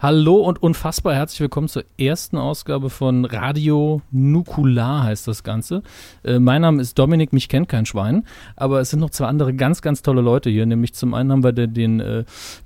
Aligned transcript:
Hallo 0.00 0.36
und 0.36 0.62
unfassbar 0.62 1.12
herzlich 1.12 1.40
willkommen 1.40 1.66
zur 1.66 1.82
ersten 1.98 2.36
Ausgabe 2.36 2.88
von 2.88 3.24
Radio 3.24 4.00
Nukular 4.12 5.02
heißt 5.02 5.26
das 5.26 5.42
Ganze. 5.42 5.82
Äh, 6.22 6.38
mein 6.38 6.62
Name 6.62 6.80
ist 6.80 6.96
Dominik, 7.00 7.32
mich 7.32 7.48
kennt 7.48 7.68
kein 7.68 7.84
Schwein, 7.84 8.24
aber 8.54 8.78
es 8.78 8.90
sind 8.90 9.00
noch 9.00 9.10
zwei 9.10 9.26
andere 9.26 9.54
ganz, 9.54 9.82
ganz 9.82 10.02
tolle 10.02 10.20
Leute 10.20 10.50
hier. 10.50 10.66
Nämlich 10.66 10.94
zum 10.94 11.14
einen 11.14 11.32
haben 11.32 11.42
wir 11.42 11.50
den, 11.50 11.74
den, 11.74 11.98
äh, 11.98 12.24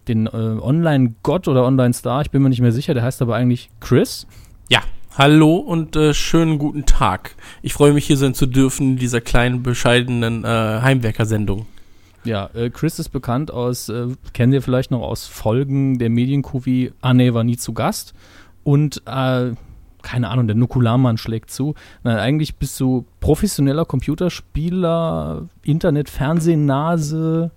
den 0.09 0.27
äh, 0.27 0.31
Online-Gott 0.31 1.48
oder 1.48 1.65
Online-Star, 1.65 2.20
ich 2.20 2.31
bin 2.31 2.42
mir 2.42 2.51
nicht 2.51 2.61
mehr 2.61 2.70
sicher, 2.70 2.92
der 2.92 3.03
heißt 3.03 3.23
aber 3.23 3.35
eigentlich 3.35 3.70
Chris. 3.81 4.27
Ja, 4.69 4.81
hallo 5.17 5.57
und 5.57 5.97
äh, 5.97 6.12
schönen 6.12 6.59
guten 6.59 6.85
Tag. 6.85 7.35
Ich 7.62 7.73
freue 7.73 7.95
mich 7.95 8.05
hier 8.05 8.19
sein 8.19 8.35
zu 8.35 8.45
dürfen 8.45 8.91
in 8.91 8.97
dieser 8.98 9.23
kleinen, 9.23 9.62
bescheidenen 9.62 10.45
äh, 10.45 10.48
Heimwerker-Sendung. 10.83 11.64
Ja, 12.25 12.51
äh, 12.55 12.70
Chris 12.70 12.98
ist 12.98 13.09
bekannt 13.09 13.51
aus, 13.51 13.89
äh, 13.89 14.09
kennen 14.33 14.53
wir 14.53 14.62
vielleicht 14.62 14.91
noch 14.91 15.03
aus 15.03 15.27
Folgen 15.27 15.98
der 15.98 16.11
Medienkuh 16.11 16.64
wie 16.64 16.92
Ah 17.01 17.14
war 17.14 17.45
nie 17.45 17.56
zu 17.56 17.73
Gast 17.73 18.14
und 18.62 19.03
äh, 19.06 19.53
keine 20.03 20.29
Ahnung, 20.29 20.47
der 20.47 20.56
Nukularmann 20.56 21.17
schlägt 21.17 21.51
zu. 21.51 21.75
Nein, 22.03 22.19
eigentlich 22.19 22.56
bist 22.56 22.79
du 22.81 23.06
professioneller 23.20 23.84
Computerspieler, 23.84 25.48
Internet, 25.62 26.11
Fernsehnase. 26.11 27.53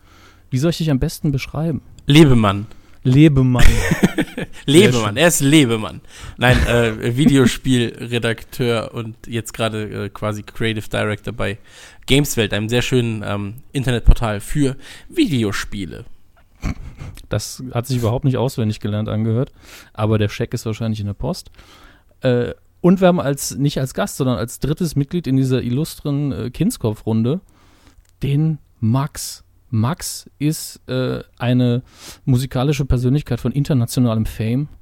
Wie 0.51 0.57
soll 0.59 0.69
ich 0.69 0.77
dich 0.77 0.91
am 0.91 0.99
besten 0.99 1.31
beschreiben? 1.31 1.81
Lebemann. 2.05 2.67
Lebemann. 3.03 3.65
Lebemann, 4.65 5.17
er 5.17 5.27
ist 5.27 5.41
Lebemann. 5.41 6.01
Nein, 6.37 6.57
äh, 6.67 7.15
Videospielredakteur 7.15 8.93
und 8.93 9.15
jetzt 9.27 9.53
gerade 9.53 10.05
äh, 10.05 10.09
quasi 10.09 10.43
Creative 10.43 10.87
Director 10.89 11.33
bei 11.33 11.57
Gameswelt, 12.05 12.53
einem 12.53 12.69
sehr 12.69 12.81
schönen 12.81 13.23
ähm, 13.25 13.55
Internetportal 13.71 14.39
für 14.39 14.75
Videospiele. 15.09 16.05
Das 17.29 17.63
hat 17.73 17.87
sich 17.87 17.97
überhaupt 17.97 18.25
nicht 18.25 18.37
auswendig 18.37 18.79
gelernt 18.79 19.09
angehört, 19.09 19.51
aber 19.93 20.17
der 20.17 20.29
Scheck 20.29 20.53
ist 20.53 20.65
wahrscheinlich 20.65 20.99
in 20.99 21.07
der 21.07 21.13
Post. 21.13 21.51
Äh, 22.21 22.53
und 22.81 23.01
wir 23.01 23.07
haben 23.07 23.19
als, 23.19 23.55
nicht 23.55 23.79
als 23.79 23.93
Gast, 23.93 24.17
sondern 24.17 24.37
als 24.37 24.59
drittes 24.59 24.95
Mitglied 24.95 25.25
in 25.27 25.37
dieser 25.37 25.63
illustren 25.63 26.31
äh, 26.31 26.49
Kindskopf-Runde 26.51 27.41
den 28.21 28.59
Max. 28.79 29.44
Max 29.75 30.29
ist 30.39 30.79
äh, 30.87 31.21
eine 31.37 31.83
musikalische 32.23 32.85
Persönlichkeit 32.85 33.39
von 33.39 33.51
internationalem 33.51 34.25
Fame. 34.25 34.67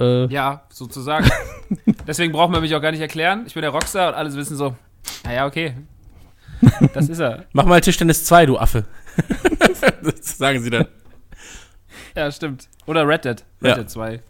Äh, 0.00 0.28
ja, 0.28 0.62
sozusagen. 0.68 1.28
Deswegen 2.06 2.32
braucht 2.32 2.52
man 2.52 2.60
mich 2.60 2.72
auch 2.76 2.80
gar 2.80 2.92
nicht 2.92 3.00
erklären. 3.00 3.42
Ich 3.48 3.54
bin 3.54 3.62
der 3.62 3.72
Rockstar 3.72 4.10
und 4.10 4.14
alles 4.14 4.36
wissen 4.36 4.56
so, 4.56 4.76
naja, 5.24 5.44
okay. 5.44 5.74
Das 6.94 7.08
ist 7.08 7.18
er. 7.18 7.46
Mach 7.52 7.64
mal 7.64 7.80
Tischtennis 7.80 8.24
2, 8.24 8.46
du 8.46 8.58
Affe. 8.58 8.84
das 10.02 10.38
sagen 10.38 10.62
sie 10.62 10.70
dann. 10.70 10.86
Ja, 12.14 12.30
stimmt. 12.30 12.68
Oder 12.86 13.08
Red 13.08 13.24
Dead. 13.24 13.44
Red 13.60 13.70
Ja. 13.70 13.74
Dead 13.74 13.90
2. 13.90 14.22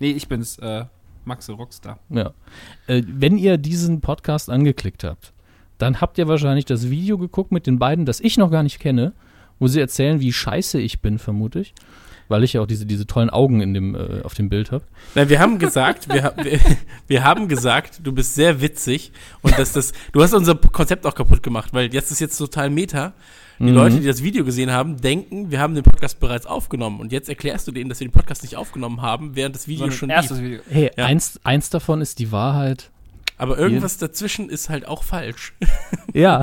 Nee, 0.00 0.10
ich 0.10 0.26
bin's, 0.26 0.58
äh, 0.58 0.86
Max 1.24 1.46
der 1.46 1.54
Rockstar. 1.54 2.00
Ja. 2.08 2.32
Äh, 2.88 3.02
wenn 3.06 3.38
ihr 3.38 3.58
diesen 3.58 4.00
Podcast 4.00 4.50
angeklickt 4.50 5.04
habt, 5.04 5.32
dann 5.82 6.00
habt 6.00 6.16
ihr 6.18 6.28
wahrscheinlich 6.28 6.64
das 6.64 6.88
Video 6.90 7.18
geguckt 7.18 7.52
mit 7.52 7.66
den 7.66 7.78
beiden, 7.78 8.06
das 8.06 8.20
ich 8.20 8.38
noch 8.38 8.50
gar 8.50 8.62
nicht 8.62 8.78
kenne, 8.80 9.12
wo 9.58 9.66
sie 9.66 9.80
erzählen, 9.80 10.20
wie 10.20 10.32
scheiße 10.32 10.80
ich 10.80 11.00
bin, 11.00 11.18
vermute 11.18 11.60
ich. 11.60 11.74
Weil 12.28 12.44
ich 12.44 12.54
ja 12.54 12.62
auch 12.62 12.66
diese, 12.66 12.86
diese 12.86 13.06
tollen 13.06 13.28
Augen 13.28 13.60
in 13.60 13.74
dem, 13.74 13.94
äh, 13.94 14.22
auf 14.22 14.32
dem 14.32 14.48
Bild 14.48 14.70
habe. 14.72 14.84
Nein, 15.14 15.28
wir 15.28 15.38
haben 15.40 15.58
gesagt, 15.58 16.08
wir, 16.08 16.32
wir, 16.42 16.58
wir 17.06 17.24
haben 17.24 17.46
gesagt, 17.48 18.00
du 18.04 18.12
bist 18.12 18.34
sehr 18.34 18.62
witzig 18.62 19.12
und 19.42 19.58
dass 19.58 19.72
das, 19.72 19.92
du 20.12 20.22
hast 20.22 20.32
unser 20.32 20.54
Konzept 20.54 21.04
auch 21.04 21.14
kaputt 21.14 21.42
gemacht, 21.42 21.74
weil 21.74 21.92
jetzt 21.92 22.10
ist 22.10 22.20
jetzt 22.20 22.38
total 22.38 22.70
Meta. 22.70 23.12
Die 23.58 23.64
Mhm. 23.64 23.74
Leute, 23.74 24.00
die 24.00 24.06
das 24.06 24.22
Video 24.22 24.44
gesehen 24.44 24.70
haben, 24.72 24.96
denken, 25.00 25.50
wir 25.50 25.60
haben 25.60 25.74
den 25.74 25.84
Podcast 25.84 26.18
bereits 26.20 26.46
aufgenommen 26.46 27.00
und 27.00 27.12
jetzt 27.12 27.28
erklärst 27.28 27.68
du 27.68 27.72
denen, 27.72 27.90
dass 27.90 28.00
wir 28.00 28.08
den 28.08 28.12
Podcast 28.12 28.42
nicht 28.42 28.56
aufgenommen 28.56 29.02
haben, 29.02 29.36
während 29.36 29.54
das 29.54 29.68
Video 29.68 29.90
schon 29.90 30.08
erstes 30.08 30.38
lief. 30.38 30.46
Video. 30.46 30.60
Hey, 30.70 30.90
Ja. 30.96 31.04
eins, 31.04 31.38
eins 31.44 31.68
davon 31.70 32.00
ist 32.00 32.18
die 32.18 32.32
Wahrheit. 32.32 32.90
Aber 33.42 33.58
irgendwas 33.58 33.98
dazwischen 33.98 34.48
ist 34.48 34.68
halt 34.68 34.86
auch 34.86 35.02
falsch. 35.02 35.52
Ja. 36.14 36.42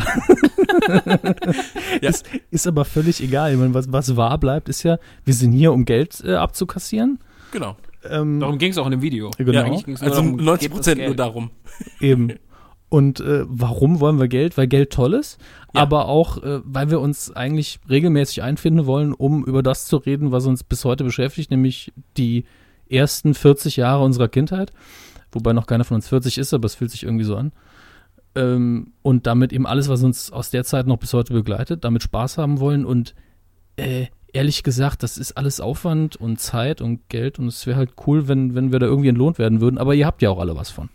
Ja. 2.02 2.10
Ist, 2.10 2.26
ist 2.50 2.68
aber 2.68 2.86
völlig 2.86 3.22
egal. 3.22 3.52
Ich 3.54 3.58
meine, 3.60 3.74
was, 3.74 3.92
was 3.92 4.16
wahr 4.16 4.38
bleibt, 4.40 4.68
ist 4.68 4.82
ja, 4.84 4.98
wir 5.26 5.34
sind 5.36 5.52
hier, 5.52 5.72
um 5.74 5.86
Geld 5.86 6.24
äh, 6.26 6.34
abzukassieren. 6.34 7.20
Genau. 7.52 7.78
Ähm, 8.10 8.40
Darum 8.40 8.58
ging's 8.58 8.78
auch 8.80 8.86
in 8.86 8.92
dem 8.92 9.02
Video. 9.04 9.30
Genau. 9.38 9.68
Nur 9.68 10.02
Also 10.02 10.06
darum, 10.06 10.36
90 10.38 10.46
gebt 10.62 10.76
uns 10.76 10.88
Prozent 10.88 11.06
nur 11.06 11.16
darum. 11.16 11.52
Eben. 12.00 12.34
Und 12.90 13.20
äh, 13.20 13.44
warum 13.48 14.00
wollen 14.00 14.20
wir 14.20 14.28
Geld? 14.28 14.58
Weil 14.58 14.68
Geld 14.68 14.92
toll 14.92 15.14
ist, 15.14 15.38
Ja. 15.76 15.81
aber 15.81 16.08
auch, 16.08 16.42
äh, 16.42 16.62
weil 16.64 16.90
wir 16.90 17.00
uns 17.00 17.30
eigentlich 17.31 17.80
regelmäßig 17.88 18.42
einfinden 18.42 18.88
wollen, 18.88 19.14
um 19.14 19.46
über 19.46 19.62
das 19.62 19.86
zu 19.86 19.98
reden, 19.98 20.31
was 20.31 20.48
uns 20.48 20.64
bis 20.64 20.84
heute 20.86 21.04
beschäftigt, 21.04 21.52
nämlich 21.52 21.92
die 22.18 22.46
ersten 22.90 23.36
40 23.36 23.76
Jahre 23.78 24.04
unserer 24.04 24.30
Kindheit. 24.30 24.74
Wobei 25.32 25.54
noch 25.54 25.68
keiner 25.68 25.84
von 25.84 25.96
uns 25.96 26.08
40 26.08 26.38
ist, 26.38 26.54
aber 26.54 26.66
es 26.66 26.76
fühlt 26.76 26.92
sich 26.92 27.04
irgendwie 27.04 27.24
so 27.26 27.36
an. 27.36 27.52
Ähm, 28.36 28.94
und 29.02 29.28
damit 29.28 29.54
eben 29.54 29.66
alles, 29.68 29.90
was 29.90 30.04
uns 30.04 30.32
aus 30.32 30.50
der 30.50 30.64
Zeit 30.64 30.88
noch 30.88 30.98
bis 30.98 31.14
heute 31.14 31.34
begleitet, 31.34 31.84
damit 31.84 32.04
Spaß 32.04 32.38
haben 32.38 32.60
wollen. 32.60 32.86
Und 32.86 33.16
äh, 33.78 34.08
ehrlich 34.34 34.64
gesagt, 34.64 35.04
das 35.04 35.18
ist 35.18 35.38
alles 35.38 35.60
Aufwand 35.60 36.16
und 36.16 36.40
Zeit 36.40 36.82
und 36.82 37.10
Geld. 37.10 37.40
Und 37.40 37.48
es 37.48 37.66
wäre 37.68 37.78
halt 37.78 37.92
cool, 38.08 38.28
wenn, 38.28 38.56
wenn 38.56 38.72
wir 38.72 38.80
da 38.80 38.86
irgendwie 38.86 39.10
entlohnt 39.10 39.40
werden 39.40 39.62
würden. 39.62 39.78
Aber 39.78 39.96
ihr 39.96 40.06
habt 40.06 40.22
ja 40.22 40.30
auch 40.30 40.40
alle 40.40 40.56
was 40.56 40.70
von. 40.70 40.90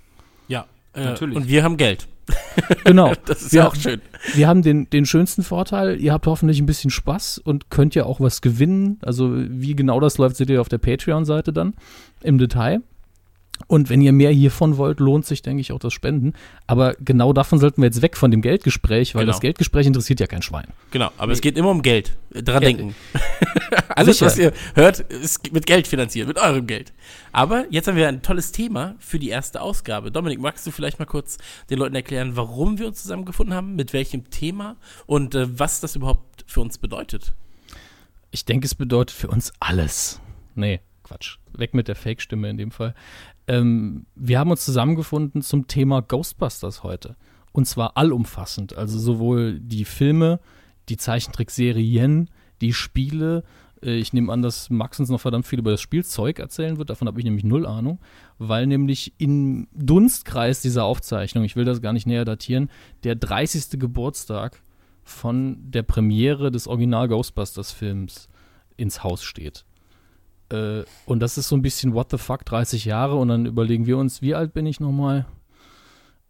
Ja. 0.48 0.66
Äh, 0.94 1.04
Natürlich. 1.04 1.36
Und 1.36 1.48
wir 1.48 1.62
haben 1.64 1.76
Geld. 1.76 2.06
Genau. 2.84 3.12
Das 3.26 3.42
ist 3.42 3.52
Wir- 3.52 3.62
ja 3.62 3.68
auch 3.68 3.74
schön. 3.74 4.00
Wir 4.34 4.46
haben 4.48 4.62
den, 4.62 4.88
den 4.88 5.04
schönsten 5.06 5.42
Vorteil, 5.42 6.00
ihr 6.00 6.12
habt 6.12 6.26
hoffentlich 6.26 6.60
ein 6.60 6.66
bisschen 6.66 6.90
Spaß 6.90 7.38
und 7.38 7.68
könnt 7.68 7.94
ja 7.94 8.04
auch 8.04 8.20
was 8.20 8.40
gewinnen. 8.40 8.98
Also 9.02 9.32
wie 9.34 9.74
genau 9.74 10.00
das 10.00 10.16
läuft, 10.18 10.36
seht 10.36 10.48
ihr 10.50 10.60
auf 10.60 10.68
der 10.68 10.78
Patreon-Seite 10.78 11.52
dann 11.52 11.74
im 12.22 12.38
Detail. 12.38 12.80
Und 13.68 13.88
wenn 13.88 14.00
ihr 14.02 14.12
mehr 14.12 14.30
hiervon 14.32 14.76
wollt, 14.78 14.98
lohnt 14.98 15.24
sich, 15.26 15.40
denke 15.40 15.60
ich, 15.60 15.70
auch 15.72 15.78
das 15.78 15.92
Spenden. 15.92 16.32
Aber 16.66 16.94
genau 17.00 17.32
davon 17.32 17.60
sollten 17.60 17.80
wir 17.82 17.86
jetzt 17.86 18.02
weg 18.02 18.16
von 18.16 18.30
dem 18.32 18.42
Geldgespräch, 18.42 19.14
weil 19.14 19.22
Genau. 19.22 19.32
das 19.32 19.40
Geldgespräch 19.40 19.86
interessiert 19.86 20.18
ja 20.18 20.26
kein 20.26 20.42
Schwein. 20.42 20.66
Genau, 20.90 21.10
aber 21.18 21.32
es 21.32 21.40
geht 21.40 21.56
immer 21.56 21.70
um 21.70 21.80
Geld. 21.80 22.16
Dran 22.32 22.54
Ja, 22.54 22.60
denken. 22.60 22.94
Alles, 23.88 24.18
sicher. 24.18 24.26
was 24.26 24.38
ihr 24.38 24.52
hört, 24.74 25.00
ist 25.00 25.52
mit 25.52 25.66
Geld 25.66 25.86
finanziert, 25.86 26.26
mit 26.26 26.38
eurem 26.38 26.66
Geld. 26.66 26.92
Aber 27.32 27.64
jetzt 27.70 27.86
haben 27.86 27.96
wir 27.96 28.08
ein 28.08 28.22
tolles 28.22 28.50
Thema 28.50 28.96
für 28.98 29.20
die 29.20 29.28
erste 29.28 29.60
Ausgabe. 29.60 30.10
Dominik, 30.10 30.40
magst 30.40 30.66
du 30.66 30.72
vielleicht 30.72 30.98
mal 30.98 31.06
kurz 31.06 31.38
den 31.70 31.78
Leuten 31.78 31.94
erklären, 31.94 32.36
warum 32.36 32.78
wir 32.78 32.88
uns 32.88 33.02
zusammengefunden 33.02 33.54
haben, 33.54 33.76
mit 33.76 33.92
welchem 33.92 34.30
Thema 34.30 34.76
und 35.06 35.34
äh, 35.36 35.58
was 35.58 35.80
das 35.80 35.94
überhaupt 35.94 36.44
für 36.48 36.60
uns 36.60 36.78
bedeutet? 36.78 37.34
Ich 38.32 38.44
denke, 38.44 38.66
es 38.66 38.74
bedeutet 38.74 39.16
für 39.16 39.28
uns 39.28 39.52
alles. 39.60 40.20
Nee, 40.56 40.80
Quatsch. 41.04 41.36
Weg 41.56 41.72
mit 41.74 41.86
der 41.86 41.94
Fake-Stimme 41.94 42.50
in 42.50 42.56
dem 42.58 42.72
Fall. 42.72 42.94
Ähm, 43.46 44.06
wir 44.14 44.38
haben 44.38 44.50
uns 44.50 44.64
zusammengefunden 44.64 45.42
zum 45.42 45.66
Thema 45.66 46.00
Ghostbusters 46.00 46.82
heute. 46.82 47.16
Und 47.52 47.66
zwar 47.66 47.96
allumfassend. 47.96 48.76
Also 48.76 48.98
sowohl 48.98 49.60
die 49.60 49.84
Filme, 49.84 50.40
die 50.88 50.96
Zeichentrickserien, 50.96 52.30
die 52.60 52.72
Spiele. 52.72 53.44
Äh, 53.82 53.98
Ich 53.98 54.12
nehme 54.12 54.32
an, 54.32 54.42
dass 54.42 54.70
Max 54.70 54.98
uns 54.98 55.08
noch 55.08 55.20
verdammt 55.20 55.46
viel 55.46 55.58
über 55.58 55.70
das 55.70 55.80
Spielzeug 55.80 56.38
erzählen 56.38 56.78
wird. 56.78 56.90
Davon 56.90 57.06
habe 57.06 57.20
ich 57.20 57.24
nämlich 57.24 57.44
null 57.44 57.66
Ahnung. 57.66 58.00
Weil 58.38 58.66
nämlich 58.66 59.12
im 59.18 59.68
Dunstkreis 59.72 60.62
dieser 60.62 60.84
Aufzeichnung, 60.84 61.44
ich 61.44 61.54
will 61.54 61.64
das 61.64 61.80
gar 61.82 61.92
nicht 61.92 62.06
näher 62.06 62.24
datieren, 62.24 62.70
der 63.04 63.14
30. 63.14 63.78
Geburtstag 63.78 64.60
von 65.04 65.58
der 65.70 65.82
Premiere 65.82 66.50
des 66.50 66.66
Original 66.66 67.08
Ghostbusters 67.08 67.72
Films 67.72 68.28
ins 68.76 69.04
Haus 69.04 69.22
steht. 69.22 69.64
Äh, 70.54 70.84
und 71.06 71.20
das 71.20 71.38
ist 71.38 71.48
so 71.48 71.56
ein 71.56 71.62
bisschen 71.62 71.94
what 71.94 72.10
the 72.10 72.18
fuck, 72.18 72.44
30 72.44 72.84
Jahre 72.84 73.16
und 73.16 73.28
dann 73.28 73.46
überlegen 73.46 73.86
wir 73.86 73.98
uns, 73.98 74.22
wie 74.22 74.34
alt 74.34 74.52
bin 74.52 74.66
ich 74.66 74.80
nochmal? 74.80 75.26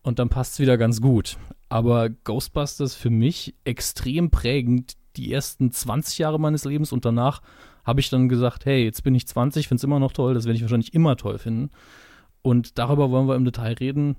Und 0.03 0.19
dann 0.19 0.29
passt 0.29 0.55
es 0.55 0.59
wieder 0.61 0.76
ganz 0.76 1.00
gut. 1.00 1.38
Aber 1.69 2.11
Ghostbusters 2.11 2.94
für 2.94 3.11
mich 3.11 3.55
extrem 3.65 4.31
prägend 4.31 4.94
die 5.17 5.32
ersten 5.32 5.71
20 5.71 6.19
Jahre 6.19 6.38
meines 6.38 6.65
Lebens 6.65 6.93
und 6.93 7.05
danach 7.05 7.41
habe 7.85 8.00
ich 8.00 8.11
dann 8.11 8.29
gesagt, 8.29 8.65
hey, 8.65 8.85
jetzt 8.85 9.03
bin 9.05 9.15
ich 9.15 9.26
20, 9.26 9.69
finde 9.69 9.79
es 9.79 9.85
immer 9.85 10.00
noch 10.00 10.12
toll, 10.12 10.35
das 10.35 10.44
werde 10.44 10.56
ich 10.56 10.62
wahrscheinlich 10.62 10.94
immer 10.94 11.17
toll 11.17 11.38
finden. 11.38 11.71
Und 12.43 12.79
darüber 12.79 13.11
wollen 13.11 13.29
wir 13.29 13.37
im 13.37 13.44
Detail 13.44 13.75
reden, 13.75 14.17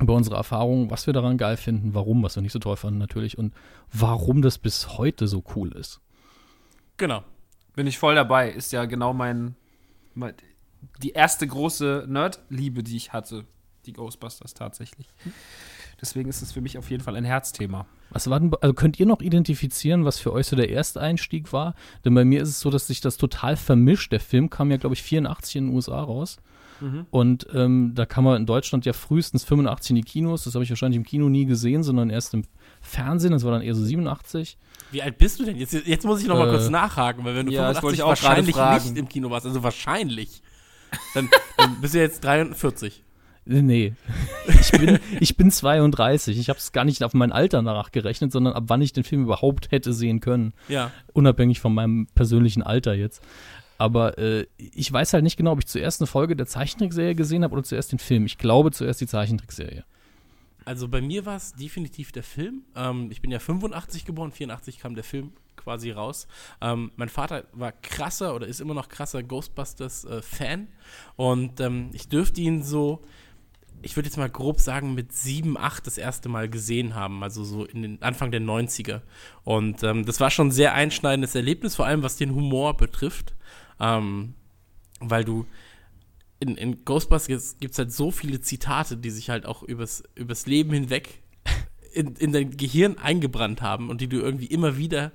über 0.00 0.14
unsere 0.14 0.36
Erfahrungen, 0.36 0.90
was 0.90 1.06
wir 1.06 1.12
daran 1.12 1.38
geil 1.38 1.56
finden, 1.56 1.94
warum, 1.94 2.22
was 2.22 2.36
wir 2.36 2.42
nicht 2.42 2.52
so 2.52 2.58
toll 2.58 2.76
fanden 2.76 2.98
natürlich 2.98 3.38
und 3.38 3.54
warum 3.92 4.42
das 4.42 4.58
bis 4.58 4.98
heute 4.98 5.28
so 5.28 5.42
cool 5.54 5.72
ist. 5.72 6.00
Genau. 6.96 7.22
Bin 7.74 7.86
ich 7.86 7.98
voll 7.98 8.14
dabei. 8.14 8.50
Ist 8.50 8.72
ja 8.72 8.84
genau 8.84 9.12
mein, 9.12 9.56
mein 10.14 10.34
die 11.02 11.10
erste 11.10 11.46
große 11.46 12.06
Nerd-Liebe, 12.08 12.82
die 12.82 12.96
ich 12.96 13.12
hatte, 13.12 13.44
die 13.86 13.92
Ghostbusters 13.92 14.54
tatsächlich. 14.54 15.08
Deswegen 16.00 16.28
ist 16.28 16.42
es 16.42 16.52
für 16.52 16.60
mich 16.60 16.78
auf 16.78 16.90
jeden 16.90 17.02
Fall 17.02 17.16
ein 17.16 17.24
Herzthema. 17.24 17.86
Was 18.10 18.28
war 18.28 18.38
denn, 18.38 18.52
also 18.60 18.74
könnt 18.74 19.00
ihr 19.00 19.06
noch 19.06 19.20
identifizieren, 19.20 20.04
was 20.04 20.18
für 20.18 20.32
euch 20.32 20.46
so 20.46 20.56
der 20.56 20.68
erste 20.68 21.00
Einstieg 21.00 21.52
war? 21.52 21.74
Denn 22.04 22.14
bei 22.14 22.24
mir 22.24 22.42
ist 22.42 22.50
es 22.50 22.60
so, 22.60 22.70
dass 22.70 22.86
sich 22.86 23.00
das 23.00 23.16
total 23.16 23.56
vermischt. 23.56 24.12
Der 24.12 24.20
Film 24.20 24.50
kam 24.50 24.70
ja, 24.70 24.76
glaube 24.76 24.94
ich, 24.94 25.02
84 25.02 25.56
in 25.56 25.66
den 25.66 25.74
USA 25.74 26.02
raus. 26.02 26.38
Mhm. 26.80 27.06
Und 27.10 27.46
ähm, 27.54 27.92
da 27.94 28.06
kam 28.06 28.26
er 28.26 28.36
in 28.36 28.46
Deutschland 28.46 28.84
ja 28.86 28.92
frühestens 28.92 29.44
85 29.44 29.90
in 29.90 29.96
die 29.96 30.02
Kinos. 30.02 30.44
Das 30.44 30.54
habe 30.54 30.64
ich 30.64 30.70
wahrscheinlich 30.70 30.98
im 30.98 31.04
Kino 31.04 31.28
nie 31.28 31.46
gesehen, 31.46 31.82
sondern 31.82 32.10
erst 32.10 32.34
im 32.34 32.44
Fernsehen. 32.84 33.32
Das 33.32 33.44
war 33.44 33.52
dann 33.52 33.62
eher 33.62 33.74
so 33.74 33.84
87. 33.84 34.56
Wie 34.90 35.02
alt 35.02 35.18
bist 35.18 35.40
du 35.40 35.44
denn? 35.44 35.56
Jetzt, 35.56 35.72
jetzt 35.72 36.04
muss 36.04 36.20
ich 36.20 36.28
noch 36.28 36.38
mal 36.38 36.48
äh, 36.48 36.50
kurz 36.50 36.68
nachhaken, 36.68 37.24
weil 37.24 37.34
wenn 37.34 37.46
du 37.46 37.52
ja, 37.52 37.72
85 37.74 38.04
wahrscheinlich 38.04 38.56
nicht 38.56 38.96
im 38.96 39.08
Kino 39.08 39.30
warst, 39.30 39.46
also 39.46 39.62
wahrscheinlich, 39.62 40.42
dann, 41.14 41.28
dann 41.56 41.80
bist 41.80 41.94
du 41.94 41.98
jetzt 41.98 42.22
43. 42.24 43.02
Nee. 43.46 43.92
Ich 44.60 44.72
bin, 44.72 44.98
ich 45.20 45.36
bin 45.36 45.50
32. 45.50 46.38
Ich 46.38 46.48
habe 46.48 46.58
es 46.58 46.72
gar 46.72 46.84
nicht 46.84 47.02
auf 47.02 47.14
mein 47.14 47.32
Alter 47.32 47.62
nachgerechnet, 47.62 48.32
sondern 48.32 48.54
ab 48.54 48.64
wann 48.66 48.80
ich 48.82 48.92
den 48.92 49.04
Film 49.04 49.22
überhaupt 49.22 49.70
hätte 49.70 49.92
sehen 49.92 50.20
können. 50.20 50.52
Ja. 50.68 50.90
Unabhängig 51.12 51.60
von 51.60 51.74
meinem 51.74 52.06
persönlichen 52.14 52.62
Alter 52.62 52.94
jetzt. 52.94 53.22
Aber 53.78 54.18
äh, 54.18 54.46
ich 54.56 54.90
weiß 54.92 55.12
halt 55.12 55.24
nicht 55.24 55.36
genau, 55.36 55.52
ob 55.52 55.58
ich 55.58 55.66
zuerst 55.66 56.00
eine 56.00 56.06
Folge 56.06 56.36
der 56.36 56.46
Zeichentrickserie 56.46 57.14
gesehen 57.14 57.44
habe 57.44 57.52
oder 57.52 57.62
zuerst 57.62 57.92
den 57.92 57.98
Film. 57.98 58.26
Ich 58.26 58.38
glaube 58.38 58.70
zuerst 58.70 59.00
die 59.00 59.06
Zeichentrickserie. 59.06 59.84
Also 60.64 60.88
bei 60.88 61.00
mir 61.00 61.26
war 61.26 61.36
es 61.36 61.52
definitiv 61.54 62.12
der 62.12 62.22
Film. 62.22 62.62
Ähm, 62.74 63.10
ich 63.10 63.20
bin 63.20 63.30
ja 63.30 63.38
85 63.38 64.04
geboren, 64.04 64.32
84 64.32 64.78
kam 64.78 64.94
der 64.94 65.04
Film 65.04 65.32
quasi 65.56 65.90
raus. 65.90 66.26
Ähm, 66.60 66.92
mein 66.96 67.08
Vater 67.08 67.44
war 67.52 67.72
krasser 67.72 68.34
oder 68.34 68.46
ist 68.46 68.60
immer 68.60 68.74
noch 68.74 68.88
krasser 68.88 69.22
Ghostbusters-Fan. 69.22 70.60
Äh, 70.60 70.66
und 71.16 71.60
ähm, 71.60 71.90
ich 71.92 72.08
dürfte 72.08 72.40
ihn 72.40 72.62
so, 72.62 73.02
ich 73.82 73.96
würde 73.96 74.08
jetzt 74.08 74.16
mal 74.16 74.30
grob 74.30 74.60
sagen, 74.60 74.94
mit 74.94 75.12
7, 75.12 75.56
8 75.56 75.86
das 75.86 75.98
erste 75.98 76.28
Mal 76.28 76.48
gesehen 76.48 76.94
haben. 76.94 77.22
Also 77.22 77.44
so 77.44 77.64
in 77.64 77.82
den 77.82 78.02
Anfang 78.02 78.30
der 78.30 78.40
90er. 78.40 79.02
Und 79.44 79.82
ähm, 79.82 80.04
das 80.04 80.20
war 80.20 80.30
schon 80.30 80.48
ein 80.48 80.52
sehr 80.52 80.74
einschneidendes 80.74 81.34
Erlebnis, 81.34 81.76
vor 81.76 81.86
allem 81.86 82.02
was 82.02 82.16
den 82.16 82.34
Humor 82.34 82.76
betrifft. 82.76 83.34
Ähm, 83.80 84.34
weil 85.00 85.24
du 85.24 85.46
in, 86.44 86.56
in 86.56 86.84
Ghostbusters 86.84 87.56
gibt 87.58 87.72
es 87.72 87.78
halt 87.78 87.92
so 87.92 88.10
viele 88.10 88.40
Zitate, 88.40 88.96
die 88.96 89.10
sich 89.10 89.30
halt 89.30 89.46
auch 89.46 89.62
übers, 89.62 90.02
übers 90.14 90.46
Leben 90.46 90.72
hinweg 90.72 91.22
in, 91.94 92.14
in 92.16 92.32
dein 92.32 92.56
Gehirn 92.56 92.98
eingebrannt 92.98 93.62
haben 93.62 93.88
und 93.88 94.00
die 94.00 94.08
du 94.08 94.18
irgendwie 94.18 94.46
immer 94.46 94.76
wieder 94.76 95.12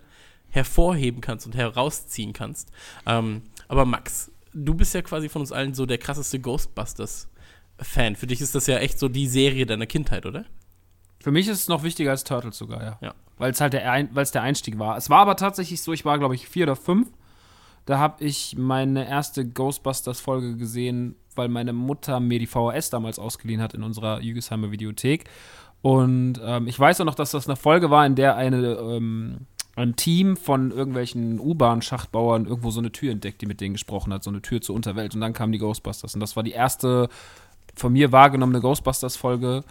hervorheben 0.50 1.22
kannst 1.22 1.46
und 1.46 1.56
herausziehen 1.56 2.34
kannst. 2.34 2.72
Ähm, 3.06 3.44
aber 3.68 3.86
Max, 3.86 4.32
du 4.54 4.74
bist 4.74 4.96
ja 4.96 5.04
quasi 5.04 5.30
von 5.30 5.42
uns 5.42 5.52
allen 5.52 5.76
so 5.76 5.86
der 5.86 6.00
krasseste 6.00 6.40
Ghostbusters-Fan. 6.40 8.16
Für 8.16 8.26
dich 8.26 8.42
ist 8.42 8.56
das 8.56 8.66
ja 8.66 8.80
echt 8.80 8.98
so 8.98 9.08
die 9.08 9.28
Serie 9.28 9.68
deiner 9.68 9.86
Kindheit, 9.86 10.26
oder? 10.26 10.46
Für 11.22 11.32
mich 11.32 11.48
ist 11.48 11.60
es 11.60 11.68
noch 11.68 11.84
wichtiger 11.84 12.12
als 12.12 12.24
Turtles 12.24 12.58
sogar, 12.58 12.82
ja. 12.82 12.98
ja. 13.02 13.16
Weil 13.38 13.52
es 13.52 13.62
halt 13.62 13.74
der, 13.74 13.92
Ein 13.92 14.10
der 14.14 14.42
Einstieg 14.42 14.80
war. 14.80 14.98
Es 14.98 15.10
war 15.12 15.20
aber 15.20 15.36
tatsächlich 15.36 15.82
so, 15.84 15.94
ich 15.94 16.06
war, 16.06 16.18
glaube 16.18 16.34
ich, 16.34 16.48
vier 16.48 16.64
oder 16.64 16.76
fünf 16.76 17.10
da 17.86 17.98
habe 17.98 18.24
ich 18.24 18.56
meine 18.58 19.08
erste 19.08 19.48
Ghostbusters-Folge 19.48 20.58
gesehen, 20.58 21.16
weil 21.36 21.50
meine 21.50 21.74
Mutter 21.74 22.20
mir 22.20 22.40
die 22.40 22.48
VHS 22.48 22.90
damals 22.90 23.20
ausgeliehen 23.20 23.62
hat 23.62 23.74
in 23.74 23.84
unserer 23.84 24.22
Jügesheimer 24.22 24.72
Videothek. 24.72 25.26
Und 25.82 26.40
ähm, 26.44 26.68
ich 26.68 26.78
weiß 26.78 27.02
auch 27.02 27.06
noch, 27.06 27.16
dass 27.16 27.32
das 27.32 27.48
eine 27.48 27.56
Folge 27.56 27.90
war, 27.90 28.06
in 28.06 28.16
der 28.16 28.36
eine, 28.36 28.74
ähm, 28.74 29.48
ein 29.76 29.96
Team 29.96 30.36
von 30.36 30.72
irgendwelchen 30.72 31.40
U-Bahn-Schachtbauern 31.40 32.46
irgendwo 32.46 32.70
so 32.70 32.80
eine 32.80 32.92
Tür 32.92 33.12
entdeckt, 33.12 33.42
die 33.42 33.46
mit 33.46 33.62
denen 33.62 33.74
gesprochen 33.74 34.14
hat, 34.14 34.24
so 34.24 34.30
eine 34.30 34.42
Tür 34.42 34.62
zur 34.62 34.76
Unterwelt. 34.76 35.16
Und 35.16 35.22
dann 35.22 35.34
kamen 35.34 35.54
die 35.54 35.60
Ghostbusters. 35.60 36.14
Und 36.14 36.20
das 36.20 36.36
war 36.36 36.44
die 36.44 36.52
erste 36.52 37.08
von 37.76 37.94
mir 37.94 38.12
wahrgenommene 38.12 38.60
Ghostbusters-Folge. 38.60 39.64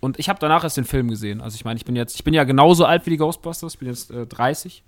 Und 0.00 0.18
ich 0.18 0.28
habe 0.28 0.38
danach 0.38 0.64
erst 0.64 0.76
den 0.76 0.84
Film 0.84 1.08
gesehen. 1.08 1.40
Also 1.40 1.56
ich 1.56 1.64
meine, 1.64 1.78
ich 1.78 1.84
bin 1.84 1.96
jetzt, 1.96 2.14
ich 2.14 2.24
bin 2.24 2.34
ja 2.34 2.44
genauso 2.44 2.84
alt 2.84 3.06
wie 3.06 3.10
die 3.10 3.16
Ghostbusters, 3.16 3.74
ich 3.74 3.78
bin 3.78 3.88
jetzt 3.88 4.10
äh, 4.10 4.26
30. 4.26 4.82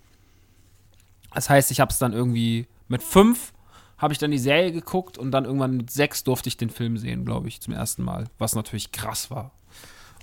Das 1.35 1.51
heißt, 1.51 1.71
ich 1.71 1.81
habe 1.81 1.91
es 1.91 1.99
dann 1.99 2.13
irgendwie 2.13 2.67
mit 2.89 3.03
fünf 3.03 3.53
habe 4.01 4.15
ich 4.15 4.19
dann 4.19 4.31
die 4.31 4.39
Serie 4.39 4.73
geguckt 4.73 5.19
und 5.19 5.31
dann 5.31 5.45
irgendwann 5.45 5.77
mit 5.77 5.91
sechs 5.91 6.25
durfte 6.25 6.49
ich 6.49 6.57
den 6.57 6.71
Film 6.71 6.97
sehen, 6.97 7.27
glaube 7.27 7.49
ich, 7.49 7.61
zum 7.61 7.75
ersten 7.75 8.03
Mal, 8.03 8.29
was 8.39 8.55
natürlich 8.55 8.93
krass 8.93 9.31
war. 9.31 9.53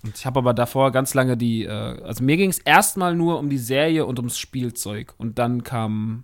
Und 0.04 0.18
ich 0.18 0.26
habe 0.26 0.40
aber 0.40 0.54
davor 0.54 0.92
ganz 0.92 1.14
lange 1.14 1.38
die, 1.38 1.64
äh, 1.64 2.02
also 2.04 2.24
mir 2.24 2.38
ging 2.38 2.50
es 2.50 2.60
erstmal 2.60 3.16
nur 3.16 3.40
um 3.40 3.50
die 3.50 3.58
Serie 3.58 4.06
und 4.06 4.18
ums 4.18 4.40
Spielzeug 4.40 5.14
und 5.18 5.38
dann 5.38 5.64
kam, 5.64 6.24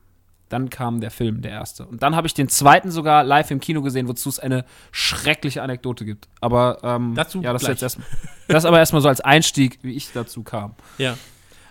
dann 0.49 0.71
kam 0.71 0.99
der 0.99 1.11
Film, 1.11 1.41
der 1.41 1.51
erste. 1.51 1.85
Und 1.85 2.01
dann 2.01 2.15
habe 2.15 2.25
ich 2.25 2.33
den 2.33 2.49
zweiten 2.49 2.89
sogar 2.89 3.23
live 3.23 3.51
im 3.51 3.59
Kino 3.59 3.83
gesehen, 3.83 4.07
wozu 4.07 4.29
es 4.29 4.39
eine 4.39 4.65
schreckliche 4.91 5.61
Anekdote 5.61 6.05
gibt. 6.05 6.27
Aber 6.41 6.79
ähm, 6.81 7.13
dazu 7.15 7.41
ja, 7.41 7.53
das 7.53 7.61
gleich. 7.61 7.75
ist 7.75 7.81
jetzt 7.81 7.97
erstmal, 7.97 8.07
das 8.47 8.65
aber 8.65 8.79
erstmal 8.79 9.01
so 9.01 9.09
als 9.09 9.21
Einstieg, 9.21 9.77
wie 9.83 9.93
ich 9.93 10.11
dazu 10.11 10.41
kam. 10.41 10.75
Ja. 10.97 11.17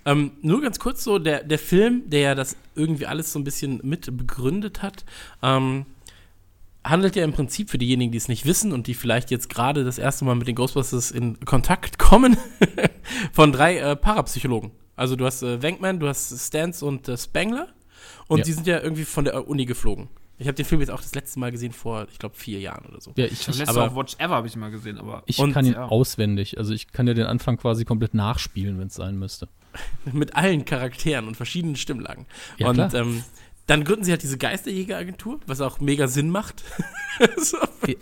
Ähm, 0.04 0.32
nur 0.42 0.60
ganz 0.60 0.78
kurz 0.78 1.04
so, 1.04 1.18
der, 1.18 1.44
der 1.44 1.58
Film, 1.58 2.08
der 2.10 2.20
ja 2.20 2.34
das 2.34 2.56
irgendwie 2.74 3.06
alles 3.06 3.32
so 3.32 3.38
ein 3.38 3.44
bisschen 3.44 3.80
mit 3.82 4.16
begründet 4.16 4.82
hat, 4.82 5.04
ähm, 5.42 5.86
handelt 6.84 7.14
ja 7.14 7.24
im 7.24 7.32
Prinzip 7.32 7.70
für 7.70 7.78
diejenigen, 7.78 8.10
die 8.10 8.18
es 8.18 8.28
nicht 8.28 8.44
wissen 8.44 8.72
und 8.72 8.86
die 8.86 8.94
vielleicht 8.94 9.30
jetzt 9.30 9.48
gerade 9.48 9.84
das 9.84 9.98
erste 9.98 10.24
Mal 10.24 10.34
mit 10.34 10.48
den 10.48 10.56
Ghostbusters 10.56 11.10
in 11.10 11.38
Kontakt 11.44 11.98
kommen, 12.00 12.36
von 13.32 13.52
drei 13.52 13.78
äh, 13.78 13.96
Parapsychologen. 13.96 14.72
Also 14.96 15.16
du 15.16 15.24
hast 15.24 15.42
äh, 15.42 15.62
Wenkman, 15.62 16.00
du 16.00 16.08
hast 16.08 16.36
Stans 16.38 16.82
und 16.82 17.08
äh, 17.08 17.16
Spengler 17.16 17.68
und 18.26 18.38
ja. 18.38 18.44
die 18.44 18.52
sind 18.52 18.66
ja 18.66 18.80
irgendwie 18.80 19.04
von 19.04 19.24
der 19.24 19.48
Uni 19.48 19.64
geflogen. 19.64 20.08
Ich 20.38 20.48
habe 20.48 20.56
den 20.56 20.64
Film 20.64 20.80
jetzt 20.80 20.90
auch 20.90 21.00
das 21.00 21.14
letzte 21.14 21.38
Mal 21.38 21.52
gesehen 21.52 21.72
vor, 21.72 22.08
ich 22.10 22.18
glaube, 22.18 22.34
vier 22.34 22.58
Jahren 22.58 22.86
oder 22.86 23.00
so. 23.00 23.12
Ja, 23.16 23.26
ich 23.26 23.44
das 23.44 23.58
letzte 23.58 23.80
auch 23.80 23.94
Watch 23.94 24.16
Ever 24.18 24.34
habe 24.34 24.48
ich 24.48 24.56
mal 24.56 24.72
gesehen, 24.72 24.98
aber 24.98 25.22
ich 25.26 25.38
und, 25.38 25.52
kann 25.52 25.64
ihn 25.64 25.74
ja. 25.74 25.86
auswendig. 25.86 26.58
Also 26.58 26.74
ich 26.74 26.90
kann 26.90 27.06
ja 27.06 27.14
den 27.14 27.26
Anfang 27.26 27.58
quasi 27.58 27.84
komplett 27.84 28.14
nachspielen, 28.14 28.78
wenn 28.78 28.88
es 28.88 28.94
sein 28.94 29.18
müsste. 29.18 29.48
mit 30.12 30.36
allen 30.36 30.64
Charakteren 30.64 31.26
und 31.26 31.36
verschiedenen 31.36 31.76
Stimmlagen. 31.76 32.26
Ja, 32.58 32.68
und 32.68 32.94
ähm, 32.94 33.24
dann 33.66 33.84
gründen 33.84 34.04
sie 34.04 34.10
halt 34.10 34.22
diese 34.22 34.38
Geisterjägeragentur, 34.38 35.40
was 35.46 35.60
auch 35.60 35.80
mega 35.80 36.08
Sinn 36.08 36.30
macht. 36.30 36.64
so. 37.36 37.58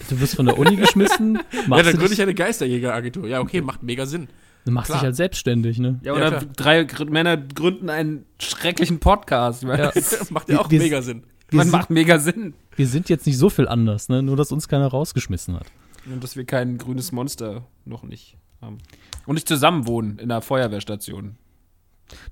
Du 0.08 0.20
wirst 0.20 0.36
von 0.36 0.46
der 0.46 0.58
Uni 0.58 0.76
geschmissen. 0.76 1.36
ja, 1.68 1.82
dann 1.82 1.96
gründe 1.96 2.12
ich 2.12 2.22
eine 2.22 2.34
Geisterjägeragentur. 2.34 3.28
Ja, 3.28 3.40
okay, 3.40 3.60
macht 3.60 3.82
mega 3.82 4.06
Sinn. 4.06 4.28
Du 4.64 4.72
machst 4.72 4.86
Klar. 4.86 4.98
dich 4.98 5.04
halt 5.04 5.16
selbstständig, 5.16 5.78
ne? 5.78 6.00
Ja, 6.02 6.12
oder 6.12 6.32
ja, 6.32 6.40
drei 6.56 6.86
Männer 7.06 7.36
gründen 7.36 7.88
einen 7.88 8.26
schrecklichen 8.40 8.98
Podcast. 9.00 9.62
Ja. 9.62 9.92
macht 10.30 10.48
ja 10.48 10.60
auch 10.60 10.70
wir, 10.70 10.78
mega 10.78 11.02
Sinn. 11.02 11.24
Man 11.50 11.66
sind, 11.66 11.72
macht 11.72 11.90
mega 11.90 12.18
Sinn. 12.18 12.54
Wir 12.76 12.86
sind 12.86 13.08
jetzt 13.08 13.26
nicht 13.26 13.38
so 13.38 13.50
viel 13.50 13.68
anders, 13.68 14.08
ne? 14.08 14.22
Nur, 14.22 14.36
dass 14.36 14.52
uns 14.52 14.68
keiner 14.68 14.86
rausgeschmissen 14.86 15.54
hat. 15.54 15.66
Und 16.06 16.22
dass 16.22 16.36
wir 16.36 16.44
kein 16.44 16.78
grünes 16.78 17.12
Monster 17.12 17.64
noch 17.84 18.02
nicht 18.02 18.36
haben. 18.60 18.78
Und 19.26 19.34
nicht 19.34 19.48
zusammen 19.48 19.86
wohnen 19.86 20.18
in 20.18 20.30
einer 20.30 20.42
Feuerwehrstation. 20.42 21.36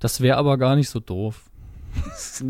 Das 0.01 0.21
wäre 0.21 0.37
aber 0.37 0.59
gar 0.59 0.77
nicht 0.77 0.89
so 0.89 1.01
doof. 1.01 1.51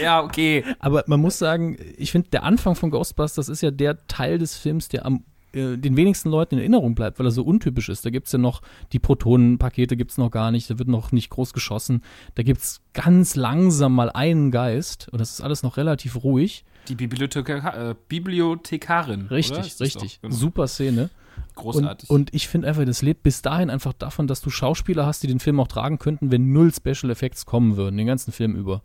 ja, 0.00 0.22
okay. 0.22 0.64
Aber 0.78 1.04
man 1.06 1.20
muss 1.20 1.38
sagen, 1.38 1.76
ich 1.96 2.12
finde, 2.12 2.30
der 2.30 2.44
Anfang 2.44 2.74
von 2.74 2.90
Ghostbusters 2.90 3.48
ist 3.48 3.62
ja 3.62 3.70
der 3.70 4.06
Teil 4.06 4.38
des 4.38 4.56
Films, 4.56 4.88
der 4.88 5.06
am 5.06 5.24
äh, 5.54 5.76
den 5.78 5.96
wenigsten 5.96 6.30
Leuten 6.30 6.56
in 6.56 6.60
Erinnerung 6.60 6.94
bleibt, 6.94 7.18
weil 7.18 7.26
er 7.26 7.30
so 7.30 7.42
untypisch 7.42 7.88
ist. 7.88 8.04
Da 8.04 8.10
gibt 8.10 8.26
es 8.26 8.32
ja 8.32 8.38
noch, 8.38 8.60
die 8.92 8.98
Protonenpakete 8.98 9.96
gibt 9.96 10.10
es 10.10 10.18
noch 10.18 10.30
gar 10.30 10.50
nicht, 10.50 10.68
da 10.68 10.78
wird 10.78 10.88
noch 10.88 11.12
nicht 11.12 11.30
groß 11.30 11.52
geschossen. 11.52 12.02
Da 12.34 12.42
gibt 12.42 12.60
es 12.60 12.80
ganz 12.92 13.36
langsam 13.36 13.94
mal 13.94 14.10
einen 14.10 14.50
Geist 14.50 15.08
und 15.10 15.20
das 15.20 15.32
ist 15.32 15.40
alles 15.40 15.62
noch 15.62 15.76
relativ 15.76 16.22
ruhig. 16.24 16.64
Die 16.88 16.96
Bibliotheka 16.96 17.90
äh, 17.90 17.94
Bibliothekarin. 18.08 19.28
Richtig, 19.28 19.80
richtig. 19.80 20.20
Genau. 20.20 20.34
Super 20.34 20.68
Szene. 20.68 21.10
Großartig. 21.54 22.10
Und, 22.10 22.16
und 22.16 22.34
ich 22.34 22.48
finde 22.48 22.68
einfach, 22.68 22.84
das 22.84 23.02
lebt 23.02 23.22
bis 23.22 23.42
dahin 23.42 23.70
einfach 23.70 23.92
davon, 23.92 24.26
dass 24.26 24.40
du 24.40 24.50
Schauspieler 24.50 25.06
hast, 25.06 25.22
die 25.22 25.26
den 25.26 25.40
Film 25.40 25.60
auch 25.60 25.68
tragen 25.68 25.98
könnten, 25.98 26.30
wenn 26.30 26.52
null 26.52 26.72
Special 26.72 27.10
Effects 27.10 27.46
kommen 27.46 27.76
würden, 27.76 27.96
den 27.96 28.06
ganzen 28.06 28.32
Film 28.32 28.56
über. 28.56 28.82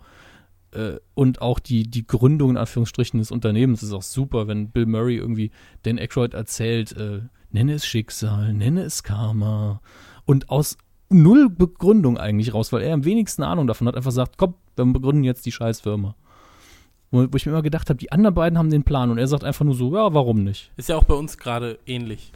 Äh, 0.72 0.98
und 1.16 1.42
auch 1.42 1.60
die, 1.60 1.90
die 1.90 2.06
Gründung 2.06 2.52
in 2.52 2.58
Anführungsstrichen 2.58 3.20
des 3.20 3.32
Unternehmens 3.32 3.84
ist 3.84 3.94
auch 3.94 4.04
super, 4.04 4.48
wenn 4.48 4.70
Bill 4.70 4.86
Murray 4.86 5.18
irgendwie 5.18 5.52
Dan 5.84 5.98
Aykroyd 5.98 6.34
erzählt, 6.34 6.96
äh, 6.96 7.22
nenne 7.52 7.74
es 7.74 7.86
Schicksal, 7.86 8.54
nenne 8.54 8.84
es 8.84 9.04
Karma. 9.04 9.82
Und 10.26 10.50
aus 10.50 10.78
null 11.10 11.50
Begründung 11.50 12.18
eigentlich 12.18 12.54
raus, 12.54 12.72
weil 12.72 12.84
er 12.84 12.94
am 12.94 13.06
wenigsten 13.06 13.44
Ahnung 13.44 13.68
davon 13.68 13.88
hat, 13.88 13.96
einfach 13.96 14.12
sagt, 14.12 14.38
komm, 14.38 14.54
wir 14.76 14.86
begründen 14.86 15.24
jetzt 15.24 15.46
die 15.46 15.52
Scheißfirma. 15.52 16.16
Wo, 17.12 17.26
wo 17.32 17.36
ich 17.36 17.46
mir 17.46 17.52
immer 17.52 17.64
gedacht 17.64 17.90
habe, 17.90 17.98
die 17.98 18.12
anderen 18.12 18.36
beiden 18.36 18.60
haben 18.60 18.70
den 18.70 18.84
Plan 18.84 19.10
und 19.10 19.18
er 19.18 19.28
sagt 19.28 19.44
einfach 19.44 19.66
nur 19.66 19.74
so, 19.74 19.94
ja, 19.96 20.14
warum 20.14 20.44
nicht? 20.44 20.72
Ist 20.78 20.90
ja 20.90 20.96
auch 20.96 21.04
bei 21.04 21.16
uns 21.16 21.40
gerade 21.40 21.80
ähnlich. 21.88 22.32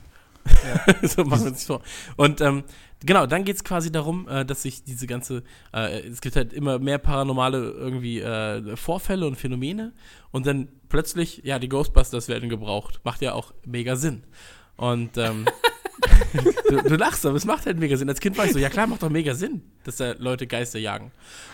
so 1.04 1.24
machen 1.24 1.46
wir 1.46 1.52
uns 1.52 1.66
vor. 1.66 1.82
Und 2.16 2.42
ähm, 2.42 2.64
genau, 3.06 3.26
dann 3.26 3.44
geht 3.44 3.56
es 3.56 3.64
quasi 3.64 3.92
darum, 3.92 4.28
äh, 4.28 4.46
dass 4.46 4.64
sich 4.64 4.84
diese 4.84 5.08
ganze, 5.08 5.44
äh, 5.74 6.00
es 6.08 6.22
gibt 6.22 6.36
halt 6.36 6.54
immer 6.54 6.80
mehr 6.80 6.98
paranormale 6.98 7.72
irgendwie 7.72 8.20
äh, 8.20 8.76
Vorfälle 8.76 9.26
und 9.26 9.36
Phänomene 9.36 9.94
und 10.32 10.46
dann 10.46 10.68
plötzlich, 10.90 11.42
ja, 11.44 11.60
die 11.60 11.70
Ghostbusters 11.70 12.28
werden 12.28 12.50
gebraucht. 12.50 13.02
Macht 13.04 13.22
ja 13.22 13.34
auch 13.34 13.54
mega 13.66 13.96
Sinn. 13.96 14.24
Und 14.76 15.18
ähm, 15.18 15.46
du, 16.70 16.82
du 16.82 16.96
lachst, 16.96 17.26
aber 17.26 17.36
es 17.36 17.46
macht 17.46 17.66
halt 17.66 17.80
mega 17.80 17.96
Sinn. 17.98 18.10
Als 18.10 18.20
Kind 18.20 18.38
war 18.38 18.46
ich 18.46 18.54
so, 18.54 18.60
ja 18.60 18.70
klar, 18.70 18.88
macht 18.88 19.04
doch 19.04 19.10
mega 19.10 19.34
Sinn, 19.34 19.62
dass 19.84 19.98
da 19.98 20.14
Leute 20.18 20.48
Geister 20.48 20.80
jagen. 20.80 21.12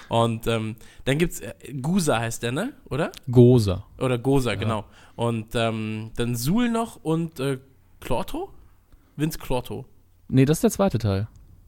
Und 0.08 0.48
ähm, 0.48 0.76
dann 1.06 1.18
gibt's, 1.18 1.40
äh, 1.40 1.54
Gusa 1.82 2.20
heißt 2.20 2.44
der, 2.44 2.52
ne? 2.52 2.74
Oder? 2.90 3.12
Gosa. 3.30 3.86
Oder 3.98 4.18
Gosa, 4.18 4.56
genau. 4.56 4.86
Und 5.16 5.54
ähm, 5.56 6.12
dann 6.16 6.36
Sul 6.36 6.70
noch 6.70 6.98
und 7.04 7.40
äh, 7.40 7.60
Clorto? 8.00 8.54
Vince 9.20 9.38
Clorto. 9.38 9.86
Nee, 10.28 10.46
das 10.46 10.58
ist 10.58 10.64
der 10.64 10.72
zweite 10.72 10.98
Teil. 10.98 11.28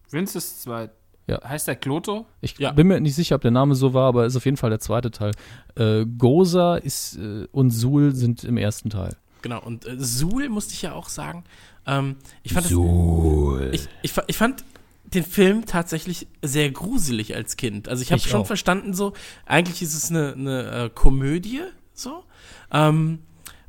Vince 0.10 0.38
ist 0.38 0.62
zwei. 0.62 0.90
Ja. 1.28 1.40
Heißt 1.48 1.68
der 1.68 1.76
Kloto? 1.76 2.26
Ich 2.42 2.58
Ja. 2.58 2.72
bin 2.72 2.88
mir 2.88 3.00
nicht 3.00 3.16
sicher, 3.16 3.36
ob 3.36 3.42
der 3.42 3.52
Name 3.52 3.76
so 3.76 3.94
war, 3.94 4.08
aber 4.08 4.26
ist 4.26 4.36
auf 4.36 4.46
jeden 4.46 4.58
Fall 4.58 4.70
der 4.70 4.80
zweite 4.80 5.12
Teil. 5.12 5.32
Äh, 5.76 6.06
Gosa 6.18 6.76
ist, 6.76 7.18
äh, 7.18 7.48
und 7.52 7.72
Sul 7.72 8.14
sind 8.16 8.44
im 8.44 8.58
ersten 8.58 8.90
Teil. 8.90 9.16
Genau. 9.42 9.62
Und 9.64 9.86
äh, 9.88 9.96
Sul 9.98 10.50
musste 10.50 10.74
ich 10.74 10.82
ja 10.82 10.94
auch 10.94 11.10
sagen. 11.10 11.44
Ähm, 11.88 12.18
ich 12.44 12.54
fand 12.54 12.66
das, 12.66 12.72
Sul. 12.72 13.70
ich, 13.74 13.88
ich, 14.02 14.12
fa- 14.14 14.24
ich 14.28 14.38
fand 14.38 14.64
den 15.06 15.24
Film 15.24 15.66
tatsächlich 15.66 16.28
sehr 16.42 16.70
gruselig 16.72 17.36
als 17.36 17.58
Kind. 17.58 17.88
Also 17.90 18.02
ich 18.02 18.12
habe 18.12 18.20
Ich 18.20 18.30
schon 18.30 18.42
auch. 18.42 18.48
verstanden, 18.48 18.94
so, 18.94 19.14
eigentlich 19.46 19.82
ist 19.82 19.94
es 19.96 20.10
eine, 20.10 20.34
eine 20.34 20.72
äh, 20.86 20.90
Komödie, 20.90 21.62
so. 21.94 22.24
Ähm, 22.72 23.20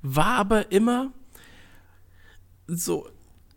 war 0.02 0.36
aber 0.38 0.72
immer 0.72 1.10
so, 2.66 3.08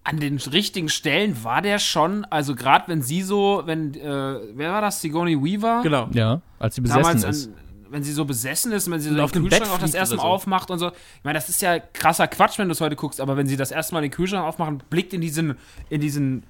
An 0.08 0.20
den 0.20 0.38
richtigen 0.38 0.88
Stellen 0.88 1.44
war 1.44 1.62
der 1.62 1.80
schon, 1.80 2.26
also 2.26 2.56
gerade 2.56 2.88
wenn 2.88 3.02
sie 3.02 3.24
so, 3.24 3.64
wenn, 3.66 3.96
äh, 3.96 4.40
wer 4.54 4.72
war 4.72 4.82
das? 4.82 5.02
Sigourney 5.02 5.36
Weaver? 5.44 5.82
genau. 5.84 6.10
ja, 6.14 6.42
als 6.60 6.76
sie 6.76 6.82
besessen 6.82 7.02
Damals, 7.04 7.24
ist. 7.24 7.48
an, 7.48 7.54
wenn 7.90 8.04
sie 8.04 8.12
so 8.14 8.24
besessen 8.24 8.72
ist, 8.72 8.90
wenn 8.90 9.00
sie 9.00 9.10
so 9.10 9.16
Und 9.16 9.22
auf 9.22 9.32
den 9.32 9.42
dem 9.42 9.50
Kühlschrank 9.50 9.72
Bett 9.72 9.78
auch 9.78 9.82
das 9.82 9.94
erste 9.94 10.16
Mal 10.16 10.22
so. 10.22 10.28
aufmacht 10.28 10.70
und 10.70 10.80
so. 10.80 10.90
Ich 10.90 11.24
meine, 11.24 11.38
das 11.38 11.50
ist 11.50 11.62
ja 11.62 11.80
krasser 11.80 12.28
Quatsch, 12.28 12.60
wenn 12.60 12.68
du 12.68 12.74
es 12.74 12.82
heute 12.82 12.96
guckst, 12.96 13.20
aber 13.20 13.36
wenn 13.36 13.48
sie 13.48 13.58
das 13.58 13.72
erste 13.72 13.96
Mal 13.96 14.02
den 14.02 14.12
Kühlschrank 14.12 14.46
aufmachen, 14.46 14.84
blickt 14.90 15.14
in 15.14 15.22
diesen, 15.22 15.56
in 15.90 16.02
diesen, 16.02 16.44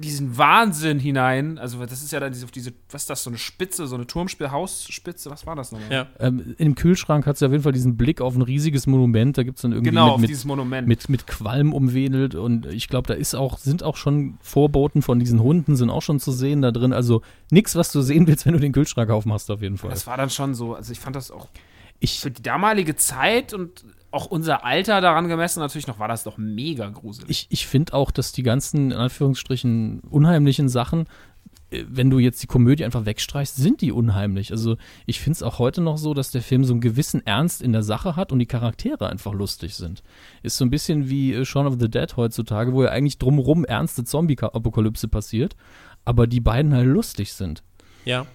diesen 0.00 0.36
Wahnsinn 0.38 0.98
hinein. 0.98 1.58
Also 1.58 1.84
das 1.84 2.02
ist 2.02 2.12
ja 2.12 2.20
dann 2.20 2.32
diese, 2.32 2.46
diese, 2.46 2.72
was 2.90 3.02
ist 3.02 3.10
das, 3.10 3.22
so 3.24 3.30
eine 3.30 3.38
Spitze, 3.38 3.86
so 3.86 3.94
eine 3.96 4.06
Turmspitze, 4.06 4.50
Hausspitze, 4.52 5.30
was 5.30 5.46
war 5.46 5.56
das 5.56 5.72
nochmal? 5.72 5.90
Ja. 5.92 6.06
Ähm, 6.18 6.54
Im 6.58 6.74
Kühlschrank 6.74 7.26
hat 7.26 7.38
sie 7.38 7.46
auf 7.46 7.52
jeden 7.52 7.62
Fall 7.64 7.72
diesen 7.72 7.96
Blick 7.96 8.20
auf 8.20 8.34
ein 8.34 8.42
riesiges 8.42 8.86
Monument. 8.86 9.36
Da 9.36 9.42
gibt 9.42 9.58
es 9.58 9.62
dann 9.62 9.72
irgendwie 9.72 9.90
Genau, 9.90 10.10
auf 10.12 10.20
mit, 10.20 10.30
dieses 10.30 10.44
mit, 10.44 10.48
Monument. 10.56 10.88
mit, 10.88 11.08
mit 11.08 11.26
Qualm 11.26 11.72
umwedelt. 11.72 12.34
Und 12.34 12.66
ich 12.66 12.88
glaube, 12.88 13.06
da 13.08 13.14
ist 13.14 13.34
auch, 13.34 13.58
sind 13.58 13.82
auch 13.82 13.96
schon 13.96 14.38
Vorboten 14.42 15.02
von 15.02 15.18
diesen 15.18 15.42
Hunden, 15.42 15.76
sind 15.76 15.90
auch 15.90 16.02
schon 16.02 16.20
zu 16.20 16.32
sehen 16.32 16.62
da 16.62 16.70
drin. 16.70 16.92
Also 16.92 17.22
nichts, 17.50 17.74
was 17.76 17.92
du 17.92 18.00
sehen 18.02 18.26
willst, 18.26 18.46
wenn 18.46 18.52
du 18.54 18.60
den 18.60 18.72
Kühlschrank 18.72 19.10
aufmachst, 19.10 19.50
auf 19.50 19.62
jeden 19.62 19.78
Fall. 19.78 19.90
das 19.90 20.06
war 20.06 20.16
dann 20.16 20.30
schon 20.30 20.54
so, 20.54 20.74
also 20.74 20.92
ich 20.92 21.00
fand 21.00 21.16
das 21.16 21.30
auch 21.30 21.48
Ich, 22.00 22.20
für 22.20 22.30
die 22.30 22.42
damalige 22.42 22.94
Zeit 22.96 23.52
und 23.54 23.84
auch 24.18 24.26
unser 24.26 24.64
Alter 24.64 25.00
daran 25.00 25.28
gemessen 25.28 25.60
natürlich 25.60 25.86
noch, 25.86 26.00
war 26.00 26.08
das 26.08 26.24
doch 26.24 26.38
mega 26.38 26.88
gruselig. 26.88 27.30
ich, 27.30 27.46
ich 27.50 27.66
finde 27.68 27.94
auch, 27.94 28.10
dass 28.10 28.32
die 28.32 28.42
ganzen, 28.42 28.90
in 28.90 28.96
Anführungsstrichen, 28.96 30.00
unheimlichen 30.00 30.68
Sachen, 30.68 31.06
äh, 31.70 31.84
wenn 31.88 32.10
du 32.10 32.18
jetzt 32.18 32.42
die 32.42 32.48
Komödie 32.48 32.84
einfach 32.84 33.06
wegstreichst, 33.06 33.54
sind 33.54 33.80
die 33.80 33.92
unheimlich. 33.92 34.50
Also 34.50 34.76
ich 35.06 35.20
finde 35.20 35.36
es 35.36 35.42
auch 35.44 35.60
heute 35.60 35.80
noch 35.80 35.98
so, 35.98 36.14
dass 36.14 36.32
der 36.32 36.42
Film 36.42 36.64
so 36.64 36.72
einen 36.72 36.80
gewissen 36.80 37.24
Ernst 37.24 37.62
in 37.62 37.72
der 37.72 37.84
Sache 37.84 38.16
hat 38.16 38.32
und 38.32 38.40
die 38.40 38.46
Charaktere 38.46 39.08
einfach 39.08 39.32
lustig 39.32 39.76
sind. 39.76 40.02
Ist 40.42 40.56
so 40.56 40.64
ein 40.64 40.70
bisschen 40.70 41.08
wie 41.08 41.34
äh, 41.34 41.44
Shaun 41.44 41.68
of 41.68 41.76
the 41.78 41.88
Dead 41.88 42.16
heutzutage, 42.16 42.72
wo 42.72 42.82
ja 42.82 42.90
eigentlich 42.90 43.18
drumherum 43.18 43.64
ernste 43.64 44.02
Zombie-Apokalypse 44.02 45.06
passiert, 45.06 45.54
aber 46.04 46.26
die 46.26 46.40
beiden 46.40 46.74
halt 46.74 46.88
lustig 46.88 47.32
sind. 47.32 47.62
Ja. 48.04 48.26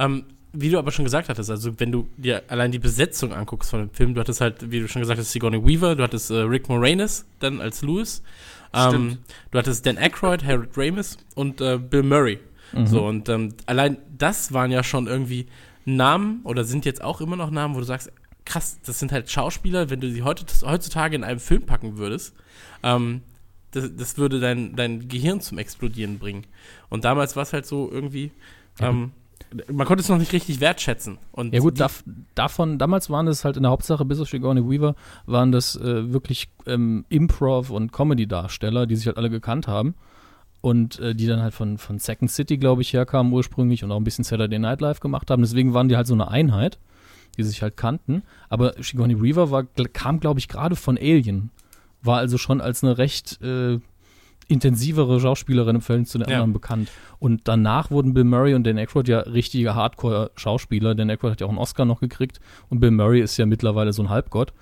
Ähm, 0.00 0.24
wie 0.52 0.70
du 0.70 0.78
aber 0.78 0.90
schon 0.90 1.04
gesagt 1.04 1.28
hattest, 1.28 1.50
also 1.50 1.78
wenn 1.78 1.92
du 1.92 2.08
dir 2.16 2.42
allein 2.48 2.72
die 2.72 2.78
Besetzung 2.78 3.32
anguckst 3.32 3.70
von 3.70 3.80
dem 3.80 3.90
Film, 3.90 4.14
du 4.14 4.20
hattest 4.20 4.40
halt, 4.40 4.70
wie 4.70 4.80
du 4.80 4.88
schon 4.88 5.00
gesagt 5.00 5.18
hast, 5.18 5.32
Sigourney 5.32 5.64
Weaver, 5.64 5.94
du 5.94 6.02
hattest 6.02 6.30
äh, 6.30 6.36
Rick 6.36 6.68
Moranis 6.68 7.26
dann 7.40 7.60
als 7.60 7.82
Louis, 7.82 8.22
ähm, 8.72 9.18
du 9.50 9.58
hattest 9.58 9.86
Dan 9.86 9.98
Aykroyd, 9.98 10.44
Harold 10.44 10.70
Ramis 10.76 11.18
und 11.34 11.60
äh, 11.60 11.78
Bill 11.78 12.02
Murray. 12.02 12.38
So, 12.84 13.06
und 13.06 13.28
ähm, 13.30 13.54
allein 13.64 13.96
das 14.16 14.52
waren 14.52 14.70
ja 14.70 14.82
schon 14.84 15.06
irgendwie 15.06 15.46
Namen 15.86 16.42
oder 16.44 16.64
sind 16.64 16.84
jetzt 16.84 17.02
auch 17.02 17.22
immer 17.22 17.36
noch 17.36 17.50
Namen, 17.50 17.74
wo 17.74 17.78
du 17.78 17.86
sagst, 17.86 18.12
krass, 18.44 18.78
das 18.84 18.98
sind 18.98 19.10
halt 19.10 19.30
Schauspieler, 19.30 19.88
wenn 19.90 20.00
du 20.00 20.10
sie 20.10 20.22
heute, 20.22 20.44
heutzutage 20.66 21.16
in 21.16 21.24
einem 21.24 21.40
Film 21.40 21.62
packen 21.62 21.96
würdest, 21.96 22.34
ähm, 22.82 23.22
das, 23.70 23.90
das 23.96 24.18
würde 24.18 24.40
dein, 24.40 24.76
dein 24.76 25.08
Gehirn 25.08 25.40
zum 25.40 25.58
Explodieren 25.58 26.18
bringen. 26.18 26.44
Und 26.88 27.04
damals 27.04 27.36
war 27.36 27.42
es 27.42 27.52
halt 27.52 27.66
so 27.66 27.90
irgendwie, 27.90 28.32
ähm, 28.80 29.12
man 29.70 29.86
konnte 29.86 30.02
es 30.02 30.08
noch 30.08 30.18
nicht 30.18 30.32
richtig 30.32 30.60
wertschätzen. 30.60 31.18
Und 31.32 31.54
Ja 31.54 31.60
gut, 31.60 31.80
dav 31.80 32.04
davon, 32.34 32.78
damals 32.78 33.10
waren 33.10 33.26
es 33.28 33.44
halt 33.44 33.56
in 33.56 33.62
der 33.62 33.72
Hauptsache, 33.72 34.04
bis 34.04 34.20
auf 34.20 34.28
Sigourney 34.28 34.68
Weaver, 34.68 34.94
waren 35.26 35.52
das 35.52 35.76
äh, 35.76 36.12
wirklich 36.12 36.48
ähm, 36.66 37.04
Improv- 37.08 37.70
und 37.70 37.92
Comedy-Darsteller, 37.92 38.86
die 38.86 38.96
sich 38.96 39.06
halt 39.06 39.16
alle 39.16 39.30
gekannt 39.30 39.68
haben 39.68 39.94
und 40.60 40.98
äh, 41.00 41.14
die 41.14 41.26
dann 41.26 41.40
halt 41.40 41.54
von, 41.54 41.78
von 41.78 41.98
Second 41.98 42.30
City, 42.30 42.58
glaube 42.58 42.82
ich, 42.82 42.92
herkamen 42.92 43.32
ursprünglich 43.32 43.84
und 43.84 43.92
auch 43.92 43.96
ein 43.96 44.04
bisschen 44.04 44.24
Saturday 44.24 44.58
Night 44.58 44.80
Live 44.80 45.00
gemacht 45.00 45.30
haben. 45.30 45.42
Deswegen 45.42 45.74
waren 45.74 45.88
die 45.88 45.96
halt 45.96 46.06
so 46.06 46.14
eine 46.14 46.28
Einheit, 46.28 46.78
die 47.36 47.42
sich 47.42 47.62
halt 47.62 47.76
kannten. 47.76 48.22
Aber 48.48 48.74
Sigourney 48.80 49.22
Weaver 49.22 49.50
war, 49.50 49.64
kam, 49.92 50.20
glaube 50.20 50.40
ich, 50.40 50.48
gerade 50.48 50.76
von 50.76 50.98
Alien. 50.98 51.50
War 52.02 52.18
also 52.18 52.38
schon 52.38 52.60
als 52.60 52.82
eine 52.84 52.98
recht 52.98 53.40
äh, 53.42 53.80
intensivere 54.48 55.20
Schauspielerin 55.20 55.76
im 55.76 55.82
Verhältnis 55.82 56.10
zu 56.10 56.18
den 56.18 56.28
Ja. 56.28 56.36
anderen 56.36 56.52
bekannt. 56.54 56.88
Und 57.18 57.42
danach 57.44 57.90
wurden 57.90 58.14
Bill 58.14 58.24
Murray 58.24 58.54
und 58.54 58.64
Dan 58.66 58.78
Aykroyd 58.78 59.06
ja 59.08 59.20
richtige 59.20 59.74
Hardcore-Schauspieler. 59.74 60.94
Dan 60.94 61.10
Aykroyd 61.10 61.32
hat 61.32 61.40
ja 61.40 61.46
auch 61.46 61.50
einen 61.50 61.58
Oscar 61.58 61.84
noch 61.84 62.00
gekriegt 62.00 62.40
und 62.68 62.80
Bill 62.80 62.90
Murray 62.90 63.20
ist 63.20 63.36
ja 63.36 63.46
mittlerweile 63.46 63.92
so 63.92 64.02
ein 64.02 64.08
Halbgott. 64.08 64.52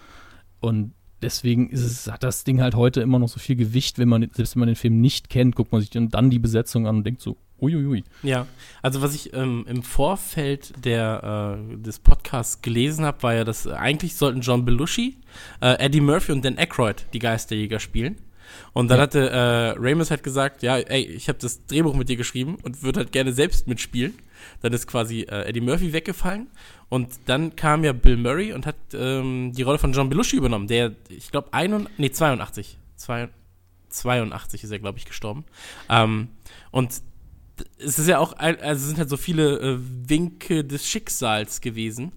Und 0.61 0.93
deswegen 1.23 1.71
ist 1.71 1.85
es, 1.85 2.11
hat 2.11 2.23
das 2.23 2.45
Ding 2.45 2.61
halt 2.61 2.75
heute 2.75 3.00
immer 3.00 3.19
noch 3.19 3.28
so 3.28 3.38
viel 3.38 3.57
Gewicht, 3.57 3.99
wenn 3.99 4.09
man, 4.09 4.28
selbst 4.33 4.57
wenn 4.57 4.61
man 4.61 4.66
den 4.69 4.76
Film 4.76 5.00
nicht 5.00 5.31
kennt, 5.31 5.55
guckt 5.55 5.73
man 5.73 5.81
sich 5.81 5.90
dann, 5.90 6.31
die 6.31 6.38
Besetzung 6.38 6.87
an 6.87 6.97
und 6.97 7.05
denkt 7.05 7.23
so, 7.23 7.37
uiuiui. 7.61 8.05
Ja, 8.23 8.47
also 8.83 9.00
was 9.02 9.14
ich 9.14 9.33
ähm, 9.35 9.64
im 9.69 9.83
Vorfeld 9.83 10.73
der, 10.85 11.57
äh, 11.73 11.76
des 11.78 12.00
Podcasts 12.00 12.61
gelesen 12.61 13.05
habe, 13.05 13.23
war 13.23 13.35
ja, 13.35 13.45
dass 13.45 13.66
eigentlich 13.66 14.16
sollten 14.16 14.40
John 14.40 14.64
Belushi, 14.64 15.16
äh, 15.61 15.78
Eddie 15.78 16.00
Murphy 16.00 16.33
und 16.33 16.45
Dan 16.45 16.59
Aykroyd 16.59 17.07
die 17.12 17.19
Geisterjäger 17.19 17.78
spielen. 17.78 18.16
Und 18.73 18.88
dann 18.88 18.99
Ja. 18.99 19.03
hatte 19.03 19.31
äh, 19.31 19.75
Ramis 19.79 20.11
halt 20.11 20.23
gesagt, 20.23 20.62
ja, 20.62 20.76
ey, 20.76 21.03
ich 21.05 21.29
habe 21.29 21.38
das 21.38 21.65
Drehbuch 21.67 21.95
mit 21.95 22.09
dir 22.09 22.17
geschrieben 22.17 22.57
und 22.62 22.83
würde 22.83 23.00
halt 23.00 23.12
gerne 23.12 23.33
selbst 23.33 23.67
mitspielen. 23.67 24.15
Dann 24.62 24.73
ist 24.73 24.87
quasi 24.87 25.23
äh, 25.23 25.49
Eddie 25.49 25.61
Murphy 25.61 25.93
weggefallen. 25.93 26.49
Und 26.88 27.09
dann 27.26 27.57
kam 27.57 27.83
ja 27.85 27.93
Bill 27.93 28.17
Murray 28.17 28.53
und 28.53 28.67
hat 28.67 28.76
ähm, 28.95 29.53
die 29.55 29.62
Rolle 29.62 29.79
von 29.79 29.93
John 29.93 30.09
Belushi 30.09 30.37
übernommen, 30.37 30.69
der, 30.69 30.93
ich 31.09 31.31
glaube, 31.31 31.50
nee, 31.99 32.11
82. 32.11 32.79
Zwei, 32.97 33.29
82 33.88 34.62
ist 34.65 34.71
er, 34.71 34.79
glaube 34.79 34.99
ich, 34.99 35.05
gestorben. 35.05 35.45
Ähm, 35.88 36.29
und 36.71 37.00
es 37.79 37.99
ist 37.99 38.07
ja 38.09 38.19
auch, 38.19 38.37
also 38.37 38.87
sind 38.87 38.99
halt 38.99 39.09
so 39.09 39.17
viele 39.17 39.59
äh, 39.59 39.79
Winke 39.81 40.65
des 40.65 40.87
Schicksals 40.87 41.61
gewesen, 41.61 42.12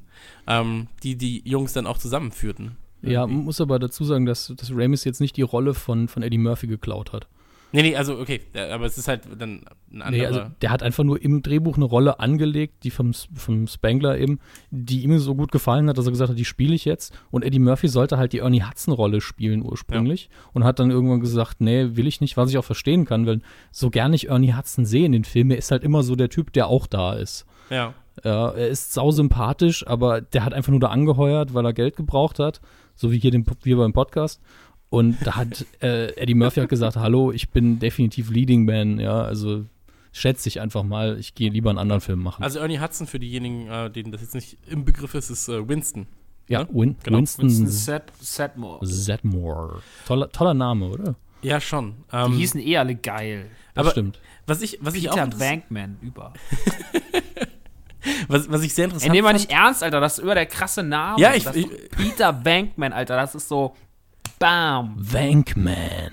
ähm, 0.47 0.87
die 1.03 1.15
die 1.15 1.41
Jungs 1.49 1.73
dann 1.73 1.87
auch 1.87 1.97
zusammenführten. 1.97 2.77
Ja, 3.01 3.21
Irgendwie. 3.21 3.35
man 3.35 3.45
muss 3.45 3.61
aber 3.61 3.79
dazu 3.79 4.03
sagen, 4.03 4.25
dass, 4.25 4.53
dass 4.55 4.71
Ramis 4.73 5.03
jetzt 5.03 5.21
nicht 5.21 5.37
die 5.37 5.41
Rolle 5.41 5.73
von, 5.73 6.07
von 6.07 6.23
Eddie 6.23 6.37
Murphy 6.37 6.67
geklaut 6.67 7.13
hat. 7.13 7.27
Nee, 7.71 7.83
nee, 7.83 7.95
also 7.95 8.17
okay, 8.17 8.41
ja, 8.55 8.73
aber 8.73 8.85
es 8.87 8.97
ist 8.97 9.07
halt 9.07 9.21
dann 9.37 9.63
ein 9.91 10.01
anderer. 10.01 10.11
Nee, 10.11 10.25
also 10.25 10.41
der 10.61 10.71
hat 10.71 10.81
einfach 10.81 11.03
nur 11.03 11.21
im 11.21 11.43
Drehbuch 11.43 11.75
eine 11.75 11.85
Rolle 11.85 12.19
angelegt, 12.19 12.83
die 12.83 12.89
vom, 12.89 13.13
vom 13.13 13.67
Spangler 13.67 14.17
eben, 14.17 14.39
die 14.71 15.03
ihm 15.03 15.19
so 15.19 15.35
gut 15.35 15.51
gefallen 15.51 15.87
hat, 15.87 15.97
dass 15.97 16.05
er 16.05 16.11
gesagt 16.11 16.31
hat, 16.31 16.39
die 16.39 16.45
spiele 16.45 16.73
ich 16.73 16.85
jetzt. 16.85 17.13
Und 17.29 17.43
Eddie 17.43 17.59
Murphy 17.59 17.87
sollte 17.87 18.17
halt 18.17 18.33
die 18.33 18.39
Ernie 18.39 18.63
Hudson-Rolle 18.63 19.21
spielen 19.21 19.61
ursprünglich 19.61 20.31
und 20.53 20.63
hat 20.63 20.79
dann 20.79 20.89
irgendwann 20.89 21.19
gesagt, 21.19 21.61
nee, 21.61 21.89
will 21.91 22.07
ich 22.07 22.21
nicht, 22.21 22.37
was 22.37 22.49
ich 22.49 22.57
auch 22.57 22.65
verstehen 22.65 23.05
kann, 23.05 23.27
weil 23.27 23.41
so 23.71 23.91
gern 23.91 24.13
ich 24.13 24.29
Ernie 24.29 24.55
Hudson 24.55 24.85
sehe 24.85 25.05
in 25.05 25.11
den 25.11 25.23
Filmen, 25.23 25.51
er 25.51 25.57
ist 25.57 25.69
halt 25.69 25.83
immer 25.83 26.01
so 26.01 26.15
der 26.15 26.29
Typ, 26.29 26.51
der 26.53 26.67
auch 26.67 26.87
da 26.87 27.13
ist. 27.13 27.45
ja. 27.69 27.93
Ja, 28.23 28.49
er 28.49 28.67
ist 28.67 28.93
sau 28.93 29.11
sympathisch, 29.11 29.87
aber 29.87 30.19
der 30.19 30.43
hat 30.43 30.53
einfach 30.53 30.71
nur 30.71 30.81
da 30.81 30.89
angeheuert, 30.89 31.53
weil 31.53 31.65
er 31.65 31.71
Geld 31.71 31.95
gebraucht 31.95 32.37
hat, 32.37 32.59
so 32.99 33.11
wie 33.11 33.17
hier, 33.19 33.31
den, 33.31 33.45
wie 33.63 33.75
beim 33.75 33.93
Podcast. 33.93 34.41
Und 34.89 35.17
da 35.23 35.35
hat 35.37 35.65
äh, 35.81 36.11
Eddie 36.15 36.33
Murphy 36.33 36.59
hat 36.59 36.69
gesagt, 36.69 36.97
hallo, 36.97 37.31
ich 37.31 37.49
bin 37.49 37.79
definitiv 37.79 38.29
Leading 38.29 38.65
Man, 38.65 38.99
ja, 38.99 39.21
also 39.21 39.65
schätze 40.11 40.49
ich 40.49 40.59
einfach 40.59 40.83
mal, 40.83 41.17
ich 41.19 41.33
gehe 41.35 41.49
lieber 41.49 41.69
einen 41.69 41.79
anderen 41.79 42.01
Film 42.01 42.19
machen. 42.23 42.43
Also 42.43 42.59
Ernie 42.59 42.79
Hudson, 42.79 43.07
für 43.07 43.19
diejenigen, 43.19 43.67
äh, 43.67 43.89
denen 43.89 44.11
das 44.11 44.21
jetzt 44.21 44.33
nicht 44.35 44.57
im 44.67 44.83
Begriff 44.83 45.13
ist, 45.13 45.29
ist 45.29 45.47
äh, 45.47 45.67
Winston. 45.69 46.07
ja, 46.47 46.63
ne? 46.63 46.69
Win 46.73 46.95
genau, 47.03 47.19
Winston, 47.19 47.45
Winston 47.45 47.67
Set, 47.67 48.03
Setmore. 48.19 48.85
Zedmore. 48.85 49.81
Toller, 50.07 50.29
toller 50.31 50.55
Name, 50.55 50.89
oder? 50.89 51.15
Ja, 51.41 51.61
schon. 51.61 51.93
Die 52.11 52.15
Ähm, 52.17 52.33
hießen 52.33 52.59
eh 52.59 52.77
alle 52.77 52.95
geil. 52.95 53.45
Das 53.75 53.83
Aber- 53.85 53.91
stimmt. 53.91 54.19
was 54.47 54.61
ich, 54.61 54.77
was 54.81 54.95
ich 54.95 55.09
auch 55.09 55.15
Peter 55.15 55.37
Bankman 55.37 55.97
über. 56.01 56.33
was, 58.27 58.49
was 58.49 58.63
ich 58.63 58.73
sehr 58.73 58.85
interessant 58.85 59.11
nehmen 59.13 59.27
wir 59.27 59.33
nicht 59.33 59.51
ernst, 59.51 59.83
Alter. 59.83 59.99
Das 59.99 60.17
ist 60.17 60.23
über 60.23 60.35
der 60.35 60.45
krasse 60.45 60.83
Name. 60.83 61.19
Ja, 61.19 61.33
ich- 61.33 61.43
das 61.43 61.55
ich- 61.55 61.69
ist 61.69 61.91
Peter 61.91 62.31
Bankman, 62.33 62.93
Alter. 62.93 63.15
Das 63.17 63.35
ist 63.35 63.47
so. 63.49 63.75
Bam. 64.39 64.95
Wankman. 64.97 66.11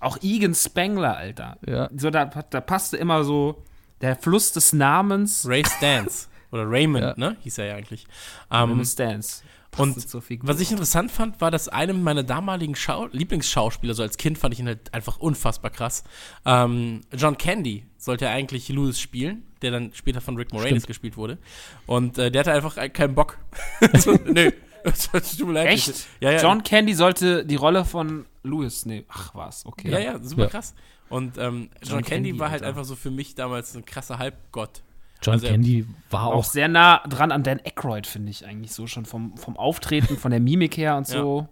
Auch 0.00 0.18
Egan 0.22 0.54
Spengler, 0.54 1.16
Alter. 1.16 1.56
Ja. 1.66 1.88
So, 1.96 2.10
da, 2.10 2.24
da 2.26 2.60
passte 2.60 2.96
immer 2.96 3.24
so 3.24 3.62
der 4.00 4.16
Fluss 4.16 4.52
des 4.52 4.72
Namens. 4.72 5.46
Ray 5.48 5.62
Stans. 5.64 6.28
Oder 6.50 6.68
Raymond, 6.68 7.02
Ja. 7.04 7.14
ne? 7.16 7.36
Hieß 7.40 7.58
er 7.58 7.66
ja 7.66 7.76
eigentlich. 7.76 8.06
Ähm, 8.50 8.72
Ähm, 8.72 8.84
Stance. 8.84 9.42
Und 9.78 9.96
was 10.42 10.60
ich 10.60 10.70
interessant 10.70 11.10
fand, 11.10 11.40
war, 11.40 11.50
dass 11.50 11.68
einem 11.68 12.02
meiner 12.02 12.22
damaligen 12.22 12.74
Schau 12.74 13.06
Lieblingsschauspieler, 13.10 13.94
so 13.94 14.02
als 14.02 14.18
Kind 14.18 14.36
fand 14.36 14.52
ich 14.52 14.60
ihn 14.60 14.66
halt 14.66 14.92
einfach 14.92 15.16
unfassbar 15.18 15.70
krass. 15.70 16.04
Ähm, 16.44 17.00
John 17.16 17.38
Candy 17.38 17.86
sollte 17.96 18.28
eigentlich 18.28 18.68
Lewis 18.68 19.00
spielen, 19.00 19.44
der 19.62 19.70
dann 19.70 19.92
später 19.94 20.20
von 20.20 20.36
Rick 20.36 20.52
Moranis 20.52 20.70
Stimmt. 20.70 20.86
gespielt 20.88 21.16
wurde. 21.16 21.38
Und 21.86 22.18
äh, 22.18 22.30
der 22.30 22.40
hatte 22.40 22.52
einfach 22.52 22.76
keinen 22.92 23.14
Bock. 23.14 23.38
so, 23.94 24.12
nö. 24.12 24.50
Tut 25.12 25.46
mir 25.46 25.52
leid. 25.52 25.68
Echt? 25.68 26.06
Ja, 26.20 26.32
ja. 26.32 26.42
John 26.42 26.62
Candy 26.64 26.92
sollte 26.92 27.46
die 27.46 27.56
Rolle 27.56 27.84
von 27.84 28.26
Lewis 28.42 28.84
nehmen. 28.84 29.06
Ach 29.08 29.34
was, 29.34 29.64
okay. 29.64 29.90
Ja, 29.90 29.98
ja, 30.00 30.18
super 30.22 30.42
Ja. 30.42 30.48
krass. 30.48 30.74
Und 31.08 31.38
ähm, 31.38 31.70
John, 31.82 31.92
John 31.98 32.02
Candy 32.04 32.30
Candy, 32.30 32.38
war 32.40 32.50
halt 32.50 32.62
einfach 32.62 32.84
so 32.84 32.96
für 32.96 33.10
mich 33.10 33.34
damals 33.34 33.74
ein 33.74 33.84
krasser 33.84 34.18
Halbgott. 34.18 34.82
John 35.22 35.34
Also- 35.34 35.46
Candy 35.46 35.86
war 36.10 36.26
Auch 36.26 36.34
auch 36.34 36.44
sehr 36.44 36.68
nah 36.68 36.98
dran 37.08 37.32
an 37.32 37.42
Dan 37.42 37.60
Aykroyd, 37.64 38.06
finde 38.06 38.30
ich 38.30 38.44
eigentlich 38.46 38.72
so 38.72 38.86
schon 38.86 39.04
vom, 39.06 39.36
vom 39.36 39.56
Auftreten, 39.56 40.16
von 40.16 40.30
der 40.30 40.40
Mimik 40.40 40.76
her 40.76 40.96
und 40.96 41.06
so. 41.08 41.48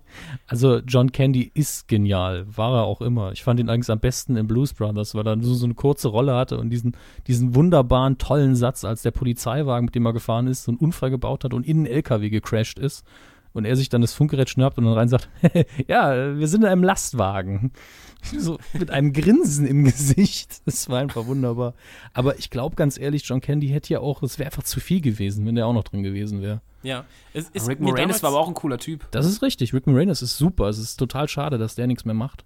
Also 0.46 0.78
John 0.80 1.12
Candy 1.12 1.50
ist 1.54 1.88
genial, 1.88 2.44
war 2.54 2.74
er 2.80 2.84
auch 2.84 3.00
immer. 3.00 3.32
Ich 3.32 3.42
fand 3.42 3.60
ihn 3.60 3.70
eigentlich 3.70 3.90
am 3.90 4.00
besten 4.00 4.36
in 4.36 4.46
Blues 4.46 4.74
Brothers, 4.74 5.14
weil 5.14 5.26
er 5.26 5.40
so, 5.40 5.54
so 5.54 5.64
eine 5.64 5.74
kurze 5.74 6.08
Rolle 6.08 6.34
hatte 6.34 6.58
und 6.58 6.70
diesen, 6.70 6.96
diesen 7.26 7.54
wunderbaren, 7.54 8.18
tollen 8.18 8.54
Satz, 8.56 8.84
als 8.84 9.02
der 9.02 9.12
Polizeiwagen, 9.12 9.86
mit 9.86 9.94
dem 9.94 10.04
er 10.04 10.12
gefahren 10.12 10.46
ist, 10.46 10.64
so 10.64 10.72
einen 10.72 10.78
Unfall 10.78 11.10
gebaut 11.10 11.44
hat 11.44 11.54
und 11.54 11.66
in 11.66 11.78
einen 11.78 11.86
LKW 11.86 12.28
gecrashed 12.28 12.78
ist 12.78 13.04
und 13.52 13.64
er 13.64 13.76
sich 13.76 13.88
dann 13.88 14.00
das 14.00 14.12
Funkgerät 14.14 14.48
schnappt 14.48 14.78
und 14.78 14.84
dann 14.84 14.94
rein 14.94 15.08
sagt, 15.08 15.28
ja, 15.88 16.36
wir 16.38 16.48
sind 16.48 16.62
in 16.62 16.68
einem 16.68 16.84
Lastwagen. 16.84 17.72
So 18.36 18.58
mit 18.78 18.90
einem 18.90 19.14
Grinsen 19.14 19.66
im 19.66 19.82
Gesicht. 19.82 20.60
Das 20.66 20.90
war 20.90 21.00
einfach 21.00 21.24
wunderbar. 21.26 21.72
Aber 22.12 22.38
ich 22.38 22.50
glaube 22.50 22.76
ganz 22.76 22.98
ehrlich, 22.98 23.22
John 23.26 23.40
Candy 23.40 23.68
hätte 23.68 23.94
ja 23.94 24.00
auch, 24.00 24.22
es 24.22 24.38
wäre 24.38 24.46
einfach 24.48 24.62
zu 24.62 24.78
viel 24.78 25.00
gewesen, 25.00 25.46
wenn 25.46 25.54
der 25.54 25.66
auch 25.66 25.72
noch 25.72 25.84
drin 25.84 26.02
gewesen 26.02 26.42
wäre. 26.42 26.60
Ja. 26.82 27.06
Es 27.32 27.48
ist 27.48 27.66
Rick 27.66 27.80
Moranis 27.80 27.98
damals- 28.02 28.22
war 28.22 28.30
aber 28.32 28.40
auch 28.40 28.48
ein 28.48 28.52
cooler 28.52 28.76
Typ. 28.76 29.06
Das 29.10 29.24
ist 29.24 29.40
richtig. 29.40 29.72
Rick 29.72 29.86
Moranis 29.86 30.20
ist 30.20 30.36
super. 30.36 30.68
Es 30.68 30.76
ist 30.78 30.96
total 30.96 31.28
schade, 31.28 31.56
dass 31.56 31.76
der 31.76 31.86
nichts 31.86 32.04
mehr 32.04 32.14
macht. 32.14 32.44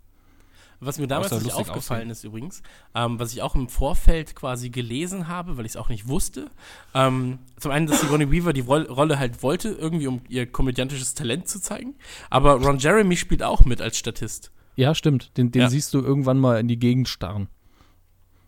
Was 0.81 0.99
mir 0.99 1.07
damals 1.07 1.33
nicht 1.33 1.55
aufgefallen 1.55 2.11
ist 2.11 2.25
übrigens, 2.25 2.63
ähm, 2.95 3.19
was 3.19 3.33
ich 3.33 3.41
auch 3.43 3.55
im 3.55 3.69
Vorfeld 3.69 4.35
quasi 4.37 4.69
gelesen 4.71 5.29
habe, 5.29 5.57
weil 5.57 5.65
ich 5.65 5.73
es 5.73 5.77
auch 5.77 5.89
nicht 5.89 6.09
wusste. 6.09 6.51
Ähm, 6.95 7.39
zum 7.59 7.71
einen, 7.71 7.87
dass 7.87 8.01
Sigourney 8.01 8.31
Weaver 8.31 8.53
die 8.53 8.61
Roll 8.61 8.83
Rolle 8.87 9.19
halt 9.19 9.43
wollte, 9.43 9.69
irgendwie 9.71 10.07
um 10.07 10.21
ihr 10.29 10.47
komödiantisches 10.51 11.15
Talent 11.15 11.49
zu 11.49 11.61
zeigen. 11.61 11.95
Aber 12.31 12.55
Ron 12.63 12.79
Jeremy 12.79 13.17
spielt 13.17 13.43
auch 13.43 13.65
mit 13.65 13.81
als 13.81 13.97
Statist. 13.97 14.51
Ja, 14.77 14.95
stimmt. 14.95 15.37
Den, 15.39 15.53
den 15.53 15.63
Ja. 15.63 15.71
siehst 15.71 15.95
du 15.95 16.01
irgendwann 16.01 16.39
mal 16.39 16.59
in 16.61 16.69
die 16.69 16.79
Gegend 16.79 17.09
starren. 17.09 17.49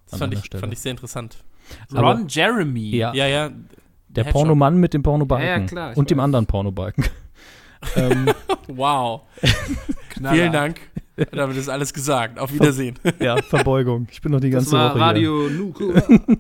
Das 0.06 0.14
An 0.14 0.18
fand 0.18 0.34
ich, 0.34 0.44
Stelle. 0.44 0.60
fand 0.60 0.72
ich 0.72 0.80
sehr 0.80 0.90
interessant. 0.90 1.38
Aber- 1.92 2.12
Ron 2.12 2.26
Jeremy. 2.28 2.90
Ja, 2.96 3.14
Ja, 3.14 3.26
ja. 3.26 3.50
der 4.08 4.24
Headshot. 4.24 4.32
Pornomann 4.42 4.78
mit 4.78 4.92
dem 4.94 5.02
Pornobalken. 5.02 5.46
Ja, 5.48 5.58
ja, 5.58 5.66
klar, 5.66 5.96
und 5.96 6.10
dem 6.10 6.18
weiß. 6.18 6.24
anderen 6.24 6.46
Pornobalken. 6.46 7.04
ähm, 7.96 8.26
Wow. 8.68 9.22
Vielen 10.30 10.52
Dank. 10.52 10.80
Damit 11.32 11.56
ist 11.56 11.68
alles 11.68 11.94
gesagt. 11.94 12.38
Auf 12.38 12.52
Wiedersehen. 12.52 12.98
ja, 13.18 13.40
Verbeugung. 13.42 14.06
Ich 14.10 14.20
bin 14.20 14.32
noch 14.32 14.40
die 14.40 14.50
Das 14.50 14.64
ganze 14.64 14.76
war 14.76 14.90
Woche 14.90 15.00
Radio 15.00 15.48
Nuku. 15.48 15.92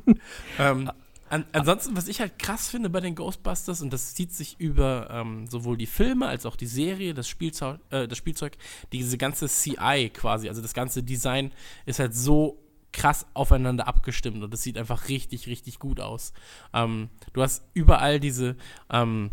ähm, 0.58 0.90
an, 1.28 1.44
ansonsten, 1.52 1.96
was 1.96 2.08
ich 2.08 2.20
halt 2.20 2.38
krass 2.38 2.68
finde 2.68 2.88
bei 2.88 3.00
den 3.00 3.14
Ghostbusters, 3.14 3.82
und 3.82 3.92
das 3.92 4.14
zieht 4.14 4.32
sich 4.32 4.60
über 4.60 5.08
ähm, 5.10 5.46
sowohl 5.48 5.76
die 5.76 5.86
Filme 5.86 6.26
als 6.26 6.46
auch 6.46 6.56
die 6.56 6.66
Serie, 6.66 7.14
das 7.14 7.28
Spielzeug, 7.28 7.80
äh, 7.90 8.06
das 8.06 8.18
Spielzeug, 8.18 8.56
diese 8.92 9.18
ganze 9.18 9.48
CI 9.48 10.10
quasi, 10.12 10.48
also 10.48 10.62
das 10.62 10.72
ganze 10.72 11.02
Design 11.02 11.52
ist 11.84 11.98
halt 11.98 12.14
so 12.14 12.62
krass 12.92 13.26
aufeinander 13.34 13.88
abgestimmt 13.88 14.42
und 14.42 14.52
das 14.52 14.62
sieht 14.62 14.78
einfach 14.78 15.08
richtig, 15.08 15.48
richtig 15.48 15.78
gut 15.78 16.00
aus. 16.00 16.32
Ähm, 16.72 17.08
du 17.32 17.42
hast 17.42 17.64
überall 17.74 18.20
diese, 18.20 18.56
ähm, 18.90 19.30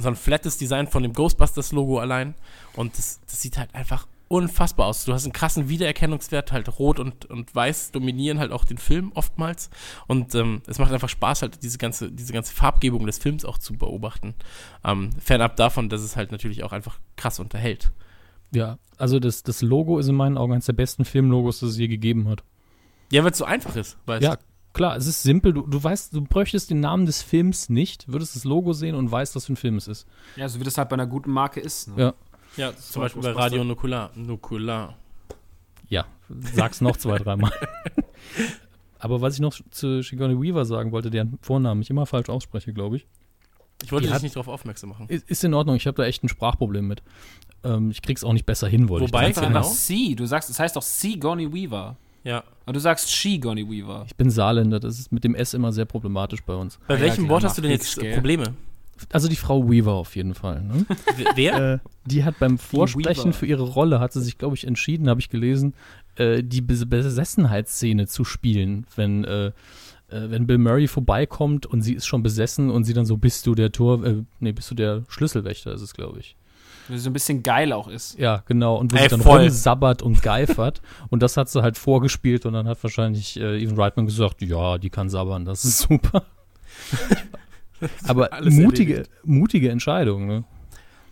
so 0.00 0.08
ein 0.08 0.16
flattes 0.16 0.58
Design 0.58 0.88
von 0.88 1.02
dem 1.02 1.12
Ghostbusters-Logo 1.12 1.98
allein 1.98 2.34
und 2.74 2.98
das, 2.98 3.20
das 3.26 3.40
sieht 3.40 3.58
halt 3.58 3.74
einfach 3.74 4.06
unfassbar 4.32 4.86
aus. 4.86 5.04
Du 5.04 5.12
hast 5.12 5.24
einen 5.24 5.34
krassen 5.34 5.68
Wiedererkennungswert, 5.68 6.52
halt 6.52 6.78
rot 6.78 6.98
und, 6.98 7.26
und 7.26 7.54
weiß 7.54 7.90
dominieren 7.90 8.38
halt 8.38 8.50
auch 8.50 8.64
den 8.64 8.78
Film 8.78 9.12
oftmals 9.14 9.68
und 10.06 10.34
ähm, 10.34 10.62
es 10.66 10.78
macht 10.78 10.90
einfach 10.90 11.10
Spaß, 11.10 11.42
halt 11.42 11.62
diese 11.62 11.76
ganze, 11.76 12.10
diese 12.10 12.32
ganze 12.32 12.54
Farbgebung 12.54 13.04
des 13.04 13.18
Films 13.18 13.44
auch 13.44 13.58
zu 13.58 13.74
beobachten. 13.74 14.34
Ähm, 14.84 15.10
fernab 15.20 15.56
davon, 15.56 15.90
dass 15.90 16.00
es 16.00 16.16
halt 16.16 16.32
natürlich 16.32 16.64
auch 16.64 16.72
einfach 16.72 16.98
krass 17.16 17.40
unterhält. 17.40 17.92
Ja, 18.54 18.78
also 18.96 19.20
das, 19.20 19.42
das 19.42 19.60
Logo 19.60 19.98
ist 19.98 20.08
in 20.08 20.14
meinen 20.14 20.38
Augen 20.38 20.54
eines 20.54 20.66
der 20.66 20.72
besten 20.72 21.04
Filmlogos, 21.04 21.60
das 21.60 21.70
es 21.70 21.78
je 21.78 21.88
gegeben 21.88 22.26
hat. 22.28 22.42
Ja, 23.10 23.24
weil 23.24 23.32
es 23.32 23.38
so 23.38 23.44
einfach 23.44 23.76
ist, 23.76 23.98
weißt 24.06 24.22
Ja, 24.22 24.38
klar, 24.72 24.96
es 24.96 25.06
ist 25.06 25.22
simpel. 25.22 25.52
Du, 25.52 25.66
du 25.66 25.84
weißt, 25.84 26.14
du 26.14 26.22
bräuchtest 26.22 26.70
den 26.70 26.80
Namen 26.80 27.04
des 27.04 27.20
Films 27.22 27.68
nicht, 27.68 28.10
würdest 28.10 28.34
das 28.34 28.44
Logo 28.44 28.72
sehen 28.72 28.94
und 28.94 29.10
weißt, 29.10 29.36
was 29.36 29.44
für 29.44 29.52
ein 29.52 29.56
Film 29.56 29.76
es 29.76 29.88
ist. 29.88 30.06
ja, 30.36 30.48
so 30.48 30.58
wie 30.58 30.64
das 30.64 30.78
halt 30.78 30.88
bei 30.88 30.94
einer 30.94 31.06
guten 31.06 31.30
Marke 31.32 31.60
ist. 31.60 31.88
Ne? 31.88 32.02
Ja. 32.02 32.14
Ja, 32.56 32.76
zum 32.76 33.02
Beispiel 33.02 33.22
bei. 33.22 33.32
Radio 33.32 33.64
Nukular. 33.64 34.10
Nukular. 34.14 34.96
Ja, 35.88 36.06
sag's 36.54 36.80
noch 36.80 36.96
zwei, 36.96 37.18
dreimal. 37.18 37.52
Aber 38.98 39.20
was 39.20 39.34
ich 39.34 39.40
noch 39.40 39.54
zu 39.70 40.02
Sigourney 40.02 40.40
Weaver 40.40 40.64
sagen 40.64 40.92
wollte, 40.92 41.10
deren 41.10 41.38
Vornamen 41.42 41.82
ich 41.82 41.90
immer 41.90 42.06
falsch 42.06 42.28
ausspreche, 42.28 42.72
glaube 42.72 42.96
ich, 42.96 43.06
Ich 43.82 43.90
wollte 43.90 44.04
Die 44.04 44.08
dich 44.08 44.14
hat- 44.14 44.22
nicht 44.22 44.36
darauf 44.36 44.48
aufmerksam 44.48 44.90
machen. 44.90 45.06
ist, 45.08 45.28
ist 45.28 45.42
in 45.44 45.54
Ordnung. 45.54 45.76
Ich 45.76 45.86
habe 45.86 45.96
da 45.96 46.04
echt 46.04 46.22
ein 46.22 46.28
Sprachproblem 46.28 46.86
mit. 46.86 47.02
Ähm, 47.64 47.90
ich 47.90 48.00
krieg's 48.02 48.22
auch 48.22 48.32
nicht 48.32 48.46
besser 48.46 48.68
hin, 48.68 48.88
wollte 48.88 49.06
Wobei, 49.06 49.30
ich 49.30 49.34
sagen. 49.34 49.48
genau. 49.48 50.14
Du 50.16 50.26
sagst, 50.26 50.50
es 50.50 50.58
heißt 50.60 50.76
doch 50.76 50.82
Sigourney 50.82 51.52
Weaver. 51.52 51.96
Ja. 52.24 52.44
Aber 52.64 52.72
du 52.74 52.78
sagst 52.80 53.10
She 53.10 53.38
Gonny 53.38 53.68
Weaver. 53.68 54.04
Ich 54.06 54.14
bin 54.14 54.30
Saarländer, 54.30 54.78
das 54.78 55.00
ist 55.00 55.10
mit 55.10 55.24
dem 55.24 55.34
S 55.34 55.54
immer 55.54 55.72
sehr 55.72 55.84
problematisch 55.86 56.40
bei 56.44 56.54
uns. 56.54 56.78
Bei 56.86 56.94
Ah 56.94 56.96
ja, 56.98 57.02
welchem 57.04 57.24
die 57.24 57.30
Wort 57.30 57.42
haben 57.42 57.48
hast 57.48 57.58
du 57.58 57.62
denn 57.62 57.72
jetzt 57.72 57.98
gell? 57.98 58.14
Probleme? 58.14 58.54
Also 59.12 59.28
die 59.28 59.36
Frau 59.36 59.68
Weaver 59.70 59.92
auf 59.92 60.14
jeden 60.16 60.34
Fall. 60.34 60.62
Ne? 60.62 60.86
Wer- 61.34 61.74
äh, 61.74 61.78
die 62.04 62.24
hat 62.24 62.38
beim 62.38 62.58
Vorsprechen 62.58 63.32
für 63.32 63.46
ihre 63.46 63.62
Rolle, 63.62 64.00
hat 64.00 64.12
sie 64.12 64.20
sich, 64.22 64.38
glaube 64.38 64.56
ich, 64.56 64.66
entschieden, 64.66 65.08
habe 65.08 65.20
ich 65.20 65.28
gelesen, 65.30 65.74
äh, 66.16 66.42
die 66.42 66.60
Bes 66.60 66.88
Besessenheitsszene 66.88 68.06
zu 68.06 68.24
spielen, 68.24 68.86
wenn, 68.96 69.24
äh, 69.24 69.46
äh, 69.46 69.52
wenn 70.08 70.46
Bill 70.46 70.58
Murray 70.58 70.88
vorbeikommt 70.88 71.64
und 71.66 71.82
sie 71.82 71.94
ist 71.94 72.06
schon 72.06 72.22
besessen 72.22 72.70
und 72.70 72.84
sie 72.84 72.92
dann 72.94 73.06
so, 73.06 73.16
bist 73.16 73.46
du 73.46 73.54
der 73.54 73.72
Tor, 73.72 74.04
äh, 74.04 74.22
nee, 74.40 74.52
bist 74.52 74.70
du 74.70 74.74
der 74.74 75.04
Schlüsselwächter, 75.08 75.72
ist 75.72 75.82
es, 75.82 75.94
glaube 75.94 76.18
ich. 76.20 76.36
Weil 76.88 76.98
sie 76.98 77.04
so 77.04 77.10
ein 77.10 77.12
bisschen 77.12 77.44
geil 77.44 77.72
auch 77.72 77.86
ist. 77.86 78.18
Ja, 78.18 78.42
genau. 78.46 78.76
Und 78.76 78.92
wo 78.92 78.96
Ey, 78.96 79.04
sie 79.04 79.08
dann 79.10 79.20
voll. 79.20 79.42
rumsabbert 79.42 80.02
und 80.02 80.20
geifert. 80.20 80.82
und 81.10 81.22
das 81.22 81.36
hat 81.36 81.48
sie 81.48 81.62
halt 81.62 81.78
vorgespielt 81.78 82.44
und 82.44 82.54
dann 82.54 82.66
hat 82.66 82.82
wahrscheinlich 82.82 83.38
äh, 83.38 83.62
Evan 83.62 83.78
Reitman 83.78 84.06
gesagt, 84.06 84.42
ja, 84.42 84.78
die 84.78 84.90
kann 84.90 85.08
sabbern, 85.08 85.44
das 85.44 85.64
ist 85.64 85.78
super. 85.78 86.24
Aber 88.06 88.30
mutige, 88.44 88.92
erledigt. 88.94 89.10
mutige 89.24 89.70
Entscheidung, 89.70 90.26
ne? 90.26 90.44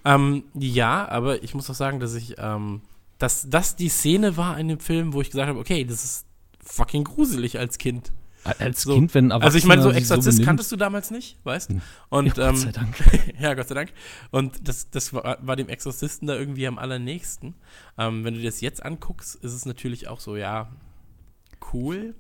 Ähm, 0.05 0.45
ja, 0.55 1.07
aber 1.09 1.43
ich 1.43 1.55
muss 1.55 1.69
auch 1.69 1.75
sagen, 1.75 2.01
dass 2.01 2.15
ich, 2.15 2.37
ähm, 2.39 2.81
dass 3.19 3.51
das 3.51 3.77
die 3.77 3.91
Szene 3.91 4.39
war 4.39 4.59
in 4.59 4.69
dem 4.69 4.81
Film, 4.81 5.13
wo 5.13 5.21
ich 5.21 5.31
gesagt 5.31 5.49
habe, 5.49 5.59
okay, 5.59 5.85
das 5.85 6.05
ist 6.05 6.27
fucking 6.65 7.05
gruselig 7.05 7.59
als 7.59 7.77
Kind. 7.77 8.11
Als 8.45 8.81
So. 8.81 8.95
Kind, 8.95 9.13
wenn 9.15 9.31
ein 9.31 9.43
Also 9.43 9.59
ich 9.59 9.67
meine, 9.67 9.83
so 9.83 9.91
Exorzist 9.91 10.39
benimmt. 10.39 10.47
kanntest 10.47 10.73
du 10.73 10.77
damals 10.77 11.11
nicht, 11.11 11.37
weißt? 11.45 11.69
Hm. 11.71 11.83
Und 12.09 12.39
ja, 12.39 12.49
ähm, 12.49 12.55
Gott 12.55 12.59
sei 12.63 12.73
Dank. 12.73 12.97
ja, 13.41 13.53
Gott 13.53 13.69
sei 13.69 13.75
Dank. 13.75 13.93
Und 14.31 14.67
das, 14.67 14.89
das 14.89 15.13
war, 15.13 15.37
war 15.43 15.57
dem 15.57 15.69
Exorzisten 15.69 16.27
da 16.27 16.35
irgendwie 16.35 16.67
am 16.67 16.79
allernächsten. 16.79 17.53
Ähm, 17.99 18.25
wenn 18.25 18.33
du 18.33 18.41
dir 18.41 18.49
das 18.49 18.63
jetzt 18.63 18.83
anguckst, 18.83 19.35
ist 19.35 19.53
es 19.53 19.67
natürlich 19.67 20.09
auch 20.09 20.21
so, 20.21 20.35
ja, 20.37 20.71
cool. 21.75 22.15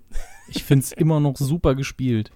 Ich 0.48 0.64
finde 0.64 0.84
es 0.84 0.92
immer 0.96 1.18
noch 1.20 1.38
super 1.38 1.74
gespielt. 1.74 2.30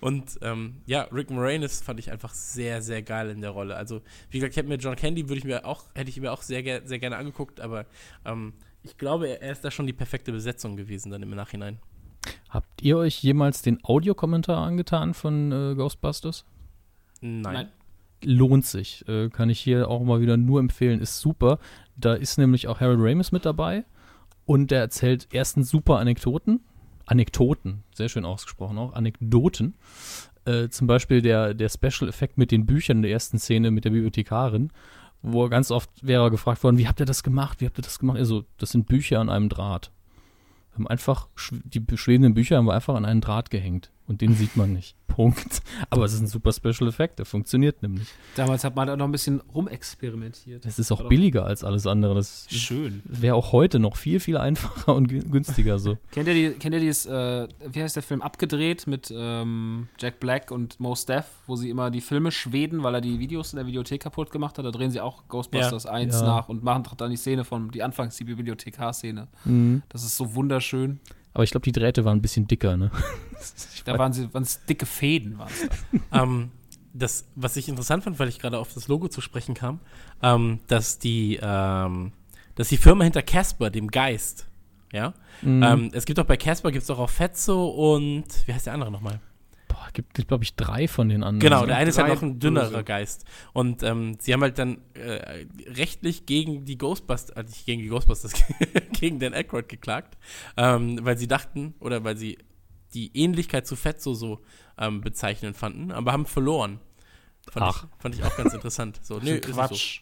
Und 0.00 0.38
ähm, 0.42 0.76
ja, 0.86 1.02
Rick 1.12 1.30
Moranis 1.30 1.80
fand 1.80 1.98
ich 2.00 2.10
einfach 2.10 2.34
sehr, 2.34 2.82
sehr 2.82 3.02
geil 3.02 3.30
in 3.30 3.40
der 3.40 3.50
Rolle. 3.50 3.76
Also, 3.76 4.02
wie 4.30 4.38
gesagt, 4.38 4.52
ich 4.52 4.56
hätte 4.56 4.68
mir 4.68 4.76
John 4.76 4.96
Candy 4.96 5.28
würde 5.28 5.38
ich 5.38 5.44
mir 5.44 5.64
auch, 5.64 5.84
hätte 5.94 6.10
ich 6.10 6.20
mir 6.20 6.32
auch 6.32 6.42
sehr, 6.42 6.86
sehr 6.86 6.98
gerne 6.98 7.16
angeguckt, 7.16 7.60
aber 7.60 7.86
ähm, 8.24 8.54
ich 8.82 8.96
glaube, 8.98 9.28
er, 9.28 9.42
er 9.42 9.52
ist 9.52 9.64
da 9.64 9.70
schon 9.70 9.86
die 9.86 9.92
perfekte 9.92 10.32
Besetzung 10.32 10.76
gewesen 10.76 11.10
dann 11.10 11.22
im 11.22 11.30
Nachhinein. 11.30 11.78
Habt 12.48 12.82
ihr 12.82 12.98
euch 12.98 13.22
jemals 13.22 13.62
den 13.62 13.82
Audiokommentar 13.82 14.58
angetan 14.58 15.14
von 15.14 15.50
äh, 15.50 15.74
Ghostbusters? 15.74 16.44
Nein. 17.20 17.52
Nein. 17.54 17.68
Lohnt 18.22 18.64
sich. 18.64 19.06
Äh, 19.08 19.28
kann 19.28 19.50
ich 19.50 19.60
hier 19.60 19.88
auch 19.88 20.02
mal 20.02 20.20
wieder 20.20 20.36
nur 20.36 20.60
empfehlen. 20.60 21.00
Ist 21.00 21.18
super. 21.18 21.58
Da 21.96 22.14
ist 22.14 22.38
nämlich 22.38 22.68
auch 22.68 22.80
Harold 22.80 23.00
Ramis 23.00 23.32
mit 23.32 23.44
dabei. 23.44 23.84
Und 24.46 24.70
der 24.70 24.80
erzählt 24.80 25.28
erstens 25.32 25.70
super 25.70 25.98
Anekdoten. 25.98 26.60
Anekdoten, 27.06 27.84
sehr 27.94 28.08
schön 28.08 28.24
ausgesprochen 28.24 28.78
auch. 28.78 28.92
Anekdoten. 28.92 29.74
Äh, 30.44 30.68
zum 30.68 30.86
Beispiel 30.86 31.22
der, 31.22 31.54
der 31.54 31.68
Special-Effekt 31.68 32.36
mit 32.36 32.50
den 32.50 32.66
Büchern 32.66 32.98
in 32.98 33.02
der 33.02 33.12
ersten 33.12 33.38
Szene 33.38 33.70
mit 33.70 33.84
der 33.84 33.90
Bibliothekarin, 33.90 34.70
wo 35.22 35.48
ganz 35.48 35.70
oft 35.70 35.90
wäre 36.02 36.30
gefragt 36.30 36.62
worden, 36.62 36.76
wie 36.76 36.86
habt 36.86 37.00
ihr 37.00 37.06
das 37.06 37.22
gemacht? 37.22 37.60
Wie 37.60 37.66
habt 37.66 37.78
ihr 37.78 37.82
das 37.82 37.98
gemacht? 37.98 38.18
Also, 38.18 38.44
das 38.58 38.70
sind 38.70 38.86
Bücher 38.86 39.20
an 39.20 39.30
einem 39.30 39.48
Draht. 39.48 39.90
Wir 40.72 40.76
haben 40.80 40.88
einfach, 40.88 41.28
die 41.50 41.82
schwebenden 41.96 42.34
Bücher 42.34 42.56
haben 42.56 42.66
wir 42.66 42.74
einfach 42.74 42.94
an 42.94 43.04
einen 43.04 43.20
Draht 43.20 43.50
gehängt. 43.50 43.90
Und 44.06 44.20
den 44.20 44.34
sieht 44.34 44.54
man 44.56 44.72
nicht. 44.74 44.96
Punkt. 45.06 45.62
Aber 45.90 46.04
es 46.04 46.12
ist 46.12 46.20
ein 46.20 46.26
super 46.26 46.52
Special 46.52 46.88
Effekt, 46.88 47.18
der 47.20 47.24
funktioniert 47.26 47.82
nämlich. 47.82 48.08
Damals 48.36 48.64
hat 48.64 48.74
man 48.76 48.86
da 48.88 48.96
noch 48.96 49.04
ein 49.06 49.12
bisschen 49.12 49.40
rumexperimentiert. 49.54 50.66
Es 50.66 50.78
ist 50.78 50.90
auch 50.92 51.00
doch 51.00 51.08
billiger 51.08 51.46
als 51.46 51.64
alles 51.64 51.86
andere. 51.86 52.14
Das 52.14 52.46
Schön. 52.50 53.00
wäre 53.04 53.34
auch 53.34 53.52
heute 53.52 53.78
noch 53.78 53.96
viel, 53.96 54.20
viel 54.20 54.36
einfacher 54.36 54.94
und 54.94 55.10
gü- 55.10 55.28
günstiger 55.30 55.78
so. 55.78 55.96
Kennt 56.10 56.28
ihr, 56.28 56.34
die, 56.34 56.50
kennt 56.58 56.74
ihr 56.74 56.80
dieses, 56.80 57.06
äh, 57.06 57.48
wie 57.70 57.82
heißt 57.82 57.96
der 57.96 58.02
Film, 58.02 58.22
abgedreht 58.22 58.86
mit 58.86 59.12
ähm, 59.16 59.88
Jack 59.98 60.20
Black 60.20 60.50
und 60.50 60.80
Mos 60.80 61.06
Def, 61.06 61.26
wo 61.46 61.56
sie 61.56 61.70
immer 61.70 61.90
die 61.90 62.00
Filme 62.00 62.30
schweden, 62.32 62.82
weil 62.82 62.94
er 62.94 63.00
die 63.00 63.18
Videos 63.20 63.52
in 63.52 63.58
der 63.58 63.66
Videothek 63.66 64.02
kaputt 64.02 64.30
gemacht 64.30 64.58
hat? 64.58 64.64
Da 64.64 64.70
drehen 64.70 64.90
sie 64.90 65.00
auch 65.00 65.28
Ghostbusters 65.28 65.86
1 65.86 66.14
Ja. 66.20 66.26
nach 66.26 66.48
und 66.48 66.62
machen 66.62 66.84
dann 66.96 67.10
die 67.10 67.16
Szene 67.16 67.44
von, 67.44 67.70
die 67.70 67.82
anfangs 67.82 68.16
die 68.16 68.24
Bibliothekar-Szene. 68.24 69.28
Mhm. 69.44 69.82
Das 69.88 70.04
ist 70.04 70.16
so 70.16 70.34
wunderschön. 70.34 71.00
Aber 71.34 71.44
ich 71.44 71.50
glaube, 71.50 71.64
die 71.64 71.72
Drähte 71.72 72.04
waren 72.04 72.18
ein 72.18 72.22
bisschen 72.22 72.46
dicker, 72.46 72.76
ne? 72.76 72.90
Da 73.84 73.98
waren 73.98 74.14
sie, 74.14 74.32
waren 74.32 74.44
es 74.44 74.64
dicke 74.64 74.86
Fäden, 74.86 75.36
waren 75.36 75.50
es 75.52 75.68
da. 76.10 76.22
ähm, 76.22 76.50
das, 76.94 77.26
was 77.34 77.56
ich 77.58 77.68
interessant 77.68 78.02
fand, 78.04 78.18
weil 78.18 78.28
ich 78.28 78.38
gerade 78.38 78.58
auf 78.58 78.72
das 78.72 78.88
Logo 78.88 79.08
zu 79.08 79.20
sprechen 79.20 79.54
kam, 79.54 79.80
ähm, 80.22 80.60
dass 80.68 80.98
die, 80.98 81.38
ähm, 81.42 82.12
dass 82.54 82.68
die 82.68 82.78
Firma 82.78 83.04
hinter 83.04 83.20
Casper, 83.22 83.68
dem 83.68 83.90
Geist, 83.90 84.46
ja, 84.92 85.12
Mhm. 85.42 85.62
ähm, 85.62 85.90
es 85.92 86.06
gibt 86.06 86.18
auch 86.20 86.24
bei 86.24 86.36
Casper 86.38 86.70
gibt 86.70 86.84
es 86.84 86.90
auch 86.90 87.00
auf 87.00 87.10
Fetzo 87.10 87.66
und 87.94 88.24
wie 88.46 88.54
heißt 88.54 88.66
der 88.66 88.72
andere 88.74 88.90
nochmal? 88.92 89.18
Gibt, 89.94 90.28
glaube 90.28 90.42
ich, 90.42 90.56
drei 90.56 90.88
von 90.88 91.08
den 91.08 91.22
anderen. 91.22 91.38
Genau, 91.38 91.64
der 91.64 91.76
eine 91.76 91.88
ist 91.88 91.98
halt 91.98 92.08
drei 92.08 92.14
noch 92.14 92.22
ein 92.22 92.40
dünnerer 92.40 92.70
Böse. 92.70 92.84
Geist. 92.84 93.24
Und 93.52 93.82
ähm, 93.84 94.16
sie 94.20 94.32
haben 94.32 94.42
halt 94.42 94.58
dann 94.58 94.78
äh, 94.94 95.46
rechtlich 95.68 96.26
gegen 96.26 96.64
die 96.64 96.76
Ghostbusters, 96.76 97.36
äh, 97.36 97.44
nicht 97.44 97.64
gegen 97.64 97.80
die 97.82 97.88
Ghostbusters, 97.88 98.32
gegen 98.92 99.20
Dan 99.20 99.34
Aykroyd 99.34 99.68
geklagt, 99.68 100.18
ähm, 100.56 100.98
weil 101.02 101.16
sie 101.16 101.28
dachten, 101.28 101.74
oder 101.78 102.02
weil 102.02 102.16
sie 102.16 102.38
die 102.92 103.16
Ähnlichkeit 103.16 103.66
zu 103.66 103.76
Fetzo 103.76 104.14
so 104.14 104.40
ähm, 104.78 105.00
bezeichnend 105.00 105.56
fanden, 105.56 105.92
aber 105.92 106.12
haben 106.12 106.26
verloren. 106.26 106.80
Fand, 107.50 107.66
Ach. 107.66 107.84
Ich, 107.84 108.02
fand 108.02 108.14
ich 108.16 108.24
auch 108.24 108.36
ganz 108.36 108.52
interessant. 108.52 108.98
So, 109.02 109.18
nö, 109.22 109.34
ist 109.34 109.44
es 109.44 109.54
so. 109.54 109.60
Quatsch. 109.60 110.00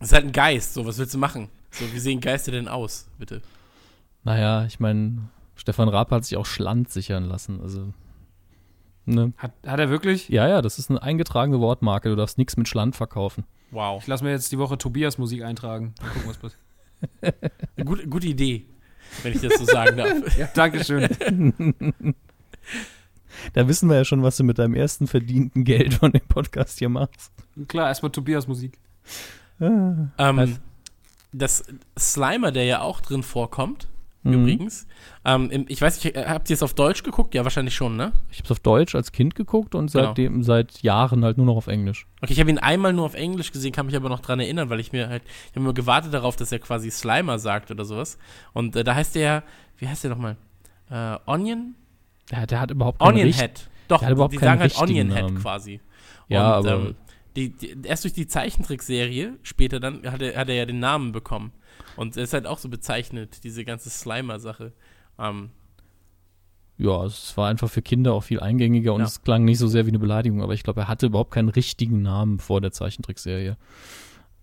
Das 0.00 0.08
ist 0.08 0.12
halt 0.12 0.24
ein 0.24 0.32
Geist, 0.32 0.74
so, 0.74 0.84
was 0.84 0.98
willst 0.98 1.14
du 1.14 1.18
machen? 1.18 1.48
So, 1.70 1.84
wie 1.92 1.98
sehen 2.00 2.20
Geister 2.20 2.50
denn 2.50 2.66
aus, 2.66 3.08
bitte? 3.18 3.42
Naja, 4.24 4.66
ich 4.66 4.80
meine, 4.80 5.30
Stefan 5.54 5.88
Raab 5.88 6.10
hat 6.10 6.24
sich 6.24 6.36
auch 6.36 6.46
Schland 6.46 6.88
sichern 6.90 7.24
lassen. 7.24 7.60
Also, 7.60 7.92
ne? 9.04 9.32
Hat, 9.36 9.52
hat 9.66 9.80
er 9.80 9.90
wirklich? 9.90 10.28
Ja, 10.28 10.48
ja, 10.48 10.62
das 10.62 10.78
ist 10.78 10.90
eine 10.90 11.02
eingetragene 11.02 11.60
Wortmarke. 11.60 12.08
Du 12.08 12.16
darfst 12.16 12.38
nichts 12.38 12.56
mit 12.56 12.68
Schland 12.68 12.96
verkaufen. 12.96 13.44
Wow. 13.70 14.02
Ich 14.02 14.08
lasse 14.08 14.24
mir 14.24 14.30
jetzt 14.30 14.50
die 14.52 14.58
Woche 14.58 14.76
Tobias 14.78 15.18
Musik 15.18 15.42
eintragen. 15.42 15.94
Mal 16.00 16.08
gucken, 16.10 16.28
was 16.28 16.38
passiert. 16.38 16.60
Gute, 17.84 18.06
gute 18.08 18.26
Idee, 18.28 18.66
wenn 19.22 19.32
ich 19.32 19.40
das 19.40 19.58
so 19.58 19.64
sagen 19.64 19.96
darf. 19.96 20.36
Ja, 20.38 20.48
Dankeschön. 20.54 21.08
Da 23.54 23.66
wissen 23.66 23.88
wir 23.88 23.96
ja 23.96 24.04
schon, 24.04 24.22
was 24.22 24.36
du 24.36 24.44
mit 24.44 24.58
deinem 24.58 24.74
ersten 24.74 25.06
verdienten 25.06 25.64
Geld 25.64 25.94
von 25.94 26.12
dem 26.12 26.26
Podcast 26.28 26.78
hier 26.78 26.88
machst. 26.88 27.32
Klar, 27.66 27.88
erstmal 27.88 28.12
Tobias 28.12 28.46
Musik. 28.46 28.78
Ähm, 29.60 30.10
Also- 30.16 30.54
das 31.32 31.64
Slimer, 31.98 32.52
der 32.52 32.64
ja 32.64 32.82
auch 32.82 33.00
drin 33.00 33.22
vorkommt, 33.22 33.88
Mhm. 34.24 34.32
übrigens. 34.34 34.86
Ähm, 35.24 35.66
ich 35.68 35.80
weiß 35.82 36.02
nicht, 36.04 36.16
habt 36.16 36.48
ihr 36.50 36.54
es 36.54 36.62
auf 36.62 36.74
Deutsch 36.74 37.02
geguckt? 37.02 37.34
Ja, 37.34 37.42
wahrscheinlich 37.44 37.74
schon, 37.74 37.96
ne? 37.96 38.12
Ich 38.30 38.38
habe 38.38 38.44
es 38.44 38.50
auf 38.52 38.60
Deutsch 38.60 38.94
als 38.94 39.10
Kind 39.12 39.34
geguckt 39.34 39.74
und 39.74 39.90
Genau. 39.92 40.04
seitdem 40.06 40.42
seit 40.42 40.80
Jahren 40.82 41.24
halt 41.24 41.36
nur 41.38 41.46
noch 41.46 41.56
auf 41.56 41.66
Englisch. 41.66 42.06
Okay, 42.20 42.32
ich 42.32 42.40
habe 42.40 42.50
ihn 42.50 42.58
einmal 42.58 42.92
nur 42.92 43.04
auf 43.04 43.14
Englisch 43.14 43.50
gesehen, 43.52 43.72
kann 43.72 43.86
mich 43.86 43.96
aber 43.96 44.08
noch 44.08 44.20
dran 44.20 44.38
erinnern, 44.38 44.70
weil 44.70 44.78
ich 44.80 44.92
mir 44.92 45.08
halt, 45.08 45.22
ich 45.24 45.50
habe 45.56 45.60
immer 45.64 45.74
gewartet 45.74 46.14
darauf, 46.14 46.36
dass 46.36 46.52
er 46.52 46.60
quasi 46.60 46.90
Slimer 46.90 47.38
sagt 47.38 47.70
oder 47.70 47.84
sowas. 47.84 48.16
Und 48.52 48.76
äh, 48.76 48.84
da 48.84 48.94
heißt 48.94 49.14
der 49.16 49.22
ja, 49.22 49.42
wie 49.78 49.88
heißt 49.88 50.04
der 50.04 50.10
nochmal? 50.10 50.36
Äh, 50.90 51.16
Onion? 51.26 51.74
Der, 52.30 52.46
der 52.46 52.60
hat 52.60 52.70
überhaupt 52.70 53.00
keinen 53.00 53.08
Onion 53.14 53.32
Head. 53.32 53.68
Doch, 53.88 53.98
der 53.98 54.06
hat 54.08 54.12
überhaupt 54.14 54.34
die 54.34 54.38
sagen 54.38 54.60
halt 54.60 54.78
Onion 54.78 55.10
Head 55.10 55.22
Namen. 55.24 55.38
quasi. 55.38 55.80
Ja, 56.28 56.58
Und, 56.58 56.66
aber 56.68 56.80
ähm, 56.86 56.94
die, 57.34 57.50
die, 57.50 57.76
erst 57.84 58.04
durch 58.04 58.14
die 58.14 58.26
Zeichentrickserie 58.28 59.34
später 59.42 59.80
dann 59.80 60.02
hat 60.10 60.22
er, 60.22 60.36
hat 60.38 60.48
er 60.48 60.54
ja 60.54 60.66
den 60.66 60.78
Namen 60.78 61.12
bekommen. 61.12 61.52
Und 61.96 62.16
er 62.16 62.22
ist 62.24 62.32
halt 62.32 62.46
auch 62.46 62.58
so 62.58 62.68
bezeichnet, 62.68 63.44
diese 63.44 63.64
ganze 63.64 63.90
Slimer-Sache. 63.90 64.72
Ähm, 65.18 65.50
ja, 66.78 67.04
es 67.04 67.36
war 67.36 67.48
einfach 67.48 67.68
für 67.70 67.82
Kinder 67.82 68.12
auch 68.14 68.22
viel 68.24 68.40
eingängiger 68.40 68.94
und 68.94 69.00
Ja. 69.00 69.06
es 69.06 69.22
klang 69.22 69.44
nicht 69.44 69.58
so 69.58 69.68
sehr 69.68 69.84
wie 69.86 69.90
eine 69.90 69.98
Beleidigung, 69.98 70.42
aber 70.42 70.54
ich 70.54 70.62
glaube, 70.62 70.80
er 70.82 70.88
hatte 70.88 71.06
überhaupt 71.06 71.30
keinen 71.30 71.48
richtigen 71.50 72.02
Namen 72.02 72.38
vor 72.38 72.60
der 72.60 72.72
Zeichentrickserie. 72.72 73.56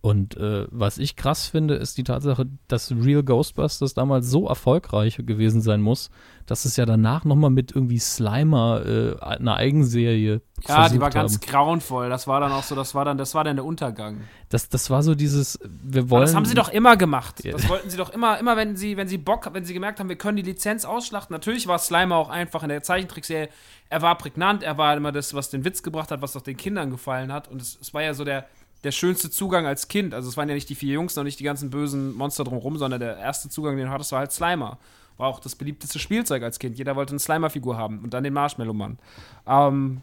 Und 0.01 0.37
äh, 0.37 0.65
was 0.71 0.97
ich 0.97 1.17
krass 1.17 1.47
finde, 1.47 1.73
ist 1.75 1.97
die 1.97 2.05
Tatsache, 2.05 2.45
dass 2.69 2.89
Real 2.91 3.21
Ghostbusters 3.21 3.93
damals 3.93 4.29
so 4.29 4.47
erfolgreich 4.47 5.17
gewesen 5.25 5.61
sein 5.61 5.81
muss, 5.81 6.09
dass 6.45 6.63
es 6.63 6.77
ja 6.77 6.85
danach 6.85 7.25
nochmal 7.25 7.49
mit 7.49 7.75
irgendwie 7.75 7.99
Slimer 7.99 8.85
äh, 8.85 9.19
eine 9.19 9.55
Eigenserie 9.55 10.41
Ja, 10.65 10.87
die 10.87 11.01
war 11.01 11.09
ganz 11.09 11.33
haben. 11.33 11.41
grauenvoll. 11.41 12.09
Das 12.09 12.27
war 12.27 12.39
dann 12.39 12.53
auch 12.53 12.63
so, 12.63 12.75
das 12.75 12.95
war 12.95 13.03
dann, 13.03 13.17
das 13.17 13.35
war 13.35 13.43
dann 13.43 13.57
der 13.57 13.65
Untergang. 13.65 14.21
Das, 14.47 14.69
das 14.69 14.89
war 14.89 15.03
so 15.03 15.15
dieses, 15.15 15.59
wir 15.83 16.03
Aber 16.03 16.11
wollen. 16.11 16.21
das 16.21 16.33
haben 16.33 16.45
sie 16.45 16.55
doch 16.55 16.69
immer 16.69 16.95
gemacht. 16.95 17.43
Das 17.43 17.67
wollten 17.67 17.89
sie 17.89 17.97
doch 17.97 18.11
immer, 18.11 18.39
immer 18.39 18.55
wenn 18.55 18.77
sie, 18.77 18.95
wenn 18.95 19.09
sie 19.09 19.17
Bock, 19.17 19.49
wenn 19.51 19.65
sie 19.65 19.73
gemerkt 19.73 19.99
haben, 19.99 20.07
wir 20.07 20.15
können 20.15 20.37
die 20.37 20.43
Lizenz 20.43 20.85
ausschlachten. 20.85 21.33
Natürlich 21.33 21.67
war 21.67 21.77
Slimer 21.77 22.15
auch 22.15 22.29
einfach 22.29 22.63
in 22.63 22.69
der 22.69 22.83
Zeichentrickserie. 22.83 23.49
Er 23.89 24.01
war 24.01 24.17
prägnant, 24.17 24.63
er 24.63 24.77
war 24.77 24.95
immer 24.95 25.11
das, 25.11 25.33
was 25.33 25.49
den 25.49 25.65
Witz 25.65 25.83
gebracht 25.83 26.09
hat, 26.09 26.21
was 26.21 26.37
auch 26.37 26.41
den 26.41 26.55
Kindern 26.55 26.89
gefallen 26.89 27.33
hat. 27.33 27.49
Und 27.49 27.61
es 27.61 27.93
war 27.93 28.01
ja 28.01 28.13
so 28.13 28.23
der, 28.23 28.47
der 28.83 28.91
schönste 28.91 29.29
Zugang 29.29 29.65
als 29.65 29.87
Kind. 29.87 30.13
Also 30.13 30.29
es 30.29 30.37
waren 30.37 30.47
ja 30.47 30.55
nicht 30.55 30.69
die 30.69 30.75
vier 30.75 30.93
Jungs, 30.93 31.15
noch 31.15 31.23
nicht 31.23 31.39
die 31.39 31.43
ganzen 31.43 31.69
bösen 31.69 32.13
Monster 32.13 32.43
drumherum, 32.43 32.77
sondern 32.77 32.99
der 32.99 33.17
erste 33.17 33.49
Zugang, 33.49 33.75
den 33.77 33.87
du 33.87 33.91
hattest, 33.91 34.11
war 34.11 34.19
halt 34.19 34.31
Slimer. 34.31 34.77
War 35.17 35.27
auch 35.27 35.39
das 35.39 35.55
beliebteste 35.55 35.99
Spielzeug 35.99 36.43
als 36.43 36.59
Kind. 36.59 36.77
Jeder 36.77 36.95
wollte 36.95 37.11
eine 37.11 37.19
Slimer-Figur 37.19 37.77
haben 37.77 37.99
und 37.99 38.13
dann 38.13 38.23
den 38.23 38.33
Marshmallow-Mann. 38.33 38.97
Ähm, 39.45 40.01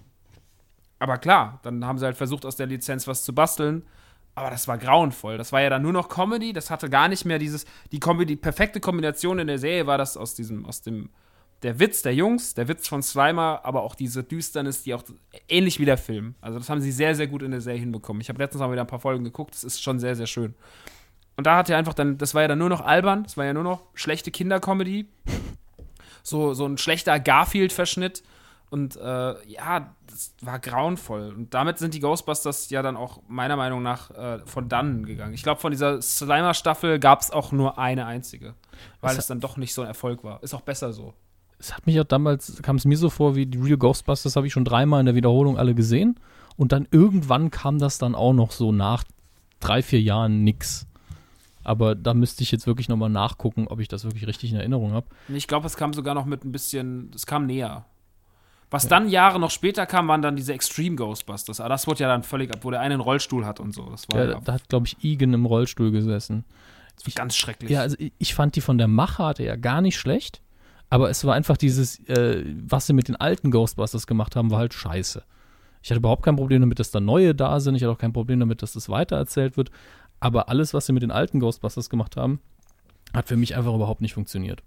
aber 0.99 1.19
klar, 1.19 1.61
dann 1.63 1.85
haben 1.85 1.99
sie 1.99 2.05
halt 2.05 2.17
versucht, 2.17 2.45
aus 2.45 2.57
der 2.57 2.67
Lizenz 2.67 3.07
was 3.07 3.25
zu 3.25 3.35
basteln. 3.35 3.83
Aber 4.35 4.51
das 4.51 4.69
war 4.69 4.77
grauenvoll. 4.77 5.39
Das 5.39 5.53
war 5.53 5.63
ja 5.63 5.71
dann 5.71 5.83
nur 5.83 5.95
noch 5.95 6.11
Comedy. 6.11 6.53
Das 6.53 6.71
hatte 6.71 6.91
gar 6.91 7.09
nicht 7.09 7.25
mehr 7.25 7.39
dieses. 7.39 7.65
Die, 7.91 7.99
Kombi 7.99 8.27
die 8.27 8.37
perfekte 8.37 8.81
Kombination 8.81 9.39
in 9.39 9.47
der 9.47 9.59
Serie 9.59 9.87
war 9.87 9.97
das 9.97 10.17
aus 10.17 10.35
diesem, 10.35 10.67
aus 10.67 10.83
dem. 10.83 11.09
Der 11.67 11.81
Witz 11.81 12.03
der 12.03 12.15
Jungs, 12.15 12.55
der 12.55 12.69
Witz 12.69 12.87
von 12.87 13.03
Slimer, 13.03 13.63
aber 13.65 13.83
auch 13.83 13.97
diese 13.97 14.23
Düsternis, 14.23 14.85
die 14.85 14.95
auch 14.95 15.03
ähnlich 15.49 15.81
wie 15.81 15.85
der 15.85 15.99
Film. 15.99 16.37
Also, 16.41 16.61
das 16.61 16.71
haben 16.71 16.81
sie 16.81 16.93
sehr, 16.93 17.17
sehr 17.17 17.27
gut 17.27 17.43
in 17.43 17.51
der 17.51 17.61
Serie 17.61 17.81
hinbekommen. 17.81 18.21
Ich 18.21 18.29
habe 18.29 18.39
letztens 18.39 18.61
mal 18.61 18.71
wieder 18.71 18.83
ein 18.83 18.87
paar 18.87 19.01
Folgen 19.01 19.25
geguckt. 19.25 19.53
Das 19.53 19.65
ist 19.65 19.83
schon 19.83 19.99
sehr, 19.99 20.15
sehr 20.15 20.29
schön. 20.29 20.55
Und 21.37 21.45
da 21.49 21.57
hat 21.57 21.69
er 21.69 21.77
einfach 21.77 21.93
dann, 21.93 22.19
das 22.19 22.37
war 22.37 22.43
ja 22.43 22.49
dann 22.49 22.61
nur 22.61 22.69
noch 22.69 22.83
albern, 22.83 23.25
das 23.25 23.37
war 23.37 23.47
ja 23.47 23.53
nur 23.53 23.65
noch 23.65 23.83
schlechte 23.95 24.31
Kindercomedy. 24.31 25.09
So, 26.23 26.55
so 26.55 26.67
ein 26.67 26.79
schlechter 26.79 27.19
Garfield-Verschnitt. 27.19 28.23
Und 28.71 28.95
äh, 28.95 29.49
ja, 29.49 29.93
das 30.07 30.35
war 30.43 30.61
grauenvoll. 30.61 31.35
Und 31.37 31.53
damit 31.53 31.79
sind 31.79 31.95
die 31.95 32.01
Ghostbusters 32.01 32.71
ja 32.71 32.83
dann 32.83 32.97
auch 32.97 33.23
meiner 33.27 33.57
Meinung 33.57 33.83
nach 33.83 34.13
äh, 34.13 34.39
von 34.47 34.69
dannen 34.69 35.05
gegangen. 35.05 35.35
Ich 35.35 35.43
glaube, 35.43 35.61
von 35.61 35.73
dieser 35.73 36.01
Slimer-Staffel 36.01 37.01
gab 37.01 37.23
es 37.23 37.33
auch 37.33 37.51
nur 37.51 37.77
eine 37.77 38.07
einzige. 38.07 38.55
Weil 39.01 39.19
es 39.19 39.27
dann 39.27 39.41
doch 39.41 39.57
nicht 39.57 39.75
so 39.75 39.83
ein 39.83 39.89
Erfolg 39.89 40.23
war. 40.23 40.41
Ist 40.45 40.55
auch 40.55 40.61
besser 40.61 40.93
so. 40.93 41.13
Es 41.59 41.75
hat 41.75 41.87
mich 41.87 41.99
auch 42.01 42.05
damals, 42.05 42.61
kam 42.63 42.77
es 42.77 42.85
mir 42.85 42.97
so 42.97 43.11
vor, 43.11 43.35
wie 43.37 43.47
die 43.47 43.59
Real 43.59 43.77
Ghostbusters 43.79 44.37
habe 44.37 44.47
ich 44.47 44.53
schon 44.53 44.65
dreimal 44.65 45.01
in 45.01 45.07
der 45.07 45.15
Wiederholung 45.15 45.59
alle 45.59 45.75
gesehen. 45.75 46.19
Und 46.57 46.73
dann 46.73 46.87
irgendwann 46.91 47.51
kam 47.51 47.79
das 47.79 47.99
dann 47.99 48.15
auch 48.15 48.33
noch 48.33 48.51
so 48.51 48.73
nach 48.73 49.05
drei, 49.61 49.83
vier 49.83 50.01
Jahren 50.01 50.43
nix. 50.45 50.87
Aber 51.65 51.95
da 51.95 52.15
müsste 52.15 52.43
ich 52.43 52.53
jetzt 52.53 52.67
wirklich 52.67 52.89
nochmal 52.89 53.11
nachgucken, 53.11 53.67
ob 53.69 53.81
ich 53.81 53.89
das 53.89 54.05
wirklich 54.05 54.27
richtig 54.27 54.53
in 54.53 54.57
Erinnerung 54.59 54.93
habe. 54.93 55.07
Ich 55.29 55.49
glaube, 55.49 55.67
es 55.67 55.77
kam 55.77 55.93
sogar 55.93 56.15
noch 56.15 56.25
mit 56.25 56.45
ein 56.45 56.53
bisschen, 56.53 57.11
es 57.15 57.27
kam 57.27 57.47
näher. 57.47 57.85
Was 58.71 58.89
dann 58.89 59.09
Jahre 59.09 59.39
noch 59.39 59.51
später 59.51 59.87
kam, 59.87 60.09
waren 60.09 60.23
dann 60.23 60.35
diese 60.37 60.53
Extreme 60.53 60.97
Ghostbusters. 60.97 61.61
Aber 61.61 61.69
das 61.69 61.87
wurde 61.87 62.01
ja 62.01 62.09
dann 62.09 62.23
völlig 62.23 62.53
ab, 62.53 62.61
wo 62.63 62.71
der 62.71 62.81
eine 62.81 62.95
einen 62.95 63.01
Rollstuhl 63.01 63.45
hat 63.47 63.61
und 63.61 63.73
so. 63.73 63.89
Das 63.91 64.09
war 64.09 64.25
Ja, 64.25 64.31
ja, 64.33 64.41
da 64.41 64.53
hat, 64.55 64.69
glaube 64.69 64.87
ich, 64.87 64.97
Egan 65.05 65.33
im 65.35 65.47
Rollstuhl 65.47 65.91
gesessen. 65.93 66.45
ganz 67.15 67.37
schrecklich. 67.37 67.71
Ja, 67.71 67.83
also 67.83 67.97
ich- 67.99 68.13
ich 68.19 68.35
fand 68.35 68.57
die 68.57 68.61
von 68.61 68.79
der 68.79 68.89
Machart 68.89 69.39
her 69.39 69.57
gar 69.57 69.81
nicht 69.83 69.97
schlecht. 69.99 70.41
Aber 70.89 71.11
es 71.11 71.25
war 71.25 71.35
einfach 71.35 71.57
dieses, 71.57 71.99
äh, 72.09 72.45
was 72.69 72.87
sie 72.87 72.93
mit 72.93 73.09
den 73.09 73.17
alten 73.17 73.51
Ghostbusters 73.51 74.07
gemacht 74.07 74.37
haben, 74.37 74.51
war 74.51 74.59
halt 74.59 74.75
scheiße. 74.75 75.23
Ich 75.83 75.91
hatte 75.91 75.99
überhaupt 75.99 76.25
kein 76.25 76.37
Problem 76.37 76.61
damit, 76.63 76.79
dass 76.79 76.91
da 76.91 77.01
neue 77.01 77.35
da 77.35 77.61
sind. 77.61 77.75
Ich 77.75 77.83
hatte 77.83 77.93
auch 77.93 77.99
kein 77.99 78.13
Problem 78.13 78.41
damit, 78.41 78.63
dass 78.63 78.73
das 78.73 78.89
weitererzählt 78.89 79.57
wird. 79.57 79.71
Aber 80.21 80.49
alles, 80.49 80.75
was 80.75 80.87
sie 80.87 80.93
mit 80.93 81.03
den 81.03 81.11
alten 81.11 81.41
Ghostbusters 81.41 81.91
gemacht 81.91 82.17
haben, 82.17 82.41
hat 83.13 83.29
für 83.29 83.37
mich 83.37 83.57
einfach 83.57 83.75
überhaupt 83.75 84.01
nicht 84.01 84.15
funktioniert. 84.15 84.63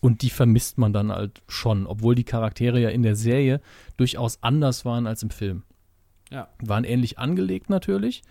Und 0.00 0.22
die 0.22 0.30
vermisst 0.30 0.78
man 0.78 0.92
dann 0.92 1.10
halt 1.10 1.42
schon, 1.48 1.86
obwohl 1.86 2.14
die 2.14 2.24
Charaktere 2.24 2.80
ja 2.80 2.90
in 2.90 3.02
der 3.02 3.16
Serie 3.16 3.60
durchaus 3.96 4.42
anders 4.42 4.84
waren 4.84 5.06
als 5.06 5.22
im 5.22 5.30
Film. 5.30 5.62
Ja. 6.30 6.48
Waren 6.60 6.84
ähnlich 6.84 7.18
angelegt 7.18 7.70
natürlich, 7.70 8.22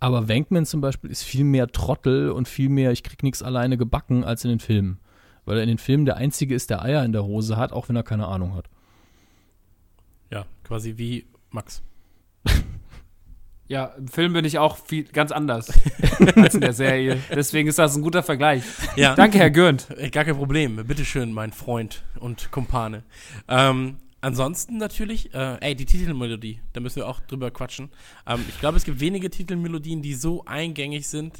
aber 0.00 0.28
Wankman 0.28 0.66
zum 0.66 0.80
Beispiel 0.80 1.10
ist 1.10 1.22
viel 1.22 1.44
mehr 1.44 1.68
Trottel 1.68 2.30
und 2.30 2.48
viel 2.48 2.68
mehr, 2.68 2.92
ich 2.92 3.02
krieg 3.02 3.22
nichts 3.22 3.42
alleine 3.42 3.76
gebacken, 3.76 4.24
als 4.24 4.44
in 4.44 4.50
den 4.50 4.60
Filmen. 4.60 4.98
Weil 5.44 5.56
er 5.58 5.62
in 5.62 5.68
den 5.68 5.78
Filmen 5.78 6.04
der 6.04 6.16
Einzige 6.16 6.54
ist, 6.54 6.70
der 6.70 6.82
Eier 6.82 7.04
in 7.04 7.12
der 7.12 7.24
Hose 7.24 7.56
hat, 7.56 7.72
auch 7.72 7.88
wenn 7.88 7.96
er 7.96 8.02
keine 8.02 8.26
Ahnung 8.26 8.54
hat. 8.54 8.66
ja, 10.30 10.46
quasi 10.64 10.94
wie 10.96 11.26
Max. 11.50 11.82
Ja, 13.66 13.86
im 13.96 14.08
Film 14.08 14.34
bin 14.34 14.44
ich 14.44 14.58
auch 14.58 14.76
viel, 14.76 15.04
ganz 15.04 15.32
anders 15.32 15.72
als 16.36 16.54
in 16.54 16.60
der 16.60 16.74
Serie. 16.74 17.18
Deswegen 17.34 17.66
ist 17.66 17.78
das 17.78 17.96
ein 17.96 18.02
guter 18.02 18.22
Vergleich. 18.22 18.62
Ja. 18.94 19.14
Danke, 19.14 19.38
Herr 19.38 19.50
Gürnt. 19.50 19.88
Äh, 19.96 20.10
Gar 20.10 20.24
kein 20.26 20.36
Problem. 20.36 20.76
Bitteschön, 20.86 21.32
mein 21.32 21.50
Freund 21.50 22.04
und 22.20 22.52
Kumpane. 22.52 23.04
Ähm, 23.48 23.96
ansonsten 24.20 24.76
natürlich, 24.76 25.32
äh, 25.32 25.56
ey, 25.60 25.74
die 25.74 25.86
Titelmelodie, 25.86 26.60
da 26.74 26.80
müssen 26.80 26.96
wir 26.96 27.08
auch 27.08 27.20
drüber 27.20 27.50
quatschen. 27.50 27.88
Ähm, 28.26 28.44
ich 28.50 28.60
glaube, 28.60 28.76
es 28.76 28.84
gibt 28.84 29.00
wenige 29.00 29.30
Titelmelodien, 29.30 30.02
die 30.02 30.12
so 30.12 30.44
eingängig 30.44 31.08
sind 31.08 31.32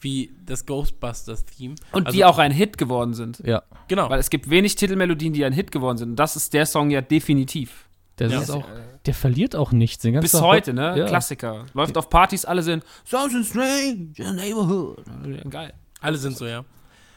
wie 0.00 0.30
das 0.46 0.64
Ghostbusters-Theme. 0.66 1.74
Und 1.92 2.06
Also- 2.06 2.16
die 2.16 2.24
auch 2.24 2.38
ein 2.38 2.52
Hit 2.52 2.78
geworden 2.78 3.14
sind. 3.14 3.40
Ja, 3.44 3.62
Genau. 3.88 4.08
Weil 4.10 4.20
es 4.20 4.30
gibt 4.30 4.50
wenig 4.50 4.76
Titelmelodien, 4.76 5.32
die 5.32 5.44
ein 5.44 5.52
Hit 5.52 5.70
geworden 5.72 5.96
sind. 5.98 6.10
Und 6.10 6.16
das 6.16 6.36
ist 6.36 6.52
der 6.54 6.66
Song 6.66 6.90
ja 6.90 7.00
definitiv. 7.00 7.84
der 8.18 8.28
Ja. 8.30 8.40
ist 8.40 8.50
auch, 8.50 8.66
der 9.06 9.14
verliert 9.14 9.54
auch 9.54 9.70
nichts. 9.70 10.02
Bis 10.02 10.32
Tag- 10.32 10.42
heute, 10.42 10.74
ne? 10.74 10.98
Ja. 10.98 11.06
Klassiker. 11.06 11.66
Läuft 11.72 11.96
auf 11.96 12.10
Partys, 12.10 12.44
alle 12.44 12.62
sind 12.64 12.82
Sounds 13.06 13.32
in 13.32 13.44
strange 13.44 14.08
in 14.16 14.34
neighborhood. 14.34 15.04
Geil. 15.48 15.72
Alle 16.00 16.18
sind 16.18 16.36
so, 16.36 16.44
ja. 16.46 16.64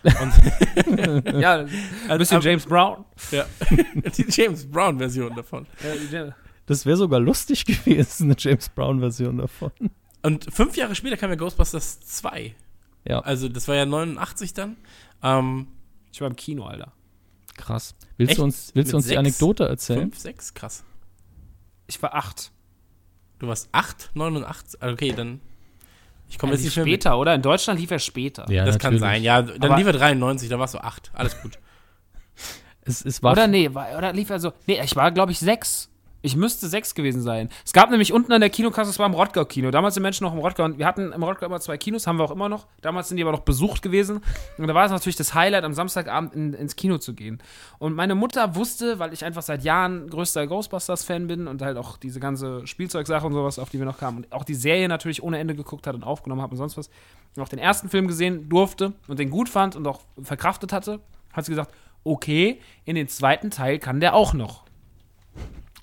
Ja, 0.05 1.65
ein 2.07 2.17
bisschen 2.17 2.37
aber- 2.37 2.45
James 2.45 2.65
Brown. 2.65 3.05
ja. 3.31 3.45
die 4.17 4.25
James 4.29 4.69
Brown-Version 4.69 5.35
davon. 5.35 5.65
Das 6.67 6.85
wäre 6.85 6.97
sogar 6.97 7.19
lustig 7.19 7.65
gewesen, 7.85 8.25
eine 8.25 8.35
James 8.37 8.69
Brown-Version 8.69 9.37
davon. 9.39 9.71
Und 10.23 10.53
fünf 10.53 10.77
Jahre 10.77 10.93
später 10.95 11.17
kam 11.17 11.31
ja 11.31 11.35
Ghostbusters 11.35 11.99
2. 12.01 12.53
Ja, 13.07 13.19
Also, 13.19 13.49
das 13.49 13.67
war 13.67 13.75
ja 13.75 13.85
89 13.85 14.53
dann. 14.53 14.77
Ähm, 15.23 15.67
Ich 16.11 16.21
war 16.21 16.27
im 16.27 16.35
Kino, 16.35 16.65
Alter. 16.65 16.91
krass. 17.57 17.95
Willst 18.17 18.31
Echt? 18.31 18.39
du 18.39 18.43
uns, 18.43 18.71
willst 18.73 18.87
Mit 18.87 18.93
du 18.93 18.97
uns 18.97 19.05
die 19.05 19.09
sechs? 19.09 19.19
Anekdote 19.19 19.67
erzählen? 19.67 20.01
fünf, 20.01 20.17
sechs, 20.19 20.53
krass. 20.53 20.83
Ich 21.87 22.01
war 22.01 22.13
acht. 22.15 22.51
Du 23.39 23.47
warst 23.47 23.69
8, 23.71 24.11
89. 24.13 24.81
ah, 24.81 24.89
Okay, 24.91 25.13
dann. 25.13 25.41
Ich 26.29 26.37
komme 26.37 26.51
Ja, 26.53 26.57
jetzt 26.57 26.65
nicht 26.65 26.75
mehr 26.77 26.85
mit. 26.85 26.93
später, 27.03 27.17
oder? 27.17 27.33
In 27.35 27.41
Deutschland 27.41 27.79
lief 27.79 27.91
er 27.91 27.99
später. 27.99 28.49
Ja, 28.51 28.63
Das 28.65 28.77
kann 28.79 28.93
natürlich. 28.93 29.01
sein, 29.01 29.23
ja. 29.23 29.41
Dann 29.41 29.63
Aber- 29.63 29.77
lief 29.77 29.87
er 29.87 29.93
93, 29.93 30.47
da 30.49 30.59
warst 30.59 30.73
du 30.75 30.79
8. 30.79 31.11
Alles 31.13 31.39
gut. 31.41 31.57
Es, 32.83 33.05
es 33.05 33.21
war 33.21 33.33
Oder 33.33 33.45
nee, 33.47 33.71
war, 33.75 33.95
oder 33.95 34.11
lief 34.11 34.31
er 34.31 34.39
so. 34.39 34.53
Nee, 34.65 34.81
ich 34.83 34.95
war, 34.95 35.11
glaube 35.11 35.31
ich, 35.31 35.37
sechs. 35.39 35.87
Ich 36.21 36.35
müsste 36.35 36.67
sechs 36.67 36.93
gewesen 36.93 37.21
sein. 37.21 37.49
Es 37.65 37.73
gab 37.73 37.89
nämlich 37.89 38.13
unten 38.13 38.31
an 38.31 38.41
der 38.41 38.49
Kinokasse, 38.49 38.91
es 38.91 38.99
war 38.99 39.07
im 39.07 39.13
Rottgau-Kino. 39.13 39.71
Damals 39.71 39.95
sind 39.95 40.03
Menschen 40.03 40.23
noch 40.23 40.33
im 40.33 40.39
Rottgau. 40.39 40.65
Und 40.65 40.77
wir 40.77 40.85
hatten 40.85 41.11
im 41.11 41.23
Rottgau 41.23 41.47
immer 41.47 41.59
zwei 41.59 41.77
Kinos, 41.77 42.05
haben 42.05 42.17
wir 42.17 42.25
auch 42.25 42.31
immer 42.31 42.47
noch. 42.47 42.67
Damals 42.81 43.07
sind 43.07 43.17
die 43.17 43.23
aber 43.23 43.31
noch 43.31 43.41
besucht 43.41 43.81
gewesen. 43.81 44.21
Und 44.57 44.67
da 44.67 44.75
war 44.75 44.85
es 44.85 44.91
natürlich 44.91 45.15
das 45.15 45.33
Highlight, 45.33 45.63
am 45.63 45.73
Samstagabend 45.73 46.35
in, 46.35 46.53
ins 46.53 46.75
Kino 46.75 46.99
zu 46.99 47.15
gehen. 47.15 47.41
Und 47.79 47.95
meine 47.95 48.13
Mutter 48.13 48.55
wusste, 48.55 48.99
weil 48.99 49.13
ich 49.13 49.25
einfach 49.25 49.41
seit 49.41 49.63
Jahren 49.63 50.09
größter 50.09 50.45
Ghostbusters-Fan 50.45 51.27
bin 51.27 51.47
und 51.47 51.61
halt 51.61 51.77
auch 51.77 51.97
diese 51.97 52.19
ganze 52.19 52.67
Spielzeugsache 52.67 53.25
und 53.25 53.33
sowas, 53.33 53.57
auf 53.57 53.69
die 53.69 53.79
wir 53.79 53.85
noch 53.85 53.97
kamen. 53.97 54.17
Und 54.17 54.31
auch 54.31 54.43
die 54.43 54.55
Serie 54.55 54.87
natürlich 54.87 55.23
ohne 55.23 55.39
Ende 55.39 55.55
geguckt 55.55 55.87
hat 55.87 55.95
und 55.95 56.03
aufgenommen 56.03 56.41
hat 56.41 56.51
und 56.51 56.57
sonst 56.57 56.77
was. 56.77 56.89
Und 57.35 57.41
auch 57.41 57.49
den 57.49 57.59
ersten 57.59 57.89
Film 57.89 58.07
gesehen 58.07 58.47
durfte 58.49 58.93
und 59.07 59.17
den 59.19 59.29
gut 59.29 59.49
fand 59.49 59.75
und 59.75 59.87
auch 59.87 60.01
verkraftet 60.21 60.71
hatte, 60.73 60.99
hat 61.33 61.45
sie 61.45 61.51
gesagt, 61.51 61.73
okay, 62.03 62.59
in 62.85 62.95
den 62.95 63.07
zweiten 63.07 63.49
Teil 63.51 63.79
kann 63.79 63.99
der 63.99 64.13
auch 64.13 64.33
noch. 64.33 64.65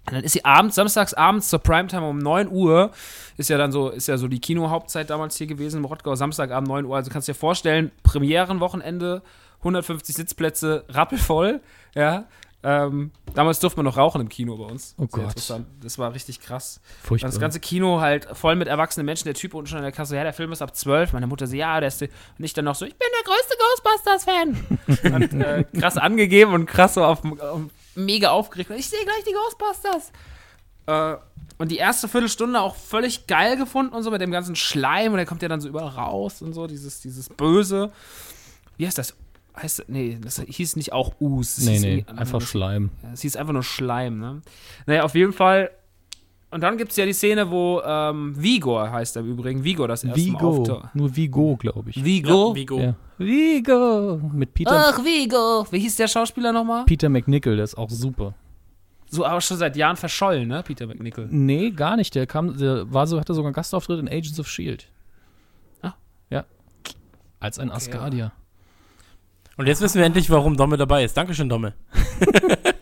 Und 0.08 0.14
dann 0.14 0.24
ist 0.24 0.32
sie 0.32 0.44
abends, 0.44 0.74
samstags 0.74 1.14
abends 1.14 1.48
zur 1.48 1.58
Primetime 1.58 2.08
um 2.08 2.18
9 2.18 2.48
Uhr, 2.48 2.90
ist 3.36 3.50
ja 3.50 3.58
dann 3.58 3.72
so, 3.72 3.90
ist 3.90 4.08
ja 4.08 4.16
so 4.16 4.28
die 4.28 4.40
Kinohauptzeit 4.40 5.10
damals 5.10 5.36
hier 5.36 5.46
gewesen 5.46 5.78
im 5.78 5.84
Rottgau, 5.84 6.14
Samstagabend 6.14 6.68
9 6.68 6.84
Uhr. 6.86 6.96
Also 6.96 7.10
kannst 7.10 7.28
du 7.28 7.32
dir 7.32 7.38
vorstellen, 7.38 7.90
Premierenwochenende, 8.02 9.22
150 9.58 10.14
Sitzplätze, 10.14 10.84
rappelvoll, 10.88 11.60
ja. 11.94 12.24
Ähm, 12.64 13.12
damals 13.34 13.60
durfte 13.60 13.78
man 13.78 13.84
noch 13.84 13.96
rauchen 13.96 14.20
im 14.20 14.28
Kino 14.28 14.56
bei 14.56 14.64
uns. 14.64 14.94
Oh 14.98 15.02
Sehr 15.02 15.08
Gott. 15.10 15.22
interessant. 15.24 15.66
Das 15.80 15.96
war 15.96 16.12
richtig 16.12 16.40
krass. 16.40 16.80
Furchtbar. 17.04 17.30
Das 17.30 17.38
ganze 17.38 17.60
Kino 17.60 18.00
halt 18.00 18.26
voll 18.32 18.56
mit 18.56 18.66
erwachsenen 18.66 19.06
Menschen. 19.06 19.26
Der 19.26 19.34
Typ 19.34 19.54
unten 19.54 19.68
schon 19.68 19.78
in 19.78 19.84
der 19.84 19.92
Kasse, 19.92 20.16
ja, 20.16 20.24
der 20.24 20.32
Film 20.32 20.50
ist 20.50 20.60
ab 20.60 20.74
12. 20.74 21.12
Meine 21.12 21.28
Mutter 21.28 21.46
so, 21.46 21.54
ja, 21.54 21.78
der 21.78 21.86
ist. 21.86 22.02
Und 22.02 22.10
ich 22.38 22.54
dann 22.54 22.64
noch 22.64 22.74
so, 22.74 22.84
ich 22.84 22.96
bin 22.96 23.06
der 23.16 23.32
größte 23.32 24.24
Ghostbusters-Fan. 24.26 25.12
und 25.14 25.40
äh, 25.40 25.64
krass 25.78 25.96
angegeben 25.96 26.52
und 26.52 26.66
krass 26.66 26.94
so 26.94 27.04
auf, 27.04 27.24
auf 27.24 27.60
mega 27.98 28.30
aufgeregt. 28.30 28.70
Ich 28.76 28.88
sehe 28.88 29.04
gleich 29.04 29.24
die 29.24 29.32
Ghostbusters. 29.32 30.12
Äh, 30.86 31.16
und 31.58 31.70
die 31.70 31.76
erste 31.76 32.08
Viertelstunde 32.08 32.60
auch 32.60 32.76
völlig 32.76 33.26
geil 33.26 33.56
gefunden 33.56 33.92
und 33.92 34.02
so 34.04 34.10
mit 34.10 34.20
dem 34.20 34.30
ganzen 34.30 34.56
Schleim. 34.56 35.12
Und 35.12 35.18
der 35.18 35.26
kommt 35.26 35.42
ja 35.42 35.48
dann 35.48 35.60
so 35.60 35.68
überall 35.68 35.88
raus 35.88 36.40
und 36.40 36.52
so, 36.52 36.66
dieses, 36.66 37.00
dieses 37.00 37.28
Böse. 37.28 37.92
Wie 38.76 38.86
heißt 38.86 38.96
das? 38.96 39.14
Heißt, 39.56 39.86
nee, 39.88 40.18
das 40.20 40.40
hieß 40.40 40.76
nicht 40.76 40.92
auch 40.92 41.20
Us. 41.20 41.58
Nee, 41.58 41.80
nee, 41.80 42.04
einfach 42.06 42.40
Schleim. 42.40 42.90
Es 43.12 43.22
hieß 43.22 43.34
einfach 43.34 43.52
nur 43.52 43.64
Schleim, 43.64 44.20
ne? 44.20 44.40
Naja, 44.86 45.02
auf 45.02 45.16
jeden 45.16 45.32
Fall. 45.32 45.72
Und 46.50 46.62
dann 46.62 46.78
gibt 46.78 46.92
es 46.92 46.96
ja 46.96 47.04
die 47.04 47.12
Szene, 47.12 47.50
wo 47.50 47.82
ähm, 47.84 48.34
Vigor 48.36 48.90
heißt 48.90 49.16
er 49.16 49.20
im 49.20 49.32
Übrigen. 49.32 49.62
Vigor 49.62 49.86
das 49.86 50.02
erste 50.02 50.18
Mal 50.18 50.26
Vigo. 50.26 50.48
auftaucht. 50.48 50.94
Nur 50.94 51.14
Vigo, 51.14 51.56
glaube 51.56 51.90
ich. 51.90 52.02
Vigo? 52.02 52.48
Ja, 52.50 52.54
Vigo. 52.54 52.80
Ja. 52.80 52.94
Vigo. 53.18 54.20
Mit 54.32 54.54
Peter, 54.54 54.70
Ach, 54.72 55.04
Vigo. 55.04 55.66
Wie 55.70 55.78
hieß 55.80 55.96
der 55.96 56.08
Schauspieler 56.08 56.52
nochmal? 56.52 56.84
Peter 56.86 57.10
McNichol, 57.10 57.56
der 57.56 57.64
ist 57.64 57.76
auch 57.76 57.90
super. 57.90 58.34
So, 59.10 59.26
aber 59.26 59.40
schon 59.40 59.58
seit 59.58 59.76
Jahren 59.76 59.96
verschollen, 59.96 60.48
ne? 60.48 60.62
Peter 60.62 60.86
McNichol. 60.86 61.28
Nee, 61.30 61.70
gar 61.70 61.96
nicht. 61.96 62.14
Der 62.14 62.26
kam, 62.26 62.56
der 62.56 62.90
war 62.92 63.06
so, 63.06 63.18
hatte 63.20 63.34
sogar 63.34 63.48
einen 63.48 63.54
Gastauftritt 63.54 63.98
in 64.00 64.08
Agents 64.08 64.38
of 64.40 64.48
Shield. 64.48 64.88
Ah. 65.82 65.94
Ja. 66.30 66.44
Als 67.40 67.58
ein 67.58 67.70
Asgardier. 67.70 68.32
Und 69.56 69.66
jetzt 69.66 69.82
wissen 69.82 69.98
wir 69.98 70.04
endlich, 70.06 70.30
warum 70.30 70.56
Domme 70.56 70.76
dabei 70.76 71.04
ist. 71.04 71.16
Dankeschön, 71.16 71.48
Domme. 71.48 71.74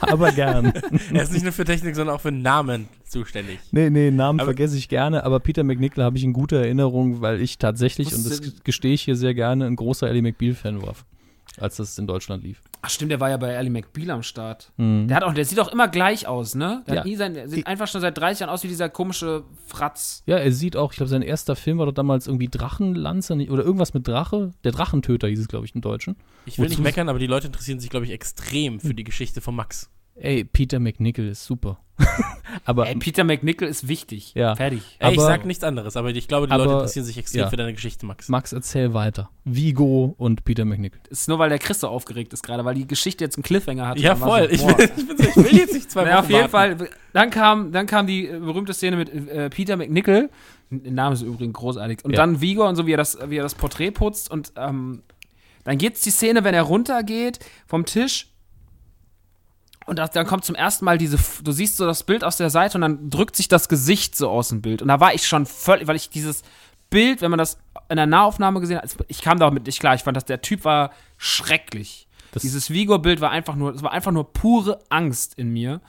Aber 0.00 0.32
gern. 0.32 0.72
Er 1.12 1.22
ist 1.22 1.32
nicht 1.32 1.42
nur 1.42 1.52
für 1.52 1.64
Technik, 1.64 1.94
sondern 1.96 2.14
auch 2.16 2.20
für 2.20 2.32
Namen 2.32 2.88
zuständig. 3.04 3.58
nee, 3.72 3.90
nee, 3.90 4.10
Namen 4.10 4.40
Aber- 4.40 4.46
vergesse 4.48 4.76
ich 4.76 4.88
gerne, 4.88 5.24
aber 5.24 5.40
Peter 5.40 5.62
McNichol 5.64 6.04
habe 6.04 6.16
ich 6.16 6.24
in 6.24 6.32
guter 6.32 6.58
Erinnerung, 6.58 7.20
weil 7.20 7.40
ich 7.40 7.58
tatsächlich, 7.58 8.14
und 8.14 8.24
das 8.24 8.40
gestehe 8.64 8.92
ich 8.94 9.02
hier 9.02 9.16
sehr 9.16 9.34
gerne, 9.34 9.66
ein 9.66 9.76
großer 9.76 10.08
Ellie 10.08 10.22
McBeal-Fan 10.22 10.82
war, 10.82 10.94
als 11.58 11.76
das 11.76 11.98
in 11.98 12.06
Deutschland 12.06 12.42
lief. 12.44 12.62
Ach 12.82 12.88
stimmt, 12.90 13.10
der 13.10 13.20
war 13.20 13.28
ja 13.30 13.36
bei 13.36 13.56
Ali 13.58 13.68
McBeal 13.70 14.10
am 14.10 14.22
Start. 14.22 14.72
Mhm. 14.76 15.08
Der 15.08 15.16
hat 15.16 15.24
auch, 15.24 15.34
der 15.34 15.44
sieht 15.44 15.58
auch 15.60 15.68
immer 15.72 15.88
gleich 15.88 16.26
aus, 16.26 16.54
ne? 16.54 16.82
Der 16.86 16.94
Ja. 16.94 17.00
hat 17.00 17.06
nie 17.06 17.16
sein, 17.16 17.48
sieht 17.48 17.66
einfach 17.66 17.88
schon 17.88 18.00
seit 18.00 18.16
30 18.16 18.40
Jahren 18.40 18.50
aus 18.50 18.62
wie 18.62 18.68
dieser 18.68 18.88
komische 18.88 19.44
Fratz. 19.66 20.22
Ja, 20.26 20.36
er 20.38 20.52
sieht 20.52 20.76
auch, 20.76 20.92
ich 20.92 20.96
glaube, 20.96 21.10
sein 21.10 21.22
erster 21.22 21.56
Film 21.56 21.78
war 21.78 21.86
doch 21.86 21.92
damals 21.92 22.26
irgendwie 22.26 22.48
Drachenlanze 22.48 23.34
oder 23.50 23.62
irgendwas 23.64 23.92
mit 23.94 24.06
Drache. 24.08 24.52
Der 24.64 24.72
Drachentöter 24.72 25.28
hieß 25.28 25.40
es, 25.40 25.48
glaube 25.48 25.66
ich, 25.66 25.74
im 25.74 25.80
Deutschen. 25.80 26.16
Ich 26.46 26.58
will 26.58 26.64
Wozu- 26.66 26.70
nicht 26.70 26.82
meckern, 26.82 27.08
aber 27.08 27.18
die 27.18 27.26
Leute 27.26 27.48
interessieren 27.48 27.80
sich, 27.80 27.90
glaube 27.90 28.06
ich, 28.06 28.12
extrem 28.12 28.80
für 28.80 28.94
die 28.94 29.04
Geschichte 29.04 29.40
von 29.40 29.54
Max. 29.54 29.90
Ey, 30.22 30.44
Peter 30.44 30.78
McNichol 30.78 31.28
ist 31.28 31.44
super. 31.44 31.78
aber 32.64 32.88
Ey, 32.88 32.94
Peter 32.96 33.24
McNichol 33.24 33.68
ist 33.68 33.88
wichtig. 33.88 34.32
Ja. 34.34 34.54
Fertig. 34.54 34.82
Ey, 34.98 35.12
ich 35.12 35.18
Aber- 35.18 35.26
sag 35.26 35.44
nichts 35.46 35.64
anderes, 35.64 35.96
aber 35.96 36.10
ich 36.10 36.28
glaube, 36.28 36.46
die 36.46 36.52
aber- 36.52 36.64
Leute 36.64 36.76
interessieren 36.76 37.04
sich 37.06 37.16
extrem 37.18 37.40
ja. 37.42 37.50
für 37.50 37.56
deine 37.56 37.72
Geschichte, 37.74 38.04
Max. 38.06 38.28
Max, 38.28 38.52
erzähl 38.52 38.92
weiter. 38.94 39.30
Vigo 39.44 40.14
und 40.18 40.44
Peter 40.44 40.64
McNichol. 40.64 40.98
Ist 41.10 41.28
nur, 41.28 41.38
weil 41.38 41.48
der 41.48 41.58
Chris 41.58 41.80
so 41.80 41.88
aufgeregt 41.88 42.32
ist 42.32 42.42
gerade, 42.42 42.64
weil 42.64 42.74
die 42.74 42.86
Geschichte 42.86 43.24
jetzt 43.24 43.36
einen 43.36 43.42
Cliffhanger 43.44 43.88
hat. 43.88 43.98
Ja, 43.98 44.14
voll. 44.16 44.48
so, 44.48 44.68
Ich 44.68 44.78
will, 44.78 44.90
ich, 44.96 45.08
will, 45.18 45.26
ich 45.28 45.36
will 45.36 45.58
jetzt 45.58 45.74
nicht 45.74 45.90
zwei 45.90 46.04
Naja, 46.04 46.16
Wochen 46.18 46.24
auf 46.24 46.30
jeden 46.30 46.52
warten. 46.52 46.78
Fall. 46.78 46.88
Dann 47.12 47.30
kam, 47.30 47.72
dann 47.72 47.86
kam 47.86 48.06
die 48.06 48.26
äh, 48.26 48.38
berühmte 48.38 48.72
Szene 48.74 48.96
mit 48.96 49.10
äh, 49.12 49.50
Peter 49.50 49.76
McNichol. 49.76 50.30
Der 50.70 50.92
Name 50.92 51.14
ist 51.14 51.22
übrigens 51.22 51.54
großartig. 51.54 52.04
Und 52.04 52.12
Ja. 52.12 52.18
dann 52.18 52.40
Vigor 52.40 52.68
und 52.68 52.76
so, 52.76 52.86
wie 52.86 52.92
er 52.92 52.96
das, 52.98 53.18
wie 53.28 53.36
er 53.38 53.42
das 53.42 53.54
Porträt 53.54 53.90
putzt. 53.90 54.30
Und 54.30 54.52
ähm, 54.56 55.02
dann 55.64 55.76
geht's 55.78 56.00
die 56.02 56.10
Szene, 56.10 56.44
wenn 56.44 56.54
er 56.54 56.62
runtergeht 56.62 57.40
vom 57.66 57.84
Tisch. 57.84 58.28
Und 59.90 59.98
dann 59.98 60.24
kommt 60.26 60.44
zum 60.44 60.54
ersten 60.54 60.84
Mal 60.84 60.98
diese, 60.98 61.18
du 61.42 61.50
siehst 61.50 61.76
so 61.76 61.84
das 61.84 62.04
Bild 62.04 62.22
aus 62.22 62.36
der 62.36 62.48
Seite 62.48 62.78
und 62.78 62.82
dann 62.82 63.10
drückt 63.10 63.34
sich 63.34 63.48
das 63.48 63.68
Gesicht 63.68 64.16
so 64.16 64.30
aus 64.30 64.50
dem 64.50 64.62
Bild. 64.62 64.82
Und 64.82 64.88
da 64.88 65.00
war 65.00 65.14
ich 65.14 65.26
schon 65.26 65.46
völlig, 65.46 65.88
weil 65.88 65.96
ich 65.96 66.10
dieses 66.10 66.42
Bild, 66.90 67.22
wenn 67.22 67.30
man 67.30 67.38
das 67.38 67.58
in 67.88 67.96
der 67.96 68.06
Nahaufnahme 68.06 68.60
gesehen 68.60 68.78
hat, 68.78 68.88
ich 69.08 69.20
kam 69.20 69.40
damit 69.40 69.66
nicht 69.66 69.80
klar. 69.80 69.96
Ich 69.96 70.04
fand, 70.04 70.16
dass 70.16 70.24
der 70.24 70.42
Typ 70.42 70.64
war 70.64 70.92
schrecklich. 71.18 72.06
Das- 72.30 72.42
dieses 72.42 72.70
Vigor-Bild 72.70 73.20
war 73.20 73.32
einfach 73.32 73.56
nur, 73.56 73.74
es 73.74 73.82
war 73.82 73.90
einfach 73.90 74.12
nur 74.12 74.32
pure 74.32 74.78
Angst 74.90 75.34
in 75.36 75.50
mir. 75.52 75.80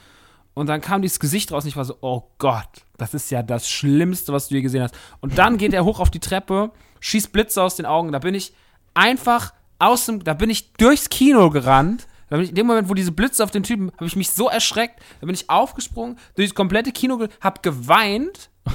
Und 0.55 0.65
dann 0.65 0.81
kam 0.81 1.03
dieses 1.03 1.19
Gesicht 1.19 1.51
raus 1.51 1.63
und 1.63 1.69
ich 1.69 1.77
war 1.77 1.85
so, 1.85 1.97
oh 2.01 2.23
Gott, 2.39 2.67
das 2.97 3.13
ist 3.13 3.29
ja 3.29 3.43
das 3.43 3.69
Schlimmste, 3.69 4.33
was 4.33 4.47
du 4.47 4.55
je 4.55 4.61
gesehen 4.63 4.81
hast. 4.81 4.95
Und 5.19 5.37
dann 5.37 5.57
geht 5.59 5.73
er 5.73 5.85
hoch 5.85 5.99
auf 5.99 6.09
die 6.09 6.19
Treppe, 6.19 6.71
schießt 7.01 7.31
Blitze 7.31 7.61
aus 7.61 7.75
den 7.75 7.85
Augen. 7.85 8.11
Da 8.11 8.17
bin 8.19 8.33
ich 8.33 8.53
einfach 8.95 9.53
aus 9.77 10.07
dem, 10.07 10.23
da 10.23 10.33
bin 10.33 10.49
ich 10.49 10.73
durchs 10.73 11.09
Kino 11.09 11.51
gerannt. 11.51 12.07
Ich, 12.39 12.49
in 12.49 12.55
dem 12.55 12.67
Moment, 12.67 12.87
wo 12.89 12.93
diese 12.93 13.11
Blitze 13.11 13.43
auf 13.43 13.51
den 13.51 13.63
Typen, 13.63 13.91
habe 13.93 14.05
ich 14.05 14.15
mich 14.15 14.29
so 14.31 14.47
erschreckt. 14.47 14.99
Da 15.19 15.25
bin 15.25 15.35
ich 15.35 15.49
aufgesprungen, 15.49 16.17
durch 16.35 16.49
das 16.49 16.55
komplette 16.55 16.91
Kino, 16.91 17.17
ge- 17.17 17.29
hab 17.41 17.61
geweint. 17.63 18.49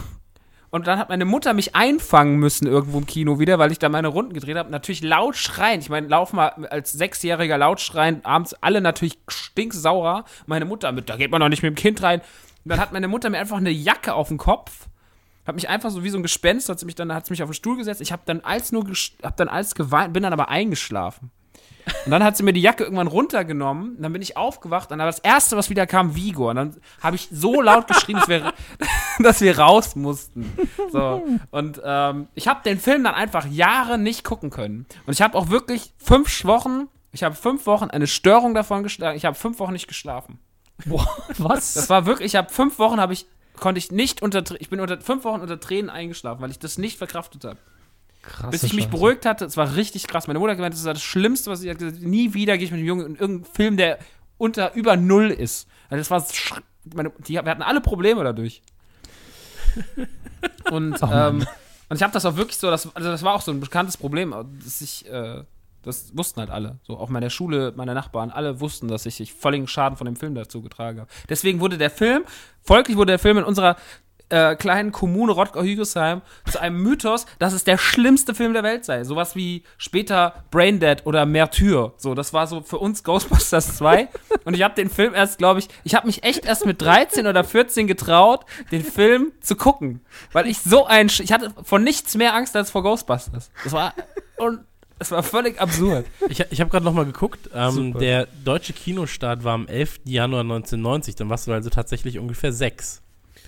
Und 0.70 0.86
dann 0.88 0.98
hat 0.98 1.08
meine 1.08 1.24
Mutter 1.24 1.54
mich 1.54 1.74
einfangen 1.74 2.36
müssen 2.36 2.66
irgendwo 2.66 2.98
im 2.98 3.06
Kino 3.06 3.38
wieder, 3.38 3.58
weil 3.58 3.72
ich 3.72 3.78
da 3.78 3.88
meine 3.88 4.08
Runden 4.08 4.34
gedreht 4.34 4.56
habe. 4.56 4.70
Natürlich 4.70 5.02
laut 5.02 5.36
schreien. 5.36 5.80
Ich 5.80 5.88
meine, 5.88 6.08
lauf 6.08 6.32
mal 6.34 6.48
als 6.70 6.92
Sechsjähriger 6.92 7.56
laut 7.56 7.80
schreien, 7.80 8.22
abends 8.24 8.52
alle 8.54 8.80
natürlich 8.82 9.18
stinksauer. 9.28 10.24
Meine 10.46 10.64
Mutter 10.66 10.92
mit, 10.92 11.08
da 11.08 11.16
geht 11.16 11.30
man 11.30 11.40
doch 11.40 11.48
nicht 11.48 11.62
mit 11.62 11.70
dem 11.70 11.76
Kind 11.80 12.02
rein. 12.02 12.20
Und 12.64 12.70
dann 12.70 12.80
hat 12.80 12.92
meine 12.92 13.08
Mutter 13.08 13.30
mir 13.30 13.38
einfach 13.38 13.56
eine 13.56 13.70
Jacke 13.70 14.12
auf 14.12 14.28
den 14.28 14.38
Kopf. 14.38 14.88
Hat 15.46 15.54
mich 15.54 15.68
einfach 15.68 15.90
so 15.90 16.02
wie 16.02 16.10
so 16.10 16.18
ein 16.18 16.24
Gespenst, 16.24 16.68
hat 16.68 16.80
sie 16.80 16.84
mich 16.86 16.96
dann 16.96 17.14
hat 17.14 17.24
sie 17.26 17.32
mich 17.32 17.42
auf 17.42 17.48
den 17.48 17.54
Stuhl 17.54 17.76
gesetzt. 17.76 18.00
Ich 18.00 18.10
habe 18.10 18.22
dann 18.26 18.40
als 18.40 18.72
nur 18.72 18.84
hab 19.22 19.36
dann 19.36 19.48
als 19.48 19.76
geweint, 19.76 20.12
bin 20.12 20.24
dann 20.24 20.32
aber 20.32 20.48
eingeschlafen. 20.48 21.30
Und 22.04 22.10
dann 22.10 22.24
hat 22.24 22.36
sie 22.36 22.42
mir 22.42 22.52
die 22.52 22.60
Jacke 22.60 22.84
irgendwann 22.84 23.06
runtergenommen. 23.06 23.96
Und 23.96 24.02
dann 24.02 24.12
bin 24.12 24.22
ich 24.22 24.36
aufgewacht. 24.36 24.90
Und 24.90 24.98
dann 24.98 25.06
das 25.06 25.18
erste, 25.18 25.56
was 25.56 25.70
wieder 25.70 25.86
kam, 25.86 26.14
Vigor. 26.16 26.50
Und 26.50 26.56
dann 26.56 26.76
habe 27.00 27.16
ich 27.16 27.28
so 27.30 27.60
laut 27.60 27.86
geschrien, 27.86 28.18
es 28.18 28.28
wäre 28.28 28.52
dass 29.18 29.40
wir 29.40 29.58
raus 29.58 29.96
mussten. 29.96 30.52
So. 30.92 31.24
Und 31.50 31.80
ähm, 31.84 32.28
ich 32.34 32.48
habe 32.48 32.60
den 32.64 32.78
Film 32.78 33.04
dann 33.04 33.14
einfach 33.14 33.46
Jahre 33.46 33.98
nicht 33.98 34.24
gucken 34.24 34.50
können. 34.50 34.86
Und 35.06 35.12
ich 35.12 35.22
habe 35.22 35.36
auch 35.36 35.48
wirklich 35.48 35.92
fünf 35.98 36.44
Wochen, 36.44 36.88
ich 37.12 37.22
habe 37.22 37.34
fünf 37.34 37.66
Wochen 37.66 37.90
eine 37.90 38.06
Störung 38.06 38.54
davon 38.54 38.82
geschlafen. 38.82 39.16
Ich 39.16 39.24
habe 39.24 39.36
fünf 39.36 39.58
Wochen 39.58 39.72
nicht 39.72 39.88
geschlafen. 39.88 40.38
Boah, 40.84 41.06
was? 41.38 41.74
Das 41.74 41.88
war 41.88 42.04
wirklich, 42.04 42.34
ich 42.34 42.36
habe 42.36 42.52
fünf 42.52 42.78
Wochen 42.78 43.00
habe 43.00 43.12
ich 43.12 43.26
konnte 43.56 43.78
ich 43.78 43.90
nicht 43.90 44.20
unter 44.20 44.44
ich 44.58 44.68
bin 44.68 44.80
unter 44.80 45.00
fünf 45.00 45.24
Wochen 45.24 45.40
unter 45.40 45.58
Tränen 45.58 45.88
eingeschlafen, 45.88 46.42
weil 46.42 46.50
ich 46.50 46.58
das 46.58 46.76
nicht 46.76 46.98
verkraftet 46.98 47.44
habe. 47.44 47.58
Krass. 48.26 48.50
Bis 48.50 48.62
ich 48.62 48.72
mich 48.74 48.88
beruhigt 48.88 49.24
hatte, 49.24 49.44
es 49.46 49.56
war 49.56 49.76
richtig 49.76 50.06
krass. 50.06 50.26
Meine 50.26 50.38
Mutter 50.38 50.50
hat 50.52 50.58
gemeint, 50.58 50.74
das 50.74 50.80
ist 50.80 50.86
das 50.86 51.02
Schlimmste, 51.02 51.50
was 51.50 51.62
ich 51.62 51.70
hat 51.70 51.78
gesagt, 51.78 52.02
nie 52.02 52.34
wieder 52.34 52.56
gehe 52.58 52.66
ich 52.66 52.70
mit 52.72 52.80
dem 52.80 52.86
Jungen 52.86 53.06
in 53.06 53.16
irgendeinen 53.16 53.54
Film, 53.54 53.76
der 53.76 53.98
unter 54.38 54.74
über 54.74 54.96
null 54.96 55.30
ist. 55.30 55.68
Also 55.88 56.00
das 56.00 56.10
war 56.10 56.20
sch- 56.20 56.62
meine, 56.94 57.10
die, 57.26 57.34
wir 57.34 57.44
hatten 57.44 57.62
alle 57.62 57.80
Probleme 57.80 58.22
dadurch. 58.24 58.62
Und, 60.70 60.98
ähm, 61.02 61.46
und 61.88 61.96
ich 61.96 62.02
habe 62.02 62.12
das 62.12 62.24
auch 62.24 62.36
wirklich 62.36 62.56
so, 62.56 62.70
das, 62.70 62.94
also 62.94 63.08
das 63.10 63.22
war 63.22 63.34
auch 63.34 63.40
so 63.40 63.52
ein 63.52 63.60
bekanntes 63.60 63.96
Problem, 63.96 64.34
dass 64.64 64.80
ich, 64.80 65.08
äh, 65.08 65.42
das 65.82 66.16
wussten 66.16 66.40
halt 66.40 66.50
alle. 66.50 66.78
So 66.82 66.98
auch 66.98 67.08
meine 67.08 67.30
Schule, 67.30 67.72
meine 67.76 67.94
Nachbarn, 67.94 68.30
alle 68.30 68.60
wussten, 68.60 68.88
dass 68.88 69.06
ich, 69.06 69.20
ich 69.20 69.32
völligen 69.32 69.68
Schaden 69.68 69.96
von 69.96 70.04
dem 70.06 70.16
Film 70.16 70.34
dazu 70.34 70.62
getragen 70.62 71.00
habe. 71.00 71.10
Deswegen 71.28 71.60
wurde 71.60 71.78
der 71.78 71.90
Film, 71.90 72.24
folglich 72.62 72.96
wurde 72.96 73.12
der 73.12 73.18
Film 73.20 73.38
in 73.38 73.44
unserer 73.44 73.76
äh, 74.28 74.56
kleinen 74.56 74.92
Kommune 74.92 75.32
Rottgau-Hügelsheim 75.32 76.22
zu 76.50 76.60
einem 76.60 76.82
Mythos, 76.82 77.26
dass 77.38 77.52
es 77.52 77.64
der 77.64 77.78
schlimmste 77.78 78.34
Film 78.34 78.52
der 78.52 78.62
Welt 78.62 78.84
sei. 78.84 79.04
Sowas 79.04 79.36
wie 79.36 79.62
später 79.78 80.44
Braindead 80.50 81.06
oder 81.06 81.26
Mertyr. 81.26 81.92
So, 81.96 82.14
das 82.14 82.32
war 82.32 82.46
so 82.46 82.62
für 82.62 82.78
uns 82.78 83.04
Ghostbusters 83.04 83.76
2. 83.76 84.08
Und 84.44 84.54
ich 84.54 84.62
habe 84.62 84.74
den 84.74 84.90
Film 84.90 85.14
erst, 85.14 85.38
glaube 85.38 85.60
ich, 85.60 85.68
ich 85.84 85.94
habe 85.94 86.06
mich 86.06 86.24
echt 86.24 86.44
erst 86.44 86.66
mit 86.66 86.80
13 86.82 87.26
oder 87.26 87.44
14 87.44 87.86
getraut, 87.86 88.44
den 88.72 88.84
Film 88.84 89.32
zu 89.40 89.56
gucken. 89.56 90.00
Weil 90.32 90.46
ich 90.46 90.58
so 90.58 90.86
ein, 90.86 91.06
ich 91.06 91.32
hatte 91.32 91.52
vor 91.62 91.78
nichts 91.78 92.16
mehr 92.16 92.34
Angst 92.34 92.56
als 92.56 92.70
vor 92.70 92.82
Ghostbusters. 92.82 93.50
Das 93.64 93.72
war, 93.72 93.94
und 94.38 94.60
es 94.98 95.10
war 95.10 95.22
völlig 95.22 95.60
absurd. 95.60 96.06
Ich, 96.28 96.40
ich 96.50 96.60
habe 96.60 96.70
gerade 96.70 96.84
noch 96.84 96.94
mal 96.94 97.04
geguckt. 97.04 97.50
Ähm, 97.54 97.92
der 97.98 98.26
deutsche 98.44 98.72
Kinostart 98.72 99.44
war 99.44 99.54
am 99.54 99.66
11. 99.66 100.00
Januar 100.04 100.40
1990. 100.40 101.16
Dann 101.16 101.28
warst 101.28 101.46
du 101.46 101.52
also 101.52 101.68
tatsächlich 101.68 102.18
ungefähr 102.18 102.52
sechs. 102.52 103.02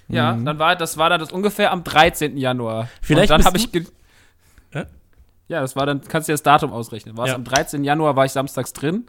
Ja, 0.08 0.32
Mhm. 0.34 0.44
dann 0.46 0.58
war 0.58 0.74
das 0.76 0.96
war 0.96 1.10
dann 1.10 1.20
das 1.20 1.32
ungefähr 1.32 1.70
am 1.72 1.84
13. 1.84 2.36
Januar. 2.38 2.88
Vielleicht 3.02 3.30
und 3.30 3.38
dann 3.38 3.44
habe 3.46 3.58
ich 3.58 3.68
Hä? 4.70 4.84
Ja, 5.48 5.60
das 5.60 5.76
war 5.76 5.86
dann 5.86 6.00
kannst 6.02 6.28
du 6.28 6.32
dir 6.32 6.34
das 6.34 6.42
Datum 6.42 6.72
ausrechnen. 6.72 7.16
War 7.16 7.24
es 7.26 7.30
Ja. 7.30 7.34
am 7.36 7.44
13. 7.44 7.84
Januar 7.84 8.16
war 8.16 8.24
ich 8.24 8.32
samstags 8.32 8.72
drin 8.72 9.06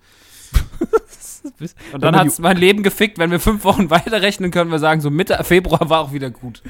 und 1.94 2.04
dann 2.04 2.16
hat 2.18 2.28
es 2.28 2.40
mein 2.40 2.58
Leben 2.58 2.84
gefickt, 2.84 3.18
wenn 3.18 3.32
wir 3.32 3.40
fünf 3.40 3.64
Wochen 3.64 3.90
weiterrechnen 3.90 4.52
können 4.52 4.72
wir 4.72 4.80
sagen, 4.80 5.02
so 5.02 5.10
Mitte 5.10 5.42
Februar 5.44 5.90
war 5.90 6.00
auch 6.02 6.12
wieder 6.12 6.30
gut. 6.30 6.62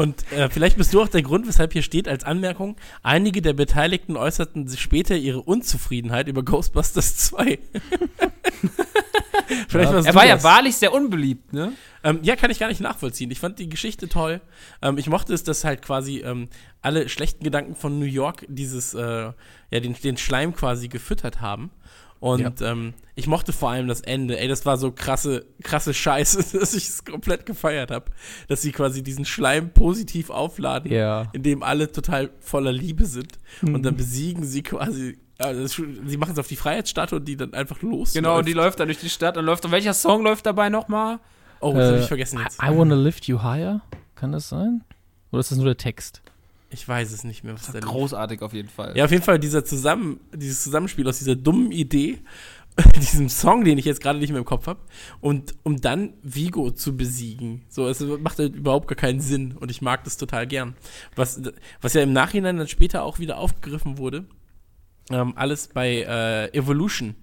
Und 0.00 0.32
äh, 0.32 0.48
vielleicht 0.48 0.78
bist 0.78 0.94
du 0.94 1.02
auch 1.02 1.08
der 1.08 1.20
Grund, 1.20 1.46
weshalb 1.46 1.74
hier 1.74 1.82
steht 1.82 2.08
als 2.08 2.24
Anmerkung, 2.24 2.76
einige 3.02 3.42
der 3.42 3.52
Beteiligten 3.52 4.16
äußerten 4.16 4.66
sich 4.66 4.80
später 4.80 5.14
ihre 5.14 5.42
Unzufriedenheit 5.42 6.26
über 6.26 6.42
Ghostbusters 6.42 7.16
2. 7.18 7.58
vielleicht 9.68 9.92
warst 9.92 10.08
Er 10.08 10.14
war 10.14 10.24
ja 10.24 10.36
das. 10.36 10.44
wahrlich 10.44 10.76
sehr 10.76 10.94
unbeliebt, 10.94 11.52
ne? 11.52 11.74
Ähm, 12.02 12.20
ja, 12.22 12.34
kann 12.36 12.50
ich 12.50 12.58
gar 12.58 12.68
nicht 12.68 12.80
nachvollziehen. 12.80 13.30
Ich 13.30 13.40
fand 13.40 13.58
die 13.58 13.68
Geschichte 13.68 14.08
toll. 14.08 14.40
Ähm, 14.80 14.96
ich 14.96 15.06
mochte 15.10 15.34
es, 15.34 15.44
dass 15.44 15.64
halt 15.64 15.82
quasi 15.82 16.20
ähm, 16.20 16.48
alle 16.80 17.10
schlechten 17.10 17.44
Gedanken 17.44 17.76
von 17.76 17.98
New 17.98 18.06
York 18.06 18.46
dieses, 18.48 18.94
äh, 18.94 19.00
ja, 19.02 19.80
den, 19.80 19.92
den 19.92 20.16
Schleim 20.16 20.54
quasi 20.54 20.88
gefüttert 20.88 21.42
haben. 21.42 21.70
Und 22.20 22.60
ähm, 22.60 22.92
ich 23.14 23.26
mochte 23.26 23.52
vor 23.52 23.70
allem 23.70 23.88
das 23.88 24.02
Ende. 24.02 24.38
Ey, 24.38 24.46
das 24.46 24.66
war 24.66 24.76
so 24.76 24.92
krasse, 24.92 25.46
krasse 25.62 25.94
Scheiße, 25.94 26.58
dass 26.58 26.74
ich 26.74 26.88
es 26.88 27.04
komplett 27.04 27.46
gefeiert 27.46 27.90
habe. 27.90 28.12
Dass 28.48 28.60
sie 28.62 28.72
quasi 28.72 29.02
diesen 29.02 29.24
Schleim 29.24 29.70
positiv 29.72 30.28
aufladen, 30.30 30.92
Ja. 30.92 31.28
in 31.32 31.42
dem 31.42 31.62
alle 31.62 31.90
total 31.90 32.30
voller 32.40 32.72
Liebe 32.72 33.06
sind. 33.06 33.38
Und 33.62 33.82
dann 33.84 33.96
besiegen 33.96 34.44
sie 34.44 34.62
quasi, 34.62 35.18
also 35.38 35.66
sie 36.06 36.16
machen 36.18 36.32
es 36.32 36.38
auf 36.38 36.46
die 36.48 36.56
Freiheitsstatue, 36.56 37.20
die 37.22 37.36
dann 37.36 37.54
einfach 37.54 37.80
los. 37.80 38.12
Genau, 38.12 38.38
und 38.38 38.46
die 38.46 38.52
läuft 38.52 38.80
dann 38.80 38.88
durch 38.88 39.00
die 39.00 39.08
Stadt 39.08 39.38
und 39.38 39.46
läuft. 39.46 39.64
Und 39.64 39.72
welcher 39.72 39.94
Song 39.94 40.22
läuft 40.22 40.44
dabei 40.44 40.68
nochmal? 40.68 41.20
Oh, 41.60 41.72
das 41.74 41.88
hab 41.90 41.96
Äh, 41.96 42.00
ich 42.02 42.06
vergessen 42.08 42.40
jetzt. 42.42 42.62
I, 42.62 42.66
I 42.66 42.76
wanna 42.76 42.96
lift 42.96 43.26
you 43.28 43.42
higher? 43.42 43.80
Kann 44.14 44.32
das 44.32 44.50
sein? 44.50 44.84
Oder 45.32 45.40
ist 45.40 45.50
das 45.50 45.56
nur 45.58 45.66
der 45.66 45.76
Text? 45.78 46.20
Ich 46.70 46.86
weiß 46.86 47.12
es 47.12 47.24
nicht 47.24 47.42
mehr, 47.44 47.54
was 47.54 47.66
da 47.66 47.78
lief. 47.78 47.82
Großartig 47.88 48.42
auf 48.42 48.52
jeden 48.52 48.68
Fall. 48.68 48.96
Ja, 48.96 49.04
auf 49.04 49.10
jeden 49.10 49.24
Fall 49.24 49.38
dieser 49.38 49.64
Zusammen, 49.64 50.20
dieses 50.34 50.62
Zusammenspiel 50.62 51.06
aus 51.08 51.18
dieser 51.18 51.34
dummen 51.36 51.72
Idee, 51.72 52.18
diesem 52.96 53.28
Song, 53.28 53.64
den 53.64 53.76
ich 53.78 53.84
jetzt 53.84 54.00
gerade 54.00 54.18
nicht 54.20 54.30
mehr 54.30 54.38
im 54.38 54.44
Kopf 54.44 54.66
habe, 54.68 54.80
und 55.20 55.54
um 55.64 55.80
dann 55.80 56.14
Vigo 56.22 56.70
zu 56.70 56.96
besiegen. 56.96 57.62
So, 57.68 57.88
es 57.88 58.00
macht 58.00 58.38
halt 58.38 58.54
überhaupt 58.54 58.86
gar 58.88 58.94
keinen 58.96 59.20
Sinn 59.20 59.56
und 59.58 59.70
ich 59.70 59.82
mag 59.82 60.04
das 60.04 60.16
total 60.16 60.46
gern. 60.46 60.76
Was, 61.16 61.42
was 61.80 61.94
ja 61.94 62.02
im 62.02 62.12
Nachhinein 62.12 62.56
dann 62.56 62.68
später 62.68 63.02
auch 63.02 63.18
wieder 63.18 63.38
aufgegriffen 63.38 63.98
wurde, 63.98 64.24
ähm, 65.10 65.32
alles 65.36 65.68
bei 65.74 66.02
äh, 66.02 66.56
Evolution, 66.56 67.16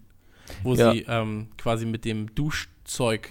wo 0.64 0.76
Ja. 0.76 0.92
sie 0.92 1.06
ähm, 1.08 1.48
quasi 1.58 1.86
mit 1.86 2.04
dem 2.04 2.36
Duschzeug 2.36 3.30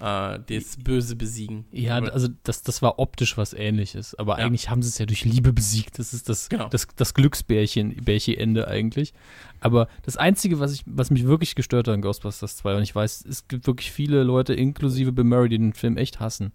äh, 0.00 0.38
das 0.48 0.76
Böse 0.76 1.16
besiegen. 1.16 1.64
Ja, 1.72 1.96
Aber- 1.96 2.12
also 2.12 2.28
das, 2.44 2.62
das 2.62 2.82
war 2.82 2.98
optisch 2.98 3.36
was 3.36 3.52
ähnliches, 3.52 4.14
aber 4.14 4.38
Ja. 4.38 4.46
eigentlich 4.46 4.70
haben 4.70 4.82
sie 4.82 4.88
es 4.88 4.98
ja 4.98 5.06
durch 5.06 5.24
Liebe 5.24 5.52
besiegt. 5.52 5.98
Das 5.98 6.14
ist 6.14 6.28
das, 6.28 6.48
Genau. 6.48 6.68
das, 6.68 6.86
das 6.96 7.14
Glücksbärchen, 7.14 7.96
Bärchen-Ende 8.04 8.68
eigentlich. 8.68 9.12
Aber 9.60 9.88
das 10.04 10.16
Einzige, 10.16 10.60
was, 10.60 10.72
ich, 10.72 10.82
was 10.86 11.10
mich 11.10 11.24
wirklich 11.24 11.54
gestört 11.56 11.88
hat 11.88 11.94
an 11.94 12.02
Ghostbusters 12.02 12.56
2, 12.58 12.76
und 12.76 12.82
ich 12.82 12.94
weiß, 12.94 13.24
es 13.28 13.48
gibt 13.48 13.66
wirklich 13.66 13.90
viele 13.90 14.22
Leute, 14.22 14.54
inklusive 14.54 15.10
Bill 15.12 15.24
Murray, 15.24 15.48
die 15.48 15.58
den 15.58 15.72
Film 15.72 15.96
echt 15.96 16.20
hassen, 16.20 16.52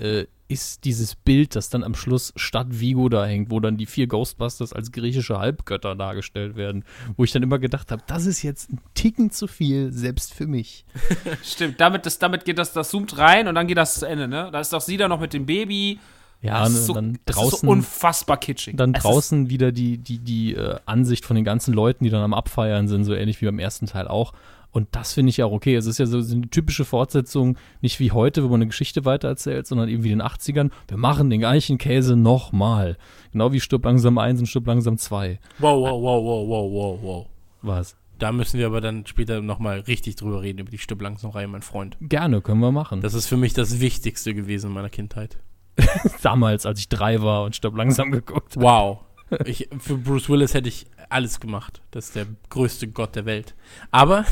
äh, 0.00 0.26
ist 0.48 0.84
dieses 0.84 1.14
Bild, 1.14 1.54
das 1.54 1.70
dann 1.70 1.84
am 1.84 1.94
Schluss 1.94 2.32
statt 2.34 2.66
Vigo 2.70 3.08
da 3.08 3.24
hängt, 3.24 3.52
wo 3.52 3.60
dann 3.60 3.76
die 3.76 3.86
vier 3.86 4.08
Ghostbusters 4.08 4.72
als 4.72 4.90
griechische 4.90 5.38
Halbgötter 5.38 5.94
dargestellt 5.94 6.56
werden. 6.56 6.84
Wo 7.16 7.22
ich 7.22 7.30
dann 7.30 7.44
immer 7.44 7.60
gedacht 7.60 7.92
habe, 7.92 8.02
das 8.08 8.26
ist 8.26 8.42
jetzt 8.42 8.72
ein 8.72 8.80
Ticken 8.94 9.30
zu 9.30 9.46
viel, 9.46 9.92
selbst 9.92 10.34
für 10.34 10.48
mich. 10.48 10.84
Stimmt, 11.44 11.80
damit, 11.80 12.04
das, 12.04 12.18
damit 12.18 12.44
geht 12.44 12.58
das, 12.58 12.72
das 12.72 12.90
zoomt 12.90 13.16
rein 13.16 13.46
und 13.46 13.54
dann 13.54 13.68
geht 13.68 13.78
das 13.78 13.94
zu 13.94 14.06
Ende, 14.06 14.26
ne? 14.26 14.50
Da 14.52 14.60
ist 14.60 14.72
doch 14.72 14.80
sie 14.80 14.96
da 14.96 15.06
noch 15.06 15.20
mit 15.20 15.32
dem 15.32 15.46
Baby. 15.46 16.00
Ja, 16.42 16.64
das 16.64 16.72
ist 16.72 16.86
so, 16.86 16.94
dann 16.94 17.18
draußen. 17.26 17.60
so 17.60 17.66
unfassbar 17.68 18.38
kitschig. 18.38 18.76
dann 18.76 18.94
Es 18.94 19.02
draußen 19.02 19.50
wieder 19.50 19.72
die, 19.72 19.98
die, 19.98 20.18
die 20.18 20.54
äh, 20.54 20.78
Ansicht 20.86 21.26
von 21.26 21.36
den 21.36 21.44
ganzen 21.44 21.74
Leuten, 21.74 22.02
die 22.02 22.10
dann 22.10 22.22
am 22.22 22.34
Abfeiern 22.34 22.88
sind, 22.88 23.04
so 23.04 23.14
ähnlich 23.14 23.40
wie 23.40 23.46
beim 23.46 23.58
ersten 23.58 23.86
Teil 23.86 24.08
auch. 24.08 24.32
Und 24.72 24.88
das 24.92 25.12
finde 25.12 25.30
ich 25.30 25.38
ja 25.38 25.46
auch 25.46 25.52
okay. 25.52 25.74
Es 25.74 25.86
ist 25.86 25.98
ja 25.98 26.06
so 26.06 26.18
eine 26.18 26.48
typische 26.48 26.84
Fortsetzung, 26.84 27.56
nicht 27.80 27.98
wie 28.00 28.12
heute, 28.12 28.44
wo 28.44 28.48
man 28.48 28.56
eine 28.56 28.68
Geschichte 28.68 29.04
weitererzählt, 29.04 29.66
sondern 29.66 29.88
eben 29.88 30.04
wie 30.04 30.12
in 30.12 30.20
den 30.20 30.26
80ern. 30.26 30.70
Wir 30.88 30.96
machen 30.96 31.30
den 31.30 31.40
gleichen 31.40 31.78
Käse 31.78 32.16
nochmal. 32.16 32.96
Genau 33.32 33.52
wie 33.52 33.60
Stirb 33.60 33.84
langsam 33.84 34.18
1 34.18 34.40
und 34.40 34.46
Stirb 34.46 34.66
langsam 34.66 34.96
2. 34.96 35.38
Wow, 35.58 35.80
wow, 35.80 36.02
wow, 36.02 36.24
wow, 36.24 36.48
wow, 36.48 36.72
wow, 36.72 37.02
wow. 37.02 37.26
Was? 37.62 37.96
Da 38.18 38.32
müssen 38.32 38.58
wir 38.58 38.66
aber 38.66 38.80
dann 38.82 39.06
später 39.06 39.40
nochmal 39.40 39.80
richtig 39.80 40.16
drüber 40.16 40.42
reden, 40.42 40.58
über 40.58 40.70
die 40.70 40.78
Stück 40.78 41.00
langsam 41.00 41.30
Reihe, 41.30 41.48
mein 41.48 41.62
Freund. 41.62 41.96
Gerne, 42.02 42.42
können 42.42 42.60
wir 42.60 42.70
machen. 42.70 43.00
Das 43.00 43.14
ist 43.14 43.26
für 43.26 43.38
mich 43.38 43.54
das 43.54 43.80
Wichtigste 43.80 44.34
gewesen 44.34 44.68
in 44.68 44.74
meiner 44.74 44.90
Kindheit. 44.90 45.38
Damals, 46.22 46.66
als 46.66 46.80
ich 46.80 46.88
drei 46.88 47.22
war 47.22 47.44
und 47.44 47.56
Stirb 47.56 47.76
langsam 47.76 48.10
geguckt 48.10 48.56
habe. 48.56 48.64
Wow. 48.64 48.98
Ich, 49.44 49.68
für 49.78 49.96
Bruce 49.96 50.28
Willis 50.28 50.54
hätte 50.54 50.68
ich 50.68 50.86
alles 51.08 51.40
gemacht. 51.40 51.80
Das 51.90 52.06
ist 52.06 52.16
der 52.16 52.26
größte 52.48 52.88
Gott 52.88 53.16
der 53.16 53.26
Welt. 53.26 53.54
Aber, 53.90 54.24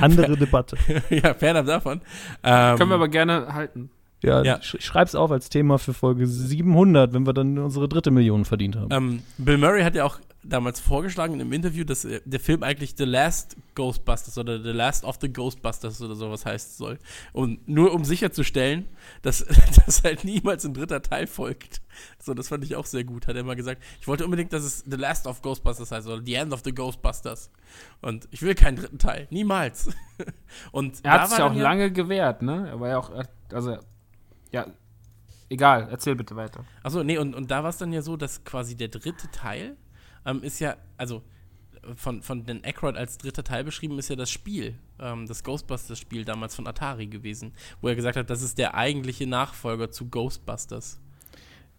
Andere 0.00 0.36
Debatte. 0.36 0.76
ja, 1.10 1.34
fernab 1.34 1.66
davon. 1.66 2.00
Ähm, 2.42 2.78
Können 2.78 2.90
wir 2.90 2.94
aber 2.94 3.08
gerne 3.08 3.52
halten. 3.52 3.90
Ja, 4.22 4.42
Ja. 4.42 4.60
sch 4.62 4.76
schreib's 4.80 5.14
auf 5.14 5.30
als 5.30 5.48
Thema 5.48 5.78
für 5.78 5.94
Folge 5.94 6.26
700, 6.26 7.12
wenn 7.12 7.26
wir 7.26 7.32
dann 7.32 7.58
unsere 7.58 7.88
dritte 7.88 8.10
Million 8.10 8.44
verdient 8.44 8.76
haben. 8.76 8.88
ähm, 8.90 9.22
Bill 9.38 9.58
Murray 9.58 9.82
hat 9.82 9.94
ja 9.94 10.04
auch 10.04 10.18
damals 10.44 10.80
vorgeschlagen 10.80 11.34
in 11.34 11.40
einem 11.40 11.52
Interview, 11.52 11.84
dass 11.84 12.04
äh, 12.04 12.20
der 12.24 12.40
Film 12.40 12.62
eigentlich 12.62 12.94
The 12.96 13.04
Last 13.04 13.56
Ghostbusters 13.74 14.38
oder 14.38 14.60
The 14.62 14.70
Last 14.70 15.04
of 15.04 15.18
the 15.20 15.32
Ghostbusters 15.32 16.00
oder 16.00 16.14
sowas 16.14 16.46
heißen 16.46 16.76
soll. 16.76 16.98
Und 17.32 17.68
nur 17.68 17.92
um 17.92 18.04
sicherzustellen, 18.04 18.86
dass, 19.22 19.44
dass 19.86 20.02
halt 20.04 20.24
niemals 20.24 20.64
ein 20.64 20.74
dritter 20.74 21.02
Teil 21.02 21.26
folgt. 21.26 21.82
So, 22.20 22.34
das 22.34 22.48
fand 22.48 22.64
ich 22.64 22.76
auch 22.76 22.86
sehr 22.86 23.04
gut, 23.04 23.26
hat 23.26 23.36
er 23.36 23.44
mal 23.44 23.56
gesagt. 23.56 23.82
Ich 24.00 24.08
wollte 24.08 24.24
unbedingt, 24.24 24.52
dass 24.52 24.62
es 24.64 24.84
The 24.88 24.96
Last 24.96 25.26
of 25.26 25.42
Ghostbusters 25.42 25.90
heißt 25.92 26.06
oder 26.08 26.22
The 26.24 26.34
End 26.34 26.52
of 26.52 26.62
the 26.64 26.72
Ghostbusters. 26.74 27.50
Und 28.00 28.26
ich 28.30 28.42
will 28.42 28.54
keinen 28.54 28.76
dritten 28.76 28.98
Teil. 28.98 29.26
Niemals. 29.30 29.90
Und 30.72 30.98
Er 31.04 31.12
hat 31.12 31.28
sich 31.28 31.38
ja 31.38 31.46
auch 31.48 31.54
lange 31.54 31.92
gewehrt, 31.92 32.42
ne? 32.42 32.68
Er 32.68 32.80
war 32.80 32.88
ja 32.88 32.98
auch, 32.98 33.10
also, 33.52 33.76
ja, 34.52 34.66
egal, 35.48 35.88
erzähl 35.90 36.14
bitte 36.14 36.36
weiter. 36.36 36.64
Achso, 36.82 37.02
nee, 37.02 37.18
und, 37.18 37.34
und 37.34 37.50
da 37.50 37.62
war 37.62 37.70
es 37.70 37.78
dann 37.78 37.92
ja 37.92 38.02
so, 38.02 38.16
dass 38.16 38.44
quasi 38.44 38.76
der 38.76 38.88
dritte 38.88 39.30
Teil 39.30 39.76
ähm, 40.24 40.42
ist 40.42 40.60
ja, 40.60 40.76
also 40.96 41.22
von, 41.96 42.22
von 42.22 42.44
Dan 42.44 42.64
Aykroyd 42.64 42.96
als 42.96 43.18
dritter 43.18 43.44
Teil 43.44 43.64
beschrieben 43.64 43.98
ist 43.98 44.08
ja 44.08 44.16
das 44.16 44.30
Spiel, 44.30 44.74
ähm, 44.98 45.26
das 45.26 45.44
Ghostbusters-Spiel 45.44 46.24
damals 46.24 46.54
von 46.54 46.66
Atari 46.66 47.06
gewesen, 47.06 47.52
wo 47.80 47.88
er 47.88 47.94
gesagt 47.94 48.16
hat, 48.16 48.30
das 48.30 48.42
ist 48.42 48.58
der 48.58 48.74
eigentliche 48.74 49.26
Nachfolger 49.26 49.90
zu 49.90 50.08
Ghostbusters. 50.08 51.00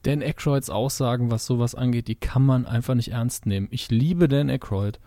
Dan 0.03 0.21
Aykroyds 0.21 0.69
Aussagen, 0.69 1.29
was 1.29 1.45
sowas 1.45 1.75
angeht, 1.75 2.07
die 2.07 2.15
kann 2.15 2.45
man 2.45 2.65
einfach 2.65 2.95
nicht 2.95 3.11
ernst 3.11 3.45
nehmen. 3.45 3.67
Ich 3.69 3.89
liebe 3.89 4.27
Dan 4.27 4.49
Aykroyd, 4.49 4.99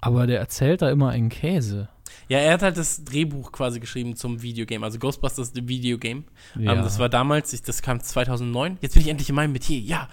aber 0.00 0.26
der 0.26 0.38
erzählt 0.38 0.82
da 0.82 0.90
immer 0.90 1.10
einen 1.10 1.28
Käse. 1.28 1.88
Ja, 2.28 2.38
er 2.38 2.54
hat 2.54 2.62
halt 2.62 2.76
das 2.76 3.04
Drehbuch 3.04 3.52
quasi 3.52 3.80
geschrieben 3.80 4.16
zum 4.16 4.42
Videogame, 4.42 4.84
also 4.84 4.98
Ghostbusters 4.98 5.52
The 5.54 5.66
Videogame. 5.66 6.24
Ja. 6.58 6.74
Ähm, 6.74 6.82
das 6.82 6.98
war 6.98 7.08
damals, 7.08 7.52
ich, 7.52 7.62
das 7.62 7.82
kam 7.82 8.00
2009. 8.00 8.78
Jetzt 8.80 8.94
bin 8.94 9.02
ich 9.02 9.08
endlich 9.08 9.28
in 9.28 9.34
meinem 9.34 9.52
Metier, 9.52 9.78
ja. 9.78 10.08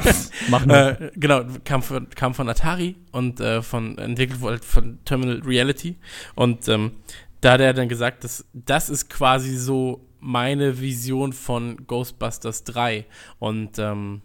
Mach 0.48 0.64
nur. 0.64 1.00
Äh, 1.00 1.10
genau, 1.16 1.44
kam 1.64 1.82
von, 1.82 2.08
kam 2.10 2.34
von 2.34 2.48
Atari 2.48 2.96
und 3.12 3.40
äh, 3.40 3.62
von 3.62 3.98
entwickelt 3.98 4.40
wurde 4.40 4.58
von 4.58 4.98
Terminal 5.04 5.40
Reality. 5.44 5.96
Und 6.34 6.68
ähm, 6.68 6.92
da 7.40 7.52
hat 7.52 7.60
er 7.60 7.74
dann 7.74 7.88
gesagt, 7.88 8.24
dass 8.24 8.46
das 8.52 8.90
ist 8.90 9.08
quasi 9.10 9.56
so 9.56 10.06
meine 10.20 10.80
Vision 10.80 11.32
von 11.32 11.86
Ghostbusters 11.86 12.64
3. 12.64 13.06
Und 13.38 13.78
ähm, 13.78 14.22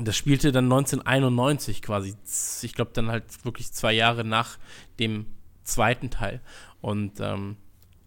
das 0.00 0.16
spielte 0.16 0.52
dann 0.52 0.64
1991 0.64 1.82
quasi. 1.82 2.14
Ich 2.62 2.74
glaube 2.74 2.92
dann 2.94 3.08
halt 3.08 3.44
wirklich 3.44 3.72
zwei 3.72 3.92
Jahre 3.92 4.24
nach 4.24 4.58
dem 4.98 5.26
zweiten 5.64 6.10
Teil. 6.10 6.40
Und 6.80 7.20
ähm, 7.20 7.56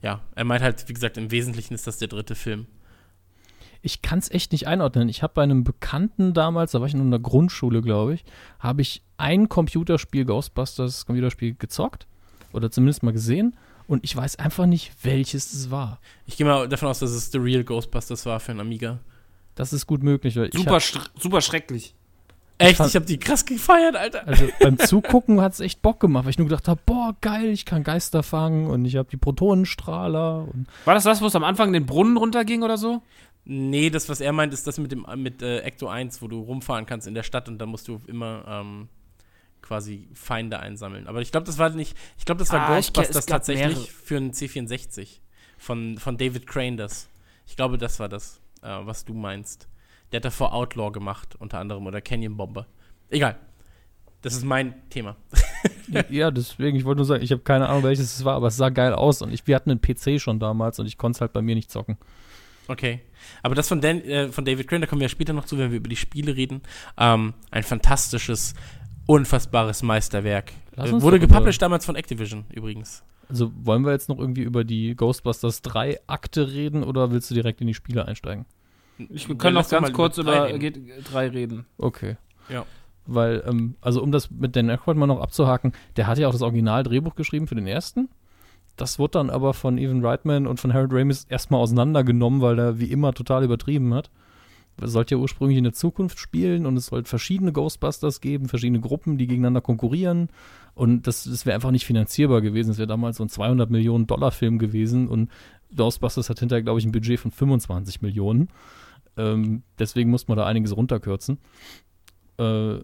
ja, 0.02 0.22
er 0.36 0.46
meint 0.46 0.62
halt, 0.62 0.88
wie 0.88 0.94
gesagt, 0.94 1.18
im 1.18 1.32
Wesentlichen 1.32 1.74
ist 1.74 1.88
das 1.88 1.98
der 1.98 2.08
dritte 2.08 2.36
Film. 2.36 2.68
Ich 3.82 4.02
kann 4.02 4.20
es 4.20 4.32
echt 4.32 4.52
nicht 4.52 4.68
einordnen. 4.68 5.10
Ich 5.10 5.22
habe 5.22 5.34
bei 5.36 5.44
einem 5.44 5.64
Bekannten 5.64 6.34
damals, 6.34 6.72
da 6.72 6.80
war 6.80 6.88
ich 6.88 6.94
in 6.94 7.02
einer 7.02 7.20
Grundschule, 7.20 7.82
glaube 7.82 8.16
ich, 8.16 8.26
habe 8.60 8.82
ich 8.82 9.04
ein 9.18 9.48
Computerspiel, 9.48 10.26
Ghostbusters 10.26 11.06
Computerspiel 11.06 11.56
gezockt. 11.56 12.08
Oder 12.52 12.72
zumindest 12.72 13.04
mal 13.04 13.12
gesehen. 13.12 13.56
Und 13.88 14.04
ich 14.04 14.16
weiß 14.16 14.38
einfach 14.38 14.66
nicht, 14.66 14.92
welches 15.04 15.54
es 15.54 15.70
war. 15.70 16.00
Ich 16.26 16.38
gehe 16.38 16.48
mal 16.48 16.68
davon 16.68 16.88
aus, 16.88 17.00
dass 17.00 17.12
es 17.12 17.32
The 17.32 17.38
Real 17.38 17.64
Ghostbusters 17.64 18.26
war 18.26 18.40
für 18.40 18.52
einen 18.52 18.62
Amiga. 18.62 19.00
Das 19.54 19.74
ist 19.74 19.86
gut 19.86 20.04
möglich. 20.04 20.36
Weil 20.36 20.48
ich 20.48 20.54
Super, 20.54 20.80
hab, 20.80 21.22
super 21.22 21.42
schrecklich. 21.42 21.94
Echt? 22.58 22.78
fand- 22.78 22.90
Ich 22.90 22.96
habe 22.96 23.06
die 23.06 23.18
krass 23.20 23.46
gefeiert, 23.46 23.96
Alter. 23.96 24.26
also 24.28 24.48
beim 24.62 24.78
Zugucken 24.80 25.42
hat 25.42 25.54
es 25.54 25.60
echt 25.60 25.82
Bock 25.82 26.00
gemacht, 26.00 26.24
weil 26.26 26.32
ich 26.32 26.38
nur 26.38 26.48
gedacht 26.48 26.68
habe, 26.68 26.80
boah, 26.86 27.16
geil, 27.22 27.50
ich 27.50 27.66
kann 27.66 27.84
Geister 27.84 28.24
fangen 28.24 28.68
und 28.68 28.86
ich 28.86 28.96
habe 28.96 29.10
die 29.10 29.18
Protonenstrahler. 29.18 30.48
War 30.86 30.94
das 30.94 31.04
das, 31.04 31.22
wo 31.22 31.26
es 31.28 31.36
am 31.36 31.44
Anfang 31.44 31.74
den 31.74 31.86
Brunnen 31.86 32.18
runterging 32.18 32.64
oder 32.64 32.78
so? 32.78 33.02
Nee, 33.44 33.90
das, 33.90 34.10
was 34.10 34.22
er 34.22 34.32
meint, 34.32 34.54
ist 34.54 34.66
das 34.68 34.78
mit 34.80 34.92
dem 34.92 35.06
mit 35.18 35.42
äh, 35.42 35.60
Ecto 35.60 35.88
1, 35.88 36.22
wo 36.22 36.28
du 36.28 36.40
rumfahren 36.40 36.86
kannst 36.86 37.08
in 37.08 37.14
der 37.14 37.24
Stadt 37.24 37.48
und 37.48 37.60
dann 37.60 37.70
musst 37.70 37.88
du 37.88 38.00
immer 38.08 38.44
ähm, 38.48 38.88
quasi 39.62 40.08
Feinde 40.14 40.60
einsammeln. 40.60 41.08
Aber 41.08 41.22
ich 41.22 41.32
glaube, 41.32 41.46
das 41.46 41.58
war 41.58 41.70
nicht. 41.70 41.96
Ich 42.18 42.26
glaube, 42.26 42.40
das 42.40 42.52
war 42.52 42.62
Ah, 42.70 42.80
ich 42.80 42.88
Ghostbusters 42.94 43.26
tatsächlich 43.26 43.68
mehrere. 43.76 43.86
für 43.88 44.18
einen 44.18 44.32
C64 44.32 45.20
von, 45.58 45.98
von 45.98 46.18
David 46.18 46.48
Crane 46.48 46.78
das. 46.78 47.08
Ich 47.48 47.56
glaube, 47.56 47.78
das 47.78 48.00
war 48.00 48.10
das, 48.10 48.40
äh, 48.64 48.68
was 48.84 49.06
du 49.06 49.14
meinst. 49.14 49.68
Der 50.16 50.20
hat 50.20 50.26
davor 50.28 50.54
Outlaw 50.54 50.94
gemacht, 50.94 51.36
unter 51.40 51.60
anderem, 51.60 51.88
oder 51.88 52.00
Canyon 52.00 52.38
Bomber. 52.38 52.68
Egal. 53.10 53.36
Das 54.22 54.34
ist 54.34 54.46
mein 54.46 54.74
Thema. 54.90 55.18
ja, 56.10 56.32
deswegen, 56.32 56.78
ich 56.78 56.86
wollte 56.86 57.00
nur 57.00 57.06
sagen, 57.06 57.22
ich 57.22 57.34
habe 57.34 57.42
keine 57.42 57.68
Ahnung, 57.68 57.84
welches 57.84 58.16
es 58.16 58.24
war, 58.24 58.36
aber 58.36 58.48
es 58.48 58.56
sah 58.56 58.70
geil 58.70 58.94
aus 58.94 59.22
und 59.22 59.34
ich, 59.34 59.46
wir 59.46 59.58
hatten 59.58 59.72
einen 59.72 59.82
PC 59.82 60.22
schon 60.22 60.40
damals 60.40 60.80
und 60.80 60.86
ich 60.86 60.98
konnte 60.98 61.18
es 61.18 61.22
halt 61.22 61.34
bei 61.34 61.42
mir 61.42 61.54
nicht 61.54 61.70
zocken. 61.70 61.98
Okay. 62.70 63.02
Aber 63.44 63.56
das 63.56 63.68
von, 63.68 63.82
Dan, 63.82 64.00
äh, 64.04 64.30
von 64.30 64.46
David 64.46 64.70
Crane, 64.70 64.80
da 64.80 64.88
kommen 64.88 65.02
wir 65.02 65.08
ja 65.08 65.10
später 65.10 65.34
noch 65.34 65.44
zu, 65.44 65.58
wenn 65.58 65.72
wir 65.72 65.80
über 65.80 65.90
die 65.90 65.98
Spiele 65.98 66.34
reden. 66.38 66.62
Ähm, 66.98 67.34
ein 67.52 67.64
fantastisches, 67.64 68.54
unfassbares 69.08 69.84
Meisterwerk. 69.84 70.54
Äh, 70.78 70.94
wurde 70.94 71.20
gepublished 71.20 71.62
damals 71.62 71.86
von 71.86 71.98
Activision 71.98 72.46
übrigens. 72.54 73.04
Also 73.28 73.52
wollen 73.66 73.84
wir 73.84 73.92
jetzt 73.92 74.08
noch 74.08 74.20
irgendwie 74.20 74.44
über 74.44 74.64
die 74.64 74.96
Ghostbusters 74.96 75.62
3 75.62 76.00
Akte 76.08 76.54
reden 76.54 76.84
oder 76.86 77.12
willst 77.12 77.30
du 77.32 77.36
direkt 77.36 77.60
in 77.60 77.68
die 77.68 77.74
Spiele 77.74 78.08
einsteigen? 78.08 78.46
Ich, 78.98 79.24
Ja, 79.24 79.30
wir 79.30 79.38
können 79.38 79.56
lass 79.56 79.72
noch 79.72 79.82
ganz 79.82 79.94
kurz 79.94 80.18
über 80.18 80.32
drei 80.32 80.50
über 80.50 80.62
reden. 80.62 80.86
geht, 80.86 81.14
drei 81.14 81.28
reden. 81.28 81.66
Okay. 81.78 82.18
Ja. 82.50 82.66
Weil, 83.06 83.44
ähm, 83.48 83.76
also 83.82 84.02
um 84.02 84.12
das 84.12 84.32
mit 84.32 84.56
Dan 84.56 84.70
Aykroyd 84.70 84.98
mal 84.98 85.08
noch 85.08 85.22
abzuhaken, 85.22 85.74
der 85.96 86.08
hat 86.08 86.18
ja 86.18 86.28
auch 86.28 86.32
das 86.32 86.42
Original-Drehbuch 86.42 87.16
geschrieben 87.16 87.48
für 87.48 87.56
den 87.56 87.68
ersten. 87.68 88.10
Das 88.78 89.00
wurde 89.00 89.12
dann 89.12 89.30
aber 89.30 89.54
von 89.54 89.78
Evan 89.78 90.04
Reitman 90.04 90.48
und 90.48 90.60
von 90.60 90.74
Harold 90.74 90.92
Ramis 90.92 91.26
erstmal 91.30 91.62
auseinandergenommen, 91.62 92.42
weil 92.42 92.60
er 92.60 92.80
wie 92.80 92.92
immer 92.92 93.14
total 93.14 93.44
übertrieben 93.44 93.94
hat. 93.94 94.10
Es 94.82 94.92
sollte 94.92 95.16
ja 95.16 95.22
ursprünglich 95.22 95.58
in 95.58 95.64
der 95.64 95.74
Zukunft 95.74 96.20
spielen 96.20 96.66
und 96.66 96.76
es 96.76 96.88
sollte 96.88 97.08
verschiedene 97.08 97.54
Ghostbusters 97.54 98.20
geben, 98.20 98.50
verschiedene 98.50 98.82
Gruppen, 98.82 99.18
die 99.18 99.28
gegeneinander 99.28 99.62
konkurrieren. 99.62 100.30
Und 100.74 101.08
das, 101.08 101.24
das 101.24 101.46
wäre 101.46 101.56
einfach 101.56 101.72
nicht 101.72 101.86
finanzierbar 101.86 102.42
gewesen. 102.42 102.72
Es 102.72 102.78
wäre 102.78 102.88
damals 102.88 103.18
so 103.18 103.24
ein 103.24 103.30
200 103.30 103.70
Millionen 103.70 104.08
Dollar 104.08 104.32
Film 104.32 104.60
gewesen 104.60 105.08
und 105.08 105.30
Ghostbusters 105.74 106.30
hat 106.30 106.40
hinterher, 106.40 106.64
glaube 106.64 106.80
ich, 106.80 106.86
ein 106.86 106.92
Budget 106.92 107.20
von 107.20 107.32
25 107.32 108.02
Millionen. 108.02 108.50
Ähm, 109.18 109.64
deswegen 109.80 110.10
musste 110.10 110.32
man 110.32 110.38
da 110.38 110.46
einiges 110.46 110.76
runterkürzen. 110.76 111.40
Äh, 112.38 112.80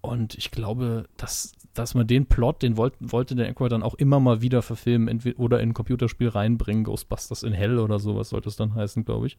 und 0.00 0.34
ich 0.34 0.50
glaube, 0.50 1.04
dass, 1.16 1.52
dass 1.74 1.94
man 1.94 2.06
den 2.06 2.26
Plot, 2.26 2.62
den 2.62 2.76
wollt, 2.76 2.94
wollte 3.00 3.34
der 3.34 3.46
Aykroyd 3.46 3.72
dann 3.72 3.82
auch 3.82 3.94
immer 3.94 4.18
mal 4.18 4.42
wieder 4.42 4.62
verfilmen 4.62 5.20
oder 5.36 5.60
in 5.60 5.70
ein 5.70 5.74
Computerspiel 5.74 6.28
reinbringen. 6.28 6.84
Ghostbusters 6.84 7.44
in 7.44 7.52
Hell 7.52 7.78
oder 7.78 7.98
sowas 7.98 8.30
sollte 8.30 8.48
es 8.48 8.56
dann 8.56 8.74
heißen, 8.74 9.04
glaube 9.04 9.28
ich. 9.28 9.38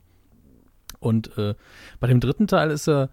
Und 0.99 1.37
äh, 1.37 1.55
bei 1.99 2.07
dem 2.07 2.19
dritten 2.19 2.47
Teil 2.47 2.71
ist 2.71 2.87
er 2.87 3.09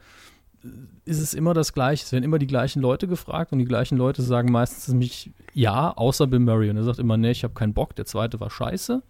ist 1.04 1.20
es 1.20 1.34
immer 1.34 1.54
das 1.54 1.72
Gleiche. 1.72 2.04
Es 2.04 2.12
werden 2.12 2.24
immer 2.24 2.38
die 2.38 2.46
gleichen 2.46 2.80
Leute 2.80 3.08
gefragt 3.08 3.52
und 3.52 3.58
die 3.58 3.64
gleichen 3.64 3.96
Leute 3.96 4.22
sagen 4.22 4.52
meistens 4.52 4.88
nämlich 4.88 5.32
ja, 5.54 5.90
außer 5.90 6.26
Bill 6.26 6.40
Murray. 6.40 6.70
Und 6.70 6.76
er 6.76 6.84
sagt 6.84 6.98
immer, 6.98 7.16
nee, 7.16 7.30
ich 7.30 7.44
habe 7.44 7.54
keinen 7.54 7.74
Bock, 7.74 7.96
der 7.96 8.04
zweite 8.04 8.40
war 8.40 8.50
scheiße. 8.50 9.02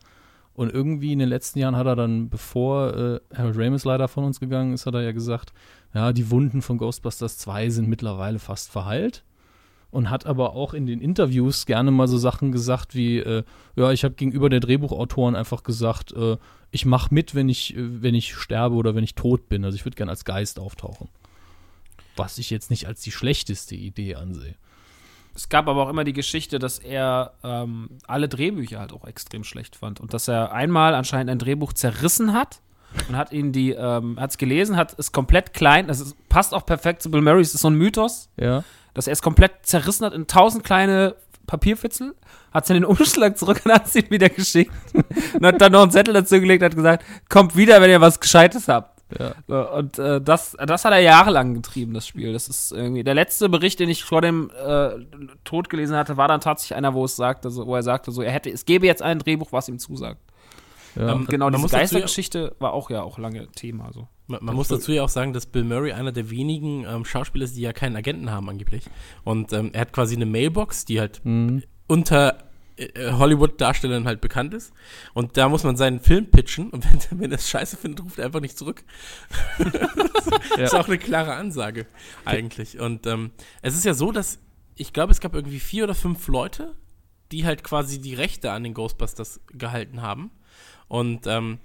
Und 0.60 0.70
irgendwie 0.74 1.14
in 1.14 1.18
den 1.18 1.30
letzten 1.30 1.58
Jahren 1.58 1.74
hat 1.74 1.86
er 1.86 1.96
dann, 1.96 2.28
bevor 2.28 2.94
äh, 2.94 3.20
Harold 3.34 3.56
Ramis 3.56 3.86
leider 3.86 4.08
von 4.08 4.24
uns 4.24 4.40
gegangen 4.40 4.74
ist, 4.74 4.84
hat 4.84 4.92
er 4.92 5.00
ja 5.00 5.12
gesagt, 5.12 5.54
ja, 5.94 6.12
die 6.12 6.30
Wunden 6.30 6.60
von 6.60 6.76
Ghostbusters 6.76 7.38
2 7.38 7.70
sind 7.70 7.88
mittlerweile 7.88 8.38
fast 8.38 8.70
verheilt. 8.70 9.24
Und 9.90 10.10
hat 10.10 10.26
aber 10.26 10.54
auch 10.54 10.74
in 10.74 10.84
den 10.84 11.00
Interviews 11.00 11.64
gerne 11.64 11.90
mal 11.90 12.08
so 12.08 12.18
Sachen 12.18 12.52
gesagt 12.52 12.94
wie, 12.94 13.20
äh, 13.20 13.42
ja, 13.74 13.90
ich 13.90 14.04
habe 14.04 14.16
gegenüber 14.16 14.50
der 14.50 14.60
Drehbuchautoren 14.60 15.34
einfach 15.34 15.62
gesagt, 15.62 16.12
äh, 16.12 16.36
ich 16.70 16.84
mache 16.84 17.14
mit, 17.14 17.34
wenn 17.34 17.48
ich, 17.48 17.74
äh, 17.74 18.02
wenn 18.02 18.14
ich 18.14 18.34
sterbe 18.34 18.76
oder 18.76 18.94
wenn 18.94 19.02
ich 19.02 19.14
tot 19.14 19.48
bin. 19.48 19.64
Also 19.64 19.76
ich 19.76 19.86
würde 19.86 19.96
gerne 19.96 20.10
als 20.10 20.26
Geist 20.26 20.58
auftauchen. 20.58 21.08
Was 22.16 22.36
ich 22.36 22.50
jetzt 22.50 22.68
nicht 22.68 22.86
als 22.86 23.00
die 23.00 23.12
schlechteste 23.12 23.76
Idee 23.76 24.16
ansehe. 24.16 24.56
Es 25.34 25.48
gab 25.48 25.68
aber 25.68 25.84
auch 25.84 25.88
immer 25.88 26.04
die 26.04 26.12
Geschichte, 26.12 26.58
dass 26.58 26.78
er 26.78 27.32
ähm, 27.44 27.90
alle 28.06 28.28
Drehbücher 28.28 28.78
halt 28.80 28.92
auch 28.92 29.06
extrem 29.06 29.44
schlecht 29.44 29.76
fand. 29.76 30.00
Und 30.00 30.12
dass 30.14 30.28
er 30.28 30.52
einmal 30.52 30.94
anscheinend 30.94 31.30
ein 31.30 31.38
Drehbuch 31.38 31.72
zerrissen 31.72 32.32
hat 32.32 32.60
und 33.08 33.16
hat 33.16 33.32
ihn 33.32 33.52
die, 33.52 33.70
ähm, 33.70 34.18
hat 34.18 34.30
es 34.30 34.38
gelesen, 34.38 34.76
hat 34.76 34.98
es 34.98 35.12
komplett 35.12 35.54
klein, 35.54 35.86
das 35.86 36.00
ist, 36.00 36.16
passt 36.28 36.52
auch 36.52 36.66
perfekt 36.66 37.02
zu 37.02 37.10
Bill 37.10 37.20
Murray, 37.20 37.40
es 37.42 37.54
ist 37.54 37.60
so 37.60 37.70
ein 37.70 37.74
Mythos, 37.74 38.28
Ja. 38.36 38.64
dass 38.94 39.06
er 39.06 39.12
es 39.12 39.22
komplett 39.22 39.52
zerrissen 39.62 40.04
hat 40.04 40.12
in 40.12 40.26
tausend 40.26 40.64
kleine 40.64 41.14
Papierfitzel, 41.46 42.14
hat 42.52 42.64
es 42.64 42.70
in 42.70 42.74
den 42.74 42.84
Umschlag 42.86 43.38
zurück 43.38 43.62
und 43.64 43.72
hat 43.72 43.86
es 43.86 43.94
ihm 43.94 44.10
wieder 44.10 44.28
geschickt. 44.28 44.72
und 44.92 45.46
hat 45.46 45.60
dann 45.60 45.70
noch 45.72 45.82
einen 45.82 45.92
Zettel 45.92 46.14
dazu 46.14 46.40
gelegt 46.40 46.62
und 46.62 46.66
hat 46.70 46.76
gesagt, 46.76 47.04
kommt 47.28 47.56
wieder, 47.56 47.80
wenn 47.80 47.90
ihr 47.90 48.00
was 48.00 48.18
Gescheites 48.18 48.66
habt. 48.66 48.89
Ja. 49.18 49.62
Und 49.62 49.98
äh, 49.98 50.20
das, 50.20 50.56
das 50.64 50.84
hat 50.84 50.92
er 50.92 51.00
jahrelang 51.00 51.54
getrieben, 51.54 51.94
das 51.94 52.06
Spiel. 52.06 52.32
Das 52.32 52.48
ist 52.48 52.72
irgendwie 52.72 53.02
der 53.04 53.14
letzte 53.14 53.48
Bericht, 53.48 53.80
den 53.80 53.88
ich 53.88 54.04
vor 54.04 54.22
dem 54.22 54.50
äh, 54.50 54.90
Tod 55.44 55.68
gelesen 55.70 55.96
hatte, 55.96 56.16
war 56.16 56.28
dann 56.28 56.40
tatsächlich 56.40 56.76
einer, 56.76 56.94
wo 56.94 57.04
es 57.04 57.16
sagte, 57.16 57.50
so, 57.50 57.66
wo 57.66 57.74
er 57.74 57.82
sagte, 57.82 58.12
so 58.12 58.22
er 58.22 58.30
hätte, 58.32 58.50
es 58.50 58.64
gäbe 58.64 58.86
jetzt 58.86 59.02
ein 59.02 59.18
Drehbuch, 59.18 59.52
was 59.52 59.68
ihm 59.68 59.78
zusagt. 59.78 60.20
ja. 60.96 61.12
Ähm, 61.12 61.26
Genau, 61.28 61.50
diese 61.50 61.66
ja- 61.66 61.78
Geistergeschichte 61.78 62.54
war 62.58 62.72
auch 62.72 62.90
ja 62.90 63.02
auch 63.02 63.18
lange 63.18 63.48
Thema. 63.48 63.90
So. 63.92 64.06
Man, 64.26 64.44
man 64.44 64.54
muss 64.54 64.68
dazu 64.68 64.92
ja 64.92 65.02
auch 65.02 65.08
sagen, 65.08 65.32
dass 65.32 65.46
Bill 65.46 65.64
Murray 65.64 65.92
einer 65.92 66.12
der 66.12 66.30
wenigen 66.30 66.84
ähm, 66.84 67.04
Schauspieler 67.04 67.44
ist, 67.44 67.56
die 67.56 67.62
ja 67.62 67.72
keinen 67.72 67.96
Agenten 67.96 68.30
haben 68.30 68.48
angeblich. 68.48 68.84
Und 69.24 69.52
ähm, 69.52 69.70
er 69.72 69.80
hat 69.82 69.92
quasi 69.92 70.14
eine 70.14 70.26
Mailbox, 70.26 70.84
die 70.84 71.00
halt 71.00 71.20
Mhm. 71.24 71.62
unter 71.88 72.38
Hollywood-Darstellern 72.96 74.06
halt 74.06 74.20
bekannt 74.20 74.54
ist. 74.54 74.72
Und 75.14 75.36
da 75.36 75.48
muss 75.48 75.64
man 75.64 75.76
seinen 75.76 76.00
Film 76.00 76.30
pitchen 76.30 76.70
und 76.70 76.84
wenn, 76.84 77.00
wenn 77.20 77.30
er 77.30 77.38
es 77.38 77.48
scheiße 77.48 77.76
findet, 77.76 78.04
ruft 78.04 78.18
er 78.18 78.26
einfach 78.26 78.40
nicht 78.40 78.56
zurück. 78.56 78.82
das 79.58 80.72
ist 80.72 80.74
auch 80.74 80.88
eine 80.88 80.98
klare 80.98 81.34
Ansage 81.34 81.86
eigentlich. 82.24 82.78
Und 82.78 83.06
ähm, 83.06 83.30
es 83.62 83.74
ist 83.74 83.84
ja 83.84 83.94
so, 83.94 84.12
dass 84.12 84.38
ich 84.76 84.92
glaube, 84.92 85.12
es 85.12 85.20
gab 85.20 85.34
irgendwie 85.34 85.60
vier 85.60 85.84
oder 85.84 85.94
fünf 85.94 86.26
Leute, 86.28 86.74
die 87.32 87.44
halt 87.44 87.62
quasi 87.62 88.00
die 88.00 88.14
Rechte 88.14 88.50
an 88.50 88.64
den 88.64 88.74
Ghostbusters 88.74 89.40
gehalten 89.52 90.02
haben. 90.02 90.30
Und 90.88 91.26
ähm, 91.26 91.58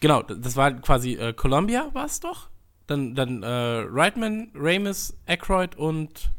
genau, 0.00 0.22
das 0.22 0.54
war 0.56 0.72
quasi 0.72 1.14
äh, 1.14 1.32
Columbia 1.32 1.88
war 1.92 2.04
es 2.04 2.20
doch. 2.20 2.50
Dann, 2.86 3.14
dann 3.14 3.42
äh, 3.42 3.86
Reitman, 3.88 4.50
Ramis, 4.54 5.16
Aykroyd 5.26 5.76
und 5.76 6.30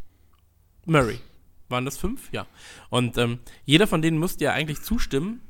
Murray. 0.86 1.20
Waren 1.70 1.86
das 1.86 1.98
fünf? 1.98 2.32
Ja. 2.32 2.46
Und 2.90 3.18
ähm, 3.18 3.40
jeder 3.66 3.88
von 3.88 4.02
denen 4.02 4.20
musste 4.20 4.44
ja 4.44 4.54
eigentlich 4.54 4.82
zustimmen, 4.82 5.42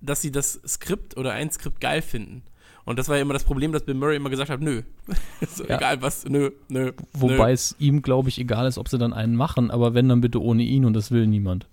dass 0.00 0.20
sie 0.20 0.32
das 0.32 0.60
Skript 0.66 1.16
oder 1.16 1.32
ein 1.32 1.50
Skript 1.50 1.80
geil 1.80 2.02
finden. 2.02 2.42
Und 2.84 2.98
das 2.98 3.08
war 3.08 3.16
ja 3.16 3.22
immer 3.22 3.34
das 3.34 3.44
Problem, 3.44 3.70
dass 3.70 3.84
Bill 3.84 3.94
Murray 3.94 4.16
immer 4.16 4.30
gesagt 4.30 4.50
hat, 4.50 4.60
nö. 4.60 4.82
so, 5.48 5.64
Ja. 5.64 5.76
Egal 5.76 6.02
was, 6.02 6.24
nö, 6.24 6.50
nö. 6.68 6.92
Wobei 7.12 7.48
nö. 7.48 7.52
es 7.52 7.76
ihm, 7.78 8.02
glaube 8.02 8.28
ich, 8.28 8.38
egal 8.38 8.66
ist, 8.66 8.76
ob 8.76 8.88
sie 8.88 8.98
dann 8.98 9.12
einen 9.12 9.36
machen, 9.36 9.70
aber 9.70 9.94
wenn, 9.94 10.08
dann 10.08 10.20
bitte 10.20 10.42
ohne 10.42 10.64
ihn 10.64 10.84
und 10.84 10.94
das 10.94 11.12
will 11.12 11.28
niemand. 11.28 11.68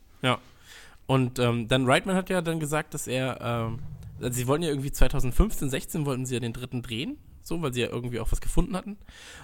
Und 1.09 1.39
ähm, 1.39 1.67
dann 1.67 1.87
Reitman 1.87 2.15
hat 2.15 2.29
ja 2.29 2.43
dann 2.43 2.59
gesagt, 2.59 2.93
dass 2.93 3.07
er, 3.07 3.41
ähm, 3.41 3.79
also 4.21 4.31
sie 4.31 4.45
wollten 4.45 4.63
ja 4.63 4.69
irgendwie 4.69 4.91
2015, 4.91 5.71
16 5.71 6.05
wollten 6.05 6.27
sie 6.27 6.35
ja 6.35 6.39
den 6.39 6.53
dritten 6.53 6.83
drehen, 6.83 7.17
so, 7.41 7.59
weil 7.63 7.73
sie 7.73 7.81
ja 7.81 7.87
irgendwie 7.87 8.19
auch 8.19 8.31
was 8.31 8.41
gefunden 8.41 8.77
hatten. 8.77 8.95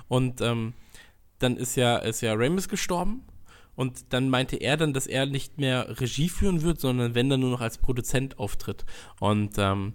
Und 0.08 0.42
ähm, 0.42 0.74
dann 1.40 1.58
ist 1.58 1.76
ja, 1.76 1.98
ist 1.98 2.22
ja 2.22 2.36
Ramis 2.36 2.70
gestorben 2.70 3.24
und 3.76 4.14
dann 4.14 4.30
meinte 4.30 4.56
er 4.56 4.78
dann, 4.78 4.94
dass 4.94 5.08
er 5.08 5.26
nicht 5.26 5.58
mehr 5.58 6.00
Regie 6.00 6.30
führen 6.30 6.62
wird, 6.62 6.80
sondern 6.80 7.16
wenn 7.16 7.30
dann 7.30 7.42
nur 7.42 7.52
noch 7.52 7.62
als 7.62 7.78
Produzent 7.78 8.40
auftritt. 8.40 8.86
Und 9.20 9.56
ähm, 9.58 9.94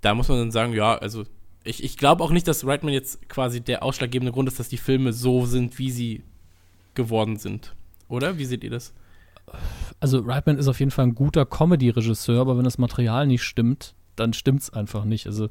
da 0.00 0.14
muss 0.14 0.28
man 0.28 0.38
dann 0.38 0.50
sagen, 0.50 0.72
ja, 0.72 0.96
also 0.96 1.24
ich, 1.64 1.84
ich 1.84 1.96
glaube 1.96 2.24
auch 2.24 2.30
nicht, 2.30 2.48
dass 2.48 2.66
Reitman 2.66 2.92
jetzt 2.92 3.28
quasi 3.28 3.60
der 3.60 3.82
ausschlaggebende 3.82 4.32
Grund 4.32 4.48
ist, 4.48 4.58
dass 4.58 4.68
die 4.68 4.78
Filme 4.78 5.12
so 5.12 5.46
sind, 5.46 5.78
wie 5.78 5.90
sie 5.90 6.22
geworden 6.94 7.36
sind. 7.36 7.74
Oder? 8.08 8.38
Wie 8.38 8.44
seht 8.44 8.64
ihr 8.64 8.70
das? 8.70 8.92
Also 10.00 10.20
Reitman 10.20 10.58
ist 10.58 10.68
auf 10.68 10.80
jeden 10.80 10.90
Fall 10.90 11.06
ein 11.06 11.14
guter 11.14 11.46
Comedy-Regisseur, 11.46 12.40
aber 12.40 12.56
wenn 12.56 12.64
das 12.64 12.78
Material 12.78 13.26
nicht 13.26 13.42
stimmt, 13.42 13.94
dann 14.16 14.32
stimmt 14.32 14.62
es 14.62 14.70
einfach 14.70 15.04
nicht. 15.04 15.26
Also 15.26 15.48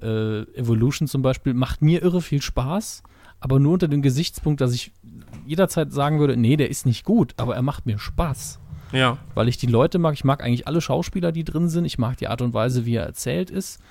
äh, 0.00 0.42
Evolution 0.54 1.08
zum 1.08 1.22
Beispiel 1.22 1.54
macht 1.54 1.82
mir 1.82 2.02
irre 2.02 2.22
viel 2.22 2.42
Spaß, 2.42 3.02
aber 3.44 3.60
nur 3.60 3.74
unter 3.74 3.88
dem 3.88 4.00
Gesichtspunkt, 4.00 4.62
dass 4.62 4.72
ich 4.72 4.90
jederzeit 5.44 5.92
sagen 5.92 6.18
würde, 6.18 6.34
nee, 6.34 6.56
der 6.56 6.70
ist 6.70 6.86
nicht 6.86 7.04
gut, 7.04 7.34
aber 7.36 7.54
er 7.54 7.60
macht 7.60 7.84
mir 7.84 7.98
Spaß. 7.98 8.58
Ja. 8.90 9.18
Weil 9.34 9.48
ich 9.48 9.58
die 9.58 9.66
Leute 9.66 9.98
mag, 9.98 10.14
ich 10.14 10.24
mag 10.24 10.42
eigentlich 10.42 10.66
alle 10.66 10.80
Schauspieler, 10.80 11.30
die 11.30 11.44
drin 11.44 11.68
sind, 11.68 11.84
ich 11.84 11.98
mag 11.98 12.16
die 12.16 12.28
Art 12.28 12.40
und 12.40 12.54
Weise, 12.54 12.86
wie 12.86 12.94
er 12.94 13.04
erzählt 13.04 13.50
ist. 13.50 13.82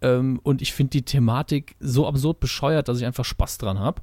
Ähm, 0.00 0.40
und 0.42 0.62
ich 0.62 0.72
finde 0.72 0.90
die 0.90 1.04
Thematik 1.04 1.76
so 1.78 2.08
absurd 2.08 2.40
bescheuert, 2.40 2.88
dass 2.88 2.98
ich 2.98 3.06
einfach 3.06 3.24
Spaß 3.24 3.58
dran 3.58 3.78
habe. 3.78 4.02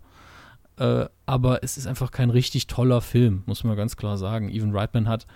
Äh, 0.78 1.10
aber 1.26 1.62
es 1.62 1.76
ist 1.76 1.88
einfach 1.88 2.12
kein 2.12 2.30
richtig 2.30 2.68
toller 2.68 3.02
Film, 3.02 3.44
muss 3.48 3.66
man 3.66 3.76
ganz 3.76 3.98
klar 3.98 4.18
sagen. 4.18 4.48
Evan 4.48 4.74
Reitman 4.74 5.10
hat 5.10 5.28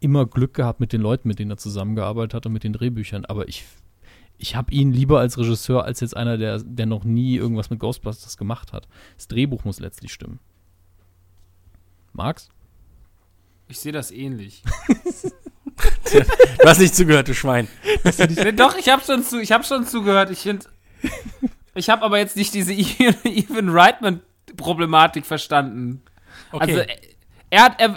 immer 0.00 0.26
Glück 0.26 0.54
gehabt 0.54 0.80
mit 0.80 0.92
den 0.92 1.00
Leuten, 1.00 1.28
mit 1.28 1.38
denen 1.38 1.52
er 1.52 1.58
zusammengearbeitet 1.58 2.34
hat 2.34 2.46
und 2.46 2.52
mit 2.52 2.64
den 2.64 2.72
Drehbüchern. 2.72 3.24
Aber 3.24 3.46
ich, 3.46 3.66
ich 4.38 4.54
habe 4.56 4.72
ihn 4.72 4.92
lieber 4.92 5.20
als 5.20 5.38
Regisseur 5.38 5.84
als 5.84 6.00
jetzt 6.00 6.16
einer, 6.16 6.36
der, 6.38 6.58
der 6.58 6.86
noch 6.86 7.04
nie 7.04 7.36
irgendwas 7.36 7.70
mit 7.70 7.78
Ghostbusters 7.78 8.36
gemacht 8.36 8.72
hat. 8.72 8.86
Das 9.16 9.28
Drehbuch 9.28 9.64
muss 9.64 9.80
letztlich 9.80 10.12
stimmen. 10.12 10.40
Max? 12.12 12.48
Ich 13.68 13.78
sehe 13.78 13.92
das 13.92 14.10
ähnlich. 14.10 14.62
Du 16.62 16.66
hast 16.68 16.78
nicht 16.80 16.94
zugehört, 16.94 17.28
du 17.28 17.34
Schwein. 17.34 17.68
Nee, 18.18 18.52
Doch, 18.52 18.78
ich 18.78 18.88
habe 18.88 19.02
schon, 19.04 19.22
zu, 19.22 19.40
ich 19.42 19.52
hab 19.52 19.66
schon 19.66 19.86
zugehört. 19.86 20.30
Ich 20.30 20.38
finde. 20.38 20.64
Ich 21.74 21.90
habe 21.90 22.02
aber 22.02 22.18
jetzt 22.18 22.34
nicht 22.36 22.54
diese 22.54 22.72
Evan 23.24 23.68
Reitman-Problematik 23.68 25.26
verstanden. 25.26 26.02
Also, 26.50 26.80
Okay. 26.80 26.96
er 27.50 27.62
hat. 27.64 27.78
Er, 27.78 27.94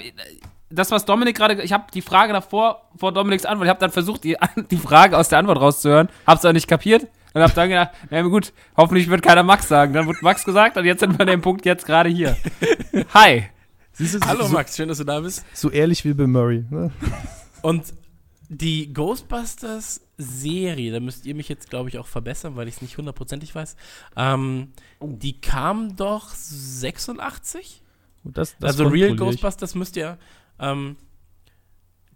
das, 0.69 0.91
was 0.91 1.05
Dominik 1.05 1.35
gerade. 1.35 1.61
Ich 1.61 1.73
habe 1.73 1.85
die 1.93 2.01
Frage 2.01 2.33
davor, 2.33 2.89
vor 2.95 3.11
Dominiks 3.11 3.45
Antwort, 3.45 3.65
ich 3.65 3.69
habe 3.69 3.79
dann 3.79 3.91
versucht, 3.91 4.23
die, 4.23 4.37
die 4.71 4.77
Frage 4.77 5.17
aus 5.17 5.29
der 5.29 5.39
Antwort 5.39 5.59
rauszuhören. 5.59 6.09
Hab's 6.25 6.45
aber 6.45 6.53
nicht 6.53 6.67
kapiert. 6.67 7.07
Und 7.33 7.41
hab 7.43 7.53
dann 7.53 7.69
gedacht, 7.69 7.91
na 8.09 8.23
gut, 8.23 8.53
hoffentlich 8.75 9.07
wird 9.07 9.21
keiner 9.21 9.43
Max 9.43 9.67
sagen. 9.67 9.93
Dann 9.93 10.07
wird 10.07 10.21
Max 10.23 10.43
gesagt 10.43 10.77
und 10.77 10.85
jetzt 10.85 10.99
sind 11.01 11.13
wir 11.13 11.21
an 11.21 11.27
dem 11.27 11.41
Punkt 11.41 11.63
jetzt 11.65 11.85
gerade 11.85 12.09
hier. 12.09 12.35
Hi. 13.13 13.45
Siehst 13.93 14.15
du, 14.15 14.19
Hallo 14.25 14.47
so, 14.47 14.53
Max, 14.53 14.75
schön, 14.75 14.87
dass 14.87 14.97
du 14.97 15.03
da 15.03 15.19
bist. 15.19 15.45
so 15.53 15.69
ehrlich 15.69 16.03
wie 16.05 16.13
Bill 16.13 16.27
Murray. 16.27 16.65
Ne? 16.69 16.91
Und 17.61 17.93
die 18.47 18.93
Ghostbusters 18.93 20.01
Serie, 20.17 20.91
da 20.91 20.99
müsst 20.99 21.25
ihr 21.25 21.35
mich 21.35 21.49
jetzt, 21.49 21.69
glaube 21.69 21.89
ich, 21.89 21.99
auch 21.99 22.07
verbessern, 22.07 22.55
weil 22.55 22.67
ich 22.67 22.75
es 22.75 22.81
nicht 22.81 22.97
hundertprozentig 22.97 23.53
weiß. 23.53 23.75
Ähm, 24.17 24.69
Die 25.01 25.39
kam 25.39 25.95
doch 25.95 26.29
86? 26.29 27.83
Das, 28.23 28.57
das 28.57 28.71
also 28.71 28.87
Real. 28.87 29.15
Ghostbusters 29.15 29.75
müsst 29.75 29.95
ihr, 29.97 30.17
ähm, 30.59 30.95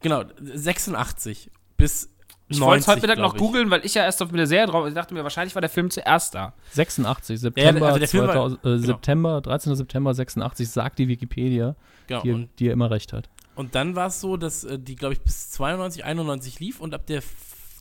genau, 0.01 0.23
86 0.41 1.49
bis 1.77 2.09
Ich 2.47 2.59
wollte 2.59 2.69
90, 2.69 2.81
es 2.81 2.87
heute 2.87 3.01
Mittag 3.01 3.19
noch 3.19 3.33
ich. 3.35 3.39
googeln, 3.39 3.69
weil 3.71 3.85
ich 3.85 3.93
ja 3.93 4.03
erst 4.03 4.21
auf 4.21 4.31
mit 4.31 4.39
der 4.39 4.47
Serie 4.47 4.67
drauf. 4.67 4.87
Ich 4.87 4.93
dachte 4.93 5.13
mir, 5.13 5.23
wahrscheinlich 5.23 5.55
war 5.55 5.61
der 5.61 5.69
Film 5.69 5.89
zuerst 5.89 6.35
da. 6.35 6.53
86, 6.71 7.39
September, 7.39 7.87
also 7.87 7.99
der 7.99 8.07
Film 8.07 8.27
war- 8.27 8.33
2000, 8.33 8.59
äh, 8.59 8.63
genau. 8.63 8.77
September, 8.85 9.41
13. 9.41 9.75
September 9.75 10.13
86, 10.13 10.69
sagt 10.69 10.99
die 10.99 11.07
Wikipedia, 11.07 11.75
Genau, 12.07 12.21
die, 12.21 12.31
und, 12.31 12.49
die 12.59 12.65
ja 12.65 12.73
immer 12.73 12.91
recht 12.91 13.13
hat. 13.13 13.29
und 13.55 13.75
dann 13.75 13.95
war 13.95 14.07
es 14.07 14.19
so, 14.21 14.37
dass 14.37 14.63
äh, 14.65 14.77
die, 14.77 14.95
glaube 14.95 15.13
ich, 15.13 15.21
bis 15.21 15.51
92, 15.51 16.03
91 16.05 16.59
lief 16.59 16.79
und 16.79 16.93
ab 16.93 17.05
der 17.07 17.21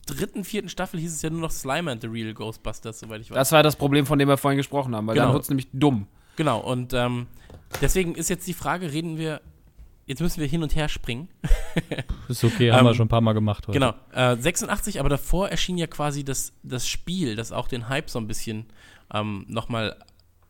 dritten, 0.05 0.43
vierten 0.43 0.67
Staffel 0.69 0.99
hieß 0.99 1.13
es 1.13 1.21
ja 1.21 1.29
nur 1.29 1.39
noch 1.41 1.51
Slime 1.51 1.89
and 1.91 2.01
the 2.01 2.07
Real 2.07 2.33
Ghostbusters, 2.33 2.99
soweit 2.99 3.21
ich 3.21 3.29
weiß. 3.31 3.35
Das 3.35 3.51
war 3.51 3.63
das 3.63 3.75
Problem, 3.75 4.05
von 4.05 4.19
dem 4.19 4.27
wir 4.27 4.37
vorhin 4.37 4.57
gesprochen 4.57 4.95
haben, 4.95 5.07
weil 5.07 5.15
Genau. 5.15 5.27
dann 5.27 5.33
wird 5.33 5.43
es 5.43 5.49
nämlich 5.49 5.67
dumm. 5.71 6.07
Genau, 6.35 6.59
und 6.59 6.93
ähm, 6.93 7.27
deswegen 7.81 8.15
ist 8.15 8.29
jetzt 8.29 8.45
die 8.47 8.53
Frage, 8.53 8.91
reden 8.91 9.17
wir, 9.17 9.39
jetzt 10.05 10.21
müssen 10.21 10.39
wir 10.41 10.47
hin 10.47 10.63
und 10.63 10.75
her 10.75 10.89
springen. 10.89 11.29
Ist 12.27 12.43
okay, 12.43 12.71
haben 12.71 12.85
wir 12.85 12.91
Ähm, 12.91 12.95
schon 12.95 13.05
ein 13.05 13.09
paar 13.09 13.21
Mal 13.21 13.33
gemacht 13.33 13.67
heute. 13.67 13.77
Genau, 13.77 13.93
äh, 14.13 14.35
86, 14.35 14.99
aber 14.99 15.09
davor 15.09 15.49
erschien 15.49 15.77
ja 15.77 15.87
quasi 15.87 16.23
das, 16.23 16.53
das 16.63 16.87
Spiel, 16.87 17.35
das 17.35 17.51
auch 17.51 17.67
den 17.67 17.89
Hype 17.89 18.09
so 18.09 18.19
ein 18.19 18.27
bisschen 18.27 18.65
ähm, 19.13 19.45
nochmal 19.47 19.97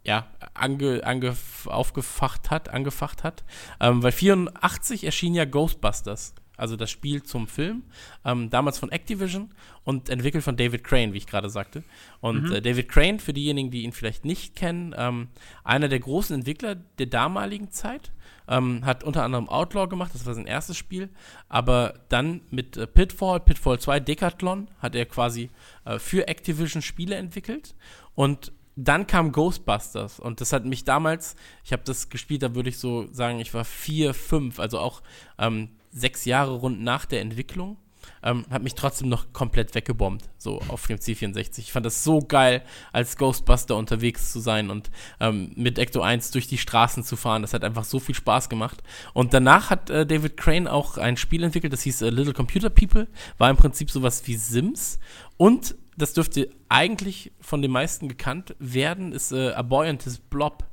ja, 0.04 0.28
ange, 0.54 1.06
ange, 1.06 1.36
aufgefacht 1.66 2.52
hat, 2.52 2.70
angefacht 2.70 3.24
hat. 3.24 3.44
Ähm, 3.80 4.04
weil 4.04 4.12
84 4.12 5.06
erschien 5.06 5.34
ja 5.34 5.46
Ghostbusters, 5.46 6.34
also 6.58 6.76
das 6.76 6.92
Spiel 6.92 7.24
zum 7.24 7.48
Film, 7.48 7.84
ähm, 8.26 8.50
damals 8.50 8.78
von 8.80 8.92
Activision 8.92 9.52
und 9.84 10.10
entwickelt 10.10 10.44
von 10.44 10.58
David 10.58 10.84
Crane, 10.84 11.14
wie 11.14 11.18
ich 11.18 11.28
gerade 11.28 11.50
sagte. 11.50 11.84
Und 12.20 12.52
äh, 12.52 12.62
David 12.62 12.90
Crane, 12.90 13.20
für 13.20 13.34
diejenigen, 13.34 13.72
die 13.72 13.84
ihn 13.84 13.94
vielleicht 13.94 14.26
nicht 14.26 14.56
kennen, 14.56 14.94
ähm, 14.98 15.30
einer 15.64 15.88
der 15.88 16.00
großen 16.00 16.36
Entwickler 16.36 16.76
der 16.76 17.08
damaligen 17.08 17.72
Zeit, 17.72 18.12
ähm, 18.48 18.86
hat 18.86 19.04
unter 19.04 19.24
anderem 19.24 19.50
Outlaw 19.50 19.88
gemacht, 19.88 20.12
das 20.14 20.26
war 20.26 20.34
sein 20.34 20.48
erstes 20.48 20.78
Spiel, 20.78 21.10
aber 21.50 21.96
dann 22.10 22.42
mit 22.50 22.78
äh, 22.78 22.88
Pitfall, 22.88 23.40
Pitfall 23.40 23.80
2, 23.80 24.00
Decathlon 24.00 24.70
hat 24.80 24.96
er 24.96 25.06
quasi 25.06 25.50
äh, 25.86 26.00
für 26.00 26.28
Activision 26.28 26.82
Spiele 26.82 27.16
entwickelt. 27.16 27.76
Und 28.16 28.52
dann 28.76 29.08
kam 29.08 29.32
Ghostbusters. 29.32 30.20
Und 30.20 30.42
das 30.42 30.52
hat 30.52 30.66
mich 30.66 30.84
damals, 30.84 31.36
ich 31.64 31.74
habe 31.74 31.84
das 31.86 32.10
gespielt, 32.10 32.44
da 32.44 32.56
würde 32.56 32.70
ich 32.70 32.80
so 32.80 33.08
sagen, 33.12 33.40
ich 33.40 33.54
war 33.54 33.66
vier, 33.66 34.14
fünf, 34.14 34.60
also 34.60 34.80
auch 34.80 35.02
ähm, 35.38 35.70
sechs 35.92 36.26
Jahre 36.26 36.54
rund 36.54 36.82
nach 36.82 37.06
der 37.06 37.22
Entwicklung, 37.22 37.78
ähm, 38.24 38.46
hat 38.50 38.64
mich 38.64 38.76
trotzdem 38.76 39.10
noch 39.10 39.34
komplett 39.34 39.76
weggebombt, 39.76 40.30
so 40.38 40.62
auf 40.68 40.88
dem 40.88 40.98
C64. 40.98 41.60
Ich 41.60 41.72
fand 41.72 41.86
das 41.86 42.04
so 42.04 42.20
geil, 42.20 42.64
als 42.92 43.18
Ghostbuster 43.18 43.76
unterwegs 43.76 44.32
zu 44.32 44.40
sein 44.40 44.70
und 44.70 44.92
ähm, 45.20 45.52
mit 45.56 45.78
Ecto 45.78 46.02
1 46.02 46.32
durch 46.32 46.48
die 46.48 46.58
Straßen 46.58 47.04
zu 47.04 47.16
fahren. 47.16 47.42
Das 47.42 47.54
hat 47.54 47.64
einfach 47.64 47.84
so 47.84 48.00
viel 48.00 48.16
Spaß 48.16 48.50
gemacht. 48.50 48.84
Und 49.14 49.34
danach 49.34 49.70
hat 49.70 49.90
äh, 49.90 50.06
David 50.06 50.38
Crane 50.38 50.68
auch 50.68 50.98
ein 50.98 51.18
Spiel 51.18 51.44
entwickelt, 51.44 51.74
das 51.74 51.82
hieß 51.82 52.02
äh, 52.04 52.10
Little 52.10 52.34
Computer 52.34 52.70
People, 52.70 53.08
war 53.38 53.50
im 53.50 53.58
Prinzip 53.58 53.92
sowas 53.92 54.24
wie 54.26 54.36
Sims 54.36 55.00
und 55.38 55.76
das 55.98 56.14
dürfte 56.14 56.50
eigentlich 56.70 57.32
von 57.40 57.62
den 57.62 57.72
meisten 57.72 58.08
gekannt 58.08 58.56
werden, 58.60 59.12
ist 59.12 59.32
äh, 59.32 59.52
A 59.52 59.62
Boy 59.62 59.90
and 59.90 60.04
His 60.04 60.20
Blob. 60.20 60.66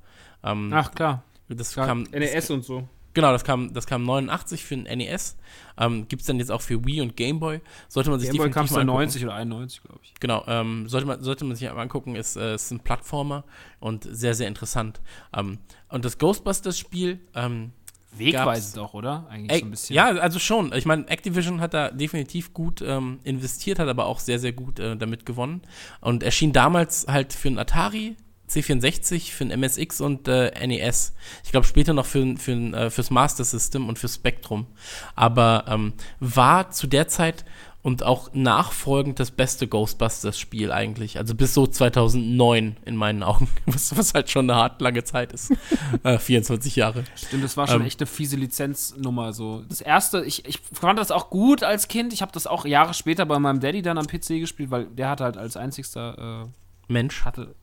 Ähm, 0.42 0.70
Ach 0.72 0.92
klar. 0.92 1.24
das 1.48 1.72
klar. 1.74 1.86
kam, 1.86 2.04
NES 2.04 2.50
und 2.50 2.64
so. 2.64 2.88
Genau, 3.12 3.32
das 3.32 3.44
kam, 3.44 3.72
das 3.72 3.86
kam 3.86 4.04
89 4.04 4.64
für 4.64 4.76
den 4.76 4.98
NES. 4.98 5.36
Ähm, 5.78 6.06
Gibt 6.08 6.22
es 6.22 6.26
dann 6.26 6.38
jetzt 6.38 6.52
auch 6.52 6.62
für 6.62 6.84
Wii 6.84 7.00
und 7.00 7.16
Game 7.16 7.40
Boy. 7.40 7.60
Sollte 7.88 8.10
man 8.10 8.20
sich 8.20 8.30
Gameboy 8.30 8.50
kam 8.50 8.66
es 8.66 8.70
mal 8.70 8.78
dann 8.78 8.88
angucken. 8.90 9.04
90 9.04 9.24
oder 9.24 9.34
91, 9.34 9.82
glaube 9.82 10.00
ich. 10.02 10.14
Genau, 10.20 10.44
ähm, 10.46 10.88
sollte, 10.88 11.06
man, 11.06 11.22
sollte 11.22 11.44
man 11.44 11.56
sich 11.56 11.68
mal 11.68 11.80
angucken, 11.80 12.14
ist, 12.14 12.36
äh, 12.36 12.54
ist 12.54 12.70
ein 12.70 12.80
Plattformer 12.80 13.44
und 13.80 14.04
sehr, 14.04 14.34
sehr 14.34 14.48
interessant. 14.48 15.00
Ähm, 15.36 15.58
und 15.88 16.04
das 16.04 16.18
Ghostbusters-Spiel, 16.18 17.20
ähm, 17.34 17.72
Wegweisend 18.12 18.78
auch, 18.78 18.94
oder? 18.94 19.26
Eigentlich 19.30 19.52
ey, 19.52 19.58
so 19.60 19.66
ein 19.66 19.70
bisschen. 19.70 19.94
ja, 19.94 20.06
also 20.08 20.38
schon. 20.40 20.72
Ich 20.72 20.84
meine, 20.84 21.06
Activision 21.08 21.60
hat 21.60 21.74
da 21.74 21.90
definitiv 21.90 22.52
gut 22.52 22.82
ähm, 22.82 23.20
investiert, 23.22 23.78
hat 23.78 23.88
aber 23.88 24.06
auch 24.06 24.18
sehr, 24.18 24.40
sehr 24.40 24.52
gut 24.52 24.80
äh, 24.80 24.96
damit 24.96 25.26
gewonnen. 25.26 25.62
Und 26.00 26.24
erschien 26.24 26.52
damals 26.52 27.06
halt 27.06 27.32
für 27.32 27.48
einen 27.48 27.58
Atari, 27.58 28.16
C64, 28.50 29.32
für 29.32 29.44
ein 29.44 29.60
MSX 29.60 30.00
und 30.00 30.28
äh, 30.28 30.50
NES. 30.66 31.14
Ich 31.44 31.50
glaube 31.50 31.66
später 31.66 31.94
noch 31.94 32.06
für, 32.06 32.36
für, 32.36 32.52
äh, 32.52 32.90
fürs 32.90 33.10
Master 33.10 33.44
System 33.44 33.88
und 33.88 33.98
fürs 33.98 34.16
Spectrum. 34.16 34.66
Aber 35.14 35.64
ähm, 35.68 35.92
war 36.18 36.70
zu 36.70 36.86
der 36.86 37.08
Zeit 37.08 37.44
und 37.82 38.02
auch 38.02 38.30
nachfolgend 38.34 39.20
das 39.20 39.30
beste 39.30 39.66
Ghostbusters-Spiel 39.66 40.70
eigentlich. 40.70 41.16
Also 41.16 41.34
bis 41.34 41.54
so 41.54 41.66
2009 41.66 42.76
in 42.84 42.96
meinen 42.96 43.22
Augen, 43.22 43.48
was, 43.66 43.96
was 43.96 44.12
halt 44.12 44.30
schon 44.30 44.50
eine 44.50 44.60
hart 44.60 44.80
lange 44.82 45.02
Zeit 45.04 45.32
ist. 45.32 45.52
äh, 46.02 46.18
24 46.18 46.76
Jahre. 46.76 47.04
Stimmt, 47.14 47.44
das 47.44 47.56
war 47.56 47.66
schon 47.66 47.80
Ähm, 47.80 47.86
echt 47.86 48.00
eine 48.00 48.06
fiese 48.06 48.36
Lizenznummer. 48.36 49.32
So. 49.32 49.64
Das 49.68 49.80
erste, 49.80 50.24
ich, 50.24 50.46
ich 50.46 50.60
fand 50.72 50.98
das 50.98 51.10
auch 51.10 51.30
gut 51.30 51.62
als 51.62 51.88
Kind. 51.88 52.12
Ich 52.12 52.20
habe 52.20 52.32
das 52.32 52.46
auch 52.46 52.66
Jahre 52.66 52.92
später 52.92 53.24
bei 53.24 53.38
meinem 53.38 53.60
Daddy 53.60 53.80
dann 53.80 53.96
am 53.96 54.06
PC 54.06 54.40
gespielt, 54.40 54.70
weil 54.70 54.86
der 54.86 55.08
hatte 55.08 55.24
halt 55.24 55.38
als 55.38 55.56
einzigster, 55.56 56.48
äh, 56.88 56.92
Mensch. 56.92 57.24
hatte, 57.24 57.54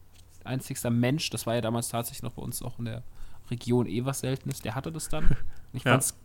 einzigster 0.48 0.90
Mensch, 0.90 1.30
das 1.30 1.46
war 1.46 1.56
ja 1.56 1.62
damals 1.62 1.90
tatsächlich 1.90 2.24
noch 2.24 2.32
bei 2.32 2.42
uns 2.42 2.62
auch 2.62 2.80
in 2.80 2.86
der 2.86 3.04
Region 3.52 3.86
eh 3.88 4.04
was 4.06 4.20
Seltenes, 4.22 4.62
der 4.62 4.76
hatte 4.76 4.92
das 4.92 5.10
dann. 5.10 5.30
Ich 5.74 5.84
Ja. 5.84 5.92
fand's, 5.92 6.16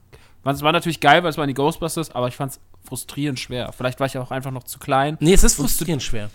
fand's 0.45 0.63
war 0.63 0.73
natürlich 0.73 1.01
geil, 1.01 1.23
weil 1.25 1.31
es 1.31 1.37
waren 1.37 1.49
die 1.49 1.55
Ghostbusters, 1.55 2.13
aber 2.15 2.29
ich 2.29 2.37
fand's 2.37 2.61
frustrierend 2.85 3.39
schwer. 3.41 3.73
Vielleicht 3.73 3.99
war 4.01 4.07
ich 4.07 4.17
auch 4.19 4.31
einfach 4.31 4.53
noch 4.53 4.63
zu 4.65 4.79
klein. 4.79 5.17
Nee, 5.21 5.35
es 5.35 5.43
ist 5.45 5.57
frustrierend 5.57 6.03
schwer. 6.03 6.31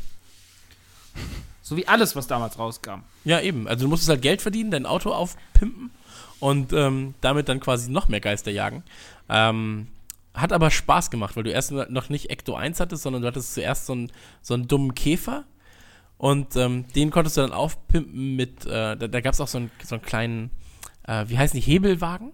So 1.62 1.76
wie 1.78 1.88
alles, 1.88 2.16
was 2.16 2.28
damals 2.28 2.60
rauskam. 2.60 3.02
Ja, 3.26 3.40
eben. 3.42 3.68
Also 3.68 3.86
du 3.86 3.90
musstest 3.90 4.10
halt 4.10 4.22
Geld 4.22 4.42
verdienen, 4.42 4.72
dein 4.72 4.86
Auto 4.86 5.12
aufpimpen 5.12 5.92
und 6.40 6.72
ähm, 6.74 7.14
damit 7.22 7.50
dann 7.50 7.60
quasi 7.60 7.90
noch 7.92 8.08
mehr 8.08 8.22
Geister 8.22 8.52
jagen. 8.52 8.84
Ähm, 9.30 9.88
hat 10.34 10.54
aber 10.54 10.70
Spaß 10.70 11.10
gemacht, 11.10 11.36
weil 11.36 11.44
du 11.44 11.52
erst 11.52 11.72
noch 11.72 12.10
nicht 12.10 12.30
Ecto 12.30 12.56
1 12.56 12.80
hattest, 12.80 13.04
sondern 13.04 13.22
du 13.24 13.28
hattest 13.28 13.54
zuerst 13.56 13.86
so 13.88 13.94
einen, 13.94 14.12
so 14.42 14.54
einen 14.54 14.68
dummen 14.68 14.96
Käfer 14.96 15.44
und 16.18 16.56
ähm, 16.56 16.86
den 16.96 17.12
konntest 17.12 17.38
du 17.38 17.42
dann 17.42 17.52
aufpimpen 17.52 18.36
mit, 18.36 18.66
äh, 18.66 18.96
da, 18.96 19.08
da 19.08 19.22
gab 19.22 19.34
es 19.34 19.42
auch 19.42 19.48
so 19.48 19.60
einen, 19.60 19.72
so 19.84 19.96
einen 19.96 20.04
kleinen, 20.04 20.52
äh, 21.04 21.26
wie 21.28 21.38
heißen 21.38 21.60
die, 21.60 21.66
Hebelwagen? 21.66 22.32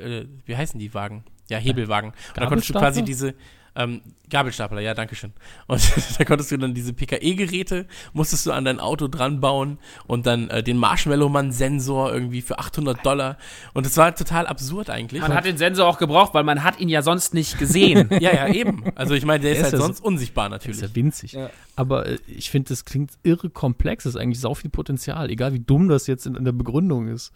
äh, 0.00 0.24
wie 0.46 0.56
heißen 0.56 0.78
die 0.78 0.92
Wagen? 0.94 1.24
Ja, 1.48 1.58
Hebelwagen. 1.58 2.10
Und 2.10 2.36
da 2.36 2.46
konntest 2.46 2.70
du 2.70 2.74
quasi 2.74 3.02
diese 3.02 3.34
ähm, 3.76 4.00
Gabelstapler, 4.30 4.80
ja, 4.80 4.94
danke 4.94 5.14
schön. 5.14 5.32
Und 5.66 5.80
da 6.18 6.24
konntest 6.24 6.50
du 6.52 6.56
dann 6.56 6.74
diese 6.74 6.92
PKE-Geräte, 6.92 7.86
musstest 8.12 8.46
du 8.46 8.52
an 8.52 8.64
dein 8.64 8.80
Auto 8.80 9.08
dran 9.08 9.40
bauen 9.40 9.78
und 10.06 10.26
dann 10.26 10.48
äh, 10.50 10.62
den 10.62 10.76
Marshmallow-Mann-Sensor 10.76 12.12
irgendwie 12.12 12.42
für 12.42 12.58
800 12.58 13.04
Dollar. 13.04 13.36
Und 13.72 13.86
es 13.86 13.96
war 13.96 14.14
total 14.14 14.46
absurd 14.46 14.90
eigentlich. 14.90 15.20
Man 15.22 15.34
hat 15.34 15.44
den 15.44 15.56
Sensor 15.56 15.86
auch 15.86 15.98
gebraucht, 15.98 16.34
weil 16.34 16.44
man 16.44 16.62
hat 16.62 16.80
ihn 16.80 16.88
ja 16.88 17.02
sonst 17.02 17.34
nicht 17.34 17.58
gesehen. 17.58 18.08
ja, 18.20 18.32
ja, 18.34 18.48
eben. 18.48 18.84
Also 18.94 19.14
ich 19.14 19.24
meine, 19.24 19.40
der 19.42 19.52
ist 19.52 19.58
Der 19.58 19.66
ist 19.68 19.72
halt 19.72 19.72
ja 19.74 19.78
so- 19.80 19.86
sonst 19.86 20.00
unsichtbar 20.04 20.48
Das 20.48 20.60
natürlich. 20.60 20.76
ist 20.82 20.88
ja 20.88 20.94
winzig. 20.94 21.32
Ja. 21.32 21.50
Aber 21.76 22.06
äh, 22.06 22.18
ich 22.26 22.50
finde, 22.50 22.68
das 22.68 22.84
klingt 22.84 23.12
irre 23.22 23.50
komplex. 23.50 24.04
Das 24.04 24.14
ist 24.14 24.20
eigentlich 24.20 24.40
sau 24.40 24.54
viel 24.54 24.70
Potenzial. 24.70 25.30
Egal 25.30 25.52
wie 25.52 25.60
dumm 25.60 25.88
das 25.88 26.06
jetzt 26.06 26.26
in, 26.26 26.34
in 26.34 26.44
der 26.44 26.52
Begründung 26.52 27.08
ist. 27.08 27.32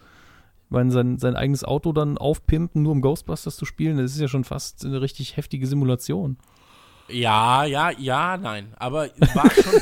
Meine, 0.75 0.91
sein, 0.91 1.19
sein 1.19 1.37
eigenes 1.37 1.65
Auto 1.65 1.93
dann 1.93 2.19
aufpimpen, 2.19 2.83
nur 2.83 2.93
um 2.93 3.01
Ghostbusters 3.01 3.57
zu 3.57 3.65
spielen, 3.65 3.97
das 3.97 4.13
ist 4.13 4.21
ja 4.21 4.29
schon 4.29 4.45
fast 4.45 4.85
eine 4.85 5.01
richtig 5.01 5.37
heftige 5.37 5.67
Simulation. 5.67 6.37
Ja, 7.09 7.65
ja, 7.65 7.91
ja, 7.91 8.37
nein. 8.37 8.73
Aber 8.77 9.09
war 9.35 9.51
schon. 9.51 9.81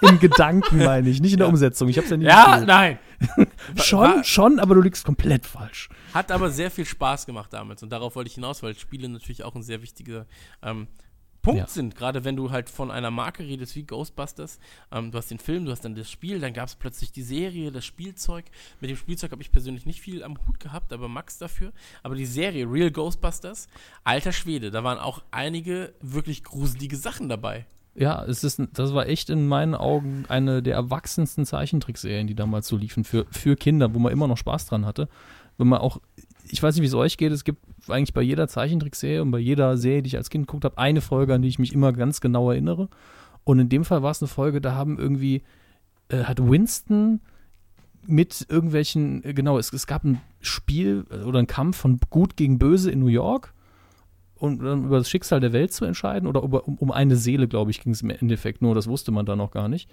Im, 0.08 0.20
Gedanken 0.20 0.78
meine 0.78 1.08
ich, 1.08 1.20
nicht 1.20 1.32
in 1.32 1.38
der 1.38 1.48
Umsetzung. 1.48 1.88
Ich 1.88 1.96
habe 1.96 2.04
es 2.04 2.10
ja 2.10 2.16
nicht 2.16 2.28
ja, 2.28 2.44
gespielt. 2.44 2.66
nein. 2.68 2.98
Schon, 3.82 4.00
war- 4.00 4.24
schon, 4.24 4.60
aber 4.60 4.74
du 4.74 4.82
liegst 4.82 5.04
komplett 5.04 5.44
falsch. 5.46 5.88
Hat 6.14 6.30
aber 6.30 6.50
sehr 6.50 6.70
viel 6.70 6.84
Spaß 6.84 7.26
gemacht 7.26 7.52
damals 7.52 7.82
und 7.82 7.90
darauf 7.90 8.14
wollte 8.14 8.28
ich 8.28 8.34
hinaus, 8.34 8.62
weil 8.62 8.76
Spiele 8.76 9.08
natürlich 9.08 9.42
auch 9.42 9.54
ein 9.54 9.62
sehr 9.62 9.82
wichtiger 9.82 10.26
ähm, 10.62 10.86
Punkt 11.46 11.60
Ja. 11.60 11.66
sind. 11.68 11.94
Gerade 11.96 12.24
wenn 12.24 12.36
du 12.36 12.50
halt 12.50 12.68
von 12.68 12.90
einer 12.90 13.10
Marke 13.10 13.44
redest 13.44 13.74
wie 13.76 13.84
Ghostbusters. 13.84 14.58
Ähm, 14.92 15.10
du 15.12 15.18
hast 15.18 15.30
den 15.30 15.38
Film, 15.38 15.64
du 15.64 15.70
hast 15.70 15.84
dann 15.84 15.94
das 15.94 16.10
Spiel, 16.10 16.40
dann 16.40 16.52
gab 16.52 16.68
es 16.68 16.74
plötzlich 16.74 17.12
die 17.12 17.22
Serie, 17.22 17.72
das 17.72 17.84
Spielzeug. 17.84 18.44
Mit 18.80 18.90
dem 18.90 18.96
Spielzeug 18.96 19.30
habe 19.32 19.42
ich 19.42 19.52
persönlich 19.52 19.86
nicht 19.86 20.00
viel 20.00 20.22
am 20.22 20.36
Hut 20.46 20.60
gehabt, 20.60 20.92
aber 20.92 21.08
Max 21.08 21.38
dafür. 21.38 21.72
Aber 22.02 22.14
die 22.14 22.26
Serie 22.26 22.66
Real 22.70 22.90
Ghostbusters, 22.90 23.68
alter 24.04 24.32
Schwede, 24.32 24.70
da 24.70 24.84
waren 24.84 24.98
auch 24.98 25.22
einige 25.30 25.94
wirklich 26.00 26.44
gruselige 26.44 26.96
Sachen 26.96 27.28
dabei. 27.28 27.66
Ja, 27.94 28.22
es 28.24 28.44
ist, 28.44 28.60
das 28.74 28.92
war 28.92 29.06
echt 29.06 29.30
in 29.30 29.48
meinen 29.48 29.74
Augen 29.74 30.26
eine 30.28 30.62
der 30.62 30.74
erwachsensten 30.74 31.46
Zeichentrickserien, 31.46 32.26
die 32.26 32.34
damals 32.34 32.68
so 32.68 32.76
liefen, 32.76 33.04
für, 33.04 33.24
für 33.30 33.56
Kinder, 33.56 33.94
wo 33.94 33.98
man 33.98 34.12
immer 34.12 34.28
noch 34.28 34.36
Spaß 34.36 34.66
dran 34.66 34.84
hatte. 34.84 35.08
Wenn 35.56 35.68
man 35.68 35.78
auch, 35.80 36.00
ich 36.48 36.62
weiß 36.62 36.74
nicht, 36.74 36.82
wie 36.82 36.86
es 36.86 36.94
euch 36.94 37.16
geht, 37.16 37.32
es 37.32 37.44
gibt 37.44 37.60
eigentlich 37.88 38.14
bei 38.14 38.22
jeder 38.22 38.48
Zeichentrickserie 38.48 39.22
und 39.22 39.30
bei 39.30 39.38
jeder 39.38 39.76
Serie, 39.76 40.02
die 40.02 40.08
ich 40.08 40.16
als 40.16 40.30
Kind 40.30 40.46
geguckt 40.46 40.64
habe, 40.64 40.78
eine 40.78 41.00
Folge, 41.00 41.34
an 41.34 41.42
die 41.42 41.48
ich 41.48 41.58
mich 41.58 41.72
immer 41.72 41.92
ganz 41.92 42.20
genau 42.20 42.50
erinnere. 42.50 42.88
Und 43.44 43.58
in 43.58 43.68
dem 43.68 43.84
Fall 43.84 44.02
war 44.02 44.10
es 44.10 44.20
eine 44.20 44.28
Folge, 44.28 44.60
da 44.60 44.74
haben 44.74 44.98
irgendwie, 44.98 45.42
äh, 46.08 46.24
hat 46.24 46.40
Winston 46.40 47.20
mit 48.06 48.46
irgendwelchen, 48.48 49.24
äh, 49.24 49.34
genau, 49.34 49.58
es, 49.58 49.72
es 49.72 49.86
gab 49.86 50.04
ein 50.04 50.20
Spiel 50.40 51.06
äh, 51.10 51.22
oder 51.22 51.38
ein 51.38 51.46
Kampf 51.46 51.76
von 51.76 51.98
Gut 52.10 52.36
gegen 52.36 52.58
Böse 52.58 52.90
in 52.90 53.00
New 53.00 53.06
York 53.06 53.52
und 54.34 54.62
dann 54.62 54.84
über 54.84 54.98
das 54.98 55.08
Schicksal 55.08 55.40
der 55.40 55.52
Welt 55.52 55.72
zu 55.72 55.84
entscheiden 55.84 56.28
oder 56.28 56.42
über, 56.42 56.66
um, 56.66 56.76
um 56.76 56.90
eine 56.90 57.16
Seele, 57.16 57.48
glaube 57.48 57.70
ich, 57.70 57.80
ging 57.80 57.92
es 57.92 58.02
im 58.02 58.10
Endeffekt 58.10 58.62
nur, 58.62 58.74
das 58.74 58.86
wusste 58.86 59.10
man 59.12 59.26
da 59.26 59.36
noch 59.36 59.50
gar 59.50 59.68
nicht. 59.68 59.88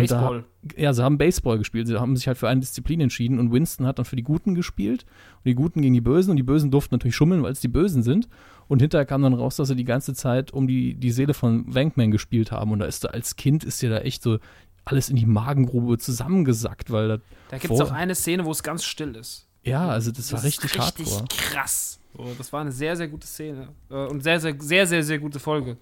Baseball. 0.00 0.44
Da, 0.62 0.82
ja, 0.82 0.92
sie 0.92 1.02
haben 1.02 1.18
Baseball 1.18 1.58
gespielt, 1.58 1.86
sie 1.86 1.98
haben 1.98 2.16
sich 2.16 2.26
halt 2.26 2.38
für 2.38 2.48
eine 2.48 2.60
Disziplin 2.60 3.00
entschieden 3.00 3.38
und 3.38 3.52
Winston 3.52 3.86
hat 3.86 3.98
dann 3.98 4.04
für 4.04 4.16
die 4.16 4.22
Guten 4.22 4.54
gespielt 4.54 5.04
und 5.36 5.46
die 5.46 5.54
Guten 5.54 5.82
gegen 5.82 5.94
die 5.94 6.00
Bösen 6.00 6.30
und 6.30 6.36
die 6.36 6.42
Bösen 6.42 6.70
durften 6.70 6.94
natürlich 6.94 7.16
schummeln, 7.16 7.42
weil 7.42 7.52
es 7.52 7.60
die 7.60 7.68
Bösen 7.68 8.02
sind 8.02 8.28
und 8.66 8.80
hinterher 8.80 9.06
kam 9.06 9.22
dann 9.22 9.34
raus, 9.34 9.56
dass 9.56 9.68
sie 9.68 9.76
die 9.76 9.84
ganze 9.84 10.14
Zeit 10.14 10.52
um 10.52 10.66
die, 10.66 10.94
die 10.94 11.10
Seele 11.10 11.34
von 11.34 11.72
Wankman 11.74 12.10
gespielt 12.10 12.52
haben 12.52 12.72
und 12.72 12.80
da 12.80 12.86
ist 12.86 13.04
da 13.04 13.08
als 13.08 13.36
Kind 13.36 13.64
ist 13.64 13.80
dir 13.82 13.90
da 13.90 13.98
echt 13.98 14.22
so 14.22 14.38
alles 14.84 15.10
in 15.10 15.16
die 15.16 15.26
Magengrube 15.26 15.98
zusammengesackt, 15.98 16.90
weil 16.90 17.08
da, 17.08 17.18
Da 17.50 17.58
gibt 17.58 17.72
es 17.74 17.80
auch 17.80 17.92
eine 17.92 18.14
Szene, 18.14 18.44
wo 18.44 18.50
es 18.50 18.62
ganz 18.62 18.84
still 18.84 19.14
ist. 19.16 19.46
ja, 19.62 19.88
also 19.88 20.10
das, 20.10 20.32
war 20.32 20.38
ist 20.38 20.44
richtig, 20.44 20.78
richtig 20.78 21.06
hardcore. 21.06 21.24
krass. 21.28 22.00
So, 22.18 22.34
das 22.36 22.52
war 22.52 22.60
eine 22.62 22.72
sehr, 22.72 22.96
sehr 22.96 23.08
gute 23.08 23.26
Szene. 23.26 23.68
Äh, 23.90 23.94
Und 23.94 24.22
sehr, 24.22 24.40
sehr, 24.40 24.54
sehr, 24.58 24.86
sehr, 24.86 25.02
sehr 25.04 25.18
gute 25.20 25.38
Folge, 25.38 25.76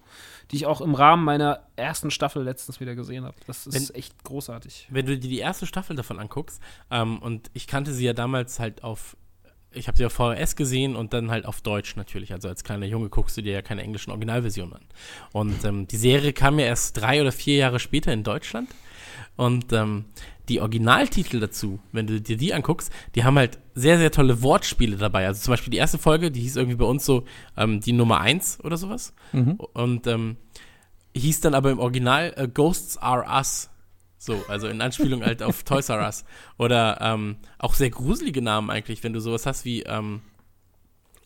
die 0.51 0.57
ich 0.57 0.65
auch 0.67 0.81
im 0.81 0.93
Rahmen 0.95 1.23
meiner 1.25 1.63
ersten 1.75 2.11
Staffel 2.11 2.43
letztens 2.43 2.79
wieder 2.79 2.93
gesehen 2.95 3.25
habe. 3.25 3.35
Das 3.47 3.65
ist 3.67 3.73
Wenn- 3.89 3.95
echt 3.95 4.23
großartig. 4.23 4.87
wenn 4.91 5.05
du 5.07 5.17
dir 5.17 5.29
die 5.29 5.39
erste 5.39 5.65
Staffel 5.65 5.95
davon 5.95 6.19
anguckst, 6.19 6.61
ähm, 6.91 7.19
und 7.19 7.49
ich 7.53 7.65
kannte 7.67 7.91
sie 7.93 8.05
ja 8.05 8.13
damals 8.13 8.59
halt 8.59 8.83
auf, 8.83 9.17
ich 9.71 9.87
habe 9.87 9.97
sie 9.97 10.05
auf 10.05 10.13
VHS 10.13 10.55
gesehen 10.55 10.95
und 10.95 11.11
dann 11.13 11.29
halt 11.31 11.45
auf 11.45 11.61
Deutsch 11.61 11.95
natürlich. 11.95 12.31
Also 12.33 12.47
als 12.47 12.63
kleiner 12.63 12.85
Junge 12.85 13.09
guckst 13.09 13.35
du 13.37 13.41
dir 13.41 13.53
ja 13.53 13.61
keine 13.63 13.81
englischen 13.81 14.11
Originalversionen 14.11 14.73
an. 14.75 14.85
Und 15.33 15.63
ähm, 15.65 15.87
die 15.87 15.97
Serie 15.97 16.33
kam 16.33 16.59
ja 16.59 16.65
erst 16.67 16.97
drei 17.01 17.19
oder 17.19 17.31
vier 17.31 17.57
Jahre 17.57 17.79
später 17.79 18.13
in 18.13 18.23
Deutschland. 18.23 18.69
Und 19.37 19.71
ähm, 19.71 20.05
die 20.49 20.59
Originaltitel 20.61 21.39
dazu, 21.39 21.79
wenn 21.91 22.07
du 22.07 22.19
dir 22.19 22.37
die 22.37 22.53
anguckst, 22.53 22.91
die 23.15 23.23
haben 23.23 23.37
halt 23.37 23.59
sehr, 23.75 23.97
sehr 23.97 24.11
tolle 24.11 24.41
Wortspiele 24.41 24.97
dabei. 24.97 25.27
Also 25.27 25.41
zum 25.41 25.53
Beispiel 25.53 25.71
die 25.71 25.77
erste 25.77 25.97
Folge, 25.97 26.31
die 26.31 26.41
hieß 26.41 26.55
irgendwie 26.55 26.77
bei 26.77 26.85
uns 26.85 27.05
so 27.05 27.23
ähm, 27.55 27.79
die 27.79 27.93
Nummer 27.93 28.19
eins 28.19 28.59
oder 28.63 28.77
sowas. 28.77 29.13
Und 29.73 30.07
ähm, 30.07 30.37
hieß 31.15 31.41
dann 31.41 31.53
aber 31.53 31.71
im 31.71 31.79
Original 31.79 32.33
äh, 32.35 32.47
Ghosts 32.47 32.97
Are 32.97 33.25
Us. 33.29 33.69
So, 34.17 34.43
also 34.47 34.67
in 34.67 34.81
Anspielung 34.81 35.23
halt 35.23 35.43
auf 35.43 35.63
Toys 35.65 35.89
R 35.89 35.99
Us. 36.05 36.25
Oder 36.57 36.99
ähm, 37.01 37.37
auch 37.59 37.75
sehr 37.75 37.89
gruselige 37.89 38.41
Namen 38.41 38.69
eigentlich, 38.69 39.03
wenn 39.03 39.13
du 39.13 39.19
sowas 39.19 39.45
hast 39.45 39.63
wie, 39.65 39.83
ähm, 39.83 40.21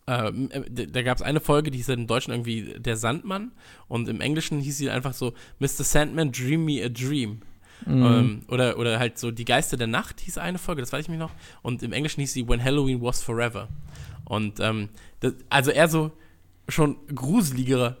ähm, 0.06 0.50
äh, 0.50 0.62
da 0.68 0.84
da 0.84 1.02
gab 1.02 1.16
es 1.16 1.22
eine 1.22 1.40
Folge, 1.40 1.70
die 1.70 1.78
hieß 1.78 1.88
halt 1.88 2.00
im 2.00 2.06
Deutschen 2.06 2.32
irgendwie 2.32 2.74
Der 2.78 2.96
Sandmann 2.96 3.52
und 3.88 4.08
im 4.08 4.20
Englischen 4.20 4.60
hieß 4.60 4.76
sie 4.76 4.90
einfach 4.90 5.14
so 5.14 5.32
Mr. 5.58 5.84
Sandman, 5.84 6.32
Dream 6.32 6.64
Me 6.64 6.84
a 6.84 6.88
Dream. 6.88 7.40
Ähm, 7.86 8.42
oder, 8.48 8.78
oder 8.78 8.98
halt 8.98 9.18
so 9.18 9.30
Die 9.30 9.44
Geister 9.44 9.76
der 9.76 9.86
Nacht 9.86 10.20
hieß 10.20 10.38
eine 10.38 10.58
Folge, 10.58 10.82
das 10.82 10.92
weiß 10.92 11.04
ich 11.04 11.08
mich 11.08 11.18
noch. 11.18 11.32
Und 11.62 11.82
im 11.82 11.92
Englischen 11.92 12.20
hieß 12.20 12.32
sie 12.32 12.48
When 12.48 12.62
Halloween 12.62 13.00
Was 13.02 13.22
Forever. 13.22 13.68
Und 14.24 14.60
ähm, 14.60 14.88
das, 15.20 15.34
also 15.48 15.70
eher 15.70 15.88
so 15.88 16.12
schon 16.68 16.96
gruseligere 17.14 17.96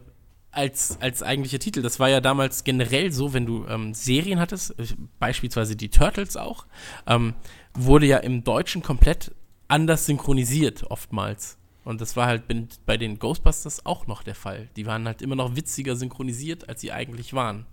als, 0.50 0.98
als 1.00 1.22
eigentlicher 1.22 1.58
Titel. 1.58 1.82
Das 1.82 1.98
war 1.98 2.08
ja 2.08 2.20
damals 2.20 2.62
generell 2.62 3.10
so, 3.10 3.32
wenn 3.32 3.46
du 3.46 3.66
ähm, 3.66 3.94
Serien 3.94 4.38
hattest, 4.38 4.78
äh, 4.78 4.84
beispielsweise 5.18 5.76
die 5.76 5.88
Turtles 5.88 6.36
auch, 6.36 6.66
ähm, 7.06 7.34
wurde 7.74 8.06
ja 8.06 8.18
im 8.18 8.44
Deutschen 8.44 8.82
komplett 8.82 9.34
anders 9.68 10.06
synchronisiert 10.06 10.84
oftmals. 10.90 11.56
Und 11.84 12.00
das 12.00 12.16
war 12.16 12.26
halt 12.26 12.44
bei 12.86 12.96
den 12.96 13.18
Ghostbusters 13.18 13.86
auch 13.86 14.06
noch 14.06 14.22
der 14.22 14.36
Fall. 14.36 14.68
Die 14.76 14.86
waren 14.86 15.06
halt 15.06 15.20
immer 15.20 15.34
noch 15.34 15.56
witziger 15.56 15.96
synchronisiert, 15.96 16.68
als 16.68 16.80
sie 16.80 16.92
eigentlich 16.92 17.34
waren. 17.34 17.66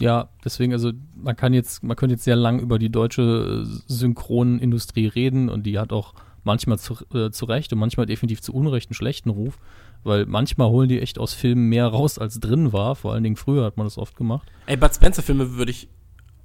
Ja, 0.00 0.28
deswegen, 0.44 0.72
also 0.72 0.92
man 1.16 1.36
kann 1.36 1.52
jetzt, 1.54 1.82
man 1.82 1.96
könnte 1.96 2.14
jetzt 2.14 2.24
sehr 2.24 2.36
lang 2.36 2.60
über 2.60 2.78
die 2.78 2.90
deutsche 2.90 3.64
äh, 3.66 3.92
Synchronindustrie 3.92 5.06
reden 5.06 5.48
und 5.48 5.64
die 5.64 5.78
hat 5.78 5.92
auch 5.92 6.14
manchmal 6.44 6.78
zu, 6.78 6.96
äh, 7.14 7.30
zu 7.30 7.44
Recht 7.44 7.72
und 7.72 7.78
manchmal 7.78 8.06
definitiv 8.06 8.40
zu 8.40 8.54
Unrecht 8.54 8.88
einen 8.90 8.94
schlechten 8.94 9.30
Ruf, 9.30 9.58
weil 10.04 10.26
manchmal 10.26 10.68
holen 10.68 10.88
die 10.88 11.00
echt 11.00 11.18
aus 11.18 11.34
Filmen 11.34 11.68
mehr 11.68 11.86
raus, 11.86 12.18
als 12.18 12.40
drin 12.40 12.72
war. 12.72 12.96
Vor 12.96 13.12
allen 13.12 13.22
Dingen 13.24 13.36
früher 13.36 13.64
hat 13.64 13.76
man 13.76 13.86
das 13.86 13.98
oft 13.98 14.16
gemacht. 14.16 14.48
Ey, 14.66 14.76
Bud 14.76 14.94
Spencer 14.94 15.22
Filme 15.22 15.56
würde 15.56 15.70
ich, 15.72 15.88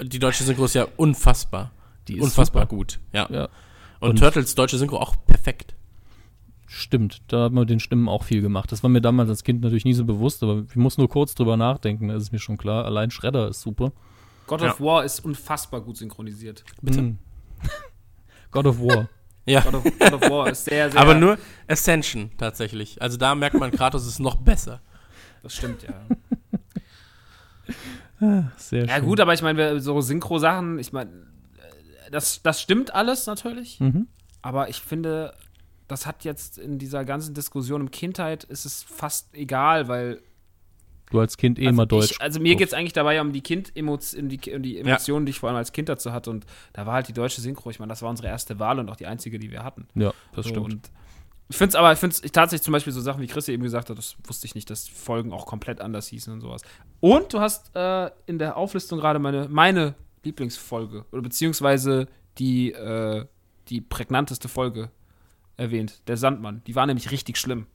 die 0.02 0.20
deutsche 0.20 0.44
Synchro 0.44 0.66
ist 0.66 0.74
ja 0.76 0.88
unfassbar. 0.98 1.72
Die 2.08 2.18
ist 2.18 2.24
unfassbar 2.24 2.64
super. 2.64 2.76
gut, 2.76 3.00
ja. 3.14 3.28
Ja, 3.32 3.50
Und, 4.00 4.10
Und- 4.12 4.20
Turtles 4.20 4.56
deutsche 4.56 4.78
Synchro 4.78 4.98
auch 4.98 5.16
perfekt. 5.26 5.76
Stimmt. 6.74 7.22
Da 7.28 7.46
hat 7.46 7.52
man 7.54 7.62
mit 7.62 7.70
den 7.70 7.80
Stimmen 7.80 8.08
auch 8.10 8.24
viel 8.24 8.42
gemacht. 8.42 8.72
Das 8.72 8.84
war 8.84 8.90
mir 8.90 9.02
damals 9.02 9.30
als 9.30 9.44
Kind 9.44 9.62
natürlich 9.62 9.86
nie 9.86 9.94
so 9.94 10.06
bewusst, 10.06 10.42
aber 10.44 10.64
ich 10.70 10.76
muss 10.76 10.98
nur 10.98 11.10
kurz 11.10 11.36
drüber 11.36 11.56
nachdenken, 11.58 12.08
da 12.10 12.16
ist 12.16 12.24
es 12.24 12.32
mir 12.32 12.40
schon 12.40 12.58
klar. 12.58 12.86
Allein 12.86 13.12
Shredder 13.12 13.48
ist 13.50 13.62
super. 13.62 13.92
God 14.48 14.62
Ja. 14.62 14.72
of 14.72 14.82
War 14.82 15.04
ist 15.06 15.24
unfassbar 15.24 15.82
gut 15.82 15.98
synchronisiert. 15.98 16.64
Bitte? 16.82 17.02
Mm. 17.02 17.18
God 18.52 18.66
of 18.68 18.80
War. 18.80 19.08
Ja. 19.46 19.62
God 19.62 19.76
of, 19.76 19.84
God 19.84 20.14
of 20.14 20.22
War 20.30 20.50
ist 20.50 20.66
sehr, 20.66 20.90
sehr. 20.92 21.00
Aber 21.02 21.16
nur 21.16 21.38
Ascension 21.68 22.32
tatsächlich. 22.38 23.02
Also 23.02 23.18
da 23.18 23.36
merkt 23.36 23.58
man, 23.60 23.72
Kratos 23.72 24.06
ist 24.08 24.20
noch 24.20 24.36
besser. 24.36 24.82
Das 25.42 25.54
stimmt, 25.56 25.84
ja. 25.84 25.94
Sehr 28.58 28.86
Ja, 28.86 28.96
schön. 28.98 29.06
gut, 29.06 29.20
aber 29.20 29.34
ich 29.34 29.42
meine, 29.42 29.58
wir- 29.58 29.80
so 29.82 30.00
Synchro-Sachen, 30.00 30.80
ich 30.80 30.94
meine, 30.94 31.10
äh, 31.12 32.12
das, 32.12 32.42
das 32.42 32.62
stimmt 32.62 32.94
alles 32.96 33.26
natürlich. 33.26 33.80
Mhm. 33.80 34.08
Aber 34.42 34.70
ich 34.70 34.80
finde, 34.82 35.34
das 35.88 36.06
hat 36.06 36.24
jetzt 36.24 36.58
in 36.58 36.80
dieser 36.80 37.06
ganzen 37.06 37.34
Diskussion 37.34 37.82
um 37.82 37.92
Kindheit 37.92 38.44
ist 38.44 38.66
es 38.66 38.84
fast 38.84 39.34
egal, 39.36 39.88
weil 39.88 40.22
Du 41.12 41.20
als 41.20 41.38
Kind 41.38 41.60
eh 41.60 41.68
also 41.68 41.76
immer 41.76 41.86
Deutsch. 41.86 42.12
Ich, 42.12 42.22
also 42.22 42.40
mir 42.40 42.56
geht 42.56 42.70
es 42.70 42.74
eigentlich 42.74 42.94
dabei 42.94 43.22
um 43.22 43.34
die 43.34 43.42
Kind 43.42 43.72
um 43.78 44.00
die, 44.00 44.56
um 44.56 44.64
die 44.64 44.80
Emotionen, 44.80 45.28
die 45.28 45.30
ich 45.30 45.40
vor 45.40 45.50
allem 45.50 45.58
als 45.58 45.72
Kind 45.72 45.88
dazu 45.88 46.12
hatte. 46.12 46.32
Und 46.32 46.46
da 46.74 46.88
war 46.88 46.96
halt 46.96 47.08
die 47.08 47.14
deutsche 47.14 47.40
Synchro. 47.40 47.70
Ich 47.70 47.78
meine, 47.78 47.90
das 47.92 48.02
war 48.02 48.10
unsere 48.10 48.30
erste 48.30 48.58
Wahl 48.58 48.80
und 48.80 48.90
auch 48.90 48.96
die 48.96 49.06
einzige, 49.06 49.38
die 49.38 49.52
wir 49.52 49.64
hatten. 49.64 49.88
ja, 49.94 50.12
das 50.34 50.46
So, 50.46 50.50
stimmt. 50.50 50.66
Und 50.66 50.92
ich 51.50 51.56
finde 51.56 51.70
es 51.70 51.76
aber, 51.76 51.94
ich 51.94 52.00
finde 52.00 52.16
es 52.16 52.32
tatsächlich 52.32 52.64
zum 52.64 52.72
Beispiel 52.72 52.92
so 52.94 53.00
Sachen, 53.00 53.22
wie 53.22 53.28
Chris 53.28 53.48
eben 53.48 53.62
gesagt 53.62 53.92
hat, 53.92 53.98
das 53.98 54.16
wusste 54.24 54.48
ich 54.48 54.56
nicht, 54.56 54.72
dass 54.72 54.88
Folgen 54.88 55.32
auch 55.34 55.46
komplett 55.46 55.82
anders 55.82 56.08
hießen 56.08 56.34
und 56.34 56.42
sowas. 56.42 56.64
Und 57.00 57.32
du 57.32 57.42
hast 57.42 57.76
äh, 57.76 58.10
in 58.26 58.40
der 58.40 58.58
Auflistung 58.58 58.98
gerade 58.98 59.20
meine, 59.20 59.48
meine 59.50 59.94
Lieblingsfolge 60.24 61.06
oder 61.12 61.22
beziehungsweise 61.22 62.08
die, 62.40 62.72
äh, 62.72 63.26
die 63.68 63.82
prägnanteste 63.82 64.48
Folge 64.48 64.90
erwähnt, 65.58 66.02
der 66.08 66.18
Sandmann. 66.18 66.62
Die 66.68 66.76
war 66.76 66.86
nämlich 66.86 67.12
richtig 67.12 67.38
schlimm. 67.38 67.68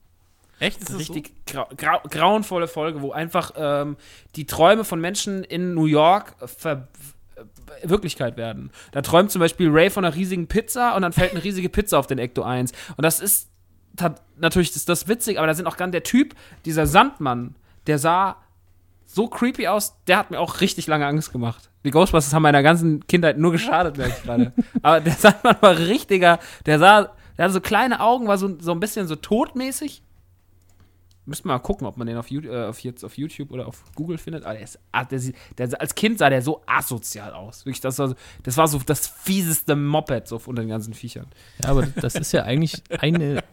Echt? 0.61 0.81
Ist 0.81 0.91
das 0.91 0.99
Richtig 0.99 1.47
grau 1.47 1.69
grau 1.77 2.01
grauenvolle 2.09 2.67
Folge, 2.67 3.01
wo 3.01 3.13
einfach 3.13 3.53
ähm, 3.57 3.97
die 4.35 4.47
Träume 4.47 4.85
von 4.85 5.01
Menschen 5.01 5.45
in 5.45 5.75
New 5.75 5.87
York 5.87 6.35
ver 6.45 6.89
äh, 7.37 7.89
Wirklichkeit 7.89 8.37
werden. 8.37 8.71
Da 8.91 9.03
träumt 9.03 9.31
zum 9.31 9.39
Beispiel 9.41 9.71
Ray 9.71 9.89
von 9.91 10.05
einer 10.05 10.17
riesigen 10.17 10.49
Pizza 10.49 10.97
und 10.97 11.03
dann 11.03 11.13
fällt 11.13 11.31
eine 11.31 11.45
riesige 11.45 11.69
Pizza 11.69 11.99
auf 11.99 12.09
den 12.09 12.19
Ecto 12.19 12.43
1. 12.43 12.73
Und 12.97 13.03
das 13.05 13.21
ist 13.21 13.49
natürlich 14.39 14.75
ist 14.75 14.89
das 14.89 15.09
witzig, 15.09 15.39
aber 15.39 15.47
da 15.47 15.55
sind 15.55 15.67
auch 15.67 15.77
ganz 15.77 15.93
der 15.93 16.03
Typ, 16.03 16.35
dieser 16.65 16.87
Sandmann, 16.87 17.57
der 17.87 17.99
sah 17.99 18.37
so 19.07 19.27
creepy 19.27 19.69
aus, 19.69 19.97
der 20.07 20.19
hat 20.19 20.31
mir 20.31 20.39
auch 20.39 20.61
richtig 20.61 20.87
lange 20.87 21.07
Angst 21.07 21.33
gemacht. 21.33 21.71
Die 21.85 21.91
Ghostbusters 21.91 22.35
haben 22.35 22.43
meiner 22.43 22.63
ganzen 22.63 23.07
Kindheit 23.07 23.39
nur 23.39 23.53
geschadet, 23.53 23.97
merke 23.97 24.15
ich 24.17 24.23
gerade. 24.23 24.53
aber 24.83 25.01
der 25.01 25.15
Sandmann 25.15 25.57
war 25.61 25.79
richtiger, 25.79 26.39
der 26.67 26.79
sah, 26.79 27.11
der 27.39 27.45
hatte 27.45 27.55
so 27.55 27.61
kleine 27.61 28.01
Augen, 28.01 28.27
war 28.27 28.37
so, 28.37 28.59
so 28.61 28.73
ein 28.73 28.81
bisschen 28.81 29.07
so 29.07 29.17
todmäßig. 29.17 30.03
Müssen 31.25 31.45
wir 31.45 31.53
mal 31.53 31.59
gucken, 31.59 31.87
ob 31.87 31.99
man 31.99 32.07
den 32.07 32.17
auf, 32.17 32.31
You- 32.31 32.41
äh, 32.51 32.65
auf, 32.67 32.81
jetzt 32.81 33.05
auf 33.05 33.19
YouTube 33.19 33.51
oder 33.53 33.69
auf 33.69 33.83
Google 33.95 34.17
findet. 34.17 34.45
Aber 34.45 34.55
der 34.55 34.63
ist, 34.63 34.79
ah, 34.93 35.05
der, 35.05 35.21
sieht- 35.21 35.35
der, 35.59 35.79
als 35.79 35.95
Kind 35.95 36.19
sah 36.19 36.31
der 36.31 36.41
so 36.41 36.63
asozial 36.67 37.33
aus. 37.35 37.67
Wirklich, 37.67 37.83
das 37.83 37.99
war 37.99 38.09
so, 38.09 38.15
das 38.45 38.57
war 38.57 38.67
so 38.67 38.79
das 38.85 39.07
fieseste 39.07 39.77
Moped 39.77 40.27
so 40.27 40.41
unter 40.47 40.63
den 40.63 40.71
ganzen 40.71 40.95
Viechern. 40.95 41.27
Ja, 41.63 41.69
aber 41.71 41.83
das 41.87 42.15
ist 42.15 42.33
ja 42.33 42.45
eigentlich 42.45 42.83
eine 42.99 43.45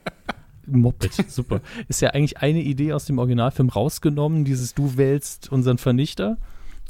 Moped, 0.65 1.13
super. 1.29 1.59
Ist 1.89 2.01
ja 2.01 2.11
eigentlich 2.11 2.37
eine 2.37 2.61
Idee 2.61 2.93
aus 2.93 3.05
dem 3.05 3.19
Originalfilm 3.19 3.67
rausgenommen, 3.67 4.45
dieses 4.45 4.73
Du 4.73 4.95
wählst 4.95 5.51
unseren 5.51 5.77
Vernichter 5.77 6.37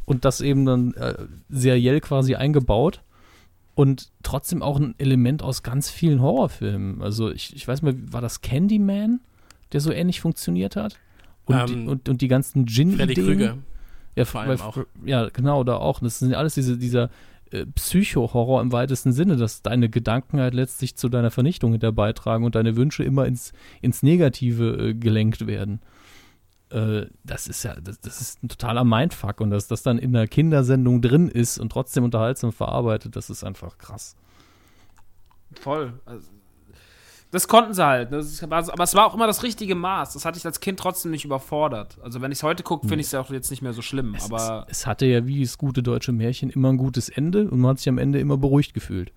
und 0.05 0.23
das 0.23 0.39
eben 0.39 0.65
dann 0.67 0.93
äh, 0.93 1.15
seriell 1.49 1.99
quasi 1.99 2.35
eingebaut 2.35 3.01
und 3.75 4.11
trotzdem 4.23 4.61
auch 4.61 4.79
ein 4.79 4.95
Element 4.97 5.43
aus 5.43 5.61
ganz 5.61 5.89
vielen 5.89 6.21
Horrorfilmen. 6.21 7.01
Also 7.01 7.29
ich, 7.29 7.55
ich 7.55 7.67
weiß 7.67 7.81
mal, 7.81 7.93
war 8.11 8.21
das 8.21 8.41
Candyman, 8.41 9.19
der 9.73 9.81
so 9.81 9.91
ähnlich 9.91 10.21
funktioniert 10.21 10.75
hat? 10.75 10.97
Und, 11.45 11.55
Ähm, 11.55 11.65
die, 11.67 11.87
und, 11.87 12.09
und 12.09 12.21
die 12.21 12.27
ganzen 12.27 12.65
Gin-Ideen. 12.65 13.07
Freddy 13.07 13.21
Krüger. 13.21 13.57
Ja, 14.15 14.25
Vor 14.25 14.41
allem 14.41 14.61
auch. 14.61 14.77
ja, 15.05 15.27
genau, 15.29 15.63
da 15.65 15.75
auch. 15.75 15.99
Das 15.99 16.19
sind 16.19 16.33
alles 16.33 16.53
diese, 16.53 16.77
dieser 16.77 17.09
äh, 17.51 17.65
Psycho-Horror 17.65 18.61
im 18.61 18.71
weitesten 18.71 19.11
Sinne, 19.11 19.35
dass 19.35 19.61
deine 19.61 19.89
Gedanken 19.89 20.39
halt 20.39 20.53
letztlich 20.53 20.95
zu 20.95 21.09
deiner 21.09 21.31
Vernichtung 21.31 21.71
hinter 21.73 21.91
beitragen 21.91 22.45
und 22.45 22.55
deine 22.55 22.77
Wünsche 22.77 23.03
immer 23.03 23.25
ins, 23.25 23.51
ins 23.81 24.03
Negative 24.03 24.89
äh, 24.89 24.93
gelenkt 24.93 25.47
werden. 25.47 25.81
Äh, 26.69 27.05
das 27.23 27.47
ist 27.47 27.63
ja, 27.63 27.75
das, 27.79 27.99
das 27.99 28.21
ist 28.21 28.43
ein 28.43 28.49
totaler 28.49 28.83
Mindfuck 28.83 29.41
und 29.41 29.51
dass 29.51 29.67
das 29.67 29.83
dann 29.83 29.97
in 29.97 30.15
einer 30.15 30.27
Kindersendung 30.27 31.01
drin 31.01 31.29
ist 31.29 31.59
und 31.59 31.71
trotzdem 31.71 32.03
unterhaltsam 32.03 32.51
verarbeitet, 32.51 33.15
das 33.15 33.29
ist 33.29 33.43
einfach 33.43 33.77
krass. 33.77 34.15
Voll. 35.59 35.93
Also, 36.05 36.27
das 37.31 37.47
konnten 37.47 37.73
sie 37.73 37.85
halt. 37.85 38.11
ne? 38.11 38.17
Das 38.17 38.27
ist, 38.27 38.43
aber 38.43 38.83
es 38.83 38.95
war 38.95 39.05
auch 39.05 39.13
immer 39.13 39.27
das 39.27 39.43
richtige 39.43 39.75
Maß. 39.75 40.13
Das 40.13 40.25
hatte 40.25 40.37
ich 40.37 40.45
als 40.45 40.59
Kind 40.59 40.79
trotzdem 40.79 41.11
nicht 41.11 41.25
überfordert. 41.25 41.97
Also 42.01 42.21
wenn 42.21 42.31
ich 42.31 42.37
es 42.37 42.43
heute 42.43 42.63
gucke, 42.63 42.87
finde 42.87 43.01
ich 43.01 43.07
es 43.07 43.11
ja 43.11 43.19
auch 43.19 43.29
jetzt 43.29 43.51
nicht 43.51 43.61
mehr 43.61 43.73
so 43.73 43.81
schlimm. 43.81 44.15
Es, 44.15 44.25
aber 44.31 44.65
es, 44.69 44.79
es 44.79 44.87
hatte 44.87 45.05
ja 45.05 45.25
wie 45.27 45.43
das 45.43 45.57
gute 45.57 45.83
deutsche 45.83 46.13
Märchen 46.13 46.49
immer 46.49 46.69
ein 46.69 46.77
gutes 46.77 47.09
Ende 47.09 47.49
und 47.49 47.59
man 47.59 47.71
hat 47.71 47.79
sich 47.79 47.89
am 47.89 47.97
Ende 47.97 48.19
immer 48.19 48.37
beruhigt 48.37 48.73
gefühlt. 48.73 49.11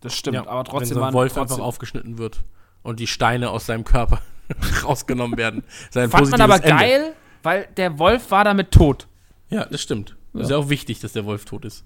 das 0.00 0.14
stimmt. 0.14 0.34
Ja, 0.34 0.46
aber 0.46 0.58
wenn 0.58 0.64
trotzdem 0.64 0.96
so 0.96 1.02
ein 1.02 1.12
Wolf 1.14 1.34
trotzdem, 1.34 1.54
einfach 1.54 1.64
aufgeschnitten 1.64 2.18
wird 2.18 2.42
und 2.82 2.98
die 3.00 3.06
Steine 3.06 3.50
aus 3.50 3.66
seinem 3.66 3.84
Körper 3.84 4.20
rausgenommen 4.84 5.36
werden. 5.38 5.62
Sein 5.90 6.10
Fand 6.10 6.30
man 6.30 6.40
aber 6.40 6.56
Ende. 6.56 6.68
geil, 6.68 7.14
weil 7.42 7.68
der 7.76 7.98
Wolf 7.98 8.30
war 8.30 8.44
damit 8.44 8.70
tot. 8.70 9.06
Ja, 9.48 9.64
das 9.66 9.82
stimmt. 9.82 10.16
Ist 10.34 10.50
ja 10.50 10.56
auch 10.56 10.68
wichtig, 10.68 11.00
dass 11.00 11.12
der 11.12 11.24
Wolf 11.24 11.44
tot 11.44 11.64
ist. 11.64 11.84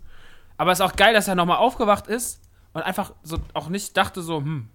Aber 0.56 0.72
es 0.72 0.80
ist 0.80 0.84
auch 0.84 0.96
geil, 0.96 1.14
dass 1.14 1.28
er 1.28 1.36
nochmal 1.36 1.58
aufgewacht 1.58 2.06
ist 2.08 2.40
und 2.72 2.82
einfach 2.82 3.12
so 3.22 3.38
auch 3.54 3.68
nicht 3.68 3.96
dachte 3.96 4.22
so, 4.22 4.38
hm, 4.38 4.68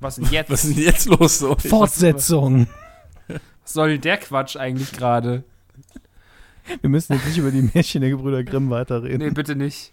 was 0.00 0.16
denn 0.16 0.26
jetzt? 0.30 0.50
Was 0.50 0.64
ist 0.64 0.76
denn 0.76 0.84
jetzt 0.84 1.06
los 1.06 1.38
so? 1.38 1.56
Fortsetzung! 1.56 2.66
Was 3.28 3.72
soll 3.72 3.98
der 3.98 4.18
Quatsch 4.18 4.56
eigentlich 4.56 4.92
gerade? 4.92 5.44
Wir 6.80 6.90
müssen 6.90 7.14
jetzt 7.14 7.26
nicht 7.26 7.38
über 7.38 7.50
die 7.50 7.62
Märchen 7.62 8.00
der 8.00 8.10
Gebrüder 8.10 8.44
Grimm 8.44 8.70
weiterreden. 8.70 9.18
Nee, 9.18 9.30
bitte 9.30 9.56
nicht. 9.56 9.92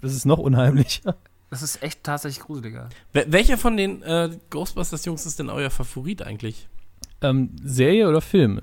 Das 0.00 0.14
ist 0.14 0.24
noch 0.24 0.38
unheimlicher. 0.38 1.16
Das 1.52 1.60
ist 1.62 1.82
echt 1.82 2.02
tatsächlich 2.02 2.42
gruseliger. 2.42 2.88
Wel- 3.12 3.26
Welcher 3.28 3.58
von 3.58 3.76
den 3.76 4.02
äh, 4.02 4.30
Ghostbusters-Jungs 4.48 5.26
ist 5.26 5.38
denn 5.38 5.50
euer 5.50 5.68
Favorit 5.68 6.22
eigentlich? 6.22 6.66
Ähm, 7.20 7.50
Serie 7.62 8.08
oder 8.08 8.22
Film? 8.22 8.62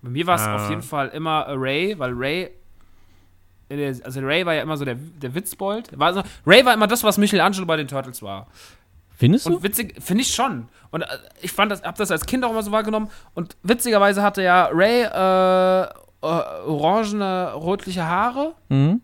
Bei 0.00 0.08
mir 0.08 0.26
war 0.26 0.36
es 0.36 0.40
Ah. 0.40 0.56
auf 0.56 0.70
jeden 0.70 0.80
Fall 0.80 1.08
immer 1.08 1.44
äh, 1.48 1.52
Ray, 1.54 1.98
weil 1.98 2.12
Ray. 2.14 2.50
der- 3.68 3.94
Also 4.04 4.20
Ray 4.20 4.46
war 4.46 4.54
ja 4.54 4.62
immer 4.62 4.78
so 4.78 4.86
der, 4.86 4.94
der 4.94 5.34
Witzbold. 5.34 5.98
War 5.98 6.14
so, 6.14 6.22
Ray 6.46 6.64
war 6.64 6.72
immer 6.72 6.86
das, 6.86 7.04
was 7.04 7.18
Michelangelo 7.18 7.66
bei 7.66 7.76
den 7.76 7.86
Turtles 7.88 8.22
war. 8.22 8.46
Findest 9.16 9.44
du? 9.44 9.56
Und 9.56 9.62
witzig, 9.62 10.02
finde 10.02 10.22
ich 10.22 10.34
schon. 10.34 10.68
Und 10.92 11.02
äh, 11.02 11.06
ich 11.42 11.52
fand 11.52 11.70
das, 11.70 11.82
hab 11.82 11.96
das 11.96 12.10
als 12.10 12.24
Kind 12.24 12.42
auch 12.42 12.50
immer 12.52 12.62
so 12.62 12.72
wahrgenommen. 12.72 13.10
Und 13.34 13.58
witzigerweise 13.62 14.22
hatte 14.22 14.42
ja 14.42 14.70
Ray 14.72 15.02
äh, 15.02 15.82
äh, 15.84 15.90
orangene, 16.22 17.52
rötliche 17.54 18.06
Haare. 18.06 18.54
Mhm. 18.70 19.02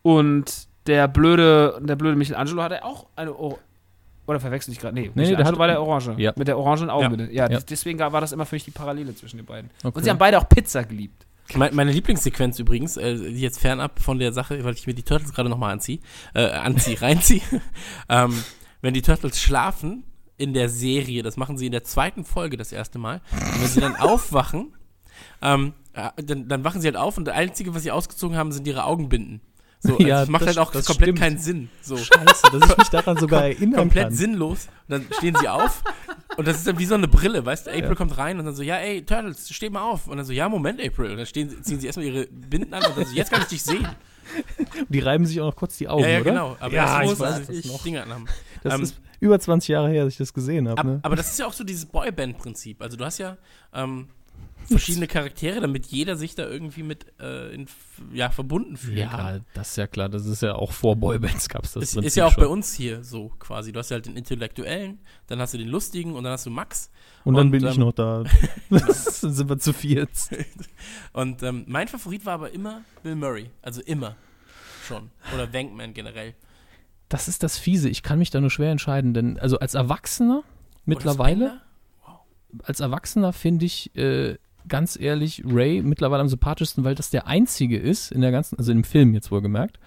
Und 0.00 0.67
der 0.88 1.06
blöde, 1.08 1.78
der 1.82 1.96
blöde 1.96 2.16
Michelangelo 2.16 2.62
hatte 2.62 2.84
auch 2.84 3.06
eine 3.16 3.34
Or 3.34 3.58
Oder 4.26 4.40
verwechsel 4.40 4.72
ich 4.72 4.78
gerade? 4.80 4.94
Nee, 4.94 5.04
der 5.04 5.12
Michelangelo 5.14 5.46
hat- 5.52 5.58
war 5.58 5.66
der 5.68 5.80
Orange. 5.82 6.14
Ja. 6.18 6.32
Mit 6.36 6.48
der 6.48 6.58
orangenen 6.58 6.90
Augenbinde. 6.90 7.32
Ja, 7.32 7.48
Ja. 7.50 7.60
deswegen 7.60 7.98
war 7.98 8.20
das 8.20 8.32
immer 8.32 8.44
für 8.46 8.56
mich 8.56 8.64
die 8.64 8.70
Parallele 8.72 9.14
zwischen 9.14 9.36
den 9.38 9.46
beiden. 9.46 9.70
Okay. 9.82 9.96
Und 9.96 10.02
sie 10.04 10.10
haben 10.10 10.18
beide 10.18 10.38
auch 10.38 10.48
Pizza 10.48 10.84
geliebt. 10.84 11.24
Me- 11.54 11.70
Meine 11.72 11.92
Lieblingssequenz 11.92 12.58
übrigens, 12.58 12.98
äh, 12.98 13.14
die 13.16 13.40
jetzt 13.40 13.58
fernab 13.58 14.00
von 14.00 14.18
der 14.18 14.32
Sache, 14.34 14.62
weil 14.64 14.74
ich 14.74 14.86
mir 14.86 14.92
die 14.92 15.02
Turtles 15.02 15.32
gerade 15.32 15.48
nochmal 15.48 15.72
anziehe, 15.72 16.00
äh, 16.34 16.44
anziehe, 16.50 17.00
reinziehe. 17.00 17.40
ähm, 18.10 18.34
wenn 18.82 18.92
die 18.92 19.00
Turtles 19.00 19.40
schlafen 19.40 20.04
in 20.36 20.52
der 20.52 20.68
Serie, 20.68 21.22
das 21.22 21.36
machen 21.38 21.56
sie 21.56 21.64
in 21.66 21.72
der 21.72 21.84
zweiten 21.84 22.24
Folge 22.24 22.58
das 22.58 22.70
erste 22.70 22.98
Mal, 22.98 23.22
und 23.32 23.60
wenn 23.62 23.68
sie 23.68 23.80
dann 23.80 23.96
aufwachen, 23.96 24.74
ähm, 25.40 25.72
äh, 25.94 26.10
dann, 26.22 26.48
dann 26.48 26.64
wachen 26.64 26.82
sie 26.82 26.86
halt 26.88 26.96
auf 26.98 27.16
und 27.16 27.24
das 27.24 27.34
Einzige, 27.34 27.74
was 27.74 27.82
sie 27.82 27.90
ausgezogen 27.92 28.36
haben, 28.36 28.52
sind 28.52 28.66
ihre 28.66 28.84
Augenbinden. 28.84 29.40
So, 29.80 29.92
also 29.96 30.06
Ja, 30.06 30.20
das 30.20 30.28
macht 30.28 30.42
das- 30.42 30.48
halt 30.48 30.58
auch 30.58 30.72
das 30.72 30.86
komplett 30.86 31.08
stimmt. 31.08 31.18
keinen 31.20 31.38
Sinn. 31.38 31.70
So. 31.82 31.96
Scheiße, 31.96 32.48
dass 32.52 32.70
ich 32.70 32.76
mich 32.78 32.88
daran 32.88 33.16
sogar 33.16 33.44
erinnern 33.46 33.78
komplett 33.80 34.04
kann. 34.08 34.14
sinnlos. 34.14 34.68
Und 34.88 34.90
dann 34.90 35.06
stehen 35.18 35.36
sie 35.40 35.48
auf 35.48 35.82
und 36.36 36.46
das 36.48 36.56
ist 36.58 36.66
dann 36.66 36.78
wie 36.78 36.86
so 36.86 36.94
eine 36.94 37.08
Brille, 37.08 37.44
weißt 37.44 37.66
du? 37.66 37.70
April 37.70 37.84
Ja. 37.84 37.94
kommt 37.94 38.16
rein 38.18 38.38
und 38.38 38.44
dann 38.46 38.54
so, 38.54 38.62
ja, 38.62 38.76
ey, 38.76 39.04
Turtles, 39.04 39.48
steh 39.50 39.70
mal 39.70 39.82
auf. 39.82 40.06
Und 40.08 40.16
dann 40.16 40.26
so, 40.26 40.32
ja, 40.32 40.48
Moment, 40.48 40.80
April. 40.80 41.10
Und 41.12 41.16
dann 41.18 41.26
stehen, 41.26 41.62
ziehen 41.62 41.78
sie 41.80 41.86
erstmal 41.86 42.06
ihre 42.06 42.26
Binden 42.26 42.72
an 42.74 42.84
und 42.86 42.96
dann 42.96 43.04
so, 43.06 43.14
jetzt 43.14 43.30
kann 43.30 43.42
ich 43.42 43.48
dich 43.48 43.62
sehen. 43.62 43.86
Die 44.90 44.98
reiben 45.00 45.24
sich 45.26 45.40
auch 45.40 45.46
noch 45.46 45.56
kurz 45.56 45.78
die 45.78 45.88
Augen, 45.88 46.02
ja, 46.02 46.08
ja, 46.10 46.20
oder? 46.20 46.30
genau. 46.30 46.56
Aber 46.60 46.74
Ja, 46.74 46.84
das 46.98 47.02
ich 47.04 47.08
muss 47.10 47.20
weiß 47.20 47.48
ich 47.48 47.62
das 47.62 47.72
noch. 47.72 47.82
Dinge 47.82 48.02
anhaben. 48.02 48.26
Das 48.62 48.74
Ähm, 48.74 48.82
ist 48.82 49.00
über 49.20 49.40
20 49.40 49.68
Jahre 49.68 49.88
her, 49.88 50.04
dass 50.04 50.12
ich 50.12 50.18
das 50.18 50.34
gesehen 50.34 50.68
habe. 50.68 50.78
Ab, 50.80 50.86
Ne? 50.86 51.00
aber 51.02 51.16
das 51.16 51.30
ist 51.30 51.38
ja 51.38 51.46
auch 51.46 51.52
so 51.54 51.64
dieses 51.64 51.86
Boyband-Prinzip. 51.86 52.82
Also 52.82 52.96
du 52.98 53.04
hast 53.06 53.18
ja 53.18 53.36
ähm, 53.72 54.08
verschiedene 54.68 55.06
Charaktere, 55.06 55.60
damit 55.60 55.86
jeder 55.86 56.16
sich 56.16 56.34
da 56.34 56.46
irgendwie 56.46 56.82
mit 56.82 57.06
äh, 57.20 57.54
in, 57.54 57.66
ja, 58.12 58.30
verbunden 58.30 58.76
fühlen 58.76 59.08
kann. 59.08 59.36
Ja, 59.36 59.44
das 59.54 59.70
ist 59.70 59.76
ja 59.76 59.86
klar. 59.86 60.08
Das 60.08 60.26
ist 60.26 60.42
ja 60.42 60.54
auch 60.54 60.72
vor 60.72 60.96
Boybands 60.96 61.48
gab 61.48 61.64
es 61.64 61.72
das 61.72 61.82
Ist, 61.82 61.94
Prinzip 61.94 62.06
ist 62.06 62.16
ja 62.16 62.26
auch 62.26 62.32
schon. 62.32 62.44
bei 62.44 62.48
uns 62.48 62.74
hier 62.74 63.02
so 63.02 63.30
quasi. 63.38 63.72
Du 63.72 63.78
hast 63.78 63.90
ja 63.90 63.96
halt 63.96 64.06
den 64.06 64.16
Intellektuellen, 64.16 64.98
dann 65.26 65.40
hast 65.40 65.54
du 65.54 65.58
den 65.58 65.68
Lustigen 65.68 66.14
und 66.14 66.24
dann 66.24 66.32
hast 66.32 66.46
du 66.46 66.50
Max. 66.50 66.90
Und 67.24 67.34
dann 67.34 67.46
und, 67.46 67.50
bin 67.52 67.66
ich 67.66 67.74
ähm, 67.74 67.80
noch 67.80 67.92
da. 67.92 68.24
Das 68.70 69.20
sind 69.20 69.48
wir 69.48 69.58
zu 69.58 69.72
viert. 69.72 70.10
Und 71.12 71.42
ähm, 71.42 71.64
mein 71.66 71.88
Favorit 71.88 72.24
war 72.24 72.34
aber 72.34 72.52
immer 72.52 72.82
Bill 73.02 73.16
Murray. 73.16 73.50
Also 73.62 73.80
immer 73.82 74.16
schon. 74.86 75.10
Oder 75.34 75.52
Wankman 75.52 75.94
generell. 75.94 76.34
Das 77.08 77.28
ist 77.28 77.42
das 77.42 77.58
Fiese. 77.58 77.88
Ich 77.88 78.02
kann 78.02 78.18
mich 78.18 78.30
da 78.30 78.40
nur 78.40 78.50
schwer 78.50 78.70
entscheiden, 78.70 79.14
denn 79.14 79.38
also 79.38 79.58
als 79.58 79.74
Erwachsener 79.74 80.42
mittlerweile, 80.84 81.44
Oder 81.44 81.60
Spengler? 82.02 82.24
als 82.64 82.80
Erwachsener 82.80 83.32
finde 83.32 83.66
ich 83.66 83.94
äh, 83.96 84.36
ganz 84.68 84.98
ehrlich 84.98 85.42
Ray 85.46 85.82
mittlerweile 85.82 86.22
am 86.22 86.28
sympathischsten, 86.28 86.84
weil 86.84 86.94
das 86.94 87.10
der 87.10 87.26
einzige 87.26 87.78
ist 87.78 88.12
in 88.12 88.20
der 88.20 88.30
ganzen, 88.30 88.58
also 88.58 88.72
im 88.72 88.84
Film 88.84 89.14
jetzt 89.14 89.30
wohlgemerkt, 89.30 89.78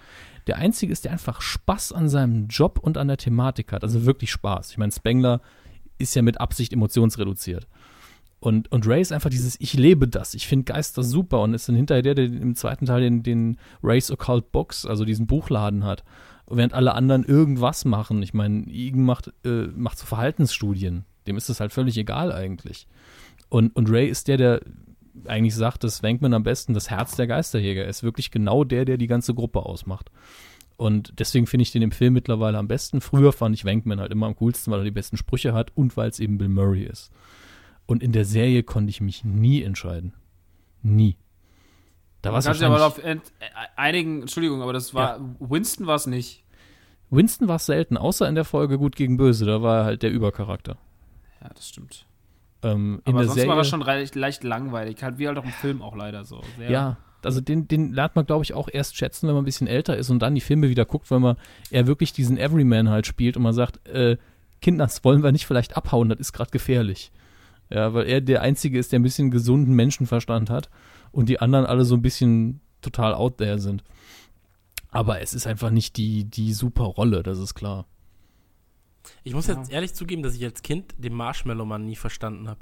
der 0.46 0.56
einzige 0.56 0.92
ist, 0.92 1.04
der 1.04 1.12
einfach 1.12 1.40
Spaß 1.40 1.92
an 1.92 2.08
seinem 2.08 2.48
Job 2.48 2.78
und 2.80 2.98
an 2.98 3.08
der 3.08 3.16
Thematik 3.16 3.72
hat. 3.72 3.84
Also 3.84 4.04
wirklich 4.04 4.30
Spaß. 4.30 4.72
Ich 4.72 4.78
meine, 4.78 4.92
Spengler 4.92 5.40
ist 5.98 6.14
ja 6.14 6.22
mit 6.22 6.40
Absicht 6.40 6.72
emotionsreduziert. 6.72 7.68
Und, 8.40 8.72
und 8.72 8.88
Ray 8.88 9.00
ist 9.00 9.12
einfach 9.12 9.30
dieses, 9.30 9.60
ich 9.60 9.74
lebe 9.74 10.08
das, 10.08 10.34
ich 10.34 10.48
finde 10.48 10.64
Geister 10.64 11.04
super 11.04 11.42
und 11.42 11.54
ist 11.54 11.68
dann 11.68 11.76
hinterher 11.76 12.02
der, 12.02 12.16
der 12.16 12.24
im 12.24 12.56
zweiten 12.56 12.86
Teil 12.86 13.00
den, 13.00 13.22
den 13.22 13.56
Ray's 13.84 14.10
Occult 14.10 14.50
Books, 14.50 14.84
also 14.84 15.04
diesen 15.04 15.28
Buchladen 15.28 15.84
hat. 15.84 16.02
Während 16.50 16.74
alle 16.74 16.94
anderen 16.94 17.22
irgendwas 17.24 17.84
machen. 17.84 18.20
Ich 18.20 18.34
meine, 18.34 18.64
Igen 18.64 19.04
macht, 19.04 19.32
äh, 19.44 19.68
macht 19.76 19.96
so 19.96 20.06
Verhaltensstudien. 20.06 21.04
Dem 21.28 21.36
ist 21.36 21.48
das 21.48 21.60
halt 21.60 21.72
völlig 21.72 21.96
egal 21.96 22.32
eigentlich. 22.32 22.88
Und, 23.52 23.76
und 23.76 23.90
Ray 23.90 24.08
ist 24.08 24.28
der, 24.28 24.38
der 24.38 24.62
eigentlich 25.26 25.54
sagt, 25.54 25.84
dass 25.84 26.02
Wankman 26.02 26.32
am 26.32 26.42
besten 26.42 26.72
das 26.72 26.88
Herz 26.88 27.16
der 27.16 27.26
Geisterjäger 27.26 27.84
ist. 27.84 28.02
Wirklich 28.02 28.30
genau 28.30 28.64
der, 28.64 28.86
der 28.86 28.96
die 28.96 29.08
ganze 29.08 29.34
Gruppe 29.34 29.66
ausmacht. 29.66 30.10
Und 30.78 31.12
deswegen 31.18 31.46
finde 31.46 31.64
ich 31.64 31.70
den 31.70 31.82
im 31.82 31.90
Film 31.90 32.14
mittlerweile 32.14 32.56
am 32.56 32.66
besten. 32.66 33.02
Früher 33.02 33.30
fand 33.30 33.54
ich 33.54 33.66
Wankman 33.66 34.00
halt 34.00 34.10
immer 34.10 34.24
am 34.24 34.36
coolsten, 34.36 34.72
weil 34.72 34.80
er 34.80 34.84
die 34.84 34.90
besten 34.90 35.18
Sprüche 35.18 35.52
hat 35.52 35.70
und 35.74 35.98
weil 35.98 36.08
es 36.08 36.18
eben 36.18 36.38
Bill 36.38 36.48
Murray 36.48 36.84
ist. 36.84 37.12
Und 37.84 38.02
in 38.02 38.12
der 38.12 38.24
Serie 38.24 38.62
konnte 38.62 38.88
ich 38.88 39.02
mich 39.02 39.22
nie 39.22 39.62
entscheiden. 39.62 40.14
Nie. 40.80 41.18
Da 42.22 42.32
war 42.32 42.38
es 42.38 42.46
sich 42.46 42.64
aber 42.64 42.80
wahrscheinlich... 42.80 43.20
auf 43.20 43.38
äh, 43.40 43.46
einigen, 43.76 44.22
Entschuldigung, 44.22 44.62
aber 44.62 44.72
das 44.72 44.94
war, 44.94 45.20
Winston 45.40 45.86
war 45.86 45.96
es 45.96 46.06
nicht. 46.06 46.42
Winston 47.10 47.48
war 47.48 47.56
es 47.56 47.66
selten, 47.66 47.98
außer 47.98 48.26
in 48.26 48.34
der 48.34 48.46
Folge 48.46 48.78
Gut 48.78 48.96
gegen 48.96 49.18
Böse. 49.18 49.44
Da 49.44 49.60
war 49.60 49.80
er 49.80 49.84
halt 49.84 50.02
der 50.02 50.10
Übercharakter. 50.10 50.78
Ja, 51.42 51.50
das 51.54 51.68
stimmt. 51.68 52.06
Ähm, 52.62 53.02
in 53.04 53.12
aber 53.12 53.20
der 53.20 53.28
sonst 53.28 53.34
Serie, 53.36 53.50
war 53.50 53.58
er 53.58 53.64
schon 53.64 53.80
leicht, 53.80 54.14
leicht 54.14 54.44
langweilig, 54.44 55.02
halt 55.02 55.18
wie 55.18 55.26
halt 55.26 55.38
auch 55.38 55.44
im 55.44 55.50
Film 55.50 55.82
auch 55.82 55.96
leider 55.96 56.24
so. 56.24 56.40
Sehr, 56.58 56.70
Ja, 56.70 56.96
Also 57.24 57.40
den, 57.40 57.68
den 57.68 57.92
lernt 57.92 58.16
man, 58.16 58.26
glaube 58.26 58.44
ich, 58.44 58.54
auch 58.54 58.68
erst 58.72 58.96
schätzen, 58.96 59.26
wenn 59.26 59.34
man 59.34 59.42
ein 59.42 59.46
bisschen 59.46 59.66
älter 59.66 59.96
ist 59.96 60.10
und 60.10 60.20
dann 60.20 60.34
die 60.34 60.40
Filme 60.40 60.68
wieder 60.68 60.84
guckt, 60.84 61.10
weil 61.10 61.20
man 61.20 61.36
er 61.70 61.86
wirklich 61.86 62.12
diesen 62.12 62.38
Everyman 62.38 62.88
halt 62.88 63.06
spielt 63.06 63.36
und 63.36 63.42
man 63.42 63.52
sagt, 63.52 63.86
äh, 63.88 64.16
Kinders 64.60 65.04
wollen 65.04 65.22
wir 65.22 65.32
nicht 65.32 65.46
vielleicht 65.46 65.76
abhauen, 65.76 66.08
das 66.08 66.20
ist 66.20 66.32
gerade 66.32 66.50
gefährlich. 66.50 67.10
Ja, 67.68 67.94
weil 67.94 68.06
er 68.06 68.20
der 68.20 68.42
Einzige 68.42 68.78
ist, 68.78 68.92
der 68.92 69.00
ein 69.00 69.02
bisschen 69.02 69.30
gesunden 69.30 69.74
Menschenverstand 69.74 70.50
hat 70.50 70.68
und 71.10 71.28
die 71.28 71.40
anderen 71.40 71.66
alle 71.66 71.84
so 71.84 71.94
ein 71.94 72.02
bisschen 72.02 72.60
total 72.82 73.14
out 73.14 73.38
there 73.38 73.58
sind. 73.58 73.82
Aber 74.90 75.20
es 75.20 75.32
ist 75.32 75.46
einfach 75.46 75.70
nicht 75.70 75.96
die, 75.96 76.24
die 76.24 76.52
super 76.52 76.84
Rolle, 76.84 77.22
das 77.22 77.38
ist 77.38 77.54
klar. 77.54 77.86
Ich 79.24 79.34
muss 79.34 79.46
jetzt 79.46 79.70
ehrlich 79.70 79.94
zugeben, 79.94 80.22
dass 80.22 80.34
ich 80.34 80.44
als 80.44 80.62
Kind 80.62 80.94
den 80.98 81.14
Marshmallow-Mann 81.14 81.84
nie 81.84 81.96
verstanden 81.96 82.48
habe. 82.48 82.60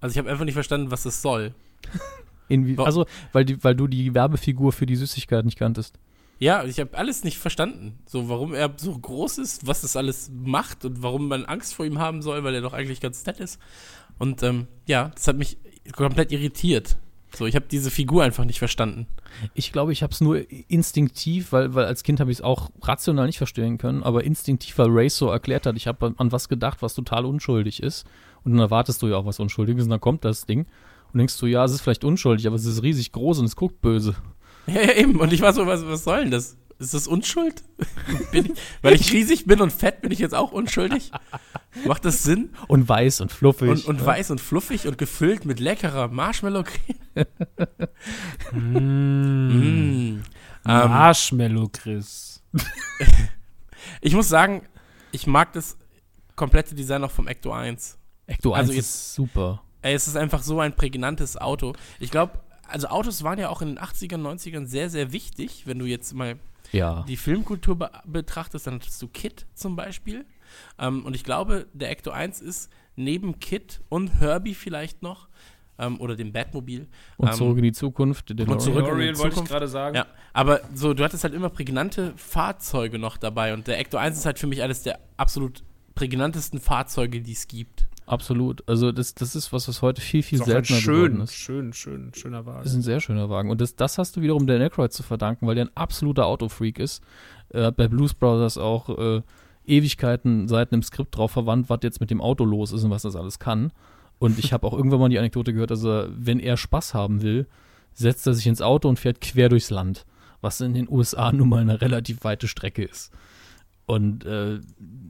Also 0.00 0.12
ich 0.12 0.18
habe 0.18 0.30
einfach 0.30 0.44
nicht 0.44 0.54
verstanden, 0.54 0.90
was 0.90 1.02
das 1.02 1.22
soll. 1.22 1.54
Inwie 2.48 2.78
also, 2.78 3.06
weil, 3.32 3.44
die, 3.44 3.62
weil 3.64 3.74
du 3.74 3.86
die 3.88 4.14
Werbefigur 4.14 4.72
für 4.72 4.86
die 4.86 4.96
Süßigkeit 4.96 5.44
nicht 5.44 5.58
kanntest. 5.58 5.98
Ja, 6.38 6.64
ich 6.64 6.78
habe 6.78 6.96
alles 6.96 7.24
nicht 7.24 7.38
verstanden. 7.38 7.98
So, 8.06 8.28
warum 8.28 8.54
er 8.54 8.72
so 8.76 8.96
groß 8.96 9.38
ist, 9.38 9.66
was 9.66 9.80
das 9.80 9.96
alles 9.96 10.30
macht 10.32 10.84
und 10.84 11.02
warum 11.02 11.28
man 11.28 11.46
Angst 11.46 11.74
vor 11.74 11.86
ihm 11.86 11.98
haben 11.98 12.22
soll, 12.22 12.44
weil 12.44 12.54
er 12.54 12.60
doch 12.60 12.74
eigentlich 12.74 13.00
ganz 13.00 13.24
nett 13.24 13.40
ist. 13.40 13.58
Und 14.18 14.42
ähm, 14.42 14.66
ja, 14.86 15.10
das 15.14 15.26
hat 15.28 15.36
mich 15.36 15.56
komplett 15.92 16.32
irritiert. 16.32 16.96
So, 17.34 17.46
ich 17.46 17.54
habe 17.54 17.66
diese 17.70 17.90
Figur 17.90 18.22
einfach 18.22 18.44
nicht 18.44 18.58
verstanden. 18.58 19.06
Ich 19.54 19.72
glaube, 19.72 19.92
ich 19.92 20.02
habe 20.02 20.12
es 20.12 20.20
nur 20.20 20.50
instinktiv, 20.68 21.52
weil, 21.52 21.74
weil 21.74 21.84
als 21.84 22.02
Kind 22.02 22.20
habe 22.20 22.30
ich 22.30 22.38
es 22.38 22.42
auch 22.42 22.70
rational 22.82 23.26
nicht 23.26 23.38
verstehen 23.38 23.78
können, 23.78 24.02
aber 24.02 24.24
instinktiv, 24.24 24.78
weil 24.78 24.88
Ray 24.88 25.10
so 25.10 25.28
erklärt 25.28 25.66
hat, 25.66 25.76
ich 25.76 25.86
habe 25.86 26.14
an 26.16 26.32
was 26.32 26.48
gedacht, 26.48 26.82
was 26.82 26.94
total 26.94 27.26
unschuldig 27.26 27.82
ist. 27.82 28.06
Und 28.44 28.52
dann 28.52 28.60
erwartest 28.60 29.02
du 29.02 29.08
ja 29.08 29.16
auch 29.16 29.26
was 29.26 29.40
Unschuldiges 29.40 29.84
und 29.84 29.90
dann 29.90 30.00
kommt 30.00 30.24
das 30.24 30.46
Ding 30.46 30.66
und 31.12 31.18
denkst 31.18 31.38
du, 31.38 31.46
ja, 31.46 31.64
es 31.64 31.72
ist 31.72 31.80
vielleicht 31.80 32.04
unschuldig, 32.04 32.46
aber 32.46 32.56
es 32.56 32.64
ist 32.64 32.82
riesig 32.82 33.12
groß 33.12 33.40
und 33.40 33.46
es 33.46 33.56
guckt 33.56 33.80
böse. 33.80 34.14
Ja, 34.66 34.74
ja, 34.82 34.92
eben. 34.92 35.18
Und 35.18 35.32
ich 35.32 35.40
war 35.40 35.52
so, 35.52 35.66
was, 35.66 35.86
was 35.86 36.04
soll 36.04 36.22
denn 36.22 36.30
das? 36.30 36.56
Ist 36.78 36.92
das 36.92 37.06
Unschuld? 37.06 37.64
ich, 38.32 38.52
weil 38.82 38.94
ich 38.94 39.12
riesig 39.12 39.46
bin 39.46 39.60
und 39.62 39.72
fett, 39.72 40.02
bin 40.02 40.10
ich 40.12 40.18
jetzt 40.18 40.34
auch 40.34 40.52
unschuldig? 40.52 41.10
Macht 41.86 42.04
das 42.04 42.22
Sinn? 42.22 42.50
Und 42.68 42.88
weiß 42.88 43.22
und 43.22 43.32
fluffig. 43.32 43.68
Und, 43.68 43.84
und 43.86 44.00
ja. 44.00 44.06
weiß 44.06 44.30
und 44.30 44.40
fluffig 44.40 44.86
und 44.86 44.98
gefüllt 44.98 45.46
mit 45.46 45.58
leckerer 45.58 46.08
Marshmallow-Creme. 46.08 47.26
Mm. 48.52 49.48
Mm. 49.48 50.22
Ähm, 50.68 50.90
Marshmallow, 50.90 51.68
Chris. 51.72 52.42
ich 54.00 54.14
muss 54.14 54.28
sagen, 54.28 54.62
ich 55.12 55.26
mag 55.26 55.52
das 55.54 55.78
komplette 56.34 56.74
Design 56.74 57.02
auch 57.04 57.10
vom 57.10 57.26
Ecto 57.26 57.52
1. 57.52 57.98
Ecto 58.26 58.52
1 58.52 58.60
also 58.60 58.72
ist 58.72 58.76
jetzt- 58.76 59.14
super. 59.14 59.62
Ey, 59.82 59.94
es 59.94 60.08
ist 60.08 60.16
einfach 60.16 60.42
so 60.42 60.60
ein 60.60 60.74
prägnantes 60.74 61.36
Auto. 61.36 61.74
Ich 62.00 62.10
glaube, 62.10 62.40
also 62.68 62.88
Autos 62.88 63.22
waren 63.22 63.38
ja 63.38 63.48
auch 63.48 63.62
in 63.62 63.68
den 63.68 63.78
80ern, 63.78 64.20
90ern 64.20 64.66
sehr, 64.66 64.90
sehr 64.90 65.12
wichtig. 65.12 65.62
Wenn 65.66 65.78
du 65.78 65.86
jetzt 65.86 66.12
mal 66.12 66.36
Ja. 66.76 67.04
die 67.08 67.16
Filmkultur 67.16 67.76
be 67.76 67.90
betrachtest, 68.04 68.66
dann 68.66 68.74
hattest 68.74 69.00
du 69.02 69.08
Kit 69.08 69.46
zum 69.54 69.76
Beispiel. 69.76 70.24
Ähm, 70.78 71.04
und 71.04 71.14
ich 71.14 71.24
glaube, 71.24 71.66
der 71.72 71.90
Ecto 71.90 72.10
1 72.10 72.40
ist 72.40 72.70
neben 72.94 73.40
Kit 73.40 73.80
und 73.88 74.20
Herbie 74.20 74.54
vielleicht 74.54 75.02
noch, 75.02 75.28
ähm, 75.78 76.00
oder 76.00 76.16
dem 76.16 76.32
Batmobil. 76.32 76.86
Und 77.16 77.28
ähm, 77.28 77.34
zurück 77.34 77.58
in 77.58 77.64
die 77.64 77.72
Zukunft. 77.72 78.30
den 78.30 78.48
und 78.48 78.60
zurück 78.60 78.78
in 78.78 78.84
die 78.84 78.90
DeLorean 78.90 79.18
wollte 79.18 79.28
ich 79.28 79.34
Zukunft. 79.34 79.52
gerade 79.52 79.68
sagen. 79.68 79.96
Ja, 79.96 80.06
aber 80.32 80.60
so, 80.74 80.94
du 80.94 81.04
hattest 81.04 81.24
halt 81.24 81.34
immer 81.34 81.50
prägnante 81.50 82.14
Fahrzeuge 82.16 82.98
noch 82.98 83.16
dabei. 83.16 83.52
Und 83.52 83.66
der 83.66 83.78
Ecto 83.78 83.98
1 83.98 84.16
ist 84.16 84.26
halt 84.26 84.38
für 84.38 84.46
mich 84.46 84.62
eines 84.62 84.82
der 84.82 85.00
absolut 85.16 85.62
prägnantesten 85.94 86.60
Fahrzeuge, 86.60 87.20
die 87.20 87.32
es 87.32 87.48
gibt. 87.48 87.75
Absolut. 88.06 88.62
Also 88.68 88.92
das, 88.92 89.14
das 89.14 89.34
ist 89.34 89.52
was, 89.52 89.66
was 89.68 89.82
heute 89.82 90.00
viel, 90.00 90.22
viel 90.22 90.38
Ist 90.38 90.46
seltener 90.46 90.78
schön, 90.78 91.20
ist. 91.20 91.34
schön, 91.34 91.72
schön, 91.72 92.12
schöner 92.14 92.44
Das 92.44 92.66
ist 92.66 92.72
Wagen. 92.72 92.78
ein 92.78 92.82
sehr 92.82 93.00
schöner 93.00 93.28
Wagen. 93.28 93.50
Und 93.50 93.60
das, 93.60 93.74
das 93.74 93.98
hast 93.98 94.16
du 94.16 94.20
wiederum 94.22 94.46
Dan 94.46 94.62
Aykroyd 94.62 94.92
zu 94.92 95.02
verdanken, 95.02 95.46
weil 95.46 95.56
der 95.56 95.64
ein 95.66 95.76
absoluter 95.76 96.26
Autofreak 96.26 96.78
ist. 96.78 97.02
Er 97.50 97.66
hat 97.66 97.76
bei 97.76 97.88
Blues 97.88 98.14
Brothers 98.14 98.58
auch 98.58 98.88
äh, 98.96 99.22
Ewigkeiten 99.66 100.46
Seiten 100.46 100.76
im 100.76 100.82
Skript 100.82 101.16
drauf 101.16 101.32
verwandt, 101.32 101.68
was 101.68 101.80
jetzt 101.82 102.00
mit 102.00 102.10
dem 102.10 102.20
Auto 102.20 102.44
los 102.44 102.72
ist 102.72 102.84
und 102.84 102.90
was 102.90 103.02
das 103.02 103.16
alles 103.16 103.40
kann. 103.40 103.72
Und 104.20 104.38
ich 104.38 104.52
habe 104.52 104.66
auch 104.66 104.72
irgendwann 104.76 105.00
mal 105.00 105.08
die 105.08 105.18
Anekdote 105.18 105.52
gehört, 105.52 105.72
dass 105.72 105.84
er, 105.84 106.08
wenn 106.16 106.38
er 106.38 106.56
Spaß 106.56 106.94
haben 106.94 107.22
will, 107.22 107.48
setzt 107.92 108.26
er 108.28 108.34
sich 108.34 108.46
ins 108.46 108.62
Auto 108.62 108.88
und 108.88 109.00
fährt 109.00 109.20
quer 109.20 109.48
durchs 109.48 109.70
Land. 109.70 110.06
Was 110.40 110.60
in 110.60 110.74
den 110.74 110.88
USA 110.88 111.32
nun 111.32 111.48
mal 111.48 111.60
eine 111.60 111.80
relativ 111.80 112.22
weite 112.22 112.46
Strecke 112.46 112.84
ist. 112.84 113.12
Und 113.86 114.24
äh, 114.24 114.60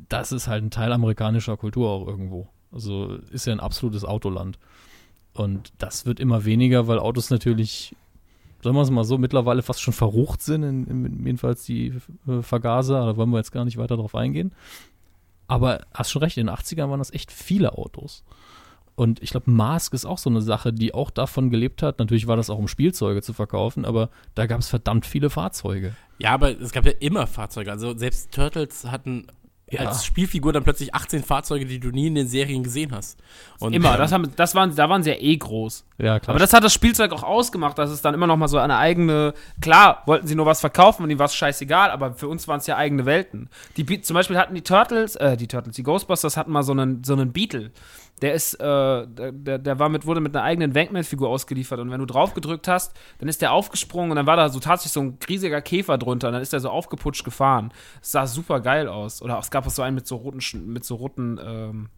das 0.08 0.32
ist 0.32 0.48
halt 0.48 0.64
ein 0.64 0.70
Teil 0.70 0.92
amerikanischer 0.92 1.56
Kultur 1.58 1.90
auch 1.90 2.06
irgendwo. 2.06 2.48
Also 2.76 3.18
ist 3.30 3.46
ja 3.46 3.52
ein 3.52 3.60
absolutes 3.60 4.04
Autoland. 4.04 4.58
Und 5.32 5.72
das 5.78 6.04
wird 6.04 6.20
immer 6.20 6.44
weniger, 6.44 6.86
weil 6.86 6.98
Autos 6.98 7.30
natürlich, 7.30 7.96
sagen 8.62 8.76
wir 8.76 8.82
es 8.82 8.90
mal 8.90 9.04
so, 9.04 9.16
mittlerweile 9.16 9.62
fast 9.62 9.80
schon 9.80 9.94
verrucht 9.94 10.42
sind, 10.42 10.62
in, 10.62 10.86
in, 10.86 11.26
jedenfalls 11.26 11.64
die 11.64 11.94
äh, 12.28 12.42
Vergaser. 12.42 13.06
Da 13.06 13.16
wollen 13.16 13.30
wir 13.30 13.38
jetzt 13.38 13.52
gar 13.52 13.64
nicht 13.64 13.78
weiter 13.78 13.96
drauf 13.96 14.14
eingehen. 14.14 14.52
Aber 15.48 15.80
hast 15.94 16.10
schon 16.10 16.22
recht, 16.22 16.36
in 16.36 16.46
den 16.46 16.54
80ern 16.54 16.90
waren 16.90 16.98
das 16.98 17.12
echt 17.12 17.32
viele 17.32 17.78
Autos. 17.78 18.24
Und 18.94 19.22
ich 19.22 19.30
glaube, 19.30 19.50
Mask 19.50 19.94
ist 19.94 20.04
auch 20.04 20.18
so 20.18 20.28
eine 20.30 20.42
Sache, 20.42 20.72
die 20.72 20.92
auch 20.92 21.10
davon 21.10 21.50
gelebt 21.50 21.82
hat. 21.82 21.98
Natürlich 21.98 22.26
war 22.26 22.36
das 22.36 22.50
auch, 22.50 22.58
um 22.58 22.68
Spielzeuge 22.68 23.22
zu 23.22 23.32
verkaufen, 23.32 23.84
aber 23.84 24.10
da 24.34 24.46
gab 24.46 24.60
es 24.60 24.68
verdammt 24.68 25.06
viele 25.06 25.30
Fahrzeuge. 25.30 25.94
Ja, 26.18 26.32
aber 26.32 26.58
es 26.58 26.72
gab 26.72 26.86
ja 26.86 26.92
immer 26.98 27.26
Fahrzeuge. 27.26 27.70
Also 27.70 27.96
selbst 27.96 28.32
Turtles 28.32 28.86
hatten 28.86 29.26
Ja. 29.68 29.80
als 29.80 30.04
Spielfigur 30.04 30.52
dann 30.52 30.62
plötzlich 30.62 30.94
18 30.94 31.24
Fahrzeuge, 31.24 31.66
die 31.66 31.80
du 31.80 31.88
nie 31.88 32.06
in 32.06 32.14
den 32.14 32.28
Serien 32.28 32.62
gesehen 32.62 32.92
hast. 32.92 33.18
Und, 33.58 33.72
Immer, 33.72 33.94
ähm, 33.94 33.98
das 33.98 34.12
haben, 34.12 34.30
das 34.36 34.54
waren, 34.54 34.76
da 34.76 34.88
waren 34.88 35.02
sie 35.02 35.10
ja 35.10 35.16
eh 35.18 35.36
groß. 35.36 35.84
Ja, 35.98 36.20
klar. 36.20 36.34
Aber 36.34 36.38
das 36.38 36.52
hat 36.52 36.62
das 36.62 36.72
Spielzeug 36.72 37.12
auch 37.12 37.24
ausgemacht, 37.24 37.76
dass 37.76 37.90
es 37.90 38.00
dann 38.00 38.14
immer 38.14 38.28
noch 38.28 38.36
mal 38.36 38.46
so 38.46 38.58
eine 38.58 38.76
eigene. 38.76 39.34
Klar, 39.60 40.04
wollten 40.06 40.28
sie 40.28 40.36
nur 40.36 40.46
was 40.46 40.60
verkaufen 40.60 41.02
und 41.02 41.10
ihnen 41.10 41.18
war 41.18 41.26
es 41.26 41.34
scheißegal, 41.34 41.90
aber 41.90 42.12
für 42.12 42.28
uns 42.28 42.46
waren 42.46 42.58
es 42.58 42.68
ja 42.68 42.76
eigene 42.76 43.06
Welten. 43.06 43.50
Die, 43.76 44.00
zum 44.02 44.14
Beispiel 44.14 44.38
hatten 44.38 44.54
die 44.54 44.62
Turtles, 44.62 45.16
äh, 45.16 45.36
die 45.36 45.48
Turtles, 45.48 45.74
die 45.74 45.82
Ghostbusters 45.82 46.36
hatten 46.36 46.52
mal 46.52 46.62
so 46.62 46.70
einen, 46.70 47.02
so 47.02 47.14
einen 47.14 47.32
Beetle. 47.32 47.72
Der 48.22 48.32
ist, 48.32 48.54
äh, 48.54 49.06
der, 49.06 49.58
der 49.58 49.78
war 49.78 49.88
mit, 49.90 50.06
wurde 50.06 50.20
mit 50.20 50.34
einer 50.34 50.44
eigenen 50.44 50.74
Wankman-Figur 50.74 51.28
ausgeliefert 51.28 51.80
und 51.80 51.90
wenn 51.90 52.00
du 52.00 52.06
drauf 52.06 52.32
gedrückt 52.32 52.66
hast, 52.66 52.96
dann 53.18 53.28
ist 53.28 53.42
der 53.42 53.52
aufgesprungen 53.52 54.10
und 54.10 54.16
dann 54.16 54.26
war 54.26 54.36
da 54.36 54.48
so 54.48 54.58
tatsächlich 54.58 54.92
so 54.92 55.00
ein 55.00 55.18
riesiger 55.28 55.60
Käfer 55.60 55.98
drunter 55.98 56.28
und 56.28 56.32
dann 56.34 56.42
ist 56.42 56.54
der 56.54 56.60
so 56.60 56.70
aufgeputscht 56.70 57.24
gefahren. 57.24 57.72
Das 58.00 58.12
sah 58.12 58.26
super 58.26 58.60
geil 58.60 58.88
aus. 58.88 59.20
Oder 59.20 59.38
es 59.38 59.50
gab 59.50 59.66
auch 59.66 59.70
so 59.70 59.82
einen 59.82 59.96
mit 59.96 60.06
so 60.06 60.16
roten, 60.16 60.40
mit 60.72 60.84
so 60.84 60.94
roten, 60.94 61.38
ähm, 61.44 61.88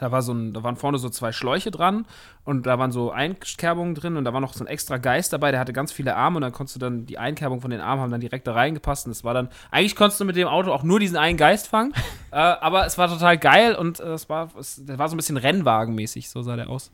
da, 0.00 0.12
war 0.12 0.22
so 0.22 0.32
ein, 0.32 0.52
da 0.52 0.62
waren 0.62 0.76
vorne 0.76 0.98
so 0.98 1.08
zwei 1.08 1.32
Schläuche 1.32 1.70
dran 1.70 2.06
und 2.44 2.66
da 2.66 2.78
waren 2.78 2.92
so 2.92 3.10
Einkerbungen 3.10 3.94
drin 3.94 4.16
und 4.16 4.24
da 4.24 4.32
war 4.32 4.40
noch 4.40 4.54
so 4.54 4.64
ein 4.64 4.66
extra 4.66 4.98
Geist 4.98 5.32
dabei, 5.32 5.50
der 5.50 5.60
hatte 5.60 5.72
ganz 5.72 5.92
viele 5.92 6.16
Arme 6.16 6.36
und 6.36 6.42
dann 6.42 6.52
konntest 6.52 6.76
du 6.76 6.80
dann 6.80 7.06
die 7.06 7.18
Einkerbung 7.18 7.60
von 7.60 7.70
den 7.70 7.80
Armen 7.80 8.02
haben 8.02 8.10
dann 8.10 8.20
direkt 8.20 8.46
da 8.46 8.52
reingepasst 8.52 9.06
und 9.06 9.12
es 9.12 9.24
war 9.24 9.34
dann, 9.34 9.48
eigentlich 9.70 9.96
konntest 9.96 10.20
du 10.20 10.24
mit 10.24 10.36
dem 10.36 10.48
Auto 10.48 10.72
auch 10.72 10.82
nur 10.82 11.00
diesen 11.00 11.16
einen 11.16 11.36
Geist 11.36 11.68
fangen, 11.68 11.92
äh, 12.30 12.36
aber 12.36 12.86
es 12.86 12.98
war 12.98 13.08
total 13.08 13.38
geil 13.38 13.74
und 13.74 14.00
äh, 14.00 14.12
es 14.12 14.28
war, 14.28 14.50
es, 14.58 14.84
der 14.84 14.98
war 14.98 15.08
so 15.08 15.14
ein 15.14 15.18
bisschen 15.18 15.36
Rennwagenmäßig, 15.36 16.30
so 16.30 16.42
sah 16.42 16.56
der 16.56 16.68
aus. 16.68 16.90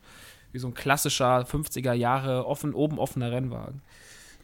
Wie 0.51 0.59
so 0.59 0.67
ein 0.67 0.73
klassischer 0.73 1.41
50er 1.41 1.91
Jahre 1.91 2.45
offen, 2.45 2.73
oben 2.73 2.97
offener 2.97 3.29
Rennwagen. 3.29 3.81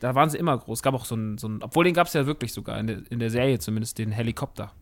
Da 0.02 0.16
waren 0.16 0.30
sie 0.30 0.38
immer 0.38 0.58
groß. 0.58 0.80
Es 0.80 0.84
gab 0.84 0.94
auch 0.94 1.06
so 1.06 1.16
einen, 1.16 1.38
so 1.38 1.48
einen 1.48 1.64
obwohl 1.64 1.86
den 1.86 1.94
gab 1.94 2.08
es 2.08 2.14
ja 2.14 2.26
wirklich 2.26 2.52
sogar, 2.52 2.78
in 2.80 2.88
der, 2.88 2.98
in 3.10 3.20
der 3.20 3.30
Serie 3.30 3.60
zumindest, 3.60 3.98
den 3.98 4.12
Helikopter. 4.12 4.74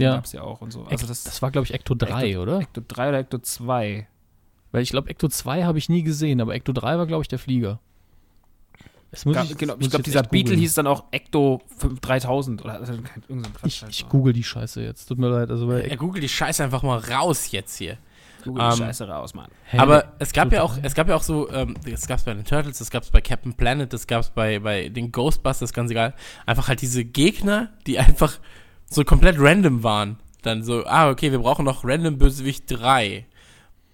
Den 0.00 0.06
ja. 0.06 0.14
gab 0.16 0.24
es 0.24 0.32
ja 0.32 0.42
auch 0.42 0.60
und 0.60 0.72
so. 0.72 0.84
Also 0.84 1.06
das, 1.06 1.24
das, 1.24 1.42
war, 1.42 1.50
glaube 1.50 1.66
ich, 1.66 1.74
Ecto 1.74 1.94
3, 1.94 2.30
Ecto, 2.30 2.42
oder? 2.42 2.60
Ecto 2.60 2.82
3 2.86 3.08
oder 3.10 3.18
Ecto 3.18 3.38
2. 3.38 4.06
Weil 4.72 4.82
ich 4.82 4.90
glaube, 4.90 5.10
Ecto 5.10 5.28
2 5.28 5.64
habe 5.64 5.78
ich 5.78 5.88
nie 5.88 6.02
gesehen, 6.02 6.40
aber 6.40 6.54
Ecto 6.54 6.72
3 6.72 6.98
war, 6.98 7.06
glaube 7.06 7.22
ich, 7.22 7.28
der 7.28 7.38
Flieger. 7.38 7.80
Das 9.10 9.24
muss 9.24 9.34
Ga- 9.34 9.42
ich, 9.42 9.56
genau, 9.58 9.74
ich 9.78 9.90
glaube, 9.90 10.04
dieser 10.04 10.22
Beetle 10.22 10.54
hieß 10.54 10.74
dann 10.74 10.86
auch 10.86 11.04
Ecto 11.10 11.60
5 11.78 11.98
3000 12.00 12.64
oder 12.64 12.74
also, 12.74 12.92
irgendein 13.28 13.52
Quatsch. 13.52 13.66
Ich, 13.66 13.82
halt 13.82 13.92
ich 13.92 13.98
so. 13.98 14.06
google 14.06 14.32
die 14.32 14.44
Scheiße 14.44 14.82
jetzt. 14.82 15.06
Tut 15.06 15.18
mir 15.18 15.28
leid. 15.28 15.50
Also 15.50 15.66
bei 15.66 15.86
Ja, 15.86 15.96
google 15.96 16.20
die 16.20 16.28
Scheiße 16.28 16.62
einfach 16.62 16.82
mal 16.82 16.98
raus 16.98 17.50
jetzt 17.50 17.76
hier. 17.76 17.98
Google 18.44 18.62
die 18.68 18.72
ähm, 18.72 18.78
Scheiße 18.78 19.08
raus, 19.08 19.34
Mann. 19.34 19.50
Hä, 19.64 19.78
Aber 19.78 20.12
es 20.18 20.32
gab 20.32 20.52
ja 20.52 20.62
auch, 20.62 20.74
3? 20.74 20.86
es 20.86 20.94
gab 20.94 21.08
ja 21.08 21.16
auch 21.16 21.22
so, 21.22 21.50
ähm, 21.50 21.76
das 21.84 22.06
gab 22.06 22.18
es 22.18 22.24
bei 22.24 22.32
den 22.32 22.44
Turtles, 22.44 22.78
das 22.78 22.90
gab 22.90 23.02
es 23.02 23.10
bei 23.10 23.20
Captain 23.20 23.52
Planet, 23.54 23.92
das 23.92 24.06
gab 24.06 24.22
es 24.22 24.30
bei, 24.30 24.60
bei 24.60 24.88
den 24.88 25.12
Ghostbusters, 25.12 25.72
ganz 25.72 25.90
egal. 25.90 26.14
Einfach 26.46 26.68
halt 26.68 26.80
diese 26.80 27.04
Gegner, 27.04 27.70
die 27.86 27.98
einfach 27.98 28.38
so 28.90 29.04
komplett 29.04 29.36
random 29.38 29.82
waren. 29.82 30.18
Dann 30.42 30.62
so, 30.62 30.84
ah, 30.86 31.08
okay, 31.10 31.32
wir 31.32 31.38
brauchen 31.38 31.64
noch 31.64 31.84
Random 31.84 32.18
Bösewicht 32.18 32.64
3 32.68 33.26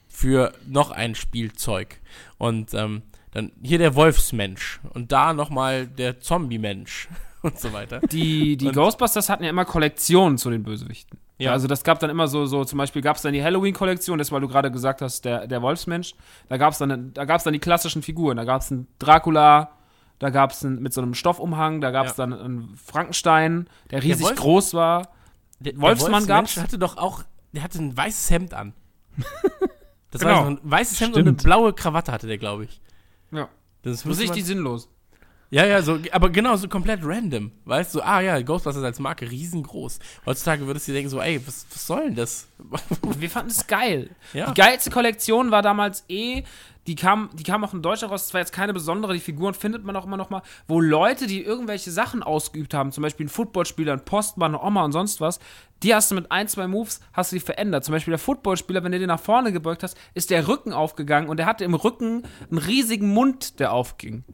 für 0.09 0.53
noch 0.66 0.90
ein 0.90 1.14
Spielzeug. 1.14 2.01
Und 2.38 2.72
ähm, 2.74 3.03
dann 3.32 3.53
hier 3.62 3.78
der 3.78 3.94
Wolfsmensch 3.94 4.80
und 4.94 5.12
da 5.12 5.32
nochmal 5.32 5.86
der 5.86 6.20
Zombie-Mensch 6.20 7.09
und 7.42 7.59
so 7.59 7.72
weiter. 7.72 8.01
Die, 8.11 8.57
die 8.57 8.68
Und- 8.68 8.74
Ghostbusters 8.74 9.28
hatten 9.28 9.44
ja 9.44 9.51
immer 9.51 9.64
Kollektionen 9.64 10.38
zu 10.38 10.51
den 10.51 10.62
Bösewichten. 10.62 11.18
Ja. 11.38 11.53
Also 11.53 11.66
das 11.68 11.84
gab 11.84 11.99
dann 11.99 12.09
immer 12.09 12.28
so, 12.28 12.47
so 12.47 12.64
zum 12.64 12.78
Beispiel 12.78 13.03
gab 13.03 13.16
es 13.16 13.22
dann 13.22 13.34
die 13.34 13.42
Halloween-Kollektion, 13.42 14.16
das 14.16 14.32
weil 14.32 14.40
du 14.40 14.49
gerade 14.49 14.70
gesagt 14.70 15.03
hast, 15.03 15.26
der, 15.26 15.47
der 15.47 15.61
Wolfsmensch. 15.61 16.14
Da 16.49 16.57
gab 16.57 16.72
es 16.72 16.78
dann, 16.78 17.12
da 17.12 17.24
gab's 17.26 17.44
dann 17.44 17.53
die 17.53 17.59
klassischen 17.59 18.01
Figuren. 18.03 18.38
Da 18.38 18.44
gab 18.44 18.62
es 18.62 18.72
einen 18.72 18.86
Dracula, 18.99 19.72
da 20.18 20.30
gab 20.30 20.52
es 20.52 20.62
mit 20.62 20.92
so 20.92 21.00
einem 21.02 21.14
Stoffumhang, 21.14 21.80
da 21.80 21.90
gab 21.90 22.06
es 22.06 22.16
Ja. 22.16 22.26
dann 22.26 22.32
einen 22.38 22.76
Frankenstein, 22.76 23.68
der 23.90 24.02
riesig 24.02 24.24
Wolf- 24.26 24.36
groß 24.38 24.74
war. 24.74 25.08
Der, 25.60 25.72
der 25.72 25.80
Wolfsmann 25.82 26.12
Wolfsmensch 26.12 26.26
gab's? 26.54 26.56
hatte 26.56 26.78
doch 26.78 26.96
auch, 26.96 27.22
der 27.52 27.62
hatte 27.62 27.78
ein 27.78 27.96
weißes 27.96 28.30
Hemd 28.30 28.54
an. 28.54 28.72
Das 30.12 30.20
Genau. 30.22 30.34
war 30.34 30.44
so 30.44 30.50
ein 30.52 30.60
weißes 30.62 31.00
Hemd 31.00 31.14
und 31.16 31.20
eine 31.22 31.30
Stimmt. 31.30 31.42
blaue 31.44 31.72
Krawatte 31.74 32.12
hatte 32.12 32.26
der, 32.26 32.38
glaube 32.38 32.64
ich. 32.64 32.80
Ja. 33.32 33.48
Das 33.82 34.02
Für 34.02 34.08
müsste 34.08 34.22
sich 34.22 34.30
man- 34.30 34.36
die 34.36 34.42
sinnlos. 34.42 34.88
Ja, 35.50 35.64
ja, 35.66 35.82
so, 35.82 35.98
aber 36.12 36.30
genau, 36.30 36.56
so 36.56 36.68
komplett 36.68 37.00
random. 37.04 37.52
Weißt 37.66 37.94
du, 37.94 38.00
ah 38.02 38.20
ja, 38.20 38.40
Ghostbusters 38.40 38.82
als 38.82 38.98
Marke 38.98 39.30
riesengroß. 39.30 39.98
Heutzutage 40.24 40.66
würdest 40.66 40.88
du 40.88 40.92
dir 40.92 40.96
denken, 40.98 41.10
so, 41.10 41.20
ey, 41.20 41.40
was, 41.46 41.66
was 41.70 41.86
soll 41.86 42.04
denn 42.06 42.14
das? 42.16 42.48
Wir 43.18 43.28
fanden 43.30 43.50
es 43.50 43.66
geil. 43.66 44.10
Ja. 44.32 44.46
Die 44.46 44.54
geilste 44.60 44.90
Kollektion 44.90 45.50
war 45.50 45.62
damals 45.62 46.04
eh, 46.08 46.42
die 46.87 46.95
kam, 46.95 47.30
die 47.34 47.43
kam 47.43 47.64
auch 47.64 47.74
in 47.74 47.82
Deutschland 47.82 48.12
raus. 48.12 48.24
Das 48.24 48.34
war 48.34 48.41
jetzt 48.41 48.53
keine 48.53 48.72
besondere, 48.72 49.14
die 49.14 49.20
Figuren 49.20 49.55
findet 49.55 49.84
man 49.84 49.97
auch 49.97 50.07
immer 50.07 50.16
noch 50.16 50.30
mal, 50.30 50.43
wo 50.68 50.80
Leute, 50.80 51.26
die 51.26 51.43
irgendwelche 51.43 51.91
Sachen 51.91 52.22
ausgeübt 52.22 52.74
haben, 52.74 52.93
zum 52.93 53.03
Beispiel 53.03 53.26
ein 53.26 53.30
Footballspieler, 53.30 53.93
ein 53.93 54.05
Postmann, 54.05 54.55
eine 54.55 54.62
Oma 54.62 54.84
und 54.84 54.93
sonst 54.93 55.20
was, 55.20 55.41
die 55.82 55.95
hast 55.95 56.11
du 56.11 56.14
mit 56.14 56.30
ein, 56.32 56.49
zwei 56.49 56.66
Moves, 56.66 57.01
hast 57.12 57.32
du 57.32 57.37
die 57.37 57.41
verändert. 57.41 57.84
Zum 57.84 57.93
Beispiel 57.93 58.12
der 58.12 58.18
Footballspieler, 58.18 58.82
wenn 58.84 58.93
du 58.93 58.99
den 58.99 59.09
nach 59.09 59.20
vorne 59.20 59.53
gebeugt 59.53 59.82
hast, 59.82 59.97
ist 60.14 60.30
der 60.30 60.49
Rücken 60.49 60.72
aufgegangen 60.72 61.28
und 61.28 61.37
der 61.39 61.47
hatte 61.47 61.64
im 61.64 61.74
Rücken 61.74 62.22
einen 62.51 62.59
riesigen 62.59 63.12
Mund, 63.12 63.61
der 63.61 63.72
aufging. 63.72 64.24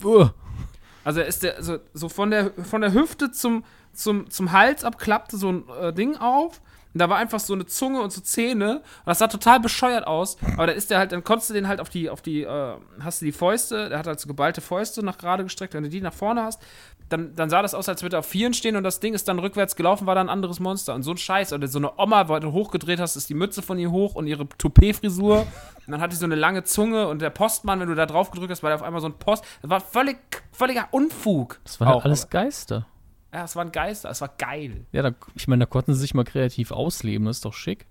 Also 1.04 1.20
ist 1.20 1.42
der 1.42 1.62
so, 1.62 1.78
so 1.94 2.08
von 2.08 2.30
der 2.30 2.52
von 2.62 2.80
der 2.80 2.92
Hüfte 2.92 3.32
zum, 3.32 3.64
zum, 3.92 4.30
zum 4.30 4.52
Hals 4.52 4.84
abklappte 4.84 5.36
so 5.36 5.50
ein 5.50 5.64
äh, 5.80 5.92
Ding 5.92 6.16
auf. 6.16 6.60
Und 6.94 6.98
da 6.98 7.08
war 7.08 7.16
einfach 7.16 7.40
so 7.40 7.54
eine 7.54 7.66
Zunge 7.66 8.02
und 8.02 8.12
so 8.12 8.20
Zähne. 8.20 8.76
Und 8.76 9.06
das 9.06 9.18
sah 9.18 9.28
total 9.28 9.60
bescheuert 9.60 10.06
aus. 10.06 10.36
Aber 10.54 10.66
da 10.66 10.72
ist 10.72 10.90
der 10.90 10.98
halt, 10.98 11.12
dann 11.12 11.24
konntest 11.24 11.50
du 11.50 11.54
den 11.54 11.68
halt 11.68 11.80
auf 11.80 11.88
die, 11.88 12.10
auf 12.10 12.22
die, 12.22 12.42
äh, 12.42 12.74
hast 13.00 13.20
du 13.20 13.24
die 13.24 13.32
Fäuste, 13.32 13.88
der 13.88 13.98
hat 13.98 14.06
halt 14.06 14.20
so 14.20 14.28
geballte 14.28 14.60
Fäuste 14.60 15.04
nach 15.04 15.18
gerade 15.18 15.42
gestreckt. 15.42 15.74
Wenn 15.74 15.84
du 15.84 15.88
die 15.88 16.00
nach 16.00 16.12
vorne 16.12 16.42
hast, 16.42 16.60
dann, 17.08 17.34
dann 17.34 17.50
sah 17.50 17.62
das 17.62 17.74
aus, 17.74 17.88
als 17.88 18.02
würde 18.02 18.16
er 18.16 18.20
auf 18.20 18.26
Vieren 18.26 18.54
stehen 18.54 18.76
und 18.76 18.84
das 18.84 19.00
Ding 19.00 19.14
ist 19.14 19.28
dann 19.28 19.38
rückwärts 19.38 19.76
gelaufen, 19.76 20.06
war 20.06 20.14
dann 20.14 20.28
ein 20.28 20.32
anderes 20.32 20.60
Monster. 20.60 20.94
Und 20.94 21.02
so 21.02 21.10
ein 21.10 21.16
Scheiß. 21.16 21.52
Oder 21.52 21.68
so 21.68 21.78
eine 21.78 21.98
Oma, 21.98 22.28
wo 22.28 22.38
du 22.38 22.52
hochgedreht 22.52 23.00
hast, 23.00 23.16
ist 23.16 23.28
die 23.28 23.34
Mütze 23.34 23.62
von 23.62 23.78
ihr 23.78 23.90
hoch 23.90 24.14
und 24.14 24.26
ihre 24.26 24.48
Toupet-Frisur. 24.48 25.40
Und 25.86 25.90
dann 25.92 26.00
hat 26.00 26.12
die 26.12 26.16
so 26.16 26.24
eine 26.24 26.34
lange 26.34 26.64
Zunge 26.64 27.08
und 27.08 27.20
der 27.20 27.30
Postmann, 27.30 27.80
wenn 27.80 27.88
du 27.88 27.94
da 27.94 28.06
drauf 28.06 28.30
gedrückt 28.30 28.50
hast, 28.50 28.62
war 28.62 28.70
der 28.70 28.76
auf 28.76 28.82
einmal 28.82 29.00
so 29.00 29.08
ein 29.08 29.14
Post. 29.14 29.44
Das 29.62 29.70
war 29.70 29.80
völlig, 29.80 30.18
völliger 30.52 30.88
Unfug. 30.90 31.60
Das 31.64 31.80
waren 31.80 31.88
Auch, 31.88 32.04
alles 32.04 32.30
Geister. 32.30 32.86
Ja, 33.32 33.44
es 33.44 33.56
waren 33.56 33.72
Geister, 33.72 34.10
es 34.10 34.20
war 34.20 34.30
geil. 34.36 34.84
Ja, 34.92 35.02
da, 35.02 35.12
ich 35.34 35.48
meine, 35.48 35.64
da 35.64 35.66
konnten 35.66 35.94
sie 35.94 36.00
sich 36.00 36.12
mal 36.12 36.24
kreativ 36.24 36.70
ausleben, 36.70 37.26
das 37.26 37.36
ist 37.36 37.44
doch 37.44 37.54
schick. 37.54 37.86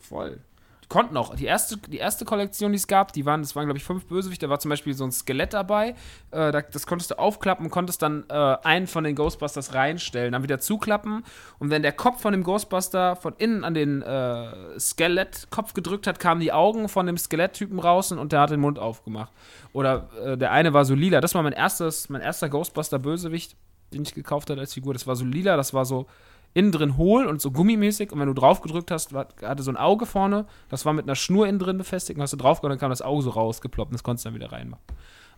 Voll. 0.00 0.40
Die 0.82 0.88
konnten 0.88 1.16
auch. 1.16 1.36
Die 1.36 1.44
erste, 1.44 1.76
die 1.76 1.98
erste 1.98 2.24
Kollektion, 2.24 2.72
die 2.72 2.76
es 2.76 2.88
gab, 2.88 3.12
die 3.12 3.24
waren, 3.24 3.42
das 3.42 3.54
waren, 3.54 3.66
glaube 3.66 3.78
ich, 3.78 3.84
fünf 3.84 4.06
Bösewichte. 4.06 4.46
Da 4.46 4.50
war 4.50 4.58
zum 4.58 4.70
Beispiel 4.70 4.92
so 4.94 5.04
ein 5.04 5.12
Skelett 5.12 5.52
dabei. 5.52 5.90
Äh, 6.32 6.50
da, 6.50 6.62
das 6.62 6.88
konntest 6.88 7.12
du 7.12 7.18
aufklappen 7.20 7.66
und 7.66 7.70
konntest 7.70 8.02
dann 8.02 8.24
äh, 8.28 8.34
einen 8.34 8.88
von 8.88 9.04
den 9.04 9.14
Ghostbusters 9.14 9.74
reinstellen, 9.74 10.32
dann 10.32 10.42
wieder 10.42 10.58
zuklappen. 10.58 11.22
Und 11.60 11.70
wenn 11.70 11.82
der 11.82 11.92
Kopf 11.92 12.20
von 12.22 12.32
dem 12.32 12.42
Ghostbuster 12.42 13.14
von 13.14 13.34
innen 13.38 13.62
an 13.62 13.74
den 13.74 14.02
äh, 14.02 14.80
Skelettkopf 14.80 15.74
gedrückt 15.74 16.08
hat, 16.08 16.18
kamen 16.18 16.40
die 16.40 16.52
Augen 16.52 16.88
von 16.88 17.06
dem 17.06 17.16
Skeletttypen 17.16 17.78
raus 17.78 18.10
und 18.10 18.32
der 18.32 18.40
hat 18.40 18.50
den 18.50 18.60
Mund 18.60 18.80
aufgemacht. 18.80 19.30
Oder 19.72 20.08
äh, 20.24 20.36
der 20.36 20.50
eine 20.50 20.72
war 20.72 20.84
so 20.84 20.96
lila. 20.96 21.20
Das 21.20 21.36
war 21.36 21.44
mein 21.44 21.52
erstes, 21.52 22.08
mein 22.08 22.22
erster 22.22 22.48
Ghostbuster-Bösewicht, 22.48 23.54
den 23.92 24.02
ich 24.02 24.14
gekauft 24.14 24.50
hatte 24.50 24.60
als 24.60 24.74
Figur. 24.74 24.92
Das 24.92 25.06
war 25.06 25.16
so 25.16 25.24
lila, 25.24 25.56
das 25.56 25.74
war 25.74 25.84
so 25.84 26.06
innen 26.52 26.72
drin 26.72 26.96
hohl 26.96 27.26
und 27.26 27.40
so 27.40 27.50
gummimäßig. 27.50 28.12
Und 28.12 28.20
wenn 28.20 28.26
du 28.26 28.34
drauf 28.34 28.60
gedrückt 28.60 28.90
hast, 28.90 29.12
hatte 29.14 29.62
so 29.62 29.70
ein 29.70 29.76
Auge 29.76 30.06
vorne. 30.06 30.46
Das 30.68 30.84
war 30.84 30.92
mit 30.92 31.04
einer 31.04 31.14
Schnur 31.14 31.46
innen 31.46 31.58
drin 31.58 31.78
befestigt. 31.78 32.18
Und 32.18 32.22
hast 32.22 32.32
du 32.32 32.36
drauf 32.36 32.60
dann 32.60 32.78
kam 32.78 32.90
das 32.90 33.02
Auge 33.02 33.22
so 33.22 33.30
rausgeploppt 33.30 33.90
und 33.90 33.94
das 33.94 34.02
konntest 34.02 34.24
du 34.24 34.30
dann 34.30 34.34
wieder 34.34 34.52
reinmachen. 34.52 34.82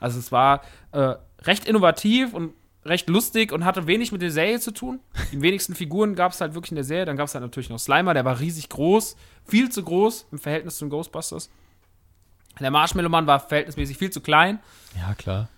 Also 0.00 0.18
es 0.18 0.32
war 0.32 0.62
äh, 0.92 1.14
recht 1.42 1.66
innovativ 1.66 2.34
und 2.34 2.54
recht 2.84 3.08
lustig 3.08 3.52
und 3.52 3.64
hatte 3.64 3.86
wenig 3.86 4.10
mit 4.10 4.22
der 4.22 4.30
Serie 4.30 4.58
zu 4.58 4.72
tun. 4.72 5.00
Die 5.32 5.40
wenigsten 5.40 5.74
Figuren 5.74 6.14
gab 6.14 6.32
es 6.32 6.40
halt 6.40 6.54
wirklich 6.54 6.72
in 6.72 6.76
der 6.76 6.84
Serie. 6.84 7.04
Dann 7.04 7.16
gab 7.16 7.28
es 7.28 7.34
halt 7.34 7.42
natürlich 7.42 7.70
noch 7.70 7.78
Slimer, 7.78 8.14
der 8.14 8.24
war 8.24 8.40
riesig 8.40 8.68
groß, 8.68 9.16
viel 9.44 9.70
zu 9.70 9.82
groß 9.82 10.26
im 10.32 10.38
Verhältnis 10.38 10.78
zum 10.78 10.90
Ghostbusters. 10.90 11.50
Der 12.60 12.70
Marshmallow 12.70 13.08
Mann 13.08 13.26
war 13.26 13.40
verhältnismäßig 13.40 13.96
viel 13.96 14.10
zu 14.10 14.20
klein. 14.20 14.60
Ja, 14.98 15.14
klar. 15.14 15.48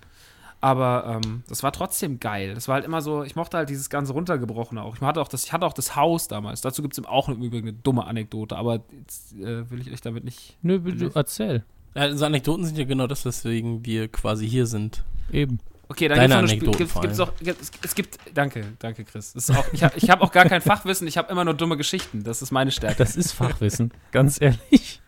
Aber 0.61 1.21
ähm, 1.25 1.43
das 1.47 1.63
war 1.63 1.73
trotzdem 1.73 2.21
geil. 2.21 2.55
Das 2.55 2.69
war 2.69 2.77
halt 2.77 2.85
immer 2.87 3.03
so, 3.03 3.23
ich 3.23 3.37
mochte 3.37 3.57
halt 3.59 3.69
dieses 3.69 3.91
ganze 3.91 4.15
runtergebrochene 4.15 4.83
auch. 4.83 4.97
Ich 4.97 5.03
hatte 5.03 5.21
auch 5.21 5.29
das, 5.29 5.45
ich 5.45 5.53
hatte 5.53 5.67
auch 5.67 5.75
das 5.75 5.95
Haus 5.95 6.27
damals. 6.27 6.63
Dazu 6.63 6.81
gibt 6.81 6.97
es 6.97 7.05
auch 7.05 7.29
im 7.29 7.43
Übrigen 7.43 7.69
eine 7.69 7.77
dumme 7.77 8.05
Anekdote, 8.07 8.57
aber 8.57 8.81
jetzt 8.99 9.35
äh, 9.35 9.71
will 9.71 9.81
ich 9.81 9.93
euch 9.93 10.01
damit 10.01 10.25
nicht. 10.25 10.57
Nö, 10.63 10.79
du 10.81 11.11
erzähl. 11.15 11.65
Ja, 11.95 12.17
so 12.17 12.25
Anekdoten 12.25 12.65
sind 12.65 12.79
ja 12.79 12.85
genau 12.85 13.07
das, 13.07 13.25
weswegen 13.25 13.85
wir 13.85 14.09
quasi 14.09 14.49
hier 14.49 14.67
sind. 14.67 15.05
Eben. 15.31 15.61
Okay, 15.87 16.09
dann 16.09 16.17
Deine 16.17 16.35
gibt's 16.39 16.51
Anekdoten 16.53 16.79
gibt's, 16.79 17.01
gibt's 17.01 17.21
auch, 17.21 17.37
gibt- 17.37 17.85
es, 17.85 17.95
gibt, 17.95 18.19
danke, 18.33 18.65
danke 18.79 19.05
Chris. 19.05 19.35
Auch, 19.51 19.67
ich 19.73 19.85
habe 19.85 19.97
ich 19.99 20.09
hab 20.09 20.23
auch 20.23 20.33
gar 20.33 20.47
kein 20.47 20.63
Fachwissen, 20.63 21.07
ich 21.07 21.19
habe 21.19 21.31
immer 21.31 21.45
nur 21.45 21.53
dumme 21.53 21.77
Geschichten. 21.77 22.25
Das 22.25 22.41
ist 22.41 22.51
meine 22.53 22.71
Stärke. 22.71 22.97
Das 22.97 23.17
ist 23.17 23.33
Fachwissen, 23.33 23.93
ganz 24.11 24.41
ehrlich. 24.41 25.03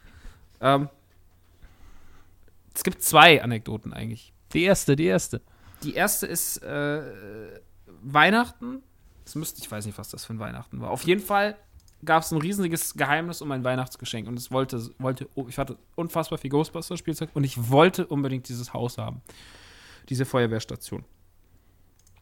Ähm, 0.60 0.90
es 2.74 2.84
gibt 2.84 3.02
zwei 3.02 3.42
Anekdoten 3.42 3.94
eigentlich. 3.94 4.34
Die 4.52 4.64
erste, 4.64 4.96
die 4.96 5.06
erste. 5.06 5.40
Die 5.82 5.94
erste 5.94 6.26
ist 6.26 6.62
äh, 6.62 7.02
Weihnachten. 8.02 8.82
Das 9.24 9.34
müsste, 9.34 9.60
ich 9.60 9.70
weiß 9.70 9.86
nicht, 9.86 9.98
was 9.98 10.08
das 10.08 10.24
für 10.24 10.34
ein 10.34 10.38
Weihnachten 10.38 10.80
war. 10.80 10.90
Auf 10.90 11.02
jeden 11.02 11.20
Fall 11.20 11.56
gab 12.04 12.22
es 12.22 12.30
ein 12.30 12.40
riesiges 12.40 12.94
Geheimnis 12.94 13.42
um 13.42 13.48
mein 13.48 13.64
Weihnachtsgeschenk. 13.64 14.28
Und 14.28 14.38
es 14.38 14.50
wollte, 14.50 14.90
wollte, 14.98 15.28
oh, 15.34 15.46
ich 15.48 15.58
hatte 15.58 15.76
unfassbar 15.94 16.38
viel 16.38 16.50
Ghostbusters-Spielzeug 16.50 17.30
und 17.34 17.44
ich 17.44 17.70
wollte 17.70 18.06
unbedingt 18.06 18.48
dieses 18.48 18.72
Haus 18.72 18.98
haben. 18.98 19.22
Diese 20.08 20.24
Feuerwehrstation. 20.24 21.04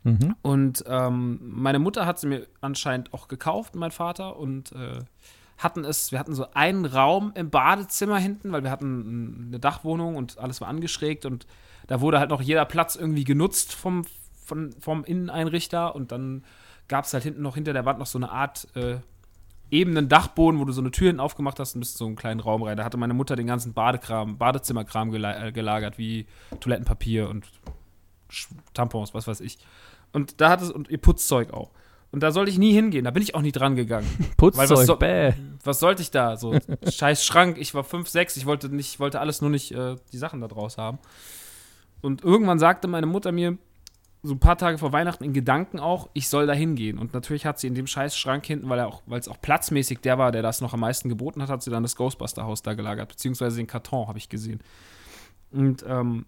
Mhm. 0.05 0.37
Und 0.43 0.85
ähm, 0.87 1.39
meine 1.43 1.79
Mutter 1.79 2.07
hat 2.07 2.19
sie 2.19 2.27
mir 2.27 2.47
anscheinend 2.61 3.13
auch 3.13 3.29
gekauft, 3.29 3.75
mein 3.75 3.91
Vater, 3.91 4.37
und 4.39 4.73
äh, 4.73 5.01
hatten 5.59 5.85
es, 5.85 6.13
wir 6.13 6.19
hatten 6.19 6.35
so 6.35 6.47
einen 6.53 6.85
Raum 6.85 7.33
im 7.35 7.51
Badezimmer 7.51 8.19
hinten, 8.19 8.53
weil 8.53 8.65
wir 8.65 8.71
hatten 8.71 9.47
eine 9.49 9.61
Dachwohnung 9.61 10.17
und 10.17 10.39
alles 10.39 10.61
war 10.61 10.69
angeschrägt 10.69 11.25
und 11.25 11.47
da 11.87 12.01
wurde 12.01 12.19
halt 12.19 12.31
noch 12.31 12.41
jeder 12.43 12.65
Platz 12.65 12.97
irgendwie 12.97 13.25
genutzt 13.25 13.73
vom, 13.75 14.05
von, 14.45 14.73
vom 14.81 15.05
Inneneinrichter 15.05 15.95
und 15.95 16.13
dann 16.13 16.45
gab 16.89 17.05
es 17.05 17.13
halt 17.15 17.25
hinten 17.25 17.43
noch 17.43 17.55
hinter 17.55 17.73
der 17.73 17.85
Wand 17.85 17.99
noch 17.99 18.07
so 18.07 18.19
eine 18.19 18.31
Art 18.31 18.69
äh, 18.77 18.97
ebenen 19.71 20.09
Dachboden, 20.09 20.61
wo 20.61 20.65
du 20.65 20.73
so 20.73 20.81
eine 20.83 20.91
Tür 20.91 21.07
hinten 21.09 21.21
aufgemacht 21.21 21.59
hast 21.59 21.75
und 21.75 21.81
bist 21.81 21.97
so 21.97 22.07
einen 22.07 22.17
kleinen 22.17 22.41
Raum 22.41 22.63
rein. 22.63 22.77
Da 22.77 22.85
hatte 22.85 22.97
meine 22.99 23.15
Mutter 23.15 23.35
den 23.37 23.47
ganzen 23.47 23.73
Badekram, 23.73 24.37
Badezimmerkram 24.39 25.11
gela 25.11 25.47
äh, 25.47 25.53
gelagert, 25.53 25.99
wie 25.99 26.27
Toilettenpapier 26.61 27.29
und 27.29 27.47
Sch- 28.31 28.49
Tampons, 28.75 29.15
was 29.15 29.27
weiß 29.27 29.41
ich. 29.41 29.59
Und 30.13 30.41
da 30.41 30.51
hat 30.51 30.63
es, 30.63 30.71
und 30.71 30.89
ihr 30.91 30.99
Putzzeug 30.99 31.53
auch. 31.53 31.71
Und 32.13 32.23
da 32.23 32.31
sollte 32.31 32.51
ich 32.51 32.59
nie 32.59 32.73
hingehen, 32.73 33.05
da 33.05 33.11
bin 33.11 33.23
ich 33.25 33.35
auch 33.35 33.41
nie 33.43 33.51
dran 33.51 33.75
gegangen. 33.75 34.07
Weil 34.39 34.53
was 34.53 34.69
Putzzeug, 34.69 34.87
so- 34.87 34.97
bäh. 34.97 35.33
Was 35.65 35.81
sollte 35.81 36.03
ich 36.03 36.11
da? 36.13 36.37
So, 36.37 36.57
scheiß 36.89 37.25
Schrank, 37.25 37.57
ich 37.59 37.75
war 37.75 37.83
5, 37.83 38.07
6, 38.09 38.37
ich 38.37 38.47
wollte 38.47 38.69
nicht, 38.69 39.01
wollte 39.01 39.19
alles 39.19 39.41
nur 39.41 39.51
nicht 39.51 39.73
äh, 39.73 39.97
die 40.13 40.19
Sachen 40.19 40.41
da 40.41 40.47
draus 40.47 40.77
haben. 40.79 40.99
Und 42.05 42.23
irgendwann 42.23 42.59
sagte 42.59 42.87
meine 42.87 43.07
Mutter 43.07 43.33
mir, 43.33 43.57
so 44.23 44.35
ein 44.35 44.39
paar 44.41 44.57
Tage 44.57 44.79
vor 44.79 44.93
Weihnachten 44.93 45.25
in 45.25 45.33
Gedanken 45.33 45.79
auch, 45.79 46.09
ich 46.13 46.29
soll 46.29 46.47
da 46.47 46.53
hingehen. 46.53 46.99
Und 46.99 47.15
natürlich 47.15 47.45
hat 47.47 47.59
sie 47.59 47.67
in 47.67 47.75
dem 47.75 47.87
scheiß 47.87 48.17
Schrank 48.17 48.45
hinten, 48.47 48.69
weil 48.69 48.81
auch, 48.81 49.03
es 49.11 49.29
auch 49.29 49.41
platzmäßig 49.41 50.01
der 50.01 50.19
war, 50.19 50.33
der 50.33 50.43
das 50.43 50.61
noch 50.61 50.75
am 50.75 50.81
meisten 50.81 51.09
geboten 51.09 51.43
hat, 51.43 51.51
hat 51.51 51.63
sie 51.63 51.71
dann 51.71 51.83
das 51.83 51.97
Ghostbuster-Haus 51.97 52.63
da 52.63 52.75
gelagert, 52.75 53.09
beziehungsweise 53.09 53.57
den 53.57 53.67
Karton, 53.67 54.07
habe 54.09 54.19
ich 54.19 54.29
gesehen. 54.29 54.61
Und 55.51 55.85
ähm, 55.87 56.27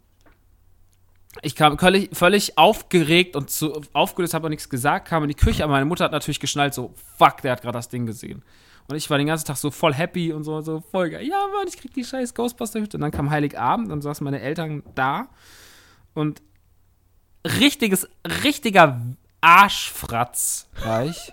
ich 1.43 1.55
kam 1.55 1.79
völlig, 1.79 2.09
völlig 2.15 2.57
aufgeregt 2.57 3.37
und 3.37 3.51
zu, 3.51 3.81
aufgelöst, 3.93 4.35
habe 4.35 4.45
aber 4.45 4.51
nichts 4.51 4.69
gesagt, 4.69 5.09
kam 5.09 5.25
in 5.25 5.29
die 5.29 5.35
Küche, 5.35 5.65
aber 5.65 5.73
meine 5.75 5.87
Mutter 5.87 6.05
hat 6.05 6.13
natürlich 6.13 6.41
geschnallt, 6.41 6.75
so, 6.75 6.95
fuck, 7.19 7.43
der 7.43 7.53
hat 7.53 7.63
gerade 7.63 7.77
das 7.77 7.89
Ding 7.89 8.07
gesehen. 8.07 8.43
Und 8.89 8.97
ich 8.97 9.11
war 9.11 9.19
den 9.19 9.27
ganzen 9.27 9.47
Tag 9.47 9.57
so 9.57 9.71
voll 9.71 9.95
happy 9.95 10.33
und 10.33 10.45
so, 10.45 10.61
so 10.61 10.81
voll 10.81 11.11
geil. 11.11 11.27
Ja, 11.27 11.47
Mann, 11.55 11.67
ich 11.67 11.77
krieg 11.77 11.93
die 11.93 12.05
scheiß 12.05 12.35
Ghostbuster-Hütte. 12.35 12.97
Und 12.97 13.01
dann 13.01 13.11
kam 13.11 13.31
Heiligabend, 13.31 13.91
dann 13.91 14.01
saßen 14.01 14.25
meine 14.25 14.41
Eltern 14.41 14.83
da 14.95 15.29
und 16.17 16.43
richtiges, 17.61 18.09
richtiger 18.45 19.01
Arschfratz 19.41 20.69
war 20.85 21.05
ich. 21.05 21.33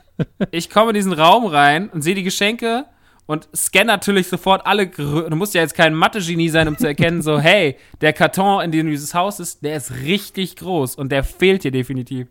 Ich 0.51 0.69
komme 0.69 0.91
in 0.91 0.95
diesen 0.95 1.13
Raum 1.13 1.45
rein 1.45 1.89
und 1.89 2.01
sehe 2.01 2.15
die 2.15 2.23
Geschenke 2.23 2.85
und 3.25 3.47
scanne 3.55 3.85
natürlich 3.87 4.27
sofort 4.27 4.65
alle. 4.67 4.87
Grö 4.87 5.29
du 5.29 5.35
musst 5.35 5.53
ja 5.53 5.61
jetzt 5.61 5.73
kein 5.75 5.95
Mathe-Genie 5.95 6.49
sein, 6.49 6.67
um 6.67 6.77
zu 6.77 6.85
erkennen, 6.87 7.21
so, 7.21 7.39
hey, 7.41 7.77
der 8.01 8.13
Karton, 8.13 8.61
in 8.63 8.71
dem 8.71 8.87
dieses 8.89 9.13
Haus 9.13 9.39
ist, 9.39 9.63
der 9.63 9.77
ist 9.77 9.91
richtig 10.03 10.55
groß 10.57 10.95
und 10.95 11.11
der 11.11 11.23
fehlt 11.23 11.63
hier 11.63 11.71
definitiv. 11.71 12.27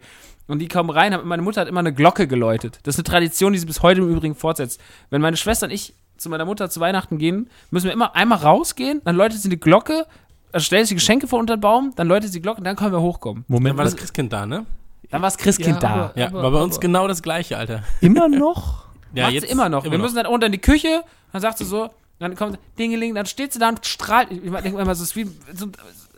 Und 0.47 0.59
die 0.59 0.69
kommen 0.69 0.91
rein, 0.91 1.15
hab- 1.15 1.25
meine 1.25 1.43
Mutter 1.43 1.61
hat 1.63 1.69
immer 1.69 1.81
eine 1.81 1.95
Glocke 1.95 2.27
geläutet. 2.29 2.79
Das 2.83 2.95
ist 2.97 2.99
eine 3.01 3.05
Tradition, 3.05 3.53
die 3.53 3.59
sie 3.59 3.67
bis 3.67 3.83
heute 3.83 4.01
im 4.01 4.09
Übrigen 4.11 4.35
fortsetzt. 4.35 4.81
Wenn 5.11 5.23
meine 5.23 5.37
Schwester 5.37 5.67
und 5.67 5.73
ich 5.73 5.95
zu 6.19 6.29
meiner 6.29 6.45
Mutter 6.45 6.69
zu 6.71 6.79
Weihnachten 6.81 7.19
gehen, 7.19 7.49
müssen 7.71 7.87
wir 7.87 7.93
immer 7.93 8.15
einmal 8.15 8.39
rausgehen, 8.39 9.01
dann 9.05 9.17
läutet 9.17 9.41
sie 9.41 9.49
eine 9.49 9.57
Glocke, 9.57 10.07
also 10.53 10.65
stellt 10.65 10.87
sie 10.87 10.95
Geschenke 10.95 11.27
vor 11.27 11.39
unter 11.39 11.57
den 11.57 11.61
Baum, 11.61 11.93
dann 11.97 12.07
läutet 12.09 12.31
sie 12.31 12.39
die 12.39 12.43
Glocke 12.43 12.59
und 12.59 12.65
dann 12.65 12.77
können 12.77 12.93
wir 12.93 13.01
hochkommen. 13.01 13.45
Dann 13.49 13.53
Moment, 13.55 13.77
war 13.77 13.85
das 13.85 13.97
Christkind 13.97 14.33
da, 14.33 14.47
ne? 14.47 14.67
Dann 15.11 15.21
war 15.23 15.27
das 15.29 15.39
Christkind 15.39 15.83
Ja, 15.83 15.89
da. 15.89 15.89
aber- 15.89 16.19
Ja, 16.19 16.33
war 16.33 16.51
bei 16.51 16.61
uns 16.61 16.79
genau 16.81 17.09
das 17.09 17.23
gleiche, 17.23 17.57
Alter. 17.57 17.83
immer 18.01 18.29
noch? 18.29 18.83
Ja, 19.15 19.25
Macht 19.31 19.41
sie 19.43 19.47
immer 19.49 19.69
noch. 19.69 19.85
wir 19.85 19.99
müssen 19.99 20.17
dann 20.17 20.25
unter 20.25 20.47
in 20.47 20.53
die 20.53 20.59
Küche, 20.59 21.03
dann 21.33 21.43
sagt 21.43 21.59
sie 21.59 21.67
so, 21.67 21.91
dann 22.19 22.35
kommt 22.35 22.59
Dingeling, 22.79 23.15
dann 23.15 23.27
steht 23.27 23.53
sie 23.53 23.59
da 23.59 23.69
und 23.69 23.85
strahlt. 23.85 24.31
Ich 24.31 24.41
denke 24.41 24.81
immer, 24.81 24.91
es 24.93 25.01
ist 25.01 25.15
wie, 25.17 25.25
so, 25.53 25.67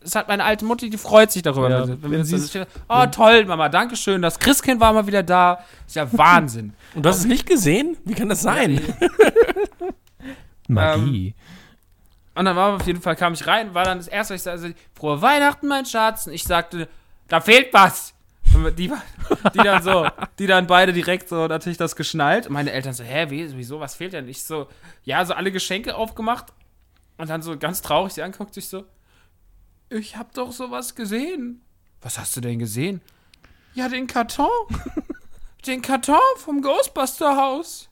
es 0.04 0.14
hat 0.14 0.28
meine 0.28 0.44
alte 0.44 0.64
Mutter, 0.64 0.88
die 0.88 0.96
freut 0.96 1.32
sich 1.32 1.42
darüber. 1.42 1.68
Ja, 1.70 1.88
wenn, 1.88 2.10
wenn 2.12 2.24
sie 2.24 2.38
steht, 2.38 2.68
oh 2.88 3.04
toll, 3.10 3.46
Mama, 3.46 3.68
danke 3.68 3.96
schön, 3.96 4.22
das 4.22 4.38
Christkind 4.38 4.80
war 4.80 4.92
mal 4.92 5.08
wieder 5.08 5.24
da. 5.24 5.58
Ist 5.88 5.96
ja 5.96 6.06
Wahnsinn. 6.16 6.74
Und 6.94 7.04
du 7.04 7.08
hast 7.08 7.18
es 7.18 7.24
nicht 7.24 7.46
gesehen? 7.46 7.96
Wie 8.04 8.14
kann 8.14 8.28
das 8.28 8.42
sein? 8.42 8.80
Magie. 10.68 11.34
Und 12.34 12.46
dann 12.46 12.56
war 12.56 12.74
auf 12.74 12.86
jeden 12.86 13.00
Fall, 13.00 13.16
kam 13.16 13.32
ich 13.32 13.46
rein, 13.46 13.74
war 13.74 13.84
dann 13.84 13.98
das 13.98 14.08
erste, 14.08 14.34
was 14.34 14.40
ich 14.40 14.44
sagte, 14.44 14.62
also, 14.62 14.74
frohe 14.94 15.22
Weihnachten, 15.22 15.68
mein 15.68 15.86
Schatz. 15.86 16.26
Und 16.26 16.32
ich 16.32 16.44
sagte, 16.44 16.88
da 17.28 17.40
fehlt 17.40 17.72
was. 17.72 18.14
Und 18.54 18.78
die, 18.78 18.92
die 19.54 19.58
dann 19.58 19.82
so, 19.82 20.06
die 20.38 20.46
dann 20.46 20.66
beide 20.66 20.92
direkt 20.92 21.28
so 21.28 21.46
natürlich 21.46 21.78
das 21.78 21.96
geschnallt. 21.96 22.46
Und 22.46 22.52
meine 22.52 22.72
Eltern 22.72 22.92
so, 22.92 23.04
hä, 23.04 23.30
wie, 23.30 23.56
wieso, 23.56 23.80
was 23.80 23.94
fehlt 23.94 24.12
denn? 24.12 24.28
Ich 24.28 24.44
so, 24.44 24.68
ja, 25.04 25.24
so 25.24 25.34
alle 25.34 25.52
Geschenke 25.52 25.96
aufgemacht. 25.96 26.52
Und 27.16 27.30
dann 27.30 27.42
so 27.42 27.56
ganz 27.56 27.82
traurig 27.82 28.12
sie 28.12 28.22
anguckt 28.22 28.54
sich 28.54 28.68
so, 28.68 28.84
ich 29.88 30.16
hab 30.16 30.34
doch 30.34 30.50
sowas 30.52 30.94
gesehen. 30.94 31.62
Was 32.00 32.18
hast 32.18 32.36
du 32.36 32.40
denn 32.40 32.58
gesehen? 32.58 33.00
Ja, 33.74 33.88
den 33.88 34.06
Karton. 34.06 34.48
den 35.66 35.82
Karton 35.82 36.18
vom 36.36 36.62
Ghostbuster-Haus. 36.62 37.88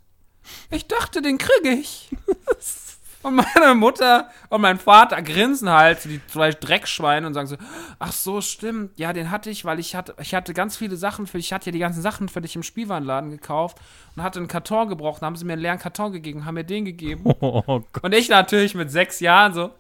Ich 0.71 0.87
dachte, 0.87 1.23
den 1.23 1.39
kriege 1.39 1.71
ich. 1.71 2.11
Und 3.23 3.37
meine 3.37 3.75
Mutter 3.75 4.29
und 4.49 4.61
mein 4.61 4.79
Vater 4.79 5.23
grinsen 5.23 5.71
halt, 5.71 6.01
so 6.01 6.09
die 6.09 6.21
zwei 6.27 6.51
Dreckschweine 6.51 7.27
und 7.27 7.35
sagen 7.35 7.47
so, 7.47 7.57
ach 7.99 8.13
so, 8.13 8.41
stimmt, 8.41 8.99
ja, 8.99 9.13
den 9.13 9.31
hatte 9.31 9.51
ich, 9.51 9.65
weil 9.65 9.79
ich 9.79 9.95
hatte, 9.95 10.15
ich 10.21 10.35
hatte 10.35 10.55
ganz 10.55 10.77
viele 10.77 10.97
Sachen 10.97 11.27
für, 11.27 11.39
ich 11.39 11.53
hatte 11.53 11.67
ja 11.67 11.73
die 11.73 11.79
ganzen 11.79 12.03
Sachen 12.03 12.29
für 12.29 12.41
dich 12.41 12.57
im 12.57 12.63
Spielwarenladen 12.63 13.31
gekauft 13.31 13.79
und 14.17 14.23
hatte 14.23 14.41
einen 14.41 14.49
Karton 14.49 14.89
gebraucht, 14.89 15.23
dann 15.23 15.29
haben 15.29 15.37
sie 15.37 15.45
mir 15.45 15.53
einen 15.53 15.63
leeren 15.63 15.79
Karton 15.79 16.13
gegeben, 16.13 16.45
haben 16.45 16.55
mir 16.55 16.65
den 16.65 16.85
gegeben. 16.85 17.25
Oh 17.43 17.81
Gott. 17.93 18.05
Und 18.05 18.15
ich 18.15 18.29
natürlich 18.29 18.75
mit 18.75 18.91
sechs 18.91 19.21
Jahren 19.21 19.53
so, 19.53 19.71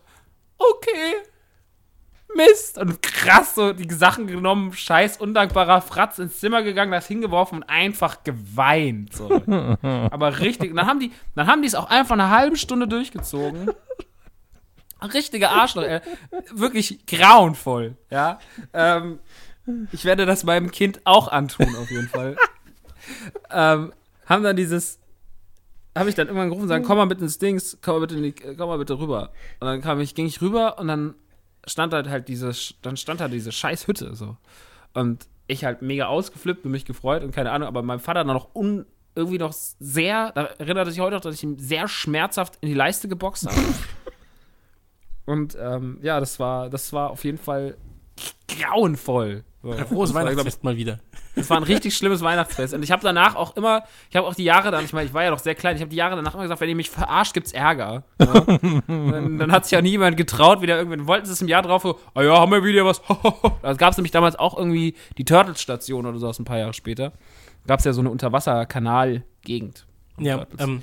okay, 0.58 1.14
Mist. 2.36 2.78
Und 2.78 3.02
krass 3.02 3.54
so 3.54 3.72
die 3.72 3.92
Sachen 3.92 4.26
genommen, 4.26 4.72
scheiß 4.72 5.18
undankbarer 5.18 5.80
Fratz 5.80 6.18
ins 6.18 6.40
Zimmer 6.40 6.62
gegangen, 6.62 6.92
das 6.92 7.06
hingeworfen 7.06 7.58
und 7.58 7.64
einfach 7.64 8.24
geweint. 8.24 9.14
So. 9.14 9.28
Aber 9.82 10.40
richtig. 10.40 10.70
Und 10.70 10.76
dann 10.76 10.86
haben 10.86 11.00
die, 11.00 11.12
dann 11.34 11.46
haben 11.46 11.62
die 11.62 11.68
es 11.68 11.74
auch 11.74 11.90
einfach 11.90 12.14
eine 12.14 12.30
halbe 12.30 12.56
Stunde 12.56 12.88
durchgezogen. 12.88 13.70
Richtige 15.12 15.50
Arschloch, 15.50 15.82
ey. 15.82 16.00
Wirklich 16.52 17.06
grauenvoll, 17.06 17.96
ja. 18.10 18.38
Ähm, 18.72 19.18
ich 19.90 20.04
werde 20.04 20.26
das 20.26 20.44
meinem 20.44 20.70
Kind 20.70 21.00
auch 21.04 21.28
antun, 21.28 21.74
auf 21.76 21.90
jeden 21.90 22.08
Fall. 22.08 22.36
ähm, 23.50 23.92
haben 24.26 24.42
dann 24.44 24.56
dieses, 24.56 25.00
habe 25.96 26.08
ich 26.08 26.14
dann 26.14 26.28
irgendwann 26.28 26.48
gerufen 26.48 26.64
und 26.64 26.68
sagen, 26.68 26.84
komm 26.84 26.98
mal 26.98 27.06
mit 27.06 27.20
ins 27.20 27.38
Dings, 27.38 27.78
komm 27.82 27.94
mal 27.94 28.00
bitte, 28.00 28.16
in 28.16 28.22
die, 28.22 28.32
komm 28.32 28.68
mal 28.68 28.78
bitte 28.78 28.98
rüber. 28.98 29.32
Und 29.60 29.66
dann 29.66 29.80
kam 29.80 30.00
ich, 30.00 30.14
ging 30.14 30.26
ich 30.26 30.40
rüber 30.40 30.78
und 30.78 30.88
dann 30.88 31.14
stand 31.66 31.92
halt 31.92 32.08
halt 32.08 32.28
diese, 32.28 32.52
dann 32.82 32.96
stand 32.96 33.20
da 33.20 33.28
diese 33.28 33.52
scheiß 33.52 33.86
Hütte 33.86 34.14
so. 34.14 34.36
Und 34.94 35.26
ich 35.46 35.64
halt 35.64 35.82
mega 35.82 36.06
ausgeflippt 36.06 36.64
und 36.64 36.70
mich 36.70 36.84
gefreut 36.84 37.22
und 37.22 37.32
keine 37.32 37.50
Ahnung, 37.50 37.68
aber 37.68 37.82
mein 37.82 38.00
Vater 38.00 38.24
dann 38.24 38.34
noch 38.34 38.54
un, 38.54 38.86
irgendwie 39.14 39.38
noch 39.38 39.52
sehr, 39.52 40.32
da 40.32 40.44
erinnert 40.58 40.86
er 40.86 40.90
sich 40.90 41.00
heute 41.00 41.16
noch, 41.16 41.22
dass 41.22 41.34
ich 41.34 41.42
ihm 41.42 41.58
sehr 41.58 41.88
schmerzhaft 41.88 42.58
in 42.60 42.68
die 42.68 42.74
Leiste 42.74 43.08
geboxt 43.08 43.46
habe. 43.46 43.74
und 45.26 45.56
ähm, 45.60 45.98
ja, 46.02 46.20
das 46.20 46.40
war, 46.40 46.70
das 46.70 46.92
war 46.92 47.10
auf 47.10 47.24
jeden 47.24 47.38
Fall 47.38 47.76
grauenvoll. 48.48 49.44
So. 49.62 49.72
Frohes 49.72 50.10
Das 50.10 50.14
Weihnachtsfest 50.14 50.64
mal 50.64 50.76
wieder. 50.76 50.98
das 51.36 51.48
war 51.48 51.56
ein 51.56 51.62
richtig 51.62 51.96
schlimmes 51.96 52.20
Weihnachtsfest. 52.20 52.74
Und 52.74 52.82
ich 52.82 52.90
habe 52.90 53.02
danach 53.02 53.36
auch 53.36 53.56
immer, 53.56 53.84
ich 54.10 54.16
habe 54.16 54.26
auch 54.26 54.34
die 54.34 54.42
Jahre 54.42 54.72
dann, 54.72 54.84
ich 54.84 54.92
meine, 54.92 55.06
ich 55.06 55.14
war 55.14 55.22
ja 55.22 55.30
noch 55.30 55.38
sehr 55.38 55.54
klein, 55.54 55.76
ich 55.76 55.82
habe 55.82 55.90
die 55.90 55.96
Jahre 55.96 56.16
danach 56.16 56.34
immer 56.34 56.42
gesagt, 56.42 56.60
wenn 56.60 56.68
ihr 56.68 56.74
mich 56.74 56.90
verarscht, 56.90 57.32
gibt's 57.32 57.52
Ärger. 57.52 58.02
Ja? 58.18 58.40
dann, 58.88 59.38
dann 59.38 59.52
hat 59.52 59.64
sich 59.64 59.72
ja 59.72 59.80
nie 59.80 59.90
jemand 59.90 60.16
getraut, 60.16 60.62
wieder 60.62 60.76
irgendwann, 60.76 61.06
wollten 61.06 61.26
sie 61.26 61.32
es 61.32 61.40
im 61.40 61.48
Jahr 61.48 61.62
drauf 61.62 61.82
so, 61.82 62.00
ah 62.14 62.22
ja, 62.22 62.40
haben 62.40 62.50
wir 62.50 62.64
wieder 62.64 62.84
was. 62.84 63.00
da 63.62 63.72
gab 63.74 63.92
es 63.92 63.96
nämlich 63.96 64.10
damals 64.10 64.36
auch 64.36 64.58
irgendwie 64.58 64.96
die 65.16 65.24
Turtles-Station 65.24 66.06
oder 66.06 66.18
so 66.18 66.26
aus 66.26 66.40
ein 66.40 66.44
paar 66.44 66.58
Jahre 66.58 66.74
später. 66.74 67.12
Gab 67.68 67.78
es 67.78 67.84
ja 67.84 67.92
so 67.92 68.00
eine 68.00 68.10
Unterwasserkanal-Gegend. 68.10 69.86
Ja, 70.18 70.46
ähm, 70.58 70.82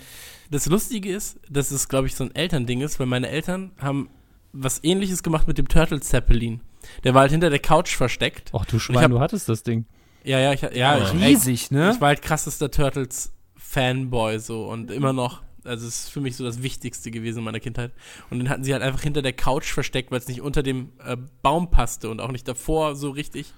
das 0.50 0.66
Lustige 0.68 1.14
ist, 1.14 1.40
dass 1.50 1.72
es, 1.72 1.90
glaube 1.90 2.08
ich, 2.08 2.16
so 2.16 2.24
ein 2.24 2.34
Elternding 2.34 2.80
ist, 2.82 3.00
weil 3.00 3.08
meine 3.08 3.28
Eltern 3.30 3.72
haben 3.80 4.10
was 4.54 4.84
ähnliches 4.84 5.22
gemacht 5.22 5.48
mit 5.48 5.58
dem 5.58 5.68
Turtle 5.68 6.00
Zeppelin. 6.00 6.62
Der 7.04 7.14
war 7.14 7.22
halt 7.22 7.32
hinter 7.32 7.50
der 7.50 7.60
Couch 7.60 7.96
versteckt. 7.96 8.52
Ach 8.54 8.66
du 8.66 8.78
ich 8.78 8.84
Schwein, 8.84 9.04
hab- 9.04 9.12
du 9.12 9.20
hattest 9.20 9.50
das 9.50 9.64
Ding. 9.64 9.86
Ja, 10.24 10.40
ja, 10.40 10.54
ich, 10.54 10.62
ja, 10.62 10.98
ich, 10.98 11.14
Riesig, 11.14 11.72
ne? 11.72 11.92
ich 11.94 12.02
war 12.02 12.10
halt 12.10 12.22
krassester 12.22 12.70
Turtles-Fanboy 12.70 14.40
so 14.40 14.66
und 14.66 14.92
immer 14.92 15.14
noch. 15.14 15.42
Also 15.64 15.88
es 15.88 16.06
ist 16.06 16.10
für 16.10 16.22
mich 16.22 16.36
so 16.36 16.44
das 16.44 16.62
Wichtigste 16.64 17.12
gewesen 17.12 17.40
in 17.40 17.44
meiner 17.46 17.60
Kindheit. 17.60 17.92
Und 18.30 18.40
den 18.40 18.50
hatten 18.50 18.64
sie 18.64 18.74
halt 18.74 18.82
einfach 18.82 19.02
hinter 19.02 19.22
der 19.22 19.34
Couch 19.34 19.72
versteckt, 19.72 20.12
weil 20.12 20.20
es 20.20 20.28
nicht 20.28 20.42
unter 20.42 20.64
dem 20.64 20.92
äh, 21.06 21.18
Baum 21.42 21.70
passte 21.70 22.10
und 22.10 22.22
auch 22.22 22.32
nicht 22.32 22.48
davor 22.48 22.96
so 22.96 23.10
richtig. 23.12 23.54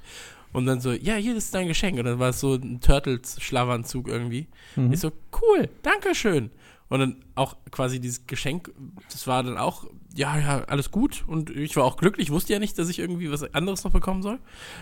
Und 0.54 0.66
dann 0.66 0.82
so, 0.82 0.92
ja, 0.92 1.16
hier 1.16 1.36
ist 1.36 1.54
dein 1.56 1.68
Geschenk. 1.68 1.98
Und 1.98 2.06
dann 2.06 2.20
war 2.20 2.30
es 2.30 2.40
so 2.40 2.56
ein 2.56 2.82
Turtles-Schlafanzug 2.82 4.08
irgendwie. 4.08 4.48
Ich 4.92 5.00
so, 5.00 5.12
cool, 5.42 5.70
danke 5.82 6.14
schön. 6.14 6.52
Und 6.92 7.00
dann 7.00 7.16
auch 7.36 7.56
quasi 7.72 8.02
dieses 8.02 8.28
Geschenk, 8.28 8.70
das 9.10 9.26
war 9.26 9.44
dann 9.44 9.58
auch, 9.58 9.86
ja, 10.14 10.38
ja, 10.38 10.66
alles 10.66 10.92
gut. 10.92 11.24
Und 11.26 11.50
ich 11.50 11.78
war 11.78 11.86
auch 11.86 11.96
glücklich, 11.96 12.32
wusste 12.32 12.52
ja 12.52 12.60
nicht, 12.60 12.78
dass 12.78 12.90
ich 12.90 13.00
irgendwie 13.00 13.32
was 13.32 13.44
anderes 13.54 13.86
noch 13.86 13.94
bekommen 13.94 14.22
soll. 14.22 14.40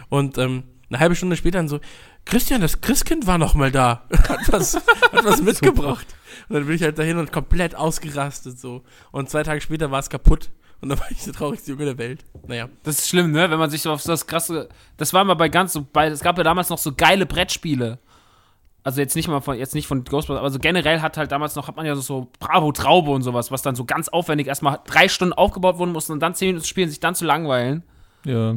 Und 0.10 0.40
ähm, 0.40 0.64
eine 0.90 1.00
halbe 1.00 1.16
Stunde 1.16 1.36
später 1.36 1.60
dann 1.60 1.68
so, 1.68 1.80
Christian, 2.26 2.62
das 2.62 2.82
Christkind 2.82 3.28
war 3.28 3.38
noch 3.38 3.54
mal 3.54 3.72
da. 3.72 4.08
Hat 4.28 4.52
was, 4.52 4.74
hat 4.74 5.24
was 5.24 5.40
mitgebracht. 5.44 6.08
Und 6.48 6.56
dann 6.56 6.66
bin 6.66 6.78
ich 6.78 6.82
halt 6.82 6.98
dahin 6.98 7.20
und 7.20 7.32
komplett 7.32 7.76
ausgerastet 7.76 8.60
so. 8.60 8.84
Und 9.12 9.30
zwei 9.30 9.44
Tage 9.44 9.62
später 9.62 9.92
war 9.92 10.00
es 10.00 10.10
kaputt. 10.10 10.50
Und 10.82 10.90
dann 10.90 11.00
war 11.00 11.12
ich 11.12 11.24
der 11.24 11.34
traurigste 11.34 11.74
Junge 11.74 11.86
der 11.86 12.00
Welt. 12.00 12.26
Naja. 12.48 12.70
Das 12.82 12.98
ist 12.98 13.10
schlimm, 13.10 13.34
ne? 13.34 13.52
Wenn 13.52 13.60
man 13.60 13.70
sich 13.70 13.84
so 13.84 13.92
auf 13.92 14.02
das 14.02 14.26
krasse. 14.26 14.68
Das 14.98 15.14
war 15.14 15.24
mal 15.26 15.36
bei 15.36 15.50
ganz 15.50 15.74
so. 15.74 15.86
Bei, 15.94 16.08
es 16.08 16.22
gab 16.22 16.40
ja 16.40 16.44
damals 16.44 16.70
noch 16.70 16.80
so 16.80 16.92
geile 16.92 17.28
Brettspiele. 17.28 18.00
Also 18.84 19.02
jetzt 19.02 19.16
nicht 19.16 19.28
mal 19.28 19.42
von, 19.42 19.58
jetzt 19.58 19.76
nicht 19.76 19.88
von 19.88 20.04
Ghostbusters, 20.04 20.40
aber 20.40 20.50
so 20.50 20.60
generell 20.60 21.02
hat 21.02 21.18
halt 21.18 21.32
damals 21.32 21.56
noch, 21.56 21.68
hat 21.68 21.76
man 21.76 21.86
ja 21.86 21.96
so, 21.96 22.02
so 22.02 22.28
Bravo 22.40 22.72
Traube 22.72 23.12
und 23.12 23.24
sowas, 23.24 23.52
was 23.52 23.62
dann 23.62 23.76
so 23.76 23.86
ganz 23.86 24.08
aufwendig 24.08 24.48
erstmal 24.48 24.80
drei 24.86 25.10
Stunden 25.10 25.34
aufgebaut 25.34 25.78
wurden 25.78 25.92
musste 25.92 26.14
und 26.14 26.22
dann 26.22 26.34
zehn 26.34 26.50
Minuten 26.50 26.66
spielen, 26.66 26.90
sich 26.90 27.00
dann 27.00 27.14
zu 27.14 27.26
langweilen. 27.26 27.84
Ja. 28.26 28.56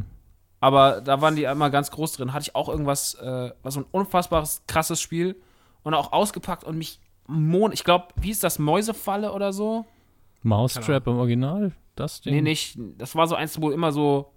Aber 0.61 1.01
da 1.01 1.20
waren 1.20 1.35
die 1.35 1.49
einmal 1.49 1.73
ganz 1.73 1.91
groß 1.91 2.12
drin. 2.12 2.33
Hatte 2.33 2.45
ich 2.45 2.55
auch 2.55 2.68
irgendwas, 2.68 3.14
äh, 3.14 3.51
was 3.64 3.75
so 3.75 3.81
ein 3.81 3.87
unfassbares, 3.91 4.62
krasses 4.68 5.01
Spiel. 5.01 5.37
Und 5.83 5.95
auch 5.95 6.12
ausgepackt 6.12 6.62
und 6.62 6.79
mich 6.79 7.01
Mon 7.27 7.73
ich 7.73 7.85
glaube, 7.85 8.09
wie 8.16 8.31
ist 8.31 8.45
das, 8.45 8.59
Mäusefalle 8.59 9.33
oder 9.33 9.53
so? 9.53 9.85
Mousetrap 10.43 11.07
im 11.07 11.18
Original, 11.18 11.73
das 11.95 12.20
Ding. 12.20 12.35
Nee, 12.35 12.43
nicht. 12.43 12.79
Das 12.99 13.14
war 13.14 13.27
so 13.27 13.35
eins, 13.35 13.61
wo 13.61 13.70
immer 13.70 13.93
so 13.93 14.33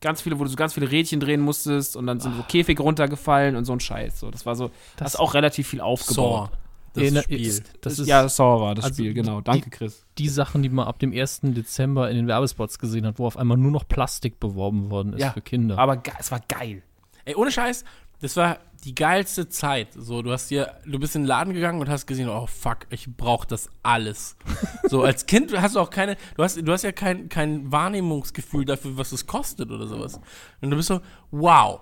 ganz 0.00 0.22
viele, 0.22 0.38
wo 0.38 0.44
du 0.44 0.50
so 0.50 0.56
ganz 0.56 0.74
viele 0.74 0.90
Rädchen 0.90 1.20
drehen 1.20 1.40
musstest 1.40 1.96
und 1.96 2.06
dann 2.06 2.20
sind 2.20 2.36
so 2.36 2.42
Käfig 2.42 2.78
runtergefallen 2.80 3.56
und 3.56 3.64
so 3.64 3.72
ein 3.72 3.80
Scheiß. 3.80 4.20
So, 4.20 4.30
das 4.30 4.44
war 4.46 4.54
so, 4.56 4.70
das 4.96 5.14
ist 5.14 5.20
auch 5.20 5.34
relativ 5.34 5.68
viel 5.68 5.80
aufgebaut. 5.80 6.48
Saw. 6.50 6.56
Das 6.94 7.02
Erinner- 7.02 7.22
Spiel. 7.24 7.62
Das 7.82 7.98
ist 7.98 8.06
ja, 8.08 8.26
Saw 8.28 8.60
war 8.60 8.74
das 8.74 8.86
also 8.86 8.94
Spiel, 9.02 9.12
genau. 9.12 9.40
die- 9.40 9.44
Danke, 9.44 9.68
Chris. 9.70 10.04
die 10.16 10.28
Sachen, 10.30 10.62
die 10.62 10.70
man 10.70 10.86
ab 10.86 10.98
dem 10.98 11.12
1. 11.12 11.52
Dezember 11.54 12.08
in 12.10 12.16
den 12.16 12.26
Werbespots 12.26 12.78
gesehen 12.78 13.04
hat, 13.06 13.18
wo 13.18 13.26
auf 13.26 13.36
einmal 13.36 13.58
nur 13.58 13.70
noch 13.70 13.86
Plastik 13.86 14.40
beworben 14.40 14.90
worden 14.90 15.12
ist 15.12 15.20
Ja, 15.20 15.32
für 15.32 15.42
Kinder. 15.42 15.78
Aber 15.78 16.02
es 16.18 16.30
war 16.30 16.40
geil. 16.48 16.82
Ey, 17.26 17.34
ohne 17.34 17.50
Scheiß, 17.50 17.84
das 18.20 18.36
war 18.36 18.58
die 18.84 18.94
geilste 18.94 19.48
Zeit. 19.48 19.88
So, 19.94 20.22
du 20.22 20.30
hast 20.30 20.50
dir, 20.50 20.74
du 20.86 20.98
bist 20.98 21.16
in 21.16 21.22
den 21.22 21.28
Laden 21.28 21.54
gegangen 21.54 21.80
und 21.80 21.88
hast 21.88 22.06
gesehen, 22.06 22.28
oh 22.28 22.46
fuck, 22.46 22.86
ich 22.90 23.08
brauch 23.16 23.44
das 23.44 23.68
alles. 23.82 24.36
so, 24.88 25.02
als 25.02 25.26
Kind 25.26 25.56
hast 25.60 25.74
du 25.74 25.80
auch 25.80 25.90
keine, 25.90 26.16
du 26.36 26.42
hast, 26.42 26.56
du 26.56 26.72
hast 26.72 26.82
ja 26.82 26.92
kein, 26.92 27.28
kein 27.28 27.70
Wahrnehmungsgefühl 27.72 28.64
dafür, 28.64 28.96
was 28.96 29.12
es 29.12 29.26
kostet 29.26 29.70
oder 29.70 29.86
sowas. 29.86 30.20
Und 30.60 30.70
du 30.70 30.76
bist 30.76 30.88
so, 30.88 31.00
wow, 31.30 31.80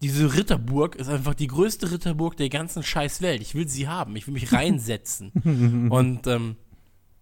diese 0.00 0.34
Ritterburg 0.34 0.96
ist 0.96 1.08
einfach 1.08 1.34
die 1.34 1.46
größte 1.46 1.90
Ritterburg 1.90 2.36
der 2.36 2.48
ganzen 2.50 2.82
scheiß 2.82 3.22
Welt. 3.22 3.40
Ich 3.40 3.54
will 3.54 3.68
sie 3.68 3.88
haben, 3.88 4.14
ich 4.16 4.26
will 4.26 4.34
mich 4.34 4.52
reinsetzen. 4.52 5.30
und, 5.90 6.26
ähm, 6.26 6.56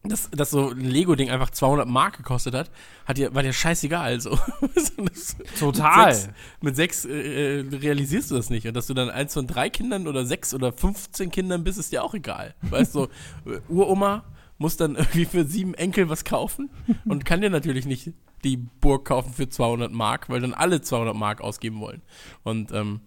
dass, 0.05 0.31
dass 0.31 0.51
so 0.51 0.71
ein 0.71 0.81
Lego-Ding 0.81 1.31
einfach 1.31 1.51
200 1.51 1.87
Mark 1.87 2.17
gekostet 2.17 2.55
hat, 2.55 2.71
hat 3.07 3.19
dir, 3.19 3.35
war 3.35 3.43
dir 3.43 3.53
scheißegal. 3.53 4.21
So. 4.21 4.31
Total. 5.59 6.07
Mit 6.07 6.17
sechs, 6.17 6.31
mit 6.61 6.77
sechs 6.77 7.05
äh, 7.05 7.61
äh, 7.61 7.77
realisierst 7.77 8.31
du 8.31 8.35
das 8.35 8.51
nicht. 8.51 8.67
Und 8.67 8.75
dass 8.75 8.89
du 8.89 8.95
dann 8.95 9.11
eins 9.11 9.35
von 9.35 9.47
drei 9.47 9.71
Kindern 9.71 10.09
oder 10.09 10.27
sechs 10.27 10.55
oder 10.55 10.73
15 10.73 11.31
Kindern 11.31 11.63
bist, 11.63 11.79
ist 11.79 11.93
dir 11.93 12.03
auch 12.03 12.15
egal. 12.15 12.55
Weißt 12.63 12.95
du, 12.95 13.09
so, 13.45 13.51
äh, 13.51 13.61
Uroma 13.69 14.25
muss 14.59 14.77
dann 14.77 14.97
irgendwie 14.97 15.25
für 15.25 15.45
sieben 15.45 15.75
Enkel 15.75 16.09
was 16.09 16.25
kaufen 16.25 16.71
und 17.05 17.25
kann 17.25 17.41
dir 17.41 17.51
natürlich 17.51 17.87
nicht 17.87 18.13
die 18.45 18.57
Burg 18.57 19.05
kaufen 19.05 19.33
für 19.33 19.49
200 19.49 19.93
Mark, 19.93 20.29
weil 20.29 20.41
dann 20.41 20.55
alle 20.55 20.81
200 20.81 21.15
Mark 21.15 21.41
ausgeben 21.41 21.81
wollen. 21.81 22.03
Und 22.43 22.73
ähm, 22.73 23.01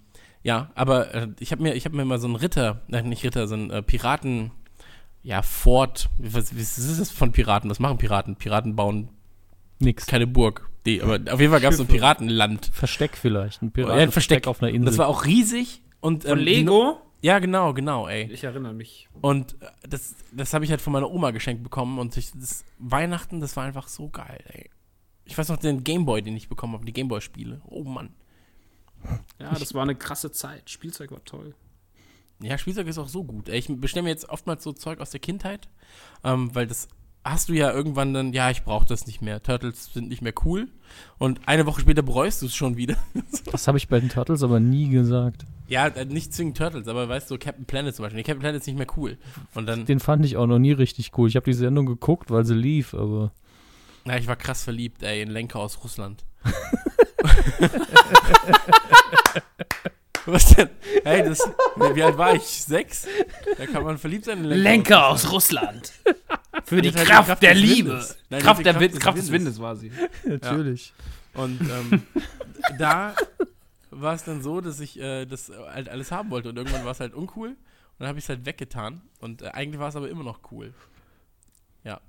ja, 0.43 0.71
aber 0.75 1.13
äh, 1.13 1.27
ich 1.39 1.51
habe 1.51 1.63
mir, 1.63 1.73
ich 1.73 1.85
habe 1.85 1.95
mir 1.95 2.05
mal 2.05 2.19
so 2.19 2.27
einen 2.27 2.35
Ritter, 2.35 2.81
nein, 2.87 3.09
nicht 3.09 3.23
Ritter, 3.23 3.47
so 3.47 3.55
einen 3.55 3.69
äh, 3.69 3.81
Piraten, 3.81 4.51
ja, 5.25 5.41
Fort, 5.41 6.07
was, 6.19 6.55
was 6.55 6.77
ist 6.77 6.99
das 6.99 7.09
von 7.09 7.31
Piraten? 7.31 7.67
Was 7.71 7.79
machen 7.79 7.97
Piraten? 7.97 8.35
Piraten 8.35 8.75
bauen 8.75 9.09
Nix. 9.79 10.05
keine 10.05 10.27
Burg. 10.27 10.69
Die, 10.85 11.01
aber 11.01 11.19
auf 11.33 11.39
jeden 11.39 11.51
Fall 11.51 11.61
gab 11.61 11.71
es 11.71 11.77
so 11.77 11.83
ein 11.83 11.87
Piratenland. 11.87 12.69
Versteck 12.71 13.17
vielleicht. 13.17 13.63
Ein 13.63 13.73
Ja, 13.75 13.87
ein 13.87 14.11
Versteck. 14.11 14.45
auf 14.45 14.61
einer 14.61 14.71
Insel. 14.71 14.85
Das 14.85 14.99
war 14.99 15.07
auch 15.07 15.25
riesig. 15.25 15.81
Und, 15.99 16.25
Von 16.25 16.37
ähm, 16.37 16.45
Lego? 16.45 17.01
Ja, 17.23 17.39
genau, 17.39 17.73
genau, 17.73 18.07
ey. 18.07 18.29
Ich 18.31 18.43
erinnere 18.43 18.75
mich. 18.75 19.09
Und 19.19 19.59
äh, 19.63 19.87
das, 19.89 20.13
das 20.31 20.53
habe 20.53 20.63
ich 20.63 20.69
halt 20.69 20.79
von 20.79 20.93
meiner 20.93 21.09
Oma 21.09 21.31
geschenkt 21.31 21.63
bekommen. 21.63 21.97
Und 21.97 22.15
ich, 22.17 22.31
das 22.31 22.63
Weihnachten, 22.77 23.41
das 23.41 23.57
war 23.57 23.63
einfach 23.63 23.87
so 23.87 24.09
geil, 24.09 24.43
ey. 24.49 24.69
Ich 25.23 25.35
weiß 25.35 25.49
noch 25.49 25.57
den 25.57 25.83
Gameboy, 25.83 26.21
den 26.21 26.37
ich 26.37 26.49
bekommen 26.49 26.73
habe, 26.73 26.85
die 26.85 26.93
Gameboy-Spiele. 26.93 27.61
Oh 27.65 27.83
Mann. 27.83 28.13
Ja, 29.39 29.55
das 29.55 29.73
war 29.73 29.81
eine 29.81 29.95
krasse 29.95 30.31
Zeit. 30.31 30.69
Spielzeug 30.69 31.09
war 31.11 31.23
toll. 31.25 31.55
Ja, 32.41 32.57
Spielzeug 32.57 32.87
ist 32.87 32.97
auch 32.97 33.07
so 33.07 33.23
gut. 33.23 33.49
Ich 33.49 33.67
bestelle 33.69 34.03
mir 34.03 34.09
jetzt 34.09 34.29
oftmals 34.29 34.63
so 34.63 34.73
Zeug 34.73 34.99
aus 34.99 35.11
der 35.11 35.19
Kindheit, 35.19 35.69
ähm, 36.23 36.53
weil 36.53 36.67
das 36.67 36.87
hast 37.23 37.49
du 37.49 37.53
ja 37.53 37.71
irgendwann 37.71 38.13
dann, 38.13 38.33
ja, 38.33 38.51
ich 38.51 38.63
brauche 38.63 38.85
das 38.85 39.07
nicht 39.07 39.21
mehr. 39.21 39.41
Turtles 39.41 39.91
sind 39.93 40.09
nicht 40.09 40.21
mehr 40.21 40.33
cool. 40.45 40.67
Und 41.17 41.47
eine 41.47 41.65
Woche 41.65 41.81
später 41.81 42.03
bereust 42.03 42.41
du 42.41 42.45
es 42.45 42.55
schon 42.55 42.77
wieder. 42.77 42.97
Das 43.51 43.67
habe 43.67 43.77
ich 43.77 43.87
bei 43.87 43.99
den 43.99 44.09
Turtles 44.09 44.43
aber 44.43 44.59
nie 44.59 44.89
gesagt. 44.89 45.45
ja, 45.67 45.87
äh, 45.87 46.05
nicht 46.05 46.33
zwingend 46.33 46.57
Turtles, 46.57 46.87
aber 46.87 47.09
weißt 47.09 47.31
du, 47.31 47.37
Captain 47.37 47.65
Planet 47.65 47.95
zum 47.95 48.03
Beispiel. 48.03 48.23
Captain 48.23 48.39
Planet 48.39 48.61
ist 48.61 48.67
nicht 48.67 48.77
mehr 48.77 48.87
cool. 48.97 49.17
Und 49.55 49.65
dann, 49.65 49.85
Den 49.85 49.99
fand 49.99 50.25
ich 50.25 50.37
auch 50.37 50.45
noch 50.45 50.59
nie 50.59 50.73
richtig 50.73 51.11
cool. 51.17 51.29
Ich 51.29 51.35
habe 51.35 51.45
die 51.45 51.53
Sendung 51.53 51.85
geguckt, 51.85 52.29
weil 52.31 52.45
sie 52.45 52.53
lief, 52.53 52.93
aber 52.93 53.31
na, 54.03 54.17
ich 54.19 54.27
war 54.27 54.35
krass 54.35 54.63
verliebt, 54.63 55.01
ey, 55.01 55.21
in 55.23 55.31
Lenker 55.31 55.59
aus 55.59 55.83
Russland. 55.83 56.25
Was 60.33 60.55
denn? 60.55 60.69
Hey, 61.03 61.23
das, 61.23 61.39
wie 61.93 62.01
alt 62.03 62.17
war 62.17 62.33
ich? 62.35 62.43
Sechs? 62.43 63.07
Da 63.57 63.65
kann 63.67 63.83
man 63.83 63.97
verliebt 63.97 64.25
sein 64.25 64.39
in 64.39 64.45
Lenker. 64.45 64.63
Lenker 64.63 65.07
aus 65.09 65.31
Russland. 65.31 65.91
Für 66.63 66.75
die 66.81 66.89
Die 66.91 66.97
halt 66.97 67.07
die 67.07 67.11
Kraft, 67.11 67.27
Kraft 67.27 67.43
der 67.43 67.53
Liebe. 67.53 68.03
Nein, 68.29 68.39
die 68.39 68.45
Kraft, 68.45 68.59
die 68.59 68.63
der 68.63 68.73
Kraft 68.73 68.81
Wind, 68.83 68.93
des 68.95 68.99
Kraft 69.01 69.17
des 69.17 69.31
Windes. 69.31 69.59
Windes 69.59 69.61
war 69.61 69.75
sie. 69.75 69.91
natürlich. 70.25 70.93
Und 71.33 71.59
ähm, 71.61 72.01
da 72.79 73.13
war 73.91 74.13
es 74.15 74.23
dann 74.23 74.41
so, 74.41 74.61
dass 74.61 74.79
ich 74.79 74.99
äh, 74.99 75.25
das 75.25 75.49
halt 75.49 75.89
alles 75.89 76.11
haben 76.11 76.29
wollte 76.31 76.49
und 76.49 76.57
irgendwann 76.57 76.85
war 76.85 76.91
es 76.91 76.99
halt 76.99 77.13
uncool 77.13 77.49
und 77.49 77.57
dann 77.99 78.07
habe 78.07 78.17
ich 78.19 78.25
es 78.25 78.29
halt 78.29 78.45
weggetan 78.45 79.01
und 79.19 79.41
äh, 79.41 79.47
eigentlich 79.49 79.79
war 79.79 79.89
es 79.89 79.95
aber 79.95 80.09
immer 80.09 80.23
noch 80.23 80.39
cool. 80.51 80.73
Ja. 81.83 82.01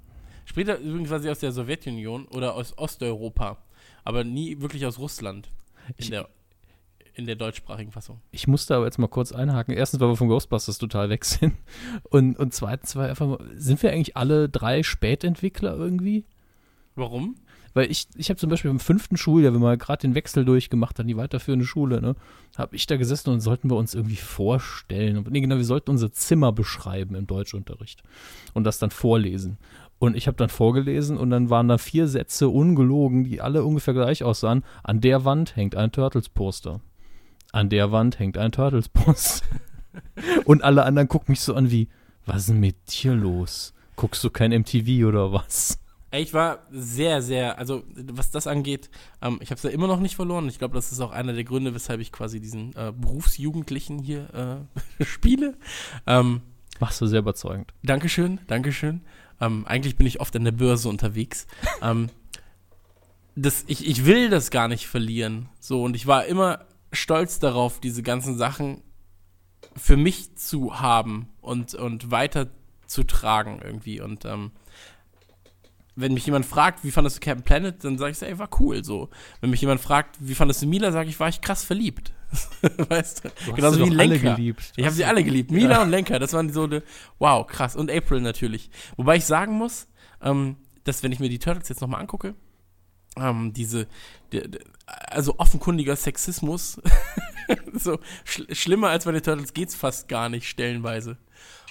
Später 0.44 0.78
übrigens 0.78 1.10
war 1.10 1.20
sie 1.20 1.28
aus 1.30 1.40
der 1.40 1.52
Sowjetunion 1.52 2.26
oder 2.28 2.54
aus 2.54 2.76
Osteuropa, 2.78 3.58
aber 4.04 4.24
nie 4.24 4.60
wirklich 4.60 4.86
aus 4.86 4.98
Russland 4.98 5.50
in 5.88 5.94
Ich- 5.98 6.10
der 6.10 6.28
in 7.16 7.24
der 7.24 7.34
deutschsprachigen 7.34 7.92
Fassung. 7.92 8.20
Ich 8.30 8.46
musste 8.46 8.76
aber 8.76 8.84
jetzt 8.84 8.98
mal 8.98 9.08
kurz 9.08 9.32
einhaken. 9.32 9.74
Erstens, 9.74 10.00
weil 10.00 10.08
wir 10.08 10.16
von 10.16 10.28
Ghostbusters 10.28 10.76
total 10.76 11.08
weg 11.08 11.24
sind. 11.24 11.54
Und, 12.10 12.38
und 12.38 12.52
zweitens, 12.52 12.94
weil 12.94 13.08
einfach 13.08 13.26
mal, 13.26 13.38
sind 13.54 13.82
wir 13.82 13.90
eigentlich 13.90 14.16
alle 14.16 14.50
drei 14.50 14.82
Spätentwickler 14.82 15.74
irgendwie? 15.74 16.26
Warum? 16.94 17.36
Weil 17.72 17.90
ich, 17.90 18.08
ich 18.16 18.28
habe 18.28 18.38
zum 18.38 18.50
Beispiel 18.50 18.70
im 18.70 18.80
fünften 18.80 19.16
Schuljahr, 19.16 19.54
wenn 19.54 19.60
wir 19.60 19.76
gerade 19.78 20.02
den 20.02 20.14
Wechsel 20.14 20.44
durchgemacht 20.44 20.98
haben, 20.98 21.08
die 21.08 21.16
weiterführende 21.16 21.66
Schule, 21.66 22.00
ne, 22.00 22.16
habe 22.56 22.76
ich 22.76 22.86
da 22.86 22.96
gesessen 22.96 23.30
und 23.30 23.40
sollten 23.40 23.70
wir 23.70 23.76
uns 23.76 23.94
irgendwie 23.94 24.16
vorstellen. 24.16 25.24
Nee, 25.28 25.40
genau, 25.40 25.56
wir 25.56 25.64
sollten 25.64 25.90
unser 25.90 26.12
Zimmer 26.12 26.52
beschreiben 26.52 27.14
im 27.14 27.26
Deutschunterricht 27.26 28.02
und 28.54 28.64
das 28.64 28.78
dann 28.78 28.90
vorlesen. 28.90 29.58
Und 29.98 30.16
ich 30.16 30.26
habe 30.26 30.36
dann 30.36 30.50
vorgelesen 30.50 31.16
und 31.16 31.30
dann 31.30 31.48
waren 31.48 31.68
da 31.68 31.78
vier 31.78 32.08
Sätze 32.08 32.48
ungelogen, 32.48 33.24
die 33.24 33.40
alle 33.40 33.64
ungefähr 33.64 33.94
gleich 33.94 34.22
aussahen. 34.22 34.64
An 34.82 35.00
der 35.00 35.24
Wand 35.24 35.56
hängt 35.56 35.76
ein 35.76 35.92
Turtles-Poster. 35.92 36.80
An 37.52 37.68
der 37.68 37.92
Wand 37.92 38.18
hängt 38.18 38.38
ein 38.38 38.52
Turtles-Poster. 38.52 39.46
und 40.44 40.62
alle 40.62 40.84
anderen 40.84 41.08
gucken 41.08 41.32
mich 41.32 41.40
so 41.40 41.54
an 41.54 41.70
wie, 41.70 41.88
was 42.26 42.42
ist 42.42 42.48
denn 42.50 42.60
mit 42.60 42.76
dir 43.02 43.14
los? 43.14 43.72
Guckst 43.96 44.22
du 44.24 44.30
kein 44.30 44.50
MTV 44.50 45.06
oder 45.06 45.32
was? 45.32 45.78
Ich 46.12 46.32
war 46.32 46.60
sehr, 46.70 47.20
sehr, 47.20 47.58
also 47.58 47.82
was 47.94 48.30
das 48.30 48.46
angeht, 48.46 48.90
ähm, 49.20 49.38
ich 49.40 49.50
habe 49.50 49.56
es 49.56 49.62
ja 49.64 49.70
immer 49.70 49.86
noch 49.86 50.00
nicht 50.00 50.16
verloren. 50.16 50.48
Ich 50.48 50.58
glaube, 50.58 50.74
das 50.74 50.92
ist 50.92 51.00
auch 51.00 51.10
einer 51.10 51.32
der 51.32 51.44
Gründe, 51.44 51.74
weshalb 51.74 52.00
ich 52.00 52.12
quasi 52.12 52.40
diesen 52.40 52.74
äh, 52.76 52.92
Berufsjugendlichen 52.96 53.98
hier 53.98 54.66
äh, 55.00 55.04
spiele. 55.04 55.56
Ähm, 56.06 56.42
Machst 56.78 57.00
du 57.00 57.06
sehr 57.06 57.20
überzeugend. 57.20 57.72
Dankeschön, 57.82 58.40
Dankeschön. 58.46 59.00
Ähm, 59.40 59.66
eigentlich 59.66 59.96
bin 59.96 60.06
ich 60.06 60.20
oft 60.20 60.34
an 60.36 60.44
der 60.44 60.52
Börse 60.52 60.88
unterwegs. 60.88 61.46
ähm, 61.82 62.08
das, 63.34 63.64
ich, 63.66 63.86
ich 63.86 64.06
will 64.06 64.30
das 64.30 64.50
gar 64.50 64.68
nicht 64.68 64.86
verlieren. 64.86 65.48
So, 65.60 65.82
und 65.82 65.96
ich 65.96 66.06
war 66.06 66.26
immer 66.26 66.66
stolz 66.92 67.38
darauf, 67.38 67.80
diese 67.80 68.02
ganzen 68.02 68.36
Sachen 68.36 68.82
für 69.76 69.96
mich 69.96 70.36
zu 70.36 70.80
haben 70.80 71.28
und, 71.40 71.74
und 71.74 72.10
weiterzutragen 72.10 73.60
irgendwie. 73.62 74.00
Und 74.00 74.24
ähm, 74.24 74.52
wenn 75.94 76.14
mich 76.14 76.26
jemand 76.26 76.46
fragt, 76.46 76.84
wie 76.84 76.90
fandest 76.90 77.16
du 77.16 77.20
Captain 77.20 77.42
Planet, 77.44 77.82
dann 77.82 77.98
sage 77.98 78.12
ich, 78.12 78.22
ey, 78.22 78.38
war 78.38 78.50
cool 78.60 78.84
so. 78.84 79.08
Wenn 79.40 79.50
mich 79.50 79.60
jemand 79.62 79.80
fragt, 79.80 80.16
wie 80.20 80.34
fandest 80.34 80.62
du 80.62 80.66
Mila, 80.66 80.92
sage 80.92 81.08
ich, 81.08 81.18
war 81.18 81.28
ich 81.28 81.40
krass 81.40 81.64
verliebt. 81.64 82.12
weißt 82.88 83.24
du? 83.24 83.30
Du 83.46 83.52
Genauso 83.54 83.84
wie 83.84 83.90
Lenker. 83.90 84.34
geliebt. 84.34 84.72
Ich 84.76 84.84
habe 84.84 84.94
sie 84.94 85.04
alle 85.04 85.24
geliebt. 85.24 85.50
Mila 85.50 85.82
und 85.82 85.90
Lenker, 85.90 86.18
das 86.18 86.32
waren 86.34 86.52
so 86.52 86.64
eine, 86.64 86.82
wow, 87.18 87.46
krass. 87.46 87.76
Und 87.76 87.90
April 87.90 88.20
natürlich. 88.20 88.70
Wobei 88.96 89.16
ich 89.16 89.24
sagen 89.24 89.54
muss, 89.54 89.88
ähm, 90.20 90.56
dass 90.84 91.02
wenn 91.02 91.12
ich 91.12 91.20
mir 91.20 91.28
die 91.28 91.38
Turtles 91.38 91.68
jetzt 91.68 91.80
nochmal 91.80 92.00
angucke, 92.00 92.34
ähm, 93.16 93.52
diese, 93.52 93.86
der, 94.32 94.48
der, 94.48 94.60
also 94.86 95.38
offenkundiger 95.38 95.96
Sexismus, 95.96 96.80
so 97.72 97.98
schl 98.24 98.54
schlimmer 98.54 98.88
als 98.88 99.04
bei 99.04 99.12
den 99.12 99.22
Turtles 99.22 99.54
geht's 99.54 99.74
fast 99.74 100.08
gar 100.08 100.28
nicht, 100.28 100.48
stellenweise. 100.48 101.16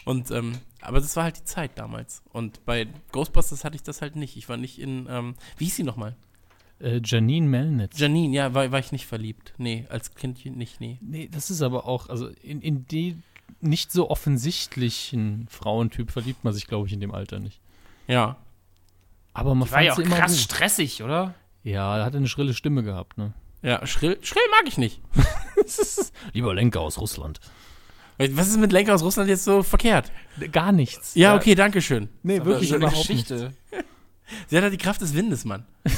Und, 0.05 0.30
ähm, 0.31 0.53
aber 0.81 0.99
das 0.99 1.15
war 1.15 1.23
halt 1.23 1.38
die 1.38 1.43
Zeit 1.43 1.72
damals. 1.76 2.22
Und 2.31 2.63
bei 2.65 2.88
Ghostbusters 3.11 3.63
hatte 3.63 3.76
ich 3.76 3.84
das 3.84 4.01
halt 4.01 4.15
nicht. 4.15 4.38
Ich 4.38 4.47
war 4.49 4.57
nicht 4.57 4.80
in, 4.80 5.07
ähm, 5.09 5.35
wie 5.57 5.65
hieß 5.65 5.77
sie 5.77 5.84
nochmal? 5.84 6.15
Äh, 6.80 7.01
Janine 7.03 7.47
Melnitz. 7.47 7.99
Janine, 7.99 8.35
ja, 8.35 8.53
war, 8.53 8.72
war 8.72 8.80
ich 8.80 8.91
nicht 8.91 9.07
verliebt. 9.07 9.53
Nee, 9.57 9.85
als 9.89 10.13
Kindchen 10.13 10.57
nicht, 10.57 10.80
nee. 10.80 10.99
nee, 11.01 11.27
das 11.31 11.49
ist 11.49 11.61
aber 11.61 11.88
auch, 11.88 12.09
also 12.09 12.27
in, 12.43 12.61
in 12.61 12.85
die 12.88 13.17
nicht 13.61 13.91
so 13.91 14.09
offensichtlichen 14.09 15.47
Frauentyp 15.49 16.11
verliebt 16.11 16.43
man 16.43 16.53
sich, 16.53 16.67
glaube 16.67 16.88
ich, 16.88 16.93
in 16.93 16.99
dem 16.99 17.13
Alter 17.13 17.39
nicht. 17.39 17.59
Ja. 18.07 18.38
Aber 19.36 19.53
man 19.53 19.70
War 19.70 19.82
ja 19.84 19.94
auch 19.94 19.99
immer 19.99 20.16
krass 20.16 20.32
gut. 20.32 20.40
stressig, 20.41 21.03
oder? 21.03 21.36
Ja, 21.62 21.98
er 21.98 22.06
hatte 22.06 22.18
eine 22.18 22.28
schrille 22.28 22.53
Stimme 22.53 22.84
gehabt, 22.84 23.18
ne? 23.18 23.34
Ja, 23.62 23.86
schrill, 23.86 24.18
schrill 24.22 24.41
mag 24.52 24.64
ich 24.68 24.78
nicht. 24.78 25.02
Lieber 26.34 26.53
Lenker 26.56 26.80
aus 26.82 26.98
Russland. 26.99 27.40
Was 28.18 28.48
ist 28.48 28.57
mit 28.57 28.72
Lenker 28.72 28.95
aus 28.95 29.03
Russland 29.03 29.28
jetzt 29.28 29.44
so 29.44 29.62
verkehrt? 29.62 30.12
Gar 30.52 30.72
nichts. 30.72 31.16
Ja, 31.16 31.36
okay, 31.36 31.53
danke 31.53 31.82
schön. 31.82 32.07
Nee, 32.24 32.38
Aber 32.40 32.45
wirklich 32.45 32.74
eine 32.74 32.86
überhaupt 32.86 33.10
nicht. 33.10 33.28
Geschichte. 33.28 33.52
Sie 34.48 34.56
hat 34.56 34.64
halt 34.64 34.74
die 34.74 34.78
Kraft 34.78 35.02
des 35.02 35.14
Windes, 35.14 35.45
Mann. 35.45 35.66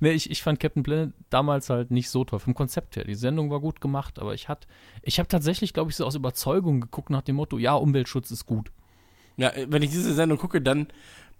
Nee, 0.00 0.12
ich, 0.12 0.30
ich 0.30 0.42
fand 0.42 0.60
Captain 0.60 0.82
Planet 0.82 1.12
damals 1.30 1.70
halt 1.70 1.90
nicht 1.90 2.10
so 2.10 2.24
toll 2.24 2.38
vom 2.38 2.54
Konzept 2.54 2.96
her. 2.96 3.04
Die 3.04 3.14
Sendung 3.14 3.50
war 3.50 3.60
gut 3.60 3.80
gemacht, 3.80 4.18
aber 4.18 4.34
ich, 4.34 4.48
hat, 4.48 4.66
ich 5.02 5.18
habe 5.18 5.28
tatsächlich, 5.28 5.72
glaube 5.72 5.90
ich, 5.90 5.96
so 5.96 6.04
aus 6.06 6.14
Überzeugung 6.14 6.80
geguckt 6.80 7.10
nach 7.10 7.22
dem 7.22 7.36
Motto, 7.36 7.58
ja, 7.58 7.74
Umweltschutz 7.74 8.30
ist 8.30 8.46
gut. 8.46 8.70
Ja, 9.36 9.52
wenn 9.68 9.82
ich 9.82 9.90
diese 9.90 10.14
Sendung 10.14 10.38
gucke, 10.38 10.60
dann 10.60 10.88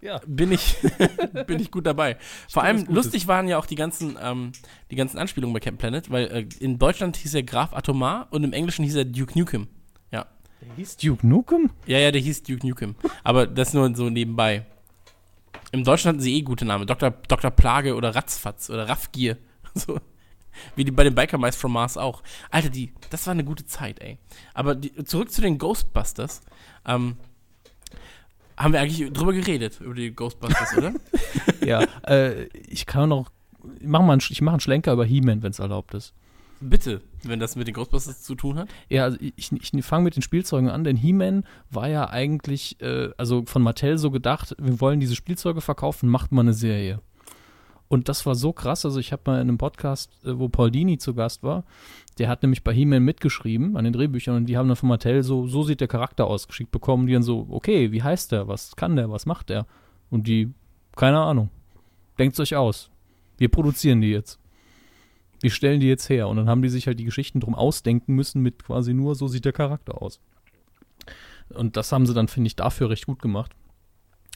Ja. 0.01 0.21
bin 0.25 0.51
ich, 0.51 0.77
bin 1.47 1.59
ich 1.59 1.71
gut 1.71 1.85
dabei. 1.85 2.17
Vor 2.47 2.63
allem 2.63 2.85
lustig 2.85 3.27
waren 3.27 3.47
ja 3.47 3.57
auch 3.57 3.65
die 3.65 3.75
ganzen, 3.75 4.17
ähm, 4.21 4.51
die 4.91 4.95
ganzen 4.95 5.17
Anspielungen 5.17 5.53
bei 5.53 5.59
Captain 5.59 5.77
Planet, 5.77 6.09
weil 6.09 6.25
äh, 6.27 6.47
in 6.59 6.79
Deutschland 6.79 7.17
hieß 7.17 7.33
er 7.35 7.43
Graf 7.43 7.73
Atomar 7.73 8.27
und 8.31 8.43
im 8.43 8.53
Englischen 8.53 8.85
hieß 8.85 8.95
er 8.95 9.05
Duke 9.05 9.37
Nukem. 9.37 9.67
Ja. 10.11 10.25
Der 10.61 10.75
hieß 10.75 10.97
Duke 10.97 11.27
Nukem? 11.27 11.71
Ja, 11.85 11.99
ja, 11.99 12.11
der 12.11 12.21
hieß 12.21 12.43
Duke 12.43 12.65
Nukem. 12.65 12.95
Aber 13.23 13.45
das 13.47 13.73
nur 13.73 13.93
so 13.95 14.09
nebenbei. 14.09 14.65
Im 15.71 15.83
Deutschen 15.83 16.09
hatten 16.09 16.19
sie 16.19 16.35
eh 16.35 16.41
gute 16.41 16.65
Namen. 16.65 16.87
Dr. 16.87 17.11
Dr. 17.11 17.51
Plage 17.51 17.95
oder 17.95 18.15
Ratzfatz 18.15 18.69
oder 18.69 18.87
Raffgier. 18.87 19.37
So. 19.75 19.99
Wie 20.75 20.83
die 20.83 20.91
bei 20.91 21.03
den 21.03 21.13
Biker 21.13 21.37
Mice 21.37 21.55
from 21.55 21.73
Mars 21.73 21.95
auch. 21.95 22.23
Alter, 22.49 22.69
die, 22.69 22.91
das 23.11 23.27
war 23.27 23.31
eine 23.31 23.43
gute 23.43 23.65
Zeit, 23.65 23.99
ey. 23.99 24.17
Aber 24.55 24.73
die, 24.75 24.91
zurück 25.05 25.31
zu 25.31 25.41
den 25.41 25.59
Ghostbusters. 25.59 26.41
Ähm, 26.87 27.17
haben 28.59 28.73
wir 28.73 28.81
eigentlich 28.81 29.11
drüber 29.13 29.33
geredet, 29.33 29.79
über 29.79 29.95
die 29.95 30.13
Ghostbusters, 30.13 30.77
oder? 30.77 30.93
ja, 31.65 31.83
äh, 32.05 32.45
ich 32.67 32.85
kann 32.85 33.09
noch, 33.09 33.31
ich 33.79 33.87
mache 33.87 34.03
einen, 34.03 34.21
mach 34.41 34.51
einen 34.51 34.59
Schlenker 34.59 34.93
über 34.93 35.05
He-Man, 35.05 35.41
wenn 35.41 35.51
es 35.51 35.59
erlaubt 35.59 35.93
ist. 35.93 36.13
Bitte, 36.61 37.01
wenn 37.23 37.39
das 37.39 37.55
mit 37.55 37.67
den 37.67 37.73
Ghostbusters 37.73 38.21
zu 38.21 38.35
tun 38.35 38.57
hat. 38.57 38.69
Ja, 38.89 39.05
also 39.05 39.17
ich, 39.21 39.51
ich 39.53 39.85
fange 39.85 40.03
mit 40.03 40.17
den 40.17 40.21
Spielzeugen 40.21 40.69
an, 40.69 40.83
denn 40.83 40.97
He-Man 40.97 41.45
war 41.69 41.87
ja 41.87 42.09
eigentlich, 42.09 42.81
äh, 42.81 43.11
also 43.17 43.43
von 43.45 43.61
Mattel 43.61 43.97
so 43.97 44.11
gedacht, 44.11 44.55
wir 44.59 44.81
wollen 44.81 44.99
diese 44.99 45.15
Spielzeuge 45.15 45.61
verkaufen, 45.61 46.09
macht 46.09 46.33
mal 46.33 46.41
eine 46.41 46.53
Serie. 46.53 46.99
Und 47.89 48.07
das 48.07 48.25
war 48.27 48.35
so 48.35 48.53
krass, 48.53 48.85
also 48.85 48.99
ich 48.99 49.11
habe 49.11 49.23
mal 49.25 49.35
in 49.41 49.49
einem 49.49 49.57
Podcast, 49.57 50.11
äh, 50.23 50.37
wo 50.37 50.47
Paul 50.47 50.71
Dini 50.71 50.99
zu 50.99 51.15
Gast 51.15 51.43
war, 51.43 51.65
der 52.19 52.29
hat 52.29 52.43
nämlich 52.43 52.63
bei 52.63 52.71
He-Man 52.71 53.03
mitgeschrieben 53.03 53.75
an 53.75 53.83
den 53.83 53.93
Drehbüchern 53.93 54.37
und 54.37 54.45
die 54.45 54.57
haben 54.57 54.67
dann 54.67 54.77
von 54.77 54.89
Mattel 54.89 55.23
so, 55.23 55.47
so 55.47 55.63
sieht 55.63 55.81
der 55.81 55.87
Charakter 55.87 56.27
ausgeschickt 56.27 56.71
bekommen, 56.71 57.07
die 57.07 57.13
dann 57.13 57.23
so, 57.23 57.47
okay, 57.49 57.91
wie 57.91 58.03
heißt 58.03 58.31
der, 58.31 58.47
was 58.47 58.75
kann 58.75 58.95
der, 58.95 59.09
was 59.09 59.25
macht 59.25 59.49
der? 59.49 59.65
Und 60.11 60.27
die, 60.27 60.53
keine 60.95 61.19
Ahnung, 61.19 61.49
denkt's 62.19 62.39
euch 62.39 62.55
aus. 62.55 62.91
Wir 63.37 63.49
produzieren 63.49 64.01
die 64.01 64.11
jetzt. 64.11 64.39
Wir 65.41 65.49
stellen 65.49 65.79
die 65.79 65.87
jetzt 65.87 66.09
her. 66.09 66.27
Und 66.27 66.37
dann 66.37 66.49
haben 66.49 66.61
die 66.61 66.69
sich 66.69 66.87
halt 66.87 66.99
die 66.99 67.05
Geschichten 67.05 67.39
drum 67.39 67.55
ausdenken 67.55 68.13
müssen 68.13 68.41
mit 68.41 68.63
quasi 68.63 68.93
nur, 68.93 69.15
so 69.15 69.27
sieht 69.27 69.45
der 69.45 69.53
Charakter 69.53 70.01
aus. 70.01 70.19
Und 71.49 71.77
das 71.77 71.91
haben 71.91 72.05
sie 72.05 72.13
dann, 72.13 72.27
finde 72.27 72.47
ich, 72.47 72.55
dafür 72.55 72.89
recht 72.89 73.07
gut 73.07 73.21
gemacht. 73.21 73.55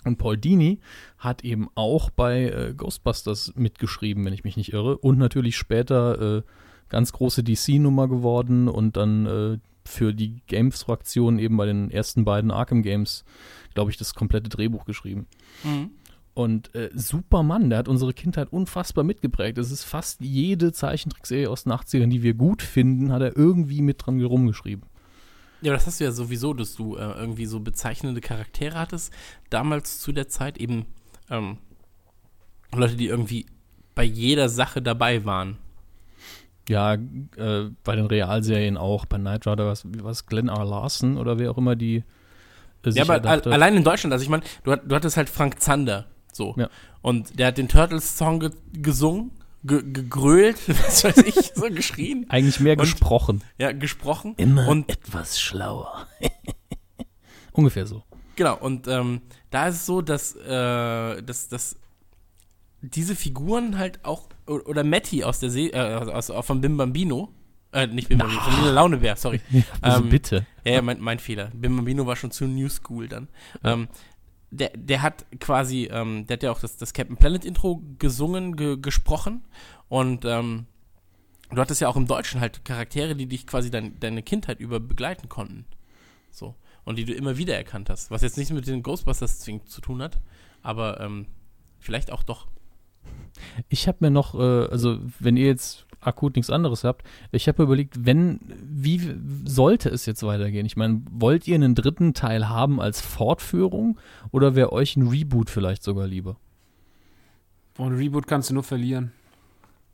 Und 0.05 0.17
Paul 0.17 0.37
Dini 0.37 0.79
hat 1.17 1.43
eben 1.43 1.69
auch 1.75 2.09
bei 2.09 2.49
äh, 2.49 2.73
Ghostbusters 2.75 3.53
mitgeschrieben, 3.55 4.25
wenn 4.25 4.33
ich 4.33 4.43
mich 4.43 4.57
nicht 4.57 4.73
irre. 4.73 4.97
Und 4.97 5.17
natürlich 5.17 5.57
später 5.57 6.37
äh, 6.37 6.41
ganz 6.89 7.11
große 7.11 7.43
DC-Nummer 7.43 8.07
geworden 8.07 8.67
und 8.67 8.97
dann 8.97 9.25
äh, 9.25 9.57
für 9.85 10.13
die 10.13 10.41
Games-Fraktion 10.47 11.39
eben 11.39 11.57
bei 11.57 11.65
den 11.65 11.91
ersten 11.91 12.23
beiden 12.23 12.51
Arkham-Games, 12.51 13.25
glaube 13.73 13.91
ich, 13.91 13.97
das 13.97 14.13
komplette 14.13 14.49
Drehbuch 14.49 14.85
geschrieben. 14.85 15.27
Und 16.33 16.73
äh, 16.73 16.89
Superman, 16.93 17.69
der 17.69 17.79
hat 17.79 17.87
unsere 17.87 18.13
Kindheit 18.13 18.51
unfassbar 18.51 19.03
mitgeprägt. 19.03 19.57
Es 19.57 19.71
ist 19.71 19.83
fast 19.83 20.21
jede 20.21 20.71
Zeichentrickserie 20.71 21.49
aus 21.49 21.63
den 21.63 21.73
80ern, 21.73 22.07
die 22.07 22.23
wir 22.23 22.33
gut 22.33 22.61
finden, 22.61 23.11
hat 23.11 23.21
er 23.21 23.37
irgendwie 23.37 23.81
mit 23.81 24.05
dran 24.05 24.21
rumgeschrieben. 24.21 24.85
Ja, 25.63 25.73
das 25.73 25.87
hast 25.87 25.99
du 25.99 26.03
ja 26.03 26.11
sowieso, 26.11 26.53
dass 26.53 26.75
du 26.75 26.95
äh, 26.97 26.99
irgendwie 27.01 27.45
so 27.45 27.59
bezeichnende 27.59 28.19
Charaktere 28.21 28.77
hattest. 28.77 29.13
Damals 29.49 29.99
zu 29.99 30.11
der 30.11 30.27
Zeit 30.27 30.57
eben 30.57 30.85
ähm, 31.29 31.57
Leute, 32.73 32.95
die 32.95 33.07
irgendwie 33.07 33.45
bei 33.95 34.03
jeder 34.03 34.49
Sache 34.49 34.81
dabei 34.81 35.23
waren. 35.25 35.57
Ja, 36.69 36.93
äh, 36.93 37.69
bei 37.83 37.95
den 37.95 38.05
Realserien 38.05 38.77
auch, 38.77 39.05
bei 39.05 39.17
Knight 39.17 39.45
Rider, 39.47 39.67
was, 39.67 39.85
was 40.01 40.25
Glenn 40.25 40.47
R. 40.49 40.63
Larson 40.65 41.17
oder 41.17 41.37
wer 41.39 41.51
auch 41.51 41.57
immer 41.57 41.75
die. 41.75 42.03
Äh, 42.85 42.89
Ja, 42.91 43.03
aber 43.03 43.23
al- 43.29 43.41
allein 43.53 43.75
in 43.75 43.83
Deutschland, 43.83 44.13
also 44.13 44.23
ich 44.23 44.29
meine, 44.29 44.43
du, 44.63 44.75
du 44.75 44.95
hattest 44.95 45.17
halt 45.17 45.29
Frank 45.29 45.59
Zander, 45.61 46.05
so. 46.31 46.55
Ja. 46.57 46.69
Und 47.01 47.37
der 47.37 47.47
hat 47.47 47.57
den 47.57 47.67
Turtles-Song 47.67 48.39
ge 48.39 48.51
gesungen, 48.73 49.31
ge 49.63 49.81
gegrölt, 49.83 50.57
was 50.67 51.03
weiß 51.03 51.17
ich, 51.19 51.51
so 51.55 51.67
geschrien, 51.69 52.25
Eigentlich 52.29 52.59
mehr 52.59 52.73
Und- 52.73 52.79
gesprochen. 52.79 53.43
ja, 53.57 53.71
gesprochen. 53.71 54.33
Immer 54.37 54.67
Und 54.67 54.89
etwas 54.89 55.39
schlauer. 55.39 56.07
Ungefähr 57.51 57.85
so. 57.85 58.03
Genau, 58.35 58.57
und 58.57 58.87
ähm, 58.87 59.21
da 59.51 59.67
ist 59.67 59.75
es 59.75 59.85
so, 59.85 60.01
dass, 60.01 60.35
äh, 60.35 61.21
dass, 61.21 61.49
dass 61.49 61.75
diese 62.81 63.15
Figuren 63.15 63.77
halt 63.77 64.03
auch, 64.03 64.27
oder 64.47 64.83
Matty 64.83 65.23
aus 65.23 65.39
der 65.39 65.49
See, 65.51 65.67
äh, 65.67 65.77
aus, 65.95 66.29
aus, 66.31 66.45
von 66.45 66.59
Bim 66.61 66.75
Bambino, 66.77 67.29
äh, 67.71 67.85
nicht 67.87 68.09
Bim 68.09 68.17
Bambino, 68.17 68.41
von 68.41 68.53
Lila 68.59 68.71
Launebär, 68.71 69.15
sorry. 69.15 69.39
Also 69.81 70.01
Ähm, 70.03 70.09
bitte. 70.09 70.45
Ja, 70.65 70.73
ja, 70.73 70.81
mein, 70.81 70.99
mein 70.99 71.19
Fehler. 71.19 71.51
Bim 71.53 71.75
Bambino 71.75 72.07
war 72.07 72.15
schon 72.15 72.31
zu 72.31 72.45
New 72.45 72.69
School 72.69 73.07
dann. 73.07 73.27
Ähm, 73.63 73.87
der, 74.53 74.71
der 74.75 75.01
hat 75.01 75.25
quasi, 75.39 75.89
ähm, 75.91 76.27
der 76.27 76.35
hat 76.35 76.43
ja 76.43 76.51
auch 76.51 76.59
das, 76.59 76.77
das 76.77 76.93
Captain 76.93 77.17
Planet 77.17 77.43
Intro 77.43 77.81
gesungen, 77.97 78.55
ge, 78.55 78.77
gesprochen 78.79 79.43
und 79.89 80.25
ähm, 80.25 80.67
du 81.49 81.57
hattest 81.57 81.81
ja 81.81 81.87
auch 81.87 81.95
im 81.95 82.07
Deutschen 82.07 82.39
halt 82.39 82.63
Charaktere, 82.63 83.15
die 83.15 83.25
dich 83.25 83.47
quasi 83.47 83.71
dein, 83.71 83.99
deine 83.99 84.21
Kindheit 84.21 84.59
über 84.59 84.79
begleiten 84.79 85.29
konnten. 85.29 85.65
So. 86.29 86.55
Und 86.85 86.97
die 86.97 87.05
du 87.05 87.13
immer 87.13 87.37
wieder 87.37 87.55
erkannt 87.55 87.89
hast. 87.89 88.11
Was 88.11 88.21
jetzt 88.21 88.37
nichts 88.37 88.51
mit 88.51 88.67
den 88.67 88.83
Ghostbusters 88.83 89.39
zwingend 89.39 89.69
zu 89.69 89.81
tun 89.81 90.01
hat, 90.01 90.19
aber 90.61 90.99
ähm, 90.99 91.27
vielleicht 91.79 92.11
auch 92.11 92.23
doch. 92.23 92.47
Ich 93.69 93.87
habe 93.87 93.99
mir 94.01 94.11
noch, 94.11 94.35
äh, 94.35 94.67
also 94.67 94.99
wenn 95.19 95.37
ihr 95.37 95.45
jetzt 95.47 95.87
akut 96.05 96.35
nichts 96.35 96.49
anderes 96.49 96.83
habt, 96.83 97.03
ich 97.31 97.47
habe 97.47 97.63
überlegt, 97.63 98.05
wenn, 98.05 98.39
wie 98.61 99.15
sollte 99.45 99.89
es 99.89 100.05
jetzt 100.05 100.23
weitergehen? 100.23 100.65
Ich 100.65 100.77
meine, 100.77 101.01
wollt 101.11 101.47
ihr 101.47 101.55
einen 101.55 101.75
dritten 101.75 102.13
Teil 102.13 102.49
haben 102.49 102.81
als 102.81 103.01
Fortführung 103.01 103.99
oder 104.31 104.55
wäre 104.55 104.71
euch 104.71 104.95
ein 104.95 105.07
Reboot 105.07 105.49
vielleicht 105.49 105.83
sogar 105.83 106.07
lieber? 106.07 106.37
Und 107.77 107.93
Reboot 107.93 108.27
kannst 108.27 108.49
du 108.49 108.53
nur 108.53 108.63
verlieren. 108.63 109.11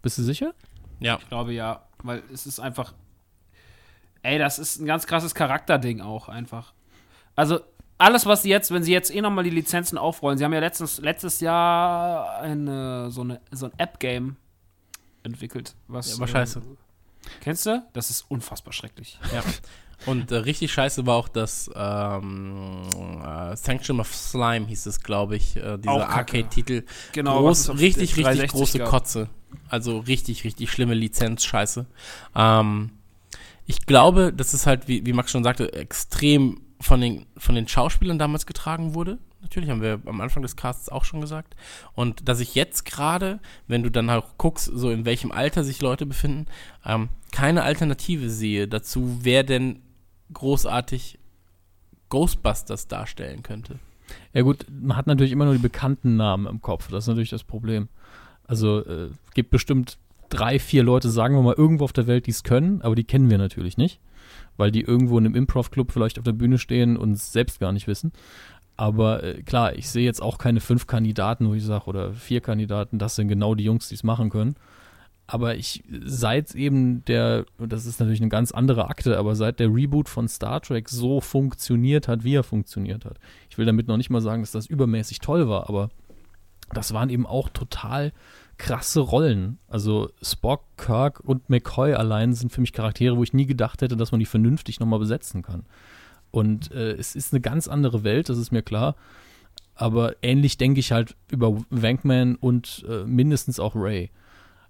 Bist 0.02 0.18
du 0.18 0.24
sicher? 0.24 0.54
Ja. 1.00 1.18
Ich 1.20 1.30
glaube 1.30 1.54
ja, 1.54 1.84
weil 2.04 2.24
es 2.34 2.46
ist 2.46 2.60
einfach. 2.60 2.94
Ey, 4.22 4.38
das 4.38 4.60
ist 4.60 4.80
ein 4.80 4.86
ganz 4.86 5.08
krasses 5.08 5.34
Charakterding 5.34 6.02
auch 6.02 6.28
einfach. 6.28 6.74
Also, 7.36 7.62
alles, 7.98 8.26
was 8.26 8.42
sie 8.42 8.50
jetzt, 8.50 8.72
wenn 8.72 8.84
sie 8.84 8.92
jetzt 8.92 9.14
eh 9.14 9.22
nochmal 9.22 9.44
die 9.44 9.50
Lizenzen 9.50 9.98
aufrollen, 9.98 10.38
sie 10.38 10.44
haben 10.44 10.54
ja 10.54 10.60
letztens, 10.60 11.00
letztes 11.00 11.40
Jahr 11.40 12.40
eine, 12.40 13.12
so, 13.12 13.22
eine, 13.22 13.42
so 13.52 13.68
ein 13.68 13.72
App-Game 13.78 14.38
entwickelt. 15.30 15.76
Was, 15.88 16.14
Ja, 16.14 16.20
war 16.20 16.28
scheiße. 16.28 16.62
Kennst 17.42 17.66
du? 17.66 17.84
Das 17.94 18.10
ist 18.10 18.26
unfassbar 18.30 18.74
schrecklich. 18.74 19.20
Ja. 19.34 19.44
Und 20.06 20.32
äh, 20.32 20.36
richtig 20.38 20.72
scheiße 20.72 21.06
war 21.06 21.18
auch 21.18 21.28
das 21.28 21.70
ähm, 21.76 22.84
äh, 23.22 23.54
Sanction 23.58 24.00
of 24.00 24.16
Slime 24.16 24.66
hieß 24.66 24.86
es, 24.86 25.02
glaube 25.02 25.36
ich, 25.36 25.58
äh, 25.58 25.78
dieser. 25.78 26.08
Arcade-Titel. 26.10 26.86
Genau. 27.12 27.42
Groß, 27.42 27.72
richtig, 27.72 28.16
richtig 28.16 28.24
360 28.24 28.52
große 28.58 28.78
gab. 28.80 28.88
Kotze. 28.88 29.30
Also 29.68 30.00
richtig, 30.00 30.46
richtig 30.46 30.72
schlimme 30.72 30.94
Lizenz-Scheiße. 30.94 31.86
Ähm, 32.34 32.92
ich 33.66 33.86
glaube, 33.86 34.32
dass 34.32 34.54
es 34.54 34.66
halt, 34.66 34.88
wie, 34.88 35.06
wie 35.06 35.12
Max 35.12 35.32
schon 35.32 35.44
sagte, 35.44 35.74
extrem 35.74 36.62
von 36.80 37.02
den, 37.02 37.26
von 37.38 37.56
den 37.56 37.68
Schauspielern 37.68 38.18
damals 38.18 38.46
getragen 38.46 38.94
wurde. 38.96 39.18
Natürlich 39.42 39.70
haben 39.70 39.82
wir 39.82 40.02
am 40.06 40.22
Anfang 40.22 40.44
des 40.44 40.56
Casts 40.56 40.90
auch 40.90 41.06
schon 41.06 41.22
gesagt. 41.22 41.56
Und 41.94 42.28
dass 42.28 42.40
ich 42.40 42.56
jetzt 42.56 42.86
gerade, 42.86 43.40
wenn 43.68 43.84
du 43.84 43.90
dann 43.90 44.10
auch 44.10 44.38
guckst, 44.38 44.70
so 44.74 44.92
in 44.92 45.06
welchem 45.06 45.32
Alter 45.32 45.64
sich 45.64 45.82
Leute 45.82 46.06
befinden, 46.06 46.48
ähm, 46.86 47.10
keine 47.32 47.64
Alternative 47.64 48.30
sehe 48.30 48.68
dazu, 48.68 49.20
wer 49.22 49.44
denn 49.44 49.82
großartig 50.34 51.20
Ghostbusters 52.10 52.88
darstellen 52.88 53.44
könnte. 53.44 53.80
Ja 54.34 54.42
gut, 54.42 54.66
man 54.70 54.98
hat 54.98 55.08
natürlich 55.08 55.32
immer 55.32 55.46
nur 55.46 55.54
die 55.54 55.62
bekannten 55.62 56.16
Namen 56.16 56.48
im 56.48 56.62
Kopf. 56.62 56.90
Das 56.90 57.04
ist 57.04 57.08
natürlich 57.08 57.30
das 57.30 57.44
Problem. 57.44 57.88
Also 58.46 58.86
äh, 58.86 59.10
gibt 59.36 59.52
bestimmt 59.52 59.98
drei, 60.30 60.60
vier 60.60 60.84
Leute, 60.84 61.10
sagen 61.10 61.36
wir 61.36 61.42
mal, 61.42 61.56
irgendwo 61.56 61.84
auf 61.84 61.94
der 61.94 62.08
Welt, 62.08 62.28
die 62.28 62.32
es 62.32 62.44
können, 62.44 62.82
aber 62.82 62.96
die 62.96 63.04
kennen 63.04 63.30
wir 63.30 63.38
natürlich 63.38 63.78
nicht, 63.78 64.00
weil 64.58 64.72
die 64.72 64.82
irgendwo 64.82 65.18
in 65.18 65.26
einem 65.26 65.36
Improv-Club 65.36 65.92
vielleicht 65.92 66.18
auf 66.18 66.26
der 66.26 66.34
Bühne 66.34 66.58
stehen 66.58 66.98
und 66.98 67.14
es 67.14 67.32
selbst 67.32 67.60
gar 67.60 67.72
nicht 67.72 67.88
wissen. 67.88 68.12
Aber 68.80 69.24
äh, 69.26 69.44
klar, 69.44 69.76
ich 69.76 69.90
sehe 69.90 70.06
jetzt 70.06 70.22
auch 70.22 70.38
keine 70.38 70.62
fünf 70.62 70.88
Kandidaten, 70.88 71.50
wo 71.50 71.54
ich 71.54 71.66
sage, 71.66 71.88
oder 71.88 72.14
vier 72.14 72.40
Kandidaten, 72.40 72.98
das 72.98 73.18
sind 73.18 73.28
genau 73.28 73.54
die 73.54 73.66
Jungs, 73.66 73.90
die 73.90 73.96
es 73.96 74.06
machen 74.06 74.30
können. 74.30 74.56
Aber 75.28 75.56
ich, 75.56 75.84
seit 76.06 76.56
eben 76.56 77.04
der, 77.04 77.46
das 77.58 77.86
ist 77.86 78.00
natürlich 78.00 78.22
eine 78.22 78.30
ganz 78.30 78.54
andere 78.54 78.88
Akte, 78.88 79.18
aber 79.18 79.36
seit 79.36 79.60
der 79.60 79.68
Reboot 79.68 80.08
von 80.08 80.30
Star 80.30 80.62
Trek 80.62 80.88
so 80.88 81.20
funktioniert 81.20 82.08
hat, 82.08 82.24
wie 82.24 82.36
er 82.36 82.44
funktioniert 82.44 83.04
hat. 83.04 83.20
Ich 83.50 83.58
will 83.58 83.66
damit 83.66 83.90
noch 83.90 83.98
nicht 83.98 84.12
mal 84.12 84.22
sagen, 84.22 84.44
dass 84.44 84.52
das 84.52 84.66
übermäßig 84.66 85.20
toll 85.20 85.50
war, 85.50 85.68
aber 85.68 85.90
das 86.72 86.94
waren 86.94 87.10
eben 87.10 87.28
auch 87.28 87.50
total 87.50 88.14
krasse 88.58 89.02
Rollen. 89.02 89.60
Also 89.68 90.10
Spock, 90.22 90.64
Kirk 90.78 91.20
und 91.20 91.50
McCoy 91.50 91.96
allein 91.96 92.32
sind 92.32 92.54
für 92.54 92.62
mich 92.62 92.72
Charaktere, 92.72 93.18
wo 93.18 93.24
ich 93.24 93.34
nie 93.34 93.46
gedacht 93.46 93.82
hätte, 93.82 93.98
dass 93.98 94.14
man 94.14 94.20
die 94.20 94.26
vernünftig 94.26 94.80
nochmal 94.80 95.00
besetzen 95.00 95.42
kann. 95.42 95.66
Und 96.32 96.72
äh, 96.72 96.92
es 96.94 97.16
ist 97.16 97.34
eine 97.34 97.42
ganz 97.42 97.68
andere 97.68 98.04
Welt, 98.04 98.30
das 98.30 98.38
ist 98.38 98.52
mir 98.52 98.62
klar. 98.62 98.96
Aber 99.76 100.16
ähnlich 100.22 100.58
denke 100.58 100.80
ich 100.80 100.92
halt 100.92 101.16
über 101.32 101.62
Wankman 101.70 102.36
und 102.36 102.86
äh, 102.88 103.06
mindestens 103.06 103.60
auch 103.60 103.76
Ray. 103.76 104.12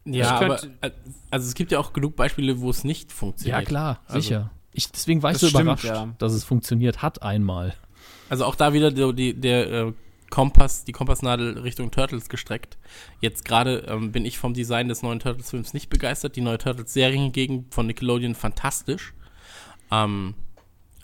Ja, 0.06 0.26
Ich 0.26 0.32
aber 0.32 0.56
könnte- 0.58 0.72
äh, 0.82 0.92
also 1.32 1.48
es 1.48 1.56
gibt 1.56 1.72
ja 1.72 1.80
auch 1.80 1.94
genug 1.94 2.16
Beispiele, 2.16 2.62
wo 2.62 2.70
es 2.70 2.84
nicht 2.84 3.12
funktioniert. 3.12 3.60
Ja, 3.60 3.66
klar, 3.66 4.00
Also- 4.08 4.22
sicher. 4.22 4.52
Ich, 4.72 4.92
deswegen 4.92 5.24
war 5.24 5.32
ich 5.32 5.40
so 5.40 5.48
stimmt, 5.48 5.64
überrascht, 5.64 5.86
ja. 5.86 6.14
dass 6.20 6.32
es 6.32 6.44
funktioniert 6.44 7.02
hat 7.02 7.24
einmal. 7.24 7.74
Also 8.30 8.46
auch 8.46 8.54
da 8.54 8.72
wieder 8.72 8.92
die, 8.92 9.14
die, 9.14 9.34
der 9.34 9.72
äh, 9.72 9.94
Kompass, 10.30 10.86
die 10.86 10.92
Kompassnadel 10.92 11.58
Richtung 11.58 11.90
Turtles 11.90 12.30
gestreckt. 12.30 12.78
Jetzt 13.20 13.46
gerade 13.46 13.80
ähm, 13.90 14.12
bin 14.12 14.26
ich 14.26 14.38
vom 14.38 14.54
Design 14.54 14.88
des 14.88 15.02
neuen 15.02 15.20
Turtles-Films 15.20 15.74
nicht 15.74 15.90
begeistert. 15.90 16.36
Die 16.36 16.42
neue 16.42 16.60
Turtles-Serie 16.60 17.18
hingegen 17.20 17.66
von 17.72 17.88
Nickelodeon 17.88 18.36
fantastisch. 18.36 19.16
Ähm, 19.92 20.36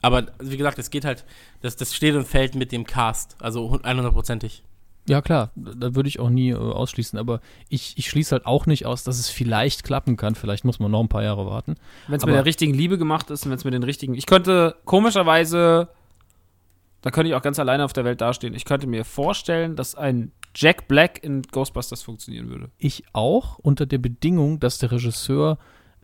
aber 0.05 0.27
wie 0.39 0.55
gesagt, 0.55 0.77
es 0.77 0.91
geht 0.91 1.03
halt, 1.03 1.25
das, 1.61 1.75
das 1.75 1.95
steht 1.95 2.13
und 2.13 2.27
fällt 2.27 2.53
mit 2.53 2.71
dem 2.71 2.85
Cast. 2.85 3.35
Also 3.41 3.71
100%ig. 3.71 4.61
Ja, 5.07 5.21
klar, 5.21 5.49
da 5.55 5.95
würde 5.95 6.07
ich 6.09 6.19
auch 6.19 6.29
nie 6.29 6.51
äh, 6.51 6.55
ausschließen, 6.55 7.17
aber 7.17 7.41
ich, 7.69 7.97
ich 7.97 8.07
schließe 8.07 8.33
halt 8.33 8.45
auch 8.45 8.67
nicht 8.67 8.85
aus, 8.85 9.03
dass 9.03 9.17
es 9.17 9.29
vielleicht 9.29 9.83
klappen 9.83 10.15
kann. 10.15 10.35
Vielleicht 10.35 10.63
muss 10.63 10.79
man 10.79 10.91
noch 10.91 11.01
ein 11.01 11.09
paar 11.09 11.23
Jahre 11.23 11.47
warten. 11.47 11.75
Wenn 12.07 12.17
es 12.17 12.25
mit 12.25 12.35
der 12.35 12.45
richtigen 12.45 12.73
Liebe 12.75 12.99
gemacht 12.99 13.31
ist 13.31 13.45
und 13.45 13.51
wenn 13.51 13.57
es 13.57 13.63
mit 13.63 13.73
den 13.73 13.83
richtigen. 13.83 14.13
Ich 14.13 14.27
könnte 14.27 14.75
komischerweise, 14.85 15.89
da 17.01 17.09
könnte 17.09 17.29
ich 17.29 17.35
auch 17.35 17.41
ganz 17.41 17.57
alleine 17.57 17.83
auf 17.83 17.93
der 17.93 18.05
Welt 18.05 18.21
dastehen. 18.21 18.53
Ich 18.53 18.65
könnte 18.65 18.85
mir 18.85 19.05
vorstellen, 19.05 19.75
dass 19.75 19.95
ein 19.95 20.31
Jack 20.55 20.87
Black 20.87 21.23
in 21.23 21.41
Ghostbusters 21.41 22.03
funktionieren 22.03 22.49
würde. 22.49 22.69
Ich 22.77 23.03
auch 23.13 23.57
unter 23.57 23.87
der 23.87 23.97
Bedingung, 23.97 24.59
dass 24.59 24.77
der 24.77 24.91
Regisseur 24.91 25.57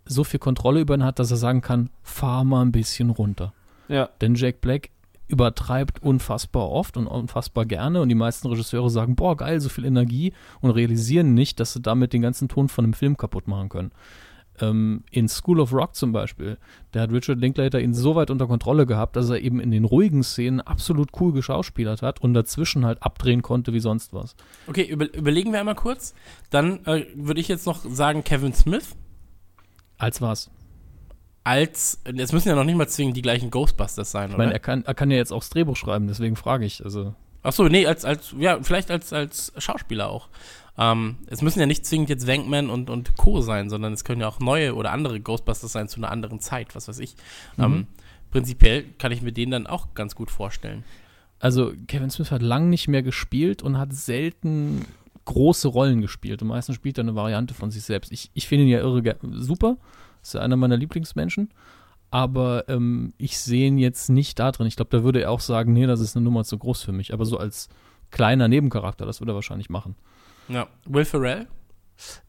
so 0.06 0.24
viel 0.24 0.40
Kontrolle 0.40 0.82
über 0.82 0.96
ihn 0.96 1.04
hat, 1.04 1.20
dass 1.20 1.30
er 1.30 1.38
sagen 1.38 1.62
kann, 1.62 1.92
fahr 2.02 2.44
mal 2.44 2.64
ein 2.64 2.72
bisschen 2.72 3.12
runter. 3.12 3.54
Ja. 3.92 4.10
Denn 4.22 4.36
Jack 4.36 4.62
Black 4.62 4.90
übertreibt 5.28 6.02
unfassbar 6.04 6.70
oft 6.70 6.98
und 6.98 7.08
unfassbar 7.08 7.66
gerne 7.66 8.02
und 8.02 8.10
die 8.10 8.16
meisten 8.16 8.48
Regisseure 8.48 8.90
sagen, 8.90 9.16
boah, 9.16 9.38
geil, 9.38 9.60
so 9.60 9.70
viel 9.70 9.86
Energie 9.86 10.34
und 10.60 10.72
realisieren 10.72 11.34
nicht, 11.34 11.60
dass 11.60 11.74
sie 11.74 11.82
damit 11.82 12.14
den 12.14 12.22
ganzen 12.22 12.50
Ton 12.50 12.68
von 12.68 12.86
einem 12.86 12.94
Film 12.94 13.18
kaputt 13.18 13.48
machen 13.48 13.70
können. 13.70 13.92
Ähm, 14.60 15.04
in 15.10 15.30
School 15.30 15.62
of 15.62 15.72
Rock 15.74 15.96
zum 15.96 16.12
Beispiel, 16.12 16.58
da 16.92 17.02
hat 17.02 17.12
Richard 17.12 17.40
Linklater 17.40 17.80
ihn 17.80 17.94
so 17.94 18.16
weit 18.16 18.30
unter 18.30 18.48
Kontrolle 18.48 18.86
gehabt, 18.86 19.16
dass 19.16 19.30
er 19.30 19.40
eben 19.40 19.62
in 19.62 19.72
den 19.72 19.86
ruhigen 19.86 20.24
Szenen 20.24 20.60
absolut 20.60 21.10
cool 21.22 21.32
geschauspielert 21.32 22.02
hat 22.02 22.22
und 22.22 22.34
dazwischen 22.34 22.86
halt 22.86 23.02
abdrehen 23.02 23.42
konnte 23.42 23.74
wie 23.74 23.80
sonst 23.80 24.14
was. 24.14 24.36
Okay, 24.68 24.84
über, 24.84 25.14
überlegen 25.14 25.54
wir 25.54 25.60
einmal 25.60 25.76
kurz. 25.76 26.14
Dann 26.50 26.86
äh, 26.86 27.06
würde 27.16 27.40
ich 27.40 27.48
jetzt 27.48 27.66
noch 27.66 27.86
sagen 27.86 28.26
Kevin 28.26 28.54
Smith 28.54 28.96
Als 29.98 30.22
was? 30.22 30.52
Als, 31.44 32.00
es 32.04 32.32
müssen 32.34 32.50
ja 32.50 32.56
noch 32.56 32.64
nicht 32.64 32.76
mal 32.78 32.88
zwingend 32.88 33.18
die 33.18 33.22
gleichen 33.22 33.50
Ghostbusters 33.50 34.12
sein, 34.12 34.30
Ich 34.30 34.36
oder? 34.36 34.44
meine, 34.44 34.54
er 34.54 34.60
kann, 34.60 34.86
er 34.86 34.94
kann 34.94 35.10
ja 35.10 35.18
jetzt 35.18 35.32
auch 35.34 35.40
das 35.40 35.50
Drehbuch 35.50 35.76
schreiben, 35.76 36.08
deswegen 36.08 36.36
frage 36.36 36.66
ich. 36.66 36.84
Also, 36.84 37.16
Ach 37.44 37.52
so, 37.54 37.68
nee, 37.68 37.88
als, 37.88 38.06
als, 38.06 38.36
ja, 38.38 38.60
vielleicht 38.62 38.92
als, 38.92 39.12
als 39.14 39.52
Schauspieler 39.58 40.10
auch. 40.10 40.30
Ähm, 40.78 41.18
es 41.28 41.42
müssen 41.42 41.60
ja 41.60 41.66
nicht 41.66 41.86
zwingend 41.86 42.10
jetzt 42.10 42.28
Wankman 42.28 42.70
und, 42.70 42.90
und 42.92 43.18
Co. 43.18 43.42
sein, 43.42 43.70
sondern 43.70 43.94
es 43.94 44.04
können 44.04 44.22
ja 44.22 44.28
auch 44.28 44.40
neue 44.40 44.76
oder 44.76 44.92
andere 44.92 45.20
Ghostbusters 45.20 45.72
sein 45.72 45.88
zu 45.88 45.98
einer 45.98 46.12
anderen 46.12 46.40
Zeit, 46.40 46.76
was 46.76 46.88
weiß 46.88 47.00
ich. 47.00 47.16
Ähm, 47.58 47.88
prinzipiell 48.30 48.84
kann 49.00 49.12
ich 49.12 49.22
mir 49.24 49.32
den 49.34 49.50
dann 49.52 49.68
auch 49.68 49.94
ganz 49.96 50.16
gut 50.16 50.30
vorstellen. 50.32 50.84
also 51.40 51.74
Kevin 51.88 52.12
Smith 52.12 52.32
hat 52.32 52.44
lang 52.44 52.70
nicht 52.70 52.88
mehr 52.88 53.02
gespielt 53.04 53.64
und 53.64 53.78
hat 53.80 53.94
selten 53.94 54.86
große 55.26 55.68
Rollen 55.68 56.02
gespielt. 56.02 56.42
Und 56.42 56.48
meistens 56.50 56.76
spielt 56.76 56.98
er 57.00 57.04
eine 57.04 57.16
Variante 57.16 57.54
von 57.54 57.72
sich 57.72 57.84
selbst. 57.84 58.12
Ich, 58.12 58.30
ich 58.34 58.48
finde 58.48 58.66
ihn 58.66 58.70
ja 58.70 58.80
irre 58.80 59.16
super. 59.34 59.78
Ist 60.22 60.34
ja 60.34 60.42
einer 60.42 60.56
meiner 60.56 60.78
Lieblingsmenschen. 60.78 61.50
Aber 62.10 62.68
ähm, 62.68 63.14
ich 63.18 63.40
sehe 63.40 63.68
ihn 63.68 63.78
jetzt 63.78 64.10
nicht 64.10 64.38
da 64.40 64.52
drin. 64.52 64.68
Ich 64.68 64.76
glaube, 64.76 64.96
da 64.96 65.04
würde 65.04 65.22
er 65.22 65.32
auch 65.32 65.40
sagen, 65.40 65.74
nee, 65.74 65.88
das 65.88 66.02
ist 66.02 66.16
eine 66.16 66.26
Nummer 66.26 66.44
zu 66.44 66.58
groß 66.58 66.84
für 66.84 66.92
mich. 66.92 67.14
Aber 67.14 67.26
so 67.26 67.38
als 67.38 67.70
kleiner 68.12 68.48
Nebencharakter, 68.48 69.06
das 69.06 69.22
würde 69.22 69.32
er 69.32 69.36
wahrscheinlich 69.36 69.70
machen. 69.70 69.96
Ja. 70.50 70.68
Will 70.86 71.06
Ferrell? 71.06 71.48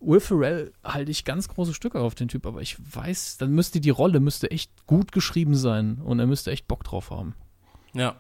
Will 0.01 0.21
Ferrell 0.21 0.73
halte 0.85 1.11
ich 1.11 1.25
ganz 1.25 1.49
große 1.49 1.75
Stücke 1.75 2.01
auf 2.01 2.15
den 2.15 2.29
Typ, 2.29 2.47
aber 2.47 2.61
ich 2.61 2.77
weiß, 2.95 3.39
dann 3.39 3.53
müsste 3.53 3.81
die 3.81 3.91
Rolle 3.91 4.21
müsste 4.21 4.51
echt 4.51 4.87
gut 4.87 5.13
geschrieben 5.13 5.55
sein 5.55 5.99
und 5.99 6.21
er 6.21 6.27
müsste 6.27 6.51
echt 6.51 6.69
Bock 6.69 6.85
drauf 6.85 7.11
haben. 7.11 7.35
Ja. 7.95 8.17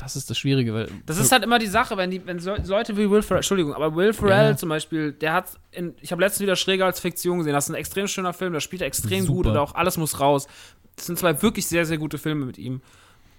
Das 0.00 0.16
ist 0.16 0.30
das 0.30 0.38
Schwierige, 0.38 0.72
weil 0.74 0.88
Das 1.06 1.18
ist 1.18 1.30
halt 1.30 1.44
immer 1.44 1.58
die 1.58 1.66
Sache, 1.66 1.96
wenn 1.96 2.10
die, 2.10 2.24
wenn 2.26 2.38
so, 2.38 2.54
Leute 2.66 2.96
wie 2.96 3.10
Will 3.10 3.22
Ferrell, 3.22 3.38
Entschuldigung, 3.40 3.74
aber 3.74 3.94
Will 3.94 4.12
Ferrell 4.12 4.50
Ja. 4.52 4.56
zum 4.56 4.68
Beispiel, 4.70 5.12
der 5.12 5.32
hat, 5.34 5.46
in, 5.72 5.94
ich 6.00 6.10
habe 6.12 6.22
letztens 6.22 6.40
wieder 6.40 6.56
Schräger 6.56 6.86
als 6.86 7.00
Fiktion 7.00 7.38
gesehen, 7.38 7.52
das 7.52 7.64
ist 7.66 7.70
ein 7.70 7.74
extrem 7.76 8.06
schöner 8.08 8.32
Film, 8.32 8.52
da 8.52 8.60
spielt 8.60 8.82
er 8.82 8.86
extrem 8.88 9.20
Super. 9.24 9.32
gut 9.34 9.46
und 9.48 9.56
auch 9.58 9.74
alles 9.74 9.96
muss 9.98 10.18
raus. 10.20 10.46
Das 10.96 11.06
sind 11.06 11.18
zwei 11.18 11.40
wirklich 11.42 11.66
sehr, 11.66 11.84
sehr 11.86 11.98
gute 11.98 12.18
Filme 12.18 12.46
mit 12.46 12.58
ihm. 12.58 12.80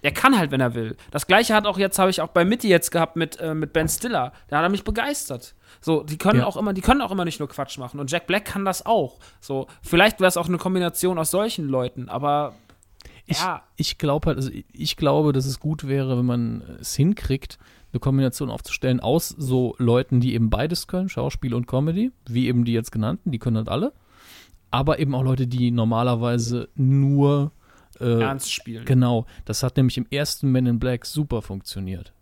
Er 0.03 0.11
kann 0.11 0.35
halt, 0.37 0.49
wenn 0.49 0.61
er 0.61 0.73
will. 0.73 0.97
Das 1.11 1.27
gleiche 1.27 1.53
hat 1.53 1.67
auch 1.67 1.77
jetzt, 1.77 1.99
habe 1.99 2.09
ich 2.09 2.21
auch 2.21 2.29
bei 2.29 2.43
Mitty 2.43 2.67
jetzt 2.67 2.89
gehabt 2.91 3.15
mit, 3.17 3.39
äh, 3.39 3.53
mit 3.53 3.71
Ben 3.71 3.87
Stiller. 3.87 4.33
Da 4.47 4.57
hat 4.57 4.63
er 4.63 4.69
mich 4.69 4.83
begeistert. 4.83 5.53
So, 5.79 6.01
die 6.01 6.17
können 6.17 6.39
Ja. 6.39 6.45
auch 6.47 6.57
immer, 6.57 6.73
die 6.73 6.81
können 6.81 7.01
auch 7.01 7.11
immer 7.11 7.23
nicht 7.23 7.39
nur 7.39 7.47
Quatsch 7.47 7.77
machen. 7.77 7.99
Und 7.99 8.09
Jack 8.09 8.25
Black 8.25 8.45
kann 8.45 8.65
das 8.65 8.83
auch. 8.85 9.19
So, 9.41 9.67
vielleicht 9.83 10.19
wäre 10.19 10.27
es 10.27 10.37
auch 10.37 10.47
eine 10.47 10.57
Kombination 10.57 11.19
aus 11.19 11.29
solchen 11.29 11.67
Leuten, 11.67 12.09
aber 12.09 12.55
ja. 13.39 13.63
ich 13.75 13.97
glaube 13.97 14.27
halt, 14.27 14.37
also 14.37 14.51
ich- 14.73 14.97
glaube, 14.97 15.31
dass 15.33 15.45
es 15.45 15.59
gut 15.59 15.87
wäre, 15.87 16.17
wenn 16.17 16.25
man 16.25 16.61
es 16.79 16.95
hinkriegt, 16.95 17.57
eine 17.93 17.99
Kombination 17.99 18.49
aufzustellen 18.49 18.99
aus 18.99 19.29
so 19.29 19.75
Leuten, 19.77 20.19
die 20.19 20.33
eben 20.33 20.49
beides 20.49 20.87
können, 20.87 21.09
Schauspiel 21.09 21.53
und 21.53 21.67
Comedy, 21.67 22.11
wie 22.27 22.47
eben 22.47 22.63
die 22.65 22.73
jetzt 22.73 22.91
genannten, 22.91 23.31
die 23.31 23.39
können 23.39 23.57
halt 23.57 23.69
alle, 23.69 23.93
aber 24.69 24.99
eben 24.99 25.13
auch 25.15 25.23
Leute, 25.23 25.47
die 25.47 25.71
normalerweise 25.71 26.69
nur 26.75 27.51
äh, 27.99 28.21
ernst 28.21 28.51
spielen. 28.51 28.85
Genau, 28.85 29.25
das 29.45 29.63
hat 29.63 29.75
nämlich 29.77 29.97
im 29.97 30.07
ersten 30.09 30.51
Men 30.51 30.65
in 30.65 30.79
Black 30.79 31.05
super 31.05 31.41
funktioniert. 31.41 32.13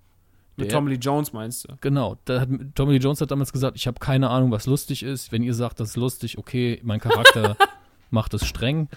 Mit 0.58 0.72
Tommy 0.72 0.92
Lee 0.92 0.98
Jones 1.00 1.32
meinst 1.32 1.66
du? 1.70 1.76
Genau, 1.80 2.18
da 2.26 2.42
hat, 2.42 2.50
Tommy 2.76 2.94
Lee 2.94 3.00
Jones 3.00 3.22
hat 3.22 3.32
damals 3.32 3.54
gesagt, 3.54 3.78
ich 3.78 3.88
habe 3.88 4.00
keine 4.00 4.30
Ahnung, 4.30 4.52
was 4.52 4.66
lustig 4.66 5.04
ist. 5.04 5.32
Wenn 5.32 5.42
ihr 5.42 5.54
sagt, 5.54 5.80
das 5.80 5.90
ist 5.90 5.96
lustig, 5.96 6.38
okay, 6.38 6.82
mein 6.84 7.00
Charakter 7.00 7.56
macht 8.10 8.34
es 8.34 8.46
streng. 8.46 8.90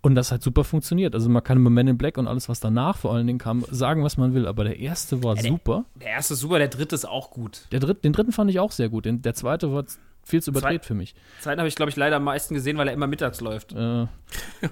Und 0.00 0.14
das 0.14 0.30
hat 0.30 0.42
super 0.42 0.62
funktioniert. 0.62 1.14
Also 1.14 1.28
man 1.28 1.42
kann 1.42 1.58
über 1.58 1.70
Men 1.70 1.88
in 1.88 1.98
Black 1.98 2.18
und 2.18 2.28
alles, 2.28 2.48
was 2.48 2.60
danach 2.60 2.96
vor 2.96 3.12
allen 3.12 3.26
Dingen 3.26 3.40
kam, 3.40 3.64
sagen, 3.70 4.04
was 4.04 4.16
man 4.16 4.32
will. 4.32 4.46
Aber 4.46 4.62
der 4.64 4.78
erste 4.78 5.24
war 5.24 5.36
super. 5.36 5.84
Der 5.96 6.08
erste 6.10 6.34
ist 6.34 6.40
super, 6.40 6.58
der 6.58 6.68
dritte 6.68 6.94
ist 6.94 7.04
auch 7.04 7.30
gut. 7.30 7.66
Der 7.72 7.80
dritt, 7.80 8.04
den 8.04 8.12
dritten 8.12 8.30
fand 8.32 8.48
ich 8.50 8.60
auch 8.60 8.70
sehr 8.70 8.88
gut. 8.88 9.06
Den, 9.06 9.22
der 9.22 9.34
zweite 9.34 9.72
war 9.72 9.84
viel 10.22 10.42
zu 10.42 10.50
überdreht 10.52 10.84
für 10.84 10.94
mich. 10.94 11.14
Zeiten 11.40 11.58
habe 11.60 11.68
ich, 11.68 11.74
glaube 11.74 11.90
ich, 11.90 11.96
leider 11.96 12.16
am 12.16 12.24
meisten 12.24 12.54
gesehen, 12.54 12.76
weil 12.76 12.86
er 12.86 12.94
immer 12.94 13.06
mittags 13.08 13.40
läuft. 13.40 13.72
Äh, 13.72 13.76
Und 13.76 14.08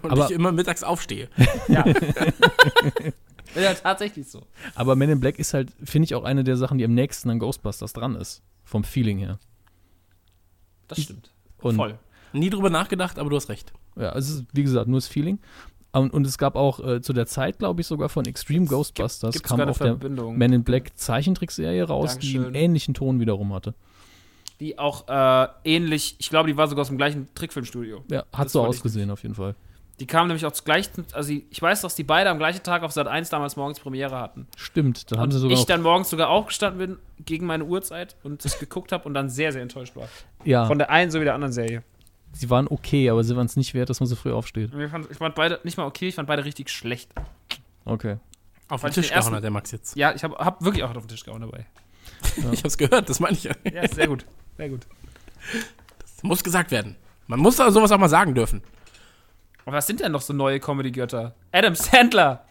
Aber- 0.05 0.27
ich 0.27 0.31
immer 0.31 0.53
mittags 0.53 0.83
aufstehe. 0.85 1.29
Ja. 1.69 1.85
ja, 3.57 3.75
tatsächlich 3.75 4.29
so. 4.29 4.47
aber 4.77 4.95
Men 4.95 5.11
in 5.11 5.21
Black 5.21 5.39
ist 5.41 5.55
halt, 5.55 5.73
finde 5.83 6.05
ich, 6.05 6.15
auch 6.15 6.23
eine 6.25 6.45
der 6.45 6.57
Sachen, 6.57 6.79
die 6.79 6.85
am 6.85 6.95
nächsten 6.95 7.31
an 7.31 7.39
Ghostbusters 7.41 7.93
dran 7.93 8.15
ist. 8.15 8.43
Vom 8.65 8.85
Feeling 8.85 9.19
her. 9.19 9.39
Das 10.89 11.01
stimmt. 11.03 11.33
Und 11.59 11.77
Voll. 11.77 11.99
Nie 12.33 12.51
drüber 12.51 12.71
nachgedacht, 12.71 13.19
aber 13.19 13.31
du 13.31 13.37
hast 13.37 13.49
recht. 13.49 13.73
Ja, 13.97 14.15
es 14.15 14.29
ist, 14.31 14.45
wie 14.53 14.63
gesagt, 14.63 14.89
nur 14.89 14.99
das 14.99 15.09
Feeling. 15.09 15.39
Und, 15.93 16.13
und 16.13 16.27
es 16.27 16.37
gab 16.37 16.57
auch 16.57 16.81
äh, 16.87 17.01
zu 17.01 17.13
der 17.15 17.27
Zeit, 17.27 17.59
glaube 17.59 17.81
ich, 17.81 17.87
sogar 17.87 18.11
von 18.11 18.27
Extreme 18.27 18.67
Ghostbusters 18.67 19.33
Gibt's 19.33 19.49
kam 19.49 19.61
auch 19.63 19.65
der 19.65 19.75
Verbindung, 19.75 20.37
Men 20.37 20.53
in 20.53 20.63
Black 20.65 20.91
Zeichentrickserie 20.99 21.83
raus, 21.85 22.19
die 22.19 22.35
Dankeschön. 22.35 22.45
einen 22.45 22.55
ähnlichen 22.55 22.93
Ton 22.95 23.19
wiederum 23.21 23.55
hatte. 23.55 23.73
die 24.61 24.79
auch 24.79 25.07
äh, 25.09 25.49
ähnlich, 25.65 26.17
ich 26.19 26.29
glaube, 26.31 26.49
die 26.51 26.57
war 26.57 26.69
sogar 26.69 26.83
aus 26.83 26.89
dem 26.89 26.97
gleichen 26.99 27.29
Trickfilmstudio. 27.35 28.05
Ja, 28.11 28.25
hat 28.33 28.47
Das 28.47 28.53
so 28.53 28.63
ausgesehen 28.65 29.11
auf 29.11 29.23
jeden 29.23 29.35
Fall. 29.35 29.55
Die 29.99 30.07
kamen 30.07 30.29
nämlich 30.29 30.45
auch 30.45 30.53
zu 30.53 30.65
gleichen, 30.65 31.07
also 31.13 31.31
die- 31.31 31.47
ich 31.49 31.63
weiß, 31.63 31.81
dass 31.81 31.95
die 31.95 32.05
beide 32.05 32.29
am 32.29 32.37
gleichen 32.37 32.63
Tag 32.63 32.83
auf 32.83 32.93
Sat 32.93 33.07
1 33.07 33.31
damals 33.31 33.57
morgens 33.57 33.81
Premiere 33.81 34.19
hatten. 34.19 34.47
Stimmt, 34.57 35.11
da 35.11 35.17
haben 35.17 35.25
Und 35.25 35.31
sie 35.33 35.39
sogar 35.39 35.57
ich 35.59 35.65
dann 35.65 35.81
morgens 35.81 36.11
sogar 36.11 36.29
aufgestanden 36.29 36.79
bin 36.79 36.99
gegen 37.25 37.47
meine 37.47 37.65
Uhrzeit 37.65 38.17
und 38.23 38.45
das 38.45 38.59
geguckt 38.59 38.93
habe 38.93 39.05
und 39.05 39.15
dann 39.15 39.31
sehr, 39.31 39.53
sehr 39.53 39.63
enttäuscht 39.63 39.97
war. 39.97 40.09
ja, 40.45 40.67
Von 40.67 40.77
der 40.77 40.91
einen 40.91 41.11
sowie 41.11 41.25
der 41.25 41.33
anderen 41.35 41.53
Serie. 41.55 41.83
Sie 42.37 42.51
waren 42.51 42.69
okay, 42.69 43.11
aber 43.11 43.25
sie 43.25 43.37
waren 43.37 43.47
es 43.47 43.57
nicht 43.57 43.75
wert, 43.75 43.91
dass 43.91 44.01
man 44.01 44.07
so 44.07 44.17
früh 44.17 44.33
aufsteht. 44.33 44.73
Ich 44.75 44.91
fand, 44.91 45.11
ich 45.11 45.17
fand 45.19 45.35
beide 45.35 45.61
nicht 45.65 45.77
mal 45.77 45.87
okay, 45.87 46.09
ich 46.09 46.15
fand 46.15 46.29
beide 46.29 46.45
richtig 46.45 46.71
schlecht. 46.71 47.11
Okay. 47.85 48.19
Auf 48.69 48.83
den 48.83 48.91
Tisch 48.93 49.11
gehauen 49.11 49.35
hat 49.35 49.45
der 49.45 49.51
Max 49.51 49.71
jetzt. 49.71 49.97
Ja, 49.97 50.13
ich 50.15 50.25
habe 50.25 50.37
hab 50.37 50.63
wirklich 50.63 50.83
auch 50.85 50.95
auf 50.95 51.05
den 51.05 51.09
Tisch 51.09 51.25
gehauen 51.25 51.41
dabei. 51.41 51.67
Ich 52.53 52.63
hab's 52.63 52.77
gehört, 52.77 53.09
das 53.09 53.21
meine 53.21 53.35
ich 53.35 53.45
ja. 53.45 53.53
Ja, 53.73 53.87
sehr 53.89 54.09
gut. 54.09 54.27
Sehr 54.57 54.69
gut. 54.69 54.87
Das 56.01 56.23
muss 56.23 56.45
gesagt 56.45 56.71
werden. 56.71 56.97
Man 57.27 57.41
muss 57.41 57.57
da 57.57 57.71
sowas 57.71 57.91
auch 57.93 57.99
mal 57.99 58.09
sagen 58.09 58.35
dürfen. 58.35 58.63
Aber 59.65 59.77
was 59.77 59.87
sind 59.87 60.01
denn 60.01 60.13
noch 60.13 60.21
so 60.21 60.33
neue 60.33 60.61
Comedy-Götter? 60.61 61.35
Adam 61.53 61.75
Sandler. 61.75 62.45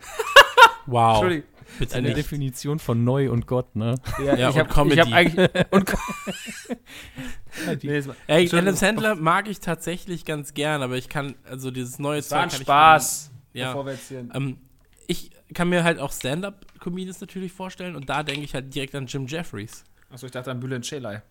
Wow. 0.86 1.16
Entschuldigung. 1.16 1.50
Bitte 1.80 1.96
Eine 1.96 2.10
nicht. 2.10 2.18
Definition 2.18 2.80
von 2.80 3.04
neu 3.04 3.32
und 3.32 3.48
Gott, 3.48 3.76
ne? 3.76 3.96
Ja, 4.24 4.50
ich 4.50 4.56
und 4.56 4.62
hab, 4.62 4.70
Comedy. 4.70 5.02
Ich 5.02 5.08
hab 5.08 5.14
eigentlich, 5.14 5.50
und 5.72 5.94
nee, 7.84 8.06
war- 8.06 8.16
Ey. 8.28 8.50
Adam 8.54 8.76
Sandler 8.76 9.16
mag 9.16 9.48
ich 9.48 9.60
tatsächlich 9.60 10.26
ganz 10.26 10.54
gern, 10.54 10.82
aber 10.82 10.98
ich 10.98 11.10
kann, 11.10 11.36
also 11.50 11.72
dieses 11.72 12.00
neue 12.00 12.18
das 12.18 12.32
war 12.32 12.44
ein 12.44 12.50
kann 12.50 12.62
Spaß. 12.62 13.32
Ich, 13.54 13.60
ja. 13.60 13.68
Bevor 13.70 13.86
wir 13.86 13.94
jetzt 13.94 14.08
hier 14.08 14.28
Ähm, 14.34 14.58
ich 15.08 15.32
kann 15.54 15.70
mir 15.70 15.84
halt 15.84 16.00
auch 16.00 16.12
Stand-Up-Comedians 16.12 17.22
natürlich 17.22 17.52
vorstellen 17.52 17.96
und 17.96 18.10
da 18.10 18.24
denke 18.24 18.44
ich 18.44 18.54
halt 18.54 18.74
direkt 18.74 18.96
an 18.96 19.08
Jim 19.08 19.28
Jeffries. 19.28 19.84
Achso, 20.10 20.26
ich 20.26 20.32
dachte 20.32 20.52
an 20.52 20.60
Bülent 20.60 20.86
Ceylan. 20.86 21.22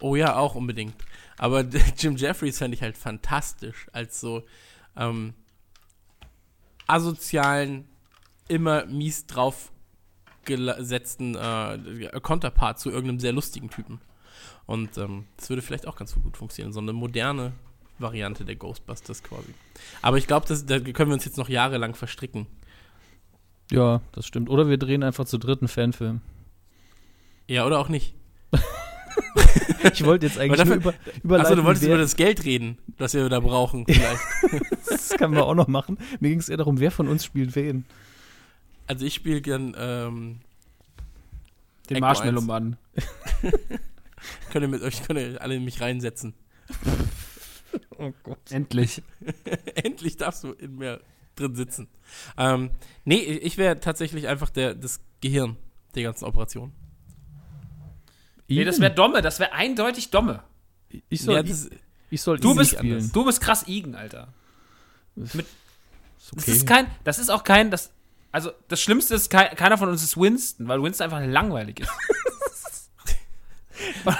Oh 0.00 0.16
ja, 0.16 0.36
auch 0.36 0.54
unbedingt. 0.54 0.94
Aber 1.38 1.64
Jim 1.98 2.16
Jeffries 2.16 2.58
fände 2.58 2.76
ich 2.76 2.82
halt 2.82 2.96
fantastisch 2.96 3.86
als 3.92 4.20
so 4.20 4.42
ähm, 4.96 5.34
asozialen, 6.86 7.86
immer 8.48 8.86
mies 8.86 9.26
drauf 9.26 9.70
gesetzten 10.48 11.36
äh, 11.36 11.78
Konterpart 12.20 12.80
zu 12.80 12.90
irgendeinem 12.90 13.20
sehr 13.20 13.32
lustigen 13.32 13.70
Typen. 13.70 14.00
Und 14.66 14.98
ähm, 14.98 15.24
das 15.36 15.48
würde 15.48 15.62
vielleicht 15.62 15.86
auch 15.86 15.96
ganz 15.96 16.14
gut 16.14 16.36
funktionieren. 16.36 16.72
So 16.72 16.80
eine 16.80 16.92
moderne 16.92 17.52
Variante 17.98 18.44
der 18.44 18.56
Ghostbusters 18.56 19.22
quasi. 19.22 19.54
Aber 20.02 20.18
ich 20.18 20.26
glaube, 20.26 20.46
da 20.66 20.80
können 20.80 21.10
wir 21.10 21.14
uns 21.14 21.24
jetzt 21.24 21.38
noch 21.38 21.48
jahrelang 21.48 21.94
verstricken. 21.94 22.46
Ja, 23.70 24.00
das 24.12 24.26
stimmt. 24.26 24.50
Oder 24.50 24.68
wir 24.68 24.78
drehen 24.78 25.02
einfach 25.02 25.24
zu 25.26 25.38
dritten 25.38 25.68
Fanfilm. 25.68 26.20
Ja, 27.46 27.66
oder 27.66 27.78
auch 27.78 27.88
nicht. 27.88 28.14
Ich 29.92 30.04
wollte 30.04 30.26
jetzt 30.26 30.38
eigentlich 30.38 30.58
dafür- 30.58 30.76
nur 30.76 30.92
über, 30.92 30.94
überleiten, 31.22 31.52
Achso, 31.52 31.56
du 31.56 31.64
wolltest 31.64 31.84
wer, 31.84 31.94
über 31.94 32.02
das 32.02 32.16
Geld 32.16 32.44
reden, 32.44 32.78
das 32.96 33.14
wir 33.14 33.28
da 33.28 33.40
brauchen, 33.40 33.84
vielleicht. 33.86 34.20
das 34.88 35.10
können 35.10 35.34
wir 35.34 35.44
auch 35.46 35.54
noch 35.54 35.68
machen. 35.68 35.98
Mir 36.20 36.30
ging 36.30 36.38
es 36.38 36.48
eher 36.48 36.56
darum, 36.56 36.80
wer 36.80 36.90
von 36.90 37.08
uns 37.08 37.24
spielt 37.24 37.54
wen. 37.54 37.84
Also 38.88 39.04
ich 39.06 39.14
spiele 39.14 39.40
gern, 39.40 39.74
ähm, 39.78 40.40
Den 41.88 42.00
Marshmallow-Mann. 42.00 42.76
könnt 44.50 44.62
ihr 44.64 44.68
mit 44.68 44.82
euch, 44.82 45.02
könnt 45.04 45.18
ihr 45.20 45.40
alle 45.40 45.54
in 45.56 45.64
mich 45.64 45.80
reinsetzen. 45.80 46.34
Oh 48.00 48.12
Gott. 48.22 48.38
Endlich. 48.52 49.02
Endlich 49.74 50.16
darfst 50.16 50.44
du 50.44 50.52
in 50.52 50.76
mir 50.76 51.00
drin 51.34 51.56
sitzen. 51.56 51.88
Ähm, 52.36 52.70
nee, 53.04 53.16
ich 53.16 53.58
wäre 53.58 53.80
tatsächlich 53.80 54.28
einfach 54.28 54.50
der, 54.50 54.74
das 54.76 55.00
Gehirn 55.20 55.56
der 55.96 56.04
ganzen 56.04 56.24
Operation. 56.24 56.72
Nee, 58.46 58.64
das 58.64 58.78
wäre 58.80 58.94
Domme, 58.94 59.20
das 59.20 59.40
wäre 59.40 59.52
eindeutig 59.52 60.10
Domme. 60.10 60.44
ich 61.08 61.22
soll, 61.22 61.34
Ja, 61.34 61.42
das, 61.42 61.68
ich 62.08 62.22
soll 62.22 62.38
Du 62.38 62.54
bist, 62.54 62.70
spielen. 62.76 63.10
du 63.12 63.24
bist 63.24 63.40
krass 63.40 63.64
Igen, 63.66 63.96
Alter. 63.96 64.32
Ist 65.16 65.34
Das 65.34 65.44
okay. 66.44 66.50
ist 66.52 66.66
kein, 66.68 66.86
das 67.02 67.18
ist 67.18 67.30
auch 67.30 67.42
kein, 67.42 67.70
das, 67.72 67.92
also 68.32 68.50
das 68.68 68.80
Schlimmste 68.80 69.14
ist, 69.14 69.30
kei- 69.30 69.54
keiner 69.54 69.78
von 69.78 69.88
uns 69.88 70.02
ist 70.02 70.16
Winston, 70.16 70.68
weil 70.68 70.82
Winston 70.82 71.04
einfach 71.04 71.24
langweilig 71.24 71.80
ist. 71.80 71.90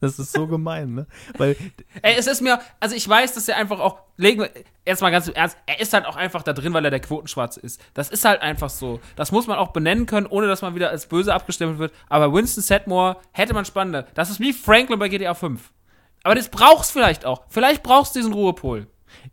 Das 0.00 0.16
ist 0.20 0.30
so 0.32 0.46
gemein, 0.46 0.94
ne? 0.94 1.06
Weil 1.38 1.56
Ey, 2.02 2.14
es 2.16 2.28
ist 2.28 2.40
mir, 2.40 2.60
also 2.78 2.94
ich 2.94 3.08
weiß, 3.08 3.34
dass 3.34 3.48
er 3.48 3.56
einfach 3.56 3.80
auch, 3.80 3.98
legen 4.16 4.42
wir, 4.42 4.50
jetzt 4.86 5.02
mal 5.02 5.10
ganz 5.10 5.26
im 5.26 5.34
Ernst, 5.34 5.56
er 5.66 5.80
ist 5.80 5.92
halt 5.92 6.06
auch 6.06 6.14
einfach 6.14 6.44
da 6.44 6.52
drin, 6.52 6.72
weil 6.72 6.84
er 6.84 6.92
der 6.92 7.00
Quotenschwarze 7.00 7.58
ist. 7.58 7.80
Das 7.94 8.08
ist 8.08 8.24
halt 8.24 8.40
einfach 8.40 8.70
so. 8.70 9.00
Das 9.16 9.32
muss 9.32 9.48
man 9.48 9.58
auch 9.58 9.72
benennen 9.72 10.06
können, 10.06 10.26
ohne 10.26 10.46
dass 10.46 10.62
man 10.62 10.76
wieder 10.76 10.90
als 10.90 11.08
böse 11.08 11.34
abgestempelt 11.34 11.80
wird. 11.80 11.92
Aber 12.08 12.32
Winston 12.32 12.62
Sedmore 12.62 13.16
hätte 13.32 13.54
man 13.54 13.64
spannender. 13.64 14.04
Das 14.14 14.30
ist 14.30 14.38
wie 14.38 14.52
Franklin 14.52 15.00
bei 15.00 15.08
GTA 15.08 15.34
5. 15.34 15.72
Aber 16.22 16.36
das 16.36 16.48
brauchst 16.48 16.92
vielleicht 16.92 17.24
auch. 17.24 17.42
Vielleicht 17.48 17.82
brauchst 17.82 18.14
du 18.14 18.20
diesen 18.20 18.32
Ruhepol. 18.34 18.86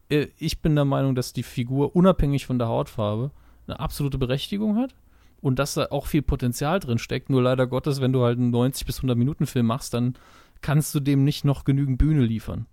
Äh, 0.09 0.27
ich 0.37 0.61
bin 0.61 0.75
der 0.75 0.85
Meinung, 0.85 1.15
dass 1.15 1.33
die 1.33 1.43
Figur 1.43 1.95
unabhängig 1.95 2.45
von 2.45 2.59
der 2.59 2.67
Hautfarbe 2.67 3.31
eine 3.67 3.79
absolute 3.79 4.17
Berechtigung 4.17 4.77
hat 4.77 4.95
und 5.41 5.59
dass 5.59 5.73
da 5.75 5.87
auch 5.91 6.05
viel 6.07 6.21
Potenzial 6.21 6.79
drin 6.79 6.97
steckt. 6.97 7.29
Nur 7.29 7.41
leider 7.41 7.67
Gottes, 7.67 8.01
wenn 8.01 8.13
du 8.13 8.23
halt 8.23 8.37
einen 8.37 8.51
90 8.51 8.85
bis 8.85 8.97
100 8.97 9.17
Minuten 9.17 9.45
Film 9.47 9.65
machst, 9.67 9.93
dann 9.93 10.15
kannst 10.61 10.93
du 10.95 10.99
dem 10.99 11.23
nicht 11.23 11.45
noch 11.45 11.63
genügend 11.63 11.97
Bühne 11.97 12.23
liefern. 12.25 12.65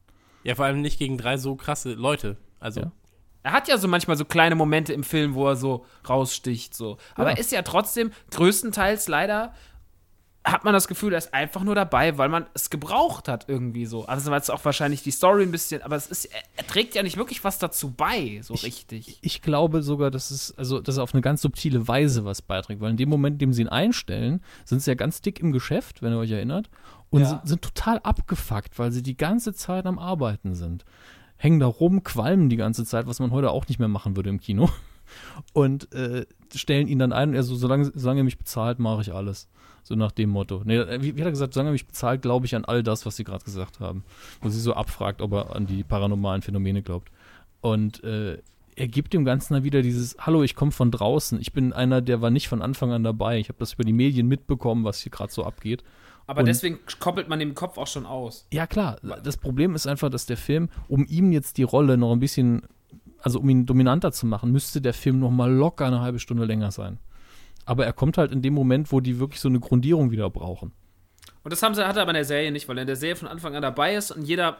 ja, 0.45 0.55
vor 0.57 0.65
allem 0.65 0.81
nicht 0.81 0.99
gegen 0.99 1.19
drei 1.19 1.37
so 1.37 1.55
krasse 1.57 1.93
Leute. 1.95 2.37
Also, 2.61 2.81
Ja. 2.81 2.93
Er 3.45 3.53
hat 3.53 3.67
ja 3.67 3.77
so 3.77 3.89
manchmal 3.89 4.17
so 4.17 4.25
kleine 4.25 4.55
Momente 4.55 4.93
im 4.93 5.03
Film, 5.03 5.35
wo 5.35 5.49
er 5.49 5.57
so 5.57 5.85
raussticht, 6.09 6.75
so. 6.75 6.97
Aber 7.17 7.31
Ja. 7.31 7.35
er 7.35 7.39
ist 7.41 7.51
ja 7.51 7.63
trotzdem 7.63 8.13
größtenteils 8.31 9.09
leider 9.09 9.53
hat 10.44 10.64
man 10.64 10.74
das 10.74 10.89
Gefühl, 10.89 11.12
er 11.12 11.19
ist 11.19 11.32
einfach 11.32 11.62
nur 11.62 11.74
dabei, 11.77 12.19
weil 12.19 12.28
man 12.28 12.47
es 12.52 12.69
gebraucht 12.69 13.28
hat 13.28 13.48
irgendwie 13.48 13.86
so. 13.86 14.06
Also 14.06 14.31
weil 14.32 14.40
es 14.40 14.51
auch 14.51 14.64
wahrscheinlich 14.64 15.02
die 15.02 15.12
Story 15.12 15.44
ein 15.44 15.52
bisschen, 15.52 15.82
aber 15.82 15.94
es 15.94 16.09
ist, 16.09 16.28
er, 16.56 16.66
trägt 16.66 16.94
ja 16.97 17.02
nicht 17.05 17.16
wirklich 17.16 17.44
was 17.44 17.59
dazu 17.59 17.90
bei, 17.90 18.40
so 18.43 18.55
richtig. 18.55 19.19
Ich 19.23 19.43
glaube 19.43 19.82
sogar, 19.82 20.10
dass 20.10 20.32
es, 20.32 20.56
also, 20.59 20.81
dass 20.81 20.97
er 20.97 21.05
auf 21.05 21.14
eine 21.14 21.20
ganz 21.20 21.43
subtile 21.43 21.86
Weise 21.86 22.24
was 22.24 22.43
beiträgt, 22.43 22.81
weil 22.81 22.90
in 22.90 22.97
dem 22.97 23.09
Moment, 23.09 23.35
in 23.35 23.39
dem 23.39 23.52
sie 23.52 23.62
ihn 23.62 23.69
einstellen, 23.69 24.43
sind 24.64 24.82
sie 24.82 24.90
ja 24.90 24.94
ganz 24.97 25.23
dick 25.23 25.39
im 25.39 25.52
Geschäft, 25.52 26.02
wenn 26.02 26.12
ihr 26.12 26.19
euch 26.19 26.32
erinnert, 26.32 26.70
und 27.10 27.20
Ja. 27.20 27.28
sind, 27.28 27.40
sind 27.47 27.62
total 27.62 28.01
abgefuckt, 28.01 28.78
weil 28.78 28.90
sie 28.90 29.02
die 29.02 29.16
ganze 29.16 29.52
Zeit 29.55 29.86
am 29.86 29.98
Arbeiten 29.98 30.55
sind. 30.55 30.85
Hängen 31.36 31.60
da 31.60 31.66
rum, 31.66 32.02
qualmen 32.02 32.48
die 32.48 32.56
ganze 32.56 32.85
Zeit, 32.85 33.06
was 33.06 33.20
man 33.20 33.31
heute 33.31 33.51
auch 33.51 33.69
nicht 33.69 33.78
mehr 33.78 33.89
machen 33.89 34.16
würde 34.16 34.31
im 34.31 34.40
Kino. 34.40 34.70
Und 35.52 35.93
äh, 35.94 36.24
stellen 36.55 36.89
ihn 36.89 36.98
dann 36.98 37.12
ein 37.12 37.31
und 37.31 37.35
er 37.35 37.43
so, 37.43 37.55
solange, 37.55 37.93
solange 37.94 38.20
er 38.20 38.24
mich 38.24 38.39
bezahlt, 38.39 38.78
mache 38.78 39.02
ich 39.02 39.12
alles. 39.12 39.48
So 39.85 39.95
nach 39.97 40.13
dem 40.13 40.31
Motto. 40.31 40.63
Nee, 40.65 40.81
wie, 41.03 41.17
wie 41.17 41.21
hat 41.21 41.27
er 41.29 41.33
gesagt, 41.33 41.55
solange 41.55 41.71
er 41.71 41.73
mich 41.73 41.87
bezahlt, 41.87 42.23
glaube 42.23 42.47
ich 42.47 42.55
an 42.55 42.65
all 42.65 42.83
das, 42.83 43.05
was 43.05 43.17
sie 43.17 43.25
gerade 43.25 43.45
gesagt 43.45 43.81
haben. 43.81 44.05
Wo 44.41 44.49
sie 44.49 44.61
so 44.61 44.75
abfragt, 44.75 45.21
ob 45.21 45.33
er 45.33 45.57
an 45.57 45.67
die 45.67 45.83
paranormalen 45.83 46.43
Phänomene 46.43 46.83
glaubt. 46.83 47.11
Und 47.61 48.03
äh, 48.05 48.39
er 48.77 48.89
gibt 48.89 49.13
dem 49.13 49.25
Ganzen 49.25 49.55
dann 49.55 49.65
wieder 49.65 49.83
dieses, 49.83 50.17
hallo, 50.21 50.43
ich 50.43 50.55
komme 50.55 50.73
von 50.73 50.91
draußen. 50.91 51.41
Ich 51.41 51.53
bin 51.53 51.73
einer, 51.73 52.01
der 52.01 52.21
war 52.23 52.31
nicht 52.31 52.49
von 52.49 52.63
Anfang 52.63 52.93
an 52.93 53.03
dabei. 53.05 53.39
Ich 53.39 53.49
habe 53.49 53.59
das 53.59 53.75
über 53.75 53.85
die 53.85 53.93
Medien 53.93 54.29
mitbekommen, 54.29 54.85
was 54.85 55.01
hier 55.01 55.11
gerade 55.11 55.33
so 55.33 55.45
abgeht. 55.45 55.83
Aber 56.29 56.41
Und- 56.41 56.47
deswegen 56.47 56.79
koppelt 57.01 57.29
man 57.29 57.41
den 57.41 57.55
Kopf 57.57 57.77
auch 57.77 57.89
schon 57.89 58.07
aus. 58.07 58.47
Ja, 58.53 58.67
klar. 58.69 58.99
Das 59.25 59.37
Problem 59.37 59.75
ist 59.75 59.87
einfach, 59.89 60.09
dass 60.11 60.27
der 60.27 60.37
Film, 60.37 60.69
um 60.89 61.05
ihm 61.07 61.33
jetzt 61.33 61.59
die 61.59 61.65
Rolle 61.65 61.99
noch 61.99 62.13
ein 62.13 62.21
bisschen, 62.21 62.63
also 63.21 63.41
um 63.41 63.49
ihn 63.49 63.67
dominanter 63.67 64.13
zu 64.13 64.27
machen, 64.27 64.53
müsste 64.53 64.81
der 64.81 64.95
Film 64.95 65.19
noch 65.19 65.31
mal 65.33 65.53
locker 65.53 65.87
eine 65.87 66.01
halbe 66.01 66.21
Stunde 66.21 66.45
länger 66.45 66.71
sein. 66.71 66.99
Aber 67.64 67.86
er 67.86 67.93
kommt 67.93 68.18
halt 68.18 68.32
in 68.32 68.43
dem 68.43 68.55
Moment, 68.55 68.93
wo 68.93 69.01
die 69.01 69.18
wirklich 69.18 69.40
so 69.40 69.48
eine 69.48 69.60
Grundierung 69.60 70.10
wieder 70.10 70.28
brauchen. 70.30 70.72
Und 71.44 71.52
das 71.52 71.62
haben 71.62 71.74
sie, 71.74 71.86
hat 71.86 71.97
er 71.97 72.02
aber 72.02 72.10
in 72.10 72.16
der 72.16 72.24
Serie 72.24 72.52
nicht, 72.52 72.68
weil 72.68 72.78
er 72.78 72.82
in 72.82 72.86
der 72.86 72.97
Serie 72.97 73.16
von 73.16 73.28
Anfang 73.28 73.55
an 73.56 73.62
dabei 73.62 73.94
ist 73.94 74.10
und 74.10 74.24
jeder, 74.24 74.59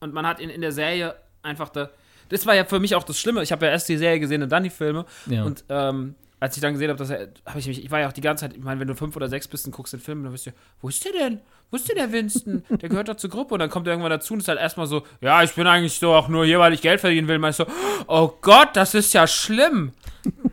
und 0.00 0.14
man 0.14 0.26
hat 0.26 0.40
ihn 0.40 0.50
in 0.50 0.60
der 0.60 0.72
Serie 0.72 1.14
einfach 1.42 1.68
da. 1.68 1.90
Das 2.28 2.46
war 2.46 2.54
ja 2.54 2.64
für 2.64 2.80
mich 2.80 2.94
auch 2.94 3.04
das 3.04 3.18
Schlimme. 3.18 3.42
Ich 3.42 3.52
habe 3.52 3.66
ja 3.66 3.72
erst 3.72 3.88
die 3.88 3.96
Serie 3.96 4.18
gesehen 4.18 4.42
und 4.42 4.50
dann 4.50 4.64
die 4.64 4.70
Filme. 4.70 5.04
Ja. 5.26 5.44
Und 5.44 5.64
ähm, 5.68 6.14
als 6.40 6.56
ich 6.56 6.60
dann 6.60 6.72
gesehen 6.72 6.90
habe, 6.90 6.98
dass 6.98 7.10
er, 7.10 7.28
habe 7.46 7.58
ich 7.58 7.66
mich, 7.66 7.82
ich 7.82 7.90
war 7.90 8.00
ja 8.00 8.08
auch 8.08 8.12
die 8.12 8.20
ganze 8.20 8.42
Zeit, 8.44 8.56
ich 8.56 8.62
meine, 8.62 8.80
wenn 8.80 8.88
du 8.88 8.94
fünf 8.94 9.14
oder 9.16 9.28
sechs 9.28 9.48
bist 9.48 9.66
und 9.66 9.72
guckst 9.72 9.92
den 9.92 10.00
Film, 10.00 10.24
dann 10.24 10.32
wirst 10.32 10.46
du, 10.46 10.50
wo 10.80 10.88
ist 10.88 11.04
der 11.04 11.12
denn? 11.12 11.40
Wo 11.70 11.76
ist 11.76 11.88
denn 11.88 11.96
der 11.96 12.12
Winston? 12.12 12.64
Der 12.68 12.88
gehört 12.88 13.08
doch 13.08 13.16
zur 13.16 13.30
Gruppe 13.30 13.54
und 13.54 13.60
dann 13.60 13.70
kommt 13.70 13.86
er 13.86 13.92
irgendwann 13.92 14.10
dazu 14.10 14.34
und 14.34 14.40
ist 14.40 14.48
halt 14.48 14.58
erstmal 14.58 14.86
so, 14.86 15.04
ja, 15.20 15.42
ich 15.42 15.54
bin 15.54 15.66
eigentlich 15.66 15.98
so 15.98 16.12
auch 16.12 16.28
nur 16.28 16.44
hier, 16.44 16.58
weil 16.58 16.72
ich 16.74 16.82
Geld 16.82 17.00
verdienen 17.00 17.28
will. 17.28 17.38
Meinst 17.38 17.60
du, 17.60 17.64
oh 18.08 18.32
Gott, 18.42 18.70
das 18.74 18.94
ist 18.94 19.14
ja 19.14 19.26
schlimm. 19.26 19.92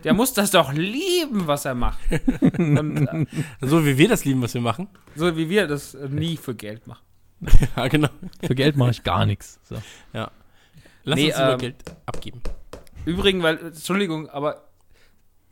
Der 0.03 0.13
muss 0.13 0.33
das 0.33 0.51
doch 0.51 0.73
lieben, 0.73 1.47
was 1.47 1.65
er 1.65 1.75
macht. 1.75 1.99
Und, 2.57 3.07
äh, 3.07 3.25
So 3.61 3.85
wie 3.85 3.97
wir 3.97 4.09
das 4.09 4.25
lieben, 4.25 4.41
was 4.41 4.53
wir 4.53 4.61
machen. 4.61 4.87
so 5.15 5.35
wie 5.37 5.49
wir 5.49 5.67
das 5.67 5.93
äh, 5.93 6.07
nie 6.09 6.37
für 6.37 6.55
Geld 6.55 6.87
machen. 6.87 7.03
ja, 7.75 7.87
genau. 7.87 8.09
Für 8.45 8.55
Geld 8.55 8.75
mache 8.77 8.91
ich 8.91 9.03
gar 9.03 9.25
nichts. 9.25 9.59
So. 9.63 9.75
Lass 10.13 10.29
Nee, 11.17 11.27
uns 11.27 11.35
ähm, 11.39 11.57
Geld 11.57 11.75
abgeben. 12.05 12.41
Übrigens, 13.05 13.43
weil, 13.43 13.57
Entschuldigung, 13.57 14.29
aber 14.29 14.67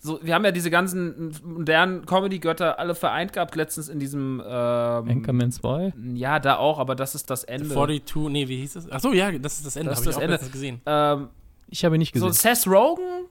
so, 0.02 0.20
wir 0.24 0.34
haben 0.36 0.46
ja 0.46 0.52
diese 0.52 0.70
ganzen 0.70 1.36
modernen 1.44 2.06
Comedy-Götter 2.06 2.80
alle 2.80 2.96
vereint 2.96 3.34
gehabt 3.34 3.56
letztens 3.56 3.90
in 3.90 4.00
diesem 4.00 4.40
ähm, 4.46 5.10
Anchorman 5.10 5.52
2? 5.52 5.94
Ja, 6.14 6.40
da 6.40 6.58
auch, 6.58 6.78
aber 6.80 6.96
das 6.96 7.16
ist 7.16 7.30
das 7.30 7.44
Ende. 7.44 7.68
42, 7.70 8.30
nee, 8.32 8.48
wie 8.48 8.58
hieß 8.58 8.74
das? 8.74 8.90
Achso, 8.92 9.12
ja, 9.12 9.32
das 9.40 9.56
ist 9.58 9.66
das 9.66 9.76
Ende, 9.76 9.90
Das 9.90 10.00
habe 10.00 10.10
ich 10.10 10.16
das 10.16 10.18
auch 10.18 10.22
Ende. 10.22 10.52
gesehen. 10.52 10.82
Ähm, 10.86 11.30
Ich 11.70 11.84
habe 11.84 11.96
ihn 11.96 12.00
nicht 12.00 12.16
so 12.16 12.28
gesehen. 12.28 12.56
Seth 12.56 12.68
Rogen 12.68 13.26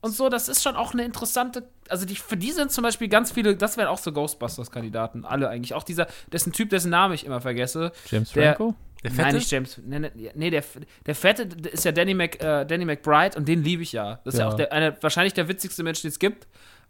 und 0.00 0.12
so, 0.12 0.28
das 0.28 0.48
ist 0.48 0.62
schon 0.62 0.76
auch 0.76 0.92
eine 0.92 1.04
interessante. 1.04 1.68
Also 1.88 2.04
die, 2.06 2.14
für 2.16 2.36
die 2.36 2.52
sind 2.52 2.70
zum 2.70 2.82
Beispiel 2.82 3.08
ganz 3.08 3.32
viele, 3.32 3.56
das 3.56 3.76
wären 3.76 3.88
auch 3.88 3.98
so 3.98 4.12
Ghostbusters-Kandidaten, 4.12 5.24
alle 5.24 5.48
eigentlich. 5.48 5.74
Auch 5.74 5.82
dieser, 5.82 6.06
dessen 6.32 6.52
Typ, 6.52 6.70
dessen 6.70 6.90
Namen 6.90 7.14
ich 7.14 7.24
immer 7.26 7.40
vergesse. 7.40 7.92
James 8.10 8.32
der- 8.32 8.54
Franco? 8.54 8.74
Der 9.02 9.10
Fette? 9.10 9.22
Nein, 9.22 9.34
nicht 9.36 9.50
James. 9.50 9.80
Nee, 9.84 9.98
nee, 9.98 10.30
nee 10.34 10.50
der, 10.50 10.64
der 11.04 11.14
Fette 11.14 11.42
ist 11.70 11.84
ja 11.84 11.92
Danny, 11.92 12.14
Mc, 12.14 12.40
äh, 12.42 12.64
Danny 12.66 12.84
McBride 12.84 13.36
und 13.36 13.46
den 13.46 13.62
liebe 13.62 13.82
ich 13.82 13.92
ja. 13.92 14.20
Das 14.24 14.34
ist 14.34 14.38
ja, 14.40 14.46
Ja. 14.46 14.52
auch 14.52 14.56
der, 14.56 14.72
einer, 14.72 15.00
wahrscheinlich 15.02 15.34
der 15.34 15.48
witzigste 15.48 15.82
Mensch, 15.82 16.00
den 16.02 16.08
es 16.08 16.18
gibt, 16.18 16.46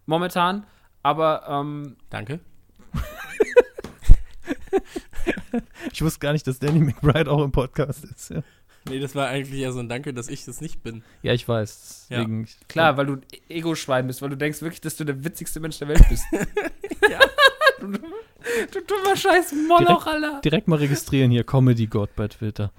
momentan. 0.07 0.65
Aber 1.03 1.47
ähm, 1.49 1.97
Danke. 2.11 2.41
Ich 5.93 6.03
wusste 6.03 6.21
gar 6.21 6.33
nicht, 6.33 6.47
dass 6.47 6.59
Danny 6.59 6.79
McBride 6.81 7.31
auch 7.31 7.43
im 7.43 7.51
Podcast 7.53 8.05
ist. 8.05 8.31
Ja, 8.31 8.43
Nee, 8.89 9.01
das 9.01 9.15
war 9.15 9.29
eigentlich 9.29 9.61
eher 9.61 9.73
so 9.73 9.81
ein 9.81 9.89
Danke, 9.89 10.15
dass 10.15 10.29
ich 10.29 10.45
das 10.45 10.61
nicht 10.61 10.83
bin. 10.83 11.03
ja 11.23 11.33
ich 11.33 11.49
weiß. 11.49 12.07
Deswegen, 12.11 12.45
ich- 12.45 12.57
klar, 12.69 12.97
weil 12.97 13.07
du 13.07 13.13
ein 13.15 13.23
Ego-Schwein 13.49 14.07
bist, 14.07 14.23
weil 14.23 14.31
du 14.31 14.37
denkst 14.37 14.63
wirklich, 14.63 14.81
dass 14.81 14.97
du 14.97 15.05
der 15.05 15.25
witzigste 15.25 15.59
Mensch 15.61 15.79
der 15.79 15.89
Welt 15.89 16.05
bist. 16.09 16.25
Ja. 17.11 17.21
du, 17.81 17.89
du 17.89 18.81
dummer 18.83 19.15
Scheiß 19.17 19.53
Moloch, 19.69 20.07
Alter. 20.07 20.41
Direkt 20.41 20.67
mal 20.67 20.77
registrieren 20.79 21.31
hier, 21.31 21.45
Comedy 21.45 21.87
God 21.87 22.11
bei 22.17 22.27
Twitter. 22.27 22.73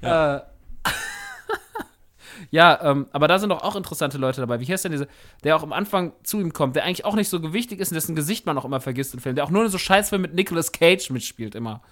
Ja, 0.00 0.36
äh, 0.38 0.42
ja 2.50 2.80
ähm, 2.90 3.06
aber 3.12 3.28
da 3.28 3.38
sind 3.38 3.50
doch 3.50 3.62
auch 3.62 3.76
interessante 3.76 4.18
Leute 4.18 4.40
dabei. 4.40 4.58
Wie 4.60 4.66
heißt 4.66 4.84
denn 4.84 4.92
dieser, 4.92 5.06
der 5.44 5.54
auch 5.56 5.62
am 5.62 5.72
Anfang 5.72 6.12
zu 6.24 6.40
ihm 6.40 6.52
kommt, 6.52 6.74
der 6.76 6.84
eigentlich 6.84 7.04
auch 7.04 7.14
nicht 7.14 7.28
so 7.28 7.40
gewichtig 7.40 7.78
ist 7.78 7.90
und 7.92 7.94
dessen 7.94 8.16
Gesicht 8.16 8.46
man 8.46 8.58
auch 8.58 8.64
immer 8.64 8.80
vergisst 8.80 9.14
im 9.14 9.20
Film, 9.20 9.34
der 9.36 9.44
auch 9.44 9.50
nur 9.50 9.64
in 9.64 9.70
so 9.70 9.78
Scheißfilm 9.78 10.22
mit 10.22 10.34
Nicolas 10.34 10.72
Cage 10.72 11.10
mitspielt 11.10 11.54
immer. 11.54 11.82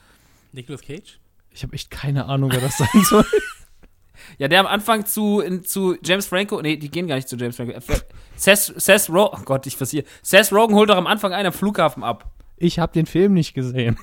Nicolas 0.53 0.81
Cage? 0.83 1.19
Ich 1.53 1.63
habe 1.63 1.75
echt 1.75 1.91
keine 1.91 2.27
Ahnung, 2.27 2.51
wer 2.53 2.61
das 2.61 2.79
sein 2.79 2.89
soll. 3.05 3.25
Ja, 4.39 4.49
der 4.49 4.61
am 4.61 4.67
Anfang 4.67 5.07
zu, 5.07 5.41
in, 5.41 5.65
zu 5.65 5.97
James 6.05 6.27
Franco, 6.27 6.61
nee, 6.63 6.77
die 6.77 6.91
gehen 6.91 7.07
gar 7.09 7.17
nicht 7.17 7.29
zu 7.29 7.37
James 7.37 7.57
Franco. 7.57 7.73
Äh, 7.73 7.81
Seth, 8.37 8.73
Seth 8.77 9.09
Rogen, 9.11 9.39
oh 9.41 9.45
Gott, 9.45 9.67
ich 9.67 9.77
versiere. 9.77 10.05
Seth 10.23 10.53
Rogen 10.53 10.75
holt 10.75 10.89
doch 10.91 10.97
am 10.97 11.07
Anfang 11.07 11.33
einen 11.33 11.47
am 11.47 11.53
Flughafen 11.53 12.05
ab. 12.05 12.31
Ich 12.57 12.79
habe 12.79 12.93
den 12.93 13.07
Film 13.07 13.33
nicht 13.35 13.55
gesehen. 13.55 13.99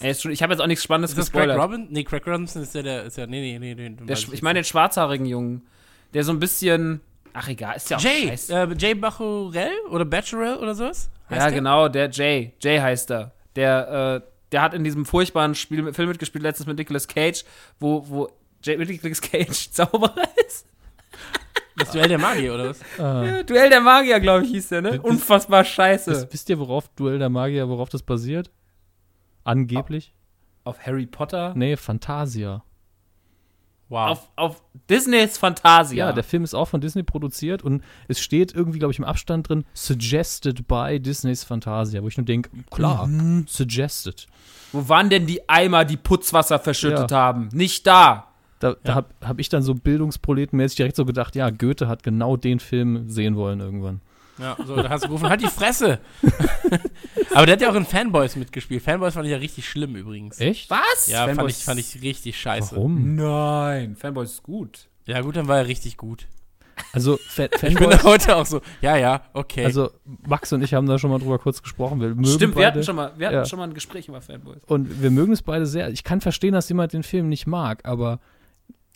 Ey, 0.00 0.10
ich 0.30 0.42
habe 0.42 0.52
jetzt 0.52 0.60
auch 0.60 0.66
nichts 0.66 0.82
Spannendes 0.82 1.12
Ist 1.12 1.18
das 1.18 1.32
Craig 1.32 1.46
gespoilert. 1.46 1.62
Robin? 1.62 1.86
Nee, 1.90 2.02
Craig 2.04 2.26
Robinson 2.26 2.62
ist 2.62 2.74
ja 2.74 2.82
der, 2.82 3.04
ist 3.04 3.16
ja, 3.18 3.26
nee, 3.26 3.58
nee, 3.58 3.74
nee. 3.74 3.90
Der, 3.90 4.16
ich 4.16 4.42
meine 4.42 4.60
den 4.60 4.64
schwarzhaarigen 4.64 5.26
Jungen, 5.26 5.62
der 6.14 6.24
so 6.24 6.32
ein 6.32 6.40
bisschen, 6.40 7.00
ach 7.32 7.48
egal, 7.48 7.76
ist 7.76 7.90
ja 7.90 7.98
auch 7.98 8.00
Jay, 8.00 8.28
scheiße. 8.28 8.54
äh, 8.54 8.74
Jay 8.78 8.94
Bachorel 8.94 9.70
oder 9.90 10.04
Bachelor 10.04 10.60
oder 10.60 10.74
sowas? 10.74 11.10
Heißt 11.30 11.38
Ja, 11.40 11.46
der? 11.46 11.52
genau, 11.54 11.88
der 11.88 12.10
Jay. 12.10 12.52
Jay 12.60 12.78
heißt 12.80 13.10
er. 13.12 13.32
Der, 13.54 14.22
äh, 14.24 14.31
der 14.52 14.62
hat 14.62 14.74
in 14.74 14.84
diesem 14.84 15.04
furchtbaren 15.06 15.54
Spiel, 15.54 15.92
Film 15.92 16.08
mitgespielt, 16.08 16.42
letztens 16.42 16.66
mit 16.66 16.78
Nicolas 16.78 17.08
Cage, 17.08 17.44
wo, 17.80 18.06
wo 18.08 18.28
Nicolas 18.66 19.20
Cage 19.20 19.70
Zauberer 19.72 20.28
ist. 20.46 20.66
Das 21.76 21.90
Duell 21.90 22.08
der 22.08 22.18
Magier 22.18 22.54
oder 22.54 22.68
was? 22.70 22.80
Äh, 22.98 23.44
Duell 23.44 23.70
der 23.70 23.80
Magier, 23.80 24.20
glaube 24.20 24.44
ich, 24.44 24.50
hieß 24.50 24.68
der, 24.68 24.82
ne? 24.82 24.90
Das- 24.92 25.00
Unfassbar 25.00 25.64
scheiße. 25.64 26.10
wisst, 26.10 26.32
wisst 26.32 26.50
ihr, 26.50 26.58
worauf 26.58 26.88
Duell 26.90 27.18
der 27.18 27.30
Magier, 27.30 27.68
worauf 27.68 27.88
das 27.88 28.02
basiert? 28.02 28.50
Angeblich? 29.44 30.14
auf 30.64 30.78
Harry 30.86 31.06
Potter? 31.06 31.54
Nee, 31.56 31.76
Fantasia. 31.76 32.62
Wow. 33.88 34.10
Auf, 34.10 34.28
auf 34.36 34.62
Disneys 34.88 35.36
Fantasia. 35.36 36.06
Ja, 36.06 36.12
der 36.12 36.22
Film 36.22 36.44
ist 36.44 36.54
auch 36.54 36.66
von 36.68 36.80
Disney 36.80 37.02
produziert 37.02 37.62
und 37.64 37.82
es 38.06 38.20
steht 38.20 38.54
irgendwie, 38.54 38.78
glaube 38.78 38.92
ich, 38.92 38.98
im 39.00 39.04
Abstand 39.04 39.48
drin, 39.48 39.64
suggested 39.74 40.68
by 40.68 41.00
Disneys 41.00 41.42
Fantasia, 41.42 42.00
wo 42.02 42.08
ich 42.08 42.16
nur 42.16 42.24
denke, 42.24 42.48
klar, 42.70 43.06
Mhm. 43.08 43.46
suggested. 43.48 44.28
Wo 44.72 44.88
waren 44.88 45.10
denn 45.10 45.26
die 45.26 45.48
Eimer, 45.48 45.84
die 45.84 45.96
Putzwasser 45.96 46.58
verschüttet 46.58 47.10
Ja. 47.10 47.16
haben? 47.16 47.48
Nicht 47.52 47.86
da. 47.86 48.28
Da, 48.60 48.76
da 48.84 48.94
habe 48.94 49.08
hab 49.22 49.38
ich 49.40 49.48
dann 49.48 49.62
so 49.62 49.74
bildungsproletenmäßig 49.74 50.76
direkt 50.76 50.96
so 50.96 51.04
gedacht, 51.04 51.34
ja, 51.34 51.50
Goethe 51.50 51.88
hat 51.88 52.02
genau 52.04 52.36
den 52.36 52.60
Film 52.60 53.08
sehen 53.08 53.34
wollen 53.36 53.58
irgendwann. 53.60 54.00
Ja, 54.38 54.56
so, 54.66 54.76
da 54.76 54.88
hast 54.88 55.04
du 55.04 55.08
gerufen, 55.08 55.28
halt 55.28 55.42
die 55.42 55.46
Fresse! 55.48 55.98
Aber 57.34 57.46
der 57.46 57.54
hat 57.54 57.60
ja 57.60 57.70
auch 57.70 57.74
in 57.74 57.84
Fanboys 57.84 58.36
mitgespielt. 58.36 58.82
Fanboys 58.82 59.14
fand 59.14 59.26
ich 59.26 59.32
ja 59.32 59.38
richtig 59.38 59.68
schlimm 59.68 59.94
übrigens. 59.96 60.40
Echt? 60.40 60.70
Was? 60.70 61.06
Ja, 61.08 61.26
fand 61.26 61.38
Fanboys- 61.40 61.58
ich, 61.58 61.64
fand 61.64 61.80
ich 61.80 62.02
richtig 62.02 62.40
scheiße. 62.40 62.76
Warum? 62.76 63.14
Nein, 63.14 63.96
Fanboys 63.96 64.30
ist 64.32 64.42
gut. 64.42 64.88
Ja, 65.06 65.20
gut, 65.20 65.36
dann 65.36 65.48
war 65.48 65.58
er 65.58 65.66
richtig 65.66 65.96
gut. 65.96 66.26
Also, 66.92 67.16
Fa 67.28 67.44
Ich 67.52 67.60
bin 67.60 67.72
Fanboys, 67.76 67.96
da 67.98 68.02
heute 68.04 68.36
auch 68.36 68.46
so, 68.46 68.60
ja, 68.80 68.96
ja, 68.96 69.22
okay. 69.32 69.64
also 69.64 69.90
Max 70.04 70.52
und 70.52 70.62
ich 70.62 70.74
haben 70.74 70.86
da 70.86 70.98
schon 70.98 71.10
mal 71.10 71.18
drüber 71.18 71.38
kurz 71.38 71.62
gesprochen. 71.62 72.00
Wir 72.00 72.08
mögen 72.08 72.24
Stimmt, 72.26 72.40
wir 72.54 72.62
beide, 72.62 72.66
hatten, 72.68 72.82
schon 72.84 72.96
mal, 72.96 73.12
wir 73.16 73.26
hatten 73.28 73.36
Ja. 73.36 73.44
schon 73.46 73.58
mal 73.58 73.64
ein 73.68 73.74
Gespräch 73.74 74.08
über 74.08 74.20
Fanboys. 74.20 74.60
Und 74.66 75.02
wir 75.02 75.10
mögen 75.10 75.32
es 75.32 75.42
beide 75.42 75.66
sehr. 75.66 75.88
Ich 75.90 76.04
kann 76.04 76.20
verstehen, 76.20 76.52
dass 76.52 76.68
jemand 76.68 76.92
den 76.92 77.02
Film 77.02 77.28
nicht 77.28 77.46
mag, 77.46 77.84
aber 77.86 78.20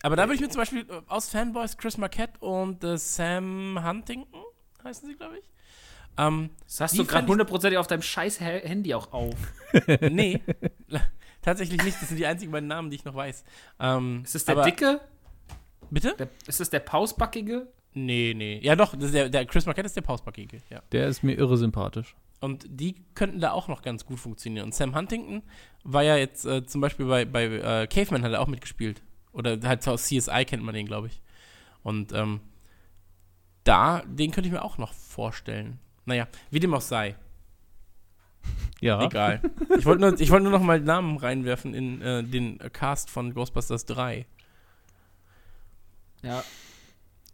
Aber 0.02 0.16
da 0.16 0.24
würde 0.24 0.34
ich 0.34 0.40
mir 0.40 0.48
zum 0.48 0.60
Beispiel 0.60 0.80
äh, 0.80 1.00
aus 1.08 1.28
Fanboys 1.28 1.76
Chris 1.76 1.96
Marquette 1.98 2.38
und 2.40 2.82
äh, 2.84 2.96
Sam 2.98 3.78
Huntington, 3.86 4.42
heißen 4.84 5.08
sie, 5.08 5.14
glaube 5.16 5.38
ich. 5.38 5.50
Ähm, 6.18 6.50
Das 6.64 6.80
hast 6.80 6.98
du 6.98 7.04
gerade 7.04 7.26
hundertprozentig 7.26 7.78
auf 7.78 7.86
deinem 7.86 8.02
scheiß 8.02 8.38
He- 8.40 8.66
Handy 8.66 8.94
auch 8.94 9.12
auf. 9.12 9.34
nee, 10.00 10.40
tatsächlich 11.42 11.82
nicht. 11.84 12.00
Das 12.00 12.08
sind 12.08 12.16
die 12.18 12.26
einzigen 12.26 12.52
beiden 12.52 12.68
Namen, 12.68 12.90
die 12.90 12.96
ich 12.96 13.04
noch 13.04 13.14
weiß. 13.14 13.44
Ähm, 13.80 14.22
Ist 14.24 14.34
das 14.34 14.44
der 14.46 14.56
aber- 14.56 14.64
Dicke? 14.64 15.00
Bitte? 15.90 16.14
Der, 16.18 16.28
ist 16.46 16.60
das 16.60 16.70
der 16.70 16.80
Pausbackige? 16.80 17.68
Nee, 17.94 18.34
nee. 18.36 18.60
Ja, 18.62 18.76
doch, 18.76 18.94
der, 18.94 19.28
der 19.28 19.46
Chris 19.46 19.64
Marquette 19.64 19.86
ist 19.86 19.96
der 19.96 20.02
Pausbackige, 20.02 20.58
ja. 20.68 20.82
der 20.92 21.08
ist 21.08 21.22
mir 21.22 21.34
irre 21.34 21.56
sympathisch. 21.56 22.14
Und 22.40 22.66
die 22.68 22.96
könnten 23.14 23.40
da 23.40 23.52
auch 23.52 23.68
noch 23.68 23.80
ganz 23.80 24.04
gut 24.04 24.20
funktionieren. 24.20 24.66
Und 24.66 24.74
Sam 24.74 24.94
Huntington 24.94 25.42
war 25.84 26.02
ja 26.02 26.16
jetzt 26.16 26.44
äh, 26.44 26.66
zum 26.66 26.82
Beispiel 26.82 27.06
bei, 27.06 27.24
bei 27.24 27.44
äh, 27.44 27.86
Caveman 27.86 28.22
hat 28.22 28.32
er 28.32 28.42
auch 28.42 28.48
mitgespielt. 28.48 29.02
Oder 29.32 29.58
halt 29.64 29.86
aus 29.88 30.04
CSI 30.04 30.44
kennt 30.44 30.62
man 30.62 30.74
den, 30.74 30.86
glaube 30.86 31.06
ich. 31.06 31.22
Und 31.82 32.12
ähm, 32.12 32.40
da, 33.64 34.02
den 34.06 34.30
könnte 34.30 34.48
ich 34.48 34.52
mir 34.52 34.62
auch 34.62 34.78
noch 34.78 34.92
vorstellen. 34.92 35.78
Naja, 36.04 36.28
wie 36.50 36.60
dem 36.60 36.74
auch 36.74 36.80
sei. 36.80 37.16
Ja. 38.80 39.02
Egal. 39.02 39.40
Ich 39.78 39.86
wollte 39.86 40.02
nur, 40.02 40.20
ich 40.20 40.30
wollt 40.30 40.42
nur 40.42 40.52
noch 40.52 40.62
mal 40.62 40.80
Namen 40.80 41.16
reinwerfen 41.16 41.74
in 41.74 42.02
äh, 42.02 42.22
den 42.22 42.58
Cast 42.72 43.10
von 43.10 43.32
Ghostbusters 43.34 43.86
3. 43.86 44.26
Ja, 46.26 46.44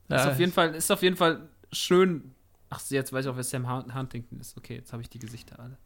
Ja, 0.09 0.16
ist, 0.16 0.27
auf 0.32 0.39
jeden 0.39 0.52
Fall, 0.52 0.74
ist 0.74 0.90
auf 0.90 1.02
jeden 1.02 1.16
Fall 1.16 1.48
schön. 1.73 2.35
Ach, 2.70 2.81
jetzt 2.90 3.12
weiß 3.12 3.24
ich 3.24 3.31
auch, 3.31 3.36
wer 3.36 3.43
Sam 3.44 3.69
Hun- 3.69 3.94
Huntington 3.94 4.39
ist. 4.40 4.56
Okay, 4.56 4.77
jetzt 4.77 4.93
habe 4.93 5.02
ich 5.02 5.09
die 5.10 5.19
Gesichter 5.19 5.59
alle. 5.60 5.77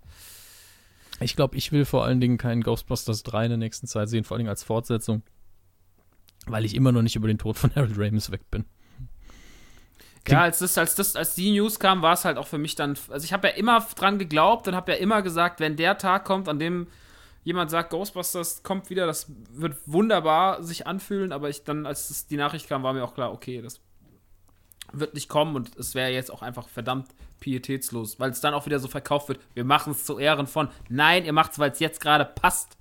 Ich 1.21 1.35
glaube, 1.37 1.57
ich 1.57 1.73
will 1.73 1.85
vor 1.85 2.05
allen 2.05 2.21
Dingen 2.21 2.37
keinen 2.39 2.63
Ghostbusters 2.63 3.23
3 3.23 3.45
in 3.45 3.51
der 3.51 3.59
nächsten 3.59 3.87
Zeit 3.87 4.09
sehen, 4.09 4.25
vor 4.25 4.35
allen 4.35 4.41
Dingen 4.41 4.51
als 4.51 4.63
Fortsetzung. 4.63 5.23
Weil 6.47 6.65
ich 6.65 6.75
immer 6.75 6.93
noch 6.93 7.03
nicht 7.03 7.17
über 7.17 7.27
den 7.29 7.39
Tod 7.39 7.57
von 7.57 7.71
Harold 7.75 7.97
Ramis 7.99 8.31
weg 8.31 8.51
bin. 8.51 8.65
Ja, 10.29 10.43
als 10.43 10.59
das, 10.59 10.77
als 10.77 10.97
das, 10.97 11.15
als 11.15 11.35
die 11.37 11.53
News 11.53 11.79
kam, 11.79 12.03
war 12.03 12.13
es 12.15 12.25
halt 12.25 12.37
auch 12.37 12.49
für 12.49 12.59
mich 12.59 12.75
dann. 12.75 12.99
Also 13.11 13.25
ich 13.25 13.33
habe 13.33 13.49
ja 13.49 13.55
immer 13.55 13.81
dran 13.95 14.19
geglaubt 14.19 14.67
und 14.67 14.75
habe 14.75 14.93
ja 14.93 14.99
immer 14.99 15.23
gesagt, 15.23 15.61
wenn 15.61 15.77
der 15.77 15.99
Tag 15.99 16.25
kommt, 16.25 16.49
an 16.49 16.59
dem 16.59 16.89
jemand 17.47 17.71
sagt, 17.71 17.91
Ghostbusters 17.91 18.65
kommt 18.65 18.91
wieder, 18.91 19.07
das 19.07 19.31
wird 19.53 19.77
wunderbar 19.87 20.65
sich 20.65 20.89
anfühlen, 20.89 21.31
aber 21.31 21.49
ich 21.49 21.63
dann, 21.63 21.87
als 21.87 22.11
es 22.11 22.27
die 22.27 22.37
Nachricht 22.37 22.69
kam, 22.69 22.83
war 22.83 22.93
mir 22.93 23.05
auch 23.05 23.15
klar, 23.15 23.33
okay, 23.33 23.63
das 23.63 23.81
wird 24.93 25.15
nicht 25.15 25.29
kommen 25.29 25.55
und 25.55 25.77
es 25.77 25.95
wäre 25.95 26.11
jetzt 26.11 26.33
auch 26.33 26.43
einfach 26.43 26.69
verdammt 26.69 27.07
pietätslos, 27.39 28.19
weil 28.19 28.31
es 28.33 28.41
dann 28.41 28.53
auch 28.53 28.67
wieder 28.67 28.81
so 28.81 28.89
verkauft 28.89 29.29
wird, 29.29 29.39
wir 29.55 29.65
machen 29.65 29.93
es 29.93 30.05
zu 30.05 30.19
Ehren 30.19 30.49
von, 30.49 30.69
nein, 30.89 31.25
ihr 31.25 31.33
macht 31.33 31.53
es, 31.53 31.61
weil 31.61 31.71
es 31.71 31.79
jetzt 31.79 32.01
gerade 32.01 32.25
passt. 32.25 32.77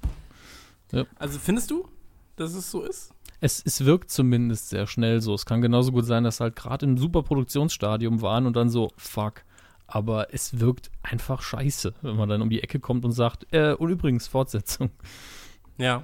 Also 1.20 1.38
findest 1.38 1.70
du, 1.70 1.88
dass 2.36 2.56
es 2.56 2.72
so 2.72 2.82
ist? 2.82 3.14
Es, 3.42 3.62
es 3.64 3.86
wirkt 3.86 4.10
zumindest 4.10 4.70
sehr 4.70 4.88
schnell 4.88 5.22
so. 5.22 5.36
Es 5.36 5.46
kann 5.46 5.62
genauso 5.62 5.92
gut 5.92 6.06
sein, 6.06 6.24
dass 6.24 6.40
halt 6.40 6.56
gerade 6.56 6.88
im 6.88 6.98
Superproduktionsstadium 6.98 8.24
waren 8.24 8.48
und 8.48 8.56
dann 8.56 8.70
so, 8.70 8.90
fuck. 8.98 9.44
Aber 9.88 10.34
es 10.34 10.60
wirkt 10.60 10.92
einfach 11.04 11.42
scheiße, 11.42 11.94
wenn 12.02 12.16
man 12.16 12.30
dann 12.30 12.42
um 12.42 12.50
die 12.50 12.64
Ecke 12.64 12.80
kommt 12.80 13.06
und 13.06 13.12
sagt, 13.12 13.46
äh, 13.54 13.74
und 13.74 13.90
übrigens 13.90 14.28
Fortsetzung. 14.28 14.90
Ja. 15.78 16.04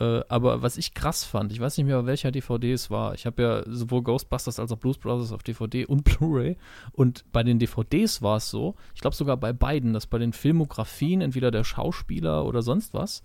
Äh, 0.00 0.22
aber 0.28 0.62
was 0.62 0.76
ich 0.76 0.94
krass 0.94 1.24
fand, 1.24 1.52
ich 1.52 1.60
weiß 1.60 1.76
nicht 1.76 1.86
mehr, 1.86 2.06
welcher 2.06 2.32
DVD 2.32 2.72
es 2.72 2.90
war. 2.90 3.14
Ich 3.14 3.26
habe 3.26 3.42
ja 3.42 3.62
sowohl 3.66 4.02
Ghostbusters 4.02 4.58
als 4.58 4.72
auch 4.72 4.78
Blues 4.78 4.98
Brothers 4.98 5.32
auf 5.32 5.42
DVD 5.42 5.86
und 5.86 6.04
Blu-ray. 6.18 6.56
Und 6.92 7.24
bei 7.32 7.42
den 7.42 7.58
DVDs 7.58 8.22
war 8.22 8.38
es 8.38 8.50
so, 8.50 8.74
ich 8.94 9.00
glaube 9.00 9.16
sogar 9.16 9.36
bei 9.36 9.52
beiden, 9.52 9.92
dass 9.92 10.06
bei 10.06 10.18
den 10.18 10.32
Filmografien 10.32 11.20
entweder 11.20 11.50
der 11.50 11.64
Schauspieler 11.64 12.44
oder 12.44 12.62
sonst 12.62 12.94
was 12.94 13.22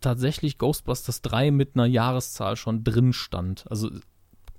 tatsächlich 0.00 0.58
Ghostbusters 0.58 1.22
3 1.22 1.50
mit 1.50 1.74
einer 1.74 1.86
Jahreszahl 1.86 2.56
schon 2.56 2.84
drin 2.84 3.12
stand. 3.12 3.64
Also 3.70 3.90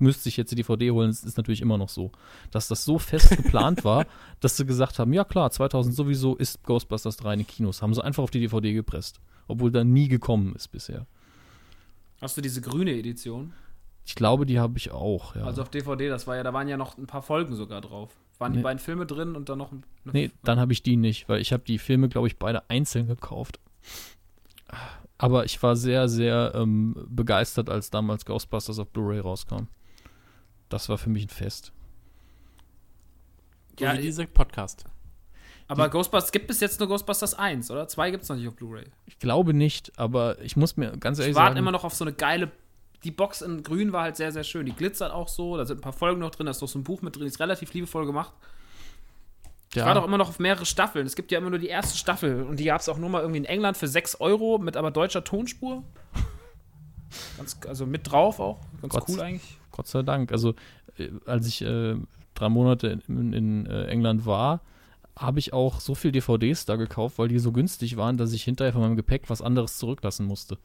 müsste 0.02 0.30
ich 0.30 0.38
jetzt 0.38 0.52
die 0.52 0.56
DVD 0.56 0.92
holen, 0.92 1.10
es 1.10 1.24
ist 1.24 1.38
natürlich 1.38 1.62
immer 1.62 1.78
noch 1.78 1.90
so, 1.90 2.12
dass 2.52 2.68
das 2.68 2.86
so 2.86 3.00
fest 3.00 3.30
geplant 3.36 3.84
war, 3.84 4.06
dass 4.40 4.58
sie 4.58 4.66
gesagt 4.66 5.00
haben, 5.00 5.14
ja 5.14 5.24
klar, 5.24 5.52
2000 5.52 5.96
sowieso 5.96 6.36
ist 6.36 6.64
Ghostbusters 6.64 7.18
3 7.18 7.34
in 7.34 7.40
den 7.42 7.48
Kinos. 7.48 7.82
Haben 7.82 7.94
sie 7.94 8.04
einfach 8.04 8.24
auf 8.24 8.32
die 8.32 8.40
DVD 8.40 8.74
gepresst. 8.74 9.20
Obwohl 9.48 9.72
da 9.72 9.84
nie 9.84 10.08
gekommen 10.08 10.54
ist 10.56 10.68
bisher. 10.70 11.08
Hast 12.22 12.38
du 12.38 12.42
diese 12.42 12.62
grüne 12.62 12.92
Edition? 12.92 13.54
Ich 14.06 14.16
glaube, 14.16 14.46
die 14.46 14.60
habe 14.60 14.78
ich 14.78 14.92
auch, 14.92 15.36
ja. 15.36 15.44
Also 15.44 15.62
auf 15.62 15.70
DVD, 15.70 16.10
das 16.10 16.26
war 16.28 16.36
ja, 16.36 16.44
da 16.44 16.54
waren 16.54 16.68
ja 16.68 16.78
noch 16.78 16.98
ein 16.98 17.06
paar 17.08 17.22
Folgen 17.22 17.56
sogar 17.56 17.82
drauf. 17.82 18.12
Waren 18.40 18.54
die 18.54 18.60
Nee. 18.60 18.64
beiden 18.64 18.80
Filme 18.80 19.06
drin 19.06 19.36
und 19.36 19.50
dann 19.50 19.58
noch 19.58 19.72
ein. 19.72 19.84
nee, 20.06 20.32
dann 20.44 20.60
habe 20.60 20.72
ich 20.74 20.82
die 20.82 20.98
nicht, 20.98 21.28
weil 21.30 21.42
ich 21.42 21.52
habe 21.54 21.64
die 21.64 21.78
Filme, 21.78 22.10
glaube 22.10 22.28
ich, 22.28 22.38
beide 22.38 22.70
einzeln 22.70 23.08
gekauft. 23.08 23.60
Aber 25.18 25.46
ich 25.46 25.62
war 25.62 25.76
sehr, 25.76 26.08
sehr 26.08 26.54
ähm, 26.56 26.96
begeistert, 27.10 27.70
als 27.70 27.90
damals 27.90 28.26
Ghostbusters 28.26 28.80
auf 28.80 28.90
Blu-ray 28.90 29.20
rauskam. 29.20 29.68
Das 30.70 30.88
war 30.88 30.98
für 30.98 31.10
mich 31.10 31.26
ein 31.26 31.30
Fest. 31.30 31.72
So 33.78 33.86
Ja, 33.86 33.94
wie 33.94 34.02
dieser 34.02 34.26
Podcast. 34.26 34.86
Aber 35.68 35.88
Ghostbusters 35.88 36.32
gibt 36.32 36.48
bis 36.48 36.60
jetzt 36.62 36.80
nur 36.80 36.90
Ghostbusters 36.90 37.36
1, 37.36 37.70
oder? 37.70 37.88
2 37.88 38.12
gibt 38.12 38.24
es 38.24 38.30
noch 38.30 38.36
nicht 38.36 38.48
auf 38.48 38.56
Blu-ray. 38.56 38.86
Ich 39.06 39.20
glaube 39.20 39.54
nicht, 39.54 39.98
aber 40.00 40.40
ich 40.42 40.58
muss 40.58 40.78
mir 40.78 40.98
ganz 40.98 41.20
ehrlich 41.20 41.32
Ich 41.32 41.36
warte 41.36 41.52
sagen, 41.52 41.60
immer 41.60 41.72
noch 41.72 41.84
auf 41.84 41.94
so 41.94 42.04
eine 42.04 42.14
geile. 42.14 42.52
Die 43.04 43.12
Box 43.12 43.42
in 43.42 43.62
grün 43.62 43.94
war 43.94 44.02
halt 44.04 44.16
sehr, 44.16 44.32
sehr 44.32 44.44
schön. 44.44 44.66
Die 44.66 44.74
glitzert 44.74 45.12
auch 45.12 45.28
so. 45.28 45.58
Da 45.58 45.66
sind 45.66 45.78
ein 45.78 45.82
paar 45.82 45.94
Folgen 45.94 46.20
noch 46.20 46.32
drin. 46.32 46.48
Da 46.48 46.52
ist 46.52 46.62
noch 46.62 46.68
so 46.68 46.80
ein 46.80 46.84
Buch 46.84 47.04
mit 47.04 47.16
drin. 47.16 47.24
Die 47.24 47.30
ist 47.30 47.40
relativ 47.40 47.72
liebevoll 47.74 48.08
gemacht. 48.08 48.34
Ich 49.70 49.76
ja, 49.76 49.86
warte 49.86 50.02
auch 50.02 50.06
immer 50.06 50.18
noch 50.18 50.30
auf 50.30 50.40
mehrere 50.40 50.66
Staffeln. 50.66 51.06
Es 51.06 51.16
gibt 51.16 51.32
ja 51.32 51.38
immer 51.38 51.52
nur 51.52 51.60
die 51.60 51.68
erste 51.68 51.96
Staffel. 51.96 52.42
Und 52.42 52.60
die 52.60 52.66
gab 52.66 52.82
es 52.82 52.90
auch 52.90 52.98
nur 52.98 53.10
mal 53.10 53.22
irgendwie 53.22 53.38
in 53.38 53.46
England 53.46 53.78
für 53.78 53.88
6 53.88 54.20
Euro 54.20 54.58
mit 54.58 54.76
aber 54.76 54.90
deutscher 54.90 55.24
Tonspur. 55.24 55.84
Ganz, 57.38 57.58
also 57.68 57.86
mit 57.86 58.12
drauf 58.12 58.40
auch. 58.40 58.60
Ganz 58.82 58.94
Gott. 58.96 59.04
cool 59.08 59.22
eigentlich. 59.22 59.59
Gott 59.80 59.88
sei 59.88 60.02
Dank. 60.02 60.34
Also, 60.34 60.56
äh, 60.98 61.08
als 61.26 61.48
ich 61.48 61.62
äh, 61.62 61.96
drei 62.34 62.50
Monate 62.50 63.00
in, 63.08 63.32
in 63.32 63.66
äh, 63.66 63.86
England 63.86 64.26
war, 64.26 64.60
habe 65.16 65.40
ich 65.40 65.54
auch 65.54 65.80
so 65.80 65.96
viel 65.96 66.12
DVDs 66.12 66.66
da 66.66 66.76
gekauft, 66.76 67.18
weil 67.18 67.30
die 67.30 67.40
so 67.40 67.54
günstig 67.54 67.96
waren, 67.96 68.18
dass 68.18 68.34
ich 68.34 68.44
hinterher 68.44 68.74
von 68.74 68.82
meinem 68.82 68.98
Gepäck 68.98 69.30
was 69.30 69.42
anderes 69.42 69.78
zurücklassen 69.78 70.26
musste. 70.26 70.58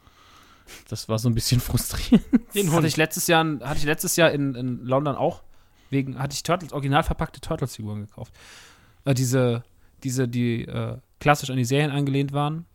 Das 0.89 1.09
war 1.09 1.21
so 1.21 1.29
ein 1.29 1.35
bisschen 1.37 1.61
frustrierend. 1.69 2.25
Den 2.57 2.73
Hatte 2.73 2.89
ich 2.89 2.97
letztes 2.97 3.29
Jahr, 3.29 3.45
hatte 3.61 3.79
ich 3.79 3.85
letztes 3.85 4.17
Jahr 4.17 4.33
in, 4.33 4.57
in 4.57 4.85
London 4.85 5.15
auch, 5.15 5.45
wegen, 5.91 6.19
hatte 6.19 6.35
ich 6.35 6.43
Turtles, 6.43 6.73
original 6.73 7.05
verpackte 7.05 7.41
Turtles-Figuren 7.41 8.07
gekauft. 8.07 8.35
Äh, 9.05 9.15
diese, 9.15 9.63
diese, 10.03 10.27
die 10.27 10.65
äh, 10.65 10.97
klassisch 11.21 11.51
an 11.51 11.57
die 11.57 11.65
Serien 11.65 11.93
angelehnt 11.93 12.33
waren. 12.33 12.67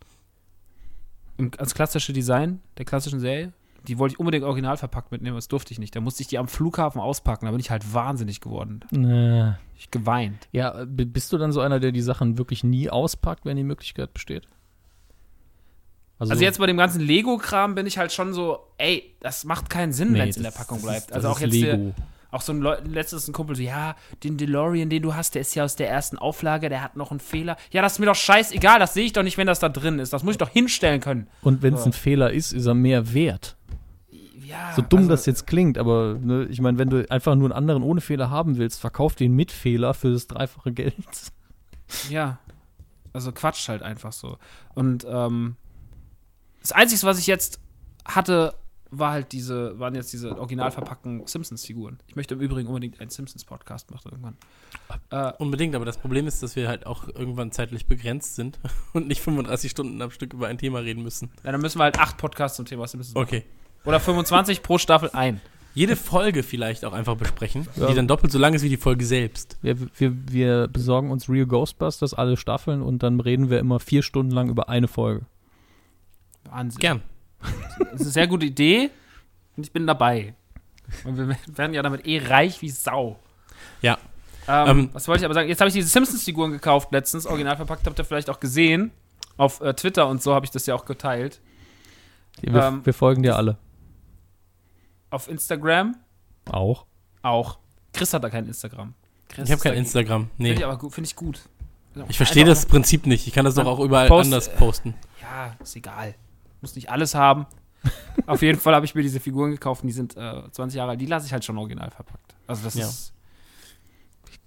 Im, 1.36 1.50
als 1.58 1.74
klassische 1.74 2.14
Design 2.14 2.62
der 2.78 2.86
klassischen 2.86 3.20
Serie. 3.20 3.52
Die 3.88 3.98
wollte 3.98 4.14
ich 4.14 4.18
unbedingt 4.20 4.44
original 4.44 4.76
verpackt 4.76 5.10
mitnehmen, 5.12 5.36
das 5.36 5.48
durfte 5.48 5.72
ich 5.72 5.78
nicht. 5.78 5.94
Da 5.96 6.00
musste 6.00 6.22
ich 6.22 6.28
die 6.28 6.38
am 6.38 6.48
Flughafen 6.48 7.00
auspacken, 7.00 7.46
da 7.46 7.50
bin 7.52 7.60
ich 7.60 7.70
halt 7.70 7.92
wahnsinnig 7.94 8.40
geworden. 8.40 8.80
Äh, 8.92 9.52
Ich 9.78 9.90
geweint. 9.90 10.48
ja, 10.52 10.84
bist 10.86 11.32
du 11.32 11.38
dann 11.38 11.52
so 11.52 11.60
einer, 11.60 11.80
der 11.80 11.92
die 11.92 12.02
Sachen 12.02 12.36
wirklich 12.38 12.62
nie 12.64 12.90
auspackt, 12.90 13.44
wenn 13.44 13.56
die 13.56 13.64
Möglichkeit 13.64 14.12
besteht? 14.12 14.46
Also 16.18 16.34
jetzt 16.34 16.58
bei 16.58 16.66
dem 16.66 16.76
ganzen 16.76 17.00
Lego-Kram 17.00 17.74
bin 17.74 17.86
ich 17.86 17.96
halt 17.96 18.12
schon 18.12 18.34
so, 18.34 18.58
ey, 18.76 19.14
das 19.20 19.44
macht 19.44 19.70
keinen 19.70 19.92
Sinn, 19.94 20.12
nee, 20.12 20.18
wenn 20.18 20.28
es 20.28 20.36
in 20.36 20.42
der 20.42 20.50
Packung 20.50 20.82
bleibt. 20.82 21.06
ist- 21.10 21.12
also 21.14 21.28
auch 21.30 21.40
jetzt 21.40 21.54
der, 21.54 21.76
Lego. 21.78 21.94
Auch 22.32 22.42
so 22.42 22.52
ein 22.52 22.60
Leu 22.60 22.76
letztes 22.84 23.26
ein 23.26 23.32
Kumpel 23.32 23.56
so, 23.56 23.62
ja, 23.62 23.96
den 24.22 24.36
DeLorean, 24.36 24.88
den 24.88 25.02
du 25.02 25.14
hast, 25.16 25.34
der 25.34 25.40
ist 25.40 25.52
ja 25.56 25.64
aus 25.64 25.74
der 25.74 25.88
ersten 25.90 26.16
Auflage, 26.16 26.68
der 26.68 26.80
hat 26.82 26.94
noch 26.94 27.10
einen 27.10 27.18
Fehler. 27.18 27.56
Ja, 27.72 27.82
das 27.82 27.94
ist 27.94 27.98
mir 27.98 28.06
doch 28.06 28.14
scheißegal, 28.14 28.78
das 28.78 28.94
sehe 28.94 29.04
ich 29.06 29.12
doch 29.14 29.24
nicht, 29.24 29.36
wenn 29.36 29.48
das 29.48 29.58
da 29.58 29.68
drin 29.68 29.98
ist. 29.98 30.12
Das 30.12 30.22
muss 30.22 30.32
ich 30.34 30.38
doch 30.38 30.50
hinstellen 30.50 31.00
können. 31.00 31.26
Und 31.42 31.62
wenn 31.62 31.74
es 31.74 31.84
ein 31.84 31.92
Fehler 31.92 32.30
ist, 32.30 32.52
ist 32.52 32.66
er 32.66 32.74
mehr 32.74 33.12
wert. 33.14 33.56
Ja, 34.50 34.72
So 34.74 34.82
dumm 34.82 35.00
also, 35.00 35.10
das 35.10 35.26
jetzt 35.26 35.46
klingt, 35.46 35.78
aber 35.78 36.18
ne, 36.20 36.44
ich 36.50 36.60
meine, 36.60 36.78
wenn 36.78 36.90
du 36.90 37.08
einfach 37.10 37.34
nur 37.36 37.46
einen 37.46 37.52
anderen 37.52 37.82
ohne 37.82 38.00
Fehler 38.00 38.30
haben 38.30 38.58
willst, 38.58 38.80
verkauf 38.80 39.14
den 39.14 39.34
mit 39.34 39.52
Fehler 39.52 39.94
für 39.94 40.12
das 40.12 40.26
dreifache 40.26 40.72
Geld. 40.72 40.94
Ja. 42.08 42.38
Also 43.12 43.32
Quatsch 43.32 43.68
halt 43.68 43.82
einfach 43.82 44.12
so. 44.12 44.38
Und 44.76 45.04
ähm, 45.08 45.56
das 46.60 46.70
Einzige, 46.70 47.02
was 47.02 47.18
ich 47.18 47.26
jetzt 47.26 47.58
hatte, 48.04 48.54
war 48.92 49.12
halt 49.12 49.32
diese, 49.32 49.78
waren 49.80 49.94
jetzt 49.94 50.12
diese 50.12 50.38
original 50.38 50.70
verpackten 50.70 51.26
Simpsons-Figuren. 51.26 51.98
Ich 52.06 52.16
möchte 52.16 52.34
im 52.34 52.40
Übrigen 52.40 52.68
unbedingt 52.68 53.00
einen 53.00 53.10
Simpsons-Podcast 53.10 53.90
machen 53.90 54.10
irgendwann. 54.12 54.36
Äh, 55.10 55.32
Unbedingt, 55.38 55.74
aber 55.74 55.84
das 55.84 55.98
Problem 55.98 56.26
ist, 56.26 56.42
dass 56.42 56.54
wir 56.54 56.68
halt 56.68 56.86
auch 56.86 57.08
irgendwann 57.08 57.52
zeitlich 57.52 57.86
begrenzt 57.86 58.36
sind 58.36 58.58
und 58.92 59.08
nicht 59.08 59.20
35 59.20 59.70
Stunden 59.70 60.00
am 60.02 60.10
Stück 60.10 60.32
über 60.32 60.48
ein 60.48 60.58
Thema 60.58 60.80
reden 60.80 61.02
müssen. 61.02 61.30
ja, 61.44 61.52
dann 61.52 61.60
müssen 61.60 61.78
wir 61.78 61.84
halt 61.84 61.98
acht 61.98 62.18
Podcasts 62.18 62.56
zum 62.56 62.66
Thema 62.66 62.86
Simpsons 62.86 63.14
machen. 63.14 63.24
Okay. 63.24 63.44
Oder 63.84 64.00
25 64.00 64.62
pro 64.62 64.78
Staffel 64.78 65.10
ein. 65.12 65.40
Jede 65.72 65.94
Folge 65.96 66.42
vielleicht 66.42 66.84
auch 66.84 66.92
einfach 66.92 67.16
besprechen, 67.16 67.66
Ja. 67.76 67.86
die 67.86 67.94
dann 67.94 68.08
doppelt 68.08 68.32
so 68.32 68.38
lang 68.38 68.54
ist 68.54 68.62
wie 68.62 68.68
die 68.68 68.76
Folge 68.76 69.04
selbst. 69.04 69.56
Wir, 69.62 69.76
wir, 69.98 70.12
wir 70.30 70.68
besorgen 70.68 71.10
uns 71.12 71.28
Real 71.28 71.46
Ghostbusters, 71.46 72.12
alle 72.12 72.36
Staffeln, 72.36 72.82
und 72.82 73.02
dann 73.04 73.20
reden 73.20 73.50
wir 73.50 73.60
immer 73.60 73.78
vier 73.78 74.02
Stunden 74.02 74.32
lang 74.32 74.48
über 74.50 74.68
eine 74.68 74.88
Folge. 74.88 75.26
Wahnsinn. 76.44 76.80
Gern. 76.80 77.02
Das 77.78 77.92
ist 77.94 78.00
eine 78.00 78.10
sehr 78.10 78.26
gute 78.26 78.46
Idee 78.46 78.90
und 79.56 79.64
ich 79.64 79.72
bin 79.72 79.86
dabei. 79.86 80.34
Und 81.04 81.16
wir 81.16 81.28
werden 81.56 81.72
ja 81.72 81.82
damit 81.82 82.04
eh 82.06 82.18
reich 82.18 82.60
wie 82.62 82.68
Sau. 82.70 83.18
Ja. 83.80 83.96
Ähm, 84.48 84.68
Ähm, 84.68 84.90
was 84.92 85.06
wollte 85.06 85.20
ich 85.20 85.24
aber 85.24 85.34
sagen? 85.34 85.48
Jetzt 85.48 85.60
habe 85.60 85.68
ich 85.68 85.74
diese 85.74 85.88
Simpsons-Figuren 85.88 86.50
gekauft 86.50 86.88
letztens, 86.92 87.26
original 87.26 87.56
verpackt, 87.56 87.86
habt 87.86 87.98
ihr 87.98 88.04
vielleicht 88.04 88.28
auch 88.28 88.40
gesehen. 88.40 88.90
Auf 89.36 89.60
äh, 89.60 89.72
Twitter 89.74 90.08
und 90.08 90.20
so 90.20 90.34
habe 90.34 90.44
ich 90.44 90.50
das 90.50 90.66
ja 90.66 90.74
auch 90.74 90.84
geteilt. 90.84 91.40
Wir, 92.40 92.52
Ähm, 92.62 92.80
wir 92.84 92.92
folgen 92.92 93.22
dir 93.22 93.36
alle. 93.36 93.56
Auf 95.10 95.28
Instagram 95.28 95.96
Auch. 96.50 96.86
auch. 97.22 97.58
Chris 97.92 98.12
hat 98.14 98.22
da 98.24 98.30
kein 98.30 98.46
Instagram. 98.46 98.94
Chris 99.28 99.48
Ich 99.48 99.52
habe 99.52 99.62
kein 99.62 99.74
Instagram. 99.74 100.30
Nee. 100.38 100.48
Finde 100.54 100.60
ich 100.60 100.66
aber. 100.66 100.90
Finde 100.90 101.08
ich 101.08 101.16
gut. 101.16 101.42
Ich 102.08 102.16
verstehe 102.16 102.44
das 102.44 102.66
Prinzip 102.66 103.06
nicht. 103.06 103.26
Ich 103.26 103.32
kann 103.32 103.44
das 103.44 103.54
doch 103.56 103.66
auch 103.66 103.80
überall 103.80 104.06
post- 104.08 104.26
anders 104.26 104.54
posten. 104.54 104.94
Ja, 105.20 105.56
ist 105.60 105.74
egal. 105.76 106.14
Muss 106.60 106.76
nicht 106.76 106.88
alles 106.90 107.14
haben. 107.14 107.46
Auf 108.26 108.42
jeden 108.42 108.60
Fall 108.60 108.74
habe 108.74 108.84
ich 108.86 108.94
mir 108.94 109.02
diese 109.02 109.18
Figuren 109.20 109.50
gekauft 109.50 109.82
und 109.82 109.88
die 109.88 109.92
sind 109.92 110.16
äh, 110.16 110.42
20 110.50 110.76
Jahre 110.76 110.90
alt. 110.90 111.00
Die 111.00 111.06
lasse 111.06 111.26
ich 111.26 111.32
halt 111.32 111.44
schon 111.44 111.58
original 111.58 111.90
verpackt. 111.90 112.34
Also 112.46 112.62
das 112.62 112.74
Ja. 112.74 112.86
ist. 112.86 113.12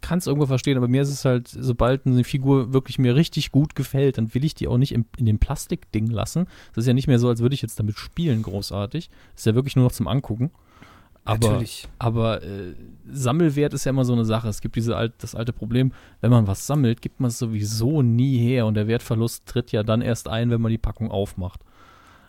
Kann 0.03 0.19
es 0.19 0.27
irgendwo 0.27 0.47
verstehen, 0.47 0.75
aber 0.75 0.89
mir 0.89 1.01
ist 1.01 1.09
es 1.09 1.23
halt, 1.23 1.47
sobald 1.47 2.05
eine 2.05 2.25
Figur 2.25 2.73
wirklich 2.73 2.99
mir 2.99 3.15
richtig 3.15 3.53
gut 3.53 3.73
gefällt, 3.73 4.17
dann 4.17 4.33
will 4.33 4.43
ich 4.43 4.53
die 4.53 4.67
auch 4.67 4.77
nicht 4.77 4.91
im, 4.91 5.05
in 5.17 5.25
dem 5.25 5.39
Plastikding 5.39 6.07
lassen. 6.07 6.45
Das 6.75 6.83
ist 6.83 6.87
ja 6.87 6.93
nicht 6.93 7.07
mehr 7.07 7.19
so, 7.19 7.29
als 7.29 7.39
würde 7.39 7.55
ich 7.55 7.61
jetzt 7.61 7.79
damit 7.79 7.97
spielen, 7.97 8.43
großartig. 8.43 9.09
ist 9.33 9.45
ja 9.45 9.55
wirklich 9.55 9.77
nur 9.77 9.85
noch 9.85 9.93
zum 9.93 10.09
Angucken. 10.09 10.51
Aber, 11.23 11.47
Natürlich. 11.47 11.87
aber 11.99 12.43
äh, 12.43 12.73
Sammelwert 13.09 13.73
ist 13.73 13.85
ja 13.85 13.91
immer 13.91 14.03
so 14.03 14.11
eine 14.11 14.25
Sache. 14.25 14.49
Es 14.49 14.59
gibt 14.59 14.75
diese 14.75 14.97
alt, 14.97 15.13
das 15.19 15.35
alte 15.35 15.53
Problem, 15.53 15.93
wenn 16.19 16.31
man 16.31 16.47
was 16.47 16.67
sammelt, 16.67 17.01
gibt 17.01 17.21
man 17.21 17.29
es 17.29 17.39
sowieso 17.39 18.01
nie 18.01 18.37
her 18.39 18.65
und 18.65 18.73
der 18.73 18.89
Wertverlust 18.89 19.45
tritt 19.45 19.71
ja 19.71 19.83
dann 19.83 20.01
erst 20.01 20.27
ein, 20.27 20.49
wenn 20.51 20.59
man 20.59 20.71
die 20.71 20.77
Packung 20.77 21.11
aufmacht. 21.11 21.61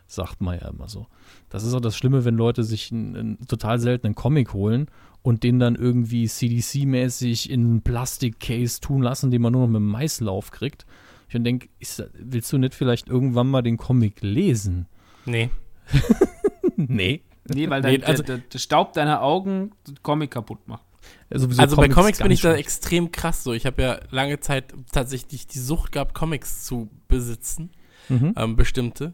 Sagt 0.06 0.40
man 0.40 0.58
ja 0.58 0.68
immer 0.68 0.88
so. 0.88 1.06
Das 1.48 1.64
ist 1.64 1.72
auch 1.74 1.80
das 1.80 1.96
Schlimme, 1.96 2.24
wenn 2.24 2.36
Leute 2.36 2.62
sich 2.62 2.92
einen, 2.92 3.16
einen 3.16 3.46
total 3.46 3.78
seltenen 3.78 4.14
Comic 4.14 4.52
holen 4.52 4.86
und 5.22 5.42
den 5.42 5.58
dann 5.58 5.74
irgendwie 5.76 6.26
CDC-mäßig 6.26 7.48
in 7.48 7.60
einen 7.64 7.82
Plastikcase 7.82 8.80
tun 8.80 9.02
lassen, 9.02 9.30
den 9.30 9.40
man 9.42 9.52
nur 9.52 9.62
noch 9.62 9.68
mit 9.68 9.76
dem 9.80 9.88
Meißel 9.88 10.28
aufkriegt. 10.28 10.84
Ich 11.28 11.42
denke, 11.42 11.68
willst 12.14 12.52
du 12.52 12.58
nicht 12.58 12.74
vielleicht 12.74 13.08
irgendwann 13.08 13.48
mal 13.50 13.62
den 13.62 13.76
Comic 13.78 14.20
lesen? 14.20 14.86
Nee. 15.24 15.50
nee. 16.76 17.22
Nee, 17.46 17.68
weil 17.70 17.82
Nee, 17.82 17.98
dein, 17.98 18.04
also- 18.04 18.22
der, 18.22 18.38
der, 18.38 18.46
der 18.46 18.58
Staub 18.58 18.92
deiner 18.92 19.22
Augen 19.22 19.72
den 19.88 20.02
Comic 20.02 20.30
kaputt 20.32 20.66
macht. 20.66 20.84
Sowieso 21.30 21.60
Also 21.60 21.76
bei 21.76 21.88
Comics 21.88 22.18
bin 22.18 22.30
ich 22.30 22.40
da 22.40 22.54
extrem 22.54 23.10
krass 23.12 23.44
so. 23.44 23.52
Ich 23.52 23.66
habe 23.66 23.82
ja 23.82 24.00
lange 24.10 24.40
Zeit 24.40 24.72
tatsächlich 24.92 25.46
die 25.46 25.58
Sucht 25.58 25.92
gehabt, 25.92 26.14
Comics 26.14 26.64
zu 26.64 26.88
besitzen, 27.08 27.70
Mhm. 28.08 28.34
ähm, 28.36 28.56
bestimmte. 28.56 29.12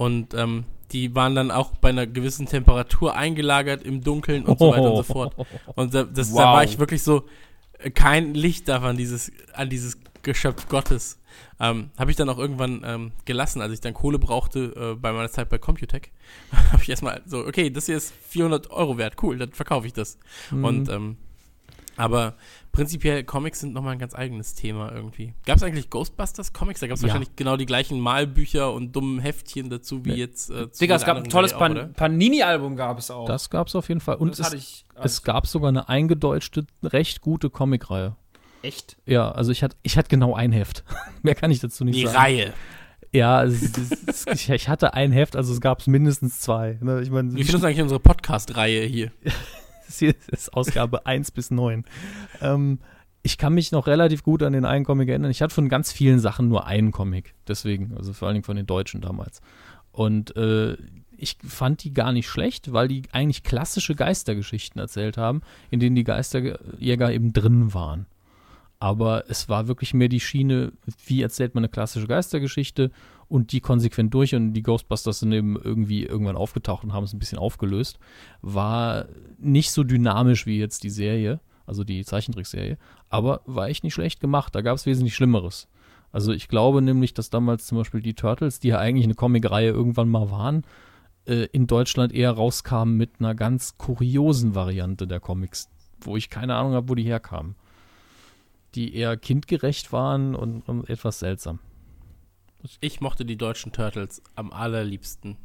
Und 0.00 0.32
ähm, 0.32 0.64
die 0.92 1.14
waren 1.14 1.34
dann 1.34 1.50
auch 1.50 1.72
bei 1.76 1.90
einer 1.90 2.06
gewissen 2.06 2.46
Temperatur 2.46 3.16
eingelagert 3.16 3.82
im 3.82 4.02
Dunkeln 4.02 4.46
und 4.46 4.58
so 4.58 4.70
weiter 4.70 4.92
und 4.92 4.96
so 4.96 5.02
fort. 5.02 5.36
Und 5.74 5.92
da, 5.92 6.04
das, 6.04 6.30
da 6.30 6.36
Wow. 6.36 6.54
war 6.54 6.64
ich 6.64 6.78
wirklich 6.78 7.02
so, 7.02 7.26
äh, 7.80 7.90
kein 7.90 8.32
Licht 8.32 8.66
darf 8.66 8.82
an 8.82 8.96
dieses, 8.96 9.30
an 9.52 9.68
dieses 9.68 9.98
Geschöpf 10.22 10.70
Gottes. 10.70 11.18
Ähm, 11.60 11.90
habe 11.98 12.10
ich 12.10 12.16
dann 12.16 12.30
auch 12.30 12.38
irgendwann 12.38 12.80
ähm, 12.82 13.12
gelassen, 13.26 13.60
als 13.60 13.74
ich 13.74 13.82
dann 13.82 13.92
Kohle 13.92 14.18
brauchte 14.18 14.72
äh, 14.74 14.94
bei 14.98 15.12
meiner 15.12 15.30
Zeit 15.30 15.50
bei 15.50 15.58
Computec. 15.58 16.10
habe 16.72 16.82
ich 16.82 16.88
erstmal 16.88 17.20
so, 17.26 17.40
okay, 17.46 17.68
das 17.68 17.84
hier 17.84 17.98
ist 17.98 18.14
400 18.30 18.70
Euro 18.70 18.96
wert, 18.96 19.22
cool, 19.22 19.36
dann 19.36 19.52
verkaufe 19.52 19.86
ich 19.86 19.92
das. 19.92 20.16
Mhm. 20.50 20.64
Und 20.64 20.88
ähm, 20.88 21.16
aber 22.00 22.34
prinzipiell 22.72 23.22
Comics 23.24 23.60
sind 23.60 23.72
nochmal 23.74 23.92
ein 23.92 23.98
ganz 23.98 24.14
eigenes 24.14 24.54
Thema 24.54 24.90
irgendwie. 24.92 25.34
Gab 25.46 25.56
es 25.58 25.62
eigentlich 25.62 25.90
Ghostbusters 25.90 26.52
Comics? 26.52 26.80
Da 26.80 26.86
gab 26.86 26.96
es 26.96 27.02
Ja. 27.02 27.08
wahrscheinlich 27.08 27.36
genau 27.36 27.56
die 27.56 27.66
gleichen 27.66 28.00
Malbücher 28.00 28.72
und 28.72 28.96
dummen 28.96 29.20
Heftchen 29.20 29.70
dazu 29.70 30.04
wie 30.04 30.10
Nee. 30.12 30.16
jetzt. 30.16 30.50
Äh, 30.50 30.70
zu 30.72 30.80
Digga, 30.80 30.96
es 30.96 31.04
gab 31.04 31.16
ein 31.18 31.24
tolles 31.24 31.52
Pan? 31.52 31.92
Panini-Album 31.92 32.76
gab 32.76 32.98
es 32.98 33.10
auch. 33.10 33.26
Das 33.26 33.50
gab 33.50 33.66
es 33.68 33.74
auf 33.76 33.88
jeden 33.88 34.00
Fall. 34.00 34.16
Und 34.16 34.38
das 34.38 34.52
es, 34.52 34.84
es 34.94 35.22
gab 35.22 35.46
sogar 35.46 35.68
eine 35.68 35.88
eingedeutschte, 35.88 36.66
recht 36.82 37.20
gute 37.20 37.50
Comicreihe. 37.50 38.16
echt. 38.62 38.96
Ja, 39.06 39.30
also 39.32 39.52
ich 39.52 39.62
hatte 39.62 39.76
ich 39.82 39.96
hatte 39.96 40.08
genau 40.08 40.34
ein 40.34 40.52
Heft. 40.52 40.84
Mehr 41.22 41.34
kann 41.34 41.50
ich 41.50 41.60
dazu 41.60 41.84
nicht 41.84 41.96
Die 41.96 42.06
sagen. 42.06 42.16
Reihe. 42.16 42.52
Ja, 43.12 43.42
es, 43.42 43.60
es, 43.76 43.90
es, 44.06 44.26
ich, 44.28 44.48
ich 44.50 44.68
hatte 44.68 44.94
ein 44.94 45.10
Heft, 45.10 45.34
also 45.34 45.52
es 45.52 45.60
gab 45.60 45.84
mindestens 45.88 46.38
zwei. 46.38 46.78
Ne? 46.80 47.00
Ich 47.02 47.10
meine, 47.10 47.34
Wie 47.34 47.42
viel 47.42 47.56
ist 47.56 47.64
eigentlich 47.64 47.82
unsere 47.82 47.98
Podcast-Reihe 47.98 48.84
hier? 48.84 49.10
Das 49.90 49.98
hier 49.98 50.14
ist 50.28 50.54
Ausgabe 50.54 51.04
1 51.06 51.32
bis 51.32 51.50
9. 51.50 51.84
Ähm, 52.40 52.78
ich 53.22 53.38
kann 53.38 53.52
mich 53.52 53.72
noch 53.72 53.88
relativ 53.88 54.22
gut 54.22 54.44
an 54.44 54.52
den 54.52 54.64
einen 54.64 54.84
Comic 54.84 55.08
erinnern. 55.08 55.32
Ich 55.32 55.42
hatte 55.42 55.52
von 55.54 55.68
ganz 55.68 55.90
vielen 55.90 56.20
Sachen 56.20 56.48
nur 56.48 56.66
einen 56.66 56.92
Comic. 56.92 57.34
Deswegen, 57.48 57.96
also 57.96 58.12
vor 58.12 58.28
allen 58.28 58.36
Dingen 58.36 58.44
von 58.44 58.56
den 58.56 58.66
Deutschen 58.66 59.00
damals. 59.00 59.40
Und 59.90 60.36
äh, 60.36 60.76
ich 61.16 61.38
fand 61.44 61.82
die 61.82 61.92
gar 61.92 62.12
nicht 62.12 62.28
schlecht, 62.28 62.72
weil 62.72 62.86
die 62.86 63.02
eigentlich 63.10 63.42
klassische 63.42 63.96
Geistergeschichten 63.96 64.80
erzählt 64.80 65.18
haben, 65.18 65.42
in 65.70 65.80
denen 65.80 65.96
die 65.96 66.04
Geisterjäger 66.04 67.12
eben 67.12 67.32
drin 67.32 67.74
waren. 67.74 68.06
Aber 68.78 69.24
es 69.28 69.48
war 69.48 69.66
wirklich 69.66 69.92
mehr 69.92 70.08
die 70.08 70.20
Schiene, 70.20 70.72
wie 71.04 71.20
erzählt 71.20 71.56
man 71.56 71.64
eine 71.64 71.68
klassische 71.68 72.06
Geistergeschichte 72.06 72.92
und 73.30 73.52
die 73.52 73.60
konsequent 73.60 74.12
durch 74.12 74.34
und 74.34 74.52
die 74.54 74.62
Ghostbusters 74.62 75.20
sind 75.20 75.32
eben 75.32 75.56
irgendwie 75.56 76.04
irgendwann 76.04 76.36
aufgetaucht 76.36 76.82
und 76.82 76.92
haben 76.92 77.04
es 77.04 77.12
ein 77.12 77.20
bisschen 77.20 77.38
aufgelöst. 77.38 78.00
War 78.42 79.06
nicht 79.38 79.70
so 79.70 79.84
dynamisch 79.84 80.46
wie 80.46 80.58
jetzt 80.58 80.82
die 80.82 80.90
Serie, 80.90 81.38
also 81.64 81.84
die 81.84 82.04
Zeichentrickserie, 82.04 82.76
aber 83.08 83.42
war 83.46 83.68
echt 83.68 83.84
nicht 83.84 83.94
schlecht 83.94 84.18
gemacht. 84.20 84.54
Da 84.54 84.62
gab 84.62 84.76
es 84.76 84.84
wesentlich 84.84 85.14
Schlimmeres. 85.14 85.68
Also 86.10 86.32
ich 86.32 86.48
glaube 86.48 86.82
nämlich, 86.82 87.14
dass 87.14 87.30
damals 87.30 87.66
zum 87.66 87.78
Beispiel 87.78 88.02
die 88.02 88.14
Turtles, 88.14 88.58
die 88.58 88.68
ja 88.68 88.78
eigentlich 88.78 89.04
eine 89.04 89.14
Comicreihe 89.14 89.70
irgendwann 89.70 90.08
mal 90.08 90.32
waren, 90.32 90.64
äh, 91.24 91.46
in 91.52 91.68
Deutschland 91.68 92.12
eher 92.12 92.32
rauskamen 92.32 92.96
mit 92.96 93.20
einer 93.20 93.36
ganz 93.36 93.78
kuriosen 93.78 94.56
Variante 94.56 95.06
der 95.06 95.20
Comics, 95.20 95.68
wo 96.00 96.16
ich 96.16 96.30
keine 96.30 96.56
Ahnung 96.56 96.72
habe, 96.72 96.88
wo 96.88 96.96
die 96.96 97.04
herkamen. 97.04 97.54
Die 98.74 98.92
eher 98.92 99.16
kindgerecht 99.16 99.92
waren 99.92 100.34
und, 100.34 100.68
und 100.68 100.90
etwas 100.90 101.20
seltsam. 101.20 101.60
Ich 102.80 103.00
mochte 103.00 103.24
die 103.24 103.36
deutschen 103.36 103.72
Turtles 103.72 104.22
am 104.34 104.52
allerliebsten. 104.52 105.36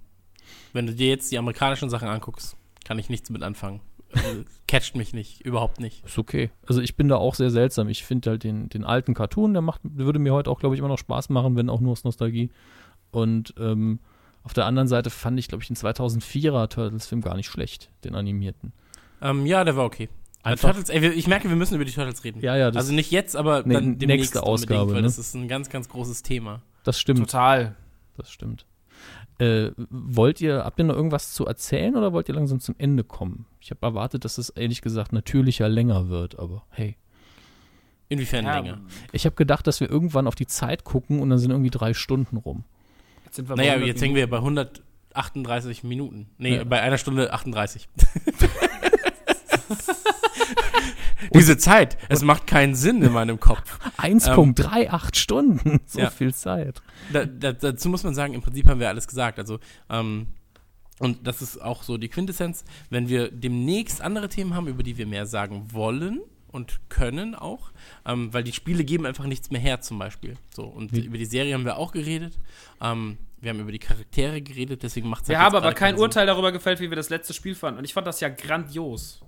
Wenn 0.73 0.85
du 0.87 0.93
dir 0.93 1.07
jetzt 1.07 1.31
die 1.31 1.37
amerikanischen 1.37 1.89
Sachen 1.89 2.07
anguckst, 2.07 2.57
kann 2.85 2.99
ich 2.99 3.09
nichts 3.09 3.29
mit 3.29 3.41
anfangen. 3.43 3.81
Also, 4.13 4.43
catcht 4.67 4.95
mich 4.95 5.13
nicht, 5.13 5.41
überhaupt 5.41 5.79
nicht. 5.79 6.05
Ist 6.05 6.17
okay. 6.17 6.49
Also 6.67 6.81
ich 6.81 6.95
bin 6.95 7.07
da 7.07 7.15
auch 7.17 7.35
sehr 7.35 7.49
seltsam. 7.49 7.89
Ich 7.89 8.03
finde 8.03 8.31
halt 8.31 8.43
den, 8.43 8.69
den 8.69 8.83
alten 8.83 9.13
Cartoon, 9.13 9.53
der 9.53 9.61
macht, 9.61 9.81
würde 9.83 10.19
mir 10.19 10.33
heute 10.33 10.49
auch, 10.51 10.59
glaube 10.59 10.75
ich, 10.75 10.79
immer 10.79 10.87
noch 10.87 10.97
Spaß 10.99 11.29
machen, 11.29 11.55
wenn 11.55 11.69
auch 11.69 11.81
nur 11.81 11.93
aus 11.93 12.03
Nostalgie. 12.03 12.49
Und 13.11 13.53
ähm, 13.57 13.99
auf 14.43 14.53
der 14.53 14.65
anderen 14.65 14.87
Seite 14.87 15.09
fand 15.09 15.39
ich, 15.39 15.47
glaube 15.47 15.63
ich, 15.63 15.67
den 15.67 15.75
2004er 15.75 16.69
Turtles-Film 16.69 17.21
gar 17.21 17.35
nicht 17.35 17.47
schlecht, 17.47 17.89
den 18.03 18.13
animierten. 18.15 18.73
Ähm, 19.21 19.45
ja, 19.45 19.63
der 19.63 19.75
war 19.75 19.85
okay. 19.85 20.03
Äh, 20.43 20.49
Einfach- 20.49 20.73
Turtles, 20.73 20.89
ey, 20.89 21.07
ich 21.09 21.27
merke, 21.27 21.49
wir 21.49 21.55
müssen 21.55 21.75
über 21.75 21.85
die 21.85 21.91
Turtles 21.91 22.23
reden. 22.23 22.41
Ja, 22.41 22.55
ja, 22.55 22.69
das, 22.69 22.83
also 22.83 22.93
nicht 22.93 23.09
jetzt, 23.09 23.35
aber 23.35 23.63
Nee, 23.65 23.73
dann 23.73 23.85
nächste 23.91 23.97
demnächst 24.07 24.37
Ausgabe, 24.37 24.81
unbedingt, 24.81 24.95
weil 24.95 25.01
ne? 25.01 25.07
das 25.07 25.17
ist 25.17 25.33
ein 25.33 25.47
ganz, 25.47 25.69
ganz 25.69 25.89
großes 25.89 26.21
Thema. 26.21 26.61
Das 26.85 26.99
stimmt. 26.99 27.19
Total. 27.19 27.75
Das 28.17 28.31
stimmt. 28.31 28.65
Äh, 29.39 29.71
wollt 29.89 30.39
ihr, 30.39 30.63
habt 30.63 30.79
ihr 30.79 30.85
noch 30.85 30.95
irgendwas 30.95 31.33
zu 31.33 31.45
erzählen 31.45 31.95
oder 31.97 32.13
wollt 32.13 32.29
ihr 32.29 32.35
langsam 32.35 32.61
zum 32.61 32.75
Ende 32.77 33.03
kommen? 33.03 33.45
Ich 33.59 33.69
habe 33.71 33.85
erwartet, 33.85 34.23
dass 34.23 34.37
es 34.37 34.49
ehrlich 34.49 34.81
gesagt 34.81 35.11
natürlicher 35.11 35.67
länger 35.67 36.07
wird, 36.07 36.39
aber 36.39 36.63
hey. 36.69 36.95
Inwiefern 38.07 38.45
Ja, 38.45 38.59
länger? 38.59 38.79
Ich 39.11 39.25
habe 39.25 39.35
gedacht, 39.35 39.67
dass 39.67 39.81
wir 39.81 39.89
irgendwann 39.89 40.27
auf 40.27 40.35
die 40.35 40.47
Zeit 40.47 40.85
gucken 40.85 41.19
und 41.19 41.29
dann 41.29 41.39
sind 41.39 41.51
irgendwie 41.51 41.71
drei 41.71 41.93
Stunden 41.93 42.37
rum. 42.37 42.63
Jetzt 43.25 43.35
sind 43.35 43.49
wir 43.49 43.55
bei 43.57 43.63
Naja, 43.63 43.73
100 43.73 43.87
jetzt 43.89 44.01
hängen 44.01 44.15
wir 44.15 44.29
bei 44.29 44.37
138 44.37 45.83
Minuten. 45.83 46.29
Nee, 46.37 46.57
Ja. 46.57 46.63
bei 46.63 46.79
einer 46.81 46.97
Stunde 46.97 47.33
38. 47.33 47.89
Diese 51.33 51.57
Zeit, 51.57 51.97
es 52.09 52.21
macht 52.21 52.47
keinen 52.47 52.75
Sinn 52.75 53.01
in 53.01 53.11
meinem 53.11 53.39
Kopf. 53.39 53.79
1,38 53.97 55.15
Stunden, 55.15 55.79
so 55.85 55.99
ja. 55.99 56.09
viel 56.09 56.33
Zeit. 56.33 56.81
Da, 57.11 57.25
da, 57.25 57.53
dazu 57.53 57.89
muss 57.89 58.03
man 58.03 58.13
sagen, 58.13 58.33
im 58.33 58.41
Prinzip 58.41 58.67
haben 58.67 58.79
wir 58.79 58.89
alles 58.89 59.07
gesagt. 59.07 59.39
Also, 59.39 59.59
ähm, 59.89 60.27
und 60.99 61.27
das 61.27 61.41
ist 61.41 61.61
auch 61.61 61.83
so 61.83 61.97
die 61.97 62.07
Quintessenz, 62.07 62.63
wenn 62.89 63.09
wir 63.09 63.29
demnächst 63.31 64.01
andere 64.01 64.29
Themen 64.29 64.53
haben, 64.55 64.67
über 64.67 64.83
die 64.83 64.97
wir 64.97 65.07
mehr 65.07 65.25
sagen 65.25 65.67
wollen 65.73 66.21
und 66.47 66.79
können 66.89 67.35
auch, 67.35 67.71
ähm, 68.05 68.33
weil 68.33 68.43
die 68.43 68.53
Spiele 68.53 68.85
geben 68.85 69.05
einfach 69.05 69.25
nichts 69.25 69.51
mehr 69.51 69.59
her 69.59 69.81
zum 69.81 69.99
Beispiel. 69.99 70.37
So, 70.55 70.63
und 70.63 70.93
Wie- 70.93 71.05
über 71.05 71.17
die 71.17 71.25
Serie 71.25 71.53
haben 71.53 71.65
wir 71.65 71.77
auch 71.77 71.91
geredet. 71.91 72.39
Ähm, 72.81 73.17
wir 73.41 73.49
haben 73.49 73.59
über 73.59 73.73
die 73.73 73.79
Charaktere 73.79 74.41
geredet, 74.41 74.81
deswegen 74.81 75.09
macht 75.09 75.23
es 75.23 75.29
Wir 75.29 75.39
haben 75.39 75.55
aber 75.55 75.73
kein 75.73 75.97
Urteil 75.97 76.25
darüber 76.25 76.51
gefällt, 76.51 76.79
wie 76.79 76.89
wir 76.89 76.95
das 76.95 77.09
letzte 77.09 77.33
Spiel 77.33 77.55
fanden. 77.55 77.79
Und 77.79 77.85
ich 77.85 77.93
fand 77.93 78.07
das 78.07 78.19
ja 78.21 78.29
grandios. 78.29 79.21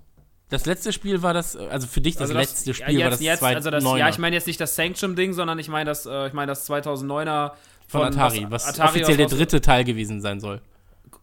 Das 0.50 0.64
letzte 0.64 0.92
Spiel 0.92 1.22
war 1.22 1.34
das, 1.34 1.56
also 1.56 1.86
für 1.86 2.00
dich 2.00 2.14
das, 2.14 2.22
Also 2.22 2.34
letzte 2.34 2.70
ja, 2.70 2.74
Spiel 2.74 2.98
jetzt, 2.98 3.02
war 3.02 3.10
das 3.10 3.20
jetzt, 3.20 3.42
also 3.42 3.70
das, 3.70 3.84
2009er 3.84 3.98
Ja, 3.98 4.08
ich 4.08 4.18
meine 4.18 4.36
jetzt 4.36 4.46
nicht 4.46 4.60
das 4.60 4.74
Sanctum-Ding, 4.76 5.34
sondern 5.34 5.58
ich 5.58 5.68
meine 5.68 5.84
das, 5.90 6.06
äh, 6.06 6.28
ich 6.28 6.32
meine 6.32 6.46
das 6.46 6.68
2009er 6.68 7.52
von, 7.86 8.02
Atari, 8.02 8.46
was, 8.48 8.66
Atari 8.66 8.88
offiziell 8.88 9.16
der 9.18 9.26
dritte 9.26 9.60
Teil 9.60 9.84
gewesen 9.84 10.20
sein 10.20 10.40
soll. 10.40 10.62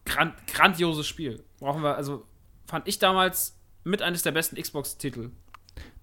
Gran 0.04 0.32
grandioses 0.52 1.06
Spiel. 1.06 1.42
Brauchen 1.58 1.82
wir, 1.82 1.96
also 1.96 2.24
fand 2.66 2.86
ich 2.86 2.98
damals 2.98 3.56
mit 3.82 4.02
eines 4.02 4.22
der 4.22 4.32
besten 4.32 4.56
Xbox-Titel. 4.60 5.30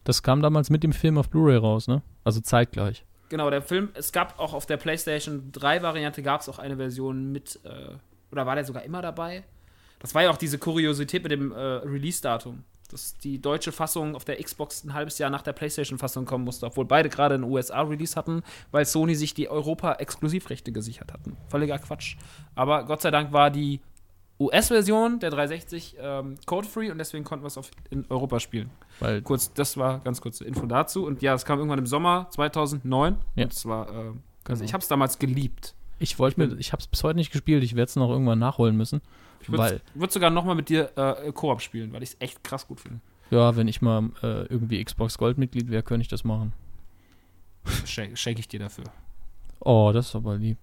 Das 0.03 0.21
kam 0.21 0.41
damals 0.41 0.69
mit 0.69 0.83
dem 0.83 0.91
Film 0.91 1.17
auf 1.17 1.29
Blu-ray 1.29 1.57
raus, 1.57 1.87
ne? 1.87 2.01
Also 2.23 2.41
zeitgleich. 2.41 3.05
Genau, 3.29 3.49
der 3.49 3.61
Film, 3.61 3.89
es 3.93 4.11
gab 4.11 4.37
auch 4.37 4.53
auf 4.53 4.65
der 4.65 4.77
PlayStation 4.77 5.51
3 5.51 5.81
Variante 5.81 6.21
gab 6.21 6.41
es 6.41 6.49
auch 6.49 6.59
eine 6.59 6.77
Version 6.77 7.31
mit, 7.31 7.59
äh, 7.63 7.95
oder 8.31 8.45
war 8.45 8.55
der 8.55 8.65
sogar 8.65 8.83
immer 8.83 9.01
dabei? 9.01 9.43
Das 9.99 10.13
war 10.13 10.23
ja 10.23 10.29
auch 10.29 10.37
diese 10.37 10.57
Kuriosität 10.59 11.23
mit 11.23 11.31
dem 11.31 11.51
äh, 11.51 11.55
Release-Datum, 11.55 12.63
dass 12.93 13.17
die 13.17 13.41
deutsche 13.41 13.71
Fassung 13.71 14.15
auf 14.15 14.23
der 14.23 14.41
Xbox 14.41 14.83
ein 14.83 14.93
halbes 14.93 15.17
Jahr 15.17 15.29
nach 15.29 15.41
der 15.41 15.53
PlayStation-Fassung 15.53 16.25
kommen 16.25 16.45
musste, 16.45 16.65
obwohl 16.67 16.85
beide 16.85 17.09
gerade 17.09 17.35
einen 17.35 17.43
USA-Release 17.43 18.15
hatten, 18.15 18.43
weil 18.71 18.85
Sony 18.85 19.15
sich 19.15 19.33
die 19.33 19.49
Europa-Exklusivrechte 19.49 20.71
gesichert 20.71 21.11
hatten. 21.11 21.35
Völliger 21.49 21.79
Quatsch. 21.79 22.15
Aber 22.55 22.85
Gott 22.85 23.01
sei 23.01 23.11
Dank 23.11 23.33
war 23.33 23.49
die 23.49 23.81
US-Version 24.39 25.19
der 25.19 25.29
360 25.29 25.97
ähm, 25.99 26.35
code-free 26.45 26.91
und 26.91 26.97
deswegen 26.97 27.23
konnten 27.23 27.43
wir 27.43 27.47
es 27.47 27.71
in 27.89 28.05
Europa 28.09 28.39
spielen. 28.39 28.69
Weil 28.99 29.21
Kurz, 29.21 29.53
das 29.53 29.77
war 29.77 29.99
ganz 29.99 30.21
kurze 30.21 30.45
Info 30.45 30.65
dazu. 30.65 31.05
Und 31.05 31.21
ja, 31.21 31.33
es 31.33 31.45
kam 31.45 31.59
irgendwann 31.59 31.79
im 31.79 31.85
Sommer 31.87 32.27
2009. 32.31 33.17
Ja. 33.35 33.43
Und 33.43 33.53
es 33.53 33.65
war, 33.65 33.89
äh, 33.89 33.93
also 33.93 34.15
Genau. 34.45 34.63
ich 34.63 34.73
habe 34.73 34.81
es 34.81 34.87
damals 34.87 35.19
geliebt. 35.19 35.73
Ich 36.03 36.19
wollte 36.19 36.39
mir, 36.39 36.57
ich 36.59 36.73
habe 36.73 36.81
es 36.81 36.87
bis 36.87 37.03
heute 37.03 37.17
nicht 37.17 37.31
gespielt, 37.31 37.63
ich 37.63 37.75
werde 37.75 37.89
es 37.89 37.95
noch 37.95 38.09
irgendwann 38.09 38.39
nachholen 38.39 38.75
müssen. 38.75 39.01
Ich 39.41 39.49
würde 39.49 39.81
sogar 40.09 40.29
noch 40.29 40.45
mal 40.45 40.55
mit 40.55 40.69
dir 40.69 40.91
äh, 40.97 41.31
Koop 41.31 41.61
spielen, 41.61 41.91
weil 41.93 42.03
ich 42.03 42.09
es 42.09 42.17
echt 42.19 42.43
krass 42.43 42.67
gut 42.67 42.81
finde. 42.81 42.99
ja, 43.31 43.55
wenn 43.55 43.67
ich 43.67 43.81
mal 43.81 44.09
äh, 44.21 44.45
irgendwie 44.47 44.83
Xbox 44.83 45.17
Gold-Mitglied 45.17 45.69
wäre, 45.69 45.83
könnte 45.83 46.01
ich 46.01 46.07
das 46.07 46.23
machen. 46.23 46.53
Schenke 47.85 48.17
schenk 48.17 48.39
ich 48.39 48.47
dir 48.47 48.59
dafür. 48.59 48.85
Oh, 49.59 49.91
das 49.93 50.09
ist 50.09 50.15
aber 50.15 50.35
lieb. 50.35 50.57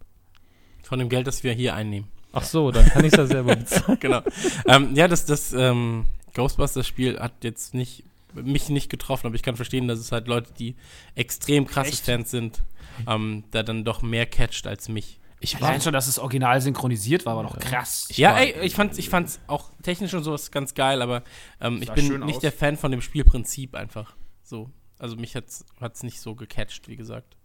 Von 0.83 0.99
dem 0.99 1.09
Geld, 1.09 1.27
das 1.27 1.43
wir 1.43 1.53
hier 1.53 1.75
einnehmen. 1.75 2.09
Ach 2.33 2.45
so, 2.45 2.71
dann 2.71 2.87
kann 2.87 3.05
ich 3.05 3.13
es 3.13 3.19
ja 3.19 3.27
selber 3.27 3.57
bezahlen. 3.57 3.99
genau. 4.01 4.23
ähm, 4.67 4.95
ja, 4.95 5.09
das, 5.09 5.25
das, 5.25 5.53
ähm, 5.53 6.05
Ghostbusters-Spiel 6.35 7.19
hat 7.19 7.43
jetzt 7.43 7.75
nicht 7.75 8.05
mich 8.35 8.69
nicht 8.69 8.89
getroffen, 8.89 9.27
aber 9.27 9.35
ich 9.35 9.43
kann 9.43 9.57
verstehen, 9.57 9.89
dass 9.89 9.99
es 9.99 10.13
halt 10.13 10.29
Leute, 10.29 10.53
die 10.59 10.77
extrem 11.17 11.67
krasse 11.67 11.91
Echt? 11.91 12.05
Fans 12.05 12.31
sind, 12.31 12.63
ähm, 13.09 13.45
da 13.51 13.65
dann 13.65 13.85
doch 13.85 14.03
mehr 14.03 14.27
catcht 14.27 14.67
als 14.67 14.89
mich. 14.89 15.20
Ich 15.43 15.59
war, 15.61 15.69
Allein 15.71 15.81
schon, 15.81 15.95
dass 15.95 16.07
es 16.07 16.19
original 16.19 16.61
synchronisiert 16.61 17.25
war, 17.25 17.35
war 17.37 17.45
doch 17.45 17.59
krass. 17.59 18.09
ja, 18.15 18.33
war- 18.33 18.41
ey, 18.41 18.55
ich 18.63 18.75
fand's, 18.75 18.99
ich 18.99 19.09
fand's 19.09 19.41
auch 19.47 19.71
technisch 19.83 20.13
und 20.13 20.23
sowas 20.23 20.51
ganz 20.51 20.75
geil, 20.75 21.01
aber 21.01 21.23
ähm, 21.61 21.81
ich 21.83 21.91
bin 21.93 22.21
nicht 22.21 22.37
aus. 22.37 22.41
der 22.43 22.53
Fan 22.53 22.77
von 22.77 22.91
dem 22.91 23.01
Spielprinzip 23.01 23.75
einfach. 23.75 24.15
So. 24.43 24.71
Also 24.99 25.17
mich 25.17 25.35
hat's, 25.35 25.65
hat's 25.81 26.03
nicht 26.03 26.21
so 26.21 26.35
gecatcht, 26.35 26.89
wie 26.89 26.97
gesagt. 26.97 27.37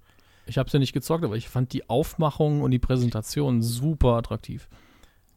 ich 0.45 0.57
habe 0.57 0.67
es 0.67 0.73
ja 0.73 0.79
nicht 0.79 0.91
gezockt, 0.91 1.23
aber 1.23 1.37
ich 1.37 1.47
fand 1.47 1.71
die 1.71 1.89
Aufmachung 1.89 2.61
und 2.61 2.71
die 2.71 2.79
Präsentation 2.79 3.61
super 3.61 4.09
attraktiv. 4.17 4.67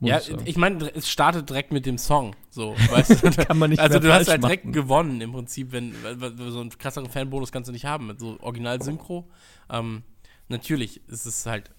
Ja, 0.00 0.18
ich 0.18 0.30
ich 0.44 0.56
meine, 0.56 0.92
es 0.94 1.08
startet 1.08 1.48
direkt 1.50 1.72
mit 1.72 1.86
dem 1.86 1.98
Song, 1.98 2.34
so, 2.50 2.74
weißt 2.90 3.22
du? 3.22 3.30
Kann 3.44 3.58
man 3.58 3.70
nicht 3.70 3.78
also 3.80 3.94
mehr 3.94 4.00
du 4.00 4.12
hast 4.14 4.28
halt 4.28 4.42
direkt 4.42 4.64
machen. 4.64 4.72
gewonnen 4.72 5.20
im 5.20 5.30
Prinzip, 5.32 5.70
wenn 5.70 5.94
so 6.50 6.60
einen 6.60 6.70
krasseren 6.70 7.08
Fanbonus 7.08 7.52
kannst 7.52 7.68
du 7.68 7.72
nicht 7.72 7.84
haben 7.84 8.08
mit 8.08 8.18
so 8.18 8.36
Original-Synchro. 8.40 9.28
Ähm, 9.70 10.02
natürlich 10.48 11.06
ist 11.08 11.26
es 11.26 11.46
halt 11.46 11.70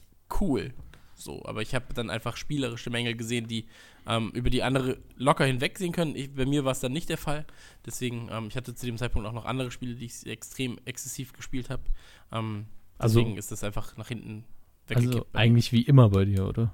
cool, 0.42 0.74
so, 1.16 1.44
aber 1.46 1.62
ich 1.62 1.76
habe 1.76 1.94
dann 1.94 2.10
einfach 2.10 2.38
spielerische 2.38 2.90
Mängel 2.90 3.16
gesehen, 3.16 3.48
die 3.48 3.68
ähm, 4.08 4.32
über 4.34 4.50
die 4.50 4.64
andere 4.64 4.98
locker 5.18 5.46
hinwegsehen 5.46 5.92
können. 5.92 6.16
Ich, 6.16 6.34
bei 6.34 6.46
mir 6.46 6.64
war 6.66 6.72
es 6.72 6.80
dann 6.80 6.94
nicht 6.94 7.10
der 7.10 7.18
Fall, 7.18 7.46
deswegen 7.86 8.30
ähm, 8.32 8.48
ich 8.48 8.56
hatte 8.56 8.74
zu 8.74 8.86
dem 8.86 8.98
Zeitpunkt 8.98 9.28
auch 9.28 9.34
noch 9.34 9.46
andere 9.46 9.70
Spiele, 9.72 9.96
die 9.96 10.06
ich 10.06 10.26
extrem 10.26 10.80
exzessiv 10.86 11.34
gespielt 11.34 11.70
habe. 11.70 11.84
Ähm, 12.32 12.66
Also- 12.98 13.20
deswegen 13.20 13.38
ist 13.38 13.52
das 13.52 13.64
einfach 13.64 13.98
nach 13.98 14.08
hinten 14.08 14.46
Also 14.88 15.08
weggekippt. 15.10 15.36
eigentlich 15.36 15.72
wie 15.72 15.82
immer 15.84 16.10
bei 16.10 16.26
dir, 16.26 16.48
oder? 16.48 16.74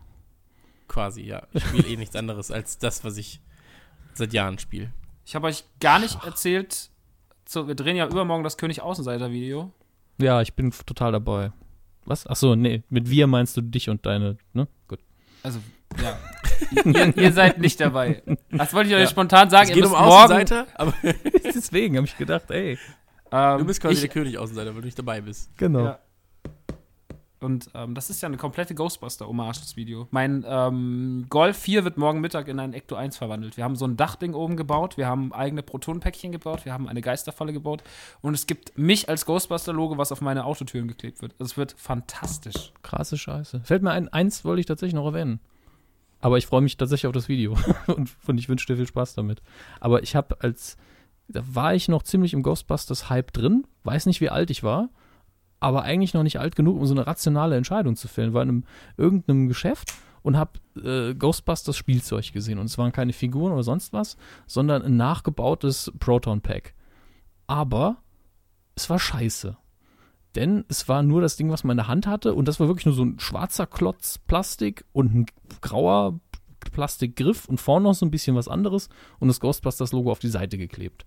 quasi, 0.88 1.24
ja. 1.24 1.48
Ich 1.52 1.64
spiele 1.66 1.88
eh 1.88 1.98
nichts 1.98 2.16
anderes 2.16 2.52
als 2.52 2.78
das, 2.78 3.04
was 3.04 3.18
ich 3.18 3.42
seit 4.14 4.32
Jahren 4.34 4.60
spiele. 4.60 4.94
Ich 5.26 5.34
habe 5.34 5.48
euch 5.48 5.64
gar 5.80 5.98
nicht 5.98 6.24
erzählt, 6.24 6.92
so, 7.50 7.68
wir 7.68 7.74
drehen 7.74 7.96
ja 7.96 8.08
übermorgen 8.08 8.44
das 8.44 8.56
König 8.58 8.82
Außenseiter-Video. 8.82 9.72
Ja, 10.20 10.42
ich 10.44 10.54
bin 10.54 10.72
total 10.86 11.12
dabei. 11.12 11.52
Was? 12.06 12.28
Ach 12.28 12.36
so, 12.36 12.56
nee, 12.56 12.84
mit 12.90 13.10
wir 13.10 13.28
meinst 13.28 13.58
du 13.58 13.62
dich 13.62 13.90
und 13.90 14.06
deine, 14.06 14.38
ne? 14.54 14.68
Gut. 14.88 15.00
Also, 15.44 15.60
ja. 16.02 16.18
ihr, 16.86 17.18
ihr 17.18 17.32
seid 17.34 17.60
nicht 17.60 17.80
dabei. 17.80 18.22
Das 18.52 18.74
wollte 18.74 18.90
ich 18.90 18.96
euch 18.96 19.02
Ja. 19.02 19.08
spontan 19.08 19.50
sagen. 19.50 19.64
Es 19.64 19.70
ihr 19.70 19.76
geht 19.76 19.86
um 19.86 19.92
müsst 19.92 20.02
morgen, 20.04 20.14
Außenseiter, 20.34 20.68
aber 20.76 20.94
Deswegen 21.44 21.98
habe 21.98 22.08
ich 22.08 22.18
gedacht, 22.18 22.50
ey. 22.52 22.78
ähm, 23.32 23.58
du 23.60 23.66
bist 23.66 23.82
quasi 23.82 23.96
ich, 23.96 24.00
der 24.02 24.10
König 24.10 24.38
Außenseiter, 24.38 24.74
weil 24.74 24.82
du 24.82 24.86
nicht 24.86 24.98
dabei 25.00 25.22
bist. 25.22 25.56
Genau. 25.58 25.86
Ja. 25.86 26.00
Und 27.46 27.70
ähm, 27.76 27.94
das 27.94 28.10
ist 28.10 28.22
ja 28.22 28.28
eine 28.28 28.38
komplette 28.38 28.74
Ghostbuster-Hommage, 28.74 29.60
das 29.60 29.76
Video. 29.76 30.08
Mein 30.10 30.44
ähm, 30.48 31.28
Golf 31.30 31.58
4 31.58 31.84
wird 31.84 31.98
morgen 31.98 32.20
Mittag 32.20 32.48
in 32.48 32.60
ein 32.60 32.74
Ecto 32.74 32.96
1 32.96 33.16
verwandelt. 33.16 33.56
Wir 33.56 33.64
haben 33.64 33.76
so 33.76 33.86
ein 33.86 33.96
Dachding 33.96 34.34
oben 34.34 34.58
gebaut, 34.58 34.98
wir 34.98 35.08
haben 35.08 35.32
eigene 35.32 35.62
Protonpäckchen 35.62 36.32
gebaut, 36.32 36.66
wir 36.66 36.74
haben 36.74 36.90
eine 36.90 37.02
Geisterfalle 37.02 37.54
gebaut 37.54 37.84
und 38.22 38.34
es 38.34 38.48
gibt 38.48 38.78
mich 38.78 39.08
als 39.08 39.26
Ghostbuster-Logo, 39.26 39.98
was 39.98 40.12
auf 40.12 40.22
meine 40.22 40.46
Autotüren 40.46 40.88
geklebt 40.88 41.22
wird. 41.22 41.36
Es 41.40 41.56
wird 41.56 41.76
fantastisch. 41.78 42.74
Krasse 42.82 43.18
Scheiße. 43.18 43.62
Fällt 43.64 43.84
mir 43.84 43.92
ein, 43.92 44.10
eins 44.10 44.44
wollte 44.44 44.62
ich 44.62 44.66
tatsächlich 44.66 44.96
noch 44.96 45.06
erwähnen. 45.06 45.40
Aber 46.22 46.40
ich 46.40 46.48
freue 46.48 46.62
mich 46.62 46.76
tatsächlich 46.78 47.06
auf 47.08 47.14
das 47.14 47.30
Video. 47.30 47.56
und, 47.88 48.10
und 48.26 48.40
ich 48.40 48.50
wünsche 48.50 48.66
dir 48.66 48.78
viel 48.78 48.88
Spaß 48.88 49.14
damit. 49.14 49.44
Aber 49.80 50.02
ich 50.02 50.16
habe 50.16 50.42
als, 50.42 50.78
da 51.28 51.44
war 51.46 51.76
ich 51.76 51.88
noch 51.88 52.02
ziemlich 52.02 52.34
im 52.34 52.42
Ghostbusters-Hype 52.42 53.32
drin. 53.32 53.68
Weiß 53.84 54.08
nicht, 54.08 54.22
wie 54.22 54.30
alt 54.30 54.50
ich 54.50 54.64
war. 54.64 54.90
Aber 55.60 55.84
eigentlich 55.84 56.14
noch 56.14 56.24
nicht 56.24 56.40
alt 56.40 56.56
genug, 56.56 56.78
um 56.78 56.86
so 56.86 56.94
eine 56.94 57.08
rationale 57.08 57.56
Entscheidung 57.56 57.96
zu 57.96 58.08
fällen. 58.08 58.34
War 58.34 58.44
in 58.44 58.50
einem, 58.50 58.64
irgendeinem 58.98 59.48
Geschäft 59.48 59.94
und 60.22 60.38
habe 60.38 60.60
äh, 60.84 61.14
Ghostbusters 61.14 61.78
Spielzeug 61.78 62.34
gesehen. 62.34 62.60
Und 62.60 62.66
es 62.66 62.78
waren 62.78 62.92
keine 62.92 63.14
Figuren 63.14 63.54
oder 63.54 63.64
sonst 63.64 63.94
was, 63.94 64.18
sondern 64.48 64.82
ein 64.82 64.98
nachgebautes 64.98 65.92
Proton-Pack. 66.00 66.74
Aber 67.48 67.98
es 68.76 68.90
war 68.90 69.00
scheiße. 69.00 69.58
Denn 70.36 70.66
es 70.68 70.90
war 70.90 71.02
nur 71.02 71.22
das 71.22 71.38
Ding, 71.38 71.50
was 71.50 71.64
man 71.64 71.76
in 71.76 71.78
der 71.78 71.88
Hand 71.88 72.08
hatte. 72.08 72.34
Und 72.34 72.48
das 72.48 72.60
war 72.60 72.68
wirklich 72.68 72.86
nur 72.86 72.96
so 72.96 73.06
ein 73.06 73.20
schwarzer 73.20 73.68
Klotz 73.68 74.18
Plastik 74.18 74.84
und 74.92 75.16
ein 75.16 75.26
grauer 75.62 76.20
Plastikgriff 76.72 77.46
und 77.46 77.62
vorne 77.62 77.84
noch 77.86 77.94
so 77.94 78.06
ein 78.06 78.12
bisschen 78.12 78.36
was 78.36 78.48
anderes 78.48 78.90
und 79.20 79.28
das 79.28 79.40
Ghostbusters-Logo 79.40 80.12
auf 80.12 80.20
die 80.20 80.28
Seite 80.28 80.58
geklebt. 80.58 81.06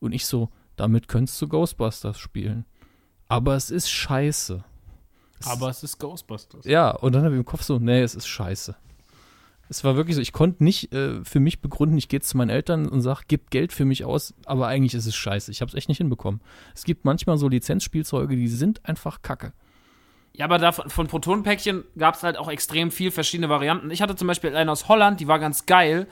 Und 0.00 0.12
ich 0.12 0.26
so, 0.26 0.48
damit 0.76 1.08
könntest 1.08 1.40
du 1.40 1.48
Ghostbusters 1.48 2.18
spielen. 2.18 2.64
Aber 3.28 3.54
es 3.56 3.70
ist 3.70 3.90
scheiße. 3.90 4.64
Es- 5.40 5.46
Aber 5.46 5.68
es 5.70 5.82
ist 5.82 5.98
Ghostbusters. 5.98 6.64
ja, 6.64 6.90
und 6.90 7.14
dann 7.14 7.22
habe 7.24 7.34
ich 7.34 7.38
im 7.38 7.44
Kopf 7.44 7.62
so, 7.62 7.78
nee, 7.78 8.00
es 8.00 8.14
ist 8.14 8.26
scheiße. 8.26 8.74
Es 9.70 9.84
war 9.84 9.96
wirklich 9.96 10.16
so, 10.16 10.22
ich 10.22 10.32
konnte 10.32 10.64
nicht 10.64 10.92
äh, 10.94 11.22
für 11.24 11.40
mich 11.40 11.60
begründen, 11.60 11.98
ich 11.98 12.08
gehe 12.08 12.20
zu 12.20 12.38
meinen 12.38 12.48
Eltern 12.48 12.88
und 12.88 13.02
sage, 13.02 13.20
gib 13.28 13.50
Geld 13.50 13.72
für 13.72 13.84
mich 13.84 14.04
aus, 14.06 14.32
aber 14.46 14.66
eigentlich 14.66 14.94
ist 14.94 15.04
es 15.06 15.14
scheiße. 15.14 15.50
Ich 15.50 15.60
habe 15.60 15.68
es 15.68 15.74
echt 15.74 15.88
nicht 15.90 15.98
hinbekommen. 15.98 16.40
Es 16.74 16.84
gibt 16.84 17.04
manchmal 17.04 17.36
so 17.36 17.48
Lizenzspielzeuge, 17.48 18.34
die 18.34 18.48
sind 18.48 18.84
einfach 18.86 19.20
kacke. 19.20 19.52
Ja, 20.32 20.46
aber 20.46 20.56
da 20.58 20.72
von, 20.72 20.88
von 20.88 21.06
Protonpäckchen 21.06 21.84
gab 21.98 22.14
es 22.14 22.22
halt 22.22 22.38
auch 22.38 22.48
extrem 22.48 22.90
viel 22.90 23.10
verschiedene 23.10 23.48
Varianten. 23.50 23.90
Ich 23.90 24.00
hatte 24.00 24.16
zum 24.16 24.26
Beispiel 24.28 24.56
eine 24.56 24.72
aus 24.72 24.88
Holland, 24.88 25.20
die 25.20 25.28
war 25.28 25.38
ganz 25.38 25.66
geil. 25.66 26.06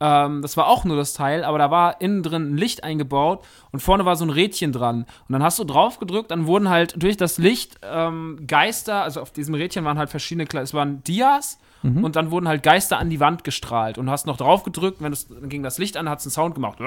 Ähm, 0.00 0.42
das 0.42 0.56
war 0.56 0.66
auch 0.66 0.84
nur 0.84 0.96
das 0.96 1.12
Teil, 1.12 1.44
aber 1.44 1.58
da 1.58 1.70
war 1.70 2.00
innen 2.00 2.22
drin 2.22 2.54
ein 2.54 2.56
Licht 2.56 2.84
eingebaut 2.84 3.44
und 3.70 3.80
vorne 3.80 4.04
war 4.04 4.16
so 4.16 4.24
ein 4.24 4.30
Rädchen 4.30 4.72
dran. 4.72 5.06
Und 5.28 5.32
dann 5.32 5.42
hast 5.42 5.58
du 5.58 5.64
drauf 5.64 5.98
gedrückt, 5.98 6.30
dann 6.30 6.46
wurden 6.46 6.68
halt 6.68 7.02
durch 7.02 7.16
das 7.16 7.38
Licht 7.38 7.78
ähm, 7.82 8.40
Geister, 8.46 9.02
also 9.02 9.20
auf 9.20 9.30
diesem 9.30 9.54
Rädchen 9.54 9.84
waren 9.84 9.98
halt 9.98 10.10
verschiedene, 10.10 10.46
es 10.60 10.74
waren 10.74 11.04
Dias 11.04 11.58
und 11.82 12.14
dann 12.14 12.30
wurden 12.30 12.46
halt 12.46 12.62
Geister 12.62 12.98
an 12.98 13.08
die 13.08 13.20
Wand 13.20 13.42
gestrahlt. 13.42 13.96
Und 13.96 14.04
du 14.06 14.12
hast 14.12 14.26
noch 14.26 14.36
drauf 14.36 14.64
gedrückt, 14.64 15.00
wenn 15.00 15.14
es 15.14 15.28
dann 15.28 15.48
ging 15.48 15.62
das 15.62 15.78
Licht 15.78 15.96
an, 15.96 16.10
hat 16.10 16.18
es 16.20 16.26
einen 16.26 16.32
Sound 16.32 16.54
gemacht. 16.54 16.78
Und 16.78 16.86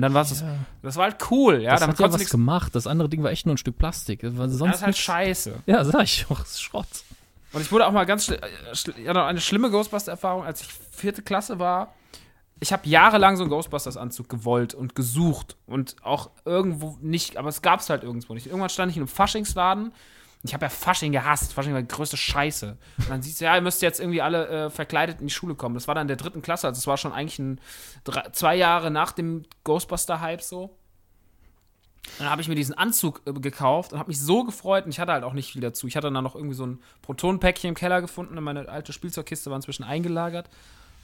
dann 0.00 0.12
war 0.12 0.22
es, 0.22 0.44
das 0.82 0.96
war 0.96 1.04
halt 1.04 1.18
cool, 1.30 1.62
ja. 1.62 1.70
das 1.70 1.80
dann 1.80 1.90
hat 1.90 2.00
ja 2.00 2.12
was 2.12 2.30
gemacht. 2.30 2.74
Das 2.74 2.88
andere 2.88 3.08
Ding 3.08 3.22
war 3.22 3.30
echt 3.30 3.46
nur 3.46 3.54
ein 3.54 3.58
Stück 3.58 3.78
Plastik. 3.78 4.22
Das 4.22 4.36
war 4.36 4.48
Das 4.48 4.56
sonst 4.56 4.76
ist 4.76 4.82
halt 4.82 4.96
scheiße. 4.96 5.62
Ja, 5.66 5.84
sag 5.84 6.02
ich 6.02 6.26
auch, 6.28 6.38
das 6.40 6.52
ist 6.52 6.62
Schrott. 6.62 6.86
Und 7.52 7.60
ich 7.60 7.70
wurde 7.70 7.86
auch 7.86 7.92
mal 7.92 8.06
ganz 8.06 8.28
äh, 8.28 8.38
ja, 9.04 9.12
noch 9.12 9.26
eine 9.26 9.40
schlimme 9.40 9.70
Ghostbuster-Erfahrung, 9.70 10.44
als 10.44 10.62
ich 10.62 10.68
vierte 10.90 11.22
Klasse 11.22 11.60
war. 11.60 11.94
Ich 12.60 12.72
habe 12.72 12.88
jahrelang 12.88 13.36
so 13.36 13.42
einen 13.42 13.50
Ghostbusters-Anzug 13.50 14.28
gewollt 14.28 14.74
und 14.74 14.94
gesucht 14.94 15.56
und 15.66 15.96
auch 16.02 16.30
irgendwo 16.44 16.96
nicht, 17.00 17.36
aber 17.36 17.48
es 17.48 17.62
gab 17.62 17.80
es 17.80 17.90
halt 17.90 18.04
irgendwo 18.04 18.34
nicht. 18.34 18.46
Irgendwann 18.46 18.70
stand 18.70 18.90
ich 18.90 18.96
in 18.96 19.02
einem 19.02 19.08
Faschingsladen. 19.08 19.92
Ich 20.44 20.52
habe 20.52 20.66
ja 20.66 20.68
Fasching 20.68 21.12
gehasst. 21.12 21.54
Fasching 21.54 21.72
war 21.72 21.80
die 21.80 21.88
größte 21.88 22.18
Scheiße. 22.18 22.76
Und 22.98 23.10
dann 23.10 23.22
siehst 23.22 23.40
du, 23.40 23.46
ja, 23.46 23.54
ihr 23.54 23.62
müsst 23.62 23.80
jetzt 23.80 23.98
irgendwie 23.98 24.20
alle 24.20 24.46
äh, 24.48 24.70
verkleidet 24.70 25.20
in 25.20 25.26
die 25.26 25.32
Schule 25.32 25.54
kommen. 25.54 25.74
Das 25.74 25.88
war 25.88 25.94
dann 25.94 26.02
in 26.02 26.08
der 26.08 26.18
dritten 26.18 26.42
Klasse, 26.42 26.66
also 26.66 26.78
es 26.78 26.86
war 26.86 26.98
schon 26.98 27.12
eigentlich 27.12 27.38
ein, 27.38 27.60
drei, 28.04 28.28
zwei 28.30 28.54
Jahre 28.54 28.90
nach 28.90 29.12
dem 29.12 29.44
Ghostbuster-Hype 29.64 30.42
so. 30.42 30.76
Dann 32.18 32.28
habe 32.28 32.42
ich 32.42 32.48
mir 32.48 32.54
diesen 32.54 32.76
Anzug 32.76 33.22
äh, 33.24 33.32
gekauft 33.32 33.92
und 33.92 33.98
habe 33.98 34.08
mich 34.08 34.20
so 34.20 34.44
gefreut 34.44 34.84
und 34.84 34.90
ich 34.90 35.00
hatte 35.00 35.12
halt 35.12 35.24
auch 35.24 35.32
nicht 35.32 35.52
viel 35.52 35.62
dazu. 35.62 35.86
Ich 35.86 35.96
hatte 35.96 36.10
dann 36.10 36.24
noch 36.24 36.34
irgendwie 36.34 36.54
so 36.54 36.66
ein 36.66 36.80
Protonenpäckchen 37.02 37.68
im 37.68 37.74
Keller 37.74 38.00
gefunden 38.00 38.36
und 38.36 38.44
meine 38.44 38.68
alte 38.68 38.92
Spielzeugkiste 38.92 39.50
war 39.50 39.56
inzwischen 39.56 39.84
eingelagert. 39.84 40.48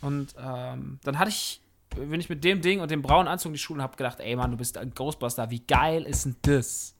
Und 0.01 0.35
ähm, 0.39 0.99
dann 1.03 1.19
hatte 1.19 1.31
ich, 1.31 1.61
bin 1.95 2.21
ich 2.21 2.29
mit 2.29 2.45
dem 2.45 2.61
Ding 2.61 2.81
und 2.81 2.91
dem 2.91 3.03
braunen 3.03 3.29
Anzug 3.29 3.51
in 3.51 3.55
die 3.55 3.59
Schule 3.59 3.79
und 3.79 3.83
habe 3.83 3.97
gedacht, 3.97 4.21
ey 4.21 4.37
Mann, 4.37 4.51
du 4.51 4.57
bist 4.57 4.79
ein 4.79 4.93
Ghostbuster, 4.95 5.51
wie 5.51 5.61
geil 5.61 6.05
ist 6.05 6.25
denn 6.25 6.37
das? 6.43 6.95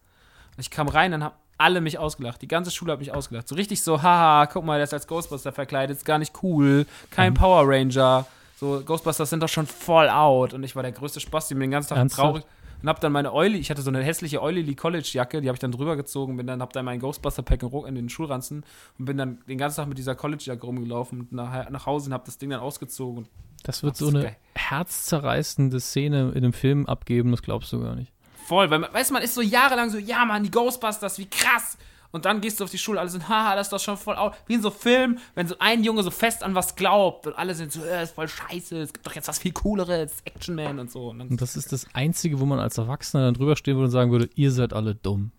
Und 0.57 0.61
ich 0.61 0.71
kam 0.71 0.89
rein, 0.89 1.13
dann 1.13 1.25
haben 1.25 1.35
alle 1.59 1.81
mich 1.81 1.99
ausgelacht. 1.99 2.41
Die 2.43 2.49
ganze 2.49 2.71
Schule 2.71 2.93
hat 2.93 3.01
mich 3.01 3.13
ausgelacht. 3.13 3.49
So 3.49 3.55
richtig 3.55 3.83
so, 3.83 4.03
haha, 4.03 4.47
guck 4.47 4.65
mal, 4.65 4.77
der 4.77 4.85
ist 4.85 4.95
als 4.95 5.07
Ghostbuster 5.07 5.53
verkleidet, 5.53 5.97
ist 5.99 6.05
gar 6.05 6.19
nicht 6.19 6.43
cool, 6.43 6.87
kein 7.11 7.35
Power 7.35 7.63
Ranger. 7.67 8.27
So, 8.61 8.83
Ghostbusters 8.85 9.31
sind 9.31 9.43
doch 9.43 9.49
schon 9.49 9.67
voll 9.67 10.11
out. 10.11 10.53
Und 10.53 10.63
ich 10.65 10.77
war 10.77 10.83
der 10.83 10.93
größte 10.93 11.19
Spaß, 11.19 11.49
die 11.49 11.55
mir 11.55 11.61
den 11.61 11.71
ganzen 11.71 11.91
Tag 11.91 11.99
Ernsthaft? 11.99 12.21
traurig. 12.21 12.45
Und 12.83 12.89
hab 12.89 13.01
dann 13.01 13.13
meine 13.13 13.33
Euli, 13.33 13.59
ich 13.59 13.71
hatte 13.71 13.83
so 13.83 13.91
eine 13.91 14.03
hässliche 14.03 14.41
Euli 14.41 14.63
College 14.75 15.09
Jacke, 15.13 15.41
die 15.41 15.49
habe 15.49 15.57
ich 15.57 15.61
dann 15.61 15.73
drüber 15.73 15.97
gezogen, 15.97 16.37
bin 16.37 16.47
dann 16.47 16.63
hab 16.63 16.73
dann 16.73 16.85
meinen 16.85 17.01
Ghostbuster 17.01 17.43
Pack 17.43 17.63
in, 17.63 17.95
den 17.95 18.09
Schulranzen 18.09 18.65
und 18.99 19.05
bin 19.05 19.17
dann 19.19 19.39
den 19.47 19.59
ganzen 19.59 19.77
Tag 19.79 19.89
mit 19.89 19.99
dieser 19.99 20.15
College 20.15 20.43
Jacke 20.47 20.63
rumgelaufen 20.65 21.21
und 21.21 21.33
nach, 21.33 21.69
nach 21.69 21.87
Hause 21.87 22.07
und 22.07 22.15
hab 22.15 22.25
das 22.25 22.39
Ding 22.39 22.51
dann 22.51 22.61
ausgezogen. 22.61 23.19
Und 23.25 23.29
Das 23.65 23.83
wird 23.83 23.97
so 23.97 24.09
eine 24.09 24.23
geil. 24.23 24.37
herzzerreißende 24.55 25.79
Szene 25.81 26.31
in 26.31 26.39
einem 26.39 26.53
Film 26.53 26.87
abgeben, 26.87 27.31
das 27.31 27.43
glaubst 27.43 27.73
du 27.73 27.81
gar 27.81 27.95
nicht. 27.95 28.13
voll, 28.47 28.71
weil 28.71 28.79
man, 28.79 28.93
weißt 28.93 29.11
du, 29.11 29.15
man 29.15 29.23
ist 29.23 29.35
so 29.35 29.43
jahrelang 29.43 29.91
so, 29.91 29.99
ja 29.99 30.25
Mann, 30.25 30.43
die 30.43 30.51
Ghostbusters, 30.51 31.19
wie 31.19 31.27
krass. 31.27 31.77
Und 32.13 32.25
dann 32.25 32.41
gehst 32.41 32.61
du 32.61 32.65
auf 32.65 32.71
die 32.71 32.79
Schule, 32.79 33.01
alle 33.01 33.09
sind, 33.09 33.29
haha, 33.29 33.55
das 33.55 33.69
ist 33.69 33.73
doch 33.73 33.81
schon 33.81 33.97
voll 33.97 34.17
out. 34.17 34.35
Wie 34.47 34.55
in 34.55 34.63
so 34.63 34.71
Film, 34.71 35.19
wenn 35.35 35.47
so 35.47 35.55
ein 35.59 35.85
Junge 35.85 36.03
so 36.03 36.11
fest 36.11 36.43
an 36.43 36.55
was 36.55 36.77
glaubt 36.77 37.27
und 37.27 37.35
alle 37.39 37.55
sind 37.55 37.73
so, 37.73 37.85
äh, 37.85 38.03
ist 38.03 38.15
voll 38.15 38.29
scheiße, 38.29 38.79
es 38.79 38.93
gibt 38.93 39.07
doch 39.07 39.15
jetzt 39.15 39.29
was 39.29 39.39
viel 39.39 39.53
cooleres, 39.53 40.17
Action 40.25 40.55
Man 40.55 40.79
und 40.79 40.91
so. 40.91 41.11
Und 41.11 41.21
Und 41.21 41.41
das 41.41 41.57
ist 41.57 41.73
das 41.73 41.87
Einzige, 41.93 42.41
wo 42.41 42.47
man 42.47 42.59
als 42.59 42.79
Erwachsener 42.79 43.25
dann 43.25 43.35
drüber 43.35 43.57
stehen 43.57 43.77
würde 43.77 43.87
und 43.87 43.91
sagen 43.93 44.11
würde, 44.11 44.29
ihr 44.35 44.51
seid 44.51 44.73
alle 44.73 44.95
dumm. 44.95 45.33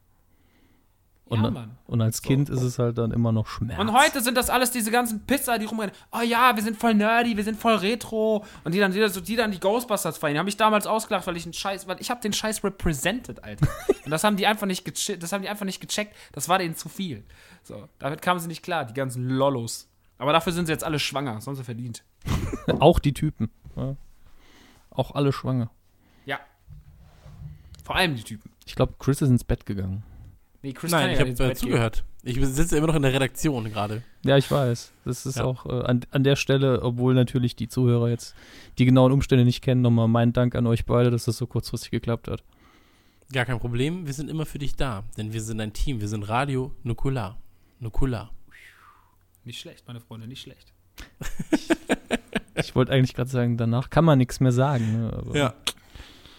Und, 1.31 1.55
Ja, 1.55 1.67
und 1.87 2.01
als 2.01 2.21
Kind 2.21 2.49
ist 2.49 2.61
es 2.61 2.77
halt 2.77 2.97
dann 2.97 3.11
immer 3.11 3.31
noch 3.31 3.47
Schmerz. 3.47 3.79
Und 3.79 3.93
heute 3.93 4.19
sind 4.21 4.35
das 4.35 4.49
alles 4.49 4.71
diese 4.71 4.91
ganzen 4.91 5.25
Pisser, 5.25 5.57
die 5.57 5.65
rumrennen. 5.65 5.95
Oh 6.11 6.19
ja, 6.19 6.53
wir 6.55 6.61
sind 6.61 6.75
voll 6.75 6.93
nerdy, 6.93 7.37
wir 7.37 7.43
sind 7.45 7.57
voll 7.57 7.75
retro. 7.75 8.43
Und 8.65 8.73
die 8.73 8.79
dann, 8.79 8.91
die, 8.91 9.07
so, 9.07 9.21
die 9.21 9.37
dann 9.37 9.51
die 9.51 9.59
Ghostbusters 9.59 10.17
feiern. 10.17 10.33
Die 10.33 10.39
haben 10.39 10.45
mich 10.45 10.57
damals 10.57 10.87
ausgelacht, 10.87 11.25
weil 11.27 11.37
ich 11.37 11.45
einen 11.45 11.53
Scheiß, 11.53 11.87
weil 11.87 12.01
ich 12.01 12.09
habe 12.11 12.19
den 12.19 12.33
Scheiß 12.33 12.65
represented, 12.65 13.43
Alter. 13.45 13.65
Und 14.05 14.11
das 14.11 14.25
haben 14.25 14.35
die 14.35 14.45
einfach 14.45 14.67
nicht 14.67 14.83
gecheckt, 14.83 15.23
das 15.23 15.31
haben 15.31 15.41
die 15.41 15.47
einfach 15.47 15.65
nicht 15.65 15.79
gecheckt. 15.79 16.13
Das 16.33 16.49
war 16.49 16.59
denen 16.59 16.75
zu 16.75 16.89
viel. 16.89 17.23
So, 17.63 17.87
damit 17.97 18.21
kamen 18.21 18.41
sie 18.41 18.47
nicht 18.49 18.61
klar, 18.61 18.83
die 18.83 18.93
ganzen 18.93 19.29
Lollos. 19.29 19.87
Aber 20.17 20.33
dafür 20.33 20.51
sind 20.51 20.65
sie 20.65 20.73
jetzt 20.73 20.83
alle 20.83 20.99
schwanger, 20.99 21.39
sonst 21.39 21.61
verdient. 21.61 22.03
Auch 22.79 22.99
die 22.99 23.13
Typen. 23.13 23.49
Ja. 23.77 23.95
Auch 24.89 25.15
alle 25.15 25.31
schwanger. 25.31 25.71
Ja. 26.25 26.39
Vor 27.85 27.95
allem 27.95 28.15
die 28.15 28.23
Typen. 28.23 28.51
Ich 28.65 28.75
glaube, 28.75 28.95
Chris 28.99 29.21
ist 29.21 29.29
ins 29.29 29.45
Bett 29.45 29.65
gegangen. 29.65 30.03
Nee, 30.63 30.73
Chris 30.73 30.91
Nein, 30.91 31.09
ich 31.11 31.19
habe 31.19 31.29
äh, 31.31 31.55
zugehört. 31.55 32.03
Ich 32.23 32.35
sitze 32.45 32.77
immer 32.77 32.87
noch 32.87 32.95
in 32.95 33.01
der 33.01 33.13
Redaktion 33.13 33.63
gerade. 33.71 34.03
Ja, 34.23 34.37
ich 34.37 34.49
weiß. 34.51 34.91
Das 35.05 35.25
ist 35.25 35.37
Ja. 35.37 35.45
auch 35.45 35.65
äh, 35.65 35.83
an, 35.85 36.01
an 36.11 36.23
der 36.23 36.35
Stelle, 36.35 36.83
obwohl 36.83 37.15
natürlich 37.15 37.55
die 37.55 37.67
Zuhörer 37.67 38.09
jetzt 38.09 38.35
die 38.77 38.85
genauen 38.85 39.11
Umstände 39.11 39.43
nicht 39.43 39.63
kennen, 39.63 39.81
nochmal 39.81 40.07
mein 40.07 40.31
Dank 40.33 40.53
an 40.55 40.67
euch 40.67 40.85
beide, 40.85 41.09
dass 41.09 41.25
das 41.25 41.37
so 41.37 41.47
kurzfristig 41.47 41.89
geklappt 41.89 42.27
hat. 42.27 42.43
Gar 43.33 43.45
kein 43.45 43.59
Problem, 43.59 44.05
wir 44.05 44.13
sind 44.13 44.29
immer 44.29 44.45
für 44.45 44.59
dich 44.59 44.75
da. 44.75 45.03
Denn 45.17 45.33
wir 45.33 45.41
sind 45.41 45.59
ein 45.61 45.73
Team, 45.73 45.99
wir 45.99 46.07
sind 46.07 46.23
Radio 46.29 46.71
Nukular. 46.83 47.39
Nukular. 47.79 48.29
Nicht 49.43 49.59
schlecht, 49.59 49.87
meine 49.87 49.99
Freunde, 49.99 50.27
nicht 50.27 50.41
schlecht. 50.41 50.71
Ich 52.55 52.75
wollte 52.75 52.91
eigentlich 52.91 53.15
gerade 53.15 53.29
sagen, 53.29 53.57
danach 53.57 53.89
kann 53.89 54.05
man 54.05 54.17
nichts 54.17 54.39
mehr 54.39 54.51
sagen. 54.51 54.91
Ne? 55.01 55.13
Aber 55.13 55.35
Ja. 55.35 55.53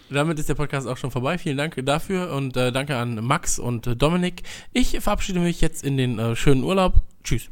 Damit 0.09 0.37
ist 0.37 0.49
der 0.49 0.55
Podcast 0.55 0.87
auch 0.87 0.97
schon 0.97 1.11
vorbei. 1.11 1.37
Vielen 1.37 1.57
Dank 1.57 1.75
dafür 1.85 2.31
und 2.33 2.55
äh, 2.57 2.71
danke 2.71 2.97
an 2.97 3.15
Max 3.25 3.57
und 3.57 3.87
äh, 3.87 3.95
Dominik. 3.95 4.43
Ich 4.71 4.99
verabschiede 4.99 5.39
mich 5.39 5.59
jetzt 5.61 5.83
in 5.83 5.97
den 5.97 6.19
äh, 6.19 6.35
schönen 6.35 6.63
Urlaub. 6.63 7.01
Tschüss. 7.23 7.49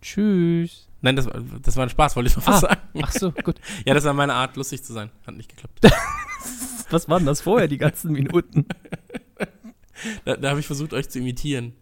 Tschüss. 0.00 0.88
Nein, 1.00 1.16
das, 1.16 1.26
war- 1.26 1.42
das 1.62 1.76
war 1.76 1.84
ein 1.84 1.90
Spaß, 1.90 2.16
wollte 2.16 2.30
ich 2.30 2.36
noch 2.36 2.46
was 2.46 2.56
Ah. 2.64 2.68
sagen. 2.68 2.80
Ach 3.02 3.12
so, 3.12 3.32
gut. 3.32 3.56
Ja, 3.86 3.94
das 3.94 4.04
war 4.04 4.14
meine 4.14 4.34
Art, 4.34 4.56
lustig 4.56 4.82
zu 4.82 4.92
sein. 4.92 5.10
Hat 5.26 5.36
nicht 5.36 5.48
geklappt. 5.50 5.80
Was 6.90 7.06
waren 7.08 7.26
das 7.26 7.42
vorher, 7.42 7.68
die 7.68 7.76
ganzen 7.78 8.12
Minuten? 8.12 8.64
Da, 10.24 10.36
da 10.36 10.50
habe 10.50 10.60
ich 10.60 10.66
versucht, 10.66 10.92
euch 10.94 11.08
zu 11.08 11.18
imitieren. 11.18 11.72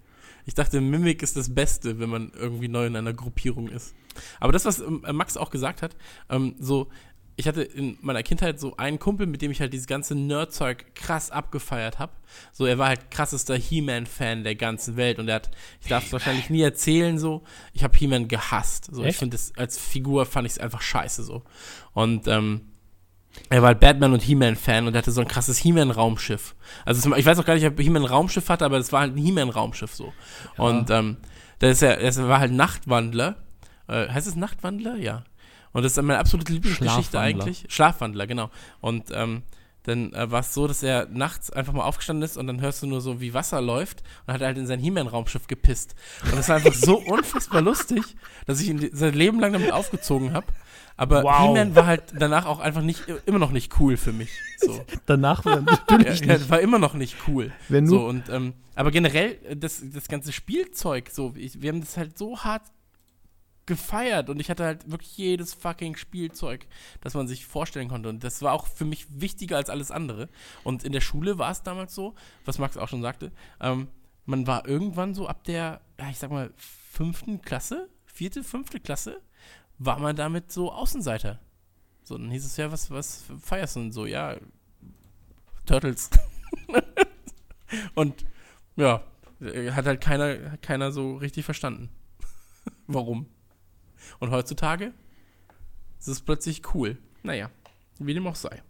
Ich 0.47 0.55
dachte, 0.55 0.81
Mimik 0.81 1.23
ist 1.23 1.37
das 1.37 1.55
Beste, 1.55 1.99
wenn 1.99 2.09
man 2.09 2.33
irgendwie 2.35 2.67
neu 2.67 2.87
in 2.87 2.97
einer 2.97 3.13
Gruppierung 3.13 3.69
ist. 3.69 3.95
Aber 4.41 4.53
das, 4.53 4.65
was 4.65 4.81
ähm, 4.81 5.03
Max 5.13 5.37
auch 5.37 5.51
gesagt 5.51 5.83
hat, 5.83 5.95
ähm, 6.31 6.55
so, 6.59 6.89
ich 7.37 7.47
hatte 7.47 7.63
in 7.63 7.99
meiner 8.01 8.23
Kindheit 8.23 8.59
so 8.59 8.77
einen 8.79 8.99
Kumpel, 8.99 9.27
mit 9.27 9.43
dem 9.43 9.51
ich 9.51 9.61
halt 9.61 9.73
dieses 9.73 9.87
ganze 9.87 10.15
Nerdzeug 10.15 10.95
krass 10.95 11.31
abgefeiert 11.31 11.99
habe. 11.99 12.13
So, 12.53 12.65
er 12.65 12.79
war 12.79 12.89
halt 12.89 13.11
krassester 13.11 13.55
He-Man-Fan 13.55 14.43
der 14.43 14.55
ganzen 14.55 14.97
Welt 14.97 15.19
und 15.19 15.29
er 15.29 15.37
hat, 15.37 15.51
ich 15.83 15.89
darf 15.89 16.07
es 16.07 16.13
wahrscheinlich 16.13 16.49
nie 16.49 16.63
erzählen, 16.63 17.19
so, 17.19 17.45
ich 17.75 17.85
habe 17.85 17.97
He-Man 17.97 18.29
gehasst. 18.29 18.89
So, 18.91 19.03
ich 19.03 19.09
Echt? 19.09 19.19
finde 19.19 19.37
es 19.37 19.53
als 19.57 19.79
Figur 19.79 20.25
fand 20.25 20.47
ich 20.47 20.55
es 20.55 20.59
einfach 20.59 20.81
scheiße 20.81 21.25
so. 21.25 21.43
Und 21.93 22.27
ähm, 22.27 22.63
er 23.51 23.61
war 23.61 23.69
halt 23.69 23.81
Batman 23.81 24.15
und 24.15 24.23
He-Man-Fan 24.23 24.87
und 24.87 24.95
er 24.95 24.99
hatte 24.99 25.13
so 25.13 25.21
ein 25.21 25.29
krasses 25.29 25.59
He-Man-Raumschiff. 25.59 26.55
Also 26.87 27.15
ich 27.15 27.27
weiß 27.27 27.39
auch 27.39 27.45
gar 27.45 27.55
nicht, 27.55 27.67
ob 27.67 27.79
He-Man 27.79 28.05
ein 28.05 28.09
Raumschiff 28.09 28.49
hatte, 28.49 28.65
aber 28.65 28.79
das 28.79 28.93
war 28.93 29.01
halt 29.01 29.15
ein 29.15 29.19
He-Man-Raumschiff 29.19 29.95
so. 29.95 30.15
Und 30.57 30.89
ähm, 30.89 31.19
da 31.59 31.69
ist 31.69 31.83
er, 31.83 31.99
das 31.99 32.19
war 32.19 32.41
halt 32.41 32.53
Nachtwandler. 32.53 33.37
Äh, 33.89 34.09
heißt 34.09 34.27
es 34.27 34.37
Nachtwandler? 34.37 34.97
Ja. 34.97 35.25
Und 35.73 35.83
das 35.83 35.93
ist 35.93 36.03
meine 36.03 36.19
absolute 36.19 36.53
Lieblingsgeschichte 36.53 37.19
eigentlich. 37.19 37.65
Schlafwandler, 37.69 38.27
genau. 38.27 38.51
Und 38.81 39.11
ähm, 39.13 39.43
dann 39.87 40.13
äh, 40.15 40.31
war 40.31 40.41
es 40.41 40.53
so, 40.53 40.67
dass 40.67 40.83
er 40.83 41.07
nachts 41.07 41.51
einfach 41.51 41.73
mal 41.73 41.85
aufgestanden 41.85 42.25
ist 42.25 42.37
und 42.37 42.49
dann 42.49 42.61
hörst 42.61 42.83
du 42.83 42.87
nur 42.87 43.01
so, 43.01 43.21
wie 43.21 43.35
Wasser 43.35 43.61
läuft 43.61 44.03
und 44.27 44.35
hat 44.35 44.43
halt 44.43 44.59
in 44.59 44.67
sein 44.67 44.81
He-Man-Raumschiff 44.81 45.47
gepisst. 45.47 45.95
Und 46.25 46.37
das 46.37 46.49
war 46.49 46.57
einfach 46.57 46.75
so 46.75 46.99
unfassbar 47.07 47.63
lustig, 47.63 48.03
dass 48.47 48.61
ich 48.61 48.69
ihn 48.69 48.91
sein 48.93 49.15
Leben 49.15 49.39
lang 49.39 49.53
damit 49.53 49.73
aufgezogen 49.73 50.33
habe. 50.33 50.47
Aber 50.97 51.23
Wow. 51.23 51.49
He-Man 51.49 51.77
war 51.77 51.87
halt 51.87 52.03
danach 52.19 52.47
auch 52.47 52.59
einfach 52.59 52.83
nicht, 52.83 53.05
immer 53.27 53.39
noch 53.39 53.53
nicht 53.53 53.79
cool 53.79 53.97
für 53.97 54.13
mich. 54.13 54.31
So. 54.59 54.85
Danach 55.07 55.45
war 55.45 55.61
natürlich 55.61 56.21
ja, 56.21 56.39
nicht. 56.39 56.51
war 56.51 56.61
immer 56.61 56.79
noch 56.79 56.95
nicht 56.95 57.17
cool. 57.29 57.53
Wenn 57.69 57.87
so, 57.87 58.07
und, 58.07 58.29
ähm, 58.31 58.55
aber 58.75 58.91
generell, 58.91 59.39
äh, 59.45 59.57
das, 59.57 59.83
das 59.93 60.09
ganze 60.09 60.33
Spielzeug, 60.33 61.11
so, 61.13 61.35
ich, 61.37 61.61
wir 61.61 61.71
haben 61.71 61.81
das 61.81 61.97
halt 61.97 62.17
so 62.17 62.39
hart 62.39 62.63
gefeiert 63.67 64.31
und 64.31 64.41
ich 64.41 64.49
hatte 64.49 64.65
halt 64.65 64.91
wirklich 64.91 65.17
jedes 65.17 65.53
fucking 65.53 65.97
Spielzeug, 65.97 66.67
das 67.01 67.15
man 67.15 67.27
sich 67.27 67.47
vorstellen 67.47 67.89
konnte. 67.89 68.09
Und 68.09 68.23
das 68.23 68.41
war 68.43 68.53
auch 68.53 68.67
für 68.67 68.85
mich 68.85 69.07
wichtiger 69.11 69.57
als 69.57 69.69
alles 69.69 69.91
andere. 69.91 70.29
Und 70.65 70.85
in 70.85 70.93
der 70.93 71.01
Schule 71.01 71.39
war 71.39 71.51
es 71.51 71.63
damals 71.63 71.95
so, 71.95 72.15
was 72.45 72.59
Max 72.59 72.77
auch 72.77 72.89
schon 72.89 73.03
sagte, 73.03 73.33
ähm, 73.61 73.89
man 74.25 74.47
war 74.47 74.67
irgendwann 74.67 75.15
so 75.15 75.29
ab 75.29 75.45
der, 75.45 75.81
ich 76.11 76.19
sag 76.19 76.31
mal, 76.31 76.53
fünften 76.57 77.43
Klasse, 77.43 77.89
vierte, 78.05 78.43
fünfte 78.43 78.81
Klasse, 78.81 79.21
war 79.79 79.99
man 79.99 80.17
damit 80.17 80.51
so 80.53 80.73
Außenseiter. 80.73 81.41
So, 82.03 82.17
dann 82.17 82.31
hieß 82.31 82.47
es 82.47 82.57
ja, 82.57 82.71
was, 82.71 82.91
was 82.91 83.25
feierst 83.41 83.77
du 83.77 83.81
denn 83.81 83.93
so? 83.93 84.07
Ja, 84.07 84.37
Turtles. 85.67 86.11
und 87.95 88.25
ja, 88.77 89.03
hat 89.73 89.87
halt 89.87 90.01
keiner, 90.01 90.57
keiner 90.59 90.93
so 90.93 91.17
richtig 91.17 91.45
verstanden. 91.45 91.91
Warum? 92.87 93.27
Und 94.19 94.31
heutzutage 94.31 94.93
ist 95.99 96.09
es 96.09 96.21
plötzlich 96.21 96.63
cool. 96.75 96.99
Naja, 97.23 97.51
wie 97.99 98.15
dem 98.15 98.27
auch 98.27 98.35
sei. 98.35 98.63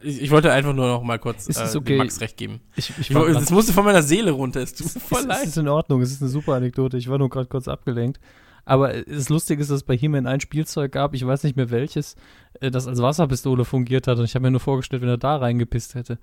Ich, 0.00 0.22
ich 0.22 0.30
wollte 0.30 0.50
einfach 0.50 0.72
nur 0.72 0.86
noch 0.86 1.02
mal 1.02 1.18
kurz 1.18 1.48
Ist 1.48 1.60
es 1.60 1.74
äh, 1.74 1.78
okay? 1.78 1.98
Max 1.98 2.20
recht 2.22 2.38
geben. 2.38 2.60
ich, 2.76 2.90
ich 2.98 3.10
Ich, 3.10 3.16
das 3.16 3.50
musste 3.50 3.74
von 3.74 3.84
meiner 3.84 4.02
Seele 4.02 4.30
runter. 4.30 4.60
Es 4.60 4.72
tut 4.72 4.86
es, 4.86 4.94
mir 4.94 5.00
voll 5.02 5.18
es, 5.18 5.24
es 5.24 5.28
leid. 5.28 5.46
ist 5.48 5.58
in 5.58 5.68
Ordnung, 5.68 6.00
es 6.00 6.12
ist 6.12 6.22
eine 6.22 6.30
super 6.30 6.54
Anekdote. 6.54 6.96
Ich 6.96 7.08
war 7.10 7.18
nur 7.18 7.28
gerade 7.28 7.46
kurz 7.46 7.68
abgelenkt. 7.68 8.18
Aber 8.64 9.02
das 9.02 9.28
Lustige 9.28 9.60
ist, 9.60 9.70
dass 9.70 9.78
es 9.78 9.82
bei 9.82 9.96
He-Man 9.96 10.26
ein 10.26 10.40
Spielzeug 10.40 10.92
gab, 10.92 11.14
ich 11.14 11.26
weiß 11.26 11.42
nicht 11.42 11.56
mehr 11.56 11.70
welches, 11.70 12.14
äh, 12.60 12.70
das 12.70 12.86
als 12.86 13.02
Wasserpistole 13.02 13.64
fungiert 13.64 14.06
hat. 14.06 14.18
Und 14.18 14.24
ich 14.24 14.34
habe 14.34 14.44
mir 14.44 14.50
nur 14.52 14.60
vorgestellt, 14.60 15.02
wenn 15.02 15.08
er 15.08 15.18
da 15.18 15.36
reingepisst 15.36 15.94
hätte. 15.94 16.18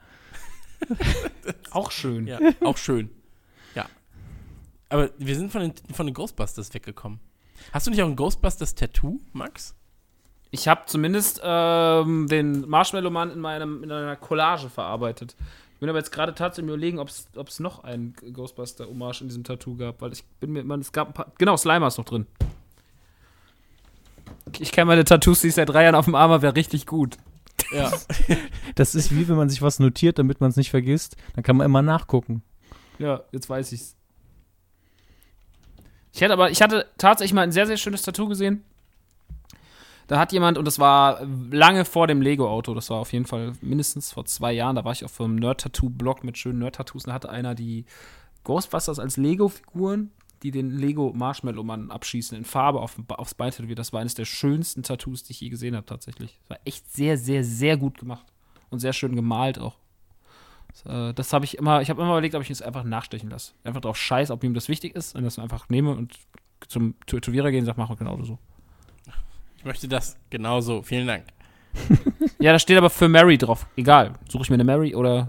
Auch 1.71 1.91
schön. 1.91 2.25
Ja, 2.25 2.39
auch 2.61 2.77
schön. 2.77 3.09
Aber 4.89 5.11
wir 5.17 5.35
sind 5.35 5.51
von 5.51 5.61
den, 5.61 5.73
von 5.93 6.05
den 6.05 6.13
Ghostbusters 6.13 6.73
weggekommen. 6.73 7.19
Hast 7.71 7.87
du 7.87 7.91
nicht 7.91 8.01
auch 8.01 8.07
ein 8.07 8.15
Ghostbusters-Tattoo, 8.15 9.19
Max? 9.33 9.75
Ich 10.51 10.67
habe 10.67 10.81
zumindest 10.87 11.41
ähm, 11.43 12.27
den 12.27 12.67
Marshmallow-Mann 12.67 13.31
in, 13.31 13.39
meinem, 13.39 13.83
in 13.83 13.91
einer 13.91 14.15
Collage 14.15 14.69
verarbeitet. 14.69 15.35
Ich 15.73 15.79
bin 15.79 15.89
aber 15.89 15.99
jetzt 15.99 16.11
gerade 16.11 16.33
tatsächlich 16.33 16.69
überlegen, 16.69 16.99
ob 16.99 17.07
es 17.07 17.59
noch 17.59 17.83
einen 17.83 18.15
Ghostbuster-Hommage 18.33 19.21
in 19.21 19.27
diesem 19.27 19.43
Tattoo 19.43 19.77
gab, 19.77 20.01
weil 20.01 20.11
ich 20.11 20.25
bin 20.39 20.51
mir 20.51 20.61
immer, 20.61 20.77
es 20.79 20.91
gab 20.91 21.09
ein 21.09 21.13
paar, 21.13 21.31
genau, 21.37 21.55
Slimer 21.55 21.87
ist 21.87 21.97
noch 21.97 22.05
drin. 22.05 22.25
Ich 24.59 24.71
kenne 24.71 24.85
meine 24.85 25.03
Tattoos, 25.03 25.41
die 25.41 25.47
ich 25.49 25.53
seit 25.53 25.69
drei 25.69 25.83
Jahren 25.83 25.95
auf 25.95 26.05
dem 26.05 26.15
Arm 26.15 26.31
habe, 26.31 26.41
wäre 26.41 26.55
richtig 26.55 26.85
gut. 26.85 27.17
Ja. 27.71 27.91
Das 28.75 28.95
ist 28.95 29.13
wie 29.13 29.27
wenn 29.27 29.35
man 29.35 29.49
sich 29.49 29.61
was 29.61 29.79
notiert, 29.79 30.19
damit 30.19 30.39
man 30.39 30.51
es 30.51 30.55
nicht 30.55 30.69
vergisst. 30.69 31.17
Dann 31.35 31.43
kann 31.43 31.57
man 31.57 31.65
immer 31.65 31.81
nachgucken. 31.81 32.43
Ja, 32.97 33.23
jetzt 33.31 33.49
weiß 33.49 33.73
ich's. 33.73 33.97
Ich 36.13 36.23
hatte 36.23 36.33
aber, 36.33 36.49
ich 36.49 36.61
hatte 36.61 36.87
tatsächlich 36.97 37.33
mal 37.33 37.41
ein 37.41 37.51
sehr, 37.51 37.67
sehr 37.67 37.77
schönes 37.77 38.01
Tattoo 38.01 38.27
gesehen. 38.27 38.63
Da 40.07 40.19
hat 40.19 40.31
jemand, 40.31 40.57
und 40.57 40.65
das 40.65 40.79
war 40.79 41.21
lange 41.51 41.85
vor 41.85 42.07
dem 42.07 42.21
Lego-Auto, 42.21 42.73
das 42.73 42.89
war 42.89 42.97
auf 42.97 43.13
jeden 43.13 43.27
Fall 43.27 43.53
mindestens 43.61 44.11
vor 44.11 44.25
zwei 44.25 44.51
Jahren, 44.51 44.75
da 44.75 44.83
war 44.83 44.91
ich 44.91 45.05
auf 45.05 45.21
einem 45.21 45.35
Nerd-Tattoo-Blog 45.35 46.23
mit 46.23 46.35
schönen 46.35 46.57
Nerd-Tattoos, 46.57 47.03
da 47.03 47.13
hatte 47.13 47.29
einer 47.29 47.53
die 47.53 47.85
Ghostbusters 48.43 48.97
als 48.97 49.17
Lego-Figuren, 49.17 50.09
die 50.41 50.49
den 50.49 50.71
Lego-Marshmallow-Mann 50.71 51.91
abschießen, 51.91 52.37
in 52.37 52.45
Farbe 52.45 52.81
auf, 52.81 52.95
aufs 53.09 53.35
Bein 53.35 53.51
tätowiert. 53.51 53.77
Das 53.77 53.93
war 53.93 54.01
eines 54.01 54.15
der 54.15 54.25
schönsten 54.25 54.83
Tattoos, 54.83 55.23
die 55.23 55.33
ich 55.33 55.41
je 55.41 55.49
gesehen 55.49 55.75
habe, 55.75 55.85
tatsächlich. 55.85 56.39
Das 56.41 56.49
war 56.51 56.59
echt 56.65 56.91
sehr, 56.91 57.17
sehr, 57.17 57.43
sehr 57.43 57.77
gut 57.77 57.99
gemacht. 57.99 58.25
Und 58.69 58.79
sehr 58.79 58.93
schön 58.93 59.15
gemalt 59.15 59.59
auch. 59.59 59.75
Das, 60.71 60.85
äh, 60.85 61.13
das 61.13 61.33
habe 61.33 61.45
ich 61.45 61.57
immer, 61.57 61.81
ich 61.81 61.89
habe 61.89 62.01
immer 62.01 62.11
überlegt, 62.11 62.35
ob 62.35 62.41
ich 62.41 62.49
es 62.49 62.61
einfach 62.61 62.83
nachstechen 62.83 63.29
lasse. 63.29 63.53
Einfach 63.63 63.81
drauf 63.81 63.97
scheiß, 63.97 64.31
ob 64.31 64.43
ihm 64.43 64.53
das 64.53 64.69
wichtig 64.69 64.95
ist 64.95 65.15
und 65.15 65.23
das 65.23 65.39
einfach 65.39 65.69
nehme 65.69 65.91
und 65.91 66.13
zum 66.67 66.95
Tätowierer 67.05 67.51
gehen 67.51 67.61
und 67.61 67.65
sage, 67.65 67.79
mach 67.79 67.89
mal 67.89 67.95
genau 67.95 68.21
so. 68.23 68.37
Ich 69.57 69.65
möchte 69.65 69.87
das 69.87 70.17
genauso. 70.29 70.81
Vielen 70.83 71.07
Dank. 71.07 71.25
Ja, 72.41 72.53
da 72.53 72.59
steht 72.59 72.77
aber 72.77 72.89
für 72.89 73.09
Mary 73.09 73.37
drauf. 73.37 73.67
Egal. 73.75 74.13
Suche 74.29 74.43
ich 74.43 74.49
mir 74.49 74.53
eine 74.53 74.63
Mary 74.63 74.95
oder. 74.95 75.27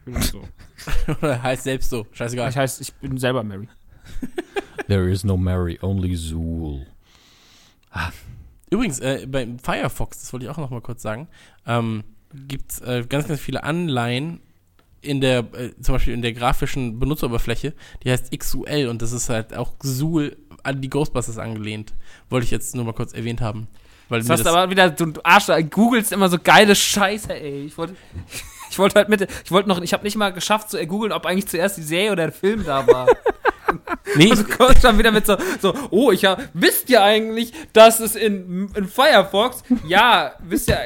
Ich 0.00 0.06
will 0.06 0.14
das 0.14 0.28
so. 0.28 0.42
Oder 1.20 1.42
heißt 1.42 1.64
selbst 1.64 1.90
so. 1.90 2.06
Scheißegal. 2.12 2.48
Ich 2.48 2.56
heißt, 2.56 2.80
ich 2.80 2.94
bin 2.94 3.18
selber 3.18 3.44
Mary. 3.44 3.68
There 4.88 5.10
is 5.10 5.22
no 5.22 5.36
Mary, 5.36 5.78
only 5.82 6.16
Zool. 6.16 6.86
Übrigens, 8.70 9.00
äh, 9.00 9.26
beim 9.28 9.58
Firefox, 9.58 10.20
das 10.20 10.32
wollte 10.32 10.46
ich 10.46 10.50
auch 10.50 10.56
noch 10.56 10.70
mal 10.70 10.80
kurz 10.80 11.02
sagen, 11.02 11.28
ähm, 11.66 12.04
gibt 12.48 12.72
es 12.72 12.80
äh, 12.80 13.04
ganz, 13.08 13.28
ganz 13.28 13.40
viele 13.40 13.64
Anleihen 13.64 14.40
in 15.00 15.20
der, 15.20 15.40
äh, 15.54 15.70
zum 15.80 15.94
Beispiel 15.94 16.14
in 16.14 16.22
der 16.22 16.32
grafischen 16.32 16.98
Benutzeroberfläche, 16.98 17.74
die 18.04 18.10
heißt 18.10 18.36
XUL 18.36 18.86
und 18.88 19.02
das 19.02 19.12
ist 19.12 19.28
halt 19.28 19.54
auch 19.54 19.72
Zool 19.80 20.36
an 20.62 20.80
die 20.80 20.88
Ghostbusters 20.88 21.38
angelehnt. 21.38 21.92
Wollte 22.30 22.44
ich 22.44 22.50
jetzt 22.50 22.74
nur 22.74 22.84
mal 22.84 22.92
kurz 22.92 23.12
erwähnt 23.12 23.40
haben. 23.40 23.66
Weil 24.08 24.22
mir 24.22 24.28
hast 24.28 24.44
du 24.44 24.50
aber 24.50 24.70
wieder, 24.70 24.90
du 24.90 25.12
Arsch, 25.24 25.46
da 25.46 25.60
googelst 25.60 26.12
immer 26.12 26.28
so 26.28 26.38
geile 26.38 26.74
Scheiße, 26.74 27.34
ey. 27.34 27.66
Ich 27.66 27.76
wollte. 27.76 27.96
Ich 28.70 28.78
wollte 28.78 28.94
halt 28.94 29.10
mit, 29.10 29.28
ich 29.44 29.50
wollte 29.50 29.68
noch, 29.68 29.82
ich 29.82 29.92
habe 29.92 30.02
nicht 30.02 30.16
mal 30.16 30.32
geschafft 30.32 30.70
zu 30.70 30.86
googeln, 30.86 31.12
ob 31.12 31.26
eigentlich 31.26 31.46
zuerst 31.46 31.76
die 31.76 31.82
Serie 31.82 32.10
oder 32.10 32.22
der 32.22 32.32
Film 32.32 32.64
da 32.64 32.86
war. 32.86 33.06
nee, 34.16 34.30
Also 34.30 34.44
kommst 34.44 34.84
dann 34.84 34.98
wieder 34.98 35.10
mit 35.12 35.26
so, 35.26 35.36
so 35.60 35.74
oh, 35.90 36.10
ich 36.12 36.24
hab, 36.24 36.42
wisst 36.54 36.88
ihr 36.90 37.02
eigentlich, 37.02 37.52
dass 37.72 38.00
es 38.00 38.14
in, 38.16 38.68
in 38.74 38.88
Firefox, 38.88 39.62
ja, 39.86 40.32
wisst 40.40 40.68
ihr, 40.68 40.78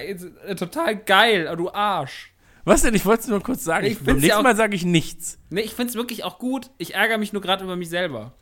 äh, 0.47 0.55
total 0.55 0.97
geil, 0.97 1.49
aber 1.49 1.57
du 1.57 1.71
Arsch. 1.73 2.33
was 2.65 2.83
denn? 2.83 2.95
Ich 2.95 3.05
wollte 3.07 3.23
es 3.23 3.29
nur 3.29 3.43
kurz 3.43 3.65
sagen. 3.65 3.87
Ich 3.87 3.99
beim 3.99 4.17
ja 4.17 4.21
nächsten 4.23 4.39
auch- 4.39 4.43
Mal 4.43 4.57
sage 4.57 4.75
ich 4.77 4.85
nichts. 4.85 5.39
Nee, 5.51 5.61
ich 5.63 5.75
find's 5.75 5.95
wirklich 5.95 6.25
auch 6.25 6.39
gut. 6.39 6.71
Ich 6.79 6.95
ärgere 6.95 7.19
mich 7.19 7.33
nur 7.33 7.43
gerade 7.43 7.65
über 7.65 7.77
mich 7.77 7.89
selber. 7.89 8.33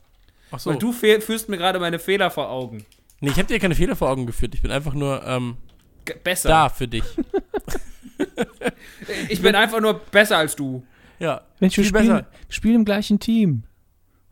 Ach 0.50 0.58
so. 0.58 0.70
Weil 0.70 0.78
du 0.78 0.92
führst 0.92 1.48
mir 1.48 1.56
gerade 1.58 1.78
meine 1.80 1.98
Fehler 1.98 2.30
vor 2.30 2.48
Augen. 2.50 2.84
Nee, 3.20 3.30
ich 3.30 3.36
habe 3.36 3.46
dir 3.48 3.58
keine 3.58 3.74
Fehler 3.74 3.96
vor 3.96 4.08
Augen 4.10 4.26
geführt. 4.26 4.54
Ich 4.54 4.62
bin 4.62 4.70
einfach 4.70 4.94
nur 4.94 5.22
ähm, 5.26 5.56
Besser. 6.22 6.48
da 6.48 6.68
für 6.68 6.86
dich. 6.88 7.04
Ich 9.28 9.42
bin 9.42 9.54
einfach 9.54 9.80
nur 9.80 9.94
besser 9.94 10.38
als 10.38 10.56
du. 10.56 10.84
Ja, 11.18 11.42
Mensch, 11.60 11.76
wir 11.76 11.84
viel 11.84 11.88
spielen, 11.90 12.08
besser. 12.08 12.26
wir 12.46 12.52
spielen 12.54 12.74
im 12.76 12.84
gleichen 12.84 13.18
Team. 13.20 13.64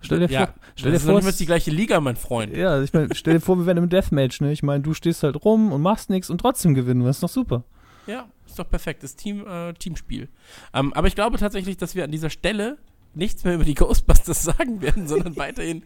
Stell 0.02 0.20
dir 0.20 0.28
Ja, 0.30 0.46
vor, 0.46 0.54
stell 0.76 0.92
dir 0.92 1.00
vor, 1.00 1.20
die 1.20 1.46
gleiche 1.46 1.70
Liga, 1.70 2.00
mein 2.00 2.16
Freund. 2.16 2.56
ja, 2.56 2.82
ich 2.82 2.92
mein, 2.92 3.08
stell 3.14 3.34
dir 3.34 3.40
vor, 3.40 3.56
wir 3.58 3.66
wären 3.66 3.78
im 3.78 3.88
Deathmatch, 3.88 4.40
ne? 4.40 4.52
Ich 4.52 4.62
meine, 4.62 4.82
du 4.82 4.94
stehst 4.94 5.22
halt 5.22 5.44
rum 5.44 5.72
und 5.72 5.80
machst 5.82 6.10
nichts 6.10 6.28
und 6.30 6.38
trotzdem 6.38 6.74
gewinnen. 6.74 7.04
Das 7.04 7.16
ist 7.16 7.22
doch 7.22 7.28
super. 7.28 7.64
Ja, 8.06 8.28
ist 8.46 8.58
doch 8.58 8.68
perfekt. 8.68 9.02
Das 9.02 9.16
Team, 9.16 9.46
äh, 9.46 9.72
Teamspiel. 9.74 10.28
Ähm, 10.74 10.92
aber 10.92 11.06
ich 11.06 11.14
glaube 11.14 11.38
tatsächlich, 11.38 11.76
dass 11.76 11.94
wir 11.94 12.04
an 12.04 12.10
dieser 12.10 12.30
Stelle 12.30 12.78
nichts 13.14 13.44
mehr 13.44 13.54
über 13.54 13.64
die 13.64 13.74
Ghostbusters 13.74 14.42
sagen 14.42 14.80
werden, 14.82 15.06
sondern 15.06 15.36
weiterhin 15.36 15.84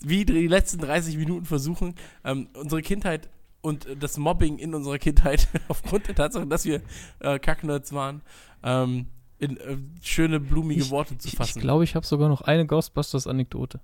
wie 0.00 0.24
die 0.24 0.46
letzten 0.46 0.78
30 0.80 1.16
Minuten 1.16 1.44
versuchen, 1.44 1.94
ähm, 2.24 2.48
unsere 2.54 2.82
Kindheit 2.82 3.28
und 3.60 3.86
das 3.98 4.16
Mobbing 4.16 4.58
in 4.58 4.74
unserer 4.74 4.98
Kindheit 4.98 5.48
aufgrund 5.68 6.06
der 6.06 6.14
Tatsache, 6.14 6.46
dass 6.46 6.64
wir 6.64 6.80
äh, 7.20 7.38
Kacknerds 7.38 7.92
waren, 7.92 8.22
ähm, 8.62 9.06
in 9.38 9.56
äh, 9.56 9.76
schöne, 10.02 10.40
blumige 10.40 10.80
Ich- 10.82 10.90
Worte 10.90 11.16
zu 11.18 11.28
fassen. 11.30 11.58
ich 11.58 11.62
glaube, 11.62 11.84
ich 11.84 11.94
habe 11.94 12.06
sogar 12.06 12.28
noch 12.28 12.42
eine 12.42 12.66
Ghostbusters-Anekdote. 12.66 13.80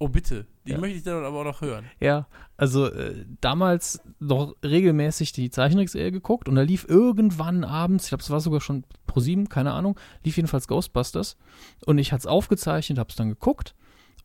oh, 0.00 0.08
bitte. 0.08 0.46
Die 0.64 0.72
Ja. 0.72 0.78
möchte 0.78 0.98
ich 0.98 1.02
dann 1.02 1.24
aber 1.24 1.40
auch 1.40 1.44
noch 1.44 1.60
hören. 1.60 1.84
Ja, 1.98 2.28
also 2.56 2.86
äh, 2.86 3.24
damals 3.40 4.00
noch 4.20 4.54
regelmäßig 4.64 5.32
die 5.32 5.50
Zeichentrickserie 5.50 6.12
geguckt 6.12 6.48
und 6.48 6.54
da 6.54 6.62
lief 6.62 6.86
irgendwann 6.88 7.64
abends, 7.64 8.04
ich 8.04 8.10
glaube, 8.10 8.22
es 8.22 8.30
war 8.30 8.40
sogar 8.40 8.60
schon 8.60 8.84
pro 9.08 9.18
sieben, 9.18 9.48
keine 9.48 9.72
Ahnung, 9.72 9.98
lief 10.22 10.36
jedenfalls 10.36 10.68
Ghostbusters 10.68 11.36
und 11.84 11.98
ich 11.98 12.12
hatte 12.12 12.20
es 12.20 12.26
aufgezeichnet, 12.26 12.96
habe 12.98 13.10
es 13.10 13.16
dann 13.16 13.28
geguckt 13.28 13.74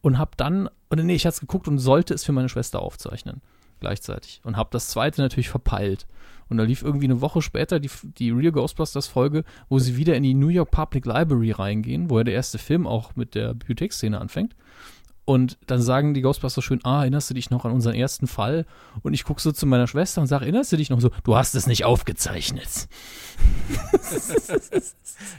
und 0.01 0.19
habe 0.19 0.31
dann, 0.37 0.69
oder 0.91 1.01
nee, 1.03 1.15
ich 1.15 1.25
hatte 1.25 1.35
es 1.35 1.39
geguckt 1.39 1.67
und 1.67 1.79
sollte 1.79 2.13
es 2.13 2.23
für 2.23 2.33
meine 2.33 2.49
Schwester 2.49 2.79
aufzeichnen 2.79 3.41
gleichzeitig 3.79 4.41
und 4.43 4.57
habe 4.57 4.69
das 4.71 4.89
zweite 4.89 5.21
natürlich 5.21 5.49
verpeilt. 5.49 6.05
Und 6.53 6.59
da 6.59 6.65
lief 6.65 6.83
irgendwie 6.83 7.07
eine 7.07 7.19
Woche 7.19 7.41
später 7.41 7.79
die, 7.79 7.89
die 8.03 8.29
Real 8.29 8.51
Ghostbusters 8.51 9.07
Folge, 9.07 9.43
wo 9.69 9.79
sie 9.79 9.97
wieder 9.97 10.15
in 10.15 10.21
die 10.21 10.35
New 10.35 10.49
York 10.49 10.69
Public 10.69 11.07
Library 11.07 11.49
reingehen, 11.49 12.11
wo 12.11 12.19
ja 12.19 12.23
der 12.23 12.35
erste 12.35 12.59
Film 12.59 12.85
auch 12.85 13.15
mit 13.15 13.33
der 13.33 13.55
Bibliotheksszene 13.55 14.21
anfängt. 14.21 14.55
Und 15.25 15.57
dann 15.65 15.81
sagen 15.81 16.13
die 16.13 16.21
Ghostbusters 16.21 16.63
schön, 16.63 16.79
ah, 16.83 17.01
erinnerst 17.01 17.31
du 17.31 17.33
dich 17.33 17.49
noch 17.49 17.65
an 17.65 17.71
unseren 17.71 17.95
ersten 17.95 18.27
Fall? 18.27 18.67
Und 19.01 19.15
ich 19.15 19.23
gucke 19.23 19.41
so 19.41 19.51
zu 19.51 19.65
meiner 19.65 19.87
Schwester 19.87 20.21
und 20.21 20.27
sage, 20.27 20.45
erinnerst 20.45 20.71
du 20.71 20.77
dich 20.77 20.91
noch 20.91 21.01
so, 21.01 21.09
du 21.23 21.35
hast 21.35 21.55
es 21.55 21.65
nicht 21.65 21.85
aufgezeichnet. 21.85 22.69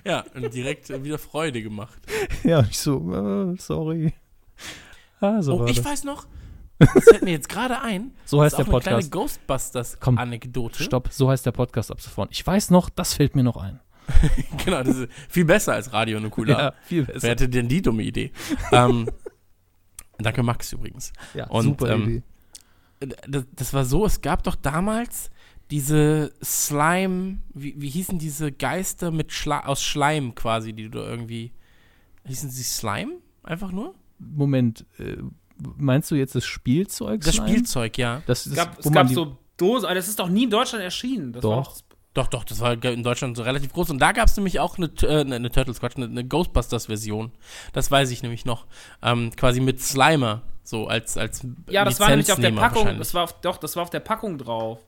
Ja, 0.04 0.24
und 0.34 0.54
direkt 0.54 0.88
wieder 1.04 1.18
Freude 1.18 1.62
gemacht. 1.62 1.98
Ja, 2.42 2.60
und 2.60 2.70
ich 2.70 2.78
so, 2.78 3.52
äh, 3.52 3.56
sorry. 3.58 4.14
Ah, 5.20 5.42
so 5.42 5.60
oh, 5.60 5.66
ich 5.66 5.76
das. 5.76 5.84
weiß 5.84 6.04
noch, 6.04 6.26
das 6.94 7.04
fällt 7.04 7.22
mir 7.22 7.30
jetzt 7.30 7.48
gerade 7.48 7.80
ein. 7.80 8.12
So 8.24 8.42
heißt 8.42 8.54
das 8.54 8.60
ist 8.60 8.66
der 8.66 8.74
auch 8.74 8.78
eine 8.78 8.82
kleine 8.82 8.98
Podcast. 8.98 9.12
Ghostbusters-Anekdote. 9.12 10.82
Stopp, 10.82 11.08
so 11.10 11.30
heißt 11.30 11.46
der 11.46 11.52
Podcast 11.52 11.90
ab 11.90 12.00
sofort. 12.00 12.30
Ich 12.32 12.46
weiß 12.46 12.70
noch, 12.70 12.90
das 12.90 13.14
fällt 13.14 13.36
mir 13.36 13.42
noch 13.42 13.56
ein. 13.56 13.80
Genau, 14.64 14.82
das 14.82 14.96
ist 14.96 15.12
viel 15.28 15.44
besser 15.44 15.74
als 15.74 15.92
Radio 15.92 16.20
Nukular. 16.20 16.58
Ja, 16.58 16.74
viel 16.82 17.06
Wer 17.06 17.14
besser. 17.14 17.28
hätte 17.28 17.48
denn 17.48 17.68
die 17.68 17.82
dumme 17.82 18.02
Idee? 18.02 18.32
ähm, 18.72 19.08
danke 20.18 20.42
Max 20.42 20.72
übrigens. 20.72 21.12
Ja, 21.34 21.46
Und, 21.48 21.64
super 21.64 21.90
ähm, 21.90 22.02
Idee. 22.02 22.22
Das, 23.28 23.44
das 23.52 23.74
war 23.74 23.84
so, 23.84 24.06
es 24.06 24.20
gab 24.20 24.42
doch 24.44 24.54
damals 24.54 25.30
diese 25.70 26.32
Slime, 26.42 27.38
wie, 27.52 27.74
wie 27.78 27.88
hießen 27.88 28.18
diese 28.18 28.52
Geister 28.52 29.10
mit 29.10 29.32
Schla 29.32 29.64
aus 29.66 29.82
Schleim 29.82 30.34
quasi, 30.34 30.72
die 30.72 30.88
du 30.88 30.98
irgendwie, 30.98 31.52
hießen 32.26 32.50
sie 32.50 32.62
Slime? 32.62 33.12
Einfach 33.42 33.72
nur? 33.72 33.94
Moment, 34.18 34.86
äh, 34.98 35.16
meinst 35.76 36.10
du 36.10 36.14
jetzt 36.14 36.34
das 36.34 36.44
Spielzeug? 36.44 37.22
Das? 37.22 37.34
Spielzeug, 37.34 37.96
ja. 37.98 38.22
Das, 38.26 38.46
Es 38.46 38.54
das, 38.54 38.64
gab, 38.66 38.76
wo 38.76 38.80
es 38.80 38.84
man 38.86 38.94
gab 38.94 39.08
die- 39.08 39.14
so 39.14 39.36
Dosen, 39.56 39.86
aber 39.86 39.94
das 39.94 40.08
ist 40.08 40.18
doch 40.18 40.28
nie 40.28 40.44
in 40.44 40.50
Deutschland 40.50 40.82
erschienen. 40.84 41.32
Das 41.32 41.42
war 41.44 41.62
Doch. 41.62 41.76
Doch, 42.14 42.28
doch, 42.28 42.44
das 42.44 42.60
war 42.60 42.72
in 42.84 43.02
Deutschland 43.02 43.36
so 43.36 43.42
relativ 43.42 43.72
groß. 43.72 43.90
Und 43.90 43.98
da 43.98 44.12
gab 44.12 44.28
es 44.28 44.36
nämlich 44.36 44.60
auch 44.60 44.78
eine, 44.78 44.86
äh, 45.02 45.20
eine, 45.22 45.34
eine 45.34 45.50
Turtles, 45.50 45.80
Quatsch, 45.80 45.96
eine, 45.96 46.06
eine 46.06 46.24
Ghostbusters-Version. 46.24 47.32
Das 47.72 47.90
weiß 47.90 48.12
ich 48.12 48.22
nämlich 48.22 48.44
noch. 48.44 48.66
Ähm, 49.02 49.32
quasi 49.34 49.58
mit 49.60 49.80
Slimer, 49.80 50.42
so 50.62 50.86
als, 50.86 51.16
als 51.16 51.44
Ja, 51.68 51.84
das 51.84 51.98
war 51.98 52.10
nämlich 52.10 52.30
auf 52.30 52.38
der 52.38 52.52
Packung. 52.52 52.98
Das 52.98 53.14
war 53.14 53.24
auf, 53.24 53.40
doch, 53.40 53.56
das 53.56 53.74
war 53.74 53.82
auf 53.82 53.90
der 53.90 53.98
Packung 53.98 54.38
drauf. 54.38 54.78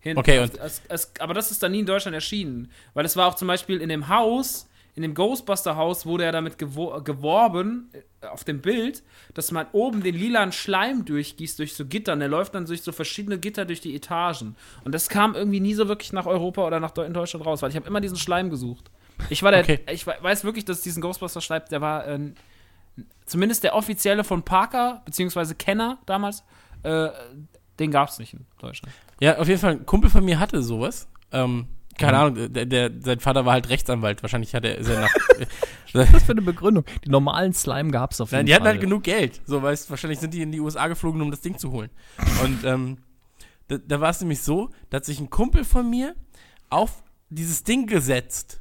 Hin, 0.00 0.18
Okay, 0.18 0.40
und- 0.40 0.58
es, 0.58 0.82
es, 0.88 1.12
aber 1.18 1.32
das 1.32 1.50
ist 1.50 1.62
dann 1.62 1.72
nie 1.72 1.80
in 1.80 1.86
Deutschland 1.86 2.14
erschienen. 2.14 2.70
Weil 2.92 3.06
es 3.06 3.16
war 3.16 3.26
auch 3.28 3.36
zum 3.36 3.48
Beispiel 3.48 3.80
in 3.80 3.88
dem 3.88 4.08
Haus, 4.08 4.68
in 4.94 5.00
dem 5.02 5.14
Ghostbuster-Haus 5.14 6.04
wurde 6.04 6.24
ja 6.24 6.32
damit 6.32 6.58
gewo 6.58 7.00
geworben, 7.02 7.90
auf 8.26 8.44
dem 8.44 8.60
Bild, 8.60 9.02
dass 9.34 9.50
man 9.52 9.66
oben 9.72 10.02
den 10.02 10.14
lilanen 10.14 10.52
Schleim 10.52 11.04
durchgießt 11.04 11.58
durch 11.58 11.74
so 11.74 11.86
Gitter. 11.86 12.12
Und 12.14 12.20
der 12.20 12.28
läuft 12.28 12.54
dann 12.54 12.66
durch 12.66 12.82
so 12.82 12.92
verschiedene 12.92 13.38
Gitter 13.38 13.64
durch 13.64 13.80
die 13.80 13.94
Etagen. 13.94 14.56
Und 14.84 14.92
das 14.94 15.08
kam 15.08 15.34
irgendwie 15.34 15.60
nie 15.60 15.74
so 15.74 15.88
wirklich 15.88 16.12
nach 16.12 16.26
Europa 16.26 16.66
oder 16.66 16.80
nach 16.80 16.96
in 16.98 17.14
Deutschland 17.14 17.44
raus, 17.46 17.62
weil 17.62 17.70
ich 17.70 17.76
habe 17.76 17.86
immer 17.86 18.00
diesen 18.00 18.16
Schleim 18.18 18.50
gesucht. 18.50 18.90
Ich 19.30 19.42
war 19.42 19.50
der, 19.50 19.60
Okay. 19.60 19.80
ich 19.90 20.06
we- 20.06 20.16
weiß 20.20 20.44
wirklich, 20.44 20.64
dass 20.64 20.82
diesen 20.82 21.00
Ghostbuster-Schleim, 21.00 21.62
der 21.70 21.80
war 21.80 22.06
äh, 22.06 22.18
zumindest 23.24 23.64
der 23.64 23.74
offizielle 23.74 24.24
von 24.24 24.42
Parker, 24.42 25.02
beziehungsweise 25.04 25.54
Kenner 25.54 25.98
damals, 26.06 26.44
äh, 26.82 27.08
den 27.78 27.90
gab 27.90 28.08
es 28.08 28.18
nicht 28.18 28.34
in 28.34 28.46
Deutschland. 28.58 28.94
Ja, 29.20 29.38
auf 29.38 29.48
jeden 29.48 29.60
Fall, 29.60 29.72
ein 29.72 29.86
Kumpel 29.86 30.10
von 30.10 30.24
mir 30.24 30.38
hatte 30.38 30.62
sowas. 30.62 31.08
Ähm, 31.32 31.66
keine 31.98 32.12
Mhm. 32.12 32.36
Ahnung, 32.38 32.52
der, 32.52 32.66
der, 32.66 32.90
sein 33.00 33.20
Vater 33.20 33.44
war 33.46 33.52
halt 33.54 33.68
Rechtsanwalt. 33.68 34.22
Wahrscheinlich 34.22 34.54
hat 34.54 34.64
er, 34.64 34.78
ist 34.78 34.88
er 34.88 35.00
nach. 35.00 35.14
Was 35.92 36.24
für 36.24 36.32
eine 36.32 36.42
Begründung. 36.42 36.84
Die 37.04 37.08
normalen 37.10 37.52
Slime 37.52 37.90
gab 37.90 38.12
es 38.12 38.20
auf 38.20 38.30
jeden 38.30 38.40
Nein, 38.40 38.46
die 38.46 38.54
hatten 38.54 38.64
Fall. 38.64 38.72
halt 38.72 38.80
genug 38.80 39.02
Geld. 39.04 39.40
So, 39.46 39.62
weißt 39.62 39.88
wahrscheinlich 39.90 40.18
sind 40.20 40.34
die 40.34 40.42
in 40.42 40.52
die 40.52 40.60
USA 40.60 40.88
geflogen, 40.88 41.22
um 41.22 41.30
das 41.30 41.40
Ding 41.40 41.56
zu 41.58 41.70
holen. 41.72 41.90
Und 42.44 42.64
ähm, 42.64 42.98
da, 43.68 43.78
da 43.78 44.00
war 44.00 44.10
es 44.10 44.20
nämlich 44.20 44.42
so, 44.42 44.70
da 44.90 44.96
hat 44.96 45.04
sich 45.04 45.18
ein 45.20 45.30
Kumpel 45.30 45.64
von 45.64 45.88
mir 45.88 46.14
auf 46.70 47.02
dieses 47.30 47.64
Ding 47.64 47.86
gesetzt. 47.86 48.60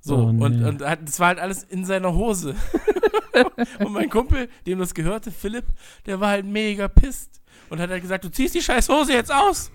So, 0.00 0.16
Oh, 0.16 0.32
nee. 0.32 0.44
und, 0.44 0.64
und 0.64 0.82
hat, 0.82 1.00
das 1.06 1.20
war 1.20 1.28
halt 1.28 1.38
alles 1.38 1.62
in 1.62 1.84
seiner 1.84 2.12
Hose. 2.14 2.56
und 3.78 3.92
mein 3.92 4.10
Kumpel, 4.10 4.48
dem 4.66 4.80
das 4.80 4.94
gehörte, 4.94 5.30
Philipp, 5.30 5.64
der 6.06 6.18
war 6.20 6.30
halt 6.30 6.44
mega 6.46 6.88
pisst. 6.88 7.40
Und 7.70 7.80
hat 7.80 7.88
halt 7.88 8.02
gesagt, 8.02 8.24
du 8.24 8.30
ziehst 8.30 8.54
die 8.54 8.60
scheiß 8.60 8.88
Hose 8.88 9.12
jetzt 9.12 9.32
aus. 9.32 9.70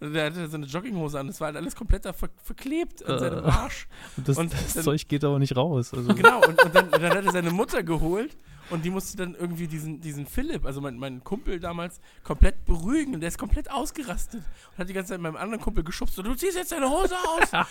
Dann, 0.00 0.12
der 0.14 0.26
hatte 0.26 0.48
so 0.48 0.56
eine 0.56 0.66
Jogginghose 0.66 1.18
an, 1.18 1.26
das 1.26 1.40
war 1.40 1.46
halt 1.46 1.56
alles 1.56 1.74
komplett 1.76 2.04
da 2.04 2.12
ver 2.12 2.28
verklebt 2.42 3.04
an 3.06 3.18
seinem 3.18 3.44
Äh. 3.44 3.48
Arsch. 3.48 3.86
Und 4.16 4.28
das, 4.28 4.38
und 4.38 4.52
das 4.52 4.74
dann- 4.74 4.84
Zeug 4.84 5.06
geht 5.08 5.24
aber 5.24 5.38
nicht 5.38 5.56
raus. 5.56 5.92
Also, 5.94 6.14
Genau, 6.14 6.40
und, 6.46 6.62
und, 6.62 6.74
dann, 6.74 6.84
und 6.86 7.02
dann 7.02 7.10
hat 7.16 7.24
er 7.24 7.32
seine 7.32 7.50
Mutter 7.50 7.82
geholt 7.82 8.36
und 8.70 8.84
die 8.84 8.90
musste 8.90 9.16
dann 9.16 9.34
irgendwie 9.34 9.66
diesen, 9.66 10.00
diesen 10.00 10.26
Philipp, 10.26 10.64
also 10.64 10.80
mein, 10.80 10.96
mein 10.96 11.22
Kumpel 11.24 11.60
damals, 11.60 12.00
komplett 12.24 12.64
beruhigen 12.64 13.14
und 13.14 13.20
der 13.20 13.28
ist 13.28 13.38
komplett 13.38 13.70
ausgerastet 13.70 14.42
und 14.72 14.78
hat 14.78 14.88
die 14.88 14.92
ganze 14.92 15.12
Zeit 15.12 15.20
meinem 15.20 15.36
anderen 15.36 15.60
Kumpel 15.60 15.84
geschubst 15.84 16.18
und 16.18 16.26
du 16.26 16.34
ziehst 16.34 16.56
jetzt 16.56 16.72
deine 16.72 16.88
Hose 16.88 17.14
aus. 17.16 17.50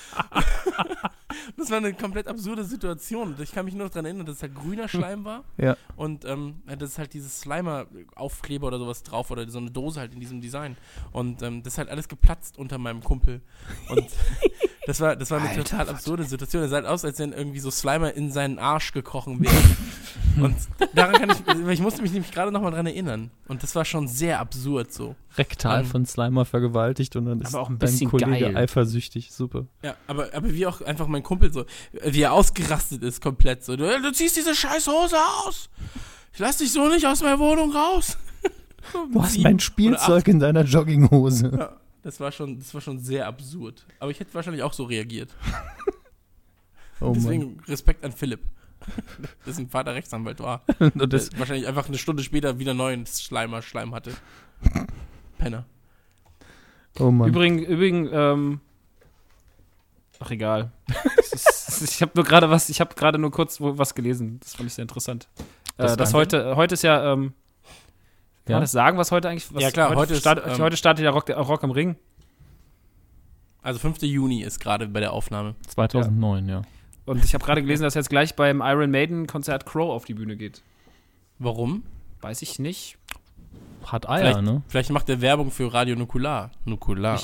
das 1.57 1.69
war 1.69 1.77
eine 1.77 1.93
komplett 1.93 2.27
absurde 2.27 2.63
Situation. 2.63 3.35
Ich 3.41 3.51
kann 3.51 3.65
mich 3.65 3.75
nur 3.75 3.89
daran 3.89 4.05
erinnern, 4.05 4.25
dass 4.25 4.37
es 4.37 4.41
halt 4.41 4.55
grüner 4.55 4.87
Schleim 4.87 5.25
war 5.25 5.43
ja. 5.57 5.75
und 5.95 6.25
ähm, 6.25 6.61
das 6.65 6.91
ist 6.91 6.97
halt 6.97 7.13
dieses 7.13 7.41
Slimer-Aufkleber 7.41 8.67
oder 8.67 8.79
sowas 8.79 9.03
drauf 9.03 9.31
oder 9.31 9.47
so 9.49 9.59
eine 9.59 9.71
Dose 9.71 9.99
halt 9.99 10.13
in 10.13 10.19
diesem 10.19 10.41
Design. 10.41 10.77
Und 11.11 11.41
ähm, 11.41 11.63
das 11.63 11.73
ist 11.73 11.77
halt 11.77 11.89
alles 11.89 12.07
geplatzt 12.07 12.57
unter 12.57 12.77
meinem 12.77 13.03
Kumpel. 13.03 13.41
Und 13.89 14.07
das 14.85 14.99
war, 14.99 15.15
das 15.15 15.31
war 15.31 15.41
eine 15.41 15.55
total 15.55 15.89
absurde 15.89 16.23
Situation. 16.23 16.63
Er 16.63 16.69
sah 16.69 16.75
halt 16.77 16.85
aus, 16.85 17.05
als 17.05 17.19
wenn 17.19 17.33
irgendwie 17.33 17.59
so 17.59 17.71
Slimer 17.71 18.13
in 18.13 18.31
seinen 18.31 18.59
Arsch 18.59 18.91
gekrochen 18.91 19.39
wäre. 19.41 19.55
Und 20.41 20.55
daran 20.93 21.13
kann 21.15 21.29
ich, 21.31 21.69
ich 21.69 21.79
musste 21.81 22.01
mich 22.01 22.11
nämlich 22.11 22.31
gerade 22.31 22.51
nochmal 22.51 22.71
dran 22.71 22.85
erinnern. 22.85 23.31
Und 23.47 23.63
das 23.63 23.75
war 23.75 23.85
schon 23.85 24.07
sehr 24.07 24.39
absurd 24.39 24.91
so. 24.93 25.15
Rektal 25.37 25.81
Ähm. 25.81 25.85
von 25.85 26.05
Slimer 26.05 26.45
vergewaltigt 26.45 27.15
und 27.15 27.25
dann 27.25 27.41
ist 27.41 27.53
Aber 27.53 27.63
auch 27.63 27.69
ein 27.69 27.79
dein 27.79 27.99
Kollege 28.09 28.39
geil. 28.39 28.57
eifersüchtig. 28.57 29.31
Super. 29.31 29.65
Ja, 29.83 29.95
aber, 30.07 30.33
aber 30.33 30.53
wie 30.53 30.65
auch 30.65 30.81
einfach 30.81 31.07
mein 31.07 31.23
Kumpel 31.23 31.51
so, 31.53 31.65
wie 32.03 32.21
er 32.21 32.33
ausgerastet 32.33 33.03
ist 33.03 33.21
komplett 33.21 33.63
so. 33.63 33.75
Du, 33.75 33.85
du 34.01 34.11
ziehst 34.11 34.37
diese 34.37 34.55
scheiß 34.55 34.87
Hose 34.87 35.17
aus. 35.45 35.69
Ich 36.33 36.39
lass 36.39 36.57
dich 36.57 36.71
so 36.71 36.87
nicht 36.87 37.05
aus 37.05 37.21
meiner 37.21 37.39
Wohnung 37.39 37.71
raus. 37.71 38.17
Du 39.11 39.21
hast 39.21 39.37
mein 39.39 39.59
Spielzeug 39.59 40.27
in 40.27 40.39
deiner 40.39 40.63
Jogginghose. 40.63 41.51
Ja, 41.55 41.75
das 42.01 42.19
war 42.19 42.31
schon, 42.31 42.57
das 42.57 42.73
war 42.73 42.81
schon 42.81 42.97
sehr 42.99 43.27
absurd. 43.27 43.85
Aber 43.99 44.09
ich 44.09 44.19
hätte 44.19 44.33
wahrscheinlich 44.33 44.63
auch 44.63 44.73
so 44.73 44.83
reagiert. 44.85 45.29
Oh 47.01 47.05
Mann. 47.05 47.13
Deswegen 47.13 47.59
Respekt 47.65 48.03
an 48.03 48.11
Philipp, 48.11 48.41
dessen 49.45 49.69
Vater 49.69 49.93
Rechtsanwalt 49.95 50.39
war. 50.39 50.61
Und 50.79 50.95
das, 51.13 51.29
Der 51.29 51.39
wahrscheinlich 51.39 51.67
einfach 51.67 51.87
eine 51.87 51.97
Stunde 51.97 52.23
später 52.23 52.59
wieder 52.59 52.73
neuen 52.73 53.05
Schleimer 53.05 53.61
Schleim 53.61 53.93
hatte. 53.93 54.13
Penner. 55.37 55.65
oh 56.99 57.11
Mann. 57.11 57.29
Übrigens, 57.29 57.67
übrigens, 57.67 58.09
ähm, 58.11 58.59
ach 60.19 60.31
egal. 60.31 60.71
Ist- 61.21 61.81
ich 61.81 62.01
habe 62.01 62.11
nur 62.15 62.25
gerade 62.25 62.49
was, 62.49 62.67
ich 62.69 62.81
habe 62.81 62.93
gerade 62.95 63.17
nur 63.17 63.31
kurz 63.31 63.61
was 63.61 63.95
gelesen. 63.95 64.39
Das 64.41 64.55
fand 64.55 64.67
ich 64.67 64.73
sehr 64.73 64.81
interessant. 64.83 65.29
Das 65.77 65.93
äh, 65.93 65.97
das 65.97 66.11
danke. 66.11 66.13
heute, 66.17 66.55
heute 66.57 66.73
ist 66.73 66.81
ja, 66.83 67.13
ähm, 67.13 67.33
kann 68.45 68.51
Ja. 68.53 68.55
man 68.55 68.61
das 68.63 68.71
sagen, 68.71 68.97
was 68.97 69.11
heute 69.11 69.29
eigentlich, 69.29 69.53
was 69.53 69.63
Ja, 69.63 69.71
klar, 69.71 69.95
heute 69.95 70.13
ist, 70.13 70.19
start, 70.21 70.45
ähm, 70.45 70.57
heute 70.61 70.75
startet 70.75 71.05
ja 71.05 71.11
Rock, 71.11 71.29
Rock 71.29 71.63
am 71.63 71.71
Ring. 71.71 71.95
Also 73.61 73.79
5. 73.79 74.01
Juni 74.01 74.41
ist 74.41 74.59
gerade 74.59 74.87
bei 74.87 74.99
der 74.99 75.13
Aufnahme. 75.13 75.55
2009, 75.67 76.49
ja. 76.49 76.61
Und 77.09 77.25
ich 77.25 77.33
habe 77.33 77.43
gerade 77.43 77.63
gelesen, 77.63 77.81
dass 77.81 77.95
jetzt 77.95 78.11
gleich 78.11 78.35
beim 78.35 78.61
Iron 78.63 78.91
Maiden 78.91 79.25
Konzert 79.25 79.65
Crow 79.65 79.89
auf 79.91 80.05
die 80.05 80.13
Bühne 80.13 80.37
geht. 80.37 80.61
Warum? 81.39 81.81
Weiß 82.21 82.43
ich 82.43 82.59
nicht. 82.59 82.99
hat 83.83 84.07
Eier, 84.07 84.19
Vielleicht, 84.19 84.41
ne? 84.43 84.61
vielleicht 84.67 84.89
macht 84.91 85.09
er 85.09 85.19
Werbung 85.19 85.49
für 85.49 85.73
Radio 85.73 85.95
Nukular. 85.95 86.51
Nukular. 86.65 87.19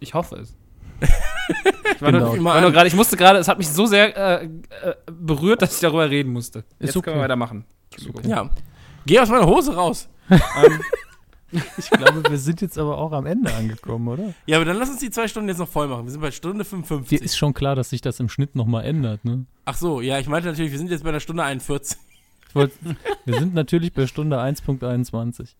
Ich 0.00 0.12
hoffe 0.14 0.36
es. 0.36 0.54
ich, 1.00 2.02
war 2.02 2.12
Genau. 2.12 2.26
nur, 2.26 2.36
ich, 2.36 2.44
war 2.44 2.60
nur 2.60 2.72
grade, 2.72 2.88
ich 2.88 2.94
musste 2.94 3.16
gerade, 3.16 3.38
es 3.38 3.48
hat 3.48 3.56
mich 3.56 3.70
so 3.70 3.86
sehr 3.86 4.42
äh, 4.42 4.44
äh, 4.44 4.50
berührt, 5.10 5.62
dass 5.62 5.76
ich 5.76 5.80
darüber 5.80 6.10
reden 6.10 6.34
musste. 6.34 6.64
Jetzt 6.78 6.94
okay. 6.94 7.04
können 7.04 7.16
wir 7.16 7.22
weitermachen. 7.22 7.64
Entschuldigung. 7.92 8.30
ja. 8.30 8.50
Geh 9.06 9.18
aus 9.18 9.30
meiner 9.30 9.46
Hose 9.46 9.74
raus. 9.74 10.10
Ich 11.78 11.90
glaube, 11.90 12.28
wir 12.28 12.38
sind 12.38 12.60
jetzt 12.60 12.76
aber 12.78 12.98
auch 12.98 13.12
am 13.12 13.26
Ende 13.26 13.52
angekommen, 13.54 14.08
oder? 14.08 14.34
Ja, 14.46 14.56
aber 14.56 14.64
dann 14.64 14.76
lass 14.76 14.90
uns 14.90 14.98
die 14.98 15.10
zwei 15.10 15.28
Stunden 15.28 15.48
jetzt 15.48 15.58
noch 15.58 15.68
voll 15.68 15.86
machen. 15.88 16.04
Wir 16.04 16.12
sind 16.12 16.20
bei 16.20 16.30
Stunde 16.30 16.64
Dir 16.64 16.70
55. 16.70 17.22
ist 17.22 17.36
schon 17.36 17.54
klar, 17.54 17.76
dass 17.76 17.90
sich 17.90 18.00
das 18.00 18.18
im 18.20 18.28
Schnitt 18.28 18.54
nochmal 18.56 18.84
ändert, 18.84 19.24
ne? 19.24 19.46
Ach 19.64 19.76
so, 19.76 20.00
ja, 20.00 20.18
ich 20.18 20.26
meinte 20.28 20.48
natürlich, 20.48 20.72
wir 20.72 20.78
sind 20.78 20.90
jetzt 20.90 21.04
bei 21.04 21.12
der 21.12 21.20
Stunde 21.20 21.44
41. 21.44 21.98
Ich 22.48 22.54
wollt, 22.54 22.72
wir 23.24 23.38
sind 23.38 23.54
natürlich 23.54 23.92
bei 23.92 24.06
Stunde 24.06 24.38
1.21. 24.38 25.54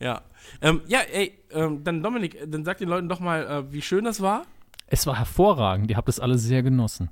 Ja. 0.00 0.22
Ähm, 0.60 0.82
ja, 0.86 1.00
ey, 1.12 1.32
ähm, 1.52 1.82
dann 1.84 2.02
Dominik, 2.02 2.38
dann 2.46 2.64
sag 2.64 2.78
den 2.78 2.88
Leuten 2.88 3.08
doch 3.08 3.20
mal, 3.20 3.46
äh, 3.46 3.72
wie 3.72 3.82
schön 3.82 4.04
das 4.04 4.20
war. 4.20 4.44
Es 4.86 5.06
war 5.06 5.16
hervorragend, 5.16 5.90
ihr 5.90 5.96
habt 5.96 6.08
es 6.08 6.20
alle 6.20 6.38
sehr 6.38 6.62
genossen. 6.62 7.10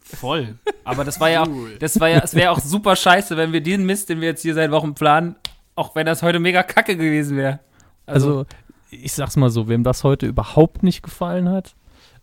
Voll. 0.00 0.58
Aber 0.84 1.04
das 1.04 1.18
war 1.18 1.30
ja 1.30 1.42
auch, 1.42 1.48
Cool. 1.48 1.76
das 1.78 1.98
war 1.98 2.08
ja, 2.08 2.20
es 2.22 2.34
wäre 2.34 2.50
auch 2.50 2.60
super 2.60 2.94
scheiße, 2.94 3.36
wenn 3.36 3.52
wir 3.52 3.62
den 3.62 3.84
Mist, 3.86 4.08
den 4.10 4.20
wir 4.20 4.28
jetzt 4.28 4.42
hier 4.42 4.54
seit 4.54 4.70
Wochen 4.70 4.94
planen, 4.94 5.34
auch 5.74 5.94
wenn 5.94 6.06
das 6.06 6.22
heute 6.22 6.38
mega 6.38 6.62
kacke 6.62 6.96
gewesen 6.96 7.36
wäre. 7.36 7.60
Also, 8.06 8.46
ich 8.90 9.12
sag's 9.12 9.36
mal 9.36 9.50
so, 9.50 9.68
wem 9.68 9.82
das 9.82 10.04
heute 10.04 10.26
überhaupt 10.26 10.82
nicht 10.82 11.02
gefallen 11.02 11.48
hat, 11.48 11.74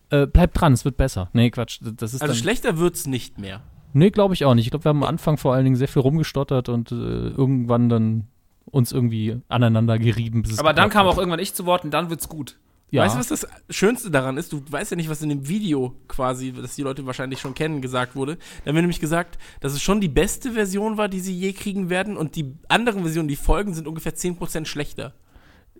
äh, 0.09 0.27
bleibt 0.27 0.59
dran, 0.59 0.73
es 0.73 0.85
wird 0.85 0.97
besser. 0.97 1.29
Nee, 1.33 1.49
Quatsch, 1.51 1.79
das 1.81 2.13
ist 2.13 2.21
Also 2.21 2.33
dann, 2.33 2.41
schlechter 2.41 2.77
wird's 2.77 3.07
nicht 3.07 3.39
mehr. 3.39 3.61
Nee, 3.93 4.09
glaube 4.09 4.33
ich 4.33 4.45
auch 4.45 4.53
nicht. 4.53 4.65
Ich 4.65 4.71
glaube, 4.71 4.85
wir 4.85 4.89
haben 4.89 5.03
am 5.03 5.09
Anfang 5.09 5.37
vor 5.37 5.53
allen 5.53 5.65
Dingen 5.65 5.75
sehr 5.75 5.87
viel 5.87 6.01
rumgestottert 6.01 6.69
und 6.69 6.91
äh, 6.91 6.95
irgendwann 6.95 7.89
dann 7.89 8.27
uns 8.65 8.91
irgendwie 8.91 9.41
aneinander 9.49 9.99
gerieben. 9.99 10.43
Bis 10.43 10.53
es 10.53 10.59
aber 10.59 10.73
dann 10.73 10.89
kam 10.89 11.07
hat. 11.07 11.13
auch 11.13 11.17
irgendwann 11.17 11.39
ich 11.39 11.53
zu 11.53 11.65
Wort 11.65 11.83
und 11.83 11.91
dann 11.91 12.09
wird's 12.09 12.29
gut. 12.29 12.57
Ja, 12.91 13.03
Weißt 13.03 13.15
du, 13.15 13.19
was 13.19 13.27
das 13.29 13.47
Schönste 13.69 14.11
daran 14.11 14.37
ist? 14.37 14.51
Du 14.53 14.61
weißt 14.69 14.91
ja 14.91 14.97
nicht, 14.97 15.09
was 15.09 15.21
in 15.21 15.29
dem 15.29 15.47
Video 15.47 15.95
quasi, 16.07 16.51
das 16.51 16.75
die 16.75 16.81
Leute 16.83 17.05
wahrscheinlich 17.05 17.39
schon 17.39 17.53
kennen, 17.53 17.81
gesagt 17.81 18.15
wurde. 18.15 18.35
Da 18.63 18.69
haben 18.69 18.75
wir 18.75 18.81
nämlich 18.81 18.99
gesagt, 18.99 19.37
dass 19.61 19.73
es 19.73 19.81
schon 19.81 20.01
die 20.01 20.09
beste 20.09 20.51
Version 20.51 20.97
war, 20.97 21.07
die 21.09 21.19
sie 21.21 21.33
je 21.33 21.53
kriegen 21.53 21.89
werden 21.89 22.17
und 22.17 22.35
die 22.35 22.53
anderen 22.67 23.01
Versionen, 23.01 23.27
die 23.29 23.35
folgen, 23.37 23.73
sind 23.73 23.87
ungefähr 23.87 24.13
10% 24.13 24.65
schlechter. 24.65 25.13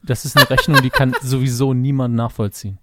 das 0.03 0.25
ist 0.25 0.35
eine 0.37 0.49
Rechnung, 0.49 0.81
die 0.81 0.89
kann 0.89 1.13
sowieso 1.21 1.73
niemand 1.73 2.15
nachvollziehen. 2.15 2.77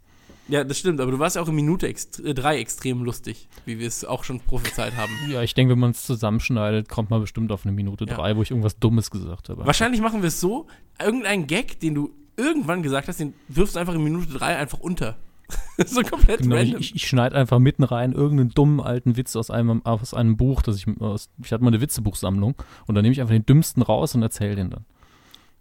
Ja, 0.51 0.65
das 0.65 0.79
stimmt, 0.79 0.99
aber 1.03 1.11
du 1.11 1.19
warst 1.19 1.37
ja 1.37 1.43
auch 1.43 1.49
in 1.49 1.55
Minute 1.55 1.87
ext 1.87 2.21
äh, 2.25 2.33
drei 2.33 2.59
extrem 2.59 3.05
lustig, 3.05 3.49
wie 3.67 3.79
wir 3.79 3.87
es 3.87 4.07
auch 4.07 4.25
schon 4.25 4.41
prophezeit 4.41 4.97
haben. 4.97 5.13
Ja, 5.31 5.43
ich 5.43 5.53
denke, 5.53 5.73
wenn 5.73 5.79
man 5.79 5.91
es 5.91 6.05
zusammenschneidet, 6.05 6.89
kommt 6.89 7.11
man 7.11 7.21
bestimmt 7.21 7.53
auf 7.53 7.67
eine 7.67 7.73
Minute 7.73 8.07
Ja. 8.07 8.15
drei, 8.15 8.35
wo 8.35 8.41
ich 8.41 8.51
irgendwas 8.51 8.79
Dummes 8.79 9.11
gesagt 9.11 9.51
habe. 9.51 9.67
Wahrscheinlich 9.67 10.01
machen 10.01 10.23
wir 10.23 10.29
es 10.29 10.41
so, 10.41 10.67
irgendein 10.99 11.47
Gag, 11.47 11.81
den 11.81 11.95
du 11.95 12.15
irgendwann 12.39 12.82
gesagt 12.82 13.09
hast, 13.09 13.20
den 13.20 13.35
wirfst 13.48 13.77
du 13.77 13.81
einfach 13.81 13.94
in 13.94 14.02
Minute 14.02 14.32
drei 14.32 14.56
einfach 14.56 14.78
unter. 14.81 15.16
so 15.86 16.02
komplett 16.02 16.40
Genau, 16.43 16.56
ich, 16.56 16.62
random. 16.65 16.81
ich, 16.81 16.94
ich 16.94 17.09
schneide 17.09 17.35
einfach 17.36 17.59
mitten 17.59 17.82
rein 17.82 18.12
irgendeinen 18.12 18.51
dummen 18.51 18.81
alten 18.81 19.16
Witz 19.16 19.35
aus 19.35 19.51
einem, 19.51 19.85
aus 19.85 20.12
einem 20.12 20.36
Buch, 20.36 20.60
das 20.62 20.77
ich, 20.77 20.86
aus, 21.01 21.31
ich 21.43 21.52
hatte 21.52 21.65
mal 21.65 21.69
eine 21.70 21.81
Witzebuchsammlung 21.81 22.55
und 22.86 22.94
dann 22.94 23.02
nehme 23.02 23.12
ich 23.12 23.20
einfach 23.23 23.35
den 23.35 23.47
dümmsten 23.47 23.82
raus 23.82 24.15
und 24.15 24.23
erzähle 24.23 24.56
den 24.56 24.70
dann. 24.70 24.85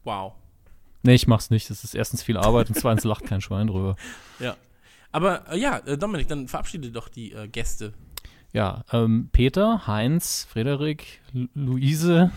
wow. 0.04 0.34
Nee, 1.04 1.14
ich 1.14 1.28
mach's 1.28 1.52
nicht. 1.52 1.70
Das 1.70 1.84
ist 1.86 1.94
erstens 1.96 2.22
viel 2.24 2.36
Arbeit 2.38 2.70
und 2.70 2.76
zweitens 2.76 3.06
lacht 3.06 3.26
kein 3.26 3.40
Schwein 3.42 3.68
drüber. 3.68 3.96
Ja. 4.40 4.58
Aber 5.14 5.50
äh, 5.54 5.58
ja, 5.58 5.78
äh, 5.86 5.98
Dominik, 5.98 6.28
dann 6.28 6.48
verabschiede 6.50 6.92
doch 6.92 7.08
die 7.08 7.32
äh, 7.32 7.48
Gäste. 7.48 7.94
Ja, 8.52 8.84
ähm, 8.92 9.30
Peter, 9.32 9.88
Heinz, 9.88 10.46
Frederik, 10.50 11.22
Lu- 11.32 11.48
Luise, 11.54 12.32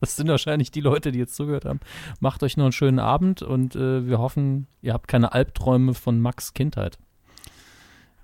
das 0.00 0.16
sind 0.16 0.28
wahrscheinlich 0.28 0.70
die 0.70 0.80
Leute, 0.80 1.12
die 1.12 1.18
jetzt 1.18 1.36
zugehört 1.36 1.64
haben. 1.64 1.80
Macht 2.20 2.42
euch 2.42 2.56
noch 2.56 2.64
einen 2.64 2.72
schönen 2.72 2.98
Abend 2.98 3.42
und 3.42 3.76
äh, 3.76 4.06
wir 4.06 4.18
hoffen, 4.18 4.66
ihr 4.82 4.92
habt 4.92 5.08
keine 5.08 5.32
Albträume 5.32 5.94
von 5.94 6.20
Max 6.20 6.54
Kindheit. 6.54 6.98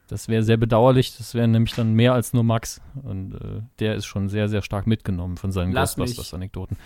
Das 0.09 0.28
wäre 0.28 0.43
sehr 0.43 0.59
bedauerlich, 0.59 1.16
das 1.16 1.35
wäre 1.35 1.49
nämlich 1.49 1.74
dann 1.74 1.94
mehr 1.94 2.12
als 2.12 2.32
nur 2.35 2.44
Max. 2.44 2.82
Und 3.03 3.35
äh, 3.35 3.62
der 3.78 3.94
ist 3.94 4.05
schon 4.05 4.28
sehr, 4.28 4.49
sehr 4.49 4.61
stark 4.62 4.86
mitgenommen 4.86 5.36
von 5.36 5.53
seinen. 5.53 5.73
Ghostbusters-Anekdoten. 5.73 6.77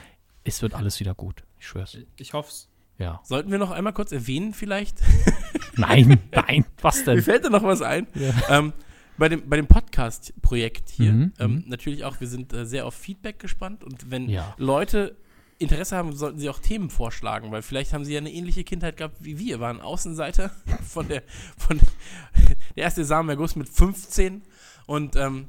Es 0.45 0.63
wird 0.63 0.75
alles 0.75 1.01
wieder 1.01 1.15
gut, 1.15 1.43
ich 1.59 1.67
schwör's. 1.67 1.99
Ich 2.19 2.35
hoff's. 2.35 2.69
Ja. 2.99 3.21
Sollten 3.25 3.51
wir 3.51 3.59
noch 3.59 3.73
einmal 3.73 3.93
kurz 3.93 4.13
erwähnen, 4.13 4.55
vielleicht? 4.55 5.03
Nein, 5.77 6.21
nein, 6.33 6.65
was 6.81 7.05
Mir 7.05 7.15
denn? 7.17 7.23
fällt 7.23 7.45
da 7.45 7.51
noch 7.51 7.63
was 7.65 7.83
ein. 7.83 8.07
Ja. 8.15 8.33
Ähm, 8.49 8.73
bei 9.19 9.29
dem, 9.29 9.49
bei 9.49 9.57
dem 9.57 9.67
Podcast-Projekt 9.67 10.91
hier, 10.91 11.13
Mhm, 11.13 11.33
ähm, 11.39 11.55
mhm. 11.55 11.65
natürlich 11.67 12.05
auch, 12.05 12.21
wir 12.21 12.29
sind 12.29 12.53
äh, 12.53 12.67
sehr 12.67 12.87
auf 12.87 12.95
Feedback 12.95 13.39
gespannt 13.39 13.85
und 13.85 14.11
wenn 14.11 14.29
Ja. 14.29 14.55
Leute 14.59 15.17
Interesse 15.59 15.97
haben, 15.97 16.13
sollten 16.15 16.39
sie 16.39 16.51
auch 16.51 16.59
Themen 16.59 16.91
vorschlagen, 16.91 17.51
weil 17.51 17.63
vielleicht 17.63 17.95
haben 17.95 18.05
sie 18.05 18.13
ja 18.13 18.19
eine 18.19 18.31
ähnliche 18.31 18.63
Kindheit 18.63 18.99
gehabt 18.99 19.17
wie 19.21 19.39
wir, 19.39 19.59
waren 19.59 19.81
Außenseiter 19.81 20.51
von 20.87 21.09
der, 21.09 21.23
von 21.57 21.79
der 22.77 22.85
erste 22.85 23.05
Samenerguss 23.05 23.57
mit 23.57 23.69
15 23.69 24.43
und 24.87 25.17
ähm, 25.17 25.49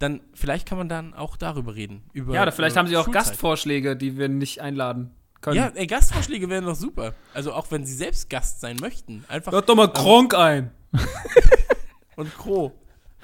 dann, 0.00 0.20
vielleicht 0.34 0.66
kann 0.66 0.76
man 0.76 0.88
dann 0.88 1.14
auch 1.14 1.36
darüber 1.36 1.76
reden. 1.76 2.02
Über, 2.12 2.34
Ja, 2.34 2.42
oder 2.42 2.50
vielleicht 2.52 2.74
über 2.74 2.80
haben 2.80 2.88
sie 2.88 2.96
auch 2.96 3.04
Schulzeit. 3.04 3.26
Gastvorschläge, 3.26 3.96
die 3.96 4.18
wir 4.18 4.28
nicht 4.28 4.60
einladen 4.60 5.12
können. 5.40 5.56
Ja, 5.56 5.68
ey, 5.68 5.86
Gastvorschläge 5.86 6.48
wären 6.50 6.64
doch 6.64 6.74
super. 6.74 7.14
Also 7.32 7.52
auch 7.52 7.70
wenn 7.70 7.86
sie 7.86 7.94
selbst 7.94 8.28
Gast 8.28 8.60
sein 8.60 8.76
möchten. 8.80 9.24
Einfach 9.28 9.52
Hört 9.52 9.68
doch 9.68 9.76
mal 9.76 9.92
Kronk 9.92 10.34
ein. 10.34 10.72
und 12.16 12.36
Kro. 12.36 12.72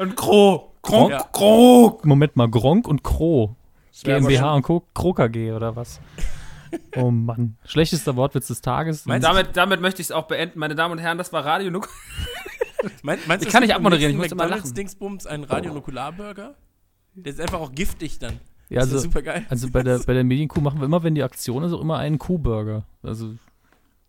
Und 0.01 0.17
Kro. 0.17 0.73
Kronk, 0.83 1.11
Ja. 1.11 1.29
Kronk. 1.31 2.07
Moment 2.07 2.35
mal, 2.35 2.49
Gronk 2.49 2.89
und 2.89 3.05
Kro. 3.05 3.55
GmbH 4.03 4.55
und 4.55 4.63
Co. 4.63 4.83
Kro 4.95 5.13
KG 5.13 5.53
oder 5.53 5.77
was? 5.77 6.01
Oh 6.97 7.11
Mann. 7.11 7.57
Schlechtester 7.65 8.15
Wortwitz 8.15 8.47
des 8.47 8.61
Tages. 8.61 9.05
Meinst 9.05 9.27
Damit, 9.27 9.57
damit 9.57 9.81
möchte 9.81 10.01
ich 10.03 10.07
es 10.07 10.13
auch 10.13 10.29
beenden. 10.29 10.61
Meine 10.61 10.77
Damen 10.77 10.93
und 10.93 10.99
Herren, 10.99 11.19
das 11.19 11.33
war 11.33 11.45
Radio. 11.45 11.69
Mein, 13.03 13.19
meinst 13.27 13.45
du, 13.45 13.49
Ich 13.49 13.53
kann 13.53 13.65
nicht 13.65 13.75
abmoderieren, 13.75 14.13
ich 14.13 14.17
muss 14.17 14.31
immer 14.31 14.47
lachen. 14.47 14.73
Dingsbums 14.73 15.27
ein 15.27 15.43
Radionukularburger? 15.43 16.55
Der 17.15 17.33
ist 17.33 17.41
einfach 17.41 17.59
auch 17.59 17.73
giftig 17.73 18.21
dann. 18.21 18.39
ja, 18.69 18.79
das 18.81 18.87
ist 18.91 18.95
also, 18.95 19.05
super 19.07 19.23
geil. 19.23 19.45
also 19.49 19.69
bei 19.69 19.83
der, 19.83 19.99
bei 19.99 20.15
der 20.15 20.23
Medienkuh 20.23 20.61
machen 20.61 20.79
wir 20.79 20.85
immer, 20.87 21.03
wenn 21.03 21.17
die 21.17 21.25
Aktion 21.25 21.65
ist, 21.65 21.73
auch 21.73 21.81
immer 21.81 21.99
einen 21.99 22.19
Kuhburger. 22.21 22.85
Also 23.03 23.35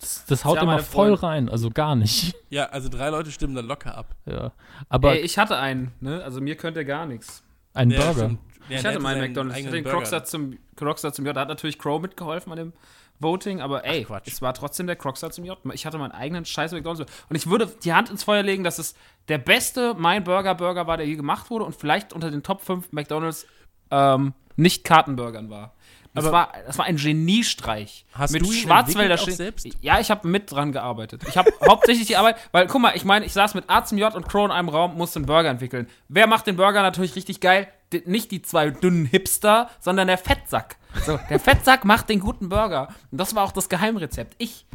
das, 0.01 0.25
das 0.25 0.45
haut 0.45 0.57
Ja, 0.57 0.63
immer 0.63 0.79
voll 0.79 1.13
rein. 1.13 1.47
Also 1.49 1.69
gar 1.69 1.95
nicht. 1.95 2.35
Ja, 2.51 2.65
also 2.65 2.89
drei 2.89 3.09
Leute 3.09 3.31
stimmen 3.31 3.55
dann 3.55 3.65
locker 3.65 3.97
ab. 3.97 4.13
Ja. 4.25 4.51
Aber 4.89 5.13
Ey, 5.13 5.21
ich 5.21 5.37
hatte 5.37 5.55
einen, 5.57 5.93
ne? 6.01 6.21
Also 6.21 6.41
mir 6.41 6.57
könnte 6.57 6.83
gar 6.83 7.05
nichts. 7.05 7.43
ein 7.73 7.89
Ja, 7.91 8.11
Burger. 8.11 8.31
Ja, 8.67 8.75
ich 8.75 8.81
der 8.81 8.91
hatte 8.91 8.99
meinen 8.99 9.21
McDonalds. 9.21 9.57
Ich 9.57 9.65
hatte 9.65 9.75
den. 9.77 9.85
Crocstar 9.85 10.25
zum, 10.25 10.57
Crocstar 10.75 11.13
zum 11.13 11.25
J. 11.25 11.33
Da 11.33 11.41
hat 11.41 11.47
natürlich 11.47 11.79
Crow 11.79 12.01
mitgeholfen 12.01 12.51
an 12.51 12.57
dem 12.57 12.73
Voting, 13.19 13.61
aber 13.61 13.85
ey, 13.85 14.03
Quatsch. 14.03 14.27
es 14.27 14.41
war 14.41 14.53
trotzdem 14.53 14.87
der 14.87 14.97
Crocstar 14.97 15.31
zum 15.31 15.45
J. 15.45 15.57
Ich 15.73 15.85
hatte 15.85 15.97
meinen 15.97 16.11
eigenen 16.11 16.43
scheiß 16.43 16.73
McDonalds. 16.73 17.09
Und 17.29 17.35
ich 17.37 17.47
würde 17.47 17.67
die 17.85 17.93
Hand 17.93 18.09
ins 18.09 18.25
Feuer 18.25 18.43
legen, 18.43 18.65
dass 18.65 18.79
es 18.79 18.95
der 19.29 19.37
beste 19.37 19.93
Mein 19.93 20.25
Burger 20.25 20.55
Burger 20.55 20.87
war, 20.87 20.97
der 20.97 21.07
je 21.07 21.15
gemacht 21.15 21.49
wurde 21.49 21.63
und 21.63 21.73
vielleicht 21.73 22.11
unter 22.11 22.31
den 22.31 22.43
Top 22.43 22.61
5 22.61 22.91
McDonalds 22.91 23.47
ähm, 23.91 24.33
nicht 24.57 24.83
Kartenburgern 24.83 25.49
war. 25.49 25.73
Das, 26.13 26.25
Aber- 26.25 26.33
war, 26.33 26.53
das 26.67 26.77
war 26.77 26.85
ein 26.85 26.97
Geniestreich. 26.97 28.05
Hast 28.13 28.33
mit 28.33 28.41
du 28.41 28.47
ihn 28.47 28.53
Schwarzwälder 28.53 29.15
auch 29.15 29.29
selbst? 29.29 29.65
Ja, 29.81 29.99
ich 29.99 30.11
habe 30.11 30.27
mit 30.27 30.51
dran 30.51 30.71
gearbeitet. 30.73 31.23
Ich 31.27 31.37
habe 31.37 31.51
hauptsächlich 31.67 32.07
die 32.07 32.17
Arbeit, 32.17 32.35
weil 32.51 32.67
guck 32.67 32.81
mal, 32.81 32.95
ich 32.95 33.05
meine, 33.05 33.25
ich 33.25 33.33
saß 33.33 33.53
mit 33.55 33.65
A 33.69 33.85
zum 33.85 33.97
J 33.97 34.13
und 34.13 34.27
Crow 34.27 34.45
in 34.45 34.51
einem 34.51 34.69
Raum, 34.69 34.95
musste 34.97 35.19
einen 35.19 35.25
Burger 35.25 35.49
entwickeln. 35.49 35.87
Wer 36.09 36.27
macht 36.27 36.47
den 36.47 36.57
Burger 36.57 36.81
natürlich 36.81 37.15
richtig 37.15 37.39
geil? 37.39 37.67
D 37.93 38.03
nicht 38.05 38.31
die 38.31 38.41
zwei 38.41 38.69
dünnen 38.71 39.05
Hipster, 39.05 39.69
sondern 39.79 40.07
der 40.07 40.17
Fettsack. 40.17 40.77
So, 41.05 41.17
der 41.29 41.39
Fettsack 41.41 41.85
macht 41.85 42.09
den 42.09 42.19
guten 42.19 42.49
Burger. 42.49 42.89
Und 43.11 43.17
das 43.19 43.33
war 43.35 43.43
auch 43.43 43.51
das 43.53 43.69
Geheimrezept. 43.69 44.35
Ich. 44.37 44.65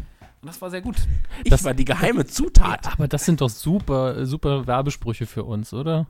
Und 0.43 0.49
das 0.49 0.61
war 0.63 0.71
sehr 0.71 0.81
gut. 0.83 0.97
Ich 1.45 1.51
Das- 1.51 1.65
war 1.65 1.75
die 1.75 1.85
geheime 1.85 2.25
Zutat. 2.27 2.91
Aber 2.93 3.09
das 3.09 3.25
sind 3.27 3.41
doch 3.43 3.51
super, 3.51 4.25
super 4.27 4.67
Werbesprüche 4.67 5.27
für 5.27 5.45
uns, 5.45 5.73
oder? 5.75 6.07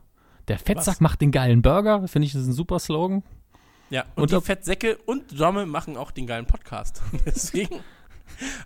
Der 0.49 0.59
Fettsack 0.59 0.95
Was? 0.95 1.01
macht 1.01 1.21
den 1.21 1.33
geilen 1.33 1.63
Burger. 1.63 2.07
Finde 2.07 2.27
ich, 2.27 2.33
das 2.33 2.43
ist 2.43 2.49
ein 2.49 2.53
super 2.53 2.79
Slogan. 2.79 3.25
Ja, 3.91 4.05
und, 4.17 4.33
Und 4.33 4.43
die 4.43 4.45
Fettsäcke 4.47 4.97
und 5.07 5.39
Domme 5.39 5.67
machen 5.67 5.97
auch 5.97 6.11
den 6.11 6.27
geilen 6.27 6.47
Podcast. 6.47 7.03
Deswegen 7.27 7.81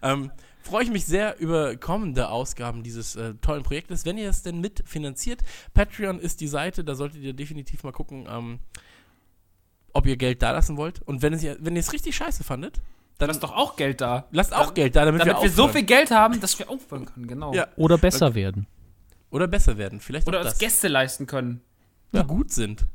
ähm, 0.02 0.30
freue 0.62 0.84
ich 0.84 0.90
mich 0.90 1.04
sehr 1.04 1.38
über 1.38 1.76
kommende 1.76 2.30
Ausgaben 2.30 2.82
dieses 2.82 3.16
äh, 3.16 3.34
tollen 3.42 3.62
Projektes. 3.62 4.04
Wenn 4.06 4.16
ihr 4.18 4.30
es 4.30 4.42
denn 4.42 4.60
mitfinanziert, 4.60 5.42
Patreon 5.74 6.18
ist 6.20 6.40
die 6.40 6.48
Seite, 6.48 6.84
da 6.84 6.94
solltet 6.94 7.22
ihr 7.22 7.34
definitiv 7.34 7.82
mal 7.84 7.92
gucken, 7.92 8.26
ähm, 8.30 8.60
ob 9.92 10.06
ihr 10.06 10.16
Geld 10.16 10.40
da 10.42 10.52
lassen 10.52 10.76
wollt. 10.76 11.02
Und 11.02 11.20
wenn, 11.22 11.32
es, 11.34 11.42
ihr- 11.42 11.58
wenn 11.60 11.74
ihr 11.76 11.80
es 11.80 11.92
richtig 11.92 12.16
scheiße 12.16 12.42
fandet, 12.44 12.76
dann 13.18 13.26
Dann 13.28 13.30
ist 13.36 13.42
doch 13.42 13.52
auch 13.54 13.76
Geld 13.76 14.00
da. 14.00 14.26
lasst 14.30 14.54
auch 14.54 14.72
Geld 14.72 14.96
da, 14.96 15.04
damit, 15.04 15.20
Damit 15.20 15.36
wir, 15.36 15.42
wir 15.42 15.50
so 15.50 15.68
viel 15.68 15.82
Geld 15.82 16.10
haben, 16.10 16.40
dass 16.40 16.58
wir 16.58 16.70
aufhören 16.70 17.04
können, 17.04 17.26
genau. 17.26 17.52
Ja. 17.52 17.68
Oder 17.76 17.98
besser 17.98 18.34
werden. 18.34 18.66
Oder 19.30 19.46
besser 19.46 19.76
werden. 19.76 20.00
Vielleicht 20.00 20.26
Oder 20.26 20.38
auch 20.40 20.44
uns 20.44 20.52
das. 20.52 20.58
Gäste 20.58 20.88
leisten 20.88 21.26
können. 21.26 21.60
die 22.12 22.16
Ja. 22.16 22.22
gut 22.22 22.50
sind. 22.50 22.86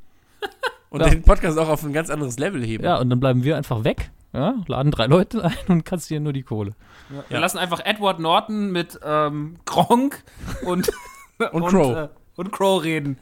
Und 0.95 1.01
Ja. 1.01 1.09
den 1.09 1.23
Podcast 1.23 1.57
auch 1.59 1.67
auf 1.69 1.83
ein 1.83 1.91
ganz 1.93 2.09
anderes 2.09 2.39
Level 2.39 2.63
heben. 2.63 2.83
Ja, 2.83 2.97
und 2.97 3.09
dann 3.09 3.19
bleiben 3.19 3.43
wir 3.43 3.57
einfach 3.57 3.83
weg. 3.83 4.11
Ja, 4.33 4.55
laden 4.67 4.91
drei 4.91 5.07
Leute 5.07 5.43
ein 5.43 5.53
und 5.67 5.85
kassieren 5.85 6.23
nur 6.23 6.33
die 6.33 6.43
Kohle. 6.43 6.73
Wir 7.09 7.23
Ja. 7.37 7.39
lassen 7.39 7.57
einfach 7.57 7.81
Edward 7.85 8.19
Norton 8.19 8.71
mit 8.71 8.99
ähm, 9.05 9.57
Gronk 9.65 10.23
und, 10.65 10.89
Und 11.51 11.67
Crow. 11.67 11.97
äh, 11.97 12.07
und 12.37 12.51
Crow 12.51 12.81
reden. 12.83 13.17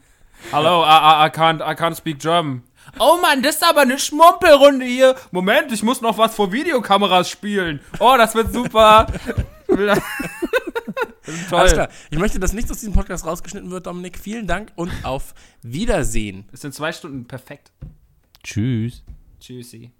Hello, 0.52 0.82
I, 0.82 0.86
I, 0.86 1.26
I, 1.26 1.30
can't, 1.30 1.60
I 1.60 1.74
can't 1.74 1.96
speak 1.96 2.18
German. 2.20 2.62
Oh 2.98 3.16
Mann, 3.20 3.42
das 3.42 3.56
ist 3.56 3.68
aber 3.68 3.80
eine 3.82 3.98
Schmumpelrunde 3.98 4.84
hier. 4.84 5.14
Moment, 5.32 5.72
ich 5.72 5.82
muss 5.82 6.00
noch 6.00 6.18
was 6.18 6.34
vor 6.34 6.52
Videokameras 6.52 7.28
spielen. 7.30 7.80
Oh, 7.98 8.14
das 8.18 8.34
wird 8.34 8.52
super. 8.52 9.06
toll. 11.48 11.58
Alles 11.60 11.72
klar. 11.72 11.88
Ich 12.10 12.18
möchte, 12.18 12.38
dass 12.38 12.52
nichts 12.52 12.70
aus 12.70 12.78
diesem 12.78 12.94
Podcast 12.94 13.26
rausgeschnitten 13.26 13.70
wird, 13.70 13.86
Dominik. 13.86 14.18
Vielen 14.18 14.46
Dank 14.46 14.72
und 14.76 14.92
auf 15.02 15.34
Wiedersehen. 15.62 16.48
Es 16.52 16.60
sind 16.60 16.74
zwei 16.74 16.92
Stunden 16.92 17.26
perfekt. 17.26 17.72
Tschüss. 18.42 19.02
Tschüssi. 19.40 19.92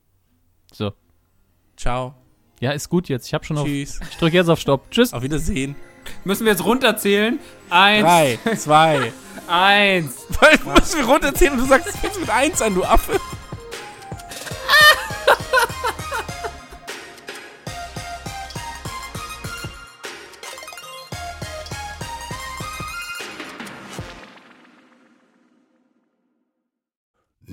So. 0.72 0.92
Ciao. 1.76 2.14
Ja, 2.60 2.72
ist 2.72 2.88
gut 2.88 3.09
jetzt. 3.09 3.26
Ich 3.26 3.34
habe 3.34 3.44
schon 3.44 3.59
auf. 3.59 3.66
Tschüss. 3.66 4.01
Ich 4.10 4.16
drücke 4.16 4.36
jetzt 4.36 4.48
auf 4.48 4.60
Stopp. 4.60 4.90
Tschüss. 4.90 5.12
Auf 5.12 5.22
Wiedersehen. 5.22 5.76
Müssen 6.24 6.44
wir 6.44 6.52
jetzt 6.52 6.64
runterzählen? 6.64 7.38
Eins, 7.70 8.02
Drei, 8.05 8.38
zwei. 8.56 9.12
eins. 9.48 10.26
Weil 10.40 10.56
du 10.59 10.70
musst 10.70 10.96
mir 10.96 11.05
runterzählen 11.05 11.55
und 11.55 11.60
du 11.60 11.66
sagst, 11.66 11.88
es 11.88 12.20
mit 12.20 12.30
eins 12.30 12.60
an, 12.62 12.74
du 12.74 12.84
Affe. 12.84 13.18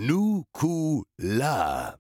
Nukular. 0.02 2.00